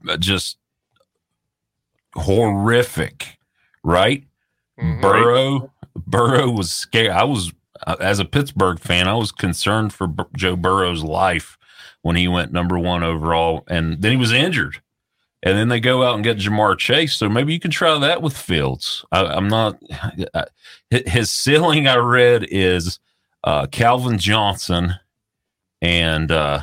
uh, 0.09 0.17
just 0.17 0.57
horrific, 2.15 3.37
right? 3.83 4.23
mhm. 4.79 5.01
Burrow, 5.01 5.71
Burrow 5.95 6.49
was 6.49 6.71
scared. 6.71 7.11
I 7.11 7.23
was, 7.23 7.51
uh, 7.85 7.95
as 7.99 8.19
a 8.19 8.25
Pittsburgh 8.25 8.79
fan, 8.79 9.07
I 9.07 9.13
was 9.15 9.31
concerned 9.31 9.93
for 9.93 10.07
Bur- 10.07 10.27
Joe 10.35 10.55
Burrow's 10.55 11.03
life 11.03 11.57
when 12.01 12.15
he 12.15 12.27
went 12.27 12.51
number 12.51 12.79
one 12.79 13.03
overall, 13.03 13.63
and 13.67 14.01
then 14.01 14.11
he 14.11 14.17
was 14.17 14.31
injured. 14.31 14.81
And 15.43 15.57
then 15.57 15.69
they 15.69 15.79
go 15.79 16.03
out 16.03 16.13
and 16.15 16.23
get 16.23 16.37
Ja'Marr 16.37 16.77
Chase. 16.77 17.15
So 17.15 17.27
maybe 17.27 17.51
you 17.51 17.59
can 17.59 17.71
try 17.71 17.97
that 17.97 18.21
with 18.21 18.37
Fields. 18.37 19.03
I, 19.11 19.25
I'm 19.25 19.47
not. 19.47 19.77
I, 20.35 20.45
his 20.91 21.31
ceiling 21.31 21.87
I 21.87 21.95
read 21.95 22.45
is 22.51 22.99
uh, 23.43 23.65
Calvin 23.67 24.19
Johnson, 24.19 24.93
and 25.81 26.31
uh, 26.31 26.61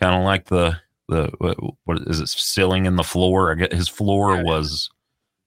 kind 0.00 0.14
of 0.14 0.22
like 0.22 0.46
the 0.46 0.78
the 1.08 1.30
what, 1.38 1.58
what 1.84 1.98
is 2.06 2.20
it 2.20 2.28
ceiling 2.30 2.86
in 2.86 2.96
the 2.96 3.04
floor? 3.04 3.50
I 3.52 3.54
get 3.54 3.72
his 3.72 3.88
floor 3.88 4.36
Yeah. 4.36 4.42
was. 4.44 4.88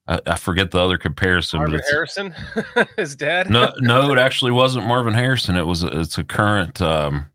I, 0.07 0.19
I 0.27 0.35
forget 0.35 0.71
the 0.71 0.79
other 0.79 0.97
comparison, 0.97 1.59
Marvin 1.59 1.81
Harrison, 1.89 2.35
his 2.97 3.15
dad. 3.15 3.49
no, 3.49 3.71
no, 3.79 4.11
it 4.11 4.17
actually 4.19 4.51
wasn't 4.51 4.85
Marvin 4.87 5.13
Harrison. 5.13 5.55
It 5.55 5.65
was 5.65 5.83
it's 5.83 6.17
a 6.19 6.23
current. 6.23 6.81
Um, 6.81 7.27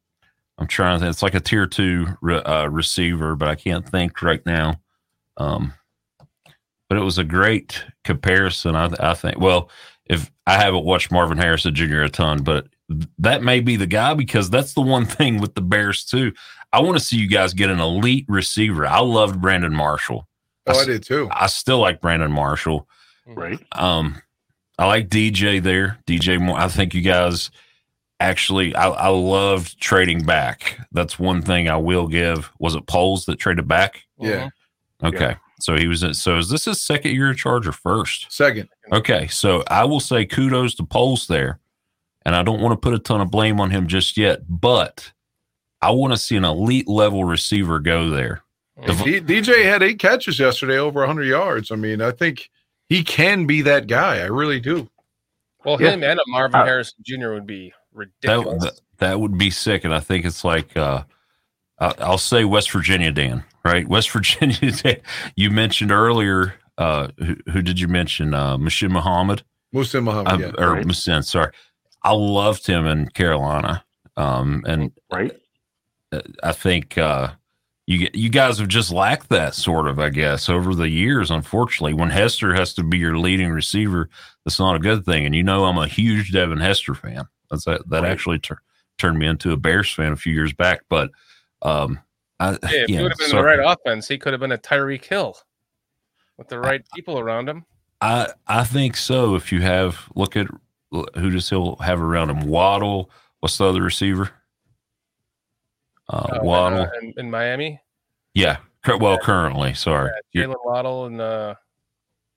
I'm 0.58 0.66
trying 0.66 0.98
to. 0.98 1.04
think. 1.04 1.10
It's 1.12 1.22
like 1.22 1.34
a 1.34 1.40
tier 1.40 1.66
two 1.66 2.06
re, 2.20 2.36
uh, 2.36 2.66
receiver, 2.66 3.36
but 3.36 3.48
I 3.48 3.54
can't 3.54 3.88
think 3.88 4.22
right 4.22 4.44
now. 4.46 4.80
Um, 5.36 5.74
but 6.88 6.98
it 6.98 7.02
was 7.02 7.18
a 7.18 7.24
great 7.24 7.84
comparison. 8.04 8.74
I, 8.74 8.90
I 9.00 9.14
think. 9.14 9.38
Well, 9.38 9.70
if 10.06 10.30
I 10.46 10.54
haven't 10.54 10.84
watched 10.84 11.10
Marvin 11.10 11.38
Harrison 11.38 11.74
Jr. 11.74 12.02
a 12.02 12.08
ton, 12.08 12.42
but 12.42 12.68
that 13.18 13.42
may 13.42 13.60
be 13.60 13.76
the 13.76 13.86
guy 13.86 14.14
because 14.14 14.48
that's 14.48 14.74
the 14.74 14.80
one 14.80 15.04
thing 15.06 15.40
with 15.40 15.54
the 15.54 15.60
Bears 15.60 16.04
too. 16.04 16.32
I 16.72 16.80
want 16.80 16.98
to 16.98 17.04
see 17.04 17.16
you 17.16 17.28
guys 17.28 17.54
get 17.54 17.70
an 17.70 17.80
elite 17.80 18.26
receiver. 18.28 18.86
I 18.86 19.00
loved 19.00 19.40
Brandon 19.40 19.74
Marshall. 19.74 20.28
Oh, 20.66 20.78
I 20.78 20.84
did 20.84 21.04
too. 21.04 21.28
I 21.30 21.46
still 21.46 21.78
like 21.78 22.00
Brandon 22.00 22.32
Marshall. 22.32 22.88
right? 23.26 23.58
Um, 23.72 24.20
I 24.78 24.86
like 24.86 25.08
DJ 25.08 25.62
there. 25.62 25.98
DJ 26.06 26.40
Moore. 26.40 26.58
I 26.58 26.68
think 26.68 26.92
you 26.92 27.02
guys 27.02 27.50
actually. 28.20 28.74
I, 28.74 28.88
I 28.88 29.08
loved 29.08 29.80
trading 29.80 30.24
back. 30.24 30.78
That's 30.92 31.18
one 31.18 31.42
thing 31.42 31.68
I 31.68 31.76
will 31.76 32.06
give. 32.08 32.50
Was 32.58 32.74
it 32.74 32.86
Poles 32.86 33.24
that 33.26 33.36
traded 33.38 33.68
back? 33.68 34.02
Yeah. 34.18 34.48
Okay, 35.04 35.36
so 35.60 35.76
he 35.76 35.86
was. 35.88 36.02
in- 36.02 36.14
So 36.14 36.38
is 36.38 36.48
this 36.48 36.64
his 36.64 36.80
second 36.80 37.12
year 37.14 37.30
of 37.30 37.36
charge 37.36 37.66
or 37.66 37.72
first? 37.72 38.32
Second. 38.32 38.68
Okay, 38.92 39.26
so 39.26 39.62
I 39.68 39.84
will 39.84 40.00
say 40.00 40.24
kudos 40.24 40.74
to 40.76 40.84
Poles 40.84 41.26
there, 41.26 41.60
and 42.24 42.34
I 42.34 42.42
don't 42.42 42.60
want 42.62 42.72
to 42.72 42.76
put 42.82 42.94
a 42.94 42.98
ton 42.98 43.20
of 43.20 43.30
blame 43.30 43.60
on 43.60 43.70
him 43.70 43.86
just 43.88 44.16
yet, 44.16 44.40
but 44.48 45.12
I 45.82 45.90
want 45.90 46.14
to 46.14 46.16
see 46.18 46.36
an 46.36 46.44
elite 46.44 46.88
level 46.88 47.24
receiver 47.24 47.78
go 47.78 48.08
there. 48.08 48.42
D- 48.86 49.20
DJ 49.20 49.64
had 49.64 49.82
eight 49.82 49.98
catches 49.98 50.38
yesterday, 50.38 50.78
over 50.78 51.00
100 51.00 51.24
yards. 51.24 51.70
I 51.70 51.76
mean, 51.76 52.00
I 52.00 52.10
think 52.10 52.50
he 52.88 53.02
can 53.04 53.46
be 53.46 53.60
that 53.62 53.86
guy. 53.86 54.18
I 54.20 54.26
really 54.26 54.60
do. 54.60 54.88
Well, 55.64 55.80
Yeah. 55.80 55.90
him 55.92 56.02
and 56.04 56.18
a 56.18 56.22
Marvin 56.28 56.60
Uh, 56.60 56.64
Harrison 56.64 56.98
Jr. 57.04 57.32
would 57.32 57.46
be 57.46 57.70
That, 57.70 57.75
ridiculous. 57.96 58.62
that 58.64 58.80
that 58.98 59.20
would 59.20 59.36
be 59.38 59.50
sick, 59.50 59.84
and 59.84 59.94
I 59.94 60.00
think 60.00 60.24
it's 60.24 60.44
like 60.44 60.76
uh, 60.76 61.02
I- 61.78 61.94
I'll 61.98 62.18
say 62.18 62.44
West 62.44 62.70
Virginia, 62.70 63.10
Dan. 63.12 63.44
Right, 63.64 63.86
West 63.88 64.10
Virginia. 64.10 64.70
Dan, 64.72 64.96
you 65.34 65.50
mentioned 65.50 65.90
earlier. 65.92 66.54
Uh, 66.78 67.08
who, 67.18 67.36
who 67.52 67.62
did 67.62 67.80
you 67.80 67.88
mention? 67.88 68.34
Uh, 68.34 68.56
Mashid 68.58 68.90
Muhammad. 68.90 69.42
Muslim 69.72 70.04
Muhammad. 70.04 70.32
I, 70.32 70.36
yeah. 70.38 70.52
or 70.58 70.74
Right. 70.74 70.86
Muhsin, 70.86 71.24
sorry. 71.24 71.50
I 72.02 72.12
loved 72.12 72.66
him 72.66 72.86
in 72.86 73.08
Carolina. 73.08 73.82
Um, 74.16 74.62
and 74.66 74.92
Right? 75.10 75.32
uh, 76.12 76.20
I 76.42 76.52
think 76.52 76.96
uh, 76.98 77.30
you 77.86 78.08
you 78.14 78.28
guys 78.30 78.58
have 78.58 78.68
just 78.68 78.92
lacked 78.92 79.28
that 79.30 79.54
sort 79.54 79.88
of, 79.88 79.98
I 79.98 80.10
guess, 80.10 80.48
over 80.48 80.74
the 80.74 80.88
years. 80.88 81.30
Unfortunately, 81.30 81.94
when 81.94 82.10
Hester 82.10 82.54
has 82.54 82.72
to 82.74 82.82
be 82.82 82.98
your 82.98 83.18
leading 83.18 83.50
receiver, 83.50 84.08
that's 84.44 84.58
not 84.58 84.76
a 84.76 84.80
good 84.80 85.04
thing. 85.04 85.26
And 85.26 85.34
you 85.34 85.42
know, 85.42 85.64
I'm 85.64 85.78
a 85.78 85.88
huge 85.88 86.32
Devin 86.32 86.58
Hester 86.60 86.94
fan. 86.94 87.26
That's 87.50 87.64
that, 87.64 87.88
that 87.90 88.02
Right. 88.02 88.10
actually 88.12 88.38
tur- 88.38 88.62
turned 88.98 89.18
me 89.18 89.26
into 89.26 89.52
a 89.52 89.56
Bears 89.56 89.92
fan 89.92 90.12
a 90.12 90.16
few 90.16 90.32
years 90.32 90.52
back. 90.52 90.80
But 90.88 91.10
um, 91.62 92.00
I, 92.40 92.50
Yeah, 92.50 92.58
if 92.62 92.88
yeah, 92.90 92.96
he 92.98 93.02
would 93.02 93.12
have 93.12 93.18
been 93.18 93.28
so 93.28 93.36
the 93.36 93.42
right 93.44 93.60
offense, 93.60 94.08
he 94.08 94.18
could 94.18 94.32
have 94.32 94.40
been 94.40 94.52
a 94.52 94.58
Tyreek 94.58 95.04
Hill 95.04 95.36
with 96.36 96.48
the 96.48 96.58
right 96.58 96.82
people 96.94 97.18
around 97.18 97.48
him. 97.48 97.64
I 98.00 98.28
I 98.46 98.64
think 98.64 98.96
so. 98.96 99.34
If 99.36 99.50
you 99.52 99.62
have 99.62 100.08
look 100.14 100.36
at 100.36 100.46
who 100.90 101.30
does 101.30 101.48
he'll 101.50 101.76
have 101.76 102.00
around 102.00 102.30
him? 102.30 102.46
Waddle. 102.46 103.10
What's 103.40 103.56
the 103.58 103.64
other 103.66 103.82
receiver? 103.82 104.30
Uh, 106.08 106.26
Uh, 106.32 106.38
Waddle. 106.42 106.80
uh, 106.82 106.88
in, 107.02 107.14
in 107.16 107.30
Miami. 107.30 107.80
yeah. 108.34 108.58
Well, 109.00 109.18
currently, 109.18 109.74
sorry. 109.74 110.12
Yeah, 110.32 110.44
Jaylen 110.44 110.64
Waddle 110.64 111.06
and 111.06 111.20
uh, 111.20 111.54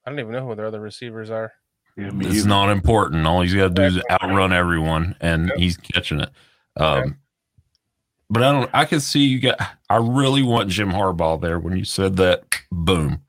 I 0.04 0.10
don't 0.10 0.20
even 0.20 0.32
know 0.32 0.48
who 0.48 0.56
their 0.56 0.66
other 0.66 0.80
receivers 0.80 1.30
are. 1.30 1.54
Yeah, 2.00 2.12
It's 2.28 2.38
either. 2.40 2.48
not 2.50 2.70
important. 2.70 3.26
All 3.28 3.42
he's 3.42 3.54
got 3.54 3.64
to 3.64 3.70
do 3.70 3.82
is 3.84 4.02
outrun 4.10 4.54
everyone, 4.54 5.16
and 5.20 5.48
Yep. 5.50 5.58
he's 5.58 5.78
catching 5.78 6.20
it. 6.22 6.30
Um, 6.78 7.18
But 8.32 8.44
I 8.44 8.52
don't. 8.52 8.70
I 8.74 8.86
can 8.86 9.00
see 9.00 9.26
you 9.26 9.40
got. 9.40 9.60
I 9.90 9.98
really 9.98 10.44
want 10.44 10.70
Jim 10.70 10.92
Harbaugh 10.92 11.42
there. 11.42 11.58
When 11.60 11.76
you 11.76 11.84
said 11.84 12.16
that, 12.18 12.44
boom, 12.72 13.22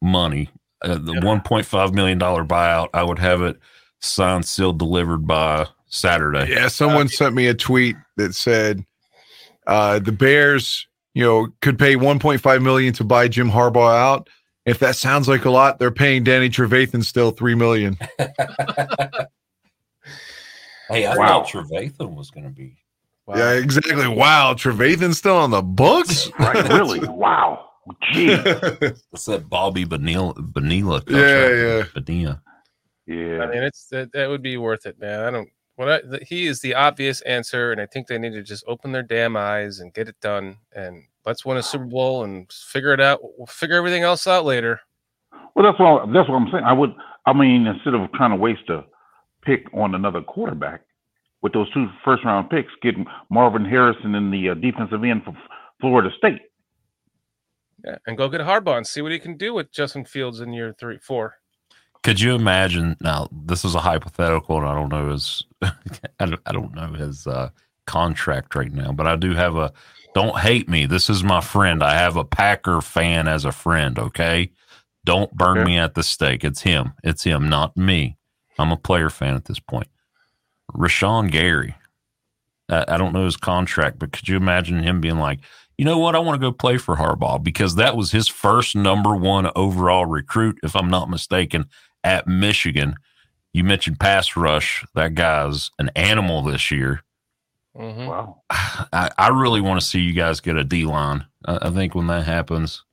money. 0.00 0.48
Uh, 0.82 0.96
the 0.96 1.12
Yeah. 1.12 1.24
one 1.24 1.40
point 1.42 1.66
five 1.66 1.92
million 1.92 2.16
dollar 2.18 2.42
buyout. 2.44 2.88
I 2.94 3.02
would 3.02 3.18
have 3.18 3.42
it 3.42 3.58
signed, 4.00 4.46
sealed, 4.46 4.78
delivered 4.78 5.26
by 5.26 5.66
Saturday. 5.88 6.50
Yeah, 6.50 6.68
someone 6.68 7.08
sent 7.08 7.34
me 7.34 7.46
a 7.48 7.54
tweet 7.54 7.96
that 8.16 8.34
said 8.34 8.84
uh, 9.66 9.98
the 9.98 10.12
Bears, 10.12 10.86
you 11.12 11.22
know, 11.24 11.48
could 11.60 11.78
pay 11.78 11.96
1.5 11.96 12.62
million 12.62 12.92
to 12.94 13.04
buy 13.04 13.26
Jim 13.28 13.50
Harbaugh 13.50 13.94
out. 13.96 14.28
If 14.66 14.80
that 14.80 14.96
sounds 14.96 15.28
like 15.28 15.44
a 15.44 15.50
lot, 15.50 15.78
they're 15.78 15.90
paying 15.92 16.24
Danny 16.24 16.50
Trevathan 16.50 17.04
still 17.04 17.30
three 17.30 17.54
million. 17.54 17.96
Hey, 20.88 21.04
I 21.04 21.16
Wow. 21.16 21.42
thought 21.42 21.48
Trevathan 21.48 22.14
was 22.14 22.30
going 22.30 22.44
to 22.44 22.50
be. 22.50 22.76
Wow. 23.26 23.36
Yeah, 23.36 23.52
exactly. 23.54 24.06
Wow, 24.06 24.54
Trevathan's 24.54 25.18
still 25.18 25.36
on 25.36 25.50
the 25.50 25.62
books. 25.62 26.30
Right, 26.38 26.68
really? 26.68 27.00
Wow. 27.00 27.70
Gee. 28.12 28.34
It's 29.12 29.24
that 29.24 29.48
Bobby 29.48 29.84
Bonilla. 29.84 30.34
Benila. 30.34 31.02
Yeah, 31.08 31.18
yeah. 31.18 31.82
Benilla. 32.00 32.40
Yeah. 33.06 33.42
I 33.42 33.46
mean, 33.50 33.62
it's 33.64 33.86
that, 33.88 34.12
that 34.12 34.28
would 34.28 34.42
be 34.42 34.56
worth 34.58 34.86
it, 34.86 34.98
man. 35.00 35.20
I 35.24 35.30
don't. 35.30 35.48
What 35.74 35.88
I, 35.88 36.00
the, 36.02 36.20
he 36.26 36.46
is 36.46 36.60
the 36.60 36.74
obvious 36.74 37.20
answer, 37.22 37.72
and 37.72 37.80
I 37.80 37.86
think 37.86 38.06
they 38.06 38.18
need 38.18 38.32
to 38.32 38.42
just 38.42 38.64
open 38.66 38.92
their 38.92 39.02
damn 39.02 39.36
eyes 39.36 39.80
and 39.80 39.92
get 39.92 40.08
it 40.08 40.16
done. 40.22 40.56
And 40.72 41.02
let's 41.26 41.44
win 41.44 41.58
a 41.58 41.62
Super 41.62 41.84
Bowl 41.84 42.24
and 42.24 42.50
figure 42.50 42.94
it 42.94 43.00
out. 43.00 43.20
We'll 43.36 43.46
figure 43.46 43.76
everything 43.76 44.04
else 44.04 44.26
out 44.26 44.44
later. 44.44 44.80
Well, 45.54 45.64
that's 45.64 45.78
what 45.78 46.12
that's 46.12 46.28
what 46.28 46.36
I'm 46.36 46.50
saying. 46.50 46.64
I 46.64 46.72
would. 46.72 46.94
I 47.26 47.32
mean, 47.32 47.66
instead 47.66 47.94
of 47.94 48.10
trying 48.12 48.30
to 48.30 48.36
waste 48.36 48.68
a 48.68 48.84
pick 49.42 49.66
on 49.74 49.94
another 49.94 50.20
quarterback 50.22 50.82
with 51.42 51.52
those 51.52 51.70
two 51.72 51.88
first 52.04 52.24
round 52.24 52.48
picks, 52.50 52.72
getting 52.82 53.06
Marvin 53.30 53.64
Harrison 53.64 54.14
in 54.14 54.30
the 54.30 54.50
uh, 54.50 54.54
defensive 54.54 55.02
end 55.04 55.24
for 55.24 55.36
Florida 55.80 56.10
State. 56.16 56.40
Yeah, 57.84 57.96
and 58.06 58.16
go 58.16 58.28
get 58.28 58.40
Harbaugh 58.40 58.76
and 58.76 58.86
see 58.86 59.02
what 59.02 59.12
he 59.12 59.18
can 59.18 59.36
do 59.36 59.52
with 59.52 59.72
Justin 59.72 60.04
Fields 60.04 60.40
in 60.40 60.52
year 60.52 60.74
three, 60.78 60.98
four. 60.98 61.34
Could 62.02 62.20
you 62.20 62.34
imagine? 62.34 62.96
Now, 63.00 63.28
this 63.32 63.64
is 63.64 63.74
a 63.74 63.80
hypothetical, 63.80 64.58
and 64.58 64.66
I 64.66 64.74
don't 64.74 64.88
know 64.88 65.10
his, 65.10 65.44
I 65.62 66.26
don't, 66.26 66.40
I 66.46 66.52
don't 66.52 66.74
know 66.74 66.92
his 66.92 67.26
uh, 67.26 67.50
contract 67.86 68.54
right 68.54 68.72
now, 68.72 68.92
but 68.92 69.06
I 69.06 69.16
do 69.16 69.34
have 69.34 69.56
a. 69.56 69.72
Don't 70.14 70.38
hate 70.38 70.68
me. 70.68 70.86
This 70.86 71.10
is 71.10 71.22
my 71.22 71.40
friend. 71.42 71.82
I 71.82 71.94
have 71.94 72.16
a 72.16 72.24
Packer 72.24 72.80
fan 72.80 73.28
as 73.28 73.44
a 73.44 73.52
friend. 73.52 73.98
Okay, 73.98 74.50
don't 75.04 75.30
burn 75.36 75.58
Okay. 75.58 75.64
me 75.66 75.78
at 75.78 75.94
the 75.94 76.02
stake. 76.02 76.42
It's 76.44 76.62
him. 76.62 76.92
It's 77.04 77.24
him, 77.24 77.48
not 77.48 77.76
me. 77.76 78.16
I'm 78.58 78.72
a 78.72 78.76
player 78.78 79.10
fan 79.10 79.34
at 79.34 79.44
this 79.44 79.60
point. 79.60 79.88
Rashan 80.72 81.30
Gary. 81.30 81.74
I, 82.68 82.84
I 82.88 82.96
don't 82.96 83.12
know 83.12 83.24
his 83.24 83.36
contract, 83.36 83.98
but 83.98 84.12
could 84.12 84.28
you 84.28 84.36
imagine 84.36 84.82
him 84.82 85.00
being 85.00 85.18
like, 85.18 85.40
you 85.78 85.84
know 85.84 85.98
what? 85.98 86.16
I 86.16 86.18
want 86.20 86.40
to 86.40 86.46
go 86.46 86.52
play 86.52 86.78
for 86.78 86.96
Harbaugh 86.96 87.42
because 87.42 87.74
that 87.74 87.96
was 87.96 88.10
his 88.10 88.28
first 88.28 88.74
number 88.74 89.14
one 89.14 89.50
overall 89.54 90.06
recruit, 90.06 90.58
if 90.62 90.74
I'm 90.74 90.88
not 90.88 91.10
mistaken, 91.10 91.66
at 92.02 92.26
Michigan. 92.26 92.96
You 93.52 93.64
mentioned 93.64 94.00
pass 94.00 94.36
rush. 94.36 94.84
That 94.94 95.14
guy's 95.14 95.70
an 95.78 95.90
animal 95.94 96.42
this 96.42 96.70
year. 96.70 97.02
Hmm 97.76 98.06
Wow. 98.06 98.42
I, 98.50 99.10
I 99.18 99.28
really 99.28 99.60
want 99.60 99.80
to 99.80 99.86
see 99.86 100.00
you 100.00 100.12
guys 100.12 100.40
get 100.40 100.56
a 100.56 100.64
D 100.64 100.84
line. 100.84 101.26
I, 101.46 101.68
I 101.68 101.70
think 101.70 101.94
when 101.94 102.06
that 102.08 102.24
happens, 102.26 102.84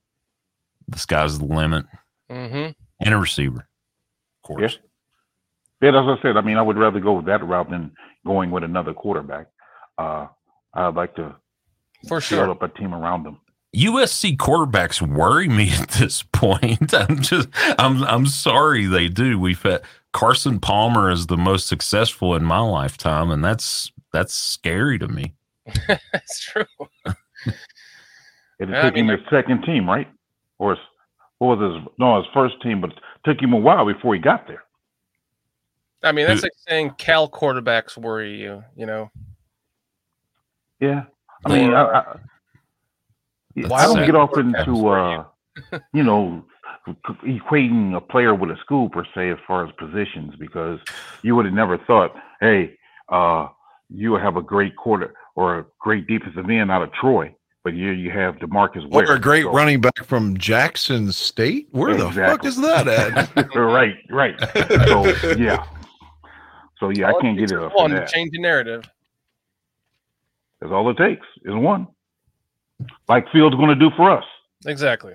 the 0.87 0.99
sky's 0.99 1.39
the 1.39 1.45
limit. 1.45 1.85
hmm 2.29 2.67
And 2.99 3.13
a 3.13 3.17
receiver, 3.17 3.59
of 3.59 4.47
course. 4.47 4.79
Yeah, 5.81 5.89
as 5.89 5.95
I 5.95 6.21
said, 6.21 6.37
I 6.37 6.41
mean, 6.41 6.57
I 6.57 6.61
would 6.61 6.77
rather 6.77 6.99
go 6.99 7.13
with 7.13 7.25
that 7.25 7.43
route 7.45 7.69
than 7.69 7.91
going 8.25 8.51
with 8.51 8.63
another 8.63 8.93
quarterback. 8.93 9.47
Uh, 9.97 10.27
I'd 10.73 10.95
like 10.95 11.15
to 11.15 11.35
For 12.07 12.15
build 12.17 12.23
sure. 12.23 12.49
up 12.51 12.61
a 12.63 12.69
team 12.69 12.93
around 12.93 13.23
them. 13.23 13.39
USC 13.75 14.37
quarterbacks 14.37 15.01
worry 15.01 15.49
me 15.49 15.71
at 15.79 15.89
this 15.89 16.23
point. 16.23 16.93
I'm 16.95 17.21
just, 17.21 17.49
I'm, 17.79 18.03
I'm 18.03 18.25
sorry 18.27 18.85
they 18.85 19.07
do. 19.09 19.39
We've 19.39 19.61
had 19.61 19.81
Carson 20.13 20.59
Palmer 20.59 21.09
is 21.09 21.27
the 21.27 21.37
most 21.37 21.67
successful 21.67 22.35
in 22.35 22.43
my 22.43 22.59
lifetime, 22.59 23.31
and 23.31 23.43
that's 23.43 23.91
that's 24.13 24.33
scary 24.33 24.97
to 24.99 25.07
me. 25.07 25.33
That's 25.87 26.39
true. 26.41 26.65
It 28.59 28.69
Yeah, 28.69 28.79
I 28.79 28.81
took 28.83 28.95
him 28.97 29.07
his 29.07 29.19
second 29.29 29.63
team, 29.63 29.89
right? 29.89 30.07
Or 30.59 30.71
his, 30.75 30.79
what 31.39 31.57
was 31.57 31.73
his? 31.73 31.83
No, 31.97 32.17
his 32.17 32.25
first 32.33 32.61
team, 32.61 32.79
but 32.81 32.91
it 32.91 32.99
took 33.25 33.41
him 33.41 33.53
a 33.53 33.57
while 33.57 33.85
before 33.85 34.13
he 34.13 34.19
got 34.21 34.45
there. 34.47 34.63
I 36.03 36.11
mean, 36.11 36.27
that's 36.27 36.41
Who- 36.41 36.45
like 36.45 36.51
saying 36.67 36.91
Cal 36.97 37.29
quarterbacks 37.29 37.97
worry 37.97 38.39
you. 38.41 38.63
You 38.75 38.85
know, 38.85 39.09
Yeah, 40.79 41.03
I 41.45 41.49
mean, 41.49 41.73
I, 41.73 41.81
I, 41.83 42.15
That's 43.55 43.71
I 43.73 43.85
don't 43.85 43.95
sad. 43.95 44.05
get 44.05 44.15
off 44.15 44.37
into 44.37 44.87
uh, 44.89 45.25
you 45.93 46.03
know 46.03 46.43
equating 47.23 47.95
a 47.95 48.01
player 48.01 48.35
with 48.35 48.51
a 48.51 48.57
school 48.57 48.89
per 48.89 49.05
se 49.15 49.29
as 49.31 49.37
far 49.47 49.65
as 49.65 49.71
positions 49.79 50.33
because 50.37 50.79
you 51.21 51.35
would 51.35 51.45
have 51.45 51.53
never 51.53 51.77
thought, 51.77 52.13
hey, 52.41 52.77
uh, 53.09 53.47
you 53.93 54.15
have 54.15 54.35
a 54.37 54.41
great 54.41 54.75
quarter 54.75 55.13
or 55.35 55.59
a 55.59 55.65
great 55.79 56.07
defensive 56.07 56.49
end 56.49 56.71
out 56.71 56.81
of 56.81 56.91
Troy, 56.93 57.33
but 57.63 57.73
you 57.73 57.91
you 57.91 58.09
have 58.11 58.35
DeMarcus 58.37 58.89
Ware, 58.89 59.09
Or 59.09 59.15
a 59.15 59.19
great 59.19 59.43
So- 59.43 59.53
running 59.53 59.79
back 59.81 60.03
from 60.05 60.35
Jackson 60.37 61.11
State. 61.11 61.67
Where 61.71 61.95
the 61.95 62.11
fuck 62.11 62.43
is 62.45 62.59
that 62.61 62.87
at? 62.87 63.35
right, 63.55 63.95
right. 64.09 64.39
So 64.87 65.05
yeah, 65.35 65.63
so 66.79 66.89
yeah, 66.89 67.07
I 67.07 67.11
All 67.11 67.19
it 67.19 67.21
can't 67.21 67.37
takes 67.37 67.51
get 67.51 67.57
it 67.59 67.61
is 67.61 67.65
off 67.67 67.73
one 67.75 67.91
to 67.91 68.07
change 68.07 68.31
the 68.31 68.39
narrative. 68.41 68.83
That's 70.59 70.71
all 70.73 70.89
it 70.89 70.97
takes 70.97 71.25
is 71.45 71.53
one. 71.55 71.87
Like 73.07 73.29
Fields 73.31 73.55
going 73.55 73.69
to 73.69 73.75
do 73.75 73.89
for 73.95 74.09
us. 74.09 74.23
Exactly. 74.65 75.13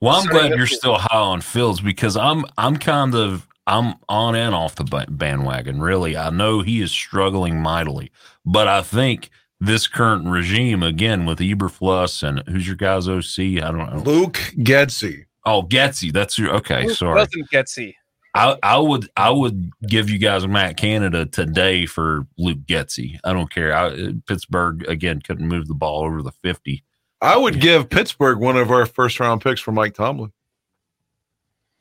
Well, 0.00 0.16
I'm 0.16 0.22
Sorry, 0.24 0.48
glad 0.48 0.58
you're 0.58 0.66
still 0.66 0.96
high 0.96 1.18
on 1.18 1.40
Fields 1.42 1.80
because 1.80 2.16
I'm 2.16 2.44
I'm 2.56 2.76
kind 2.76 3.14
of 3.14 3.46
I'm 3.66 3.94
on 4.08 4.34
and 4.34 4.54
off 4.54 4.74
the 4.76 5.06
bandwagon. 5.08 5.80
Really, 5.80 6.16
I 6.16 6.30
know 6.30 6.60
he 6.60 6.80
is 6.80 6.90
struggling 6.90 7.60
mightily, 7.60 8.10
but 8.44 8.66
I 8.66 8.82
think 8.82 9.30
this 9.60 9.86
current 9.86 10.26
regime 10.26 10.82
again 10.82 11.26
with 11.26 11.38
Eberflus 11.38 12.22
and 12.22 12.42
who's 12.48 12.66
your 12.66 12.76
guy's 12.76 13.08
OC? 13.08 13.62
I 13.62 13.70
don't 13.70 13.94
know. 13.94 14.02
Luke 14.04 14.38
Getsy. 14.56 15.26
Oh, 15.44 15.62
Getsy, 15.62 16.12
that's 16.12 16.38
your 16.38 16.54
okay. 16.56 16.84
Who 16.84 16.94
Sorry, 16.94 17.20
Doesn't 17.20 17.50
Getsy. 17.50 17.94
I, 18.34 18.56
I 18.62 18.78
would 18.78 19.08
I 19.16 19.30
would 19.30 19.70
give 19.86 20.08
you 20.08 20.18
guys 20.18 20.46
Matt 20.46 20.76
Canada 20.76 21.26
today 21.26 21.86
for 21.86 22.26
Luke 22.38 22.60
Getsy. 22.66 23.18
I 23.24 23.32
don't 23.32 23.52
care. 23.52 23.74
I, 23.74 24.14
Pittsburgh 24.26 24.88
again 24.88 25.20
couldn't 25.20 25.48
move 25.48 25.66
the 25.66 25.74
ball 25.74 26.04
over 26.04 26.22
the 26.22 26.32
fifty. 26.42 26.84
I 27.20 27.36
would 27.36 27.60
give 27.60 27.90
Pittsburgh 27.90 28.38
one 28.38 28.56
of 28.56 28.70
our 28.70 28.86
first 28.86 29.20
round 29.20 29.42
picks 29.42 29.60
for 29.60 29.72
Mike 29.72 29.94
Tomlin. 29.94 30.32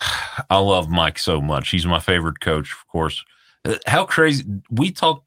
I 0.50 0.58
love 0.58 0.90
Mike 0.90 1.20
so 1.20 1.42
much. 1.42 1.70
He's 1.70 1.86
my 1.86 2.00
favorite 2.00 2.40
coach, 2.40 2.72
of 2.72 2.88
course. 2.88 3.24
Uh, 3.66 3.76
How 3.88 4.06
crazy 4.06 4.46
we 4.70 4.92
talked? 4.92 5.26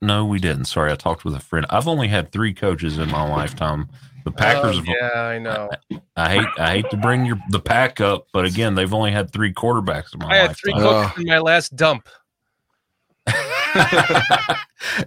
No, 0.00 0.24
we 0.24 0.38
didn't. 0.38 0.66
Sorry, 0.66 0.92
I 0.92 0.96
talked 0.96 1.24
with 1.24 1.34
a 1.34 1.40
friend. 1.40 1.64
I've 1.70 1.88
only 1.88 2.08
had 2.08 2.30
three 2.30 2.52
coaches 2.52 2.98
in 2.98 3.10
my 3.10 3.26
lifetime. 3.28 3.88
The 4.24 4.32
Packers. 4.32 4.78
Oh, 4.78 4.82
yeah, 4.86 5.20
I 5.20 5.38
know. 5.38 5.70
I 6.16 6.28
hate. 6.30 6.48
I 6.58 6.70
hate 6.70 6.90
to 6.90 6.96
bring 6.96 7.26
your 7.26 7.38
the 7.50 7.60
pack 7.60 8.00
up, 8.00 8.26
but 8.32 8.46
again, 8.46 8.74
they've 8.74 8.92
only 8.92 9.12
had 9.12 9.30
three 9.30 9.52
quarterbacks 9.52 10.14
in 10.14 10.20
my 10.20 10.30
I 10.30 10.36
had 10.36 10.56
three 10.56 10.72
lifetime. 10.72 11.08
coaches 11.10 11.22
in 11.22 11.28
my 11.28 11.38
last 11.38 11.76
dump. 11.76 12.08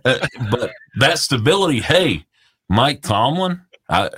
Uh, 0.03 0.27
but 0.51 0.71
that 0.99 1.19
stability, 1.19 1.79
hey, 1.79 2.25
Mike 2.67 3.01
Tomlin, 3.01 3.61
I, 3.89 4.09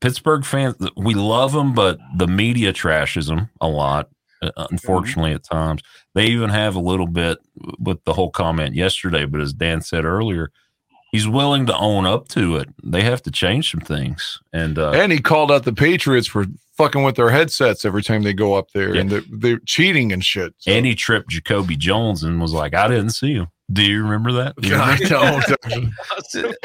Pittsburgh 0.00 0.44
fans, 0.44 0.76
we 0.96 1.14
love 1.14 1.54
him, 1.54 1.72
but 1.72 1.98
the 2.16 2.28
media 2.28 2.72
trashes 2.72 3.28
him 3.28 3.48
a 3.60 3.66
lot. 3.66 4.08
Uh, 4.42 4.66
Unfortunately, 4.70 5.32
at 5.32 5.44
times 5.44 5.82
they 6.14 6.26
even 6.26 6.50
have 6.50 6.74
a 6.74 6.80
little 6.80 7.06
bit 7.06 7.38
with 7.78 8.02
the 8.04 8.12
whole 8.14 8.30
comment 8.30 8.74
yesterday. 8.74 9.24
But 9.24 9.40
as 9.40 9.52
Dan 9.52 9.80
said 9.82 10.04
earlier, 10.04 10.50
he's 11.12 11.28
willing 11.28 11.66
to 11.66 11.76
own 11.76 12.06
up 12.06 12.28
to 12.28 12.56
it. 12.56 12.68
They 12.84 13.02
have 13.02 13.22
to 13.22 13.30
change 13.30 13.70
some 13.70 13.80
things, 13.80 14.38
and 14.52 14.78
uh, 14.78 14.90
And 14.92 15.12
he 15.12 15.20
called 15.20 15.50
out 15.52 15.64
the 15.64 15.72
Patriots 15.72 16.26
for 16.26 16.46
fucking 16.76 17.02
with 17.02 17.16
their 17.16 17.30
headsets 17.30 17.84
every 17.84 18.02
time 18.02 18.22
they 18.22 18.32
go 18.32 18.54
up 18.54 18.70
there 18.74 18.94
Yeah. 18.94 19.00
and 19.02 19.10
they're, 19.10 19.22
they're 19.30 19.60
cheating 19.66 20.10
and 20.12 20.24
shit. 20.24 20.54
So- 20.58 20.72
and 20.72 20.86
he 20.86 20.94
tripped 20.94 21.28
Jacoby 21.30 21.76
Jones 21.76 22.22
and 22.24 22.40
was 22.40 22.52
like, 22.52 22.74
"I 22.74 22.88
didn't 22.88 23.10
see 23.10 23.34
him." 23.34 23.48
Do 23.72 23.82
you 23.82 24.02
remember 24.02 24.32
that? 24.32 24.56
Do 24.56 24.68
you 24.70 24.76
I 24.76 24.96
don't. 24.96 25.44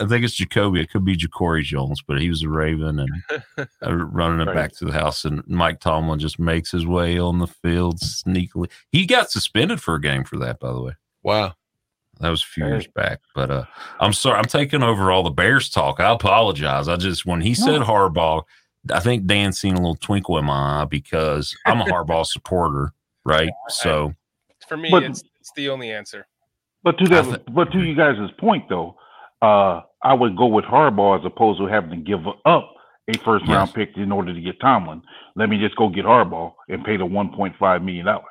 I 0.00 0.06
think 0.06 0.24
it's 0.24 0.34
Jacoby. 0.34 0.80
It 0.80 0.90
could 0.90 1.04
be 1.04 1.16
Ja'Cory 1.16 1.62
Jones, 1.64 2.02
but 2.06 2.20
he 2.20 2.28
was 2.28 2.42
a 2.42 2.48
Raven 2.48 3.00
and 3.00 3.10
uh, 3.84 3.94
running 3.94 4.46
it 4.46 4.54
back 4.54 4.72
to 4.76 4.84
the 4.84 4.92
house. 4.92 5.24
And 5.24 5.42
Mike 5.48 5.80
Tomlin 5.80 6.20
just 6.20 6.38
makes 6.38 6.70
his 6.70 6.86
way 6.86 7.18
on 7.18 7.38
the 7.38 7.46
field 7.48 7.98
sneakily. 7.98 8.70
He 8.92 9.06
got 9.06 9.30
suspended 9.30 9.80
for 9.82 9.94
a 9.96 10.00
game 10.00 10.22
for 10.24 10.36
that, 10.38 10.60
by 10.60 10.72
the 10.72 10.80
way. 10.80 10.92
Wow. 11.24 11.54
That 12.20 12.30
was 12.30 12.42
a 12.42 12.46
few 12.46 12.66
years 12.66 12.86
back. 12.86 13.20
But 13.34 13.50
uh, 13.50 13.64
I'm 14.00 14.12
sorry, 14.12 14.38
I'm 14.38 14.44
taking 14.44 14.82
over 14.82 15.10
all 15.10 15.22
the 15.22 15.30
Bears 15.30 15.68
talk. 15.70 16.00
I 16.00 16.10
apologize. 16.12 16.88
I 16.88 16.96
just 16.96 17.26
when 17.26 17.40
he 17.40 17.54
said 17.54 17.80
Harbaugh, 17.80 18.42
I 18.92 19.00
think 19.00 19.26
Dan 19.26 19.52
seen 19.52 19.74
a 19.74 19.78
little 19.78 19.94
twinkle 19.96 20.38
in 20.38 20.44
my 20.44 20.82
eye 20.82 20.84
because 20.84 21.56
I'm 21.66 21.80
a 21.80 21.84
Harbaugh 21.84 22.26
supporter, 22.26 22.92
right? 23.24 23.50
So 23.68 24.14
For 24.68 24.76
me, 24.76 24.90
But- 24.90 25.02
it's, 25.04 25.22
it's 25.40 25.52
the 25.56 25.68
only 25.70 25.90
answer. 25.92 26.26
But 26.84 26.98
to 26.98 27.04
I 27.04 27.22
that, 27.22 27.24
thi- 27.46 27.52
but 27.52 27.72
to 27.72 27.80
you 27.82 27.94
guys' 27.96 28.16
point 28.38 28.68
though, 28.68 28.96
uh, 29.42 29.80
I 30.02 30.14
would 30.14 30.36
go 30.36 30.46
with 30.46 30.64
Harbaugh 30.64 31.18
as 31.18 31.24
opposed 31.24 31.58
to 31.60 31.66
having 31.66 31.90
to 31.90 31.96
give 31.96 32.20
up 32.44 32.74
a 33.08 33.16
first 33.18 33.46
round 33.48 33.68
Yes. 33.68 33.72
pick 33.72 33.96
in 33.96 34.12
order 34.12 34.32
to 34.34 34.40
get 34.40 34.60
Tomlin. 34.60 35.02
Let 35.36 35.48
me 35.48 35.58
just 35.58 35.76
go 35.76 35.88
get 35.88 36.04
Harbaugh 36.04 36.52
and 36.68 36.84
pay 36.84 36.96
the 36.96 37.06
one 37.06 37.30
point 37.32 37.54
five 37.58 37.82
million 37.82 38.06
dollars. 38.06 38.24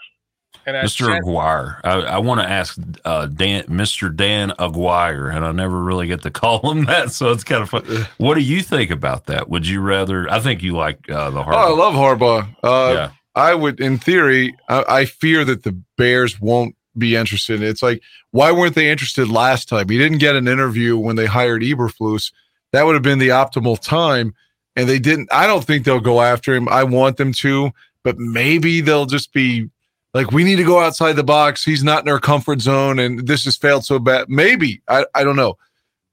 Mr. 0.65 1.07
Chad- 1.07 1.19
Aguirre, 1.19 1.79
I, 1.83 1.91
I 2.01 2.17
want 2.17 2.41
to 2.41 2.49
ask 2.49 2.77
uh, 3.05 3.27
Dan, 3.27 3.63
Mr. 3.65 4.13
Dan 4.13 4.51
Aguirre, 4.59 5.29
and 5.33 5.45
I 5.45 5.51
never 5.51 5.81
really 5.81 6.07
get 6.07 6.23
to 6.23 6.31
call 6.43 6.71
him 6.71 6.85
that, 6.85 7.11
so 7.11 7.31
it's 7.31 7.43
kind 7.43 7.61
of 7.63 7.69
fun. 7.69 7.85
What 8.17 8.35
do 8.35 8.41
you 8.41 8.61
think 8.61 8.91
about 8.91 9.25
that? 9.27 9.49
Would 9.49 9.67
you 9.67 9.81
rather? 9.81 10.29
I 10.29 10.39
think 10.39 10.61
you 10.63 10.73
like 10.75 11.09
uh, 11.09 11.29
the 11.29 11.39
Oh, 11.39 11.43
I 11.43 11.69
love 11.69 11.93
Harbaugh. 11.93 12.47
Uh, 12.63 12.93
yeah, 12.93 13.11
I 13.35 13.53
would, 13.55 13.79
in 13.79 13.97
theory, 13.97 14.55
I, 14.67 14.83
I 14.87 15.05
fear 15.05 15.45
that 15.45 15.63
the 15.63 15.79
Bears 15.97 16.39
won't 16.41 16.75
be 16.97 17.15
interested. 17.15 17.61
It's 17.61 17.83
like, 17.83 18.01
why 18.31 18.51
weren't 18.51 18.75
they 18.75 18.89
interested 18.89 19.29
last 19.29 19.69
time? 19.69 19.89
He 19.89 19.97
didn't 19.97 20.17
get 20.19 20.35
an 20.35 20.47
interview 20.47 20.97
when 20.97 21.15
they 21.15 21.25
hired 21.25 21.61
Eberflus. 21.61 22.31
That 22.71 22.85
would 22.85 22.95
have 22.95 23.03
been 23.03 23.19
the 23.19 23.29
optimal 23.29 23.79
time, 23.79 24.33
and 24.75 24.89
they 24.89 24.99
didn't. 24.99 25.29
I 25.31 25.47
don't 25.47 25.63
think 25.63 25.85
they'll 25.85 25.99
go 25.99 26.21
after 26.21 26.53
him. 26.53 26.67
I 26.69 26.83
want 26.83 27.17
them 27.17 27.33
to, 27.33 27.71
but 28.03 28.17
maybe 28.17 28.81
they'll 28.81 29.05
just 29.05 29.33
be 29.33 29.69
like, 30.13 30.31
we 30.31 30.43
need 30.43 30.57
to 30.57 30.63
go 30.63 30.79
outside 30.79 31.13
the 31.13 31.23
box. 31.23 31.63
He's 31.63 31.83
not 31.83 32.03
in 32.03 32.09
our 32.09 32.19
comfort 32.19 32.61
zone, 32.61 32.99
and 32.99 33.27
this 33.27 33.45
has 33.45 33.57
failed 33.57 33.85
so 33.85 33.99
bad. 33.99 34.29
Maybe 34.29 34.81
I, 34.87 35.05
I 35.15 35.23
don't 35.23 35.35
know, 35.35 35.57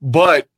but 0.01 0.49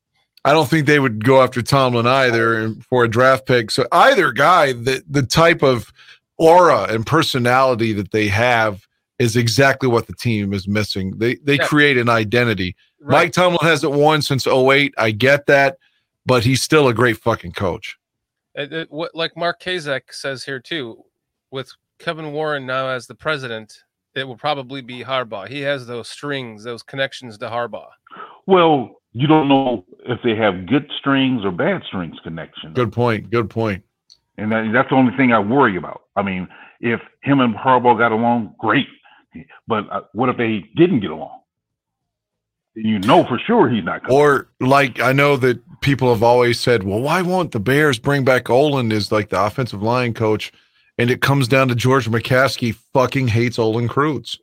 I 0.45 0.53
don't 0.53 0.69
think 0.69 0.87
they 0.87 1.01
would 1.01 1.25
go 1.25 1.43
after 1.43 1.63
Tomlin 1.63 2.07
either 2.07 2.73
for 2.89 3.05
a 3.05 3.09
draft 3.09 3.47
pick. 3.47 3.71
So 3.71 3.87
either 3.91 4.33
guy, 4.33 4.73
the 4.73 5.03
the 5.09 5.23
type 5.23 5.63
of 5.63 5.93
aura 6.39 6.85
and 6.85 7.07
personality 7.07 7.93
that 7.95 8.13
they 8.13 8.29
have 8.29 8.86
is 9.19 9.37
exactly 9.37 9.89
what 9.89 10.07
the 10.07 10.13
team 10.15 10.53
is 10.53 10.69
missing. 10.69 11.17
They 11.19 11.37
they 11.37 11.57
Yeah. 11.57 11.67
create 11.67 11.97
an 11.99 12.09
identity. 12.09 12.77
right. 13.01 13.25
Mike 13.27 13.33
Tomlin 13.33 13.59
hasn't 13.63 13.93
won 13.93 14.23
since 14.23 14.47
08. 14.47 14.95
I 14.99 15.11
get 15.11 15.47
that, 15.47 15.79
but 16.25 16.45
he's 16.45 16.63
still 16.63 16.89
a 16.89 16.95
great 16.95 17.17
fucking 17.19 17.53
coach. 17.53 17.97
It- 18.55 18.73
it- 18.73 18.91
what, 18.91 19.15
like 19.15 19.37
Mark 19.37 19.61
Kazak 19.61 20.13
says 20.13 20.45
here 20.45 20.59
too, 20.61 21.05
with 21.51 21.71
Kevin 21.99 22.33
Warren 22.33 22.67
now 22.67 22.89
as 22.89 23.07
the 23.07 23.15
president, 23.15 23.83
it 24.15 24.27
will 24.27 24.37
probably 24.37 24.81
be 24.81 25.05
Harbaugh. 25.05 25.47
He 25.49 25.61
has 25.61 25.87
those 25.87 26.09
strings, 26.09 26.65
those 26.65 26.83
connections 26.83 27.37
to 27.39 27.49
Harbaugh. 27.49 27.91
Well, 28.47 29.03
you 29.13 29.27
don't 29.27 29.49
know 29.49 29.85
if 30.07 30.21
they 30.23 30.35
have 30.35 30.67
good 30.67 30.91
strings 30.99 31.45
or 31.45 31.51
bad 31.51 31.83
strings 31.87 32.17
connection. 32.23 32.73
Good 32.73 32.93
point. 32.93 33.31
Good 33.31 33.49
point. 33.51 33.83
And 34.39 34.51
that, 34.53 34.71
that's 34.73 34.89
the 34.91 34.95
only 34.97 35.17
thing 35.17 35.33
I 35.33 35.39
worry 35.39 35.77
about. 35.77 36.03
I 36.17 36.23
mean, 36.23 36.49
if 36.81 37.01
him 37.23 37.41
and 37.41 37.55
Harbaugh 37.55 37.97
got 37.99 38.13
along, 38.13 38.55
great. 38.59 38.87
But 39.67 39.91
uh, 39.91 40.03
what 40.13 40.29
if 40.29 40.37
they 40.37 40.65
didn't 40.77 41.01
get 41.01 41.11
along? 41.11 41.41
You 42.75 42.99
know 42.99 43.25
for 43.25 43.39
sure 43.39 43.71
he's 43.71 43.85
not 43.85 44.03
coming. 44.03 44.17
Or 44.17 44.49
like 44.61 45.01
I 45.01 45.13
know 45.13 45.37
that 45.39 45.59
people 45.81 46.13
have 46.13 46.23
always 46.23 46.61
said, 46.61 46.83
well, 46.83 47.01
why 47.01 47.23
won't 47.23 47.53
the 47.53 47.61
Bears 47.61 47.99
bring 47.99 48.25
back 48.25 48.51
Olin 48.51 48.93
as 48.93 49.11
like 49.11 49.31
the 49.31 49.43
offensive 49.43 49.83
line 49.83 50.13
coach? 50.13 50.53
And 50.99 51.11
it 51.11 51.23
comes 51.23 51.49
down 51.49 51.69
to 51.69 51.75
George 51.75 52.09
McCaskey 52.09 52.75
fucking 52.93 53.29
hates 53.29 53.59
Olin 53.59 53.89
Kreutz. 53.89 54.39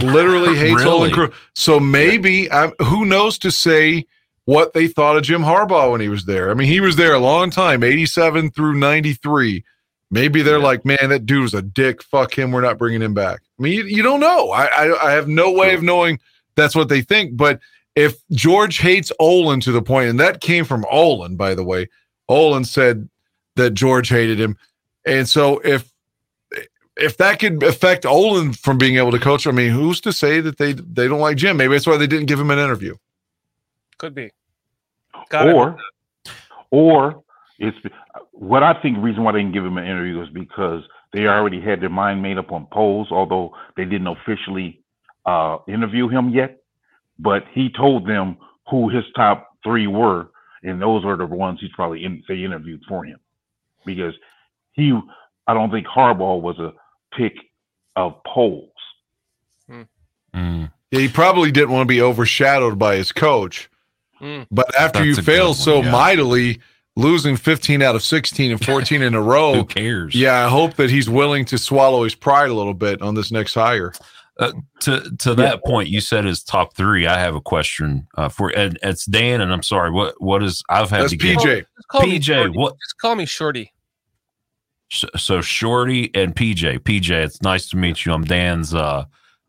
Literally 0.00 0.56
hates 0.58 0.84
Olin 0.84 1.10
Really? 1.12 1.28
Kreutz. 1.28 1.34
So 1.54 1.78
maybe 1.78 2.50
I, 2.50 2.72
who 2.82 3.04
knows 3.04 3.38
to 3.38 3.50
say 3.50 4.06
what 4.44 4.72
they 4.72 4.88
thought 4.88 5.16
of 5.16 5.22
Jim 5.22 5.42
Harbaugh 5.42 5.92
when 5.92 6.00
he 6.00 6.08
was 6.08 6.24
there. 6.24 6.50
I 6.50 6.54
mean, 6.54 6.68
he 6.68 6.80
was 6.80 6.96
there 6.96 7.14
a 7.14 7.18
long 7.18 7.50
time, 7.50 7.84
87 7.84 8.50
through 8.50 8.74
93. 8.74 9.62
Maybe 10.10 10.42
they're 10.42 10.58
Yeah. 10.58 10.64
like, 10.64 10.84
man, 10.84 11.08
that 11.10 11.26
dude 11.26 11.42
was 11.42 11.54
a 11.54 11.62
dick. 11.62 12.02
Fuck 12.02 12.36
him. 12.36 12.50
We're 12.50 12.62
not 12.62 12.78
bringing 12.78 13.02
him 13.02 13.14
back. 13.14 13.40
I 13.58 13.62
mean, 13.62 13.72
you, 13.74 13.84
you 13.84 14.02
don't 14.02 14.20
know. 14.20 14.50
I, 14.50 14.64
I 14.66 15.08
I 15.08 15.12
have 15.12 15.28
no 15.28 15.50
way 15.52 15.74
of 15.74 15.82
knowing 15.82 16.18
that's 16.56 16.74
what 16.74 16.88
they 16.88 17.02
think. 17.02 17.36
But 17.36 17.60
if 17.94 18.16
George 18.30 18.78
hates 18.78 19.12
Olin 19.18 19.60
to 19.60 19.72
the 19.72 19.82
point, 19.82 20.08
and 20.08 20.18
that 20.20 20.40
came 20.40 20.64
from 20.64 20.84
Olin, 20.90 21.36
by 21.36 21.54
the 21.54 21.64
way, 21.64 21.88
Olin 22.28 22.64
said 22.64 23.08
that 23.56 23.70
George 23.74 24.08
hated 24.08 24.40
him, 24.40 24.56
and 25.04 25.28
so 25.28 25.58
if 25.64 25.90
if 26.96 27.16
that 27.18 27.38
could 27.38 27.62
affect 27.62 28.06
Olin 28.06 28.52
from 28.54 28.78
being 28.78 28.96
able 28.96 29.10
to 29.12 29.18
coach, 29.18 29.46
I 29.46 29.50
mean, 29.52 29.70
who's 29.70 30.00
to 30.02 30.12
say 30.12 30.40
that 30.40 30.56
they 30.58 30.72
they 30.72 31.06
don't 31.06 31.20
like 31.20 31.36
Jim? 31.36 31.56
Maybe 31.58 31.74
that's 31.74 31.86
why 31.86 31.96
they 31.98 32.06
didn't 32.06 32.26
give 32.26 32.40
him 32.40 32.50
an 32.50 32.58
interview. 32.58 32.96
Could 33.98 34.14
be. 34.14 34.30
Got 35.28 35.48
it. 35.48 35.54
or, 35.54 35.76
or 36.70 37.22
it's 37.58 37.76
what 38.38 38.62
I 38.62 38.80
think 38.80 38.96
the 38.96 39.02
reason 39.02 39.24
why 39.24 39.32
they 39.32 39.40
didn't 39.40 39.52
give 39.52 39.64
him 39.64 39.78
an 39.78 39.84
interview 39.84 40.22
is 40.22 40.28
because 40.30 40.82
they 41.12 41.26
already 41.26 41.60
had 41.60 41.80
their 41.80 41.88
mind 41.88 42.22
made 42.22 42.38
up 42.38 42.52
on 42.52 42.66
Poles, 42.72 43.08
although 43.10 43.52
they 43.76 43.84
didn't 43.84 44.06
officially 44.06 44.80
uh, 45.26 45.58
interview 45.66 46.08
him 46.08 46.30
yet. 46.30 46.62
But 47.18 47.44
he 47.52 47.68
told 47.68 48.06
them 48.06 48.36
who 48.70 48.88
his 48.90 49.04
top 49.16 49.56
three 49.64 49.88
were, 49.88 50.28
and 50.62 50.80
those 50.80 51.04
are 51.04 51.16
the 51.16 51.26
ones 51.26 51.58
he's 51.60 51.72
probably 51.74 52.04
in, 52.04 52.22
they 52.28 52.44
interviewed 52.44 52.82
for 52.88 53.04
him, 53.04 53.18
because 53.84 54.14
he, 54.72 54.96
I 55.48 55.54
don't 55.54 55.72
think 55.72 55.88
Harbaugh 55.88 56.40
was 56.40 56.58
a 56.60 56.72
pick 57.16 57.34
of 57.96 58.22
Poles. 58.24 58.70
Mm. 60.34 60.70
Yeah, 60.90 61.00
he 61.00 61.08
probably 61.08 61.50
didn't 61.50 61.70
want 61.70 61.88
to 61.88 61.92
be 61.92 62.00
overshadowed 62.00 62.78
by 62.78 62.96
his 62.96 63.10
coach. 63.10 63.68
Mm. 64.20 64.46
But 64.50 64.72
after 64.78 65.00
That's 65.00 65.18
you 65.18 65.22
fail 65.22 65.46
one, 65.46 65.54
so 65.54 65.82
yeah. 65.82 65.90
mightily, 65.90 66.60
losing 66.98 67.36
15 67.36 67.80
out 67.80 67.94
of 67.94 68.02
16 68.02 68.50
and 68.50 68.64
14 68.64 69.00
in 69.02 69.14
a 69.14 69.22
row. 69.34 69.54
Who 69.54 69.64
cares? 69.64 70.14
yeah, 70.14 70.44
I 70.44 70.48
hope 70.48 70.74
that 70.74 70.90
he's 70.90 71.08
willing 71.08 71.44
to 71.46 71.56
swallow 71.56 72.02
his 72.04 72.14
pride 72.14 72.50
a 72.50 72.54
little 72.54 72.74
bit 72.74 73.00
on 73.00 73.14
this 73.14 73.30
next 73.32 73.54
hire. 73.54 73.92
To 74.80 75.10
to 75.18 75.34
that 75.34 75.64
point, 75.64 75.88
you 75.88 76.00
said 76.00 76.24
his 76.24 76.44
top 76.44 76.76
three. 76.76 77.08
I 77.08 77.18
have 77.18 77.34
a 77.34 77.40
question 77.40 78.06
uh, 78.16 78.28
for 78.28 78.50
and 78.56 78.78
it's 78.84 79.04
Dan, 79.04 79.40
and 79.40 79.52
I'm 79.52 79.64
sorry. 79.64 79.90
What 79.90 80.14
what 80.22 80.44
is 80.44 80.62
I've 80.70 80.90
had 80.90 81.00
That's 81.02 81.10
to 81.10 81.16
get 81.16 81.38
PJ. 81.38 81.42
Just 81.74 81.88
call 81.88 82.00
PJ, 82.02 82.54
what- 82.54 82.74
Just 82.74 82.98
call 83.00 83.16
me 83.16 83.26
Shorty. 83.26 83.72
So, 84.92 85.08
so 85.16 85.40
Shorty 85.40 86.12
and 86.14 86.36
PJ. 86.36 86.78
PJ, 86.80 87.10
it's 87.10 87.42
nice 87.42 87.68
to 87.70 87.76
meet 87.76 88.06
you. 88.06 88.12
I'm 88.12 88.22
Dan's. 88.22 88.72
Uh, 88.74 89.04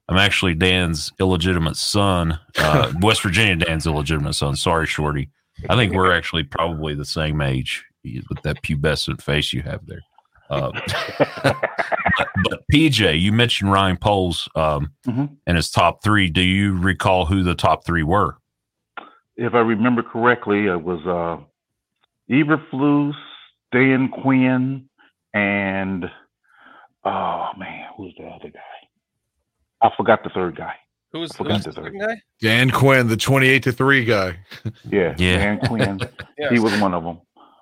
I'm 0.08 0.18
actually 0.18 0.56
Dan's 0.56 1.12
illegitimate 1.20 1.76
son. 1.78 2.40
Uh, 2.58 2.92
West 3.02 3.22
Virginia 3.22 3.64
Dan's 3.64 3.86
illegitimate 3.86 4.34
son. 4.34 4.56
Sorry, 4.56 4.88
Shorty. 4.88 5.30
I 5.68 5.76
think 5.76 5.94
we're 5.94 6.14
actually 6.16 6.44
probably 6.44 6.94
the 6.96 7.06
same 7.06 7.42
age 7.42 7.86
with 8.04 8.42
that 8.44 8.62
pubescent 8.64 9.22
face 9.22 9.52
you 9.52 9.62
have 9.64 9.86
there. 9.86 10.02
Uh, 10.50 10.72
but, 11.44 12.28
but 12.44 12.64
PJ, 12.72 13.20
you 13.20 13.32
mentioned 13.32 13.72
Ryan 13.72 13.98
Poles 13.98 14.48
um, 14.56 14.92
Mhm. 15.06 15.36
and 15.46 15.58
his 15.58 15.70
top 15.70 16.02
three. 16.04 16.30
Do 16.30 16.42
you 16.42 16.78
recall 16.78 17.26
who 17.26 17.44
the 17.44 17.56
top 17.56 17.86
three 17.86 18.04
were? 18.04 18.38
if 19.42 19.54
I 19.54 19.60
remember 19.60 20.04
correctly, 20.04 20.66
it 20.66 20.84
was 20.84 21.00
uh, 21.08 21.42
Eberflus, 22.30 23.14
Dan 23.72 24.10
Quinn, 24.10 24.90
and 25.34 26.06
oh 27.06 27.48
man, 27.58 27.88
who's 27.96 28.14
the 28.18 28.26
other 28.26 28.50
guy? 28.50 28.60
I 29.82 29.92
forgot 29.96 30.24
the 30.26 30.30
third 30.32 30.58
guy. 30.58 30.74
Who's, 31.12 31.36
Forgot 31.36 31.56
who's 31.56 31.64
the 31.66 31.72
the 31.72 31.76
third. 31.76 31.86
second 31.94 32.00
guy? 32.02 32.22
Dan 32.42 32.70
Quinn, 32.70 33.08
the 33.08 33.18
28 33.18 33.64
to 33.64 33.72
3 33.72 34.06
guy. 34.06 34.38
Yeah, 34.90 35.16
Yeah. 35.18 35.38
Dan 35.38 35.60
Quinn. 35.60 36.00
Yes. 36.38 36.52
He 36.54 36.60
was 36.60 36.80
one 36.80 36.94
of 36.94 37.04
them 37.04 37.20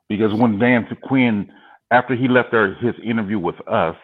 because 0.09 0.33
when 0.33 0.59
Dan 0.59 0.85
Quinn, 1.03 1.51
after 1.89 2.13
he 2.15 2.27
left 2.27 2.53
our, 2.53 2.73
his 2.75 2.93
interview 3.03 3.39
with 3.39 3.55
us, 3.67 3.95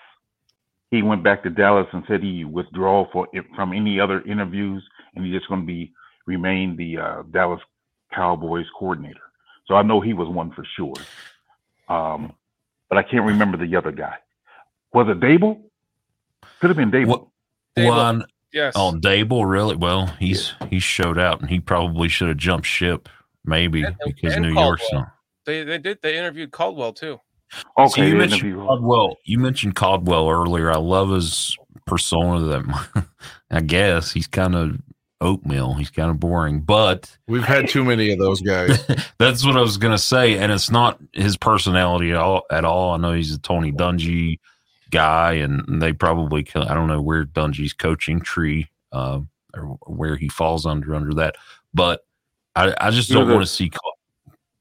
he 0.90 1.02
went 1.04 1.24
back 1.24 1.44
to 1.44 1.50
Dallas 1.50 1.88
and 1.94 2.04
said 2.08 2.24
he 2.24 2.44
withdrew 2.46 3.06
for 3.12 3.28
from 3.56 3.74
any 3.74 4.00
other 4.00 4.22
interviews 4.22 4.84
and 5.16 5.26
he's 5.26 5.36
just 5.36 5.48
going 5.48 5.62
to 5.62 5.68
be 5.68 5.92
remain 6.26 6.76
the 6.78 6.98
uh, 6.98 7.24
Dallas 7.32 7.60
Cowboys 8.14 8.66
coordinator. 8.80 9.20
So 9.68 9.76
I 9.76 9.82
know 9.84 10.02
he 10.02 10.14
was 10.14 10.28
one 10.28 10.52
for 10.52 10.66
sure. 10.76 10.94
Um, 11.90 12.34
but 12.90 12.98
I 12.98 13.04
can't 13.04 13.26
remember 13.26 13.58
the 13.58 13.76
other 13.76 13.92
guy. 13.92 14.16
Was 14.94 15.08
it 15.10 15.20
Daboll? 15.20 15.62
Could 16.60 16.70
have 16.70 16.78
been 16.78 16.92
Daboll. 16.92 17.08
What- 17.08 17.28
Daboll. 17.78 17.88
One 17.90 18.24
Yes. 18.54 18.74
oh 18.76 18.94
Daboll, 18.96 19.50
really? 19.50 19.76
Well, 19.76 20.08
he's 20.20 20.54
he 20.70 20.80
showed 20.80 21.18
out, 21.18 21.42
and 21.42 21.50
he 21.50 21.60
probably 21.60 22.08
should 22.08 22.28
have 22.30 22.38
jumped 22.38 22.68
ship, 22.68 23.10
maybe 23.44 23.84
And- 23.84 23.96
because 24.06 24.34
and 24.34 24.44
New 24.44 24.54
York's 24.54 24.86
not. 24.94 25.10
They 25.46 25.64
they 25.64 25.78
did 25.80 26.00
they 26.02 26.18
interviewed 26.18 26.52
Caldwell 26.52 26.94
too. 26.94 27.20
Okay, 27.78 27.90
So 27.90 28.02
you 28.04 28.16
mentioned 28.16 28.42
interview. 28.52 28.66
Caldwell. 28.66 29.18
You 29.26 29.40
mentioned 29.40 29.76
Caldwell 29.76 30.30
earlier. 30.30 30.72
I 30.72 30.78
love 30.78 31.10
his 31.10 31.58
persona. 31.86 32.40
That 32.46 33.06
I 33.52 33.62
guess 33.62 34.12
he's 34.12 34.28
kind 34.28 34.56
of 34.56 34.80
oatmeal. 35.22 35.74
He's 35.74 35.90
kind 35.90 36.10
of 36.10 36.20
boring, 36.20 36.62
but 36.62 37.16
We've 37.28 37.44
had 37.44 37.68
too 37.68 37.84
many 37.84 38.12
of 38.12 38.20
those 38.20 38.42
guys. 38.42 38.86
that's 39.20 39.46
what 39.46 39.56
I 39.58 39.62
was 39.62 39.78
gonna 39.78 39.98
say. 39.98 40.38
And 40.38 40.52
it's 40.52 40.72
not 40.72 41.00
his 41.14 41.38
personality 41.38 42.12
at 42.12 42.18
all. 42.18 42.44
At 42.52 42.66
all. 42.66 42.92
I 42.94 42.98
know 42.98 43.14
he's 43.14 43.34
a 43.34 43.40
Tony 43.40 43.72
Dungy 43.72 44.40
guy, 44.94 45.34
and 45.34 45.82
they 45.82 45.92
probably 45.94 46.48
I 46.56 46.74
don't 46.74 46.88
know 46.88 47.02
where 47.02 47.26
Dungy's 47.26 47.74
coaching 47.74 48.22
tree, 48.22 48.70
uh, 48.92 49.20
or 49.56 49.64
where 49.88 50.16
he 50.16 50.30
falls 50.30 50.66
under 50.66 50.96
under 50.96 51.14
that. 51.16 51.36
But 51.74 52.06
I, 52.56 52.74
I 52.80 52.92
just 52.92 53.10
He 53.10 53.16
don't 53.16 53.28
want 53.30 53.42
to 53.42 53.48
see. 53.48 53.70
Cal- 53.70 53.98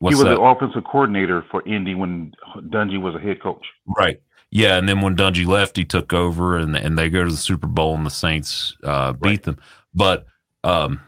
He 0.00 0.06
was 0.06 0.18
that? 0.24 0.34
the 0.34 0.40
offensive 0.40 0.84
coordinator 0.84 1.44
for 1.50 1.62
Indy 1.68 1.94
when 1.94 2.32
Dungy 2.56 3.00
was 3.00 3.14
a 3.14 3.18
head 3.20 3.40
coach. 3.42 3.64
Right. 3.86 4.20
Yeah, 4.50 4.76
and 4.76 4.88
then 4.88 5.00
when 5.00 5.16
Dungy 5.16 5.46
left, 5.46 5.76
he 5.76 5.84
took 5.84 6.12
over, 6.12 6.56
and 6.58 6.76
and 6.76 6.98
they 6.98 7.08
go 7.10 7.24
to 7.24 7.30
the 7.30 7.36
Super 7.36 7.66
Bowl, 7.66 7.94
and 7.94 8.04
the 8.04 8.10
Saints 8.10 8.76
uh, 8.84 9.12
beat 9.12 9.28
Right. 9.28 9.42
them. 9.42 9.58
But 9.94 10.26
um, 10.64 11.00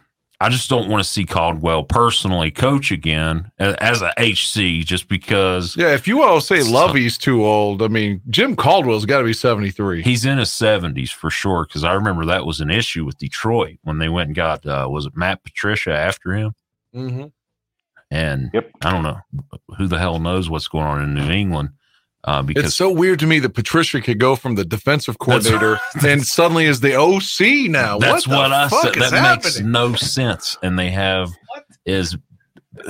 I 0.45 0.49
just 0.51 0.69
don't 0.69 0.89
want 0.91 1.03
to 1.03 1.09
see 1.09 1.25
Caldwell 1.25 1.85
personally 1.85 2.51
coach 2.51 2.91
again 2.93 3.51
as 3.59 4.03
a 4.03 4.13
HC, 4.19 4.85
just 4.85 5.09
because 5.09 5.77
Yeah, 5.77 5.95
if 5.95 6.07
you 6.07 6.23
all 6.23 6.41
say 6.41 6.63
Lovie's 6.63 7.17
too 7.17 7.45
old, 7.45 7.83
I 7.83 7.89
mean 7.89 8.21
Jim 8.29 8.55
Caldwell's 8.55 9.07
got 9.07 9.19
to 9.19 9.25
be 9.25 9.33
seventy 9.33 9.71
three. 9.71 10.03
he's 10.03 10.25
in 10.25 10.39
his 10.39 10.53
seventies 10.53 11.11
for 11.11 11.31
sure. 11.31 11.65
Because 11.67 11.83
I 11.85 11.93
remember 11.95 12.27
that 12.27 12.45
was 12.47 12.61
an 12.61 12.71
issue 12.71 13.05
with 13.05 13.17
Detroit 13.19 13.79
when 13.83 13.99
they 13.99 14.09
went 14.09 14.29
and 14.29 14.37
got 14.37 14.67
uh, 14.67 14.87
was 14.91 15.07
it 15.07 15.17
Matt 15.17 15.43
Patricia 15.45 15.93
after 15.93 16.33
him, 16.35 16.55
Mm-hmm. 16.95 17.27
and 18.11 18.51
Yep. 18.53 18.71
I 18.83 18.91
don't 18.93 19.03
know 19.03 19.19
who 19.79 19.87
the 19.89 19.99
hell 19.99 20.19
knows 20.19 20.51
what's 20.51 20.69
going 20.69 20.87
on 20.87 21.03
in 21.03 21.15
New 21.15 21.31
England 21.33 21.71
uh, 22.25 22.43
because 22.43 22.65
It's 22.65 22.75
so 22.77 22.91
weird 22.91 23.19
to 23.21 23.27
me 23.27 23.39
that 23.41 23.51
Patricia 23.51 24.01
could 24.01 24.19
go 24.19 24.35
from 24.37 24.55
the 24.55 24.65
defensive 24.65 25.19
coordinator 25.19 25.79
and 26.07 26.25
suddenly 26.27 26.65
is 26.67 26.81
the 26.81 26.95
OC 26.97 27.71
now. 27.71 27.99
That's 27.99 28.27
what, 28.27 28.37
what, 28.37 28.49
the 28.49 28.55
I 28.55 28.69
fuck 28.69 28.95
said. 28.95 29.03
is 29.03 29.11
That 29.11 29.43
makes 29.45 29.61
no 29.61 29.95
sense. 29.95 30.57
And 30.63 30.79
they 30.79 30.91
have 30.91 31.31
is 31.87 32.17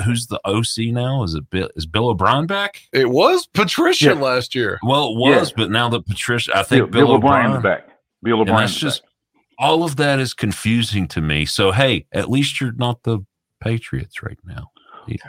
who's 0.04 0.28
the 0.28 0.40
OC 0.44 0.92
now? 0.94 1.22
Is 1.24 1.34
it 1.34 1.48
Bill, 1.50 1.68
is 1.76 1.84
Bill 1.86 2.08
O'Brien 2.08 2.46
back? 2.46 2.80
It 2.92 3.10
was 3.10 3.46
Patricia 3.46 4.06
Yeah. 4.06 4.12
last 4.14 4.54
year. 4.54 4.78
Well, 4.82 5.08
it 5.08 5.18
was, 5.18 5.52
but 5.52 5.70
now 5.70 5.88
that 5.90 6.06
Patricia, 6.06 6.52
I 6.52 6.58
Bill, 6.58 6.64
think 6.64 6.90
Bill, 6.92 7.06
Bill 7.06 7.16
O'Brien, 7.16 7.46
O'Brien's 7.52 7.62
back. 7.62 7.88
Bill 8.22 8.40
and 8.40 8.48
O'Brien's 8.50 8.70
that's 8.70 8.80
just 8.80 9.02
back. 9.02 9.10
all 9.58 9.84
of 9.84 9.96
that 9.96 10.20
is 10.20 10.32
confusing 10.32 11.06
to 11.08 11.20
me. 11.20 11.44
So 11.44 11.72
hey, 11.72 12.06
at 12.12 12.30
least 12.30 12.60
you're 12.60 12.72
not 12.72 13.02
the 13.02 13.20
Patriots 13.60 14.22
right 14.22 14.38
now. 14.44 14.70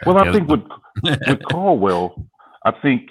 Well, 0.05 0.17
I 0.17 0.25
guess 0.25 0.35
think 0.35 0.47
with 0.47 0.61
with 1.03 1.43
Caldwell, 1.45 2.27
I 2.63 2.71
think 2.71 3.09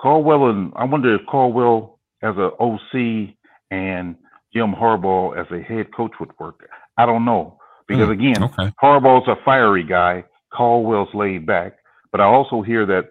Caldwell 0.00 0.48
and 0.48 0.72
I 0.76 0.84
wonder 0.84 1.14
if 1.14 1.20
Caldwell 1.26 1.98
as 2.22 2.36
a 2.36 2.50
OC 2.58 3.34
and 3.70 4.16
Jim 4.54 4.72
Harbaugh 4.72 5.38
as 5.38 5.46
a 5.52 5.62
head 5.62 5.94
coach 5.94 6.12
would 6.20 6.30
work. 6.38 6.68
I 6.96 7.06
don't 7.06 7.24
know 7.24 7.58
because 7.86 8.06
Hmm, 8.06 8.12
again, 8.12 8.42
okay. 8.44 8.72
Harbaugh's 8.82 9.28
a 9.28 9.36
fiery 9.44 9.84
guy. 9.84 10.24
Caldwell's 10.52 11.14
laid 11.14 11.46
back, 11.46 11.76
but 12.12 12.20
I 12.20 12.24
also 12.24 12.62
hear 12.62 12.84
that 12.86 13.10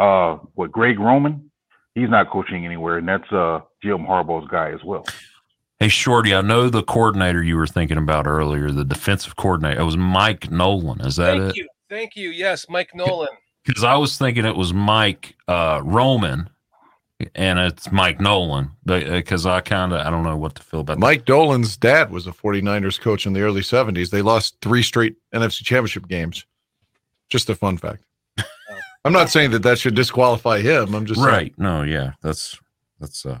uh, 0.00 0.38
what 0.54 0.70
Greg 0.72 0.98
Roman, 0.98 1.50
he's 1.94 2.10
not 2.10 2.30
coaching 2.30 2.64
anywhere, 2.66 2.98
and 2.98 3.08
that's 3.08 3.30
uh, 3.32 3.60
Jim 3.82 4.00
Harbaugh's 4.00 4.48
guy 4.50 4.70
as 4.72 4.80
well. 4.84 5.04
Hey, 5.78 5.88
Shorty, 5.88 6.34
I 6.34 6.40
know 6.40 6.68
the 6.68 6.82
coordinator 6.82 7.42
you 7.42 7.56
were 7.56 7.66
thinking 7.66 7.98
about 7.98 8.26
earlier, 8.26 8.70
the 8.70 8.84
defensive 8.84 9.36
coordinator. 9.36 9.80
It 9.80 9.84
was 9.84 9.96
Mike 9.96 10.50
Nolan. 10.50 11.00
Is 11.00 11.16
that 11.16 11.36
Thank 11.36 11.50
it? 11.50 11.56
you. 11.56 11.68
Thank 11.90 12.16
you. 12.16 12.30
Yes, 12.30 12.66
Mike 12.68 12.90
Nolan. 12.94 13.28
Because 13.64 13.84
I 13.84 13.96
was 13.96 14.18
thinking 14.18 14.44
it 14.44 14.56
was 14.56 14.72
Mike 14.72 15.36
uh, 15.48 15.80
Roman, 15.82 16.50
and 17.34 17.58
it's 17.58 17.90
Mike 17.90 18.20
Nolan. 18.20 18.70
Because 18.84 19.46
I 19.46 19.60
kind 19.60 19.92
of 19.92 20.06
I 20.06 20.10
don't 20.10 20.22
know 20.22 20.36
what 20.36 20.54
to 20.56 20.62
feel 20.62 20.80
about 20.80 20.98
Mike 20.98 21.26
Nolan's 21.28 21.76
dad 21.76 22.10
was 22.10 22.26
a 22.26 22.32
49ers 22.32 23.00
coach 23.00 23.26
in 23.26 23.32
the 23.32 23.40
early 23.40 23.62
70s. 23.62 24.10
They 24.10 24.22
lost 24.22 24.56
three 24.60 24.82
straight 24.82 25.16
NFC 25.34 25.64
championship 25.64 26.08
games. 26.08 26.44
Just 27.30 27.48
a 27.48 27.54
fun 27.54 27.78
fact. 27.78 28.04
I'm 29.04 29.12
not 29.12 29.30
saying 29.30 29.50
that 29.52 29.62
that 29.62 29.78
should 29.78 29.94
disqualify 29.94 30.60
him. 30.60 30.94
I'm 30.94 31.06
just 31.06 31.20
that. 31.20 31.26
saying. 31.26 31.36
Right? 31.36 31.58
No, 31.58 31.82
yeah, 31.82 32.12
that's 32.22 32.58
that's. 33.00 33.24
uh 33.24 33.38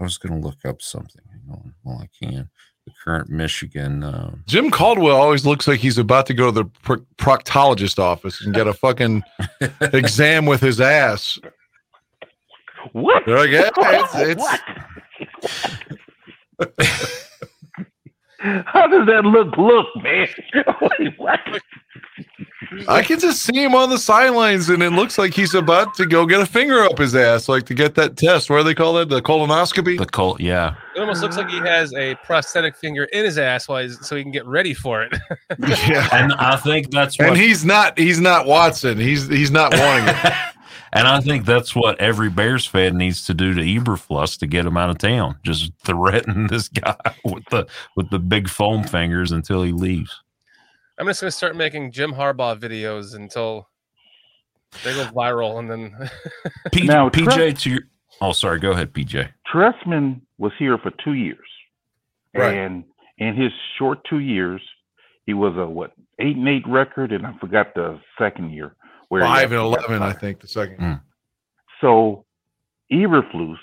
I 0.00 0.04
was 0.04 0.18
going 0.18 0.40
to 0.40 0.46
look 0.46 0.64
up 0.64 0.80
something. 0.80 1.22
Hang 1.30 1.42
on, 1.50 1.74
while 1.82 1.98
I 1.98 2.08
can. 2.24 2.48
The 2.88 2.94
current 3.04 3.28
Michigan. 3.28 4.02
Uh, 4.02 4.30
Jim 4.46 4.70
Caldwell 4.70 5.16
always 5.16 5.44
looks 5.44 5.68
like 5.68 5.80
he's 5.80 5.98
about 5.98 6.24
to 6.26 6.34
go 6.34 6.46
to 6.46 6.52
the 6.52 6.64
pro- 6.82 7.04
proctologist 7.18 7.98
office 7.98 8.40
and 8.44 8.54
get 8.54 8.66
a 8.66 8.72
fucking 8.72 9.22
exam 9.80 10.46
with 10.46 10.60
his 10.62 10.80
ass. 10.80 11.38
What? 12.92 13.24
They're 13.26 13.36
like, 13.38 13.50
"Yeah, 13.50 13.70
it's- 14.22 14.58
it's- 16.60 17.24
How 18.38 18.86
does 18.86 19.06
that 19.06 19.24
look? 19.24 19.56
Look, 19.56 19.86
man. 20.02 20.28
Wait, 20.80 21.14
what? 21.18 21.40
I 22.86 23.02
can 23.02 23.18
just 23.18 23.42
see 23.42 23.64
him 23.64 23.74
on 23.74 23.90
the 23.90 23.98
sidelines, 23.98 24.68
and 24.68 24.82
it 24.82 24.90
looks 24.90 25.18
like 25.18 25.34
he's 25.34 25.54
about 25.54 25.94
to 25.94 26.06
go 26.06 26.26
get 26.26 26.40
a 26.40 26.46
finger 26.46 26.82
up 26.82 26.98
his 26.98 27.16
ass, 27.16 27.48
like 27.48 27.64
to 27.66 27.74
get 27.74 27.94
that 27.96 28.16
test. 28.16 28.50
What 28.50 28.58
do 28.58 28.64
they 28.64 28.74
call 28.74 28.94
that? 28.94 29.08
The 29.08 29.22
colonoscopy? 29.22 29.98
the 29.98 30.06
Colt, 30.06 30.40
yeah. 30.40 30.74
It 30.94 31.00
almost 31.00 31.22
looks 31.22 31.36
like 31.36 31.48
he 31.48 31.58
has 31.58 31.92
a 31.94 32.14
prosthetic 32.16 32.76
finger 32.76 33.04
in 33.04 33.24
his 33.24 33.38
ass 33.38 33.68
while 33.68 33.82
he's, 33.82 34.04
so 34.06 34.16
he 34.16 34.22
can 34.22 34.32
get 34.32 34.46
ready 34.46 34.74
for 34.74 35.02
it. 35.02 35.16
yeah. 35.88 36.08
And 36.12 36.32
I 36.34 36.56
think 36.56 36.90
that's 36.90 37.18
what 37.18 37.28
And 37.28 37.36
he's 37.36 37.64
not 37.64 37.98
he's 37.98 38.20
not 38.20 38.46
Watson. 38.46 38.98
He's 38.98 39.26
he's 39.28 39.50
not 39.50 39.72
wanting 39.72 40.08
it. 40.08 40.32
And 40.92 41.06
I 41.06 41.20
think 41.20 41.44
that's 41.44 41.74
what 41.74 42.00
every 42.00 42.30
Bears 42.30 42.64
fan 42.66 42.96
needs 42.96 43.24
to 43.26 43.34
do 43.34 43.54
to 43.54 43.60
Eberflus 43.60 44.38
to 44.38 44.46
get 44.46 44.64
him 44.66 44.76
out 44.76 44.90
of 44.90 44.98
town. 44.98 45.36
Just 45.42 45.72
threaten 45.84 46.46
this 46.46 46.68
guy 46.68 46.96
with 47.24 47.44
the 47.50 47.66
with 47.96 48.10
the 48.10 48.18
big 48.18 48.48
foam 48.48 48.84
fingers 48.84 49.32
until 49.32 49.62
he 49.62 49.72
leaves. 49.72 50.22
I'm 50.98 51.06
just 51.06 51.20
going 51.20 51.30
to 51.30 51.36
start 51.36 51.54
making 51.56 51.92
Jim 51.92 52.12
Harbaugh 52.12 52.58
videos 52.58 53.14
until 53.14 53.68
they 54.82 54.92
go 54.94 55.04
viral, 55.06 55.58
and 55.60 55.70
then 55.70 56.10
P- 56.72 56.86
Now, 56.86 57.08
PJ 57.08 57.32
Tre- 57.34 57.52
to 57.52 57.70
your 57.70 57.80
oh 58.20 58.32
sorry, 58.32 58.58
go 58.58 58.72
ahead, 58.72 58.92
PJ. 58.92 59.28
Trestman 59.52 60.20
was 60.38 60.52
here 60.58 60.76
for 60.78 60.90
two 61.04 61.12
years, 61.14 61.46
Right. 62.34 62.54
and 62.56 62.84
in 63.18 63.34
his 63.34 63.52
short 63.78 63.98
two 64.08 64.18
years, 64.18 64.60
he 65.26 65.34
was 65.34 65.56
a 65.56 65.66
what 65.66 65.92
eight 66.18 66.36
and 66.36 66.48
eight 66.48 66.66
record, 66.66 67.12
and 67.12 67.26
I 67.26 67.32
forgot 67.38 67.74
the 67.74 68.00
second 68.18 68.50
year 68.50 68.74
where 69.08 69.22
Five 69.22 69.52
and 69.52 69.60
eleven, 69.60 70.02
I 70.02 70.12
think, 70.12 70.40
the 70.40 70.48
second. 70.48 70.78
Mm. 70.78 71.00
So 71.80 72.24
Eberflus 72.92 73.58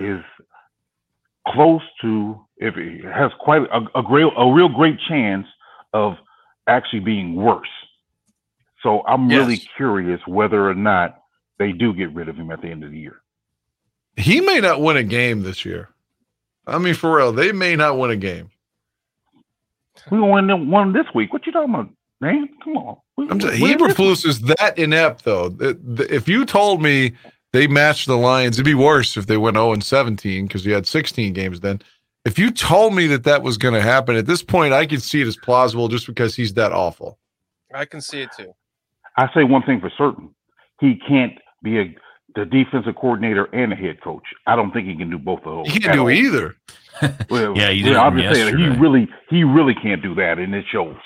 is 0.00 0.20
close 1.48 1.82
to 2.02 2.40
if 2.56 2.74
he 2.74 3.00
has 3.06 3.30
quite 3.40 3.62
a, 3.62 3.98
a 3.98 4.02
great 4.02 4.30
a 4.36 4.52
real 4.52 4.68
great 4.68 4.98
chance 5.08 5.46
of 5.92 6.16
actually 6.66 7.00
being 7.00 7.34
worse. 7.36 7.68
So 8.82 9.02
I'm 9.06 9.28
really 9.28 9.56
curious 9.76 10.20
whether 10.26 10.68
or 10.68 10.74
not 10.74 11.22
they 11.58 11.72
do 11.72 11.94
get 11.94 12.12
rid 12.12 12.28
of 12.28 12.36
him 12.36 12.50
at 12.50 12.60
the 12.60 12.68
end 12.68 12.84
of 12.84 12.90
the 12.90 12.98
year. 12.98 13.22
He 14.16 14.40
may 14.40 14.60
not 14.60 14.80
win 14.80 14.96
a 14.96 15.02
game 15.02 15.42
this 15.42 15.64
year. 15.64 15.90
I 16.66 16.78
mean, 16.78 16.94
for 16.94 17.16
real, 17.16 17.32
they 17.32 17.52
may 17.52 17.76
not 17.76 17.98
win 17.98 18.10
a 18.10 18.16
game. 18.16 18.50
We 20.10 20.18
gonna 20.18 20.56
one 20.56 20.92
this 20.92 21.06
week. 21.14 21.32
What 21.32 21.46
you 21.46 21.52
talking 21.52 21.74
about, 21.74 21.88
man? 22.24 22.48
Come 22.62 22.76
on. 22.76 22.96
We- 23.16 23.28
I'm 23.28 23.38
just, 23.38 23.60
win 23.60 23.78
this 23.78 23.92
Eberflus 23.94 24.26
is 24.26 24.40
that 24.42 24.78
inept, 24.78 25.24
though. 25.24 25.48
The- 25.48 25.74
the- 25.82 26.14
If 26.14 26.28
you 26.28 26.44
told 26.44 26.82
me 26.82 27.12
they 27.52 27.66
matched 27.66 28.06
the 28.06 28.16
Lions, 28.16 28.56
it'd 28.56 28.64
be 28.64 28.74
worse 28.74 29.16
if 29.16 29.26
they 29.26 29.36
went 29.36 29.56
0 29.56 29.72
and 29.72 29.84
17 29.84 30.46
because 30.46 30.66
you 30.66 30.74
had 30.74 30.86
16 30.86 31.32
games 31.32 31.60
then. 31.60 31.80
If 32.24 32.38
you 32.38 32.50
told 32.50 32.94
me 32.94 33.06
that 33.08 33.24
that 33.24 33.42
was 33.42 33.58
going 33.58 33.74
to 33.74 33.82
happen 33.82 34.16
at 34.16 34.26
this 34.26 34.42
point, 34.42 34.72
I 34.72 34.86
could 34.86 35.02
see 35.02 35.20
it 35.20 35.26
as 35.26 35.36
plausible 35.36 35.88
just 35.88 36.06
because 36.06 36.34
he's 36.34 36.54
that 36.54 36.72
awful. 36.72 37.18
I 37.74 37.84
can 37.84 38.00
see 38.00 38.22
it 38.22 38.30
too. 38.36 38.54
I 39.18 39.28
say 39.34 39.44
one 39.44 39.62
thing 39.62 39.80
for 39.80 39.90
certain: 39.96 40.34
he 40.80 40.96
can't 41.06 41.34
be 41.62 41.78
a 41.78 41.94
the 42.34 42.44
defensive 42.46 42.94
coordinator 42.96 43.44
and 43.52 43.72
a 43.72 43.76
head 43.76 44.00
coach. 44.02 44.24
I 44.46 44.56
don't 44.56 44.72
think 44.72 44.88
he 44.88 44.96
can 44.96 45.08
do 45.10 45.18
both 45.18 45.40
of 45.44 45.66
those. 45.66 45.72
He 45.72 45.78
can't 45.80 45.92
do 45.94 46.00
all. 46.02 46.10
either. 46.10 46.56
Well, 47.28 47.56
Yeah, 47.56 47.70
you 47.70 47.90
well, 47.90 48.00
I'm 48.04 48.16
just 48.16 48.34
saying 48.34 48.56
he 48.56 48.68
really 48.68 49.08
he 49.28 49.42
really 49.44 49.74
can't 49.74 50.00
do 50.02 50.14
that, 50.14 50.38
and 50.38 50.54
it 50.54 50.64
shows. 50.72 50.96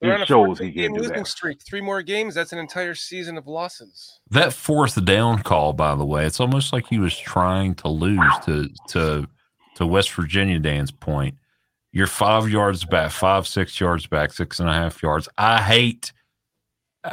They're 0.00 0.14
on 0.14 0.20
It 0.20 0.24
a 0.24 0.26
shows 0.26 0.58
he 0.58 0.66
14 0.66 0.72
game 0.72 0.82
can't 0.82 0.94
do 0.94 1.00
losing 1.00 1.16
that. 1.16 1.26
streak. 1.26 1.62
Three 1.62 1.80
more 1.80 2.02
games. 2.02 2.34
That's 2.34 2.52
an 2.52 2.58
entire 2.58 2.94
season 2.94 3.38
of 3.38 3.46
losses. 3.46 4.20
That 4.30 4.52
fourth 4.52 5.02
down 5.04 5.42
call, 5.42 5.72
by 5.72 5.94
the 5.94 6.04
way, 6.04 6.26
it's 6.26 6.40
almost 6.40 6.72
like 6.72 6.86
he 6.88 6.98
was 6.98 7.16
trying 7.16 7.74
to 7.76 7.88
lose 7.88 8.32
to 8.44 8.68
to 8.88 9.26
to 9.76 9.86
West 9.86 10.12
Virginia. 10.12 10.58
Dan's 10.58 10.90
point, 10.90 11.34
you're 11.92 12.06
five 12.06 12.48
yards 12.48 12.84
back, 12.84 13.10
five 13.10 13.46
six 13.46 13.80
yards 13.80 14.06
back, 14.06 14.32
six 14.32 14.60
and 14.60 14.68
a 14.68 14.72
half 14.72 15.02
yards. 15.02 15.28
I 15.38 15.62
hate 15.62 16.12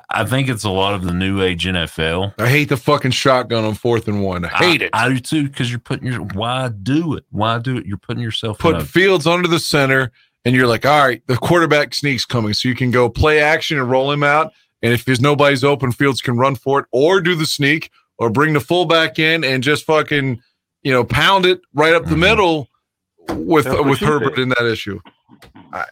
I 0.10 0.26
think 0.26 0.50
it's 0.50 0.64
a 0.64 0.70
lot 0.70 0.94
of 0.94 1.04
the 1.04 1.14
new 1.14 1.42
age 1.42 1.66
NFL. 1.66 2.34
I 2.40 2.50
hate 2.50 2.70
the 2.70 2.78
fucking 2.78 3.12
shotgun 3.12 3.64
on 3.64 3.76
fourth 3.76 4.08
and 4.08 4.24
one. 4.24 4.46
I 4.46 4.50
hate 4.50 4.82
it. 4.82 4.90
I 4.94 5.10
do 5.10 5.20
too 5.20 5.48
because 5.48 5.70
you're 5.70 5.80
putting 5.80 6.12
your. 6.12 6.22
Why 6.22 6.70
do 6.70 7.16
it? 7.16 7.26
Why 7.30 7.60
do 7.60 7.78
it? 7.78 7.86
You're 7.86 7.98
putting 7.98 8.24
yourself. 8.24 8.60
Put 8.60 8.76
in 8.76 8.82
a, 8.82 8.86
Fields 8.86 9.28
under 9.28 9.48
the 9.48 9.60
center, 9.60 10.12
and 10.46 10.56
you're 10.56 10.68
like, 10.68 10.86
all 10.86 11.06
right, 11.06 11.22
the 11.28 11.38
quarterback 11.38 11.94
sneak's 11.94 12.26
coming, 12.26 12.54
so 12.54 12.68
you 12.70 12.76
can 12.76 12.92
go 12.92 13.10
play 13.10 13.40
action 13.40 13.78
and 13.78 13.90
roll 13.90 14.12
him 14.12 14.24
out. 14.24 14.52
And 14.82 14.92
if 14.94 15.06
there's 15.06 15.22
nobody's 15.22 15.64
open, 15.64 15.92
Fields 15.92 16.22
can 16.22 16.38
run 16.38 16.56
for 16.56 16.80
it, 16.82 16.86
or 16.92 17.22
do 17.22 17.36
the 17.36 17.46
sneak, 17.46 17.90
or 18.18 18.30
bring 18.30 18.54
the 18.54 18.60
fullback 18.60 19.18
in 19.20 19.44
and 19.44 19.64
just 19.64 19.86
fucking, 19.86 20.42
you 20.84 20.92
know, 20.92 21.04
pound 21.04 21.46
it 21.46 21.62
right 21.74 21.94
up 21.94 22.04
the 22.06 22.16
Mhm. 22.16 22.20
middle 22.20 22.70
with 23.30 23.66
That's 23.66 23.78
what 23.78 23.86
with 23.90 24.00
Herbert 24.00 24.36
said. 24.36 24.40
in 24.44 24.50
that 24.50 24.66
issue. 24.70 25.00
I, 25.72 25.86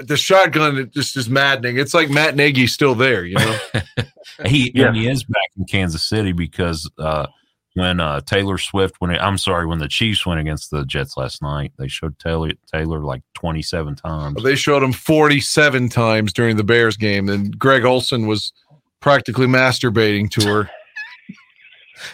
the 0.00 0.16
shotgun 0.16 0.78
it 0.78 0.92
just 0.94 1.16
is 1.16 1.28
maddening. 1.28 1.76
It's 1.78 1.92
like 1.92 2.08
Matt 2.08 2.34
Nagy's 2.36 2.72
still 2.72 2.94
there, 2.94 3.24
you 3.26 3.34
know. 3.36 3.58
he 4.46 4.72
Yeah. 4.74 4.88
and 4.88 4.96
he 4.96 5.08
is 5.08 5.24
back 5.24 5.42
in 5.58 5.64
Kansas 5.66 6.02
City 6.04 6.32
because 6.32 6.90
uh, 6.98 7.26
when 7.74 8.00
uh, 8.00 8.20
Taylor 8.22 8.58
Swift 8.58 8.96
when 8.98 9.10
I'm 9.18 9.38
sorry 9.38 9.66
when 9.66 9.78
the 9.78 9.88
Chiefs 9.88 10.26
went 10.26 10.40
against 10.40 10.70
the 10.70 10.84
Jets 10.84 11.16
last 11.16 11.42
night, 11.42 11.72
they 11.78 11.88
showed 11.88 12.18
Taylor 12.18 12.50
Taylor 12.72 13.00
like 13.00 13.22
27 13.34 13.96
times. 13.96 14.42
They 14.42 14.56
showed 14.56 14.82
him 14.82 14.92
47 14.92 15.88
times 15.88 16.32
during 16.32 16.56
the 16.56 16.64
Bears 16.64 16.96
game, 16.96 17.28
and 17.28 17.56
Greg 17.58 17.84
Olsen 17.84 18.26
was 18.26 18.52
practically 19.00 19.46
masturbating 19.46 20.30
to 20.30 20.46
her. 20.48 20.70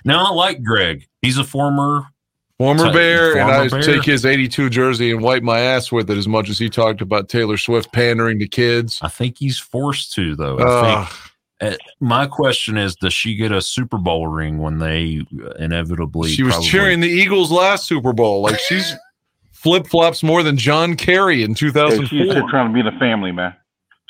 Now 0.05 0.24
I 0.24 0.31
like 0.31 0.62
Greg. 0.62 1.07
He's 1.20 1.36
a 1.36 1.44
former. 1.44 2.07
Former 2.57 2.92
Bear, 2.92 3.36
and 3.36 3.50
I 3.50 3.68
Bear. 3.68 3.83
take 3.83 4.05
his 4.05 4.24
82 4.24 4.70
jersey 4.70 5.10
and 5.10 5.20
wipe 5.20 5.42
my 5.42 5.58
ass 5.58 5.91
with 5.91 6.08
it 6.08 6.16
as 6.16 6.28
much 6.28 6.49
as 6.49 6.58
he 6.58 6.70
talked 6.70 7.00
about 7.02 7.28
Taylor 7.28 7.57
Swift 7.58 7.92
pandering 7.92 8.39
to 8.39 8.47
kids. 8.47 9.00
I 9.02 9.08
think 9.08 9.39
he's 9.39 9.58
forced 9.58 10.12
to 10.15 10.36
though. 10.36 10.58
I 10.58 10.62
Ugh. 10.62 11.08
think. 11.08 11.24
Uh, 11.65 11.76
my 12.01 12.26
question 12.26 12.76
is, 12.76 12.97
does 12.97 13.15
she 13.15 13.34
get 13.34 13.52
a 13.52 13.62
Super 13.62 13.99
Bowl 13.99 14.26
ring 14.28 14.59
when 14.59 14.78
they 14.78 15.25
inevitably? 15.59 16.31
she 16.31 16.43
was 16.43 16.55
probably- 16.55 16.68
cheering 16.68 17.01
the 17.01 17.09
Eagles 17.09 17.51
last 17.51 17.86
Super 17.86 18.12
Bowl. 18.12 18.43
Like 18.43 18.59
she's 18.68 18.94
flip 19.52 19.86
flops 19.86 20.23
more 20.23 20.43
than 20.43 20.57
John 20.57 20.94
Kerry 20.94 21.43
in 21.43 21.55
Hey, 21.55 22.07
she's 22.07 22.33
just 22.33 22.49
trying 22.49 22.68
to 22.68 22.75
be 22.75 22.81
in 22.81 22.86
the 22.86 22.99
family, 22.99 23.33
man. 23.33 23.55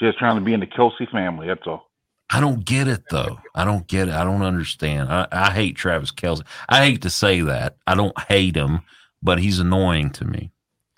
Just 0.01 0.19
trying 0.19 0.37
to 0.37 0.45
be 0.45 0.53
in 0.53 0.61
the 0.61 0.67
Kelce 0.67 1.09
family. 1.11 1.47
That's 1.47 1.67
all. 1.67 1.91
I 2.31 2.41
don't 2.41 2.65
get 2.65 2.89
it 2.89 3.03
though. 3.11 3.39
I 3.55 3.65
don't 3.65 3.87
get 3.87 4.09
it. 4.09 4.15
I 4.15 4.25
don't 4.25 4.43
understand. 4.43 5.09
I, 5.13 5.29
I 5.31 5.51
hate 5.53 5.77
Travis 5.77 6.11
Kelce. 6.11 6.43
I 6.69 6.85
hate 6.85 7.03
to 7.03 7.11
say 7.11 7.43
that. 7.43 7.77
I 7.87 7.95
don't 7.95 8.19
hate 8.23 8.57
him, 8.57 8.81
but 9.23 9.39
he's 9.39 9.61
annoying 9.61 10.11
to 10.13 10.25
me. 10.25 10.51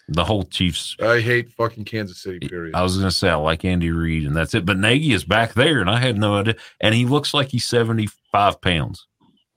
The 0.09 0.25
whole 0.25 0.45
Chiefs. 0.45 0.97
I 1.01 1.21
hate 1.21 1.51
fucking 1.51 1.85
Kansas 1.85 2.23
City, 2.23 2.47
period. 2.47 2.77
I 2.77 2.83
was 2.83 2.97
going 2.97 3.09
to 3.09 3.15
say 3.15 3.29
I 3.29 3.35
like 3.35 3.65
Andy 3.65 3.91
Reid, 3.91 4.25
and 4.25 4.37
that's 4.37 4.55
it. 4.55 4.65
But 4.65 4.79
Nagy 4.79 5.13
is 5.13 5.25
back 5.25 5.55
there, 5.55 5.81
and 5.81 5.91
I 5.91 5.99
had 5.99 6.17
no 6.17 6.37
idea. 6.37 6.55
And 6.81 6.95
he 6.95 7.07
looks 7.07 7.35
like 7.35 7.49
he's 7.49 7.65
seventy 7.65 8.09
five 8.31 8.61
pounds. 8.61 9.07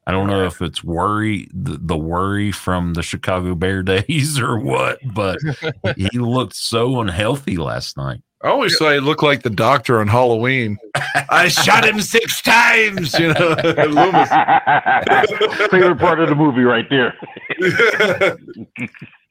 I 0.07 0.11
don't 0.11 0.25
know 0.25 0.45
if 0.45 0.59
it's 0.59 0.83
worry 0.83 1.47
the, 1.53 1.77
the 1.79 1.95
worry 1.95 2.51
from 2.51 2.95
the 2.95 3.03
Chicago 3.03 3.53
Bear 3.53 3.83
days 3.83 4.39
or 4.39 4.57
what, 4.57 4.97
but 5.13 5.37
he 5.97 6.17
looked 6.17 6.55
so 6.55 6.99
unhealthy 6.99 7.57
last 7.57 7.95
night. 7.95 8.23
I 8.41 8.47
always 8.47 8.75
say 8.75 8.95
I 8.95 8.97
looked 8.99 9.21
like 9.21 9.43
the 9.43 9.51
doctor 9.51 9.99
on 9.99 10.07
Halloween. 10.07 10.77
I 11.29 11.49
shot 11.49 11.85
him 11.85 12.01
six 12.01 12.41
times, 12.41 13.13
you 13.19 13.33
know. 13.33 13.55
Loomis. 13.65 14.29
Favorite 15.69 15.99
part 15.99 16.21
of 16.21 16.29
the 16.29 16.35
movie 16.35 16.63
right 16.63 16.89
there. 16.89 17.13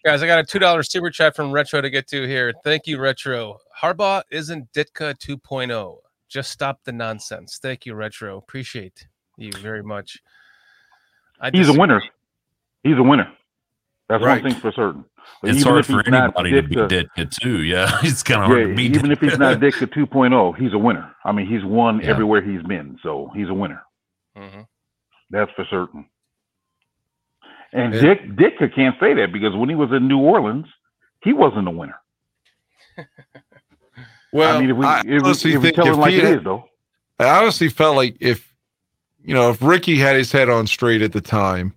Guys, 0.04 0.22
I 0.22 0.26
got 0.26 0.38
a 0.38 0.44
two 0.44 0.58
dollar 0.58 0.82
super 0.82 1.10
chat 1.10 1.34
from 1.34 1.50
Retro 1.50 1.80
to 1.80 1.90
get 1.90 2.06
to 2.08 2.26
here. 2.26 2.52
Thank 2.64 2.86
you, 2.86 2.98
Retro. 2.98 3.58
Harbaugh 3.82 4.22
isn't 4.30 4.72
Ditka 4.72 5.14
2.0. 5.18 5.96
Just 6.28 6.50
stop 6.50 6.78
the 6.84 6.92
nonsense. 6.92 7.58
Thank 7.60 7.84
you, 7.84 7.94
Retro. 7.94 8.36
Appreciate 8.38 9.06
you 9.36 9.50
very 9.52 9.82
much. 9.82 10.18
I 11.40 11.50
He's 11.52 11.68
a 11.68 11.72
winner. 11.78 12.02
He's 12.84 12.96
a 12.96 13.02
winner. 13.02 13.30
That's 14.08 14.22
Right. 14.22 14.42
one 14.42 14.52
thing 14.52 14.60
for 14.60 14.72
certain. 14.72 15.04
But 15.42 15.50
It's 15.50 15.58
even 15.60 15.68
hard 15.68 15.80
if 15.80 15.86
for 15.86 16.02
he's 16.02 16.10
not 16.10 16.22
anybody 16.38 16.50
to 16.52 16.62
beat 16.62 16.78
Ditka- 16.78 17.08
Ditka 17.16 17.30
too. 17.42 17.62
Yeah, 17.62 17.98
it's 18.02 18.22
kind 18.22 18.40
of 18.42 18.46
hard 18.46 18.68
to 18.68 18.74
beat. 18.74 18.94
even 18.96 19.10
if 19.10 19.20
he's 19.20 19.38
not 19.38 19.58
Ditka 19.60 19.92
2.0, 19.92 20.56
he's 20.58 20.72
a 20.72 20.78
winner. 20.78 21.14
I 21.24 21.32
mean, 21.32 21.46
he's 21.46 21.64
won 21.64 22.00
Yeah. 22.00 22.08
everywhere 22.10 22.40
he's 22.40 22.62
been, 22.62 22.98
so 23.02 23.30
he's 23.34 23.48
a 23.48 23.54
winner. 23.54 23.82
Mhm. 24.36 24.66
That's 25.30 25.50
for 25.52 25.64
certain. 25.66 26.08
And 27.72 27.94
Yeah. 27.94 28.00
Dick 28.00 28.36
Ditka 28.36 28.74
can't 28.74 28.96
say 28.98 29.14
that 29.14 29.32
because 29.32 29.54
when 29.54 29.68
he 29.68 29.74
was 29.74 29.90
in 29.92 30.08
New 30.08 30.18
Orleans, 30.18 30.66
he 31.22 31.32
wasn't 31.32 31.68
a 31.68 31.70
winner. 31.70 31.98
Well, 34.32 34.56
I 34.56 34.60
mean, 34.60 34.70
if 34.70 34.76
we 34.76 34.84
I 34.84 34.98
if, 35.00 35.06
we- 35.06 35.18
honestly 35.20 35.52
if 35.54 35.62
we 35.62 35.68
think 35.70 35.78
if 35.78 35.86
him 35.86 36.00
like 36.00 36.10
he 36.12 36.18
it 36.18 36.24
had- 36.24 36.38
is, 36.38 36.44
though. 36.44 36.64
I 37.18 37.40
honestly 37.40 37.68
felt 37.70 37.96
like 37.96 38.16
if 38.20 38.52
you 39.24 39.32
know 39.34 39.50
if 39.50 39.62
Ricky 39.62 39.96
had 39.96 40.16
his 40.16 40.30
head 40.30 40.48
on 40.50 40.66
straight 40.66 41.00
at 41.02 41.12
the 41.12 41.20
time 41.22 41.72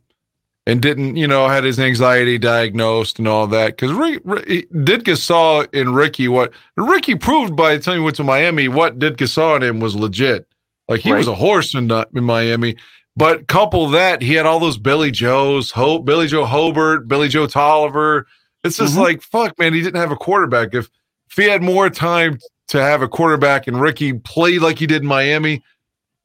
and 0.68 0.82
didn't 0.82 1.16
you 1.16 1.28
know 1.28 1.48
had 1.48 1.64
his 1.64 1.80
anxiety 1.80 2.38
diagnosed 2.38 3.20
and 3.20 3.28
all 3.28 3.48
that 3.48 3.78
because 3.78 3.94
Rick, 3.94 4.22
Rick, 4.26 4.70
Ditka 4.72 5.18
saw 5.18 5.62
in 5.74 5.94
Ricky 5.94 6.28
what 6.28 6.52
Ricky 6.76 7.16
proved 7.16 7.56
by 7.56 7.76
the 7.78 7.82
time 7.82 8.00
he 8.00 8.04
went 8.04 8.18
to 8.18 8.24
Miami 8.26 8.68
what 8.68 9.00
Ditka 9.00 9.28
saw 9.30 9.56
in 9.56 9.64
him 9.64 9.80
was 9.80 9.96
legit 9.96 10.46
like 10.90 11.00
he 11.00 11.14
was 11.14 11.28
a 11.30 11.34
horse 11.36 11.74
in, 11.74 11.90
in 11.90 12.24
Miami 12.26 12.76
but 13.18 13.48
couple 13.48 13.88
that 13.90 14.22
he 14.22 14.34
had 14.34 14.46
all 14.46 14.60
those 14.60 14.78
Billy 14.78 15.12
Joes 15.12 15.72
Hope 15.72 16.06
Billy 16.06 16.28
Joe 16.28 16.46
Hobert 16.46 17.08
Billy 17.08 17.28
Joe 17.28 17.48
Tolliver 17.48 18.26
it's 18.64 18.78
just 18.78 18.96
Mhm. 18.96 19.00
like 19.02 19.22
fuck 19.22 19.58
man 19.60 19.74
he 19.74 19.82
didn't 19.82 20.00
have 20.00 20.12
a 20.12 20.16
quarterback 20.16 20.74
if 20.74 20.90
if 21.30 21.36
he 21.38 21.44
had 21.50 21.62
more 21.64 21.90
time 21.90 22.38
to 22.68 22.82
have 22.82 23.02
a 23.02 23.08
quarterback 23.08 23.68
and 23.68 23.80
Ricky 23.82 24.14
played 24.14 24.62
like 24.62 24.80
he 24.80 24.86
did 24.88 25.02
in 25.02 25.08
Miami, 25.08 25.62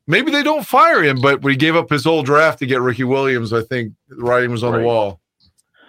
maybe 0.07 0.31
they 0.31 0.43
don't 0.45 0.65
fire 0.67 1.03
him. 1.03 1.21
But 1.21 1.43
when 1.43 1.53
he 1.53 1.57
gave 1.57 1.75
up 1.75 1.91
his 1.91 2.05
whole 2.05 2.23
draft 2.23 2.59
to 2.61 2.67
get 2.67 2.81
Ricky 2.81 3.03
Williams, 3.05 3.53
I 3.53 3.63
think 3.63 3.93
the 4.09 4.17
writing 4.17 4.51
was 4.53 4.63
on 4.63 4.73
Right. 4.73 4.79
the 4.81 4.85
wall. 4.85 5.21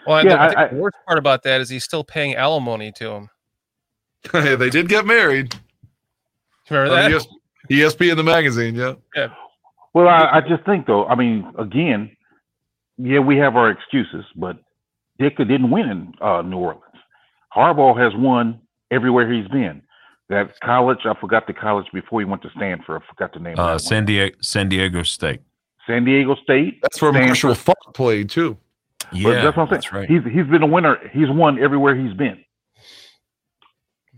Well, 0.08 0.18
and 0.20 0.30
Yeah, 0.30 0.36
the, 0.38 0.42
I 0.42 0.48
think 0.48 0.58
I- 0.60 0.68
the 0.70 0.76
worst 0.82 0.98
part 1.06 1.20
about 1.20 1.44
that 1.44 1.62
is 1.62 1.70
he's 1.70 1.84
still 1.84 2.04
paying 2.04 2.36
alimony 2.36 2.92
to 2.94 3.10
him. 3.12 3.30
they 4.34 4.70
did 4.72 4.88
get 4.90 5.06
married. 5.06 5.56
Remember 6.70 6.96
that? 6.96 7.12
ES- 7.12 7.28
ESP 7.70 8.10
in 8.12 8.18
the 8.18 8.24
magazine, 8.24 8.74
yeah. 8.76 8.94
yeah. 9.16 9.28
Well, 9.98 10.10
I, 10.10 10.30
I 10.34 10.42
just 10.42 10.64
think 10.64 10.86
though. 10.86 11.08
I 11.08 11.16
mean, 11.16 11.52
again, 11.58 12.16
yeah, 13.00 13.18
we 13.18 13.36
have 13.38 13.56
our 13.56 13.72
excuses, 13.72 14.24
but 14.36 14.58
Ditka 15.20 15.40
didn't 15.48 15.72
win 15.72 15.90
in 15.90 16.14
uh, 16.22 16.44
New 16.44 16.58
Orleans. 16.58 16.84
Harbaugh 17.52 17.98
has 18.00 18.14
won 18.16 18.62
everywhere 18.92 19.32
he's 19.34 19.48
been. 19.48 19.82
That 20.30 20.52
college, 20.60 21.00
I 21.06 21.20
forgot 21.20 21.48
the 21.48 21.54
college 21.54 21.88
before 21.92 22.20
he 22.22 22.26
went 22.26 22.44
to 22.44 22.50
Stanford. 22.56 23.02
I 23.02 23.06
forgot 23.12 23.34
the 23.34 23.40
name. 23.40 23.58
Uh, 23.58 23.62
of 23.62 23.66
that 23.66 23.72
one. 23.72 23.80
San 23.80 24.06
Diego, 24.06 24.38
San 24.40 24.70
Diego 24.70 25.02
State. 25.02 25.42
San 25.88 26.06
Diego 26.06 26.36
State. 26.44 26.78
That's 26.84 27.02
where 27.02 27.12
Stanford. 27.12 27.30
Marshall 27.30 27.56
Faulk 27.56 27.96
played 27.96 28.30
too. 28.30 28.56
But 29.00 29.18
Yeah, 29.18 29.42
that's 29.42 29.58
what 29.58 29.64
I'm 29.64 29.68
saying. 29.70 29.70
that's 29.70 29.94
right. 29.94 30.08
He's 30.08 30.22
he's 30.26 30.46
been 30.46 30.62
a 30.62 30.68
winner. 30.68 30.98
He's 31.12 31.30
won 31.32 31.58
everywhere 31.58 31.96
he's 31.96 32.14
been. 32.14 32.38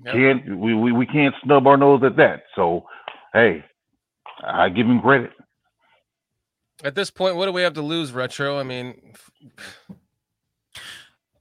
Yep. 0.03 0.13
Can't 0.13 0.57
we, 0.57 0.75
we 0.75 0.91
we 0.91 1.05
can't 1.05 1.33
snub 1.41 1.67
our 1.67 1.77
nose 1.77 2.01
at 2.03 2.17
that. 2.17 2.43
So, 2.57 2.83
hey, 3.31 3.63
I 4.43 4.67
give 4.67 4.85
him 4.85 4.99
credit. 4.99 5.31
At 6.83 6.95
this 6.95 7.11
point, 7.11 7.35
what 7.35 7.45
do 7.45 7.51
we 7.51 7.61
have 7.61 7.73
to 7.73 7.81
lose, 7.81 8.11
Retro? 8.11 8.57
I 8.59 8.63
mean, 8.63 8.99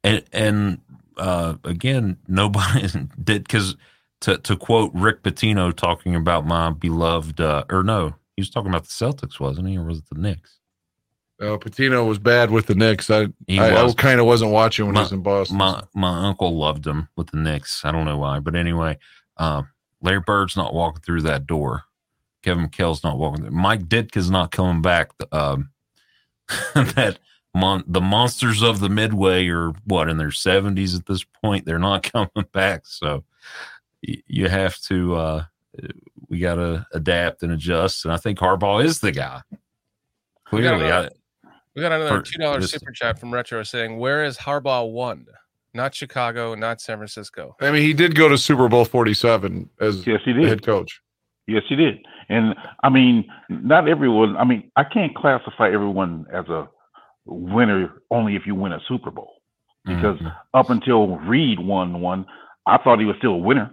and 0.02 0.24
and 0.32 0.80
uh, 1.16 1.54
again, 1.64 2.18
nobody 2.26 2.88
did 3.22 3.44
because 3.44 3.76
to 4.22 4.38
to 4.38 4.56
quote 4.56 4.90
Rick 4.94 5.22
Pitino 5.22 5.74
talking 5.74 6.14
about 6.14 6.46
my 6.46 6.70
beloved, 6.70 7.40
uh, 7.40 7.64
or 7.70 7.82
no, 7.82 8.14
he 8.36 8.40
was 8.40 8.50
talking 8.50 8.68
about 8.70 8.82
the 8.84 8.88
Celtics, 8.88 9.38
wasn't 9.38 9.68
he, 9.68 9.76
or 9.78 9.84
was 9.84 9.98
it 9.98 10.08
the 10.12 10.20
Knicks? 10.20 10.58
Uh, 11.40 11.56
Pitino 11.56 12.04
was 12.08 12.18
bad 12.18 12.50
with 12.50 12.66
the 12.66 12.74
Knicks. 12.74 13.08
I 13.10 13.28
He 13.46 13.60
I, 13.60 13.84
was. 13.84 13.94
kind 13.94 14.18
of 14.18 14.26
wasn't 14.26 14.50
watching 14.50 14.86
when 14.86 14.94
My- 14.94 15.00
he 15.02 15.04
was 15.04 15.12
in 15.12 15.22
Boston. 15.22 15.56
My 15.56 15.82
my 15.94 16.26
uncle 16.26 16.56
loved 16.58 16.84
him 16.84 17.08
with 17.16 17.28
the 17.30 17.36
Knicks. 17.38 17.84
I 17.84 17.92
don't 17.92 18.06
know 18.06 18.18
why, 18.18 18.40
but 18.40 18.56
anyway, 18.56 18.98
uh, 19.36 19.62
Larry 20.02 20.20
Bird's 20.20 20.56
not 20.56 20.74
walking 20.74 21.02
through 21.02 21.22
that 21.22 21.46
door. 21.46 21.84
Kevin 22.42 22.68
McHale's 22.68 23.02
not 23.04 23.18
walking. 23.18 23.42
Through. 23.42 23.50
Mike 23.52 23.88
Ditka's 23.88 24.30
not 24.30 24.50
coming 24.52 24.82
back. 24.82 25.10
Um, 25.32 25.70
that 26.74 27.18
mon- 27.54 27.84
the 27.86 28.00
monsters 28.00 28.62
of 28.62 28.80
the 28.80 28.88
Midway 28.88 29.48
are 29.48 29.72
what 29.84 30.08
in 30.08 30.16
their 30.18 30.30
seventies 30.30 30.94
at 30.94 31.06
this 31.06 31.24
point. 31.24 31.64
They're 31.66 31.78
not 31.78 32.02
coming 32.12 32.46
back. 32.52 32.86
So 32.86 33.24
y- 34.06 34.22
you 34.26 34.48
have 34.48 34.78
to. 34.82 35.14
Uh, 35.16 35.44
we 36.28 36.38
got 36.38 36.56
to 36.56 36.86
adapt 36.92 37.42
and 37.42 37.52
adjust. 37.52 38.04
And 38.04 38.12
I 38.12 38.16
think 38.16 38.38
Harbaugh 38.38 38.84
is 38.84 39.00
the 39.00 39.12
guy. 39.12 39.42
We 40.50 40.62
got 40.62 40.76
Clearly, 40.78 40.92
I, 40.92 41.08
we 41.74 41.82
got 41.82 41.92
another 41.92 42.22
two 42.22 42.38
dollar 42.38 42.62
super 42.62 42.90
chat 42.92 43.18
from 43.18 43.32
Retro 43.32 43.62
saying, 43.62 43.98
"Where 43.98 44.24
is 44.24 44.38
Harbaugh 44.38 44.90
one? 44.90 45.26
Not 45.74 45.94
Chicago, 45.94 46.54
not 46.54 46.80
San 46.80 46.96
Francisco." 46.96 47.54
I 47.60 47.70
mean, 47.70 47.82
he 47.82 47.92
did 47.92 48.14
go 48.14 48.28
to 48.28 48.38
Super 48.38 48.68
Bowl 48.68 48.84
47 48.84 49.68
as 49.80 50.06
Yes, 50.06 50.20
he 50.24 50.32
did. 50.32 50.48
head 50.48 50.62
coach. 50.62 51.00
Yes, 51.46 51.62
he 51.68 51.76
did. 51.76 51.98
And 52.28 52.54
I 52.82 52.88
mean, 52.90 53.24
not 53.48 53.88
everyone. 53.88 54.36
I 54.36 54.44
mean, 54.44 54.70
I 54.76 54.84
can't 54.84 55.14
classify 55.14 55.68
everyone 55.72 56.26
as 56.32 56.46
a 56.48 56.68
winner 57.24 58.02
only 58.10 58.36
if 58.36 58.46
you 58.46 58.54
win 58.54 58.72
a 58.72 58.80
Super 58.88 59.10
Bowl. 59.10 59.34
Because 59.84 60.18
Mhm. 60.18 60.34
up 60.54 60.70
until 60.70 61.16
Reid 61.18 61.58
won 61.60 62.00
one, 62.00 62.26
I 62.66 62.76
thought 62.78 62.98
he 62.98 63.06
was 63.06 63.16
still 63.16 63.32
a 63.32 63.36
winner. 63.38 63.70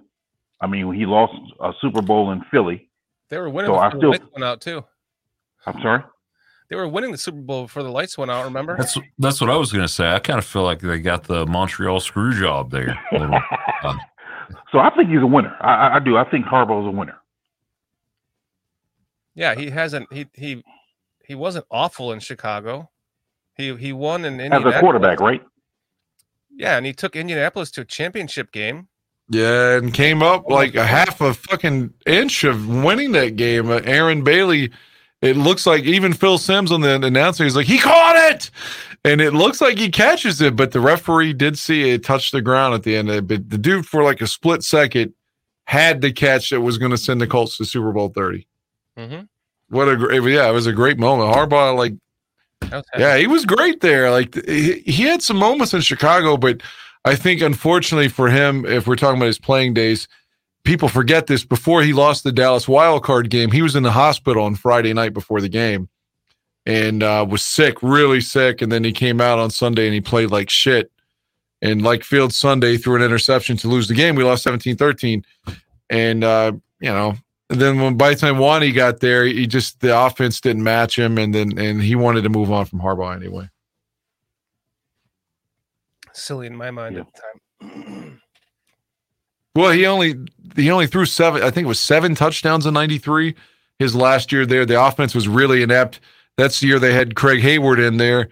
I 0.62 0.68
mean, 0.68 0.94
he 0.94 1.06
lost 1.06 1.34
a 1.60 1.74
Super 1.82 2.02
Bowl 2.02 2.32
in 2.32 2.42
Philly, 2.52 2.90
They 3.30 3.38
were 3.40 3.50
winning 3.50 3.72
So 3.72 3.78
I 3.78 3.90
before 3.90 4.00
still- 4.00 4.12
the 4.14 4.32
went 4.34 4.44
out 4.46 4.62
too. 4.62 4.86
I'm 5.66 5.82
sorry. 5.82 6.04
They 6.70 6.76
were 6.76 6.88
winning 6.88 7.12
the 7.12 7.18
Super 7.18 7.42
Bowl 7.42 7.64
before 7.64 7.84
the 7.84 7.90
lights 7.92 8.18
went 8.18 8.30
out. 8.32 8.46
Remember? 8.46 8.78
That's 8.78 8.98
that's 9.20 9.42
what 9.42 9.50
I 9.50 9.58
was 9.58 9.72
gonna 9.74 9.88
say. 9.88 10.12
I 10.14 10.20
kind 10.20 10.40
of 10.40 10.46
feel 10.46 10.64
like 10.64 10.80
they 10.80 11.00
got 11.00 11.24
the 11.24 11.46
Montreal 11.48 12.00
screw 12.00 12.34
job 12.40 12.72
there. 12.72 12.98
a 13.12 13.18
little. 13.20 13.40
Uh, 13.84 13.98
So 14.72 14.78
I 14.78 14.92
think 14.92 15.10
he's 15.10 15.22
a 15.24 15.26
winner. 15.28 15.56
I, 15.60 15.74
I- 15.74 15.96
I 15.96 16.00
do. 16.00 16.18
I 16.18 16.24
think 16.30 16.46
Harbaugh's 16.46 16.86
a 16.88 16.92
winner. 16.92 17.18
Yeah, 19.36 19.54
he 19.56 19.70
hasn't. 19.70 20.12
He 20.12 20.28
he 20.34 20.64
he 21.24 21.36
wasn't 21.36 21.66
awful 21.70 22.12
in 22.12 22.20
Chicago. 22.20 22.90
He 23.56 23.76
he 23.76 23.94
won 23.94 24.26
in 24.26 24.34
Indianapolis. 24.34 24.76
As 24.76 24.78
a 24.78 24.82
quarterback, 24.82 25.20
right? 25.20 25.44
Yeah, 26.58 26.78
and 26.78 26.86
he 26.86 26.94
took 26.94 27.16
Indianapolis 27.16 27.70
to 27.72 27.82
a 27.82 27.86
championship 27.86 28.52
game. 28.52 28.88
Yeah, 29.30 29.78
and 29.78 29.94
came 29.94 30.22
up 30.22 30.50
like 30.50 30.76
a 30.76 30.86
half 30.86 31.20
a 31.20 31.34
fucking 31.34 31.94
inch 32.06 32.44
of 32.44 32.68
winning 32.68 33.12
that 33.14 33.36
game. 33.36 33.70
Uh, 33.70 33.82
Aaron 33.84 34.24
Bailey, 34.24 34.72
it 35.22 35.36
looks 35.36 35.66
like 35.66 35.84
even 35.84 36.14
Phil 36.14 36.38
Simms 36.38 36.72
on 36.72 36.82
the 36.82 37.04
announcer, 37.04 37.44
he's 37.44 37.56
like, 37.56 37.66
he 37.66 37.80
caught 37.80 38.16
it. 38.32 38.52
And 39.04 39.22
it 39.22 39.34
looks 39.34 39.62
like 39.62 39.78
he 39.78 39.90
catches 39.90 40.42
it, 40.42 40.56
but 40.56 40.72
the 40.72 40.80
referee 40.80 41.34
did 41.34 41.58
see 41.58 41.92
it 41.92 42.04
touch 42.04 42.32
the 42.32 42.42
ground 42.42 42.76
at 42.76 42.84
the 42.84 42.96
end 42.96 43.10
of 43.10 43.16
it. 43.16 43.28
But 43.28 43.50
the 43.50 43.58
dude, 43.58 43.88
for 43.88 44.04
like 44.04 44.22
a 44.22 44.28
split 44.28 44.64
second, 44.64 45.14
had 45.66 46.02
the 46.02 46.12
catch 46.12 46.52
that 46.52 46.62
was 46.62 46.78
going 46.78 46.92
to 46.92 46.98
send 46.98 47.20
the 47.20 47.28
Colts 47.28 47.58
to 47.58 47.66
Super 47.66 47.92
Bowl 47.92 48.10
30. 48.10 48.48
Mm-hmm. 48.98 49.24
What 49.70 49.90
a 49.90 49.96
great, 49.98 50.24
yeah, 50.24 50.50
it 50.50 50.54
was 50.54 50.68
a 50.68 50.74
great 50.74 50.98
moment. 50.98 51.36
Harbaugh, 51.36 51.76
like, 51.76 51.94
yeah, 52.98 53.18
he 53.18 53.28
was 53.28 53.46
great 53.46 53.82
there. 53.82 54.12
Like 54.12 54.36
he, 54.46 54.80
he 54.80 55.04
had 55.04 55.22
some 55.22 55.38
moments 55.38 55.74
in 55.74 55.82
Chicago, 55.82 56.38
but 56.38 56.62
I 57.04 57.16
think 57.16 57.42
unfortunately 57.42 58.08
for 58.08 58.30
him, 58.30 58.66
if 58.66 58.88
we're 58.88 58.96
talking 58.96 59.18
about 59.18 59.28
his 59.28 59.40
playing 59.40 59.74
days, 59.74 60.08
people 60.64 60.90
forget 60.90 61.28
this. 61.28 61.46
Before 61.46 61.84
he 61.84 61.94
lost 61.94 62.24
the 62.24 62.32
Dallas 62.32 62.68
wild 62.68 63.04
card 63.04 63.30
game, 63.30 63.52
he 63.52 63.62
was 63.62 63.76
in 63.76 63.84
the 63.84 63.92
hospital 63.92 64.44
on 64.44 64.56
Friday 64.56 64.94
night 64.94 65.14
before 65.14 65.42
the 65.42 65.50
game 65.50 65.90
and 66.66 67.04
uh, 67.04 67.26
was 67.28 67.44
sick, 67.44 67.82
really 67.82 68.22
sick. 68.22 68.62
And 68.62 68.72
then 68.72 68.84
he 68.84 68.92
came 68.92 69.22
out 69.22 69.40
on 69.40 69.52
Sunday 69.52 69.86
and 69.86 69.94
he 69.94 70.02
played 70.02 70.32
like 70.32 70.50
shit. 70.50 70.92
And 71.62 71.82
like 71.82 72.04
Field 72.04 72.34
Sunday 72.34 72.78
threw 72.78 72.96
an 72.96 73.02
interception 73.02 73.58
to 73.58 73.68
lose 73.68 73.88
the 73.88 73.96
game. 73.96 74.16
We 74.16 74.24
lost 74.24 74.44
17 74.44 74.76
13. 74.76 75.24
And, 75.90 76.24
uh, 76.24 76.54
you 76.80 76.90
know, 76.90 77.16
then 77.50 77.80
when 77.80 77.96
by 77.96 78.10
the 78.10 78.16
time 78.16 78.38
Wani 78.38 78.72
got 78.72 79.00
there, 79.00 79.26
he 79.26 79.46
just 79.48 79.80
the 79.80 79.98
offense 79.98 80.42
didn't 80.42 80.64
match 80.64 80.98
him, 80.98 81.18
and 81.18 81.34
then 81.34 81.58
and 81.58 81.82
he 81.82 81.96
wanted 81.96 82.24
to 82.24 82.30
move 82.30 82.52
on 82.52 82.66
from 82.66 82.80
Harbaugh 82.80 83.16
anyway. 83.16 83.50
Silly 86.14 86.48
in 86.48 86.56
my 86.56 86.72
mind 86.72 86.98
at 86.98 87.08
the 87.14 87.22
time. 87.22 88.22
Well, 89.56 89.72
he 89.72 89.86
only 89.86 90.16
he 90.58 90.70
only 90.70 90.86
threw 90.86 91.06
seven. 91.06 91.42
I 91.42 91.50
think 91.50 91.64
it 91.64 91.70
was 91.70 91.80
seven 91.80 92.14
touchdowns 92.14 92.66
in 92.66 92.74
'93. 92.74 93.34
His 93.80 93.96
last 93.96 94.32
year 94.32 94.46
there, 94.46 94.66
the 94.66 94.82
offense 94.82 95.16
was 95.16 95.30
really 95.30 95.64
inept. 95.64 96.02
That's 96.38 96.60
the 96.60 96.68
year 96.68 96.78
they 96.78 96.94
had 96.94 97.16
Craig 97.16 97.42
Heyward 97.42 97.86
in 97.86 97.96
there, 97.96 98.28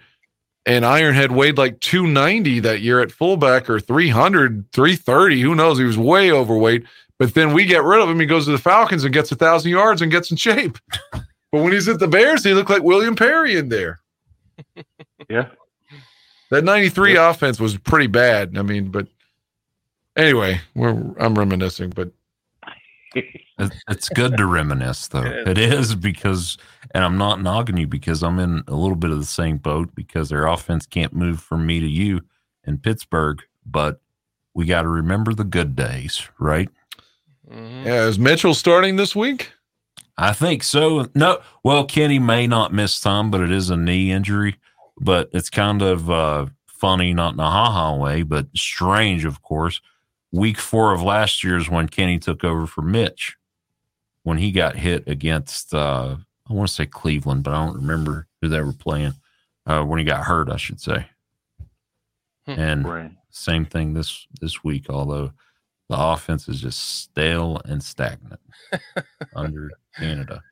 and 0.66 0.84
Ironhead 0.84 1.30
weighed 1.30 1.58
like 1.58 1.80
290 1.80 2.60
that 2.60 2.80
year 2.80 3.00
at 3.00 3.12
fullback 3.12 3.68
or 3.68 3.80
300, 3.80 4.70
330. 4.72 5.40
Who 5.40 5.54
knows? 5.54 5.78
He 5.78 5.84
was 5.84 5.98
way 5.98 6.30
overweight. 6.30 6.84
But 7.24 7.32
then 7.32 7.54
we 7.54 7.64
get 7.64 7.82
rid 7.82 8.02
of 8.02 8.10
him. 8.10 8.20
He 8.20 8.26
goes 8.26 8.44
to 8.44 8.50
the 8.50 8.58
Falcons 8.58 9.02
and 9.02 9.14
gets 9.14 9.32
a 9.32 9.34
thousand 9.34 9.70
yards 9.70 10.02
and 10.02 10.12
gets 10.12 10.30
in 10.30 10.36
shape. 10.36 10.76
But 11.10 11.62
when 11.62 11.72
he's 11.72 11.88
at 11.88 11.98
the 11.98 12.06
Bears, 12.06 12.44
he 12.44 12.52
looked 12.52 12.68
like 12.68 12.82
William 12.82 13.16
Perry 13.16 13.56
in 13.56 13.70
there. 13.70 14.00
Yeah. 15.30 15.48
That 16.50 16.64
93 16.64 17.16
offense 17.16 17.58
was 17.58 17.78
pretty 17.78 18.08
bad. 18.08 18.58
I 18.58 18.62
mean, 18.62 18.90
but 18.90 19.08
anyway, 20.18 20.60
we're 20.74 20.90
I'm 21.18 21.34
reminiscing, 21.34 21.90
but 21.90 22.10
It's 23.88 24.10
good 24.10 24.36
to 24.36 24.44
reminisce, 24.44 25.08
though. 25.08 25.24
It 25.24 25.56
is 25.56 25.94
because, 25.94 26.58
and 26.90 27.02
I'm 27.02 27.16
not 27.16 27.40
knocking 27.40 27.78
you 27.78 27.86
because 27.86 28.22
I'm 28.22 28.38
in 28.38 28.64
a 28.68 28.74
little 28.74 28.96
bit 28.96 29.12
of 29.12 29.18
the 29.18 29.24
same 29.24 29.56
boat 29.56 29.94
because 29.94 30.28
their 30.28 30.46
offense 30.46 30.84
can't 30.84 31.14
move 31.14 31.40
from 31.40 31.64
me 31.64 31.80
to 31.80 31.86
you 31.86 32.20
in 32.64 32.76
Pittsburgh. 32.76 33.42
But 33.64 34.00
we 34.52 34.66
got 34.66 34.82
to 34.82 34.88
remember 34.88 35.32
the 35.32 35.44
good 35.44 35.74
days, 35.74 36.28
right? 36.38 36.68
Yeah, 37.54 38.06
is 38.06 38.18
Mitchell 38.18 38.54
starting 38.54 38.96
this 38.96 39.14
week? 39.14 39.52
I 40.16 40.32
think 40.32 40.62
so. 40.62 41.08
No, 41.14 41.40
well, 41.62 41.84
Kenny 41.84 42.18
may 42.18 42.46
not 42.46 42.72
miss 42.72 43.00
time, 43.00 43.30
but 43.30 43.40
it 43.40 43.50
is 43.50 43.70
a 43.70 43.76
knee 43.76 44.10
injury. 44.12 44.56
But 45.00 45.28
it's 45.32 45.50
kind 45.50 45.82
of 45.82 46.08
uh, 46.08 46.46
funny, 46.68 47.12
not 47.12 47.34
in 47.34 47.40
a 47.40 47.50
ha 47.50 47.70
ha 47.70 47.96
way, 47.96 48.22
but 48.22 48.46
strange, 48.54 49.24
of 49.24 49.42
course. 49.42 49.80
Week 50.30 50.58
four 50.58 50.92
of 50.92 51.02
last 51.02 51.42
year 51.42 51.56
is 51.56 51.68
when 51.68 51.88
Kenny 51.88 52.18
took 52.18 52.44
over 52.44 52.66
for 52.66 52.82
Mitch 52.82 53.36
when 54.22 54.38
he 54.38 54.50
got 54.52 54.76
hit 54.76 55.06
against, 55.08 55.74
uh, 55.74 56.16
I 56.48 56.52
want 56.52 56.68
to 56.68 56.74
say 56.74 56.86
Cleveland, 56.86 57.42
but 57.44 57.52
I 57.54 57.64
don't 57.66 57.76
remember 57.76 58.26
who 58.40 58.48
they 58.48 58.60
were 58.60 58.72
playing. 58.72 59.14
Uh, 59.66 59.82
when 59.82 59.98
he 59.98 60.04
got 60.04 60.24
hurt, 60.24 60.48
I 60.50 60.56
should 60.56 60.80
say. 60.80 61.06
And 62.46 62.86
Right. 62.86 63.10
same 63.30 63.64
thing 63.64 63.94
this 63.94 64.26
this 64.40 64.62
week, 64.62 64.88
although 64.90 65.32
the 65.88 65.96
offense 65.98 66.48
is 66.48 66.60
just 66.60 67.00
stale 67.00 67.60
and 67.66 67.82
stagnant 67.82 68.40
under 69.36 69.70
Canada. 69.98 70.42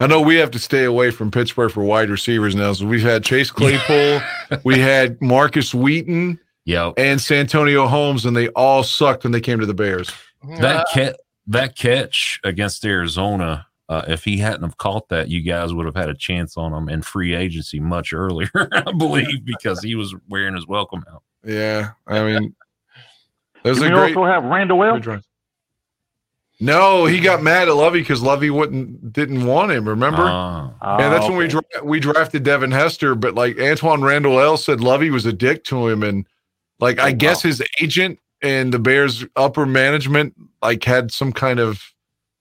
I 0.00 0.06
know 0.06 0.20
we 0.20 0.36
have 0.36 0.50
to 0.52 0.58
stay 0.58 0.84
away 0.84 1.10
from 1.10 1.30
Pittsburgh 1.30 1.70
for 1.70 1.82
wide 1.84 2.10
receivers 2.10 2.54
now. 2.54 2.72
So 2.72 2.86
we've 2.86 3.02
had 3.02 3.24
Chase 3.24 3.50
Claypool, 3.50 4.20
we 4.64 4.78
had 4.80 5.20
Markus 5.20 5.74
Wheaton, 5.74 6.38
Yep. 6.64 6.94
and 6.96 7.20
Santonio 7.20 7.86
Holmes, 7.86 8.24
and 8.26 8.36
they 8.36 8.48
all 8.48 8.82
sucked 8.82 9.22
when 9.22 9.32
they 9.32 9.40
came 9.40 9.60
to 9.60 9.66
the 9.66 9.74
Bears. 9.74 10.10
that 10.58 10.86
catch 10.92 11.14
that 11.46 11.76
catch 11.76 12.40
against 12.42 12.84
Arizona, 12.84 13.66
uh, 13.88 14.02
if 14.08 14.24
he 14.24 14.38
hadn't 14.38 14.64
have 14.64 14.76
caught 14.78 15.08
that, 15.10 15.28
you 15.28 15.42
guys 15.42 15.72
would 15.72 15.86
have 15.86 15.94
had 15.94 16.08
a 16.10 16.14
chance 16.14 16.56
on 16.56 16.72
him 16.74 16.88
in 16.88 17.02
free 17.02 17.34
agency 17.36 17.78
much 17.78 18.12
earlier, 18.12 18.50
I 18.72 18.90
believe, 18.98 19.44
because 19.44 19.80
he 19.80 19.94
was 19.94 20.12
wearing 20.28 20.56
his 20.56 20.66
welcome 20.66 21.04
out. 21.12 21.22
Yeah, 21.44 21.90
I 22.08 22.24
mean, 22.24 22.56
there's 23.66 23.78
Did 23.80 23.88
a 23.92 23.94
we 23.94 24.00
great. 24.00 24.16
also 24.16 24.30
have 24.30 24.44
Randle 24.44 24.82
El? 24.82 25.20
No, 26.58 27.04
he 27.04 27.20
got 27.20 27.42
mad 27.42 27.68
at 27.68 27.74
Lovie 27.76 28.00
because 28.00 28.22
Lovie 28.22 28.48
wouldn't 28.48 29.12
didn't 29.12 29.44
want 29.44 29.72
him. 29.72 29.86
Remember? 29.86 30.22
Ah, 30.24 30.98
Yeah, 30.98 31.10
that's 31.10 31.28
when 31.28 31.36
we 31.36 31.48
dra- 31.48 31.60
we 31.82 32.00
drafted 32.00 32.44
Devin 32.44 32.70
Hester, 32.70 33.14
but 33.14 33.34
like 33.34 33.56
Antwaan 33.56 34.02
Randle 34.02 34.40
El 34.40 34.56
said, 34.56 34.80
Lovie 34.80 35.10
was 35.10 35.26
a 35.26 35.34
dick 35.34 35.64
to 35.64 35.86
him, 35.88 36.02
and 36.02 36.26
like 36.80 36.98
I 36.98 37.10
Oh, 37.10 37.14
guess 37.14 37.42
his 37.42 37.62
agent 37.82 38.18
and 38.40 38.72
the 38.72 38.78
Bears 38.78 39.26
upper 39.36 39.66
management 39.66 40.34
like 40.62 40.82
had 40.84 41.10
some 41.12 41.30
kind 41.32 41.60
of 41.60 41.82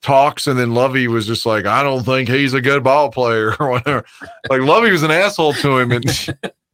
talks, 0.01 0.47
and 0.47 0.57
then 0.57 0.73
Lovie 0.73 1.09
was 1.09 1.27
just 1.27 1.45
like, 1.45 1.65
I 1.65 1.83
don't 1.83 2.03
think 2.05 2.29
he's 2.29 2.53
a 2.53 2.61
good 2.61 2.85
ball 2.85 3.11
player 3.11 3.53
or 3.59 3.71
whatever. 3.71 4.05
like 4.49 4.61
Lovie 4.61 4.91
was 4.91 5.03
an 5.03 5.11
asshole 5.11 5.53
to 5.55 5.77
him, 5.79 5.91
and 5.91 6.05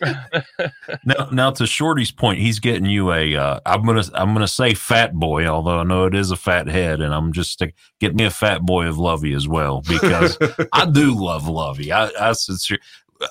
now, 1.04 1.28
now 1.32 1.50
to 1.50 1.66
Shorty's 1.66 2.10
point, 2.10 2.38
he's 2.38 2.58
getting 2.58 2.86
you 2.86 3.12
a. 3.12 3.36
Uh, 3.36 3.60
I'm 3.64 3.84
gonna 3.84 4.04
I'm 4.14 4.32
gonna 4.32 4.48
say 4.48 4.74
fat 4.74 5.14
boy, 5.14 5.46
although 5.46 5.80
I 5.80 5.84
know 5.84 6.04
it 6.06 6.14
is 6.14 6.30
a 6.30 6.36
fat 6.36 6.68
head, 6.68 7.00
and 7.00 7.14
I'm 7.14 7.32
just 7.32 7.52
stick, 7.52 7.74
get 8.00 8.14
me 8.14 8.24
a 8.24 8.30
fat 8.30 8.62
boy 8.62 8.86
of 8.86 8.98
Lovie 8.98 9.34
as 9.34 9.46
well 9.46 9.82
because 9.82 10.36
I 10.72 10.86
do 10.86 11.14
love 11.14 11.48
Lovie. 11.48 11.92
I 11.92 12.10
I 12.20 12.32
sincere, 12.32 12.78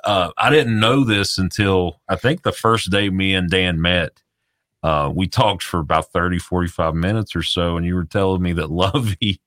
uh, 0.04 0.32
I 0.38 0.50
didn't 0.50 0.80
know 0.80 1.04
this 1.04 1.38
until 1.38 2.00
I 2.08 2.16
think 2.16 2.44
the 2.44 2.52
first 2.52 2.92
day 2.92 3.10
me 3.10 3.34
and 3.34 3.50
Dan 3.50 3.82
met. 3.82 4.20
Uh, 4.82 5.10
we 5.16 5.28
talked 5.28 5.64
for 5.64 5.80
about 5.80 6.12
30, 6.12 6.40
45 6.40 6.94
minutes 6.94 7.38
or 7.38 7.42
so, 7.42 7.78
and 7.78 7.86
you 7.86 7.96
were 7.96 8.04
telling 8.04 8.42
me 8.42 8.52
that 8.52 8.70
Lovie 8.70 9.40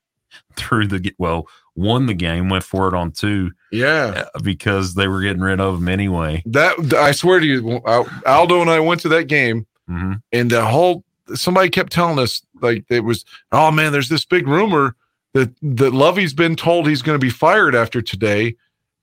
threw 0.55 0.87
the 0.87 1.13
well 1.19 1.47
won 1.77 2.07
the 2.07 2.15
game, 2.15 2.49
went 2.49 2.65
for 2.65 2.89
it 2.89 2.95
on 2.95 3.13
two 3.13 3.53
yeah, 3.71 4.25
uh, 4.35 4.41
because 4.41 4.95
they 4.95 5.09
were 5.09 5.21
getting 5.21 5.43
rid 5.43 5.61
of 5.61 5.79
him 5.79 5.89
anyway. 5.89 6.43
that 6.47 6.95
I 6.95 7.13
swear 7.13 7.39
to 7.39 7.47
you, 7.47 7.81
Aldo 8.27 8.61
and 8.61 8.71
I 8.71 8.81
went 8.81 9.01
to 9.03 9.09
that 9.11 9.29
game. 9.29 9.67
hmm 9.87 10.15
and 10.33 10.51
the 10.51 10.65
whole 10.65 11.05
somebody 11.35 11.69
kept 11.69 11.93
telling 11.93 12.19
us 12.19 12.43
like 12.61 12.85
it 12.89 13.01
was 13.01 13.25
oh 13.53 13.71
man 13.71 13.93
there's 13.93 14.09
this 14.09 14.25
big 14.25 14.47
rumor 14.47 14.95
that 15.33 15.51
that 15.63 15.93
lovie's 15.93 16.35
been 16.35 16.57
told 16.57 16.87
he's 16.87 17.03
going 17.03 17.19
to 17.19 17.25
be 17.25 17.31
fired 17.31 17.75
after 17.75 18.01
today 18.01 18.55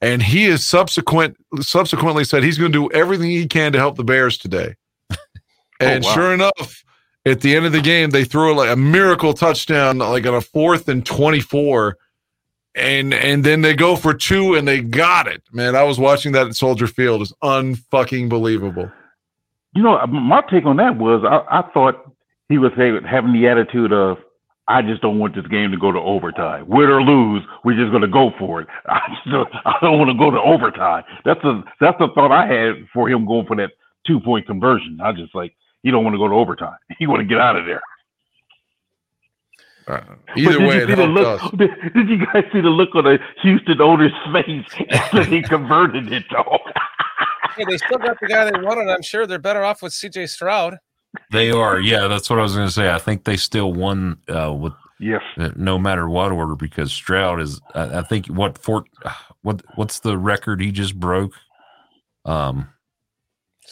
and 0.01 0.21
he 0.21 0.45
has 0.45 0.65
subsequent 0.65 1.35
subsequently 1.59 2.23
said 2.23 2.43
he's 2.43 2.57
going 2.57 2.71
to 2.71 2.89
do 2.89 2.95
everything 2.95 3.29
he 3.29 3.45
can 3.47 3.71
to 3.71 3.79
help 3.79 3.95
the 3.95 4.03
bears 4.03 4.37
today 4.37 4.75
and 5.79 6.03
wow. 6.03 6.13
sure 6.13 6.33
enough 6.33 6.83
at 7.25 7.41
the 7.41 7.55
end 7.55 7.65
of 7.65 7.71
the 7.71 7.81
game 7.81 8.09
they 8.09 8.23
threw 8.23 8.55
like 8.55 8.69
a 8.69 8.75
miracle 8.75 9.33
touchdown 9.33 9.97
like 9.97 10.25
on 10.25 10.35
a 10.35 10.41
fourth 10.41 10.87
and 10.87 11.05
24 11.05 11.97
and 12.75 13.13
and 13.13 13.43
then 13.43 13.61
they 13.61 13.73
go 13.75 13.95
for 13.95 14.13
two 14.13 14.55
and 14.55 14.67
they 14.67 14.81
got 14.81 15.27
it 15.27 15.41
man 15.51 15.75
i 15.75 15.83
was 15.83 15.99
watching 15.99 16.31
that 16.31 16.47
at 16.47 16.55
soldier 16.55 16.87
field 16.87 17.21
it's 17.21 17.33
unfucking 17.43 18.27
believable 18.29 18.91
You 19.75 19.83
know, 19.83 20.05
my 20.07 20.41
take 20.51 20.65
on 20.65 20.77
that 20.77 20.97
was 20.97 21.23
I, 21.23 21.59
I 21.59 21.71
thought 21.73 22.11
he 22.49 22.57
was 22.57 22.71
having 22.77 23.33
the 23.33 23.47
attitude 23.47 23.91
of, 23.91 24.17
I 24.67 24.81
just 24.83 25.01
don't 25.01 25.17
want 25.17 25.33
this 25.35 25.47
game 25.47 25.71
to 25.71 25.77
go 25.77 25.91
to 25.91 25.99
overtime. 25.99 26.67
Win 26.67 26.89
or 26.89 27.01
lose, 27.01 27.41
we're 27.63 27.75
just 27.75 27.89
going 27.89 28.03
to 28.03 28.07
go 28.07 28.31
for 28.37 28.61
it. 28.61 28.67
I, 28.85 28.99
don't- 29.31 29.49
I 29.65 29.73
don't 29.81 29.97
want 29.97 30.11
to 30.11 30.17
go 30.17 30.29
to 30.31 30.39
overtime. 30.39 31.03
That's 31.25 31.41
the 31.41 31.63
that's 31.81 31.97
the 31.99 32.07
thought 32.15 32.31
I 32.31 32.45
had 32.45 32.85
for 32.93 33.09
him 33.09 33.25
going 33.25 33.47
for 33.47 33.55
that 33.57 33.71
two 34.05 34.19
point 34.19 34.45
conversion. 34.45 34.99
I 35.03 35.11
just 35.11 35.33
like 35.33 35.55
you 35.81 35.91
don't 35.91 36.03
want 36.03 36.13
to 36.13 36.19
go 36.19 36.27
to 36.27 36.35
overtime. 36.35 36.77
You 36.99 37.09
want 37.09 37.21
to 37.21 37.25
get 37.27 37.39
out 37.39 37.55
of 37.55 37.65
there. 37.65 37.81
Uh, 39.87 40.01
either 40.35 40.57
did 40.57 40.67
way, 40.67 40.75
you 40.77 40.83
it 40.83 40.89
helped 40.89 41.13
look, 41.13 41.43
us. 41.43 41.51
Did, 41.51 41.71
did 41.93 42.09
you 42.09 42.25
guys 42.25 42.43
see 42.53 42.61
the 42.61 42.69
look 42.69 42.95
on 42.95 43.03
the 43.03 43.19
Houston 43.41 43.81
owner's 43.81 44.11
face 44.31 44.65
after 44.91 45.23
he 45.23 45.41
converted 45.41 46.11
it, 46.11 46.23
though? 46.31 46.59
Hey, 47.55 47.65
they 47.69 47.77
still 47.77 47.99
got 47.99 48.19
the 48.19 48.25
guy 48.25 48.49
they 48.49 48.59
wanted. 48.61 48.89
I'm 48.89 49.03
sure 49.03 49.27
they're 49.27 49.37
better 49.37 49.63
off 49.63 49.83
with 49.83 49.93
CJ 49.93 50.27
Stroud. 50.27 50.79
They 51.31 51.51
are, 51.51 51.79
yeah. 51.79 52.07
That's 52.07 52.27
what 52.27 52.39
I 52.39 52.41
was 52.41 52.55
going 52.55 52.67
to 52.67 52.73
say. 52.73 52.91
I 52.91 52.97
think 52.97 53.25
they 53.25 53.37
still 53.37 53.71
won 53.71 54.17
uh, 54.27 54.51
with 54.51 54.73
yes. 54.99 55.21
uh, 55.37 55.51
no 55.55 55.77
matter 55.77 56.09
what 56.09 56.31
order 56.31 56.55
because 56.55 56.91
Stroud 56.91 57.39
is. 57.39 57.61
I, 57.75 57.99
I 57.99 58.01
think 58.01 58.27
what 58.27 58.57
fort 58.57 58.85
what 59.43 59.61
what's 59.75 59.99
the 59.99 60.17
record 60.17 60.61
he 60.61 60.71
just 60.71 60.99
broke? 60.99 61.33
Um. 62.25 62.69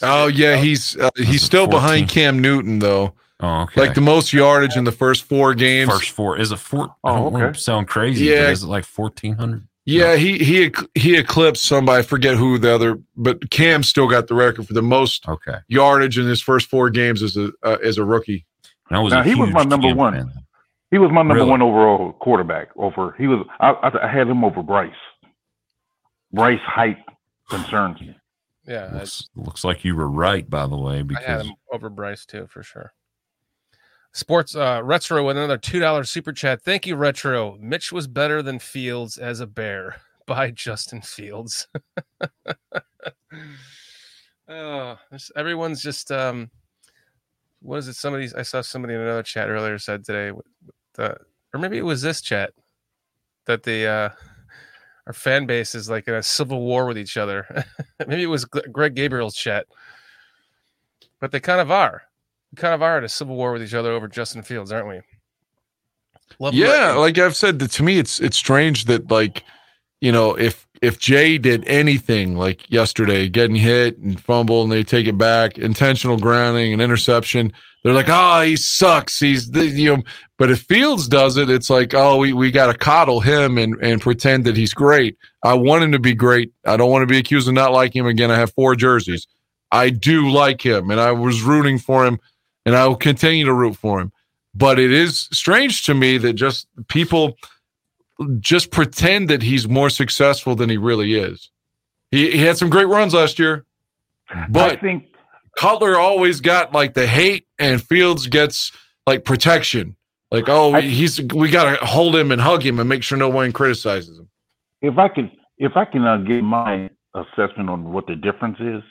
Oh 0.00 0.26
yeah, 0.28 0.56
he's 0.56 0.96
uh, 0.96 1.10
he's 1.16 1.42
it 1.42 1.46
still 1.46 1.66
behind 1.66 2.08
Cam 2.08 2.38
Newton 2.40 2.78
though. 2.78 3.14
Oh, 3.42 3.62
okay. 3.62 3.80
Like 3.80 3.94
the 3.94 4.00
most 4.00 4.32
yardage 4.32 4.76
in 4.76 4.84
the 4.84 4.92
first 4.92 5.24
four 5.24 5.52
games. 5.54 5.90
first 5.90 6.10
four 6.10 6.38
is 6.38 6.52
it 6.52 6.58
four? 6.58 6.94
I 7.04 7.10
Oh, 7.10 7.14
don't 7.16 7.32
want 7.32 7.44
okay. 7.44 7.52
to 7.54 7.58
sound 7.58 7.88
crazy. 7.88 8.26
Yeah. 8.26 8.44
but 8.44 8.50
is 8.52 8.62
it 8.62 8.68
like 8.68 8.84
fourteen 8.84 9.34
hundred? 9.34 9.66
Yeah, 9.84 10.14
he 10.14 10.38
he 10.38 10.70
he 10.94 11.16
eclipsed 11.16 11.64
somebody. 11.64 11.98
I 11.98 12.02
forget 12.02 12.36
who 12.36 12.56
the 12.58 12.72
other, 12.72 13.00
but 13.16 13.50
Cam 13.50 13.82
still 13.82 14.06
got 14.08 14.28
the 14.28 14.34
record 14.36 14.68
for 14.68 14.74
the 14.74 14.82
most 14.82 15.28
Okay. 15.28 15.56
yardage 15.66 16.18
in 16.18 16.26
his 16.28 16.40
first 16.40 16.68
four 16.70 16.88
games 16.88 17.20
as 17.20 17.36
a 17.36 17.50
uh, 17.64 17.78
as 17.82 17.98
a 17.98 18.04
rookie. 18.04 18.46
And 18.88 18.96
I 18.98 19.00
was 19.00 19.12
Now, 19.12 19.22
a 19.22 19.24
he 19.24 19.34
was 19.34 19.50
my 19.50 19.64
number 19.64 19.88
Cam 19.88 19.96
one. 19.96 20.12
fan. 20.14 20.32
He 20.92 20.98
was 20.98 21.10
my 21.10 21.22
number 21.22 21.34
Really? 21.34 21.50
one 21.50 21.62
overall 21.62 22.12
quarterback. 22.12 22.68
Over 22.76 23.16
he 23.18 23.26
was. 23.26 23.44
I, 23.58 23.70
I, 23.70 24.06
I 24.06 24.08
had 24.12 24.28
him 24.28 24.44
over 24.44 24.62
Bryce. 24.62 24.92
Bryce 26.32 26.60
height 26.64 26.98
concerns 27.50 28.00
me. 28.00 28.16
Yeah, 28.68 28.90
Looks, 28.94 29.28
looks 29.34 29.64
like 29.64 29.84
you 29.84 29.96
were 29.96 30.08
right, 30.08 30.48
by 30.48 30.68
the 30.68 30.76
way, 30.76 30.94
I 30.94 30.96
had 30.98 31.08
because 31.08 31.46
him 31.46 31.54
over 31.72 31.90
Bryce 31.90 32.24
too 32.24 32.46
for 32.48 32.62
sure. 32.62 32.92
Sports 34.14 34.54
uh 34.54 34.80
retro 34.84 35.26
with 35.26 35.38
another 35.38 35.56
two 35.56 35.80
dollar 35.80 36.04
super 36.04 36.32
chat. 36.32 36.60
Thank 36.62 36.86
you, 36.86 36.96
retro. 36.96 37.56
Mitch 37.60 37.92
was 37.92 38.06
better 38.06 38.42
than 38.42 38.58
Fields 38.58 39.16
as 39.16 39.40
a 39.40 39.46
bear 39.46 39.96
by 40.26 40.50
Justin 40.50 41.00
Fields. 41.00 41.66
oh, 44.48 44.98
everyone's 45.34 45.82
just 45.82 46.12
um, 46.12 46.50
what 47.60 47.78
is 47.78 47.88
it? 47.88 47.94
Somebody 47.94 48.28
I 48.36 48.42
saw 48.42 48.60
somebody 48.60 48.94
in 48.94 49.00
another 49.00 49.22
chat 49.22 49.48
earlier 49.48 49.78
said 49.78 50.04
today, 50.04 50.38
the 50.94 51.16
or 51.54 51.60
maybe 51.60 51.78
it 51.78 51.84
was 51.84 52.02
this 52.02 52.20
chat 52.20 52.52
that 53.46 53.62
the 53.62 53.86
uh 53.86 54.08
our 55.06 55.12
fan 55.12 55.46
base 55.46 55.74
is 55.74 55.88
like 55.88 56.06
in 56.06 56.14
a 56.14 56.22
civil 56.22 56.60
war 56.60 56.86
with 56.86 56.98
each 56.98 57.16
other. 57.16 57.64
maybe 58.06 58.22
it 58.22 58.26
was 58.26 58.44
Greg 58.44 58.94
Gabriel's 58.94 59.34
chat, 59.34 59.66
but 61.18 61.32
they 61.32 61.40
kind 61.40 61.60
of 61.60 61.70
are. 61.70 62.02
We 62.52 62.56
kind 62.56 62.74
of 62.74 62.82
are 62.82 62.98
at 62.98 63.04
a 63.04 63.08
civil 63.08 63.36
war 63.36 63.52
with 63.52 63.62
each 63.62 63.74
other 63.74 63.92
over 63.92 64.08
Justin 64.08 64.42
Fields, 64.42 64.70
aren't 64.72 64.88
we? 64.88 65.00
Love 66.38 66.54
Yeah, 66.54 66.94
or- 66.94 66.98
like 67.00 67.18
I've 67.18 67.36
said, 67.36 67.58
that 67.60 67.70
to 67.72 67.82
me, 67.82 67.98
it's 67.98 68.20
it's 68.20 68.36
strange 68.36 68.84
that 68.86 69.10
like, 69.10 69.42
you 70.00 70.12
know, 70.12 70.36
if 70.38 70.66
if 70.82 70.98
Jay 70.98 71.38
did 71.38 71.64
anything 71.66 72.36
like 72.36 72.68
yesterday, 72.70 73.28
getting 73.28 73.56
hit 73.56 73.98
and 73.98 74.20
fumble, 74.20 74.62
and 74.62 74.72
they 74.72 74.82
take 74.82 75.06
it 75.06 75.16
back, 75.16 75.56
intentional 75.58 76.18
grounding 76.18 76.72
and 76.72 76.82
interception, 76.82 77.52
they're 77.84 77.92
like, 77.92 78.08
oh, 78.08 78.42
he 78.42 78.56
sucks. 78.56 79.18
He's 79.18 79.50
the 79.50 79.66
you 79.66 79.96
know. 79.96 80.02
But 80.38 80.50
if 80.50 80.62
Fields 80.62 81.06
does 81.08 81.36
it, 81.36 81.48
it's 81.48 81.70
like, 81.70 81.94
oh, 81.94 82.16
we, 82.16 82.32
we 82.32 82.50
got 82.50 82.66
to 82.66 82.76
coddle 82.76 83.20
him 83.20 83.58
and 83.58 83.76
and 83.82 84.00
pretend 84.00 84.44
that 84.44 84.56
he's 84.56 84.74
great. 84.74 85.16
I 85.42 85.54
want 85.54 85.84
him 85.84 85.92
to 85.92 85.98
be 85.98 86.14
great. 86.14 86.52
I 86.66 86.76
don't 86.76 86.90
want 86.90 87.02
to 87.02 87.12
be 87.12 87.18
accused 87.18 87.48
of 87.48 87.54
not 87.54 87.72
liking 87.72 88.00
him 88.00 88.06
again. 88.06 88.30
I 88.30 88.36
have 88.36 88.52
four 88.52 88.74
jerseys. 88.74 89.26
I 89.70 89.88
do 89.90 90.28
like 90.30 90.64
him, 90.64 90.90
and 90.90 91.00
I 91.00 91.12
was 91.12 91.42
rooting 91.42 91.78
for 91.78 92.04
him, 92.04 92.18
and 92.66 92.76
I 92.76 92.86
will 92.86 92.96
continue 92.96 93.44
to 93.44 93.52
root 93.52 93.76
for 93.76 94.00
him 94.00 94.12
but 94.54 94.78
it 94.78 94.92
is 94.92 95.28
strange 95.32 95.84
to 95.84 95.94
me 95.94 96.18
that 96.18 96.34
just 96.34 96.66
people 96.88 97.36
just 98.38 98.70
pretend 98.70 99.28
that 99.30 99.42
he's 99.42 99.68
more 99.68 99.90
successful 99.90 100.54
than 100.54 100.68
he 100.68 100.76
really 100.76 101.14
is. 101.14 101.50
He, 102.10 102.32
he 102.32 102.38
had 102.38 102.58
some 102.58 102.70
great 102.70 102.86
runs 102.86 103.14
last 103.14 103.38
year, 103.38 103.64
but 104.50 104.78
I 104.78 104.80
think 104.80 105.06
Cutler 105.56 105.96
always 105.98 106.40
got 106.40 106.72
like 106.72 106.94
the 106.94 107.06
hate, 107.06 107.46
and 107.58 107.82
Fields 107.82 108.26
gets 108.26 108.72
like 109.06 109.24
protection. 109.24 109.96
Like, 110.30 110.48
oh, 110.48 110.74
I- 110.74 110.82
he's 110.82 111.20
we 111.20 111.50
got 111.50 111.78
to 111.78 111.84
hold 111.84 112.14
him 112.14 112.30
and 112.30 112.40
hug 112.40 112.64
him 112.64 112.78
and 112.78 112.88
make 112.88 113.02
sure 113.02 113.16
no 113.18 113.28
one 113.30 113.52
criticizes 113.52 114.18
him. 114.18 114.28
if 114.82 114.98
I 114.98 115.08
can 115.08 115.30
if 115.58 115.76
I 115.76 115.84
can 115.86 116.04
uh, 116.04 116.18
give 116.18 116.44
my 116.44 116.90
assessment 117.14 117.70
on 117.70 117.92
what 117.92 118.06
the 118.06 118.16
difference 118.16 118.58
is, 118.60 118.82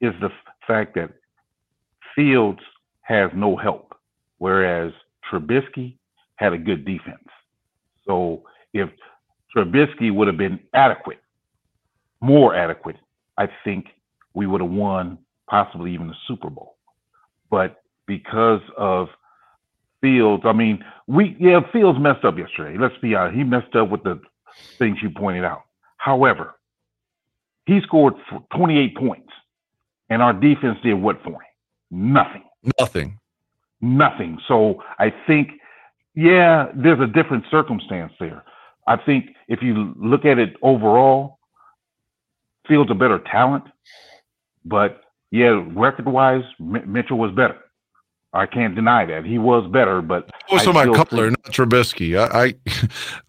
is 0.00 0.12
the 0.20 0.30
fact 0.66 0.94
that 0.96 1.10
Fields 2.14 2.60
has 3.04 3.30
no 3.34 3.56
help, 3.56 3.94
whereas 4.38 4.92
Trubisky 5.30 5.96
had 6.36 6.52
a 6.52 6.58
good 6.58 6.84
defense. 6.84 7.28
So 8.06 8.42
if 8.72 8.90
Trubisky 9.54 10.12
would 10.12 10.26
have 10.26 10.36
been 10.36 10.58
adequate, 10.74 11.20
more 12.20 12.54
adequate, 12.54 12.96
I 13.38 13.48
think 13.64 13.86
we 14.34 14.46
would 14.46 14.60
have 14.60 14.70
won 14.70 15.18
possibly 15.48 15.92
even 15.92 16.08
the 16.08 16.14
Super 16.26 16.50
Bowl. 16.50 16.76
But 17.50 17.82
because 18.06 18.60
of 18.76 19.08
Fields, 20.00 20.42
I 20.46 20.52
mean, 20.52 20.84
we 21.06 21.36
yeah, 21.38 21.60
Fields 21.72 21.98
messed 21.98 22.24
up 22.24 22.36
yesterday. 22.36 22.76
Let's 22.78 22.96
be 23.00 23.14
honest, 23.14 23.36
he 23.36 23.44
messed 23.44 23.74
up 23.74 23.90
with 23.90 24.02
the 24.02 24.20
things 24.78 24.98
you 25.02 25.10
pointed 25.10 25.44
out. 25.44 25.62
However, 25.96 26.54
he 27.66 27.80
scored 27.82 28.14
28 28.54 28.96
points, 28.96 29.32
and 30.10 30.22
our 30.22 30.32
defense 30.32 30.78
did 30.82 30.94
what 30.94 31.22
for 31.22 31.30
him? 31.30 31.40
Nothing. 31.90 32.44
Nothing. 32.80 33.18
Nothing. 33.80 34.38
So 34.48 34.82
I 34.98 35.12
think, 35.26 35.50
yeah, 36.14 36.68
there's 36.74 37.00
a 37.00 37.06
different 37.06 37.44
circumstance 37.50 38.12
there. 38.18 38.44
I 38.86 38.96
think 38.96 39.26
if 39.48 39.62
you 39.62 39.94
look 39.96 40.24
at 40.24 40.38
it 40.38 40.56
overall, 40.62 41.38
Fields 42.66 42.90
a 42.90 42.94
better 42.94 43.18
talent, 43.18 43.64
but 44.64 45.02
yeah, 45.30 45.62
record 45.74 46.06
wise, 46.06 46.44
M- 46.58 46.90
Mitchell 46.90 47.18
was 47.18 47.30
better. 47.32 47.58
I 48.32 48.46
can't 48.46 48.74
deny 48.74 49.04
that 49.04 49.24
he 49.24 49.38
was 49.38 49.70
better, 49.70 50.00
but 50.00 50.30
Also, 50.50 50.72
my 50.72 50.86
Cutler, 50.86 51.30
not 51.30 51.42
Trubisky. 51.44 52.18
I, 52.18 52.46
I 52.46 52.54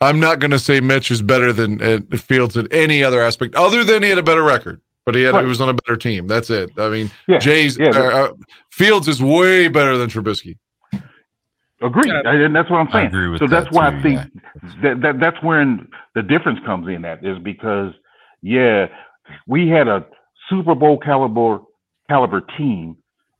I'm 0.09 0.19
not 0.19 0.39
going 0.39 0.51
to 0.51 0.59
say 0.59 0.79
Mitch 0.79 1.11
is 1.11 1.21
better 1.21 1.51
than 1.51 1.81
uh, 1.81 1.99
Fields 2.17 2.55
in 2.57 2.67
any 2.71 3.03
other 3.03 3.21
aspect, 3.21 3.55
other 3.55 3.83
than 3.83 4.03
he 4.03 4.09
had 4.09 4.17
a 4.17 4.23
better 4.23 4.41
record. 4.41 4.81
But 5.05 5.15
he 5.15 5.21
had 5.23 5.35
Right. 5.35 5.43
he 5.43 5.49
was 5.49 5.61
on 5.61 5.69
a 5.69 5.73
better 5.73 5.95
team. 5.97 6.27
That's 6.27 6.49
it. 6.49 6.71
I 6.77 6.89
mean, 6.89 7.11
Yeah, 7.27 7.37
Jay's 7.37 7.77
yeah, 7.77 7.89
uh, 7.89 8.01
uh, 8.01 8.33
Fields 8.71 9.07
is 9.07 9.21
way 9.21 9.67
better 9.67 9.97
than 9.97 10.09
Trubisky. 10.09 10.57
Agreed, 11.81 12.07
Yeah. 12.07 12.21
and 12.31 12.55
that's 12.55 12.69
what 12.69 12.79
I'm 12.79 12.87
I 12.87 12.91
saying. 12.91 13.07
agree 13.07 13.27
with 13.27 13.39
so 13.39 13.47
that's 13.47 13.69
why 13.71 13.89
too, 13.91 13.97
I 13.97 14.01
think 14.01 14.21
that, 14.81 15.01
that 15.01 15.19
that's 15.19 15.41
where 15.43 15.77
the 16.15 16.23
difference 16.23 16.59
comes 16.65 16.87
in. 16.87 17.05
At 17.05 17.23
is 17.23 17.37
because 17.39 17.93
yeah, 18.41 18.87
we 19.45 19.67
had 19.67 19.87
a 19.87 20.05
Super 20.49 20.73
Bowl 20.73 20.97
caliber 20.97 21.59
caliber 22.09 22.41
team, 22.57 22.97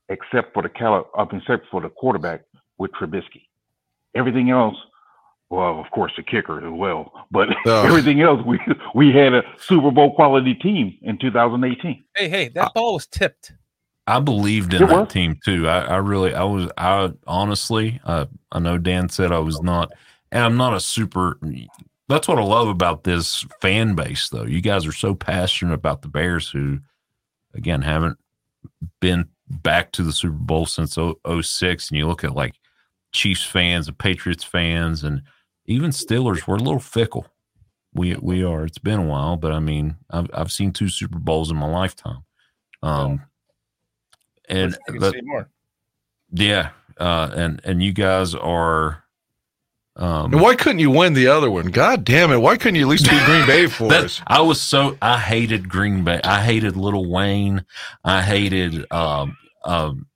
except 0.08 0.52
for 0.52 0.62
the 0.62 0.68
cali- 0.68 1.04
uh, 1.18 1.26
except 1.32 1.66
for 1.70 1.80
the 1.80 1.88
quarterback 1.88 2.42
with 2.78 2.92
Trubisky. 2.92 3.46
Everything 4.14 4.50
else, 4.50 4.76
well, 5.50 5.78
of 5.80 5.90
course, 5.92 6.12
the 6.16 6.22
kicker 6.22 6.58
as 6.66 6.72
well, 6.72 7.12
but 7.30 7.48
Oh. 7.66 7.82
everything 7.86 8.20
else, 8.20 8.40
we 8.46 8.58
we 8.94 9.12
had 9.12 9.32
a 9.34 9.42
Super 9.58 9.90
Bowl 9.90 10.14
quality 10.14 10.54
team 10.54 10.96
in 11.02 11.18
2018. 11.18 12.04
Hey, 12.16 12.28
hey, 12.28 12.48
that 12.48 12.72
ball 12.74 12.94
was 12.94 13.06
tipped. 13.06 13.52
I 14.08 14.20
believed 14.20 14.72
in 14.74 14.82
It 14.82 14.86
that 14.88 14.98
was. 15.00 15.12
team 15.12 15.38
too. 15.44 15.68
I, 15.68 15.80
I 15.80 15.96
really, 15.96 16.32
I 16.34 16.44
was, 16.44 16.70
I 16.78 17.12
honestly, 17.26 18.00
uh, 18.04 18.26
I 18.52 18.58
know 18.60 18.78
Dan 18.78 19.08
said 19.08 19.32
I 19.32 19.40
was 19.40 19.60
not, 19.62 19.92
and 20.30 20.44
I'm 20.44 20.56
not 20.56 20.74
a 20.74 20.80
super. 20.80 21.38
That's 22.08 22.28
what 22.28 22.38
I 22.38 22.42
love 22.44 22.68
about 22.68 23.02
this 23.02 23.44
fan 23.60 23.96
base, 23.96 24.28
though. 24.28 24.44
You 24.44 24.60
guys 24.60 24.86
are 24.86 24.92
so 24.92 25.12
passionate 25.14 25.74
about 25.74 26.02
the 26.02 26.08
Bears, 26.08 26.48
who, 26.48 26.78
again, 27.54 27.82
haven't 27.82 28.16
been 29.00 29.28
back 29.48 29.90
to 29.92 30.04
the 30.04 30.12
Super 30.12 30.36
Bowl 30.36 30.66
since 30.66 30.94
0- 30.96 31.16
06. 31.44 31.90
And 31.90 31.98
you 31.98 32.06
look 32.06 32.22
at 32.22 32.34
like 32.36 32.54
Chiefs 33.12 33.42
fans 33.44 33.88
and 33.88 33.98
Patriots 33.98 34.44
fans, 34.44 35.02
and 35.02 35.22
even 35.66 35.90
Steelers. 35.90 36.46
We're 36.46 36.56
a 36.56 36.62
little 36.62 36.80
fickle. 36.80 37.26
We 37.92 38.14
we 38.16 38.44
are. 38.44 38.64
It's 38.64 38.78
been 38.78 39.00
a 39.00 39.04
while, 39.06 39.36
but 39.36 39.52
I 39.52 39.58
mean, 39.60 39.96
I've 40.10 40.28
I've 40.34 40.52
seen 40.52 40.72
two 40.72 40.88
Super 40.88 41.18
Bowls 41.18 41.50
in 41.50 41.56
my 41.56 41.68
lifetime. 41.68 42.24
Um, 42.82 43.22
and 44.48 44.72
Wish 44.72 44.78
I 44.88 44.92
could 44.92 45.12
say 45.14 45.20
more. 45.24 45.48
yeah, 46.32 46.70
uh, 46.98 47.30
and 47.34 47.60
and 47.64 47.82
you 47.82 47.92
guys 47.92 48.34
are. 48.34 49.02
Um, 49.98 50.30
And 50.34 50.42
why 50.42 50.54
couldn't 50.56 50.80
you 50.80 50.90
win 50.90 51.14
the 51.14 51.28
other 51.28 51.50
one? 51.50 51.68
God 51.68 52.04
damn 52.04 52.30
it! 52.30 52.36
Why 52.36 52.58
couldn't 52.58 52.74
you 52.74 52.82
at 52.82 52.88
least 52.88 53.08
beat 53.08 53.24
Green 53.24 53.46
Bay 53.46 53.66
for 53.68 53.88
that- 53.88 54.04
us? 54.04 54.20
I 54.26 54.42
was 54.42 54.60
so 54.60 54.98
I 55.00 55.18
hated 55.18 55.70
Green 55.70 56.04
Bay. 56.04 56.20
I 56.22 56.42
hated 56.44 56.76
Lil 56.76 57.10
Wayne. 57.10 57.64
I 58.04 58.20
hated 58.20 58.84
um 58.92 59.38
um 59.64 60.06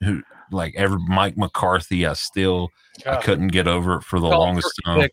who 0.00 0.22
like 0.52 0.74
ever 0.76 0.98
Mike 0.98 1.36
McCarthy. 1.36 2.06
I 2.06 2.12
still 2.14 2.70
I 3.06 3.16
couldn't 3.16 3.48
get 3.48 3.66
over 3.68 3.96
it 3.96 4.02
for 4.04 4.20
the 4.20 4.28
Call 4.30 4.40
longest 4.40 4.80
time. 4.84 5.00
pick. 5.00 5.12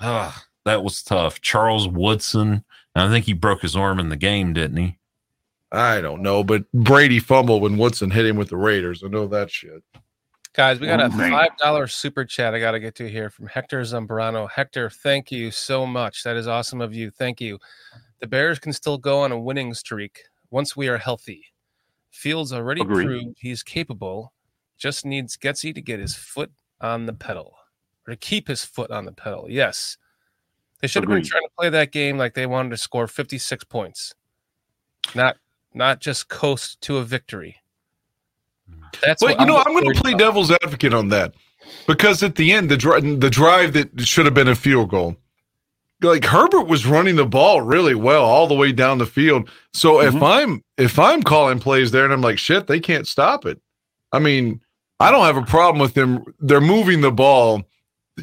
Ah, 0.00 0.44
that 0.64 0.82
was 0.84 1.02
tough. 1.02 1.40
Charles 1.40 1.88
Woodson. 1.88 2.64
I 2.94 3.08
think 3.08 3.26
he 3.26 3.32
broke 3.34 3.60
his 3.62 3.76
arm 3.76 3.98
in 4.00 4.08
the 4.08 4.16
game, 4.16 4.52
didn't 4.54 4.78
he? 4.78 4.98
I 5.72 6.00
don't 6.00 6.22
know, 6.22 6.42
but 6.44 6.70
Brady 6.72 7.18
fumbled 7.18 7.60
when 7.62 7.76
Woodson 7.76 8.10
hit 8.10 8.24
him 8.24 8.36
with 8.36 8.48
the 8.48 8.56
Raiders. 8.56 9.02
I 9.04 9.08
know 9.08 9.26
that 9.26 9.50
shit. 9.50 9.82
Guys, 10.54 10.80
we 10.80 10.86
got 10.86 11.00
Oh, 11.02 11.06
a 11.06 11.10
five 11.10 11.56
dollar 11.58 11.86
super 11.86 12.24
chat 12.24 12.54
I 12.54 12.60
got 12.60 12.70
to 12.70 12.80
get 12.80 12.94
to 12.94 13.08
here 13.10 13.28
from 13.28 13.46
Hector 13.46 13.82
Zambrano. 13.82 14.48
Hector, 14.50 14.88
thank 14.88 15.30
you 15.30 15.50
so 15.50 15.84
much. 15.84 16.22
That 16.22 16.36
is 16.36 16.46
awesome 16.48 16.80
of 16.80 16.94
you. 16.94 17.10
Thank 17.10 17.42
you. 17.42 17.58
The 18.20 18.26
Bears 18.26 18.58
can 18.58 18.72
still 18.72 18.96
go 18.96 19.20
on 19.20 19.32
a 19.32 19.38
winning 19.38 19.74
streak 19.74 20.22
once 20.50 20.74
we 20.74 20.88
are 20.88 20.96
healthy. 20.96 21.44
Fields 22.16 22.52
already 22.52 22.80
Agreed. 22.80 23.04
proved 23.04 23.36
he's 23.38 23.62
capable. 23.62 24.32
Just 24.78 25.04
needs 25.04 25.36
Getsy 25.36 25.74
to 25.74 25.80
get 25.80 26.00
his 26.00 26.14
foot 26.16 26.50
on 26.80 27.06
the 27.06 27.12
pedal 27.12 27.54
or 28.06 28.12
to 28.12 28.16
keep 28.16 28.48
his 28.48 28.64
foot 28.64 28.90
on 28.90 29.04
the 29.04 29.12
pedal. 29.12 29.46
Yes, 29.48 29.96
they 30.80 30.88
should 30.88 31.02
have 31.02 31.08
been 31.10 31.22
trying 31.24 31.42
to 31.44 31.50
play 31.58 31.68
that 31.70 31.92
game 31.92 32.18
like 32.18 32.34
they 32.34 32.46
wanted 32.46 32.70
to 32.70 32.76
score 32.76 33.06
fifty 33.06 33.38
six 33.38 33.64
points, 33.64 34.14
not 35.14 35.36
not 35.74 36.00
just 36.00 36.28
coast 36.28 36.80
to 36.82 36.98
a 36.98 37.04
victory. 37.04 37.56
That's 39.02 39.22
But 39.22 39.36
what 39.36 39.40
you 39.40 39.46
know, 39.46 39.58
I'm 39.58 39.64
I'm 39.68 39.72
going 39.74 39.94
to 39.94 40.00
play 40.00 40.12
about. 40.12 40.18
devil's 40.20 40.50
advocate 40.50 40.92
on 40.94 41.08
that 41.10 41.34
because 41.86 42.22
at 42.22 42.34
the 42.36 42.52
end, 42.52 42.70
the 42.70 42.76
dri- 42.76 43.16
the 43.16 43.30
drive 43.30 43.72
that 43.74 44.00
should 44.00 44.24
have 44.24 44.34
been 44.34 44.48
a 44.48 44.54
field 44.54 44.90
goal, 44.90 45.16
like 46.02 46.24
Herbert 46.24 46.66
was 46.68 46.86
running 46.86 47.16
the 47.16 47.24
ball 47.26 47.62
really 47.62 47.94
well 47.94 48.24
all 48.24 48.46
the 48.46 48.54
way 48.54 48.72
down 48.72 48.98
the 48.98 49.06
field. 49.06 49.48
So 49.72 50.00
if 50.00 50.14
Mhm. 50.14 50.22
I'm 50.22 50.64
if 50.76 50.98
I'm 50.98 51.22
calling 51.22 51.58
plays 51.58 51.90
there 51.90 52.04
and 52.04 52.12
I'm 52.12 52.20
like, 52.20 52.38
shit, 52.38 52.66
they 52.66 52.80
can't 52.80 53.06
stop 53.06 53.46
it. 53.46 53.60
I 54.12 54.18
mean, 54.18 54.60
I 55.00 55.10
don't 55.10 55.24
have 55.24 55.36
a 55.36 55.42
problem 55.42 55.80
with 55.80 55.94
them. 55.94 56.22
They're 56.40 56.60
moving 56.60 57.00
the 57.00 57.10
ball. 57.12 57.62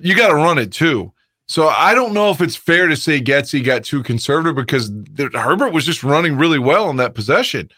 You 0.01 0.15
got 0.15 0.29
to 0.29 0.35
run 0.35 0.57
it 0.57 0.71
too. 0.71 1.11
So 1.47 1.67
I 1.67 1.93
don't 1.93 2.13
know 2.13 2.29
if 2.29 2.41
it's 2.41 2.55
fair 2.55 2.87
to 2.87 2.95
say 2.95 3.19
Getsy 3.21 3.63
got 3.63 3.83
too 3.83 4.01
conservative 4.01 4.55
because 4.55 4.89
the, 4.91 5.29
Herbert 5.33 5.73
was 5.73 5.85
just 5.85 6.03
running 6.03 6.37
really 6.37 6.57
well 6.57 6.89
in 6.89 6.95
that 6.97 7.15
possession. 7.15 7.69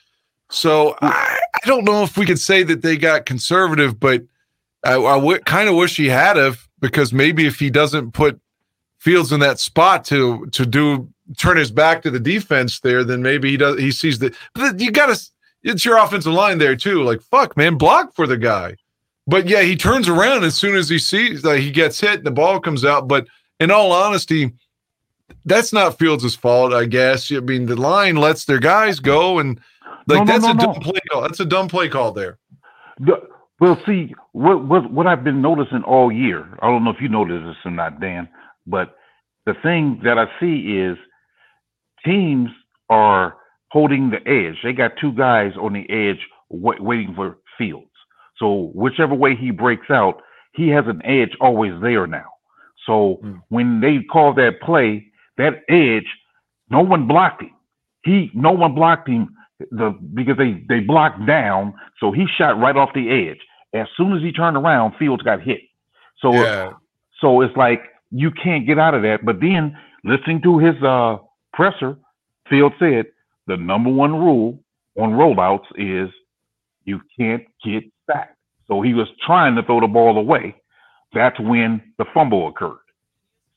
So 0.52 0.96
I, 1.02 1.40
I 1.64 1.68
don't 1.68 1.84
know 1.84 2.04
if 2.04 2.16
we 2.18 2.26
could 2.26 2.40
say 2.40 2.64
that 2.64 2.84
they 2.84 2.96
got 2.96 3.26
conservative, 3.26 4.00
but 4.00 4.22
I, 4.86 4.94
I 4.94 5.16
w- 5.16 5.40
kind 5.40 5.68
of 5.68 5.76
wish 5.76 5.98
he 5.98 6.08
had 6.08 6.38
have 6.38 6.68
because 6.80 7.12
maybe 7.12 7.48
if 7.48 7.58
he 7.60 7.70
doesn't 7.72 8.12
put 8.12 8.40
Fields 9.06 9.32
in 9.32 9.40
that 9.42 9.60
spot 9.60 10.04
to 10.06 10.48
to 10.48 10.66
do 10.66 11.08
turn 11.38 11.58
his 11.58 11.70
back 11.70 12.02
to 12.02 12.10
the 12.10 12.20
defense 12.20 12.80
there, 12.80 13.04
then 13.04 13.22
maybe 13.22 13.52
he 13.52 13.58
does 13.58 13.80
he 13.80 13.92
sees 13.92 14.18
that. 14.18 14.34
But 14.56 14.80
you 14.80 14.92
got 14.92 15.16
to 15.16 15.30
it's 15.62 15.86
your 15.86 15.98
offensive 15.98 16.34
line 16.34 16.58
there 16.58 16.76
too. 16.76 17.04
Like 17.04 17.22
fuck, 17.22 17.56
man, 17.56 17.76
block 17.76 18.16
for 18.16 18.26
the 18.26 18.36
guy. 18.36 18.78
But 19.28 19.48
yeah, 19.48 19.62
he 19.62 19.76
turns 19.76 20.10
around 20.10 20.44
as 20.44 20.56
soon 20.56 20.76
as 20.76 20.90
he 20.90 20.98
sees 20.98 21.44
that 21.44 21.60
he 21.60 21.70
gets 21.70 22.00
hit 22.00 22.16
and 22.16 22.26
the 22.26 22.32
ball 22.32 22.60
comes 22.60 22.84
out. 22.84 23.08
But 23.08 23.28
in 23.60 23.70
all 23.70 23.92
honesty, 23.92 24.54
that's 25.46 25.72
not 25.72 26.00
Fields' 26.00 26.34
fault, 26.34 26.74
I 26.74 26.86
guess. 26.86 27.32
I 27.32 27.42
mean, 27.42 27.68
the 27.68 27.76
line 27.76 28.16
lets 28.16 28.46
their 28.46 28.60
guys 28.60 29.00
go, 29.00 29.38
and 29.38 29.60
like 30.08 30.18
No, 30.18 30.24
no, 30.24 30.26
that's 30.26 30.46
no, 30.46 30.52
a 30.52 30.56
dumb 30.56 30.82
play 30.82 31.00
call. 31.12 31.22
That's 31.22 31.40
a 31.40 31.46
dumb 31.46 31.68
play 31.68 31.90
call 31.90 32.12
there. 32.12 32.40
The, 33.00 33.22
well, 33.60 33.80
see, 33.86 34.16
what, 34.32 34.66
what 34.66 34.92
what 34.92 35.06
I've 35.06 35.24
been 35.24 35.44
noticing 35.44 35.84
all 35.84 36.12
year. 36.12 36.58
I 36.64 36.68
don't 36.68 36.84
know 36.84 36.90
if 36.90 37.00
you 37.00 37.10
noticed 37.10 37.46
this 37.46 37.56
or 37.66 37.72
not, 37.72 38.00
Dan, 38.00 38.28
but 38.68 38.96
the 39.46 39.54
thing 39.64 40.02
that 40.04 40.18
I 40.18 40.26
see 40.40 40.78
is 40.78 40.98
teams 42.06 42.50
are 42.90 43.36
holding 43.72 44.12
the 44.12 44.28
edge. 44.28 44.58
They 44.64 44.74
got 44.74 44.94
two 45.00 45.14
guys 45.14 45.54
on 45.60 45.74
the 45.74 45.90
edge 45.90 46.20
wa- 46.50 46.76
waiting 46.80 47.14
for 47.16 47.38
Fields. 47.58 47.88
So 48.38 48.72
whichever 48.74 49.16
way 49.16 49.36
he 49.36 49.52
breaks 49.52 49.90
out, 49.90 50.22
he 50.54 50.70
has 50.70 50.86
an 50.88 51.02
edge 51.06 51.36
always 51.42 51.74
there 51.82 52.08
now. 52.08 52.32
So 52.86 53.22
Hmm. 53.22 53.38
when 53.50 53.82
they 53.82 54.04
call 54.04 54.34
that 54.36 54.62
play, 54.62 55.08
that 55.38 55.64
edge, 55.70 56.08
no 56.70 56.82
one 56.82 57.08
blocked 57.08 57.44
him. 57.44 57.52
He 58.04 58.32
no 58.34 58.52
one 58.52 58.76
blocked 58.76 59.10
him 59.10 59.30
the 59.72 59.92
because 60.14 60.38
they 60.38 60.64
they 60.70 60.80
blocked 60.82 61.26
down, 61.26 61.74
so 62.00 62.12
he 62.12 62.28
shot 62.38 62.60
right 62.60 62.76
off 62.76 62.94
the 62.94 63.10
edge. 63.10 63.40
As 63.74 63.88
soon 63.98 64.16
as 64.16 64.22
he 64.22 64.32
turned 64.32 64.58
around, 64.58 64.96
Fields 64.98 65.24
got 65.24 65.42
hit. 65.42 65.62
So 66.20 66.42
Yeah, 66.42 66.74
so 67.22 67.42
it's 67.42 67.56
like 67.58 67.82
you 68.16 68.32
can't 68.32 68.66
get 68.66 68.80
out 68.80 68.94
of 68.94 69.02
that. 69.04 69.26
But 69.26 69.42
then 69.42 69.78
listening 70.06 70.42
to 70.44 70.58
his 70.60 70.82
uh 70.82 71.18
presser, 71.54 71.98
Field 72.50 72.74
said 72.80 73.08
the 73.48 73.58
number 73.58 73.92
one 73.92 74.14
rule 74.14 74.60
on 74.98 75.12
rollouts 75.12 75.66
is 75.76 76.10
you 76.86 77.02
can't 77.20 77.44
get 77.64 77.84
sacked. 78.10 78.38
So 78.68 78.82
he 78.82 78.94
was 78.94 79.08
trying 79.26 79.56
to 79.56 79.64
throw 79.64 79.82
the 79.82 79.88
ball 79.88 80.18
away. 80.18 80.56
That's 81.14 81.40
when 81.40 81.82
the 81.98 82.06
fumble 82.14 82.48
occurred. 82.48 82.80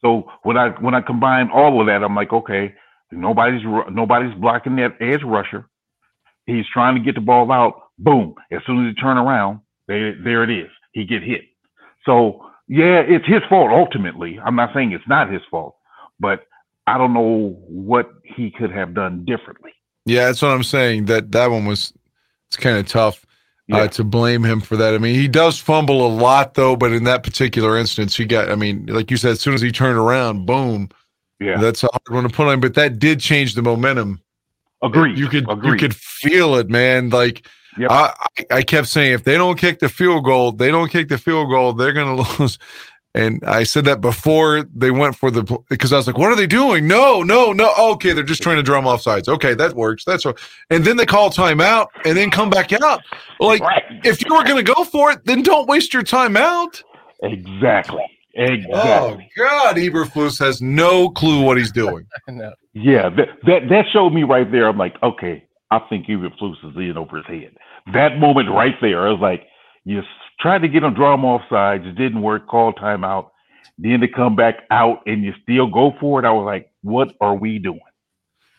So 0.03 0.31
when 0.43 0.57
I 0.57 0.71
when 0.81 0.95
I 0.95 1.01
combine 1.03 1.51
all 1.53 1.81
of 1.81 1.87
that, 1.87 2.03
I'm 2.03 2.15
like, 2.17 2.33
okay, 2.33 2.75
nobody's 3.13 3.63
nobody's 3.91 4.35
blocking 4.35 4.77
that 4.77 4.97
edge 5.01 5.23
rusher. 5.25 5.67
He's 6.47 6.67
trying 6.73 6.97
to 6.97 7.01
get 7.01 7.15
the 7.15 7.21
ball 7.21 7.51
out. 7.53 7.75
Boom! 7.99 8.35
As 8.53 8.61
soon 8.67 8.87
as 8.87 8.95
he 8.95 9.01
turn 9.01 9.19
around, 9.19 9.61
there 9.87 10.15
there 10.23 10.43
it 10.45 10.51
is. 10.51 10.71
He 10.93 11.05
get 11.05 11.23
hit. 11.23 11.43
So 12.05 12.48
yeah, 12.69 13.01
it's 13.01 13.27
his 13.27 13.43
fault 13.49 13.71
ultimately. 13.71 14.39
I'm 14.45 14.57
not 14.57 14.71
saying 14.75 14.93
it's 14.93 15.09
not 15.09 15.31
his 15.33 15.43
fault, 15.51 15.77
but 16.21 16.47
I 16.87 16.97
don't 16.99 17.13
know 17.15 17.57
what 17.69 18.11
he 18.25 18.51
could 18.51 18.71
have 18.71 18.95
done 18.95 19.25
differently. 19.25 19.73
yeah, 20.07 20.27
that's 20.27 20.41
what 20.43 20.51
I'm 20.53 20.63
saying. 20.63 21.07
That 21.07 21.33
that 21.33 21.51
one 21.51 21.67
was 21.67 21.93
it's 22.49 22.57
kind 22.57 22.79
of 22.79 22.87
tough 22.87 23.27
Yeah. 23.67 23.79
uh, 23.83 23.89
to 23.89 24.05
blame 24.05 24.43
him 24.45 24.61
for 24.61 24.77
that. 24.77 24.95
I 24.95 24.99
mean, 24.99 25.15
he 25.15 25.29
does 25.29 25.59
fumble 25.59 26.07
a 26.07 26.09
lot 26.09 26.55
though, 26.55 26.77
but 26.77 26.93
in 26.93 27.05
that 27.05 27.23
particular 27.23 27.77
instance, 27.77 28.17
he 28.17 28.25
got. 28.25 28.51
I 28.51 28.55
mean, 28.55 28.87
like 28.87 29.11
you 29.11 29.17
said, 29.19 29.33
as 29.33 29.41
soon 29.41 29.55
as 29.55 29.61
he 29.61 29.71
turned 29.73 29.99
around, 29.99 30.47
boom, 30.47 30.89
Yeah, 31.41 31.59
that's 31.61 31.83
a 31.85 31.89
hard 31.93 32.09
one 32.15 32.23
to 32.25 32.31
put 32.35 32.49
on. 32.49 32.61
But 32.61 32.75
that 32.75 32.99
did 32.99 33.21
change 33.21 33.55
the 33.55 33.63
momentum. 33.63 34.23
agreed. 34.83 35.19
You 35.19 35.29
could 35.29 35.47
you 35.65 35.77
could 35.77 35.95
feel 35.95 36.55
it, 36.57 36.71
man. 36.71 37.11
Like 37.11 37.47
Yep. 37.79 37.91
I, 37.91 38.13
I 38.21 38.45
I 38.51 38.63
kept 38.63 38.89
saying, 38.89 39.13
if 39.13 39.25
they 39.25 39.37
don't 39.37 39.59
kick 39.59 39.79
the 39.79 39.89
field 39.89 40.25
goal, 40.25 40.53
they 40.53 40.71
don't 40.71 40.91
kick 40.91 41.09
the 41.09 41.19
field 41.19 41.51
goal, 41.51 41.73
they're 41.73 41.93
gonna 41.93 42.23
lose. 42.39 42.59
And 43.15 43.43
I 43.45 43.65
said 43.65 43.85
that 43.87 44.01
before 44.01 44.65
they 44.75 44.91
went 44.91 45.17
for 45.17 45.31
the 45.31 45.43
because 45.71 45.93
I 45.93 45.97
was 45.97 46.07
like, 46.07 46.19
what 46.19 46.31
are 46.31 46.37
they 46.37 46.47
doing? 46.47 46.87
No, 46.87 47.23
no, 47.23 47.53
no. 47.53 47.73
Okay, 47.93 48.13
they're 48.13 48.23
just 48.23 48.43
trying 48.43 48.59
to 48.59 48.63
drum 48.63 48.87
off 48.87 49.01
sides. 49.01 49.29
Okay, 49.29 49.55
that 49.55 49.75
works. 49.75 50.05
That's 50.05 50.25
what. 50.25 50.39
And 50.71 50.85
then 50.85 50.97
they 50.97 51.07
call 51.07 51.31
timeout 51.31 51.89
and 52.05 52.17
then 52.17 52.31
come 52.31 52.51
back 52.51 52.73
out. 52.73 53.01
Like 53.41 53.63
right. 53.63 53.83
if 54.05 54.25
you 54.25 54.35
were 54.35 54.45
gonna 54.45 54.63
go 54.63 54.85
for 54.85 55.11
it, 55.11 55.25
then 55.25 55.43
don't 55.43 55.69
waste 55.69 55.95
your 55.95 56.03
time 56.03 56.37
out. 56.37 56.83
Exactly. 57.23 58.05
Oh 58.73 59.19
God, 59.37 59.77
Eberflus 59.77 60.39
has 60.39 60.63
no 60.63 61.09
clue 61.11 61.43
what 61.43 61.59
he's 61.59 61.73
doing. 61.73 62.07
No. 62.29 62.53
Yeah, 62.75 63.09
that, 63.09 63.29
that 63.47 63.69
that 63.71 63.85
showed 63.93 64.11
me 64.11 64.23
right 64.23 64.51
there. 64.53 64.69
I'm 64.69 64.79
like, 64.79 64.95
okay, 65.03 65.43
I 65.71 65.81
think 65.89 66.07
Eberflus 66.07 66.57
is 66.63 66.77
in 66.77 66.97
over 66.97 67.17
his 67.17 67.27
head. 67.27 67.57
That 67.93 68.19
moment 68.19 68.51
right 68.51 68.75
there, 68.81 69.07
I 69.07 69.11
was 69.11 69.21
like, 69.21 69.47
you 69.85 70.03
tried 70.41 70.63
to 70.63 70.69
get 70.69 70.83
him 70.83 70.95
draw 70.95 71.15
him 71.15 71.25
off 71.25 71.43
sides, 71.49 71.85
it 71.87 71.97
didn't 71.97 72.23
work. 72.23 72.47
Call 72.47 72.73
timeout. 72.73 73.31
Then 73.79 74.01
to 74.01 74.09
come 74.09 74.37
back 74.37 74.65
out 74.71 75.01
and 75.07 75.23
you 75.23 75.33
still 75.43 75.69
go 75.69 75.95
for 76.01 76.19
it. 76.19 76.27
I 76.27 76.33
was 76.33 76.45
like, 76.45 76.71
what 76.83 77.15
are 77.21 77.35
we 77.35 77.59
doing? 77.59 77.81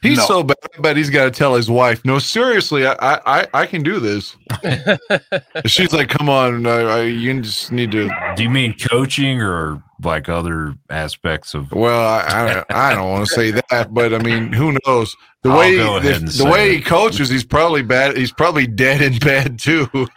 He's 0.01 0.17
No. 0.17 0.25
so 0.25 0.43
bad. 0.43 0.55
but 0.79 0.95
he's 0.95 1.09
got 1.09 1.25
to 1.25 1.31
tell 1.31 1.55
his 1.55 1.69
wife, 1.69 2.03
"No, 2.05 2.19
seriously, 2.19 2.85
I, 2.87 2.93
I, 2.93 3.41
I- 3.41 3.47
I 3.53 3.65
can 3.65 3.83
do 3.83 3.99
this." 3.99 4.35
She's 5.65 5.91
like, 5.93 6.07
"Come 6.09 6.29
on, 6.29 6.65
I, 6.65 6.79
I, 6.81 7.01
you 7.03 7.41
just 7.41 7.71
need 7.71 7.91
to." 7.91 8.09
Do 8.35 8.43
you 8.43 8.49
mean 8.49 8.75
coaching 8.77 9.41
or 9.41 9.83
like 10.01 10.29
other 10.29 10.75
aspects 10.89 11.53
of? 11.53 11.71
Well, 11.73 11.99
I, 12.01 12.63
I, 12.69 12.91
I 12.91 12.95
don't 12.95 13.09
want 13.09 13.27
to 13.27 13.33
say 13.33 13.51
that, 13.69 13.93
but 13.93 14.13
I 14.13 14.19
mean, 14.19 14.53
who 14.53 14.77
knows? 14.85 15.15
The 15.43 15.49
I'll 15.49 15.57
way 15.59 15.75
go 15.75 15.97
ahead 15.97 16.11
the, 16.13 16.15
and 16.17 16.27
the 16.27 16.31
say 16.31 16.49
way 16.49 16.69
it. 16.69 16.75
he 16.77 16.81
coaches, 16.81 17.29
he's 17.29 17.43
probably 17.45 17.81
bad. 17.81 18.15
He's 18.15 18.31
probably 18.31 18.67
dead 18.67 19.01
in 19.01 19.17
bed 19.19 19.59
too. 19.59 19.87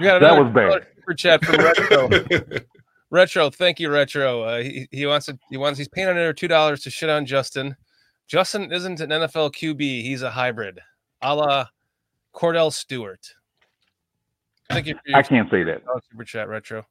We 0.00 0.06
got 0.06 0.20
That 0.20 0.38
was 0.40 0.52
bad. 0.54 0.86
For 1.04 1.12
chat 1.14 1.44
from 1.44 1.56
Retro. 1.56 2.08
Retro, 3.10 3.48
thank 3.50 3.80
you, 3.80 3.90
Retro. 3.90 4.42
Uh, 4.42 4.62
he, 4.62 4.86
he 4.90 5.06
wants 5.06 5.26
to. 5.26 5.38
He 5.50 5.56
wants. 5.56 5.78
He's 5.78 5.88
paying 5.88 6.08
another 6.08 6.32
two 6.32 6.48
dollars 6.48 6.82
to 6.82 6.90
shit 6.90 7.08
on 7.08 7.24
Justin. 7.24 7.74
Justin 8.26 8.70
isn't 8.72 9.00
an 9.00 9.08
NFL 9.10 9.52
QB. 9.54 9.80
He's 9.80 10.20
a 10.22 10.30
hybrid, 10.30 10.78
a 11.22 11.34
la 11.34 11.66
Kordell 12.34 12.70
Stewart. 12.72 13.26
Thank 14.68 14.86
you 14.86 14.94
for 14.94 15.00
your 15.06 15.16
I 15.18 15.22
can't 15.22 15.50
say 15.50 15.62
that. 15.64 15.82
super 16.10 16.24
chat, 16.24 16.48
Retro. 16.48 16.84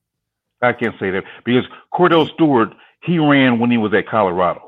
I 0.64 0.74
can't 0.74 0.96
say 1.00 1.12
that 1.12 1.24
because 1.46 1.66
Kordell 1.94 2.28
Stewart, 2.34 2.70
he 3.04 3.20
ran 3.20 3.60
when 3.60 3.70
he 3.70 3.78
was 3.78 3.94
at 3.94 4.08
Colorado. 4.08 4.62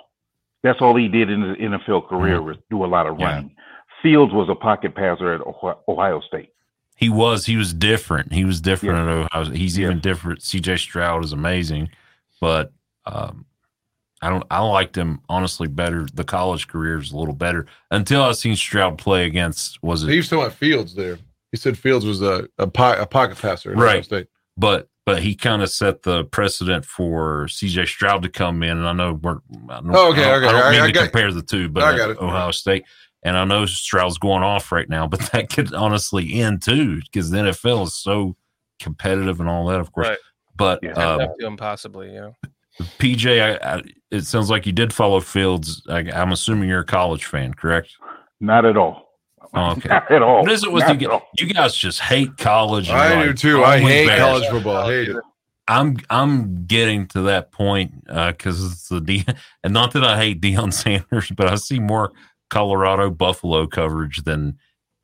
That's 0.62 0.80
all 0.82 0.96
he 0.96 1.08
did 1.08 1.32
in 1.32 1.42
his 1.42 1.58
NFL 1.58 2.08
career 2.08 2.42
was 2.44 2.58
do 2.70 2.86
a 2.86 2.88
lot 2.88 3.08
of 3.08 3.20
Yeah. 3.20 3.26
running. 3.26 3.56
Fields 4.04 4.32
was 4.32 4.48
a 4.50 4.56
pocket 4.56 4.94
passer 4.94 5.34
at 5.34 5.42
Ohio- 5.42 5.80
Ohio 5.88 6.22
State. 6.22 6.52
He 7.00 7.08
was. 7.08 7.46
He 7.46 7.56
was 7.56 7.74
different. 7.74 8.34
He 8.34 8.44
was 8.44 8.60
different 8.60 8.98
Yeah. 9.08 9.22
at 9.24 9.28
Ohio. 9.34 9.56
He's 9.56 9.78
Yeah. 9.78 9.86
even 9.86 10.00
different. 10.02 10.42
C.J. 10.44 10.76
Stroud 10.78 11.24
is 11.24 11.32
amazing, 11.32 11.90
but 12.42 12.74
um, 13.06 13.46
I 14.22 14.28
don't. 14.30 14.44
I 14.52 14.60
liked 14.60 14.98
him 14.98 15.22
honestly 15.30 15.70
better. 15.70 16.06
The 16.14 16.26
college 16.26 16.68
career 16.68 17.00
is 17.00 17.14
a 17.14 17.18
little 17.18 17.34
better 17.34 17.68
until 17.90 18.22
I 18.22 18.34
seen 18.34 18.58
Stroud 18.58 18.98
play 18.98 19.26
against. 19.26 19.82
Was 19.82 20.02
he 20.02 20.14
it? 20.14 20.18
was 20.18 20.28
talking 20.28 20.44
about 20.46 20.58
Fields 20.58 20.94
there. 20.94 21.18
He 21.54 21.58
said 21.58 21.78
Fields 21.78 22.06
was 22.06 22.22
a 22.22 22.50
a, 22.58 22.68
po- 22.68 23.00
a 23.00 23.06
pocket 23.06 23.38
passer, 23.38 23.72
at 23.72 23.78
Right. 23.78 24.04
State. 24.04 24.28
But 24.58 24.90
but 25.06 25.24
he 25.24 25.36
kind 25.36 25.62
of 25.64 25.70
set 25.70 26.04
the 26.04 26.26
precedent 26.26 26.84
for 26.84 27.48
C.J. 27.48 27.86
Stroud 27.86 28.24
to 28.24 28.30
come 28.30 28.62
in. 28.62 28.78
And 28.78 28.86
I 28.86 28.92
know 28.92 29.14
we're. 29.14 29.38
I 29.70 29.80
Oh, 29.86 30.12
okay, 30.12 30.26
I 30.26 30.32
don't, 30.32 30.44
okay. 30.44 30.48
I 30.48 30.52
don't 30.52 30.64
I- 30.64 30.72
mean 30.72 30.82
I 30.82 30.88
to 30.88 30.92
got- 30.92 31.04
compare 31.06 31.32
the 31.32 31.42
two, 31.42 31.70
but 31.70 31.84
I 31.84 31.96
got 31.98 32.10
it. 32.10 32.18
Ohio 32.18 32.52
State. 32.52 32.84
And 33.24 33.38
I 33.38 33.44
know 33.46 33.66
Stroud's 33.66 34.18
going 34.18 34.44
off 34.44 34.72
right 34.72 34.88
now, 34.90 35.08
but 35.08 35.20
that 35.34 35.50
could 35.52 35.74
honestly 35.74 36.34
end 36.42 36.62
too 36.62 37.02
because 37.02 37.30
the 37.30 37.38
NFL 37.38 37.84
is 37.88 37.96
so 37.96 38.36
competitive 38.80 39.40
and 39.40 39.50
all 39.50 39.68
that, 39.68 39.80
of 39.80 39.92
course. 39.92 40.10
Right. 40.10 40.18
But 40.56 40.80
Yeah. 40.84 40.92
um, 40.94 41.22
Up 41.22 41.34
to 41.40 41.56
possibly, 41.58 42.14
you 42.14 42.20
know. 42.22 42.36
PJ, 42.98 43.42
I, 43.62 43.76
I, 43.78 43.82
it 44.10 44.26
sounds 44.26 44.50
like 44.50 44.66
you 44.66 44.72
did 44.72 44.94
follow 44.94 45.20
Fields. 45.20 45.84
I, 45.90 46.00
I'm 46.14 46.32
assuming 46.32 46.70
you're 46.70 46.80
a 46.82 46.86
college 46.86 47.26
fan, 47.26 47.54
correct? 47.54 47.90
Not 48.40 48.64
at 48.66 48.78
all. 48.78 49.10
Oh, 49.54 49.72
okay. 49.78 49.90
Not 49.90 50.10
at 50.12 50.22
all. 50.22 50.42
What 50.44 50.52
is 50.52 50.64
it 50.64 50.72
with 50.72 50.84
Not 50.88 51.02
you 51.02 51.08
at 51.08 51.12
guys? 51.12 51.22
all. 51.22 51.28
You 51.38 51.54
guys 51.54 51.76
just 51.76 52.00
hate 52.00 52.38
college. 52.38 52.88
and 52.90 52.98
I 52.98 53.24
do 53.26 53.34
too. 53.34 53.64
I 53.64 53.80
hate 53.80 54.08
Bears. 54.08 54.20
college 54.20 54.48
football. 54.50 54.78
I 54.78 54.92
hate 54.94 55.10
it. 55.10 55.18
I'm 55.68 55.98
I'm 56.10 56.66
getting 56.66 57.06
to 57.10 57.22
that 57.24 57.52
point 57.52 58.06
because 58.06 58.64
it's 58.64 58.88
the 58.90 59.02
De- 59.02 59.26
and 59.64 59.74
not 59.74 59.92
that 59.94 60.04
I 60.04 60.18
hate 60.18 60.42
Deion 60.42 60.74
Sanders, 60.74 61.32
but 61.36 61.48
I 61.48 61.56
see 61.56 61.80
more 61.80 62.12
Colorado 62.50 63.10
Buffalo 63.10 63.68
coverage 63.68 64.24
than 64.24 64.58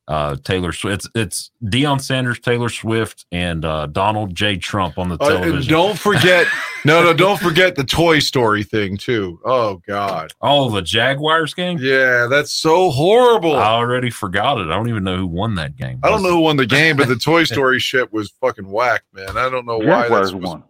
uh, 0.08 0.36
Taylor 0.44 0.70
Swift. 0.72 1.06
It's 1.06 1.10
it's 1.16 1.50
Deion 1.64 2.00
Sanders, 2.00 2.38
Taylor 2.38 2.68
Swift, 2.68 3.26
and 3.32 3.64
uh, 3.64 3.86
Donald 3.86 4.36
J. 4.36 4.56
Trump 4.56 4.98
on 4.98 5.08
the 5.08 5.16
Uh, 5.20 5.28
television. 5.30 5.68
don't 5.72 5.98
forget, 5.98 6.46
no, 6.84 7.02
no, 7.02 7.12
don't 7.12 7.40
forget 7.40 7.74
the 7.74 7.82
Toy 7.82 8.20
Story 8.20 8.62
thing 8.62 8.96
too. 8.98 9.40
Oh 9.44 9.82
God, 9.84 10.32
oh, 10.40 10.70
the 10.70 10.80
Jaguars 10.82 11.54
game. 11.54 11.78
yeah, 11.80 12.28
that's 12.30 12.52
so 12.52 12.90
horrible. 12.90 13.56
I 13.56 13.70
already 13.72 14.10
forgot 14.10 14.58
it. 14.58 14.68
I 14.68 14.76
don't 14.76 14.88
even 14.88 15.02
know 15.02 15.16
who 15.16 15.26
won 15.26 15.56
that 15.56 15.74
game. 15.74 15.98
I 16.04 16.08
don't 16.10 16.22
know 16.22 16.30
who 16.30 16.40
won 16.40 16.56
the 16.56 16.66
game, 16.78 16.96
but 16.96 17.08
the 17.08 17.16
Toy 17.16 17.42
Story 17.42 17.80
shit 17.80 18.12
was 18.12 18.30
fucking 18.40 18.70
whack, 18.70 19.02
man. 19.12 19.36
I 19.36 19.50
don't 19.50 19.66
know 19.66 19.78
why. 19.78 20.02
Jaguars 20.02 20.30
That's 20.30 20.44
won. 20.44 20.62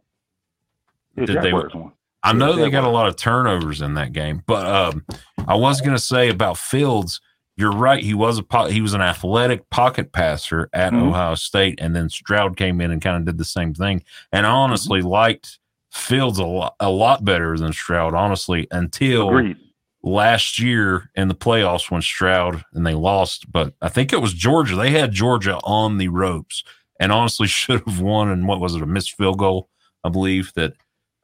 Yeah, 1.15 1.25
Did 1.27 1.43
they- 1.43 1.53
won. 1.53 1.93
I 2.27 2.33
know 2.33 2.55
they 2.57 2.71
got 2.71 2.85
a 2.85 2.89
lot 2.89 3.07
of 3.09 3.17
turnovers 3.17 3.81
in 3.81 3.95
that 3.95 4.13
game, 4.13 4.43
but 4.47 4.67
um, 4.67 5.05
I 5.47 5.55
was 5.55 5.81
going 5.81 5.95
to 5.97 5.99
say 6.03 6.29
about 6.29 6.59
Fields. 6.59 7.21
You're 7.57 7.73
right. 7.73 8.03
He 8.05 8.13
was 8.15 8.39
a 8.39 8.43
po- 8.43 8.67
he 8.69 8.81
was 8.83 8.93
an 8.93 9.01
athletic 9.01 9.69
pocket 9.71 10.13
passer 10.13 10.69
at 10.75 10.93
Mhm. 10.93 11.09
Ohio 11.09 11.35
State, 11.37 11.79
and 11.81 11.97
then 11.97 12.11
Stroud 12.11 12.57
came 12.57 12.81
in 12.83 12.91
and 12.91 13.01
kind 13.01 13.17
of 13.17 13.25
did 13.25 13.39
the 13.39 13.45
same 13.47 13.73
thing. 13.73 14.03
And 14.33 14.45
I 14.47 14.51
honestly 14.51 15.01
Mm-hmm. 15.01 15.09
liked 15.09 15.59
Fields 15.91 16.39
a 16.39 16.45
lot, 16.45 16.75
a 16.81 16.91
lot 16.91 17.25
better 17.25 17.57
than 17.57 17.73
Stroud, 17.73 18.13
honestly, 18.15 18.67
until 18.71 19.31
Agreed. 19.31 19.57
last 20.03 20.59
year 20.59 21.11
in 21.15 21.29
the 21.29 21.35
playoffs 21.35 21.91
when 21.91 22.03
Stroud 22.03 22.63
and 22.75 22.87
they 22.87 22.95
lost. 22.95 23.51
But 23.51 23.73
I 23.81 23.89
think 23.89 24.13
it 24.13 24.21
was 24.21 24.35
Georgia. 24.35 24.77
They 24.77 24.91
had 24.91 25.13
Georgia 25.13 25.57
on 25.65 25.97
the 25.97 26.09
ropes, 26.09 26.63
and 27.01 27.11
honestly 27.11 27.47
should 27.47 27.83
have 27.87 28.01
won. 28.01 28.29
And 28.29 28.47
what 28.47 28.61
was 28.61 28.75
it? 28.75 28.83
A 28.83 28.87
missed 28.87 29.17
field 29.17 29.39
goal, 29.39 29.71
I 30.05 30.11
believe 30.11 30.53
that 30.57 30.75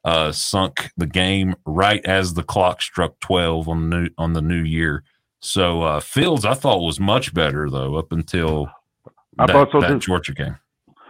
uh, 0.04 0.32
sunk 0.32 0.90
the 0.96 1.06
game 1.06 1.54
right 1.64 2.04
as 2.04 2.34
the 2.34 2.42
clock 2.42 2.82
struck 2.82 3.18
twelve 3.20 3.68
on 3.68 3.88
the 3.88 3.96
new 3.96 4.08
on 4.18 4.32
the 4.32 4.42
new 4.42 4.62
year. 4.62 5.04
So 5.40 5.82
uh, 5.82 6.00
Fields, 6.00 6.44
I 6.44 6.54
thought 6.54 6.80
was 6.80 7.00
much 7.00 7.34
better 7.34 7.68
though 7.70 7.96
up 7.96 8.12
until 8.12 8.68
I 9.38 9.46
that, 9.46 9.52
thought 9.52 9.68
so, 9.72 9.80
that 9.80 9.88
too. 9.88 9.98
Georgia 9.98 10.34
game. 10.34 10.56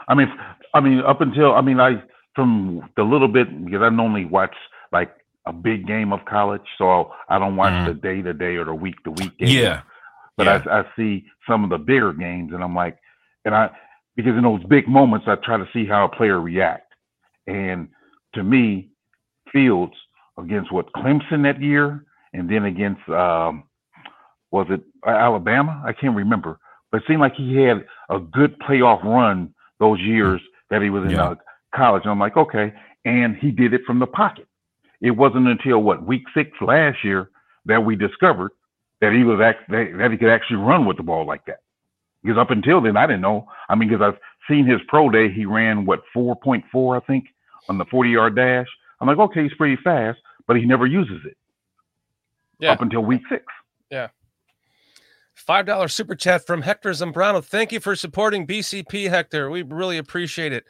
I 0.08 0.14
mean, 0.14 0.32
I 0.74 0.80
mean, 0.80 1.00
up 1.00 1.20
until 1.20 1.52
I 1.54 1.60
mean, 1.60 1.80
I 1.80 2.02
from 2.34 2.88
the 2.96 3.02
little 3.02 3.28
bit 3.28 3.64
because 3.64 3.82
I 3.82 3.88
normally 3.90 4.24
watch 4.24 4.54
like 4.90 5.14
a 5.46 5.52
big 5.52 5.86
game 5.86 6.12
of 6.12 6.24
college, 6.24 6.62
so 6.78 7.12
I 7.28 7.38
don't 7.38 7.56
watch 7.56 7.72
Mhm. 7.72 7.86
the 7.86 7.94
day 7.94 8.22
to 8.22 8.32
day 8.32 8.56
or 8.56 8.64
the 8.64 8.74
week 8.74 9.02
to 9.04 9.10
week 9.10 9.36
game. 9.38 9.48
Yeah, 9.48 9.80
but 10.36 10.46
yeah. 10.46 10.62
I, 10.70 10.80
I 10.80 10.84
see 10.96 11.26
some 11.48 11.64
of 11.64 11.70
the 11.70 11.78
bigger 11.78 12.12
games, 12.12 12.52
and 12.52 12.62
I'm 12.62 12.74
like, 12.74 12.98
and 13.44 13.54
I 13.54 13.70
because 14.16 14.36
in 14.36 14.42
those 14.42 14.62
big 14.64 14.86
moments, 14.88 15.26
I 15.26 15.36
try 15.36 15.56
to 15.56 15.68
see 15.72 15.86
how 15.86 16.04
a 16.04 16.08
player 16.08 16.40
react. 16.40 16.92
And 17.46 17.88
to 18.34 18.42
me, 18.42 18.88
Fields 19.52 19.94
against 20.38 20.72
what 20.72 20.92
Clemson 20.94 21.42
that 21.42 21.60
year, 21.60 22.04
and 22.32 22.48
then 22.50 22.64
against 22.64 23.06
um, 23.10 23.64
was 24.50 24.66
it 24.70 24.82
Alabama? 25.06 25.82
I 25.84 25.92
can't 25.92 26.16
remember, 26.16 26.58
but 26.90 26.98
it 27.02 27.04
seemed 27.06 27.20
like 27.20 27.34
he 27.34 27.56
had 27.56 27.84
a 28.10 28.18
good 28.18 28.58
playoff 28.60 29.02
run 29.04 29.52
those 29.80 30.00
years 30.00 30.40
that 30.70 30.80
he 30.82 30.90
was 30.90 31.04
in 31.04 31.10
Yeah. 31.10 31.22
uh, 31.30 31.34
college. 31.74 32.02
And 32.04 32.12
I'm 32.12 32.18
like, 32.18 32.36
okay, 32.36 32.72
and 33.04 33.36
he 33.36 33.50
did 33.50 33.74
it 33.74 33.82
from 33.86 33.98
the 33.98 34.06
pocket. 34.06 34.46
It 35.00 35.10
wasn't 35.10 35.48
until 35.48 35.82
what 35.82 36.06
week 36.06 36.22
six 36.34 36.50
last 36.60 37.02
year 37.04 37.30
that 37.66 37.84
we 37.84 37.96
discovered 37.96 38.52
that 39.00 39.12
he 39.12 39.24
was 39.24 39.40
act- 39.40 39.68
that, 39.70 39.92
that 39.98 40.10
he 40.12 40.16
could 40.16 40.30
actually 40.30 40.56
run 40.58 40.86
with 40.86 40.96
the 40.96 41.02
ball 41.02 41.26
like 41.26 41.44
that. 41.46 41.58
Because 42.22 42.38
up 42.38 42.50
until 42.50 42.80
then, 42.80 42.96
I 42.96 43.06
didn't 43.06 43.20
know. 43.22 43.46
I 43.68 43.74
mean, 43.74 43.88
because 43.88 44.02
I've 44.02 44.18
seen 44.48 44.64
his 44.64 44.80
pro 44.86 45.10
day, 45.10 45.28
he 45.30 45.44
ran 45.44 45.84
what 45.84 46.02
4.4, 46.16 46.96
I 46.96 47.04
think, 47.04 47.24
on 47.68 47.78
the 47.78 47.84
40 47.86 48.10
yard 48.10 48.36
dash. 48.36 48.66
I'm 49.00 49.08
like, 49.08 49.18
okay, 49.18 49.42
he's 49.44 49.54
pretty 49.54 49.76
fast, 49.82 50.18
but 50.46 50.56
he 50.56 50.64
never 50.64 50.86
uses 50.86 51.20
it 51.26 51.36
Yeah. 52.58 52.72
up 52.72 52.82
until 52.82 53.02
week 53.02 53.22
six. 53.28 53.44
Yeah. 53.90 54.08
Five 55.34 55.66
dollar 55.66 55.88
super 55.88 56.14
chat 56.14 56.46
from 56.46 56.62
Hector 56.62 56.90
Zambrano. 56.90 57.42
Thank 57.44 57.72
you 57.72 57.80
for 57.80 57.96
supporting 57.96 58.46
BCP, 58.46 59.08
Hector. 59.08 59.50
We 59.50 59.62
really 59.62 59.98
appreciate 59.98 60.52
it. 60.52 60.64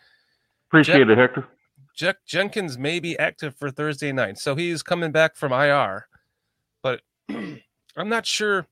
Appreciate 0.68 1.10
it, 1.10 1.18
Hector. 1.18 1.46
Jen- 1.94 2.14
Jenkins 2.26 2.78
may 2.78 2.98
be 3.00 3.18
active 3.18 3.54
for 3.56 3.70
Thursday 3.70 4.12
night, 4.12 4.38
so 4.38 4.54
he's 4.54 4.82
coming 4.82 5.12
back 5.12 5.36
from 5.36 5.52
IR, 5.52 6.06
but 6.82 7.02
I'm 7.28 8.08
not 8.08 8.24
sure 8.24 8.66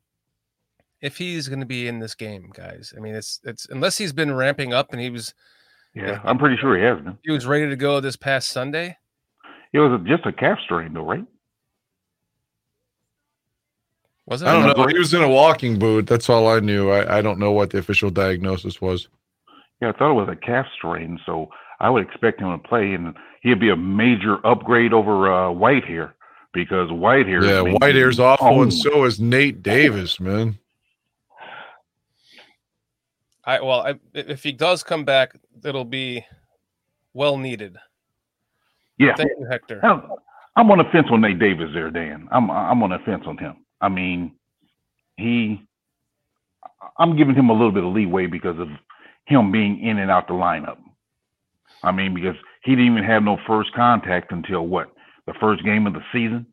if 1.02 1.18
he's 1.18 1.48
going 1.48 1.60
to 1.60 1.66
be 1.66 1.86
in 1.86 1.98
this 1.98 2.14
game, 2.14 2.50
guys. 2.54 2.94
I 2.96 3.00
mean, 3.00 3.14
it's 3.14 3.40
it's 3.44 3.66
unless 3.68 3.98
he's 3.98 4.14
been 4.14 4.32
ramping 4.34 4.72
up 4.72 4.92
and 4.92 5.00
he 5.02 5.10
was 5.10 5.34
Yeah, 5.94 6.20
I'm 6.24 6.38
pretty 6.38 6.56
sure 6.56 6.76
he 6.76 6.84
has 6.84 6.98
been. 7.00 7.18
he 7.24 7.32
was 7.32 7.46
ready 7.46 7.68
to 7.68 7.76
go 7.76 8.00
this 8.00 8.16
past 8.16 8.50
Sunday. 8.50 8.96
It 9.72 9.78
was 9.78 10.00
just 10.06 10.26
a 10.26 10.32
calf 10.32 10.58
strain, 10.64 10.92
though, 10.92 11.04
right? 11.04 11.24
Was 14.26 14.42
it? 14.42 14.48
I 14.48 14.52
don't 14.52 14.66
know. 14.66 14.84
know. 14.84 14.88
He 14.88 14.98
was 14.98 15.12
in 15.12 15.22
a 15.22 15.28
walking 15.28 15.78
boot. 15.78 16.06
That's 16.06 16.28
all 16.28 16.48
I 16.48 16.60
knew. 16.60 16.90
I, 16.90 17.18
I 17.18 17.22
don't 17.22 17.38
know 17.38 17.50
what 17.50 17.70
the 17.70 17.78
official 17.78 18.10
diagnosis 18.10 18.80
was. 18.80 19.08
Yeah, 19.82 19.88
I 19.88 19.92
thought 19.92 20.10
it 20.10 20.14
was 20.14 20.28
a 20.30 20.36
calf 20.36 20.66
strain, 20.76 21.18
so 21.26 21.48
I 21.80 21.90
would 21.90 22.06
expect 22.06 22.40
him 22.40 22.50
to 22.50 22.68
play, 22.68 22.92
and 22.92 23.14
he'd 23.42 23.58
be 23.58 23.70
a 23.70 23.76
major 23.76 24.44
upgrade 24.46 24.92
over 24.92 25.32
uh, 25.32 25.80
here 25.86 26.14
because 26.52 26.90
Whitehair. 26.90 27.42
Yeah, 27.42 27.78
Whitehair's 27.78 28.20
awful, 28.20 28.62
and 28.62 28.72
so 28.72 29.04
is 29.04 29.18
Nate 29.18 29.62
Davis, 29.62 30.20
man. 30.20 30.58
I 33.44 33.60
well, 33.60 33.80
I, 33.80 33.94
if 34.14 34.42
he 34.42 34.52
does 34.52 34.82
come 34.82 35.04
back, 35.04 35.34
it'll 35.64 35.84
be 35.84 36.24
well 37.14 37.36
needed. 37.36 37.76
Yeah, 38.98 39.14
Thank 39.16 39.30
you, 39.38 39.46
Hector. 39.50 39.80
I'm, 39.84 40.02
I'm 40.56 40.70
on 40.70 40.78
the 40.78 40.84
fence 40.92 41.06
on 41.10 41.20
Nate 41.22 41.38
Davis 41.38 41.70
there, 41.72 41.90
Dan. 41.90 42.28
I'm 42.30 42.50
I'm 42.50 42.82
on 42.82 42.90
the 42.90 42.98
fence 43.04 43.24
on 43.26 43.38
him. 43.38 43.64
I 43.80 43.88
mean, 43.88 44.32
he. 45.16 45.62
I'm 46.98 47.16
giving 47.16 47.34
him 47.34 47.50
a 47.50 47.52
little 47.52 47.72
bit 47.72 47.84
of 47.84 47.92
leeway 47.94 48.26
because 48.26 48.58
of 48.58 48.68
him 49.26 49.50
being 49.52 49.80
in 49.82 49.98
and 49.98 50.10
out 50.10 50.28
the 50.28 50.34
lineup. 50.34 50.76
I 51.82 51.92
mean, 51.92 52.14
because 52.14 52.36
he 52.64 52.72
didn't 52.72 52.92
even 52.92 53.04
have 53.04 53.22
no 53.22 53.38
first 53.46 53.72
contact 53.74 54.32
until 54.32 54.66
what 54.66 54.90
the 55.26 55.34
first 55.40 55.64
game 55.64 55.86
of 55.86 55.94
the 55.94 56.02
season. 56.12 56.46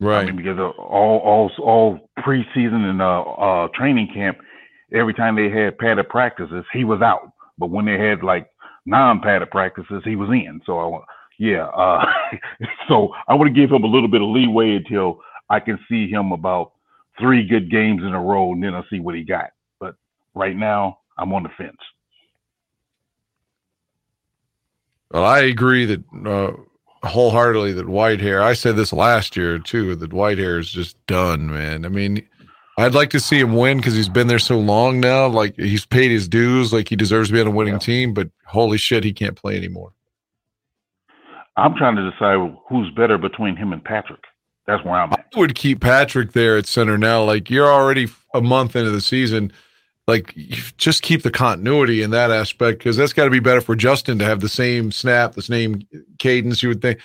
I 0.00 0.04
Right. 0.06 0.26
mean, 0.26 0.36
because 0.36 0.58
all 0.58 1.18
all 1.18 1.50
all 1.62 2.10
preseason 2.18 2.88
and 2.90 3.02
uh, 3.02 3.20
uh, 3.22 3.68
training 3.74 4.08
camp, 4.14 4.38
every 4.92 5.14
time 5.14 5.36
they 5.36 5.50
had 5.50 5.78
padded 5.78 6.08
practices, 6.08 6.64
he 6.72 6.84
was 6.84 7.00
out. 7.02 7.32
But 7.60 7.70
when 7.70 7.84
they 7.84 7.98
had 7.98 8.24
like 8.24 8.50
non-padded 8.86 9.50
practices, 9.50 10.02
he 10.04 10.16
was 10.16 10.30
in. 10.30 10.60
So 10.66 10.78
I, 10.80 11.00
yeah, 11.38 11.66
uh, 11.66 12.04
so 12.88 13.14
I 13.28 13.34
would 13.34 13.54
give 13.54 13.70
him 13.70 13.84
a 13.84 13.86
little 13.86 14.08
bit 14.08 14.22
of 14.22 14.28
leeway 14.28 14.76
until 14.76 15.20
I 15.48 15.60
can 15.60 15.78
see 15.88 16.10
him 16.10 16.32
about 16.32 16.72
three 17.20 17.46
good 17.46 17.70
games 17.70 18.02
in 18.02 18.14
a 18.14 18.20
row, 18.20 18.52
and 18.52 18.64
then 18.64 18.74
I'll 18.74 18.86
see 18.90 18.98
what 18.98 19.14
he 19.14 19.22
got. 19.22 19.50
But 19.78 19.94
right 20.34 20.56
now, 20.56 20.98
I'm 21.18 21.32
on 21.34 21.42
the 21.42 21.50
fence. 21.56 21.76
Well, 25.10 25.24
I 25.24 25.40
agree 25.40 25.84
that 25.86 26.02
uh, 26.24 26.52
wholeheartedly 27.06 27.72
that 27.74 27.86
Whitehair. 27.86 28.42
I 28.42 28.54
said 28.54 28.76
this 28.76 28.92
last 28.92 29.36
year 29.36 29.58
too. 29.58 29.94
That 29.96 30.12
Whitehair 30.12 30.58
is 30.58 30.70
just 30.70 31.04
done, 31.06 31.50
man. 31.50 31.84
I 31.84 31.88
mean, 31.88 32.26
I'd 32.80 32.94
like 32.94 33.10
to 33.10 33.20
see 33.20 33.38
him 33.38 33.54
win 33.54 33.76
because 33.78 33.94
he's 33.94 34.08
been 34.08 34.26
there 34.26 34.38
so 34.38 34.58
long 34.58 35.00
now. 35.00 35.26
Like 35.28 35.54
he's 35.56 35.84
paid 35.86 36.10
his 36.10 36.28
dues. 36.28 36.72
Like 36.72 36.88
he 36.88 36.96
deserves 36.96 37.28
to 37.28 37.34
be 37.34 37.40
on 37.40 37.46
a 37.46 37.50
winning 37.50 37.74
Yeah. 37.74 37.78
team. 37.78 38.14
But 38.14 38.30
holy 38.46 38.78
shit, 38.78 39.04
he 39.04 39.12
can't 39.12 39.36
play 39.36 39.56
anymore. 39.56 39.92
I'm 41.56 41.74
trying 41.76 41.96
to 41.96 42.10
decide 42.10 42.38
who's 42.68 42.90
better 42.92 43.18
between 43.18 43.56
him 43.56 43.72
and 43.72 43.84
Patrick. 43.84 44.20
That's 44.66 44.84
where 44.84 44.94
I'm 44.94 45.12
I 45.12 45.16
would 45.36 45.54
keep 45.54 45.80
Patrick 45.80 46.32
there 46.32 46.56
at 46.56 46.66
center 46.66 46.96
now. 46.96 47.22
Like 47.24 47.50
you're 47.50 47.70
already 47.70 48.08
a 48.34 48.40
month 48.40 48.76
into 48.76 48.90
the 48.90 49.00
season. 49.00 49.52
Like 50.06 50.32
you 50.34 50.62
just 50.76 51.02
keep 51.02 51.22
the 51.22 51.30
continuity 51.30 52.02
in 52.02 52.10
that 52.10 52.30
aspect 52.30 52.78
because 52.78 52.96
that's 52.96 53.12
got 53.12 53.24
to 53.24 53.30
be 53.30 53.40
better 53.40 53.60
for 53.60 53.76
Justin 53.76 54.18
to 54.20 54.24
have 54.24 54.40
the 54.40 54.48
same 54.48 54.90
snap, 54.90 55.34
the 55.34 55.42
same 55.42 55.82
cadence. 56.18 56.62
You 56.62 56.70
would 56.70 56.82
think, 56.82 57.00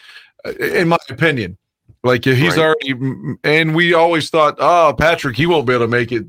uh, 0.45 0.51
in 0.51 0.87
my 0.87 0.97
opinion. 1.09 1.57
Like 2.05 2.23
he's 2.23 2.55
Right. 2.55 2.59
already, 2.59 3.35
and 3.43 3.75
we 3.75 3.93
always 3.95 4.29
thought, 4.29 4.55
oh, 4.59 4.93
Patrick, 4.97 5.35
he 5.35 5.47
won't 5.47 5.65
be 5.65 5.73
able 5.73 5.85
to 5.85 5.91
make 5.91 6.11
it 6.11 6.25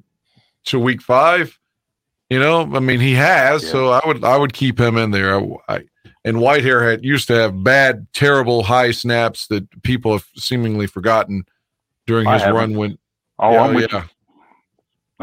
to 0.67 0.79
week 0.81 1.03
five. 1.03 1.59
You 2.31 2.41
know, 2.41 2.63
I 2.75 2.81
mean, 2.81 2.99
he 2.99 3.13
has, 3.15 3.63
Yeah. 3.63 3.71
so 3.71 3.89
I 3.91 4.01
would, 4.07 4.25
I 4.25 4.37
would 4.39 4.53
keep 4.55 4.81
him 4.81 4.97
in 4.97 5.11
there. 5.11 5.39
I, 5.39 5.47
I, 5.69 5.81
and 6.25 6.39
Whitehair 6.39 6.89
had 6.91 7.05
used 7.05 7.29
to 7.29 7.35
have 7.35 7.63
bad, 7.63 8.07
terrible 8.15 8.63
high 8.65 8.91
snaps 8.91 9.47
that 9.49 9.83
people 9.83 10.13
have 10.13 10.25
seemingly 10.35 10.87
forgotten 10.87 11.45
during 12.07 12.27
I 12.27 12.33
his 12.35 12.43
haven't. 12.43 12.57
run 12.57 12.75
when 12.75 12.99
Oh, 13.39 13.53
yeah, 13.53 13.61
I'm 13.63 13.75
with 13.75 13.93
yeah. 13.93 13.99
you. 14.03 14.09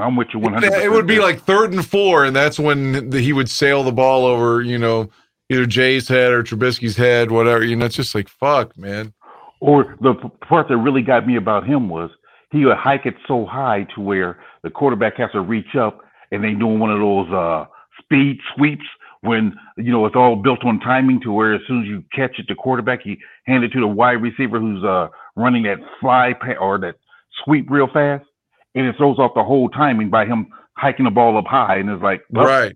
I'm 0.03 0.15
with 0.15 0.27
you 0.33 0.39
100. 0.39 0.71
It 0.83 0.91
would 0.91 1.07
be 1.07 1.19
like 1.19 1.41
third 1.41 1.73
and 1.73 1.85
four, 1.85 2.25
and 2.25 2.35
that's 2.35 2.59
when 2.59 3.09
the, 3.09 3.19
he 3.19 3.33
would 3.33 3.49
sail 3.49 3.83
the 3.83 3.91
ball 3.91 4.25
over, 4.25 4.61
you 4.61 4.77
know, 4.77 5.09
either 5.49 5.65
Jay's 5.65 6.07
head 6.07 6.31
or 6.31 6.43
Trubisky's 6.43 6.95
head, 6.95 7.31
whatever. 7.31 7.63
You 7.63 7.75
know, 7.75 7.85
it's 7.85 7.95
just 7.95 8.13
like 8.15 8.27
fuck, 8.29 8.77
man. 8.77 9.13
Or 9.63 9.95
the 10.01 10.13
part 10.45 10.67
that 10.67 10.75
really 10.75 11.01
got 11.01 11.25
me 11.25 11.37
about 11.37 11.65
him 11.65 11.87
was 11.87 12.09
he 12.51 12.65
would 12.65 12.75
hike 12.75 13.05
it 13.05 13.15
so 13.25 13.45
high 13.45 13.87
to 13.95 14.01
where 14.01 14.39
the 14.61 14.69
quarterback 14.69 15.15
has 15.15 15.31
to 15.31 15.39
reach 15.39 15.75
up, 15.79 16.01
and 16.31 16.43
they 16.43 16.51
doing 16.51 16.79
one 16.79 16.91
of 16.91 16.99
those 16.99 17.31
uh, 17.31 17.65
speed 17.97 18.39
sweeps 18.53 18.83
when 19.21 19.55
you 19.77 19.89
know 19.93 20.05
it's 20.05 20.17
all 20.17 20.35
built 20.35 20.65
on 20.65 20.81
timing 20.81 21.21
to 21.21 21.31
where 21.31 21.53
as 21.53 21.61
soon 21.65 21.81
as 21.81 21.87
you 21.87 22.03
catch 22.13 22.37
it, 22.39 22.45
the 22.49 22.55
quarterback 22.55 23.05
you 23.05 23.15
hand 23.45 23.63
it 23.63 23.69
to 23.69 23.79
the 23.79 23.87
wide 23.87 24.21
receiver 24.21 24.59
who's 24.59 24.83
uh, 24.83 25.07
running 25.37 25.63
that 25.63 25.77
fly 26.01 26.33
pa- 26.41 26.59
or 26.59 26.77
that 26.77 26.95
sweep 27.45 27.65
real 27.71 27.87
fast, 27.87 28.25
and 28.75 28.85
it 28.85 28.97
throws 28.97 29.17
off 29.17 29.31
the 29.33 29.43
whole 29.45 29.69
timing 29.69 30.09
by 30.09 30.25
him 30.25 30.47
hiking 30.75 31.05
the 31.05 31.11
ball 31.11 31.37
up 31.37 31.45
high, 31.45 31.77
and 31.77 31.89
it's 31.89 32.03
like 32.03 32.21
well, 32.31 32.45
Right. 32.45 32.73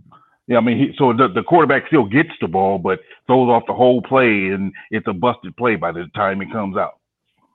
Yeah, 0.47 0.57
I 0.57 0.61
mean, 0.61 0.77
he, 0.77 0.95
so 0.97 1.11
the, 1.13 1.27
the 1.27 1.43
quarterback 1.43 1.87
still 1.87 2.05
gets 2.05 2.29
the 2.39 2.47
ball, 2.47 2.77
but 2.77 2.99
throws 3.25 3.49
off 3.49 3.63
the 3.67 3.73
whole 3.73 4.01
play, 4.01 4.47
and 4.47 4.73
it's 4.91 5.07
a 5.07 5.13
busted 5.13 5.55
play 5.57 5.75
by 5.75 5.91
the 5.91 6.05
time 6.15 6.41
it 6.41 6.51
comes 6.51 6.77
out. 6.77 6.99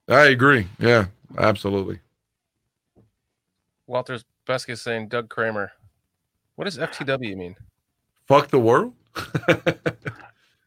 I 0.09 0.25
agree. 0.27 0.69
Yeah, 0.79 1.07
absolutely. 1.39 2.01
Walter's 3.87 4.25
Beskey 4.47 4.71
is 4.71 4.83
saying 4.83 5.09
Doug 5.09 5.31
Kramer. 5.31 5.73
What 6.57 6.65
does 6.65 6.77
FTW 6.77 7.37
mean? 7.37 7.57
Fuck 8.29 8.49
the 8.49 8.59
world. 8.59 8.93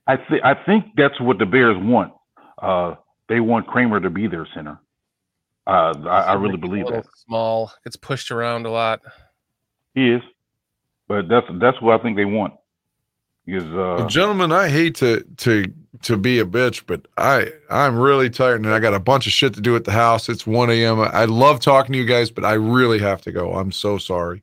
I 0.08 0.18
think 0.18 0.44
I 0.44 0.54
think 0.66 0.86
that's 0.96 1.20
what 1.20 1.40
the 1.40 1.46
Bears 1.46 1.78
want. 1.80 2.14
Uh, 2.62 2.96
they 3.28 3.40
want 3.40 3.68
Kramer 3.68 4.00
to 4.00 4.10
be 4.10 4.28
their 4.28 4.48
center. 4.54 4.80
Uh, 5.68 5.94
I, 6.06 6.22
I 6.22 6.34
really 6.34 6.58
believe 6.58 6.88
that 6.88 7.06
Small, 7.26 7.72
gets 7.84 7.96
pushed 7.96 8.30
around 8.30 8.68
a 8.68 8.70
lot. 8.70 9.02
he 9.96 10.12
is, 10.12 10.22
but 11.08 11.28
that's 11.28 11.48
that's 11.60 11.82
what 11.82 12.00
I 12.00 12.04
think 12.04 12.18
they 12.18 12.26
want. 12.26 12.54
Because 13.46 13.64
uh, 13.64 13.96
Well, 14.00 14.08
gentlemen, 14.08 14.52
I 14.52 14.70
hate 14.70 14.96
to 14.96 15.24
to 15.38 15.66
to 16.04 16.18
be 16.18 16.40
a 16.40 16.46
bitch, 16.46 16.84
but 16.88 17.08
I 17.18 17.52
I'm 17.70 17.98
really 17.98 18.30
tired 18.30 18.62
and 18.64 18.74
I 18.74 18.80
got 18.80 18.94
a 18.94 19.00
bunch 19.00 19.28
of 19.28 19.34
shit 19.34 19.54
to 19.54 19.62
do 19.62 19.76
at 19.76 19.86
the 19.86 19.92
house. 19.92 20.30
It's 20.30 20.48
1 20.48 20.70
a.m. 20.70 21.00
I 21.00 21.26
love 21.26 21.60
talking 21.60 21.94
to 21.94 22.00
you 22.00 22.06
guys, 22.06 22.32
but 22.32 22.44
I 22.44 22.54
really 22.54 23.00
have 23.00 23.22
to 23.22 23.32
go. 23.32 23.54
I'm 23.54 23.72
so 23.72 23.98
sorry. 23.98 24.42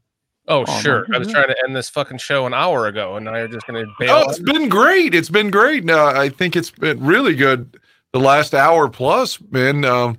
Oh, 0.49 0.65
Oh, 0.67 0.81
sure. 0.81 1.07
I 1.15 1.19
was 1.19 1.29
trying 1.29 1.49
to 1.49 1.57
end 1.67 1.77
this 1.77 1.89
fucking 1.89 2.19
show 2.19 2.47
an 2.47 2.55
hour 2.55 2.87
ago, 2.89 3.17
and 3.17 3.25
now 3.25 3.37
you're 3.37 3.47
just 3.49 3.67
going 3.67 3.85
to 3.85 3.93
bail. 4.01 4.25
Oh, 4.27 4.29
it's 4.31 4.41
been 4.41 4.69
great. 4.69 5.15
It's 5.15 5.31
been 5.31 5.51
great. 5.51 5.85
No, 5.85 6.07
I 6.07 6.29
think 6.31 6.57
it's 6.57 6.71
been 6.71 7.03
really 7.05 7.35
good. 7.37 7.79
The 8.13 8.19
last 8.19 8.53
hour 8.53 8.89
plus, 8.89 9.41
man. 9.51 9.85
Um, 9.85 10.19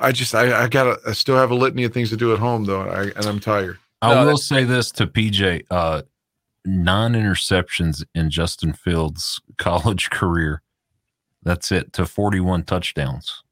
I 0.00 0.12
just 0.12 0.34
I, 0.34 0.64
I 0.64 0.68
gotta 0.68 0.98
I 1.06 1.12
still 1.12 1.36
have 1.36 1.50
a 1.50 1.54
litany 1.54 1.84
of 1.84 1.92
things 1.92 2.10
to 2.10 2.16
do 2.16 2.32
at 2.32 2.38
home 2.38 2.64
though, 2.64 2.82
I, 2.82 3.04
and 3.04 3.26
I'm 3.26 3.40
tired. 3.40 3.78
I 4.02 4.14
No, 4.14 4.26
will 4.26 4.36
say 4.36 4.64
this 4.64 4.90
to 4.92 5.06
PJ: 5.06 5.64
uh, 5.70 6.02
nine 6.64 7.12
interceptions 7.12 8.04
in 8.14 8.30
Justin 8.30 8.72
Fields' 8.72 9.40
college 9.58 10.10
career. 10.10 10.62
That's 11.42 11.70
it 11.72 11.92
to 11.94 12.04
41 12.06 12.64
touchdowns. 12.64 13.42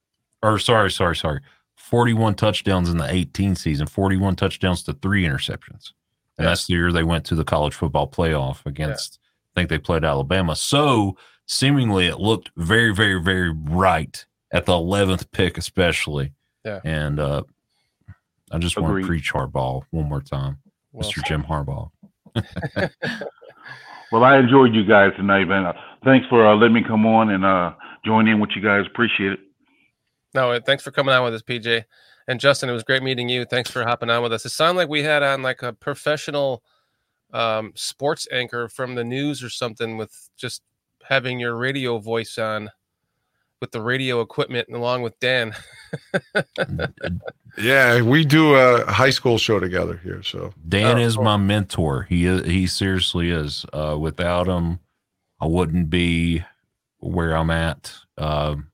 Or 0.42 0.58
sorry, 0.58 0.91
sorry, 0.91 1.16
sorry. 1.16 1.41
41 1.76 2.34
touchdowns 2.34 2.89
in 2.91 2.97
the 2.99 3.08
18 3.10 3.55
season, 3.55 3.86
41 3.86 4.34
touchdowns 4.36 4.83
to 4.84 4.92
three 4.92 5.25
interceptions. 5.25 5.92
And 6.36 6.44
Yeah. 6.44 6.47
that's 6.47 6.66
the 6.66 6.75
year 6.75 6.91
they 6.92 7.05
went 7.05 7.25
to 7.26 7.34
the 7.36 7.44
college 7.44 7.75
football 7.75 8.10
playoff 8.10 8.66
against, 8.66 9.18
I 9.55 9.60
think 9.60 9.68
they 9.70 9.78
played 9.78 10.05
Alabama. 10.05 10.57
So 10.57 11.16
seemingly 11.47 12.07
it 12.08 12.18
looked 12.18 12.50
very, 12.57 12.92
very, 12.92 13.23
very 13.23 13.50
right 13.50 14.26
at 14.52 14.66
the 14.66 14.73
11th 14.73 15.31
pick, 15.31 15.57
especially. 15.57 16.33
Yeah. 16.65 16.81
And 16.84 17.20
uh, 17.20 17.44
I 18.52 18.58
just 18.58 18.78
want 18.78 19.00
to 19.00 19.07
preach 19.07 19.33
Harbaugh 19.33 19.83
one 19.91 20.08
more 20.08 20.23
time. 20.23 20.58
Well, 20.92 21.08
Mr. 21.08 21.25
Jim 21.25 21.42
Harbaugh. 21.42 21.91
well, 24.12 24.25
I 24.25 24.39
enjoyed 24.39 24.75
you 24.75 24.84
guys 24.84 25.12
tonight, 25.16 25.44
man. 25.44 25.66
Uh, 25.66 25.73
thanks 26.05 26.26
for 26.28 26.47
uh, 26.47 26.55
letting 26.55 26.75
me 26.75 26.83
come 26.83 27.07
on 27.07 27.31
and 27.31 27.44
uh, 27.44 27.73
join 28.05 28.28
in 28.28 28.41
with 28.41 28.50
you 28.55 28.62
guys. 28.62 28.84
Appreciate 28.86 29.33
it. 29.33 29.41
No, 30.34 30.52
uh, 30.52 30.60
thanks 30.65 30.84
for 30.84 30.91
coming 30.91 31.15
on 31.15 31.25
with 31.25 31.34
us, 31.34 31.42
PJ. 31.42 31.84
And 32.28 32.41
Justin, 32.41 32.68
it 32.68 32.73
was 32.73 32.83
great 32.83 33.02
meeting 33.02 33.28
you. 33.28 33.44
Thanks 33.44 33.70
for 33.70 33.84
hopping 33.84 34.10
on 34.10 34.23
with 34.23 34.33
us. 34.33 34.44
It 34.44 34.50
sounded 34.50 34.78
like 34.78 34.89
we 34.89 35.02
had 35.02 35.23
on 35.23 35.42
like 35.42 35.62
a 35.62 35.73
professional 35.73 36.62
um, 37.33 37.73
sports 37.75 38.26
anchor 38.33 38.68
from 38.68 38.94
the 38.94 39.05
news 39.05 39.42
or 39.42 39.50
something 39.50 39.97
with 39.97 40.12
just 40.36 40.62
having 41.08 41.39
your 41.39 41.57
radio 41.57 41.99
voice 41.99 42.39
on 42.39 42.70
with 43.60 43.70
the 43.73 43.81
radio 43.81 44.20
equipment 44.20 44.68
and 44.68 44.76
along 44.76 45.02
with 45.02 45.18
Dan. 45.20 45.55
Yeah, 47.59 48.02
we 48.02 48.26
do 48.26 48.55
a 48.55 48.85
high 48.93 49.09
school 49.09 49.39
show 49.39 49.59
together 49.59 49.99
here. 50.05 50.23
So 50.23 50.52
Dan 50.68 50.99
Oh, 50.99 51.01
is 51.01 51.15
cool. 51.15 51.25
my 51.25 51.39
mentor. 51.39 52.02
He 52.02 52.26
is, 52.26 52.44
he 52.44 52.67
seriously 52.67 53.31
is. 53.31 53.65
Uh, 53.73 53.97
without 53.99 54.47
him, 54.47 54.78
I 55.41 55.47
wouldn't 55.47 55.89
be 55.89 56.44
where 56.99 57.35
I'm 57.35 57.49
at 57.49 57.94
um, 58.18 58.68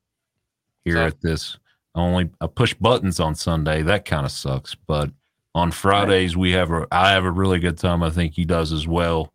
here 0.84 0.94
So- 0.96 1.06
at 1.06 1.20
this. 1.20 1.58
I 1.94 2.00
only 2.00 2.30
I 2.40 2.48
push 2.48 2.74
buttons 2.74 3.20
on 3.20 3.36
Sunday. 3.36 3.82
That 3.82 4.04
kind 4.04 4.26
of 4.26 4.32
sucks. 4.32 4.74
But 4.74 5.10
on 5.54 5.70
Fridays 5.70 6.36
we 6.36 6.50
have 6.52 6.72
a 6.72 6.86
I 6.90 7.10
have 7.12 7.24
a 7.24 7.30
really 7.30 7.60
good 7.60 7.78
time. 7.78 8.02
I 8.02 8.10
think 8.10 8.32
he 8.34 8.44
does 8.46 8.72
as 8.72 8.88
well. 8.88 9.32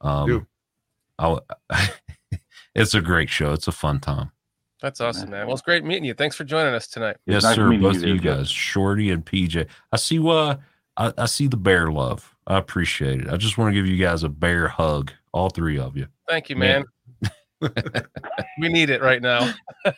Um, 0.00 0.26
Do. 0.26 0.46
I, 1.20 1.38
it's 2.74 2.94
a 2.94 3.00
great 3.02 3.28
show. 3.28 3.52
It's 3.52 3.68
a 3.68 3.72
fun 3.72 4.00
time. 4.00 4.32
That's 4.80 5.00
awesome, 5.00 5.30
man. 5.30 5.46
Well, 5.46 5.54
it's 5.54 5.62
great 5.62 5.84
meeting 5.84 6.04
you. 6.04 6.14
Thanks 6.14 6.36
for 6.36 6.44
joining 6.44 6.74
us 6.74 6.86
tonight. 6.86 7.16
Yes, 7.26 7.42
nice 7.42 7.56
sir. 7.56 7.76
Both 7.78 7.96
of 7.96 8.02
you 8.04 8.18
there, 8.18 8.36
guys, 8.36 8.48
Shorty 8.48 9.10
and 9.10 9.24
PJ. 9.24 9.66
I 9.92 9.96
see 9.96 10.18
what 10.18 10.60
I, 10.96 11.12
I 11.18 11.26
see 11.26 11.48
the 11.48 11.56
bear 11.56 11.90
love. 11.90 12.34
I 12.46 12.58
appreciate 12.58 13.22
it. 13.22 13.28
I 13.28 13.36
just 13.36 13.58
want 13.58 13.74
to 13.74 13.74
give 13.74 13.86
you 13.86 13.96
guys 13.96 14.22
a 14.22 14.28
bear 14.28 14.68
hug, 14.68 15.12
all 15.32 15.50
three 15.50 15.78
of 15.78 15.96
you. 15.96 16.06
Thank 16.28 16.48
you, 16.48 16.56
man. 16.56 16.84
Man. 17.20 17.72
we 18.60 18.68
need 18.68 18.88
it 18.90 19.02
right 19.02 19.20
now. 19.20 19.52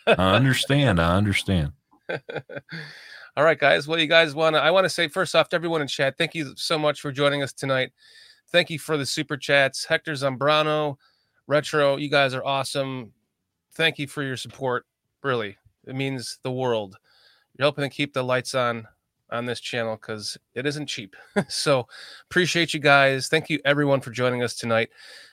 I 0.07 0.35
understand. 0.35 1.01
I 1.01 1.17
understand. 1.17 1.73
All 3.37 3.45
right, 3.45 3.59
guys. 3.59 3.87
Well, 3.87 3.99
you 3.99 4.07
guys 4.07 4.35
want 4.35 4.57
to, 4.57 4.61
I 4.61 4.71
want 4.71 4.85
to 4.85 4.91
say 4.91 5.09
first 5.09 5.37
off 5.37 5.51
to 5.51 5.57
everyone 5.57 5.83
in 5.83 5.87
chat, 5.87 6.17
thank 6.19 6.35
you 6.35 6.55
so 6.57 6.79
much 6.79 7.01
for 7.01 7.13
joining 7.13 7.43
us 7.43 7.53
tonight. 7.53 7.93
Thank 8.51 8.71
you 8.71 8.79
for 8.79 8.97
the 8.97 9.07
super 9.07 9.37
chats. 9.37 9.85
Hector 9.85 10.13
Zambrano, 10.13 10.97
Retro, 11.47 11.97
you 11.97 12.09
guys 12.09 12.35
are 12.35 12.45
awesome. 12.45 13.13
Thank 13.81 13.99
you 13.99 14.07
for 14.07 14.23
your 14.23 14.37
support. 14.37 14.85
Really, 15.23 15.57
it 15.87 15.95
means 15.95 16.39
the 16.43 16.53
world. 16.53 16.99
You're 17.57 17.65
helping 17.65 17.89
to 17.89 17.89
keep 17.89 18.13
the 18.13 18.23
lights 18.23 18.55
on 18.55 18.87
on 19.31 19.47
this 19.47 19.59
channel 19.59 19.97
because 19.97 20.37
it 20.55 20.67
isn't 20.67 20.85
cheap. 20.85 21.17
so 21.49 21.89
appreciate 22.31 22.75
you 22.75 22.81
guys. 22.81 23.29
Thank 23.29 23.49
you 23.49 23.59
everyone 23.65 24.03
for 24.03 24.11
joining 24.11 24.43
us 24.43 24.55
tonight. 24.55 24.91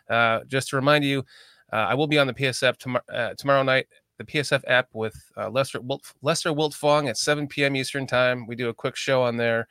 Uh, 0.09 0.45
just 0.47 0.69
to 0.69 0.77
remind 0.77 1.03
you, 1.03 1.25
uh, 1.73 1.87
I 1.89 1.93
will 1.95 2.07
be 2.07 2.17
on 2.17 2.25
the 2.25 2.33
PSF 2.33 2.77
tomorrow 2.77 3.03
uh, 3.13 3.33
tomorrow 3.37 3.63
night 3.63 3.87
the 4.17 4.23
PSF 4.23 4.63
app 4.67 4.87
with 4.93 5.29
uh, 5.35 5.49
Lester 5.49 5.81
Wilt, 5.81 6.13
Lester 6.21 6.53
Wiltfong 6.53 7.09
at 7.09 7.17
7 7.17 7.49
p.m. 7.49 7.75
Eastern 7.75 8.07
Time. 8.07 8.47
We 8.47 8.55
do 8.55 8.69
a 8.69 8.73
quick 8.73 8.95
show 8.95 9.23
on 9.23 9.35
there 9.35 9.67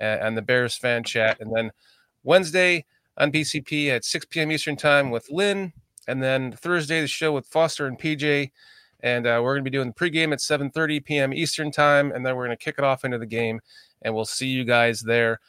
uh, 0.00 0.18
and 0.20 0.36
the 0.36 0.42
Bears 0.42 0.74
fan 0.74 1.04
chat. 1.04 1.38
And 1.38 1.54
then 1.54 1.70
Wednesday 2.24 2.86
on 3.18 3.30
BCP 3.30 3.90
at 3.90 4.04
6 4.04 4.26
p.m. 4.30 4.50
Eastern 4.50 4.74
Time 4.74 5.12
with 5.12 5.30
Lynn. 5.30 5.72
And 6.08 6.22
then 6.22 6.52
Thursday, 6.52 7.00
the 7.00 7.06
show 7.06 7.32
with 7.32 7.46
Foster 7.46 7.86
and 7.86 7.98
PJ. 7.98 8.50
And 9.00 9.26
uh, 9.26 9.40
we're 9.42 9.54
going 9.54 9.64
to 9.64 9.70
be 9.70 9.76
doing 9.76 9.88
the 9.88 9.94
pregame 9.94 10.32
at 10.32 10.38
7.30 10.38 11.04
p.m. 11.04 11.34
Eastern 11.34 11.70
Time. 11.70 12.12
And 12.12 12.24
then 12.24 12.36
we're 12.36 12.46
going 12.46 12.56
to 12.56 12.64
kick 12.64 12.76
it 12.78 12.84
off 12.84 13.04
into 13.04 13.18
the 13.18 13.26
game. 13.26 13.60
And 14.02 14.14
we'll 14.14 14.24
see 14.24 14.46
you 14.48 14.64
guys 14.64 15.00
there. 15.00 15.40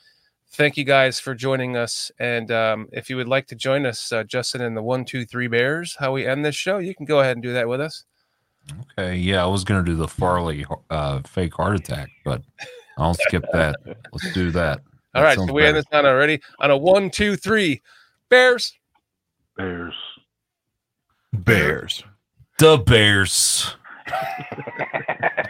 Thank 0.52 0.78
you 0.78 0.84
guys 0.86 1.20
for 1.20 1.36
joining 1.36 1.76
us. 1.76 2.12
And 2.20 2.52
um, 2.52 2.88
if 2.92 3.10
you 3.10 3.18
would 3.18 3.28
like 3.28 3.48
to 3.48 3.56
join 3.56 3.86
us, 3.86 4.12
uh, 4.12 4.24
Justin 4.24 4.62
and 4.62 4.76
the 4.78 4.82
One, 4.82 5.04
Two, 5.06 5.26
Three 5.26 5.48
Bears, 5.48 5.96
how 6.00 6.14
we 6.14 6.26
end 6.26 6.46
this 6.46 6.56
show, 6.56 6.78
you 6.78 6.96
can 6.96 7.06
go 7.06 7.20
ahead 7.20 7.36
and 7.36 7.44
do 7.44 7.54
that 7.54 7.68
with 7.68 7.82
us. 7.82 8.06
Okay. 8.98 9.16
Yeah, 9.16 9.44
I 9.44 9.48
was 9.48 9.64
gonna 9.64 9.84
do 9.84 9.96
the 9.96 10.08
Farley 10.08 10.66
uh, 10.90 11.22
fake 11.22 11.54
heart 11.54 11.76
attack, 11.76 12.10
but 12.26 12.42
I'll 12.98 13.14
skip 13.14 13.46
that. 13.54 13.76
Let's 14.12 14.34
do 14.34 14.52
that. 14.52 14.80
All 15.16 15.22
That 15.22 15.24
right, 15.24 15.36
so 15.36 15.42
sounds 15.42 15.52
we 15.54 15.64
end 15.64 15.76
better. 15.76 15.78
this 15.78 15.86
on 16.00 16.06
already 16.06 16.42
on 16.60 16.72
a 16.72 16.78
one, 16.78 17.10
two, 17.10 17.36
three. 17.38 17.82
Bears. 18.30 18.74
Bears. 19.56 19.94
Bears. 21.34 22.04
The 22.60 22.78
Bears. 22.78 23.76